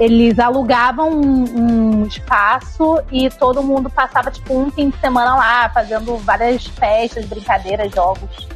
Eles 0.00 0.38
alugavam 0.38 1.10
um, 1.10 2.00
um 2.00 2.06
espaço 2.06 3.00
e 3.10 3.30
todo 3.30 3.62
mundo 3.62 3.88
passava 3.90 4.30
tipo 4.30 4.58
um 4.58 4.70
fim 4.70 4.90
de 4.90 4.98
semana 4.98 5.36
lá, 5.36 5.70
fazendo 5.70 6.16
várias 6.18 6.66
festas, 6.66 7.24
brincadeiras, 7.26 7.92
jogos. 7.92 8.48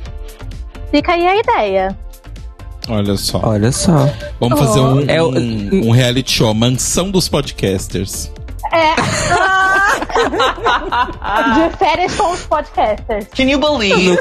Fica 0.91 1.13
aí 1.13 1.27
a 1.27 1.37
ideia. 1.37 1.99
Olha 2.89 3.17
só. 3.17 3.41
Olha 3.43 3.73
só. 3.73 4.09
Vamos 4.41 4.59
fazer 4.59 4.81
um, 4.81 5.01
É 5.09 5.23
um, 5.23 5.89
um 5.89 5.91
reality 5.91 6.33
show, 6.33 6.55
Mansão 6.55 7.11
dos 7.11 7.29
Podcasters. 7.29 8.31
É. 8.73 8.95
De 11.71 11.77
férias 11.79 12.15
com 12.15 12.33
os 12.33 12.41
podcasters. 12.41 13.27
Can 13.35 13.45
you 13.45 13.59
believe? 13.59 14.17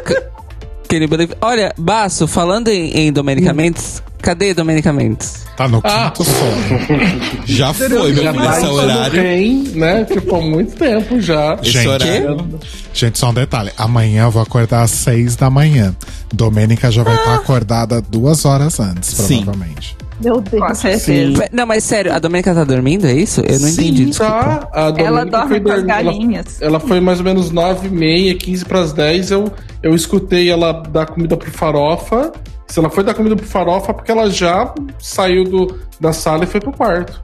Can 0.90 0.98
you 0.98 1.08
believe- 1.08 1.36
Olha, 1.42 1.74
Baço, 1.78 2.28
falando 2.28 2.68
em, 2.70 2.92
em 2.96 3.12
Domenica 3.12 3.54
Mendes, 3.54 4.02
cadê 4.22 4.54
Domenica 4.54 4.94
Mendes? 4.94 5.44
Tá 5.58 5.68
no 5.68 5.82
quinto 5.82 6.24
sono. 6.24 7.46
Já 7.46 7.74
foi, 7.74 7.90
meu 7.90 8.14
Já 8.24 8.32
filho, 8.34 8.46
tá 8.46 8.58
esse 8.58 8.66
horário. 8.68 9.22
Tem, 9.22 9.54
né? 9.74 10.04
Tipo, 10.06 10.36
há 10.36 10.42
muito 10.42 10.76
tempo 10.76 11.20
já. 11.22 11.56
Esse 11.62 11.72
Gente, 11.72 11.88
horário. 11.88 12.60
Gente, 12.94 13.18
só 13.18 13.30
um 13.30 13.34
detalhe. 13.34 13.72
Amanhã 13.78 14.24
eu 14.24 14.32
vou 14.32 14.42
acordar 14.44 14.84
às 14.84 14.92
seis 14.92 15.36
da 15.36 15.50
manhã. 15.50 15.96
Domênica 16.34 16.92
já 16.92 17.04
vai 17.04 17.16
estar 17.16 17.36
acordada 17.36 18.02
duas 18.02 18.46
horas 18.46 18.80
antes, 18.80 19.10
Sim. 19.10 19.46
Meu 20.22 20.40
Deus. 20.40 20.68
Com 20.68 20.76
certeza. 20.76 21.42
Pe- 21.44 21.50
Não, 21.52 21.66
mas 21.66 21.84
sério, 21.84 22.14
a 22.14 22.20
Domenica 22.20 22.54
tá 22.54 22.64
dormindo, 22.64 23.06
é 23.06 23.14
isso? 23.14 23.42
Eu 23.42 23.60
não 23.60 23.68
Sim, 23.68 23.88
entendi, 23.90 24.06
desculpa. 24.06 24.34
tá. 24.34 24.70
A 24.72 24.92
Domênica 24.92 25.08
Ela 25.08 25.26
dorme 25.26 25.48
foi 25.50 25.60
com 25.62 25.70
as 25.70 25.76
dormir- 25.76 25.92
ela- 25.92 26.04
galinhas. 26.04 26.62
Ela, 26.62 26.80
foi 26.80 27.00
mais 27.02 27.20
ou 27.20 27.26
menos 27.26 27.52
9 27.52 27.88
e 27.88 27.92
meia, 27.92 28.36
15 28.38 28.64
para 28.66 28.80
as 28.80 28.94
10. 28.94 29.32
Eu, 29.32 29.52
eu 29.84 29.94
escutei 29.94 30.50
ela 30.50 30.72
dar 30.72 31.08
comida 31.08 31.36
pro 31.36 31.52
farofa. 31.52 32.32
Se 32.68 32.80
ela 32.80 32.90
foi 32.90 33.04
dar 33.04 33.14
comida 33.14 33.36
pro 33.36 33.46
farofa, 33.46 33.94
porque 33.94 34.12
ela 34.12 34.30
já 34.30 34.74
saiu 35.00 35.44
do, 35.44 35.80
da 36.00 36.14
sala 36.14 36.46
e 36.46 36.48
foi 36.48 36.62
pro 36.62 36.72
quarto. 36.72 37.22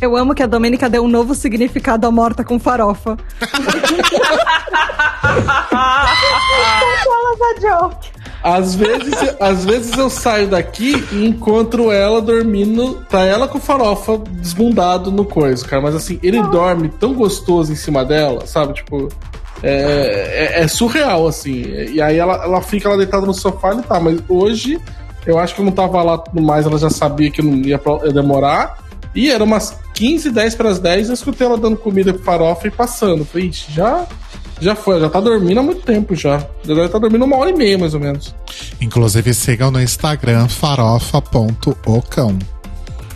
Eu 0.00 0.16
amo 0.16 0.34
que 0.34 0.42
a 0.42 0.46
Domênica 0.46 0.88
deu 0.88 1.04
um 1.04 1.08
novo 1.08 1.34
significado 1.34 2.06
à 2.06 2.10
morta 2.10 2.42
com 2.42 2.58
farofa. 2.58 3.16
Às 8.42 8.74
vezes, 8.74 9.14
às 9.38 9.64
vezes 9.64 9.96
eu 9.98 10.08
saio 10.08 10.48
daqui 10.48 10.94
e 11.12 11.26
encontro 11.26 11.92
ela 11.92 12.22
dormindo. 12.22 13.04
Tá 13.08 13.20
ela 13.24 13.46
com 13.46 13.60
farofa 13.60 14.18
desbundado 14.30 15.10
no 15.10 15.24
coisa, 15.24 15.66
cara. 15.66 15.82
Mas 15.82 15.94
assim, 15.94 16.18
ele 16.22 16.42
dorme 16.44 16.88
tão 16.88 17.12
gostoso 17.12 17.72
em 17.72 17.76
cima 17.76 18.04
dela, 18.04 18.46
sabe? 18.46 18.74
Tipo. 18.74 19.08
É, 19.62 20.56
é- 20.58 20.62
é 20.62 20.68
surreal, 20.68 21.28
assim. 21.28 21.62
E 21.92 22.00
aí 22.00 22.16
ela, 22.16 22.42
ela 22.44 22.62
fica 22.62 22.88
lá 22.88 22.96
deitada 22.96 23.26
no 23.26 23.34
sofá 23.34 23.74
e 23.74 23.82
tá. 23.82 24.00
Mas 24.00 24.18
hoje, 24.26 24.80
eu 25.26 25.38
acho 25.38 25.54
que 25.54 25.60
eu 25.60 25.64
não 25.66 25.72
tava 25.72 26.02
lá 26.02 26.16
tudo 26.16 26.40
mais, 26.40 26.64
ela 26.64 26.78
já 26.78 26.88
sabia 26.88 27.30
que 27.30 27.42
não 27.42 27.54
ia, 27.56 27.78
demorar. 28.12 28.78
E 29.14 29.28
era 29.30 29.44
umas 29.44 29.76
15, 29.92 30.30
10 30.30 30.54
para 30.54 30.70
as 30.70 30.78
10, 30.78 31.08
eu 31.08 31.14
escutei 31.14 31.46
ela 31.46 31.58
dando 31.58 31.76
comida 31.76 32.14
pro 32.14 32.22
farofa 32.22 32.68
e 32.68 32.70
passando. 32.70 33.24
Falei, 33.24 33.48
"Ixi, 33.48 33.72
já, 33.72 34.06
já 34.60 34.74
foi, 34.74 35.00
já 35.00 35.08
tá 35.08 35.20
dormindo 35.20 35.58
há 35.60 35.62
muito 35.62 35.82
tempo 35.82 36.14
já. 36.14 36.38
Já 36.64 36.74
deve 36.74 36.88
tá 36.88 36.98
dormindo 36.98 37.24
uma 37.24 37.36
hora 37.36 37.50
e 37.50 37.54
meia, 37.54 37.78
mais 37.78 37.94
ou 37.94 38.00
menos. 38.00 38.34
Inclusive, 38.80 39.32
sigam 39.34 39.70
no 39.70 39.80
Instagram 39.80 40.48
farofa.ocão. 40.48 42.38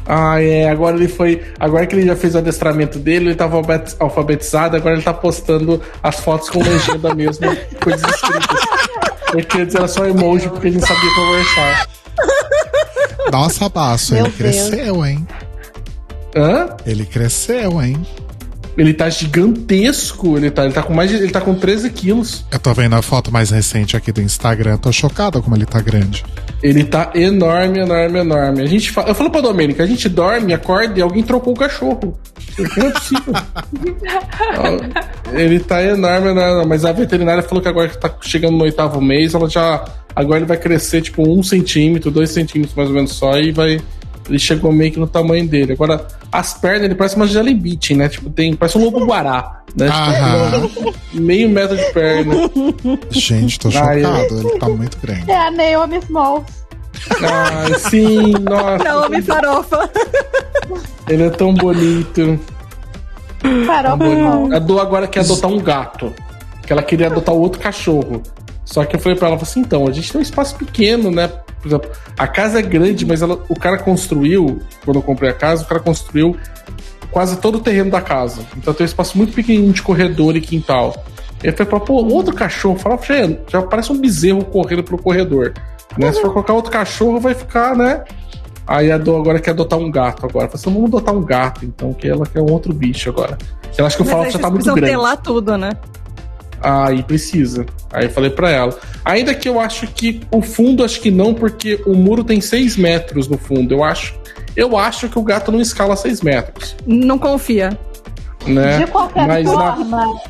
Ah, 0.06 0.40
é. 0.42 0.68
Agora 0.68 0.96
ele 0.96 1.08
foi. 1.08 1.42
Agora 1.58 1.86
que 1.86 1.94
ele 1.96 2.06
já 2.06 2.14
fez 2.16 2.34
o 2.34 2.38
adestramento 2.38 2.98
dele, 2.98 3.26
ele 3.28 3.34
tava 3.34 3.56
alfabet- 3.56 3.96
alfabetizado, 3.98 4.76
agora 4.76 4.94
ele 4.96 5.02
tá 5.02 5.14
postando 5.14 5.80
as 6.02 6.16
fotos 6.20 6.50
com 6.50 6.62
legenda 6.62 7.14
mesmo, 7.14 7.46
coisas 7.82 8.02
escritas. 8.14 8.60
Porque 9.32 9.58
antes 9.62 9.74
era 9.74 9.88
só 9.88 10.04
emoji, 10.06 10.48
porque 10.48 10.68
a 10.68 10.70
gente 10.70 10.86
sabia 10.86 11.14
conversar. 11.14 11.88
Nossa, 13.32 13.68
Baço, 13.68 14.14
Meu 14.14 14.26
ele 14.26 14.34
Deus. 14.36 14.68
cresceu, 14.68 15.04
hein? 15.06 15.26
Hã? 16.36 16.68
Ele 16.86 17.06
cresceu, 17.06 17.80
hein? 17.82 18.06
Ele 18.76 18.92
tá 18.92 19.08
gigantesco. 19.08 20.36
Ele 20.36 20.50
tá, 20.50 20.64
ele 20.64 20.72
tá 20.72 20.82
com 20.82 20.94
mais 20.94 21.10
de, 21.10 21.16
Ele 21.16 21.30
tá 21.30 21.40
com 21.40 21.54
13 21.54 21.90
quilos. 21.90 22.44
Eu 22.50 22.58
tô 22.58 22.72
vendo 22.74 22.94
a 22.94 23.02
foto 23.02 23.32
mais 23.32 23.50
recente 23.50 23.96
aqui 23.96 24.12
do 24.12 24.20
Instagram, 24.20 24.76
tô 24.76 24.90
chocada 24.92 25.40
como 25.40 25.56
ele 25.56 25.66
tá 25.66 25.80
grande. 25.80 26.24
Ele 26.62 26.84
tá 26.84 27.10
enorme, 27.14 27.80
enorme, 27.80 28.18
enorme. 28.20 28.62
A 28.62 28.66
gente 28.66 28.90
fala, 28.90 29.08
eu 29.08 29.14
falo 29.14 29.30
pra 29.30 29.40
Domênica, 29.40 29.82
a 29.82 29.86
gente 29.86 30.08
dorme, 30.08 30.52
acorda 30.52 30.98
e 30.98 31.02
alguém 31.02 31.22
trocou 31.22 31.52
o 31.52 31.56
cachorro. 31.56 32.18
Não 32.76 32.86
é 32.86 32.90
possível. 32.90 33.34
Ele 35.32 35.58
tá 35.58 35.82
enorme, 35.82 36.28
enorme, 36.28 36.66
mas 36.66 36.84
a 36.84 36.92
veterinária 36.92 37.42
falou 37.42 37.62
que 37.62 37.68
agora 37.68 37.88
que 37.88 37.98
tá 37.98 38.14
chegando 38.20 38.56
no 38.56 38.64
oitavo 38.64 39.00
mês, 39.00 39.34
ela 39.34 39.48
já. 39.48 39.84
Agora 40.16 40.38
ele 40.38 40.46
vai 40.46 40.56
crescer 40.56 41.02
tipo 41.02 41.28
um 41.28 41.42
centímetro, 41.42 42.08
dois 42.08 42.30
centímetros 42.30 42.76
mais 42.76 42.88
ou 42.88 42.94
menos 42.94 43.12
só, 43.12 43.36
e 43.38 43.50
vai. 43.50 43.80
Ele 44.28 44.38
chegou 44.38 44.72
meio 44.72 44.90
que 44.90 44.98
no 44.98 45.06
tamanho 45.06 45.46
dele. 45.46 45.72
Agora, 45.72 46.06
as 46.32 46.54
pernas, 46.54 46.84
ele 46.84 46.94
parece 46.94 47.16
uma 47.16 47.26
jelly 47.26 47.54
bean, 47.54 47.96
né? 47.96 48.08
Tipo, 48.08 48.30
tem. 48.30 48.54
Parece 48.54 48.78
um 48.78 48.84
lobo 48.84 49.04
guará. 49.04 49.62
Né? 49.76 49.88
Aham. 49.88 50.68
Tipo, 50.68 50.94
meio 51.12 51.48
metro 51.48 51.76
de 51.76 51.84
perna. 51.92 52.34
Gente, 53.10 53.58
tô 53.58 53.68
Ai, 53.68 54.02
chocado, 54.02 54.40
ele 54.40 54.58
tá 54.58 54.68
muito 54.68 54.98
grande. 54.98 55.30
É 55.30 55.36
a 55.36 55.50
Naomi 55.50 55.98
Smalls. 55.98 56.46
Ai, 57.20 57.78
sim, 57.78 58.32
nossa. 58.40 58.84
Naomi 58.84 59.20
farofa. 59.20 59.90
Ele 61.08 61.24
é 61.24 61.30
tão 61.30 61.52
bonito. 61.52 62.40
Farofa 63.66 64.06
Smalls. 64.06 64.54
A 64.54 64.58
Do 64.58 64.80
agora 64.80 65.06
quer 65.06 65.20
adotar 65.20 65.50
um 65.50 65.58
gato. 65.58 66.12
Que 66.66 66.72
ela 66.72 66.82
queria 66.82 67.08
adotar 67.08 67.34
outro 67.34 67.60
cachorro. 67.60 68.22
Só 68.64 68.84
que 68.86 68.96
eu 68.96 69.00
falei 69.00 69.18
pra 69.18 69.28
ela, 69.28 69.36
assim, 69.36 69.60
então, 69.60 69.86
a 69.86 69.92
gente 69.92 70.10
tem 70.10 70.18
um 70.18 70.22
espaço 70.22 70.56
pequeno, 70.56 71.10
né? 71.10 71.30
Por 71.64 71.68
exemplo, 71.68 71.90
a 72.18 72.26
casa 72.28 72.58
é 72.58 72.62
grande, 72.62 73.06
mas 73.06 73.22
ela- 73.22 73.38
o 73.48 73.58
cara 73.58 73.78
construiu, 73.78 74.60
quando 74.84 74.96
eu 74.98 75.02
comprei 75.02 75.30
a 75.30 75.32
casa, 75.32 75.62
o 75.62 75.66
cara 75.66 75.80
construiu 75.80 76.36
quase 77.10 77.38
todo 77.38 77.54
o 77.56 77.60
terreno 77.60 77.90
da 77.90 78.02
casa. 78.02 78.42
Então 78.54 78.74
tem 78.74 78.84
um 78.84 78.86
espaço 78.86 79.16
muito 79.16 79.32
pequenininho 79.32 79.72
de 79.72 79.80
corredor 79.80 80.36
e 80.36 80.42
quintal. 80.42 80.94
Ele 81.42 81.56
foi 81.56 81.64
pra 81.64 81.80
pô, 81.80 81.94
outro 82.04 82.34
cachorro, 82.34 82.76
falava, 82.78 83.02
já, 83.02 83.14
já 83.48 83.62
parece 83.62 83.90
um 83.92 83.98
bezerro 83.98 84.44
correndo 84.44 84.84
pelo 84.84 84.98
corredor. 84.98 85.54
Né? 85.96 86.12
Se 86.12 86.20
for 86.20 86.32
colocar 86.34 86.52
outro 86.52 86.70
cachorro, 86.70 87.18
vai 87.18 87.32
ficar, 87.34 87.74
né? 87.74 88.04
Aí 88.66 88.92
a 88.92 88.98
Do 88.98 89.16
agora 89.16 89.38
quer 89.40 89.52
adotar 89.52 89.78
um 89.78 89.90
gato 89.90 90.26
agora. 90.26 90.46
Eu 90.46 90.50
falei 90.50 90.62
assim, 90.62 90.70
vamos 90.74 90.88
adotar 90.88 91.14
um 91.14 91.22
gato, 91.22 91.64
então, 91.64 91.94
que 91.94 92.06
ela 92.06 92.26
quer 92.26 92.42
um 92.42 92.50
outro 92.52 92.74
bicho 92.74 93.08
agora. 93.08 93.38
Ela 93.78 93.86
acha 93.88 93.96
que 93.96 94.02
o 94.02 94.06
Fallout 94.06 94.32
já 94.32 94.38
tá 94.38 94.50
muito 94.50 94.64
grande. 94.74 94.90
telar 94.90 95.16
tudo, 95.16 95.56
né? 95.56 95.70
Aí 96.64 97.02
precisa. 97.02 97.66
Aí 97.92 98.04
eu 98.06 98.10
falei 98.10 98.30
pra 98.30 98.50
ela. 98.50 98.78
Ainda 99.04 99.34
que 99.34 99.46
eu 99.48 99.60
acho 99.60 99.86
que 99.88 100.22
o 100.32 100.40
fundo, 100.40 100.82
acho 100.82 100.98
que 101.00 101.10
não, 101.10 101.34
porque 101.34 101.78
o 101.86 101.94
muro 101.94 102.24
tem 102.24 102.40
6 102.40 102.76
metros 102.78 103.28
no 103.28 103.36
fundo. 103.36 103.74
Eu 103.74 103.84
acho. 103.84 104.14
Eu 104.56 104.76
acho 104.78 105.08
que 105.08 105.18
o 105.18 105.22
gato 105.22 105.52
não 105.52 105.60
escala 105.60 105.94
6 105.96 106.22
metros. 106.22 106.74
Não 106.86 107.18
confia. 107.18 107.78
né? 108.46 108.78
De 108.78 108.86
qualquer 108.90 109.26
Mas 109.26 109.46
na- 109.46 109.74
forma, 109.76 110.20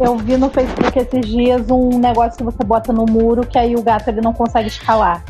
eu 0.00 0.16
vi 0.18 0.36
no 0.36 0.48
Facebook 0.50 0.98
esses 0.98 1.26
dias 1.30 1.62
um 1.70 1.98
negócio 1.98 2.38
que 2.38 2.44
você 2.44 2.64
bota 2.64 2.92
no 2.92 3.04
muro 3.04 3.46
que 3.46 3.58
aí 3.58 3.74
o 3.76 3.82
gato 3.82 4.08
ele 4.08 4.20
não 4.20 4.32
consegue 4.32 4.68
escalar. 4.68 5.22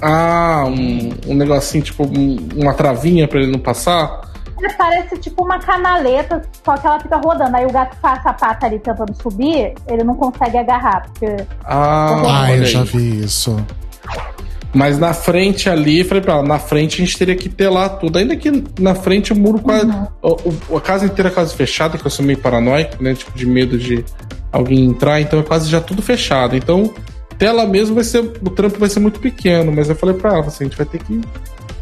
Ah, 0.00 0.64
um, 0.66 1.10
um 1.28 1.34
negocinho, 1.34 1.84
tipo, 1.84 2.02
um- 2.04 2.48
uma 2.56 2.74
travinha 2.74 3.28
pra 3.28 3.40
ele 3.40 3.52
não 3.52 3.58
passar. 3.60 4.31
Parece 4.76 5.16
tipo 5.18 5.44
uma 5.44 5.58
canaleta, 5.58 6.42
só 6.64 6.76
que 6.76 6.86
ela 6.86 6.98
fica 7.00 7.16
rodando. 7.16 7.56
Aí 7.56 7.64
o 7.66 7.70
gato 7.72 7.96
passa 8.00 8.30
a 8.30 8.32
pata 8.32 8.66
ali 8.66 8.78
tentando 8.78 9.14
subir, 9.14 9.74
ele 9.88 10.02
não 10.04 10.14
consegue 10.14 10.56
agarrar, 10.58 11.02
porque 11.06 11.36
Ah, 11.64 12.22
Ah, 12.44 12.56
eu 12.56 12.64
já 12.64 12.82
vi 12.84 13.20
isso. 13.24 13.56
Mas 14.74 14.98
na 14.98 15.12
frente 15.12 15.68
ali, 15.68 16.02
falei 16.02 16.22
pra 16.22 16.34
ela, 16.34 16.42
na 16.42 16.58
frente 16.58 16.94
a 17.02 17.04
gente 17.04 17.18
teria 17.18 17.36
que 17.36 17.48
ter 17.48 17.68
lá 17.68 17.90
tudo. 17.90 18.18
Ainda 18.18 18.34
que 18.36 18.64
na 18.80 18.94
frente 18.94 19.30
o 19.32 19.36
muro 19.36 19.58
quase. 19.60 19.86
o- 20.22 20.52
o- 20.70 20.76
a 20.78 20.80
casa 20.80 21.04
inteira 21.04 21.28
é 21.28 21.32
quase 21.32 21.54
fechada, 21.54 21.98
que 21.98 22.06
eu 22.06 22.10
sou 22.10 22.24
meio 22.24 22.38
paranoico, 22.38 23.02
né? 23.02 23.14
Tipo, 23.14 23.36
de 23.36 23.44
medo 23.44 23.76
de 23.76 24.02
alguém 24.50 24.84
entrar, 24.86 25.20
então 25.20 25.40
é 25.40 25.42
quase 25.42 25.68
já 25.68 25.78
tudo 25.80 26.00
fechado. 26.00 26.56
Então, 26.56 26.90
tela 27.36 27.66
mesmo 27.66 27.94
vai 27.94 28.04
ser. 28.04 28.20
O 28.20 28.48
trampo 28.50 28.78
vai 28.78 28.88
ser 28.88 29.00
muito 29.00 29.20
pequeno, 29.20 29.70
mas 29.70 29.90
eu 29.90 29.94
falei 29.96 30.14
pra 30.16 30.30
ela, 30.30 30.46
assim, 30.46 30.64
a 30.64 30.68
gente 30.68 30.76
vai 30.76 30.86
ter 30.86 31.02
que. 31.02 31.20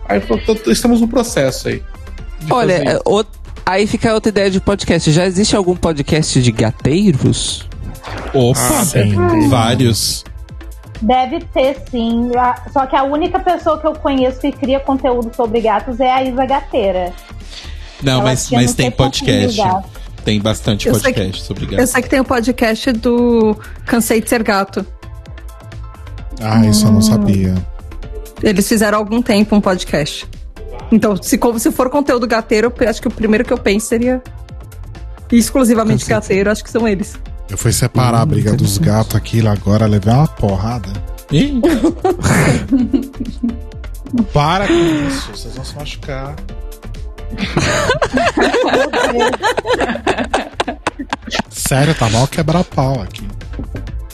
Aí 0.08 0.20
falou, 0.20 0.42
"Tô- 0.44 0.56
tô- 0.56 0.70
estamos 0.72 1.00
no 1.00 1.06
processo 1.06 1.68
aí. 1.68 1.80
De 2.40 2.52
Olha, 2.52 2.78
fazer 2.78 2.88
é, 2.88 2.92
isso." 2.94 3.02
o- 3.06 3.24
aí 3.66 3.86
fica 3.86 4.12
outra 4.14 4.28
ideia 4.30 4.50
de 4.50 4.60
podcast. 4.60 5.10
Já 5.12 5.24
existe 5.26 5.54
algum 5.56 5.76
podcast 5.76 6.40
de 6.42 6.50
gateiros? 6.52 7.68
Opa, 8.34 8.58
Ah, 8.60 9.48
vários. 9.48 10.24
deve 11.00 11.40
ter 11.52 11.76
sim. 11.90 12.30
Só 12.72 12.86
que 12.86 12.96
a 12.96 13.02
única 13.04 13.38
pessoa 13.40 13.78
que 13.80 13.86
eu 13.86 13.92
conheço 13.94 14.40
que 14.40 14.52
cria 14.52 14.80
conteúdo 14.80 15.34
sobre 15.34 15.60
gatos 15.60 16.00
é 16.00 16.10
a 16.10 16.22
Isa 16.22 16.44
Gateira. 16.46 17.12
Não, 18.02 18.14
Ela 18.14 18.22
mas, 18.24 18.50
mas 18.50 18.74
tem 18.74 18.90
podcast. 18.90 19.56
gatos. 19.56 19.90
Tem 20.24 20.40
bastante 20.40 20.86
Eu 20.88 20.94
podcast 20.94 21.42
sobre 21.42 21.64
Eu 21.64 21.70
gato. 21.70 21.86
sei 21.86 22.02
que 22.02 22.08
tem 22.08 22.20
o 22.20 22.24
podcast 22.24 22.92
do 22.92 23.56
Cansei 23.86 24.20
de 24.20 24.28
Ser 24.28 24.42
Gato. 24.42 24.84
Ah, 26.40 26.64
isso 26.66 26.86
eu 26.86 26.92
não 26.92 27.00
sabia. 27.02 27.54
Eles 28.42 28.66
fizeram 28.68 28.96
há 28.96 29.00
algum 29.00 29.20
tempo 29.20 29.54
um 29.54 29.60
podcast. 29.60 30.26
Então, 30.90 31.16
se, 31.20 31.38
como 31.38 31.58
se 31.58 31.70
for 31.70 31.90
conteúdo 31.90 32.26
gateiro, 32.26 32.72
eu 32.78 32.88
acho 32.88 33.00
que 33.00 33.08
o 33.08 33.10
primeiro 33.10 33.44
que 33.44 33.52
eu 33.52 33.58
penso 33.58 33.86
seria 33.86 34.22
exclusivamente 35.30 36.04
Cansei 36.04 36.16
gateiro. 36.16 36.50
Acho 36.50 36.64
que 36.64 36.70
são 36.70 36.88
eles. 36.88 37.18
Eu 37.48 37.58
fui 37.58 37.72
separar 37.72 38.20
a 38.20 38.26
briga 38.26 38.52
dos 38.52 38.78
gatos 38.78 39.16
aqui 39.16 39.46
agora, 39.46 39.86
levei 39.86 40.12
uma 40.12 40.28
porrada. 40.28 40.90
Ih, 41.32 41.60
Para 44.32 44.66
com 44.66 44.72
isso, 44.72 45.30
vocês 45.32 45.54
vão 45.54 45.64
se 45.64 45.76
machucar. 45.76 46.34
Sério, 51.48 51.94
tá 51.94 52.08
mal 52.08 52.26
quebrar 52.26 52.64
pau 52.64 53.00
aqui. 53.00 53.22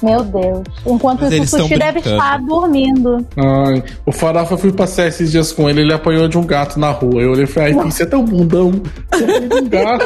Meu 0.02 0.22
Deus. 0.22 0.62
Enquanto 0.84 1.22
Mas 1.22 1.32
isso, 1.32 1.56
o 1.56 1.60
Sushi 1.60 1.78
deve 1.78 2.00
estar 2.00 2.38
dormindo. 2.42 3.26
Ai, 3.36 3.82
o 4.04 4.12
Farofa 4.12 4.54
eu 4.54 4.58
fui 4.58 4.72
passear 4.72 5.08
esses 5.08 5.30
dias 5.30 5.52
com 5.52 5.70
ele, 5.70 5.80
ele 5.80 5.92
apanhou 5.92 6.28
de 6.28 6.36
um 6.36 6.44
gato 6.44 6.78
na 6.78 6.90
rua. 6.90 7.22
Eu 7.22 7.32
olhei 7.32 7.44
e 7.44 7.46
falei, 7.46 7.74
ai, 7.74 7.84
você 7.84 8.02
é 8.02 8.06
tão 8.06 8.24
bundão. 8.24 8.82
Você 9.10 9.24
apanhou 9.24 9.48
de 9.48 9.54
um 9.54 9.68
gato. 9.68 10.04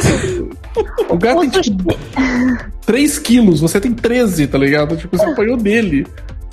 O 1.09 1.19
gato 1.19 1.41
tem 1.41 1.51
tipo 1.51 1.97
3 2.87 3.19
quilos, 3.19 3.61
você 3.61 3.81
tem 3.81 3.93
13, 3.93 4.47
tá 4.47 4.59
ligado? 4.59 4.97
Tipo, 4.97 5.17
você 5.17 5.25
apanhou 5.25 5.57
dele. 5.57 6.07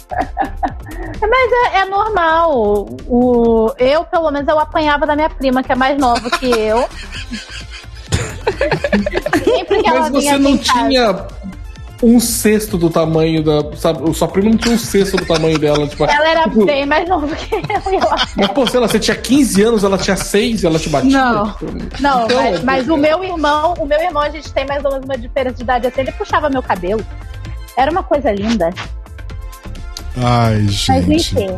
Mas 0.10 1.74
é, 1.74 1.80
é 1.80 1.86
normal. 1.86 2.88
O, 3.08 3.72
eu, 3.78 4.04
pelo 4.06 4.32
menos, 4.32 4.48
eu 4.48 4.60
apanhava 4.60 5.06
da 5.06 5.16
minha 5.16 5.30
prima, 5.30 5.62
que 5.62 5.72
é 5.72 5.76
mais 5.76 6.00
nova 6.00 6.30
que 6.32 6.48
eu. 6.48 6.88
Sempre 9.44 9.84
que 9.84 9.90
ela 9.90 10.00
Mas 10.02 10.12
vinha 10.12 10.34
você 10.34 10.38
não 10.38 10.52
em 10.52 10.58
casa. 10.58 11.28
Um 12.02 12.20
sexto 12.20 12.78
do 12.78 12.90
tamanho 12.90 13.44
da. 13.44 13.76
Sabe, 13.76 14.14
sua 14.14 14.28
prima 14.28 14.50
não 14.50 14.58
tinha 14.58 14.76
um 14.76 14.78
sexto 14.78 15.18
do 15.18 15.26
tamanho 15.26 15.58
dela. 15.58 15.88
Tipo, 15.88 16.06
Ela 16.06 16.30
era 16.30 16.44
tipo, 16.44 16.66
bem 16.66 16.86
mais 16.86 17.08
nova 17.10 17.28
que 17.36 17.56
eu. 17.56 17.62
Mas, 18.36 18.48
pô, 18.50 18.68
sei 18.68 18.80
lá, 18.80 18.88
você 18.88 19.00
tinha 19.00 19.16
15 19.16 19.62
anos, 19.64 19.84
ela 19.84 19.98
tinha 19.98 20.16
6 20.16 20.64
e 20.64 20.66
ela 20.68 20.80
te 20.80 20.90
batia. 20.90 21.10
Não. 21.10 21.52
Tipo, 21.54 21.66
Não, 22.00 22.26
então, 22.26 22.44
mas, 22.44 22.64
mas 22.64 22.90
o 22.90 22.98
meu 22.98 23.24
irmão, 23.24 23.74
o 23.80 23.86
meu 23.86 24.00
irmão, 24.00 24.22
a 24.22 24.30
gente 24.30 24.52
tem 24.54 24.66
mais 24.66 24.84
ou 24.86 24.92
menos 24.92 25.06
uma 25.06 25.18
diferença 25.18 25.56
de 25.56 25.64
idade 25.64 25.88
assim, 25.88 26.02
ele 26.02 26.12
puxava 26.12 26.50
meu 26.50 26.62
cabelo. 26.62 27.06
Era 27.76 27.92
uma 27.92 28.04
coisa 28.04 28.32
linda. 28.32 28.70
Ai, 30.18 30.62
Mas 30.62 30.72
gente. 30.72 31.36
enfim. 31.36 31.58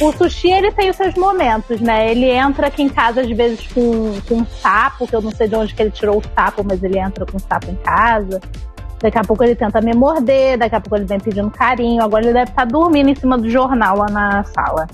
O 0.00 0.12
sushi, 0.12 0.50
ele 0.50 0.72
tem 0.72 0.90
os 0.90 0.96
seus 0.96 1.14
momentos, 1.14 1.80
né? 1.80 2.10
Ele 2.10 2.30
entra 2.30 2.66
aqui 2.66 2.82
em 2.82 2.88
casa, 2.88 3.20
às 3.20 3.28
vezes, 3.28 3.66
com, 3.68 4.20
com 4.28 4.36
um 4.36 4.46
sapo, 4.46 5.06
que 5.06 5.14
eu 5.14 5.22
não 5.22 5.30
sei 5.30 5.48
de 5.48 5.54
onde 5.54 5.74
que 5.74 5.82
ele 5.82 5.90
tirou 5.90 6.18
o 6.18 6.22
sapo, 6.34 6.64
mas 6.64 6.82
ele 6.82 6.98
entra 6.98 7.24
com 7.24 7.36
um 7.36 7.40
sapo 7.40 7.70
em 7.70 7.76
casa. 7.76 8.40
Daqui 9.00 9.18
a 9.18 9.22
pouco 9.22 9.44
ele 9.44 9.54
tenta 9.54 9.80
me 9.80 9.94
morder, 9.94 10.58
daqui 10.58 10.74
a 10.74 10.80
pouco 10.80 10.96
ele 10.96 11.04
vem 11.04 11.20
pedindo 11.20 11.50
carinho. 11.50 12.02
Agora 12.02 12.24
ele 12.24 12.32
deve 12.32 12.50
estar 12.50 12.64
dormindo 12.64 13.10
em 13.10 13.14
cima 13.14 13.38
do 13.38 13.48
jornal 13.48 13.96
lá 13.98 14.06
na 14.10 14.44
sala. 14.44 14.86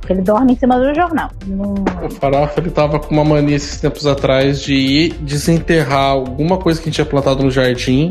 Porque 0.00 0.12
ele 0.12 0.22
dorme 0.22 0.52
em 0.52 0.56
cima 0.56 0.78
do 0.78 0.92
jornal. 0.94 1.30
Não- 1.46 1.74
O 2.04 2.10
Farofa, 2.10 2.60
ele 2.60 2.70
tava 2.70 2.98
com 2.98 3.14
uma 3.14 3.24
mania 3.24 3.56
esses 3.56 3.80
tempos 3.80 4.06
atrás 4.06 4.60
de 4.60 4.74
ir 4.74 5.12
desenterrar 5.20 6.10
alguma 6.10 6.58
coisa 6.58 6.78
que 6.80 6.84
a 6.84 6.90
gente 6.90 6.96
tinha 6.96 7.06
plantado 7.06 7.42
no 7.42 7.50
jardim. 7.50 8.10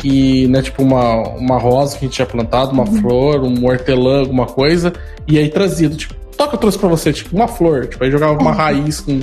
Que, 0.00 0.46
né, 0.48 0.62
tipo 0.62 0.82
uma, 0.82 1.14
uma 1.36 1.58
rosa 1.58 1.92
que 1.98 2.04
a 2.04 2.08
gente 2.08 2.14
tinha 2.14 2.26
plantado, 2.26 2.70
uma 2.72 2.86
flor, 2.86 3.42
um 3.42 3.66
hortelã, 3.66 4.20
alguma 4.20 4.46
coisa. 4.46 4.92
E 5.26 5.38
aí 5.38 5.48
trazido, 5.50 5.94
tipo, 5.96 6.14
toca, 6.36 6.54
eu 6.54 6.58
trouxe 6.58 6.78
pra 6.78 6.88
você, 6.88 7.12
tipo, 7.12 7.34
uma 7.36 7.46
flor. 7.48 7.86
Tipo, 7.86 8.04
aí 8.04 8.10
jogava 8.10 8.32
uma 8.38 8.52
raiz 8.52 9.00
com 9.00 9.12
um 9.12 9.22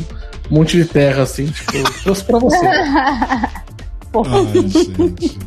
monte 0.51 0.77
de 0.77 0.85
terra, 0.85 1.23
assim, 1.23 1.45
tipo, 1.47 1.77
eu 1.77 1.83
trouxe 2.03 2.23
pra 2.25 2.37
você. 2.39 2.57
Ai, 4.13 4.69
gente. 4.69 5.39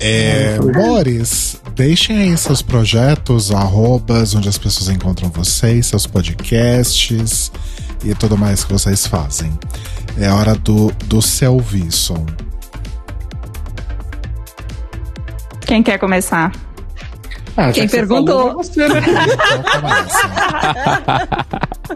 É, 0.00 0.58
Boris, 0.58 1.60
deixem 1.74 2.18
aí 2.18 2.36
seus 2.36 2.62
projetos, 2.62 3.50
arrobas, 3.50 4.34
onde 4.34 4.48
as 4.48 4.56
pessoas 4.58 4.88
encontram 4.88 5.28
vocês, 5.30 5.86
seus 5.86 6.06
podcasts 6.06 7.50
e 8.04 8.14
tudo 8.14 8.36
mais 8.38 8.62
que 8.64 8.72
vocês 8.72 9.06
fazem. 9.06 9.50
É 10.20 10.30
hora 10.30 10.54
do, 10.54 10.92
do 11.06 11.20
Selvisson. 11.22 12.24
Quem 15.66 15.82
quer 15.82 15.98
começar? 15.98 16.52
Ah, 17.56 17.72
Quem 17.72 17.84
que 17.86 17.90
você 17.90 17.96
perguntou? 17.98 18.38
falou, 18.48 18.60
é 18.60 18.64
você, 18.64 18.88
né? 18.88 19.00
Então 19.00 19.80
começa. 19.80 20.28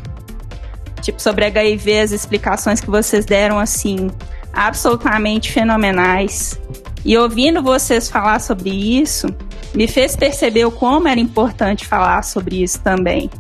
tipo 1.02 1.20
sobre 1.20 1.44
HIV, 1.46 2.00
as 2.00 2.12
explicações 2.12 2.80
que 2.80 2.88
vocês 2.88 3.26
deram 3.26 3.58
assim, 3.58 4.10
absolutamente 4.52 5.52
fenomenais. 5.52 6.58
E 7.04 7.16
ouvindo 7.18 7.62
vocês 7.62 8.08
falar 8.08 8.40
sobre 8.40 8.70
isso, 8.70 9.26
me 9.74 9.86
fez 9.86 10.16
perceber 10.16 10.64
o 10.64 10.70
como 10.70 11.06
era 11.06 11.20
importante 11.20 11.86
falar 11.86 12.22
sobre 12.22 12.62
isso 12.62 12.80
também. 12.80 13.30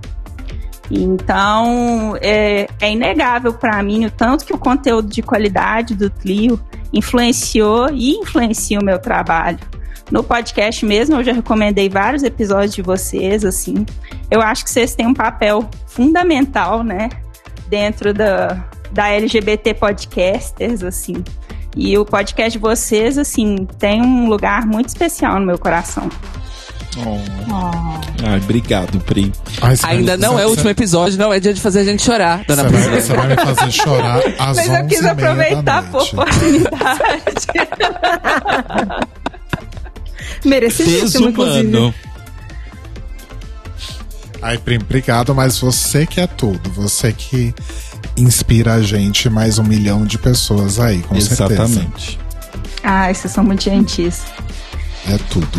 Então, 0.90 2.16
é, 2.20 2.68
é 2.80 2.90
inegável 2.90 3.54
para 3.54 3.82
mim 3.82 4.04
o 4.04 4.10
tanto 4.10 4.44
que 4.44 4.52
o 4.52 4.58
conteúdo 4.58 5.08
de 5.08 5.22
qualidade 5.22 5.94
do 5.94 6.10
Clio 6.10 6.60
influenciou 6.92 7.90
e 7.90 8.12
influencia 8.12 8.78
o 8.78 8.84
meu 8.84 8.98
trabalho. 8.98 9.58
No 10.10 10.22
podcast 10.22 10.84
mesmo, 10.84 11.16
eu 11.16 11.24
já 11.24 11.32
recomendei 11.32 11.88
vários 11.88 12.22
episódios 12.22 12.74
de 12.74 12.82
vocês, 12.82 13.44
assim. 13.44 13.86
Eu 14.30 14.42
acho 14.42 14.62
que 14.64 14.70
vocês 14.70 14.94
têm 14.94 15.06
um 15.06 15.14
papel 15.14 15.68
fundamental, 15.86 16.84
né, 16.84 17.08
dentro 17.68 18.12
da, 18.12 18.62
da 18.92 19.08
LGBT 19.08 19.72
Podcasters, 19.74 20.82
assim. 20.82 21.24
E 21.76 21.98
o 21.98 22.04
podcast 22.04 22.52
de 22.52 22.58
vocês, 22.58 23.18
assim, 23.18 23.66
tem 23.78 24.00
um 24.00 24.28
lugar 24.28 24.64
muito 24.66 24.88
especial 24.88 25.40
no 25.40 25.46
meu 25.46 25.58
coração. 25.58 26.08
Ai, 28.24 28.38
obrigado, 28.38 29.00
Pri. 29.00 29.32
Ai, 29.60 29.74
Ainda 29.82 30.16
vai- 30.16 30.28
não 30.28 30.38
é 30.38 30.46
o 30.46 30.50
último 30.50 30.70
episódio, 30.70 31.18
não 31.18 31.32
é 31.32 31.40
dia 31.40 31.52
de 31.52 31.60
fazer 31.60 31.80
a 31.80 31.84
gente 31.84 32.02
chorar, 32.04 32.44
dona 32.46 32.62
Você 32.62 32.70
vai, 32.70 32.82
Priscila. 32.82 33.00
você 33.00 33.12
vai 33.14 33.26
me 33.26 33.36
fazer 33.54 33.70
chorar 33.72 34.18
às 34.38 34.56
Mas 34.56 34.68
eu 34.68 34.86
quis 34.86 35.00
11h30 35.00 35.10
aproveitar 35.10 35.84
a 35.92 35.98
oportunidade. 35.98 37.46
Merecidíssimo, 40.44 41.28
inclusive. 41.30 41.94
Ai, 44.42 44.58
Prim, 44.58 44.76
obrigado, 44.76 45.34
mas 45.34 45.58
você 45.58 46.06
que 46.06 46.20
é 46.20 46.26
tudo. 46.26 46.70
Você 46.70 47.12
que 47.12 47.54
inspira 48.16 48.74
a 48.74 48.82
gente, 48.82 49.28
mais 49.28 49.58
um 49.58 49.64
milhão 49.64 50.04
de 50.04 50.18
pessoas 50.18 50.78
aí, 50.78 51.02
com 51.02 51.20
certeza. 51.20 51.54
Exatamente. 51.62 52.18
Ai, 52.82 53.14
vocês 53.14 53.32
são 53.32 53.42
muito 53.44 53.62
gentis. 53.64 54.22
É 55.08 55.18
tudo. 55.30 55.58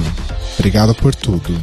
Obrigado 0.57 0.93
por 0.95 1.13
tudo. 1.13 1.59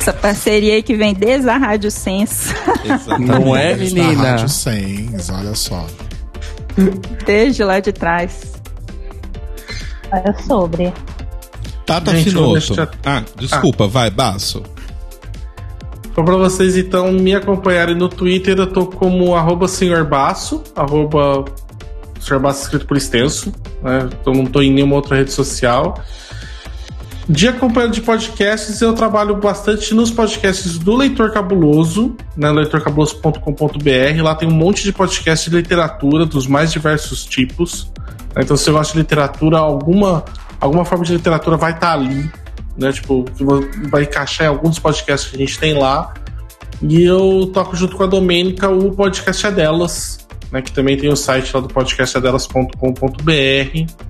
Essa 0.00 0.12
parceria 0.12 0.74
aí 0.74 0.82
que 0.82 0.96
vem 0.96 1.12
desde 1.14 1.48
a 1.48 1.56
Rádio 1.56 1.90
Sense, 1.90 2.54
Exatamente. 2.84 3.30
Não 3.30 3.56
é, 3.56 3.74
Desde 3.74 4.00
a 4.00 4.04
menina? 4.04 4.30
Rádio 4.30 4.48
100, 4.48 5.10
olha 5.32 5.54
só. 5.54 5.86
desde 7.26 7.64
lá 7.64 7.80
de 7.80 7.92
trás. 7.92 8.52
É 10.12 10.32
sobre. 10.42 10.92
Tata 11.84 12.12
Gente, 12.12 12.30
Finoto. 12.30 12.52
deixar- 12.52 12.90
Ah, 13.04 13.22
desculpa, 13.38 13.86
vai, 13.86 14.10
Baço. 14.10 14.62
Então, 16.18 16.24
pra 16.24 16.34
vocês, 16.34 16.76
então, 16.76 17.12
me 17.12 17.32
acompanharem 17.32 17.94
no 17.94 18.08
Twitter, 18.08 18.58
eu 18.58 18.66
tô 18.66 18.86
como 18.86 19.36
arroba 19.36 19.68
senhor 19.68 20.04
Baço, 20.04 20.64
arroba 20.74 21.44
senhor 22.18 22.40
Baço 22.40 22.62
escrito 22.62 22.86
por 22.86 22.96
extenso, 22.96 23.52
né? 23.80 24.08
Então 24.20 24.32
não 24.32 24.44
tô 24.44 24.60
em 24.60 24.72
nenhuma 24.72 24.96
outra 24.96 25.14
rede 25.14 25.30
social. 25.30 26.02
De 27.28 27.46
acompanhando 27.46 27.92
de 27.92 28.00
podcasts, 28.00 28.80
eu 28.80 28.94
trabalho 28.94 29.36
bastante 29.36 29.94
nos 29.94 30.10
podcasts 30.10 30.76
do 30.76 30.96
Leitor 30.96 31.30
Cabuloso, 31.30 32.16
né? 32.36 32.50
leitorcabuloso.com.br. 32.50 34.20
Lá 34.20 34.34
tem 34.34 34.48
um 34.48 34.54
monte 34.54 34.82
de 34.82 34.92
podcast 34.92 35.48
de 35.48 35.54
literatura 35.54 36.26
dos 36.26 36.48
mais 36.48 36.72
diversos 36.72 37.24
tipos. 37.24 37.92
né? 38.34 38.42
Então, 38.42 38.56
se 38.56 38.64
você 38.64 38.72
gosta 38.72 38.92
de 38.92 38.98
literatura, 38.98 39.58
alguma, 39.58 40.24
alguma 40.60 40.84
forma 40.84 41.04
de 41.04 41.12
literatura 41.12 41.56
vai 41.56 41.70
estar 41.70 41.92
ali, 41.92 42.28
né? 42.78 42.92
Tipo, 42.92 43.24
que 43.24 43.44
vai 43.90 44.04
encaixar 44.04 44.46
em 44.46 44.50
alguns 44.50 44.78
podcasts 44.78 45.30
que 45.30 45.36
a 45.36 45.40
gente 45.40 45.58
tem 45.58 45.74
lá. 45.74 46.14
E 46.80 47.02
eu 47.02 47.50
toco 47.52 47.76
junto 47.76 47.96
com 47.96 48.04
a 48.04 48.06
Domênica 48.06 48.68
o 48.68 48.92
podcast 48.92 49.46
é 49.46 49.50
delas, 49.50 50.26
né? 50.52 50.62
Que 50.62 50.70
também 50.72 50.96
tem 50.96 51.10
o 51.10 51.16
site 51.16 51.52
lá 51.52 51.60
do 51.60 51.68
podcastadelas.com.br 51.68 54.08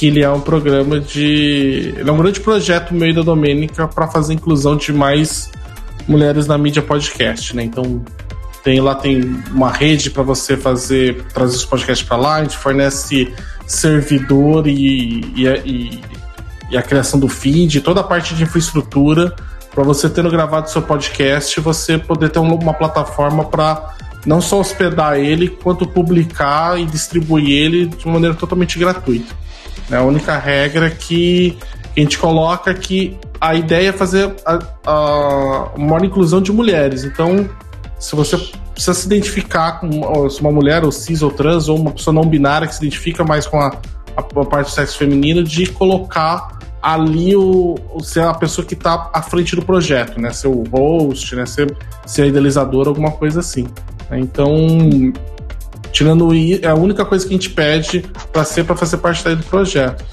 que 0.00 0.06
ele 0.06 0.22
é 0.22 0.30
um 0.30 0.40
programa 0.40 0.98
de. 0.98 1.92
Ele 1.94 2.08
é 2.08 2.12
um 2.12 2.16
grande 2.16 2.40
projeto 2.40 2.94
meio 2.94 3.14
da 3.14 3.20
Domênica 3.20 3.86
para 3.86 4.08
fazer 4.08 4.32
a 4.32 4.36
inclusão 4.36 4.74
de 4.74 4.94
mais 4.94 5.52
mulheres 6.08 6.46
na 6.46 6.56
mídia 6.56 6.80
podcast, 6.80 7.54
né? 7.54 7.64
Então 7.64 8.02
tem 8.64 8.80
lá 8.80 8.94
tem 8.94 9.20
uma 9.50 9.70
rede 9.70 10.10
para 10.10 10.22
você 10.22 10.56
fazer 10.56 11.22
trazer 11.34 11.56
os 11.56 11.66
podcasts 11.66 12.06
para 12.06 12.16
lá, 12.16 12.36
a 12.36 12.42
gente 12.42 12.56
fornece 12.56 13.30
servidor 13.66 14.66
e, 14.66 15.20
e, 15.36 15.46
e, 15.46 16.00
e 16.70 16.76
a 16.76 16.82
criação 16.82 17.18
do 17.18 17.28
feed, 17.28 17.80
toda 17.80 18.00
a 18.00 18.04
parte 18.04 18.34
de 18.34 18.42
infraestrutura 18.44 19.34
para 19.74 19.84
você 19.84 20.08
tendo 20.08 20.30
gravado 20.30 20.68
seu 20.68 20.82
podcast, 20.82 21.60
você 21.60 21.96
poder 21.96 22.30
ter 22.30 22.38
um- 22.38 22.54
uma 22.54 22.74
plataforma 22.74 23.44
para 23.44 23.94
não 24.26 24.40
só 24.40 24.60
hospedar 24.60 25.18
ele, 25.18 25.48
quanto 25.48 25.86
publicar 25.86 26.78
e 26.78 26.84
distribuir 26.84 27.50
ele 27.50 27.86
de 27.86 28.06
maneira 28.06 28.34
totalmente 28.34 28.78
gratuita. 28.78 29.34
né? 29.88 29.98
A 29.98 30.02
única 30.02 30.36
regra 30.38 30.86
é 30.86 30.90
que 30.90 31.56
a 31.96 32.00
gente 32.00 32.18
coloca 32.18 32.70
é 32.70 32.74
que 32.74 33.16
a 33.40 33.54
ideia 33.54 33.88
é 33.88 33.92
fazer 33.92 34.34
a, 34.44 34.58
a, 34.86 35.70
maior 35.78 36.04
inclusão 36.04 36.40
de 36.40 36.52
mulheres. 36.52 37.04
Então, 37.04 37.48
se 37.98 38.14
você 38.14 38.36
precisa 38.72 38.94
se 38.94 39.06
identificar 39.06 39.80
com 39.80 39.88
uma 39.88 40.52
mulher, 40.52 40.84
ou 40.84 40.92
cis, 40.92 41.22
ou 41.22 41.30
trans, 41.30 41.68
ou 41.68 41.76
uma 41.78 41.90
pessoa 41.90 42.14
não 42.14 42.24
binária 42.24 42.68
que 42.68 42.74
se 42.74 42.84
identifica 42.84 43.24
mais 43.24 43.46
com 43.46 43.58
a, 43.58 43.68
a, 44.16 44.20
a 44.20 44.44
parte 44.44 44.68
do 44.68 44.74
sexo 44.74 44.98
feminino, 44.98 45.42
de 45.42 45.66
colocar 45.66 46.59
ali 46.82 47.36
o, 47.36 47.76
o 47.94 48.02
ser 48.02 48.20
a 48.20 48.32
pessoa 48.34 48.66
que 48.66 48.74
está 48.74 49.10
à 49.12 49.22
frente 49.22 49.54
do 49.54 49.62
projeto, 49.62 50.20
né? 50.20 50.30
Ser 50.32 50.48
o 50.48 50.62
host, 50.70 51.34
né? 51.36 51.44
Ser, 51.46 51.76
ser 52.06 52.22
a 52.22 52.26
idealizadora, 52.26 52.88
alguma 52.88 53.10
coisa 53.12 53.40
assim. 53.40 53.66
né? 54.10 54.18
Então, 54.20 54.50
tirando 55.92 56.34
i- 56.34 56.60
é 56.62 56.68
a 56.68 56.74
única 56.74 57.04
coisa 57.04 57.26
que 57.26 57.32
a 57.34 57.36
gente 57.36 57.50
pede 57.50 58.04
para 58.32 58.44
ser 58.44 58.64
para 58.64 58.76
fazer 58.76 58.98
parte 58.98 59.24
daí 59.24 59.36
do 59.36 59.42
projeto. 59.44 60.04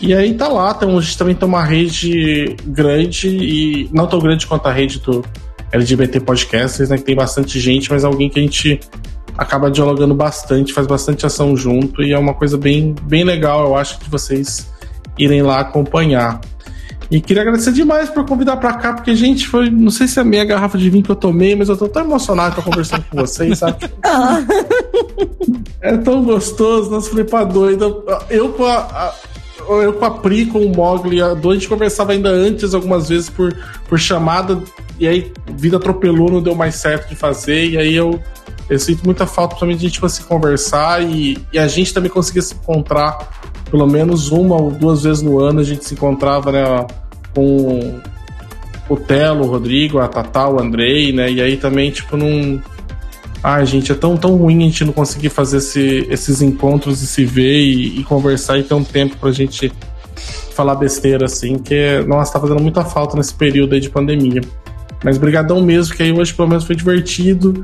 E 0.00 0.14
aí 0.14 0.32
tá 0.34 0.48
lá, 0.48 0.72
então, 0.74 0.96
a 0.96 1.00
gente 1.00 1.18
também 1.18 1.34
tem 1.34 1.46
uma 1.48 1.62
rede 1.64 2.56
grande 2.66 3.28
e 3.28 3.90
não 3.92 4.06
tão 4.06 4.18
grande 4.18 4.46
quanto 4.46 4.66
a 4.66 4.72
rede 4.72 5.00
do 5.00 5.24
LGBT 5.72 6.20
Podcasters, 6.20 6.88
né? 6.90 6.96
Que 6.96 7.04
tem 7.04 7.14
bastante 7.16 7.58
gente, 7.60 7.90
mas 7.90 8.04
é 8.04 8.06
alguém 8.06 8.30
que 8.30 8.38
a 8.38 8.42
gente 8.42 8.80
acaba 9.36 9.70
dialogando 9.70 10.14
bastante, 10.14 10.72
faz 10.72 10.86
bastante 10.86 11.26
ação 11.26 11.54
junto 11.54 12.02
e 12.02 12.12
é 12.12 12.18
uma 12.18 12.32
coisa 12.32 12.56
bem, 12.56 12.94
bem 13.02 13.22
legal, 13.22 13.66
eu 13.66 13.76
acho, 13.76 13.98
que 13.98 14.08
vocês 14.08 14.66
irem 15.18 15.42
lá 15.42 15.60
acompanhar. 15.60 16.40
E 17.08 17.20
queria 17.20 17.42
agradecer 17.42 17.72
demais 17.72 18.10
por 18.10 18.26
convidar 18.26 18.56
pra 18.56 18.72
cá, 18.74 18.92
porque, 18.92 19.14
gente, 19.14 19.46
foi. 19.46 19.70
Não 19.70 19.90
sei 19.92 20.08
se 20.08 20.18
é 20.18 20.22
a 20.22 20.24
meia 20.24 20.44
garrafa 20.44 20.76
de 20.76 20.90
vinho 20.90 21.04
que 21.04 21.10
eu 21.10 21.14
tomei, 21.16 21.54
mas 21.54 21.68
eu 21.68 21.76
tô 21.76 21.86
tão 21.88 22.02
emocionado 22.02 22.54
pra 22.56 22.64
conversando 22.64 23.04
com 23.08 23.16
vocês, 23.18 23.58
sabe? 23.58 23.76
É 25.80 25.96
tão 25.96 26.24
gostoso, 26.24 26.90
nossa, 26.90 27.08
falei 27.10 27.24
pra 27.24 27.44
doida. 27.44 27.84
Eu 28.28 28.48
com 28.50 28.64
a. 28.64 28.78
a- 28.78 29.14
eu 29.68 29.92
com 29.94 30.04
a 30.04 30.10
Pri, 30.12 30.46
com 30.46 30.60
o 30.60 30.74
Mogli, 30.74 31.20
a 31.20 31.32
a 31.32 31.34
gente 31.54 31.68
conversava 31.68 32.12
ainda 32.12 32.28
antes 32.28 32.72
algumas 32.72 33.08
vezes 33.08 33.28
por, 33.28 33.52
por 33.88 33.98
chamada, 33.98 34.60
e 34.98 35.08
aí 35.08 35.32
a 35.48 35.52
vida 35.52 35.76
atropelou, 35.76 36.30
não 36.30 36.40
deu 36.40 36.54
mais 36.54 36.76
certo 36.76 37.08
de 37.08 37.16
fazer, 37.16 37.70
e 37.70 37.76
aí 37.76 37.92
eu, 37.94 38.20
eu 38.70 38.78
sinto 38.78 39.04
muita 39.04 39.26
falta 39.26 39.56
principalmente 39.56 39.80
de 39.80 39.86
a 39.86 39.88
gente 39.88 40.00
conseguir 40.00 40.28
conversar 40.28 41.02
e, 41.02 41.36
e 41.52 41.58
a 41.58 41.66
gente 41.66 41.92
também 41.92 42.08
conseguir 42.10 42.42
se 42.42 42.54
encontrar 42.54 43.18
pelo 43.70 43.86
menos 43.86 44.30
uma 44.30 44.60
ou 44.60 44.70
duas 44.70 45.02
vezes 45.02 45.22
no 45.22 45.38
ano, 45.40 45.60
a 45.60 45.64
gente 45.64 45.84
se 45.84 45.94
encontrava, 45.94 46.52
né, 46.52 46.86
com 47.34 48.00
o 48.88 48.96
Telo, 48.96 49.44
o 49.44 49.50
Rodrigo, 49.50 49.98
a 49.98 50.08
Tatá, 50.08 50.48
o 50.48 50.60
Andrei, 50.60 51.12
né, 51.12 51.30
e 51.30 51.40
aí 51.40 51.56
também, 51.56 51.90
tipo, 51.90 52.16
não. 52.16 52.62
Ai, 53.42 53.64
gente, 53.66 53.92
é 53.92 53.94
tão, 53.94 54.16
tão 54.16 54.34
ruim 54.36 54.58
a 54.58 54.62
gente 54.62 54.84
não 54.84 54.92
conseguir 54.92 55.28
fazer 55.28 55.58
esse- 55.58 56.06
esses 56.10 56.42
encontros 56.42 57.00
e 57.02 57.06
se 57.06 57.24
ver 57.24 57.60
e, 57.60 58.00
e 58.00 58.04
conversar 58.04 58.58
e 58.58 58.62
ter 58.62 58.74
um 58.74 58.82
tempo 58.82 59.16
pra 59.18 59.30
gente 59.30 59.70
falar 60.54 60.74
besteira, 60.74 61.26
assim, 61.26 61.58
que, 61.58 62.00
nossa, 62.08 62.32
tá 62.32 62.40
fazendo 62.40 62.60
muita 62.62 62.84
falta 62.84 63.16
nesse 63.16 63.34
período 63.34 63.74
aí 63.74 63.80
de 63.80 63.90
pandemia. 63.90 64.40
Mas 65.04 65.18
brigadão 65.18 65.60
mesmo, 65.60 65.94
que 65.94 66.02
aí 66.02 66.10
hoje 66.10 66.32
pelo 66.32 66.48
menos 66.48 66.64
foi 66.64 66.74
divertido, 66.74 67.62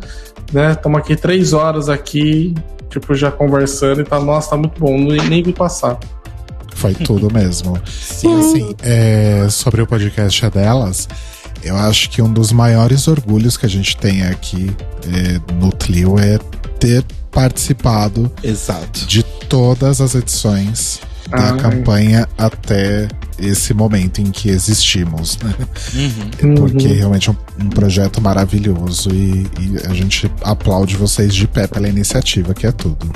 né? 0.52 0.72
Estamos 0.72 0.98
aqui 1.00 1.16
três 1.16 1.52
horas 1.54 1.88
aqui, 1.88 2.54
tipo, 2.92 3.14
já 3.14 3.30
conversando 3.30 4.00
e 4.00 4.04
tá, 4.04 4.20
nossa, 4.20 4.50
tá 4.50 4.56
muito 4.56 4.78
bom, 4.78 4.98
nem, 4.98 5.20
nem 5.28 5.42
vi 5.42 5.52
passar. 5.52 5.98
Foi 6.74 6.94
tudo 6.94 7.32
mesmo. 7.32 7.76
E 7.76 8.26
assim, 8.26 8.74
é, 8.82 9.46
sobre 9.50 9.82
o 9.82 9.86
podcast 9.86 10.44
é 10.44 10.50
delas, 10.50 11.08
eu 11.62 11.76
acho 11.76 12.10
que 12.10 12.20
um 12.20 12.32
dos 12.32 12.52
maiores 12.52 13.06
orgulhos 13.08 13.56
que 13.56 13.66
a 13.66 13.68
gente 13.68 13.96
tem 13.96 14.22
aqui 14.24 14.74
é, 15.06 15.54
no 15.54 15.70
Tlio 15.70 16.18
é 16.18 16.38
ter 16.78 17.04
participado 17.30 18.30
Exato. 18.42 19.06
de 19.06 19.22
todas 19.22 20.00
as 20.00 20.14
edições 20.14 21.00
da 21.28 21.52
Ai. 21.52 21.56
campanha 21.58 22.28
até 22.36 23.08
esse 23.38 23.72
momento 23.74 24.20
em 24.20 24.30
que 24.30 24.48
existimos, 24.50 25.38
né? 25.38 25.54
Uhum. 25.94 26.54
Porque 26.54 26.86
Uhum. 26.88 26.94
realmente 26.94 27.28
é 27.30 27.32
um, 27.32 27.64
um 27.64 27.68
projeto 27.70 28.20
maravilhoso 28.20 29.10
e, 29.12 29.46
e 29.60 29.76
a 29.88 29.94
gente 29.94 30.30
aplaude 30.42 30.96
vocês 30.96 31.34
de 31.34 31.46
pé 31.48 31.66
pela 31.66 31.88
iniciativa, 31.88 32.54
que 32.54 32.66
é 32.66 32.72
tudo. 32.72 33.10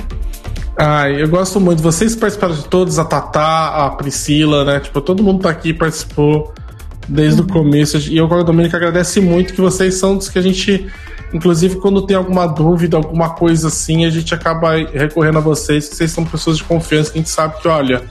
Ai, 0.77 1.21
eu 1.21 1.27
gosto 1.27 1.59
muito. 1.59 1.81
Vocês 1.81 2.15
participaram 2.15 2.53
de 2.55 2.65
todos, 2.65 2.99
a 2.99 3.05
Tatá, 3.05 3.85
a 3.85 3.89
Priscila, 3.91 4.63
né? 4.63 4.79
Tipo, 4.79 5.01
todo 5.01 5.23
mundo 5.23 5.41
tá 5.41 5.49
aqui, 5.49 5.73
participou 5.73 6.53
desde 7.07 7.41
o 7.41 7.47
começo. 7.47 7.97
E 7.97 8.17
eu, 8.17 8.27
com 8.27 8.35
a 8.35 8.43
Domênica, 8.43 8.77
agradece 8.77 9.19
muito 9.21 9.53
que 9.53 9.61
vocês 9.61 9.95
são 9.95 10.17
dos 10.17 10.29
que 10.29 10.37
a 10.37 10.41
gente, 10.41 10.85
inclusive, 11.33 11.75
quando 11.77 12.01
tem 12.05 12.15
alguma 12.15 12.45
dúvida, 12.47 12.97
alguma 12.97 13.29
coisa 13.31 13.67
assim, 13.67 14.05
a 14.05 14.09
gente 14.09 14.33
acaba 14.33 14.75
recorrendo 14.75 15.37
a 15.37 15.41
vocês, 15.41 15.89
que 15.89 15.95
vocês 15.95 16.11
são 16.11 16.23
pessoas 16.25 16.57
de 16.57 16.63
confiança, 16.63 17.11
que 17.11 17.17
a 17.19 17.21
gente 17.21 17.29
sabe 17.29 17.61
que, 17.61 17.67
olha, 17.67 18.03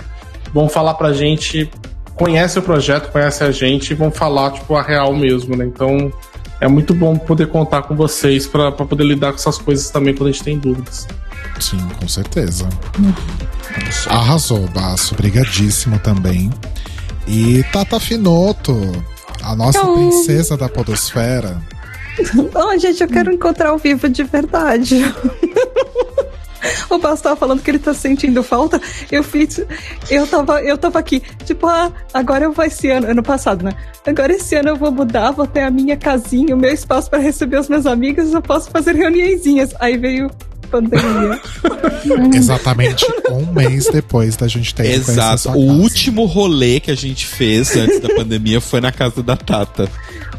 vão 0.53 0.69
falar 0.69 0.95
pra 0.95 1.13
gente, 1.13 1.71
conhece 2.15 2.59
o 2.59 2.63
projeto, 2.63 3.11
conhece 3.13 3.43
a 3.45 3.51
gente 3.51 3.91
e 3.91 3.95
vão 3.95 4.11
falar, 4.11 4.53
tipo, 4.53 4.75
a 4.77 4.83
real 4.83 5.15
mesmo, 5.15 5.57
né? 5.57 5.65
Então. 5.65 6.13
É 6.59 6.67
muito 6.67 6.95
bom 6.95 7.15
poder 7.19 7.49
contar 7.49 7.83
com 7.83 7.95
vocês 7.95 8.47
pra 8.47 8.73
pra 8.73 8.87
poder 8.87 9.05
lidar 9.05 9.29
com 9.31 9.35
essas 9.37 9.59
coisas 9.59 9.91
também 9.91 10.15
quando 10.15 10.31
a 10.31 10.33
gente 10.33 10.43
tem 10.43 10.59
dúvidas. 10.59 11.07
Sim, 11.61 11.77
com 12.01 12.09
certeza. 12.09 12.67
Arrasou, 14.09 14.67
Baço. 14.69 15.13
Obrigadíssimo 15.15 15.99
também. 15.99 16.51
E 17.27 17.63
Tata 17.73 17.99
Finoto, 18.01 18.75
a 19.43 19.55
nossa 19.55 19.79
Então- 19.79 19.95
princesa 19.95 20.57
da 20.57 20.67
podosfera. 20.69 21.61
Oh, 22.55 22.79
gente, 22.79 23.03
eu 23.03 23.09
quero 23.09 23.33
encontrar 23.33 23.71
ao 23.71 23.79
vivo 23.79 24.09
de 24.09 24.23
verdade. 24.23 24.97
O 26.91 26.99
tava 26.99 27.37
falando 27.37 27.63
que 27.63 27.71
ele 27.71 27.79
tá 27.79 27.95
sentindo 27.95 28.43
falta. 28.43 28.81
Eu 29.11 29.23
fiz. 29.23 29.65
Eu 30.11 30.27
tava, 30.27 30.61
eu 30.63 30.77
tava 30.77 30.99
aqui. 30.99 31.23
Tipo, 31.45 31.67
ah, 31.67 31.93
agora 32.13 32.45
eu 32.45 32.53
vou 32.53 32.65
esse 32.65 32.91
ano, 32.91 33.09
ano 33.09 33.23
passado, 33.23 33.65
né? 33.65 33.73
Agora 34.05 34.33
esse 34.33 34.55
ano 34.57 34.71
eu 34.71 34.77
vou 34.77 34.91
mudar, 34.91 35.31
vou 35.31 35.47
ter 35.47 35.61
a 35.61 35.71
minha 35.71 35.97
casinha, 35.97 36.55
o 36.55 36.59
meu 36.59 36.73
espaço 36.73 37.09
para 37.11 37.19
receber 37.19 37.59
os 37.59 37.69
meus 37.69 37.87
amigos, 37.87 38.33
eu 38.33 38.43
posso 38.43 38.71
fazer 38.71 38.95
reuniõezinhas. 38.95 39.75
Aí 39.79 39.97
veio 39.97 40.31
pandemia. 40.67 41.41
Exatamente 42.35 43.07
um 43.31 43.53
mês 43.53 43.87
depois 43.91 44.37
da 44.37 44.47
gente 44.47 44.75
ter 44.75 44.87
Exato. 44.87 45.39
sua 45.43 45.57
O 45.57 45.81
último 45.81 46.25
rolê 46.25 46.79
que 46.81 46.91
a 46.91 46.95
gente 46.95 47.27
fez 47.27 47.75
antes 47.77 48.01
da 48.01 48.09
pandemia 48.15 48.61
foi 48.61 48.81
na 48.81 48.93
casa 48.93 49.23
da 49.23 49.37
Tata. 49.37 49.89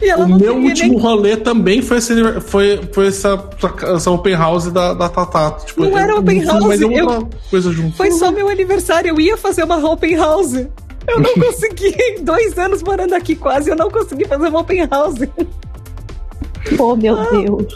E 0.02 0.10
ela 0.10 0.26
O 0.26 0.30
não 0.30 0.38
meu 0.38 0.56
último 0.56 0.94
nem- 0.94 1.02
rolê 1.02 1.38
também 1.38 1.82
foi, 1.82 1.98
esse, 1.98 2.14
foi, 2.42 2.80
foi 2.94 3.08
essa, 3.08 3.44
essa 3.96 4.12
open 4.12 4.34
house 4.36 4.72
da, 4.72 4.94
da 4.94 5.10
Tatá. 5.10 5.52
Tipo, 5.66 5.82
Não 5.82 5.90
eu- 5.92 5.98
era 5.98 6.16
open 6.16 6.38
Mas 6.38 6.48
house, 6.48 6.82
eu 6.82 7.30
coisa 7.50 7.72
junto. 7.72 7.96
Foi 7.98 8.12
só 8.12 8.32
meu 8.32 8.48
aniversário, 8.50 9.10
eu 9.10 9.20
ia 9.20 9.38
fazer 9.38 9.64
uma 9.64 9.78
open 9.92 10.16
house. 10.16 10.54
Eu 11.08 11.20
não 11.22 11.34
consegui, 11.40 11.96
em 12.00 12.24
dois 12.24 12.58
anos 12.58 12.84
morando 12.84 13.14
aqui 13.14 13.36
quase, 13.36 13.70
eu 13.70 13.76
não 13.76 13.90
consegui 13.90 14.26
fazer 14.26 14.48
uma 14.50 14.60
open 14.60 14.86
house. 14.88 15.20
Oh, 16.80 16.96
meu 16.96 17.16
Deus. 17.32 17.74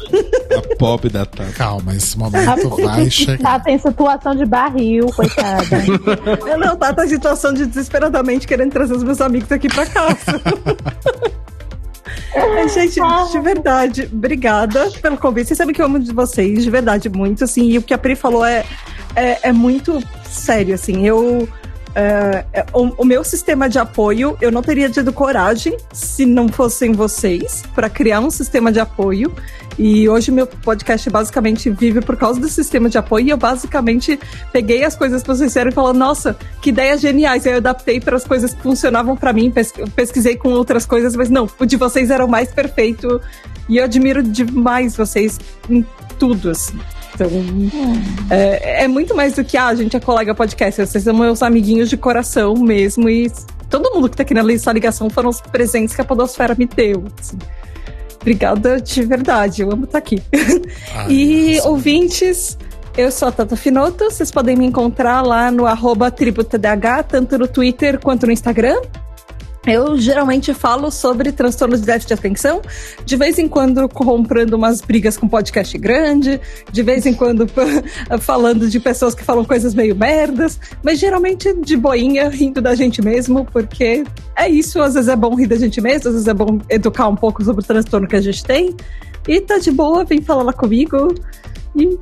A 0.57 0.75
pop 0.75 1.09
da 1.09 1.25
Tata. 1.25 1.51
Calma, 1.53 1.95
esse 1.95 2.17
momento 2.17 2.69
vai 2.81 3.09
chegar. 3.09 3.37
Tá, 3.37 3.59
tem 3.59 3.77
situação 3.77 4.35
de 4.35 4.45
barril, 4.45 5.07
coitada. 5.07 5.83
Eu 6.47 6.57
não, 6.57 6.75
tá 6.75 6.93
na 6.93 7.07
situação 7.07 7.53
de 7.53 7.65
desesperadamente 7.65 8.47
querendo 8.47 8.71
trazer 8.71 8.93
os 8.93 9.03
meus 9.03 9.21
amigos 9.21 9.51
aqui 9.51 9.67
pra 9.67 9.85
casa. 9.85 10.41
Mas, 12.53 12.73
gente, 12.73 12.99
de 13.31 13.39
verdade, 13.39 14.09
obrigada 14.11 14.89
pelo 15.01 15.17
convite. 15.17 15.47
Vocês 15.47 15.57
sabem 15.57 15.73
que 15.73 15.81
eu 15.81 15.85
amo 15.85 15.99
de 15.99 16.13
vocês, 16.13 16.63
de 16.63 16.69
verdade, 16.69 17.09
muito, 17.09 17.43
assim, 17.43 17.69
e 17.69 17.77
o 17.77 17.81
que 17.81 17.93
a 17.93 17.97
Pri 17.97 18.15
falou 18.15 18.45
é, 18.45 18.63
é, 19.15 19.49
é 19.49 19.51
muito 19.51 19.99
sério, 20.23 20.73
assim, 20.73 21.05
eu... 21.05 21.47
é, 21.95 22.45
é, 22.53 22.65
o, 22.73 23.01
o 23.01 23.05
meu 23.05 23.23
sistema 23.23 23.67
de 23.67 23.77
apoio, 23.77 24.37
eu 24.41 24.51
não 24.51 24.61
teria 24.61 24.89
tido 24.89 25.11
coragem 25.11 25.75
se 25.91 26.25
não 26.25 26.47
fossem 26.47 26.91
vocês 26.93 27.63
para 27.75 27.89
criar 27.89 28.19
um 28.19 28.29
sistema 28.29 28.71
de 28.71 28.79
apoio. 28.79 29.33
E 29.77 30.07
hoje 30.07 30.31
meu 30.31 30.45
podcast 30.45 31.09
basicamente 31.09 31.69
vive 31.69 32.01
por 32.01 32.15
causa 32.17 32.39
do 32.39 32.47
sistema 32.47 32.89
de 32.89 32.97
apoio. 32.97 33.27
E 33.27 33.29
eu 33.29 33.37
basicamente 33.37 34.19
peguei 34.51 34.83
as 34.83 34.95
coisas 34.95 35.21
que 35.21 35.27
vocês 35.27 35.51
fizeram 35.51 35.71
e 35.71 35.73
falei, 35.73 35.97
nossa, 35.97 36.37
que 36.61 36.69
ideias 36.69 37.01
geniais. 37.01 37.45
Aí 37.45 37.53
eu 37.53 37.57
adaptei 37.57 37.99
para 37.99 38.15
as 38.15 38.23
coisas 38.25 38.53
que 38.53 38.61
funcionavam 38.61 39.15
para 39.15 39.33
mim, 39.33 39.49
pes- 39.49 39.73
pesquisei 39.95 40.35
com 40.35 40.49
outras 40.49 40.85
coisas, 40.85 41.15
mas 41.15 41.29
não, 41.29 41.49
o 41.59 41.65
de 41.65 41.77
vocês 41.77 42.09
era 42.09 42.23
o 42.23 42.29
mais 42.29 42.51
perfeito. 42.51 43.21
E 43.67 43.77
eu 43.77 43.85
admiro 43.85 44.21
demais 44.21 44.95
vocês 44.95 45.39
em 45.69 45.85
tudo, 46.19 46.49
assim. 46.51 46.77
Então, 47.13 47.27
é, 48.29 48.83
é 48.83 48.87
muito 48.87 49.15
mais 49.15 49.33
do 49.33 49.43
que, 49.43 49.57
ah, 49.57 49.67
a 49.67 49.75
gente 49.75 49.95
é 49.95 49.99
colega 49.99 50.33
podcast. 50.33 50.85
Vocês 50.85 51.03
são 51.03 51.13
meus 51.13 51.41
amiguinhos 51.41 51.89
de 51.89 51.97
coração 51.97 52.55
mesmo. 52.55 53.09
E 53.09 53.31
todo 53.69 53.93
mundo 53.93 54.09
que 54.09 54.17
tá 54.17 54.23
aqui 54.23 54.33
na 54.33 54.41
lista 54.41 54.71
ligação 54.71 55.09
foram 55.09 55.29
os 55.29 55.41
presentes 55.41 55.95
que 55.95 56.01
a 56.01 56.05
Podosfera 56.05 56.55
me 56.55 56.65
deu. 56.65 57.05
assim. 57.19 57.37
Obrigada 58.21 58.79
de 58.79 59.03
verdade, 59.03 59.63
eu 59.63 59.71
amo 59.71 59.85
estar 59.85 59.97
aqui. 59.97 60.21
Ai, 60.93 61.11
e 61.11 61.53
arrasou. 61.53 61.71
ouvintes, 61.71 62.57
eu 62.95 63.11
sou 63.11 63.29
a 63.29 63.31
Tata 63.31 63.55
Finoto, 63.55 64.05
vocês 64.05 64.29
podem 64.29 64.55
me 64.55 64.65
encontrar 64.65 65.23
lá 65.23 65.49
no 65.49 65.65
arroba 65.65 66.11
tributadh, 66.11 67.03
tanto 67.07 67.37
no 67.39 67.47
Twitter 67.47 67.99
quanto 67.99 68.27
no 68.27 68.31
Instagram. 68.31 68.79
Eu 69.65 69.95
geralmente 69.95 70.53
falo 70.55 70.89
sobre 70.89 71.31
transtorno 71.31 71.77
de 71.77 71.83
déficit 71.83 72.07
de 72.07 72.13
atenção, 72.15 72.61
de 73.05 73.15
vez 73.15 73.37
em 73.37 73.47
quando 73.47 73.87
comprando 73.87 74.53
umas 74.55 74.81
brigas 74.81 75.17
com 75.17 75.27
podcast 75.27 75.77
grande, 75.77 76.41
de 76.71 76.81
vez 76.81 77.05
em 77.05 77.13
quando 77.13 77.45
falando 78.19 78.67
de 78.67 78.79
pessoas 78.79 79.13
que 79.13 79.23
falam 79.23 79.45
coisas 79.45 79.75
meio 79.75 79.95
merdas, 79.95 80.59
mas 80.83 80.97
geralmente 80.99 81.53
de 81.53 81.77
boinha, 81.77 82.27
rindo 82.27 82.59
da 82.59 82.73
gente 82.73 83.03
mesmo, 83.03 83.45
porque 83.45 84.03
é 84.35 84.49
isso, 84.49 84.81
às 84.81 84.95
vezes 84.95 85.09
é 85.09 85.15
bom 85.15 85.35
rir 85.35 85.47
da 85.47 85.55
gente 85.55 85.79
mesmo, 85.79 86.07
às 86.07 86.13
vezes 86.15 86.27
é 86.27 86.33
bom 86.33 86.59
educar 86.67 87.07
um 87.07 87.15
pouco 87.15 87.43
sobre 87.43 87.63
o 87.63 87.65
transtorno 87.65 88.07
que 88.07 88.15
a 88.15 88.21
gente 88.21 88.43
tem. 88.43 88.75
E 89.27 89.39
tá 89.39 89.59
de 89.59 89.69
boa, 89.69 90.03
vem 90.03 90.21
falar 90.21 90.41
lá 90.41 90.53
comigo. 90.53 91.13
E 91.75 91.99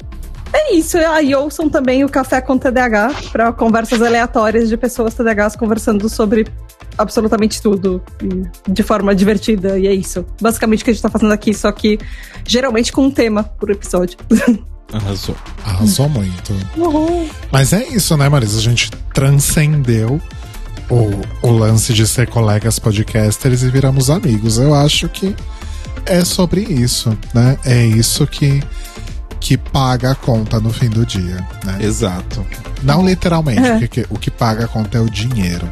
é 0.53 0.73
isso. 0.73 0.97
Aí 0.97 1.35
ouçam 1.35 1.69
também 1.69 2.03
o 2.03 2.09
Café 2.09 2.39
com 2.39 2.57
TDAH 2.57 3.13
para 3.31 3.51
conversas 3.51 4.01
aleatórias 4.01 4.69
de 4.69 4.77
pessoas 4.77 5.13
TDAHs 5.13 5.55
conversando 5.55 6.07
sobre 6.07 6.47
absolutamente 6.97 7.61
tudo 7.61 8.01
de 8.67 8.83
forma 8.83 9.15
divertida. 9.15 9.79
E 9.79 9.87
é 9.87 9.93
isso. 9.93 10.25
Basicamente 10.41 10.81
o 10.81 10.85
que 10.85 10.91
a 10.91 10.93
gente 10.93 11.01
tá 11.01 11.09
fazendo 11.09 11.31
aqui, 11.31 11.53
só 11.53 11.71
que 11.71 11.99
geralmente 12.45 12.91
com 12.91 13.03
um 13.03 13.11
tema 13.11 13.43
por 13.43 13.69
episódio. 13.69 14.17
Arrasou. 14.91 15.35
Arrasou 15.63 16.09
muito. 16.09 16.53
Mas 17.51 17.73
é 17.73 17.87
isso, 17.89 18.17
né, 18.17 18.27
Marisa? 18.27 18.57
A 18.57 18.61
gente 18.61 18.89
transcendeu 19.13 20.19
o, 20.89 21.47
o 21.47 21.51
lance 21.51 21.93
de 21.93 22.07
ser 22.07 22.27
colegas 22.27 22.79
podcasters 22.79 23.61
e 23.61 23.69
viramos 23.69 24.09
amigos. 24.09 24.57
Eu 24.57 24.73
acho 24.73 25.07
que 25.07 25.35
é 26.05 26.25
sobre 26.25 26.61
isso, 26.61 27.15
né? 27.33 27.57
É 27.63 27.85
isso 27.85 28.25
que, 28.25 28.63
que 29.39 29.57
paga 29.57 30.11
a 30.11 30.15
conta 30.15 30.59
no 30.59 30.69
fim 30.71 30.89
do 30.89 31.05
dia, 31.05 31.45
né? 31.63 31.77
Exato. 31.81 32.45
Não 32.83 33.05
literalmente, 33.05 33.65
É. 33.67 33.77
porque 33.79 34.05
o 34.09 34.17
que 34.17 34.29
paga 34.29 34.65
a 34.65 34.67
conta 34.67 34.97
é 34.97 35.01
o 35.01 35.09
dinheiro. 35.09 35.69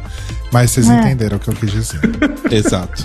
Mas 0.50 0.70
vocês 0.70 0.86
entenderam 0.88 1.36
o 1.36 1.40
que 1.40 1.48
eu 1.48 1.54
quis 1.54 1.70
dizer. 1.70 2.00
Exato. 2.50 3.04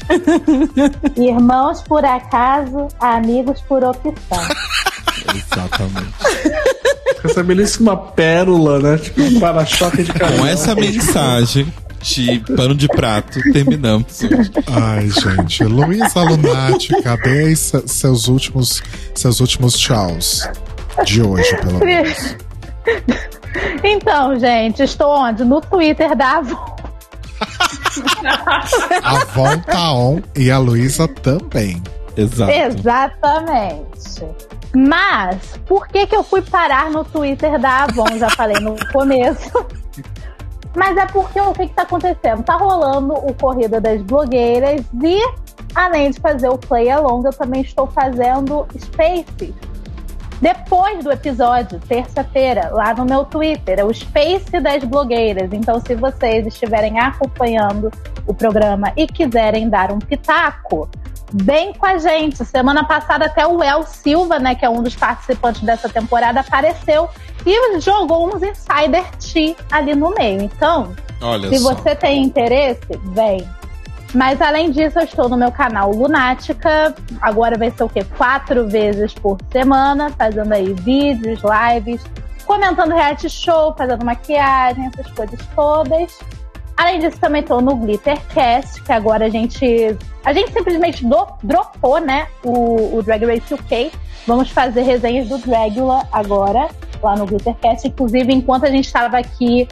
Irmãos 1.22 1.82
por 1.82 2.04
acaso, 2.06 2.88
amigos 3.00 3.60
por 3.68 3.84
opção. 3.84 4.14
Exatamente. 5.36 6.14
Essa 7.24 7.44
belíssima 7.44 7.96
pérola, 7.96 8.80
né? 8.80 8.98
Tipo 8.98 9.22
um 9.22 9.40
para-choque 9.40 10.04
de 10.04 10.12
caminhão. 10.14 10.42
Com 10.42 10.48
essa 10.48 10.76
mensagem 10.76 11.74
de 12.04 12.40
pano 12.56 12.76
de 12.76 12.88
prato, 12.88 13.40
terminamos. 13.52 14.22
Ai, 14.68 15.10
gente. 15.10 15.64
Luísa 15.64 16.22
Lunati, 16.22 16.90
cadê 17.02 17.56
seus 17.56 18.28
últimos, 18.28 18.84
seus 19.16 19.40
últimos 19.40 19.78
tchauz? 19.80 20.50
De 21.06 21.22
hoje, 21.22 21.56
pelo 21.58 21.80
menos. 21.80 22.36
Então, 23.84 24.38
gente, 24.38 24.84
estou 24.84 25.18
onde? 25.18 25.44
No 25.44 25.62
Twitter 25.62 26.16
da 26.16 26.38
Avon. 26.38 26.74
A 29.04 29.26
Von 29.26 29.60
tá 29.60 29.94
on 29.94 30.22
e 30.36 30.50
a 30.52 30.58
Luísa 30.58 31.08
também. 31.08 31.82
Exato. 32.16 32.52
Exatamente. 32.52 34.26
Mas, 34.76 35.38
por 35.68 35.88
que 35.88 36.08
que 36.08 36.16
eu 36.16 36.24
fui 36.24 36.42
parar 36.42 36.90
no 36.90 37.04
Twitter 37.04 37.60
da 37.60 37.84
Avon? 37.84 38.18
Já 38.18 38.30
falei 38.30 38.60
no 38.60 38.76
começo. 38.92 39.66
Mas 40.76 40.98
é 40.98 41.06
porque 41.06 41.40
o 41.40 41.54
que 41.54 41.68
que 41.68 41.74
tá 41.74 41.84
acontecendo? 41.84 42.44
Tá 42.44 42.56
rolando 42.56 43.14
o 43.14 43.34
Corrida 43.34 43.80
das 43.80 44.02
Blogueiras 44.02 44.82
e, 45.04 45.20
além 45.76 46.10
de 46.10 46.20
fazer 46.20 46.50
o 46.50 46.58
Play 46.58 46.90
Along, 46.90 47.26
eu 47.26 47.34
também 47.34 47.62
estou 47.62 47.88
fazendo 47.88 48.66
Spaces. 48.78 49.54
Depois 50.42 51.06
do 51.06 51.12
episódio, 51.12 51.80
terça-feira, 51.80 52.70
lá 52.74 52.94
no 52.94 53.06
meu 53.06 53.24
Twitter, 53.24 53.80
é 53.80 53.84
o 53.86 53.94
Space 53.94 54.60
das 54.60 54.84
Blogueiras. 54.84 55.54
Então, 55.54 55.80
se 55.80 55.96
vocês 55.96 56.46
estiverem 56.46 57.00
acompanhando 57.00 57.90
o 58.28 58.34
programa 58.34 58.92
e 58.98 59.08
quiserem 59.08 59.70
dar 59.70 59.90
um 59.92 60.00
pitaco, 60.00 60.90
Bem 61.34 61.74
com 61.74 61.86
a 61.86 61.98
gente. 61.98 62.46
Semana 62.46 62.84
passada 62.86 63.26
até 63.26 63.46
o 63.46 63.64
El 63.64 63.84
Silva, 63.84 64.38
né, 64.38 64.54
que 64.54 64.64
é 64.64 64.70
um 64.70 64.84
dos 64.84 64.96
participantes 64.96 65.62
dessa 65.62 65.90
temporada, 65.90 66.42
apareceu 66.42 67.10
e 67.44 67.80
jogou 67.80 68.28
uns 68.28 68.44
Insider 68.44 69.04
Tea 69.18 69.56
ali 69.72 69.96
no 69.96 70.12
meio. 70.12 70.44
Então, 70.44 70.94
Olha 71.20 71.50
se 71.50 71.58
só. 71.58 71.74
você 71.74 71.96
tem 71.96 72.24
interesse, 72.24 72.86
vem. 73.14 73.48
Mas 74.14 74.40
além 74.42 74.70
disso, 74.70 75.00
eu 75.00 75.06
estou 75.06 75.28
no 75.28 75.36
meu 75.36 75.52
canal 75.52 75.90
Lunática. 75.92 76.94
Agora 77.20 77.58
vai 77.58 77.72
ser 77.72 77.84
o 77.84 77.90
quê? 77.90 78.06
Quatro 78.16 78.70
vezes 78.70 79.14
por 79.16 79.40
semana, 79.52 80.12
fazendo 80.12 80.54
aí 80.54 80.72
vídeos, 80.74 81.40
lives, 81.42 82.04
comentando 82.46 82.94
reality 82.94 83.28
show, 83.28 83.74
fazendo 83.76 84.06
maquiagem, 84.06 84.86
essas 84.94 85.12
coisas 85.14 85.40
todas. 85.56 86.20
Além 86.76 87.00
disso, 87.00 87.20
também 87.20 87.42
estou 87.42 87.62
no 87.62 87.76
Glittercast, 87.76 88.82
que 88.82 88.92
agora 88.92 89.26
a 89.26 89.30
gente. 89.30 89.96
A 90.26 90.34
gente 90.34 90.52
simplesmente 90.52 91.06
do- 91.06 91.28
dropou, 91.44 92.00
né? 92.00 92.28
O, 92.44 92.98
o 92.98 93.04
Drag 93.04 93.24
Race 93.26 93.54
UK. 93.54 93.92
Vamos 94.26 94.50
fazer 94.50 94.82
resenhas 94.82 95.28
do 95.30 95.38
Dragula 95.38 96.08
agora, 96.12 96.70
lá 97.02 97.16
no 97.16 97.26
Glittercast. 97.26 97.88
Inclusive, 97.88 98.34
enquanto 98.34 98.66
a 98.66 98.70
gente 98.72 98.86
estava 98.86 99.18
aqui 99.20 99.68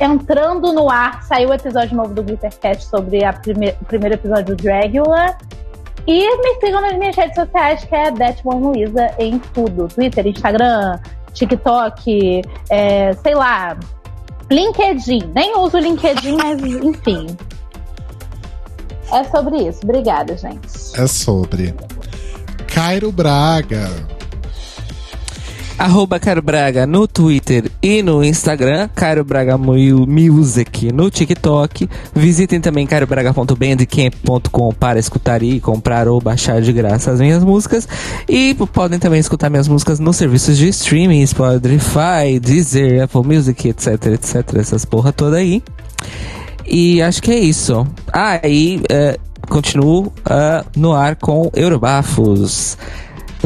entrando 0.00 0.72
no 0.72 0.90
ar, 0.90 1.22
saiu 1.24 1.48
o 1.50 1.54
episódio 1.54 1.96
novo 1.96 2.14
do 2.14 2.22
Glittercast 2.22 2.84
sobre 2.86 3.24
a 3.24 3.32
prime- 3.32 3.74
o 3.80 3.84
primeiro 3.84 4.14
episódio 4.14 4.54
do 4.54 4.56
Dragula. 4.56 5.36
E 6.06 6.36
me 6.36 6.60
sigam 6.60 6.80
nas 6.82 6.96
minhas 6.98 7.16
redes 7.16 7.34
sociais, 7.34 7.82
que 7.84 7.94
é 7.94 8.10
Detmon 8.10 8.72
em 9.18 9.38
tudo: 9.38 9.88
Twitter, 9.88 10.26
Instagram, 10.26 10.98
TikTok, 11.32 12.42
é, 12.70 13.12
sei 13.14 13.34
lá, 13.34 13.76
LinkedIn. 14.54 15.32
Nem 15.34 15.56
uso 15.58 15.76
o 15.76 15.80
LinkedIn, 15.80 16.36
mas 16.36 16.62
enfim. 16.62 17.26
É 19.12 19.24
sobre 19.24 19.68
isso. 19.68 19.80
Obrigada, 19.82 20.36
gente. 20.36 20.68
É 20.94 21.06
sobre. 21.06 21.74
Cairo 22.66 23.12
Braga. 23.12 23.88
Arroba 25.76 26.20
Cairo 26.20 26.40
Braga 26.40 26.86
no 26.86 27.06
Twitter 27.08 27.70
e 27.82 28.00
no 28.00 28.22
Instagram, 28.24 28.88
Cairo 28.94 29.24
Braga 29.24 29.58
Mu- 29.58 30.06
Music 30.06 30.92
no 30.92 31.10
TikTok. 31.10 31.88
Visitem 32.14 32.60
também 32.60 32.86
cairobraga.bandcamp.com 32.86 34.72
para 34.72 35.00
escutar 35.00 35.42
e 35.42 35.58
comprar 35.60 36.06
ou 36.06 36.20
baixar 36.20 36.62
de 36.62 36.72
graça 36.72 37.10
as 37.10 37.20
minhas 37.20 37.42
músicas. 37.42 37.88
E 38.28 38.54
podem 38.72 38.98
também 39.00 39.18
escutar 39.18 39.50
minhas 39.50 39.66
músicas 39.66 39.98
nos 39.98 40.16
serviços 40.16 40.56
de 40.56 40.68
streaming, 40.68 41.26
Spotify, 41.26 42.38
Deezer, 42.40 43.02
Apple 43.02 43.22
Music, 43.24 43.68
etc, 43.68 44.06
etc. 44.14 44.54
Essas 44.56 44.84
porra 44.84 45.12
toda 45.12 45.38
aí. 45.38 45.60
E 46.64 47.02
acho 47.02 47.20
que 47.20 47.32
é 47.32 47.38
isso. 47.38 47.84
Ah, 48.12 48.40
e 48.46 48.80
é, 48.88 49.18
continuo 49.48 50.12
ah, 50.24 50.64
no 50.76 50.92
ar 50.92 51.16
com 51.16 51.50
Eurobafos. 51.52 52.78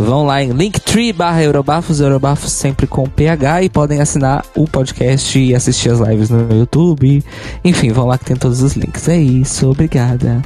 Vão 0.01 0.25
lá 0.25 0.43
em 0.43 0.51
linktree 0.51 1.13
barra 1.13 1.43
Eurobafos, 1.43 2.01
Eurobafos 2.01 2.53
sempre 2.53 2.87
com 2.87 3.09
PH 3.09 3.65
e 3.65 3.69
podem 3.69 4.01
assinar 4.01 4.45
o 4.55 4.67
podcast 4.67 5.39
e 5.39 5.55
assistir 5.55 5.91
as 5.91 5.99
lives 5.99 6.31
no 6.31 6.53
YouTube. 6.57 7.23
Enfim, 7.65 7.91
vão 7.93 8.07
lá 8.07 8.17
que 8.17 8.25
tem 8.25 8.37
todos 8.37 8.63
os 8.63 8.75
links. 8.75 9.09
É 9.09 9.17
isso, 9.17 9.69
obrigada. 9.69 10.43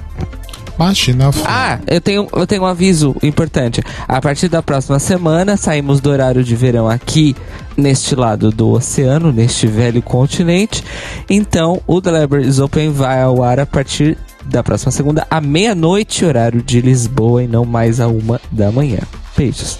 Imagina. 0.74 1.30
Ah, 1.44 1.78
eu 1.86 2.00
tenho, 2.00 2.26
eu 2.32 2.46
tenho 2.46 2.62
um 2.62 2.66
aviso 2.66 3.14
importante. 3.22 3.82
A 4.08 4.20
partir 4.20 4.48
da 4.48 4.62
próxima 4.62 4.98
semana, 4.98 5.56
saímos 5.56 6.00
do 6.00 6.10
horário 6.10 6.42
de 6.42 6.56
verão 6.56 6.88
aqui 6.88 7.36
neste 7.76 8.16
lado 8.16 8.50
do 8.50 8.70
oceano, 8.70 9.32
neste 9.32 9.66
velho 9.66 10.02
continente. 10.02 10.82
Então, 11.28 11.80
o 11.86 12.00
The 12.00 12.20
Libraries 12.20 12.58
Open 12.58 12.90
vai 12.90 13.22
ao 13.22 13.42
ar 13.42 13.60
a 13.60 13.66
partir 13.66 14.16
da 14.44 14.62
próxima 14.62 14.90
segunda, 14.90 15.26
à 15.30 15.40
meia-noite, 15.40 16.24
horário 16.24 16.62
de 16.62 16.80
Lisboa, 16.80 17.44
e 17.44 17.46
não 17.46 17.64
mais 17.64 18.00
a 18.00 18.08
uma 18.08 18.40
da 18.50 18.72
manhã. 18.72 18.98
Beijos. 19.42 19.76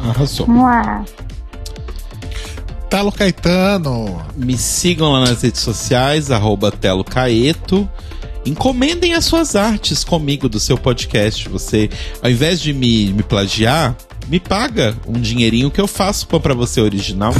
Arrasou. 0.00 0.48
Mua. 0.48 1.04
Telo 2.90 3.12
Caetano. 3.12 4.20
Me 4.36 4.58
sigam 4.58 5.12
lá 5.12 5.20
nas 5.20 5.42
redes 5.42 5.60
sociais, 5.60 6.32
arroba 6.32 6.72
Telo 6.72 7.04
Caeto. 7.04 7.88
Encomendem 8.44 9.14
as 9.14 9.24
suas 9.24 9.54
artes 9.54 10.02
comigo 10.02 10.48
do 10.48 10.58
seu 10.58 10.76
podcast. 10.76 11.48
Você, 11.48 11.88
ao 12.20 12.28
invés 12.28 12.60
de 12.60 12.72
me, 12.72 13.12
me 13.12 13.22
plagiar, 13.22 13.96
me 14.26 14.40
paga 14.40 14.96
um 15.06 15.20
dinheirinho 15.20 15.70
que 15.70 15.80
eu 15.80 15.86
faço 15.86 16.26
pôr 16.26 16.40
pra 16.40 16.52
você 16.52 16.80
original. 16.80 17.32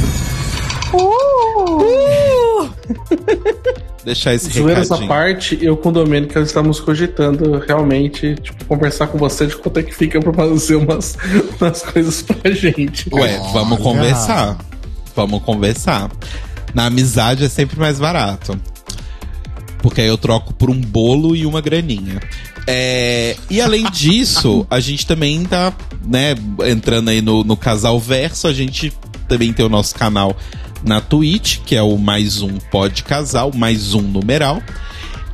Deixar 4.03 4.33
esse 4.33 4.49
Zoeira 4.51 4.81
essa 4.81 4.95
recadinho. 4.95 5.07
parte, 5.07 5.57
eu 5.61 5.77
com 5.77 5.89
o 5.89 5.91
Domênica 5.91 6.41
estamos 6.41 6.79
cogitando 6.79 7.59
realmente, 7.59 8.35
tipo, 8.35 8.65
conversar 8.65 9.07
com 9.07 9.17
você 9.17 9.47
de 9.47 9.55
quanto 9.55 9.79
é 9.79 9.83
que 9.83 9.93
fica 9.93 10.19
pra 10.19 10.33
fazer 10.33 10.75
umas, 10.75 11.17
umas 11.59 11.81
coisas 11.83 12.21
pra 12.21 12.51
gente. 12.51 13.07
Ué, 13.13 13.37
vamos 13.53 13.73
Olha. 13.73 13.83
conversar. 13.83 14.57
Vamos 15.15 15.41
conversar. 15.43 16.11
Na 16.73 16.87
amizade 16.87 17.45
é 17.45 17.49
sempre 17.49 17.79
mais 17.79 17.97
barato. 17.99 18.59
Porque 19.77 20.01
aí 20.01 20.07
eu 20.07 20.17
troco 20.17 20.53
por 20.53 20.69
um 20.69 20.79
bolo 20.79 21.35
e 21.35 21.45
uma 21.45 21.61
graninha. 21.61 22.19
É, 22.67 23.35
e 23.49 23.61
além 23.61 23.83
disso, 23.91 24.65
a 24.69 24.79
gente 24.79 25.05
também 25.05 25.43
tá, 25.43 25.73
né, 26.05 26.35
entrando 26.65 27.09
aí 27.09 27.21
no, 27.21 27.43
no 27.43 27.55
Casal 27.55 27.99
Verso, 27.99 28.47
a 28.47 28.53
gente 28.53 28.91
também 29.27 29.53
tem 29.53 29.65
o 29.65 29.69
nosso 29.69 29.95
canal 29.95 30.35
na 30.83 30.99
Twitch, 31.01 31.59
que 31.65 31.75
é 31.75 31.81
o 31.81 31.97
mais 31.97 32.41
um 32.41 32.57
Pod 32.71 33.03
Casal, 33.03 33.51
mais 33.53 33.93
um 33.93 34.01
numeral. 34.01 34.61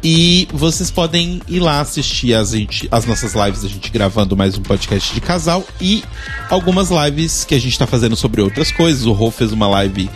E 0.02 0.48
vocês 0.54 0.90
podem 0.90 1.42
ir 1.48 1.60
lá 1.60 1.82
assistir 1.82 2.34
as, 2.34 2.52
gente, 2.52 2.88
as 2.90 3.06
nossas 3.06 3.34
lives, 3.34 3.66
a 3.66 3.68
gente 3.68 3.92
gravando 3.92 4.38
mais 4.38 4.58
um 4.58 4.62
podcast 4.62 5.14
de 5.14 5.20
casal 5.20 5.66
e 5.82 6.04
algumas 6.50 6.90
lives 6.90 7.44
que 7.44 7.54
a 7.54 7.60
gente 7.60 7.78
tá 7.78 7.86
fazendo 7.86 8.16
sobre 8.16 8.42
outras 8.42 8.72
coisas. 8.72 9.06
O 9.06 9.12
Rô 9.12 9.30
fez 9.30 9.52
uma 9.52 9.68
live 9.68 10.10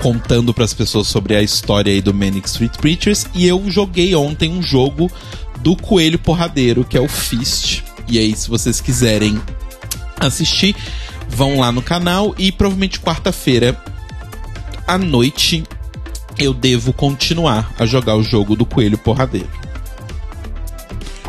contando 0.00 0.54
para 0.54 0.64
as 0.64 0.72
pessoas 0.72 1.06
sobre 1.06 1.36
a 1.36 1.42
história 1.42 1.92
aí 1.92 2.00
do 2.00 2.14
Manic 2.14 2.48
Street 2.48 2.76
Preachers 2.78 3.26
e 3.34 3.46
eu 3.46 3.62
joguei 3.70 4.14
ontem 4.14 4.50
um 4.50 4.62
jogo 4.62 5.10
do 5.60 5.76
Coelho 5.76 6.18
Porradeiro, 6.18 6.84
que 6.84 6.96
é 6.96 7.00
o 7.00 7.08
Fist. 7.08 7.82
E 8.08 8.18
aí, 8.18 8.34
se 8.34 8.48
vocês 8.48 8.80
quiserem 8.80 9.38
assistir, 10.18 10.74
vão 11.28 11.58
lá 11.58 11.70
no 11.70 11.82
canal 11.82 12.34
e 12.38 12.50
provavelmente 12.50 13.00
quarta-feira 13.00 13.78
à 14.86 14.96
noite 14.96 15.64
eu 16.38 16.52
devo 16.52 16.92
continuar 16.92 17.72
a 17.78 17.86
jogar 17.86 18.14
o 18.16 18.22
jogo 18.22 18.54
do 18.54 18.66
Coelho 18.66 18.98
Porradeiro. 18.98 19.48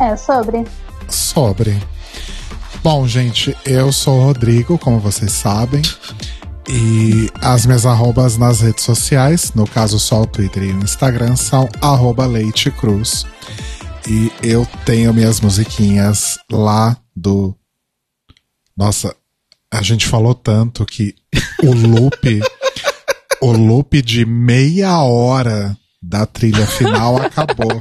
É 0.00 0.16
sobre. 0.16 0.64
Sobre. 1.08 1.82
Bom, 2.82 3.06
gente, 3.08 3.56
eu 3.64 3.90
sou 3.92 4.20
o 4.20 4.24
Rodrigo, 4.26 4.78
como 4.78 5.00
vocês 5.00 5.32
sabem. 5.32 5.82
E 6.68 7.30
as 7.40 7.64
minhas 7.64 7.86
arrobas 7.86 8.36
nas 8.36 8.60
redes 8.60 8.84
sociais, 8.84 9.52
no 9.54 9.66
caso 9.66 9.98
só 9.98 10.22
o 10.22 10.26
Twitter 10.26 10.64
e 10.64 10.72
o 10.72 10.84
Instagram, 10.84 11.34
são 11.34 11.68
arroba 11.80 12.26
Leite 12.26 12.70
Cruz. 12.70 13.24
E 14.06 14.30
eu 14.42 14.66
tenho 14.84 15.12
minhas 15.12 15.40
musiquinhas 15.40 16.38
lá 16.50 16.96
do. 17.16 17.54
Nossa, 18.76 19.14
a 19.70 19.82
gente 19.82 20.06
falou 20.06 20.34
tanto 20.34 20.84
que 20.84 21.14
o 21.62 21.72
loop. 21.72 22.40
o 23.40 23.52
loop 23.52 24.00
de 24.02 24.24
meia 24.24 25.00
hora 25.02 25.76
da 26.02 26.26
trilha 26.26 26.66
final 26.66 27.16
acabou. 27.20 27.76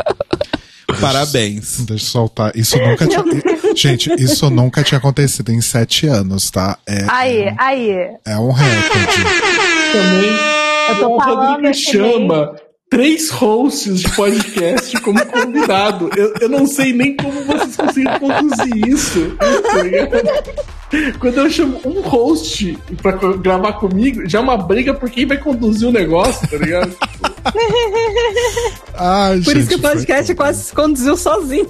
Parabéns. 1.01 1.81
Deixa 1.85 1.93
eu 2.05 2.09
soltar. 2.09 2.51
Isso 2.55 2.77
nunca 2.77 3.05
tinha. 3.07 3.23
Gente, 3.75 4.09
isso 4.17 4.49
nunca 4.49 4.83
tinha 4.83 4.97
acontecido 4.97 5.51
em 5.51 5.61
sete 5.61 6.07
anos, 6.07 6.49
tá? 6.49 6.77
É, 6.87 7.05
Aí, 7.09 7.53
aí. 7.57 7.89
é 8.25 8.37
um 8.37 8.51
recorde. 8.51 9.23
Também. 9.91 10.31
Eu 10.89 10.99
tô 10.99 11.15
o 11.15 11.19
falando 11.21 11.49
Rodrigo 11.51 11.73
chama 11.73 12.55
três 12.89 13.29
hosts 13.29 13.99
de 13.99 14.09
podcast 14.15 14.99
como 15.01 15.23
convidado. 15.25 16.09
Eu, 16.15 16.33
eu 16.41 16.49
não 16.49 16.65
sei 16.65 16.93
nem 16.93 17.15
como 17.15 17.43
vocês 17.43 17.75
conseguem 17.75 18.19
conduzir 18.19 18.87
isso. 18.87 19.35
tá 19.37 19.83
ligado? 19.83 20.11
Quando 21.19 21.37
eu 21.39 21.49
chamo 21.49 21.81
um 21.85 22.01
host 22.01 22.77
pra 23.01 23.11
gravar 23.11 23.73
comigo, 23.73 24.21
já 24.27 24.39
é 24.39 24.41
uma 24.41 24.57
briga 24.57 24.93
por 24.93 25.09
quem 25.09 25.25
vai 25.25 25.37
conduzir 25.37 25.89
o 25.89 25.91
negócio, 25.91 26.47
tá 26.47 26.57
ligado? 26.57 26.95
Ai, 28.97 29.41
Por 29.43 29.57
isso 29.57 29.67
que 29.67 29.75
o 29.75 29.79
foi 29.79 29.91
podcast 29.91 30.27
tudo. 30.27 30.37
quase 30.37 30.63
se 30.63 30.73
conduziu 30.73 31.17
sozinho. 31.17 31.69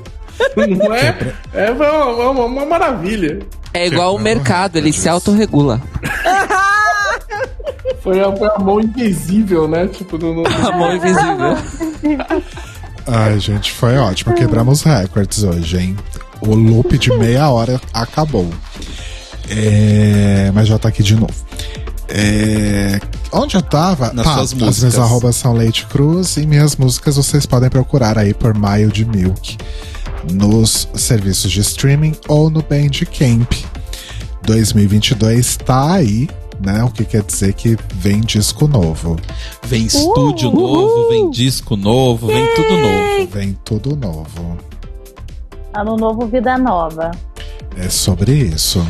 Não 0.55 0.93
é? 0.93 1.17
É 1.53 1.71
uma, 1.71 2.05
uma- 2.29 2.45
uma 2.45 2.65
maravilha. 2.65 3.39
É 3.73 3.87
igual 3.87 4.15
o 4.15 4.19
mercado, 4.19 4.77
ele 4.77 4.93
se 4.93 5.09
autorregula. 5.09 5.81
Foi 8.01 8.19
a, 8.21 8.35
foi 8.35 8.47
a 8.55 8.59
mão 8.59 8.79
invisível, 8.79 9.67
né? 9.67 9.87
Tipo, 9.87 10.17
no, 10.17 10.33
no- 10.35 10.47
A 10.47 10.71
mão 10.77 10.95
invisível. 10.95 11.57
Ai, 13.07 13.39
gente, 13.39 13.71
foi 13.71 13.97
ótimo. 13.97 14.33
Quebramos 14.35 14.81
recordes 14.83 15.43
hoje, 15.43 15.77
hein? 15.77 15.97
O 16.41 16.53
loop 16.53 16.97
de 16.97 17.11
meia 17.17 17.49
hora 17.49 17.79
acabou. 17.93 18.49
É, 19.49 20.51
Mas 20.53 20.67
já 20.67 20.77
tá 20.77 20.89
aqui 20.89 21.01
de 21.01 21.15
novo. 21.15 21.33
É, 22.09 22.99
Onde 23.31 23.55
eu 23.55 23.61
tava? 23.61 24.11
Nas 24.13 24.25
Tá, 24.25 24.33
suas 24.35 24.45
As 24.51 24.53
músicas. 24.53 24.79
minhas 24.79 24.99
arrobas 24.99 25.35
são 25.35 25.53
Leite 25.53 25.85
Cruz 25.87 26.37
e 26.37 26.45
minhas 26.45 26.75
músicas 26.77 27.15
vocês 27.17 27.45
podem 27.45 27.69
procurar 27.69 28.17
aí 28.17 28.33
por 28.33 28.53
Mild 28.57 29.03
Milk 29.05 29.57
nos 30.31 30.87
serviços 30.95 31.51
de 31.51 31.59
streaming 31.61 32.15
ou 32.27 32.49
no 32.49 32.61
Bandcamp. 32.61 33.51
2022 34.43 35.57
tá 35.57 35.93
aí, 35.93 36.29
né? 36.59 36.83
O 36.83 36.89
que 36.89 37.05
quer 37.05 37.23
dizer 37.23 37.53
que 37.53 37.77
vem 37.95 38.21
disco 38.21 38.67
novo. 38.67 39.17
Vem 39.63 39.85
estúdio 39.85 40.51
novo, 40.51 41.09
vem 41.09 41.29
disco 41.29 41.75
novo, 41.75 42.27
vem 42.27 42.55
tudo 42.55 42.77
novo. 42.77 43.31
Vem 43.31 43.57
tudo 43.63 43.95
novo. 43.95 44.57
Ano 45.73 45.95
novo, 45.95 46.27
vida 46.27 46.57
nova. 46.57 47.11
É 47.75 47.89
sobre 47.89 48.33
isso. 48.33 48.85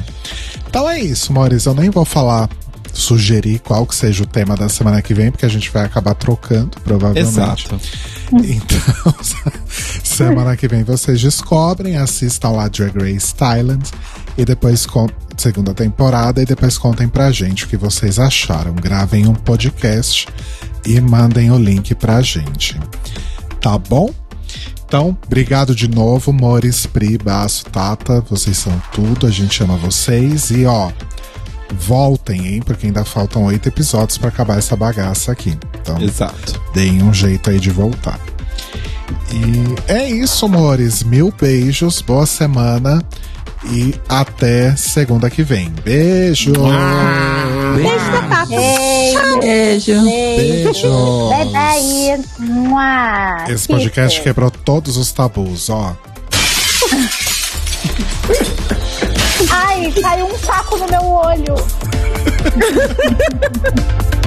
Então 0.68 0.90
é 0.90 1.00
isso, 1.00 1.34
Maurício. 1.34 1.70
Eu 1.70 1.76
nem 1.76 1.90
vou 1.90 2.06
falar, 2.06 2.50
sugerir 2.94 3.60
qual 3.60 3.86
que 3.86 3.96
seja 3.96 4.24
o 4.24 4.28
tema 4.28 4.56
da 4.56 4.70
semana 4.70 5.02
que 5.02 5.14
vem, 5.14 5.32
porque 5.32 5.46
a 5.46 5.50
gente 5.50 5.70
vai 5.70 5.86
acabar 5.86 6.16
trocando, 6.16 6.80
provavelmente. 6.82 7.28
Exato. 7.28 7.80
Então, 8.32 9.16
semana 10.04 10.56
que 10.58 10.68
vem 10.68 10.84
vocês 10.84 11.22
descobrem, 11.22 11.98
assistam 11.98 12.52
lá 12.52 12.68
Drag 12.68 12.98
Race 12.98 13.34
Thailand 13.36 13.84
e 14.38 14.46
depois 14.46 14.86
segunda 15.36 15.74
temporada 15.74 16.42
e 16.42 16.46
depois 16.46 16.78
contem 16.78 17.08
pra 17.08 17.32
gente 17.32 17.66
o 17.66 17.68
que 17.68 17.78
vocês 17.78 18.20
acharam. 18.20 18.74
Gravem 18.74 19.28
um 19.28 19.34
podcast 19.34 20.28
e 20.86 21.02
mandem 21.02 21.52
o 21.52 21.58
link 21.58 21.96
pra 21.96 22.22
gente. 22.22 22.80
Tá 23.60 23.78
bom? 23.78 24.10
Então, 24.86 25.18
obrigado 25.26 25.76
de 25.76 25.88
novo, 25.90 26.32
Mores, 26.32 26.86
Pri, 26.86 27.18
Baço, 27.18 27.66
Tata. 27.66 28.22
Vocês 28.22 28.58
são 28.58 28.82
tudo, 28.94 29.28
a 29.28 29.32
gente 29.32 29.62
ama 29.62 29.76
vocês. 29.76 30.50
E 30.50 30.66
ó, 30.66 30.92
voltem, 31.78 32.48
hein? 32.48 32.62
Porque 32.62 32.86
ainda 32.86 33.04
faltam 33.04 33.44
oito 33.46 33.68
episódios 33.68 34.18
pra 34.18 34.30
acabar 34.30 34.58
essa 34.58 34.76
bagaça 34.76 35.32
aqui. 35.32 35.58
Então, 35.82 36.02
Exato. 36.02 36.62
deem 36.74 37.04
um 37.04 37.14
jeito 37.14 37.50
aí 37.50 37.60
de 37.60 37.70
voltar. 37.70 38.20
E 39.34 39.92
é 39.92 40.10
isso, 40.10 40.46
amores. 40.46 41.04
Mil 41.04 41.34
beijos, 41.38 42.02
boa 42.02 42.26
semana 42.26 43.04
e 43.66 43.94
até 44.08 44.76
segunda 44.76 45.30
que 45.30 45.44
vem. 45.44 45.70
Beijo! 45.84 46.54
Beijo 47.76 48.12
da 48.12 48.22
Tata. 48.30 48.46
Beijo. 49.40 50.04
Beijo. 50.04 51.30
Bye 51.30 51.46
bye. 51.46 52.24
Mua. 52.40 53.46
Esse 53.50 53.68
podcast 53.68 54.22
quebrou 54.22 54.52
todos 54.52 54.98
os 54.98 55.12
tabus, 55.12 55.70
ó. 55.70 55.96
Ai, 59.52 59.92
caiu 60.02 60.28
um 60.28 60.38
saco 60.40 60.78
no 60.78 60.88
meu 60.88 61.04
olho. 61.04 61.56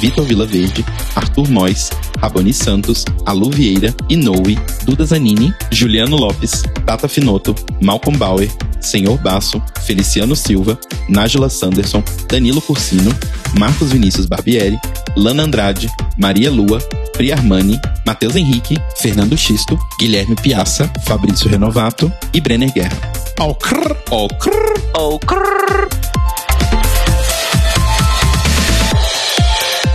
Vitor 0.00 0.24
Vilaverde, 0.24 0.84
Arthur 1.14 1.48
Mois, 1.48 1.90
Raboni 2.20 2.52
Santos, 2.52 3.04
Alu 3.24 3.50
Vieira, 3.50 3.94
Inoue, 4.08 4.56
Duda 4.84 5.04
Zanini, 5.04 5.52
Juliano 5.70 6.16
Lopes, 6.16 6.62
Tata 6.84 7.08
Finoto, 7.08 7.54
Malcolm 7.80 8.16
Bauer, 8.16 8.48
Senhor 8.80 9.18
Basso, 9.18 9.62
Feliciano 9.84 10.34
Silva, 10.34 10.78
Nájila 11.08 11.48
Sanderson, 11.48 12.02
Danilo 12.28 12.60
Cursino, 12.60 13.10
Marcos 13.58 13.90
Vinícius 13.92 14.26
Barbieri, 14.26 14.78
Lana 15.16 15.44
Andrade, 15.44 15.88
Maria 16.18 16.50
Lua, 16.50 16.78
Pri 17.12 17.32
Armani, 17.32 17.80
Matheus 18.04 18.36
Henrique, 18.36 18.78
Fernando 18.96 19.36
Xisto, 19.36 19.78
Guilherme 19.98 20.34
Piazza, 20.34 20.90
Fabrício 21.04 21.48
Renovato 21.48 22.12
e 22.32 22.40
Brenner 22.40 22.72
Guerra. 22.72 22.96
Crrr, 23.36 23.96
Ou 24.10 25.18
crrr. 25.18 25.88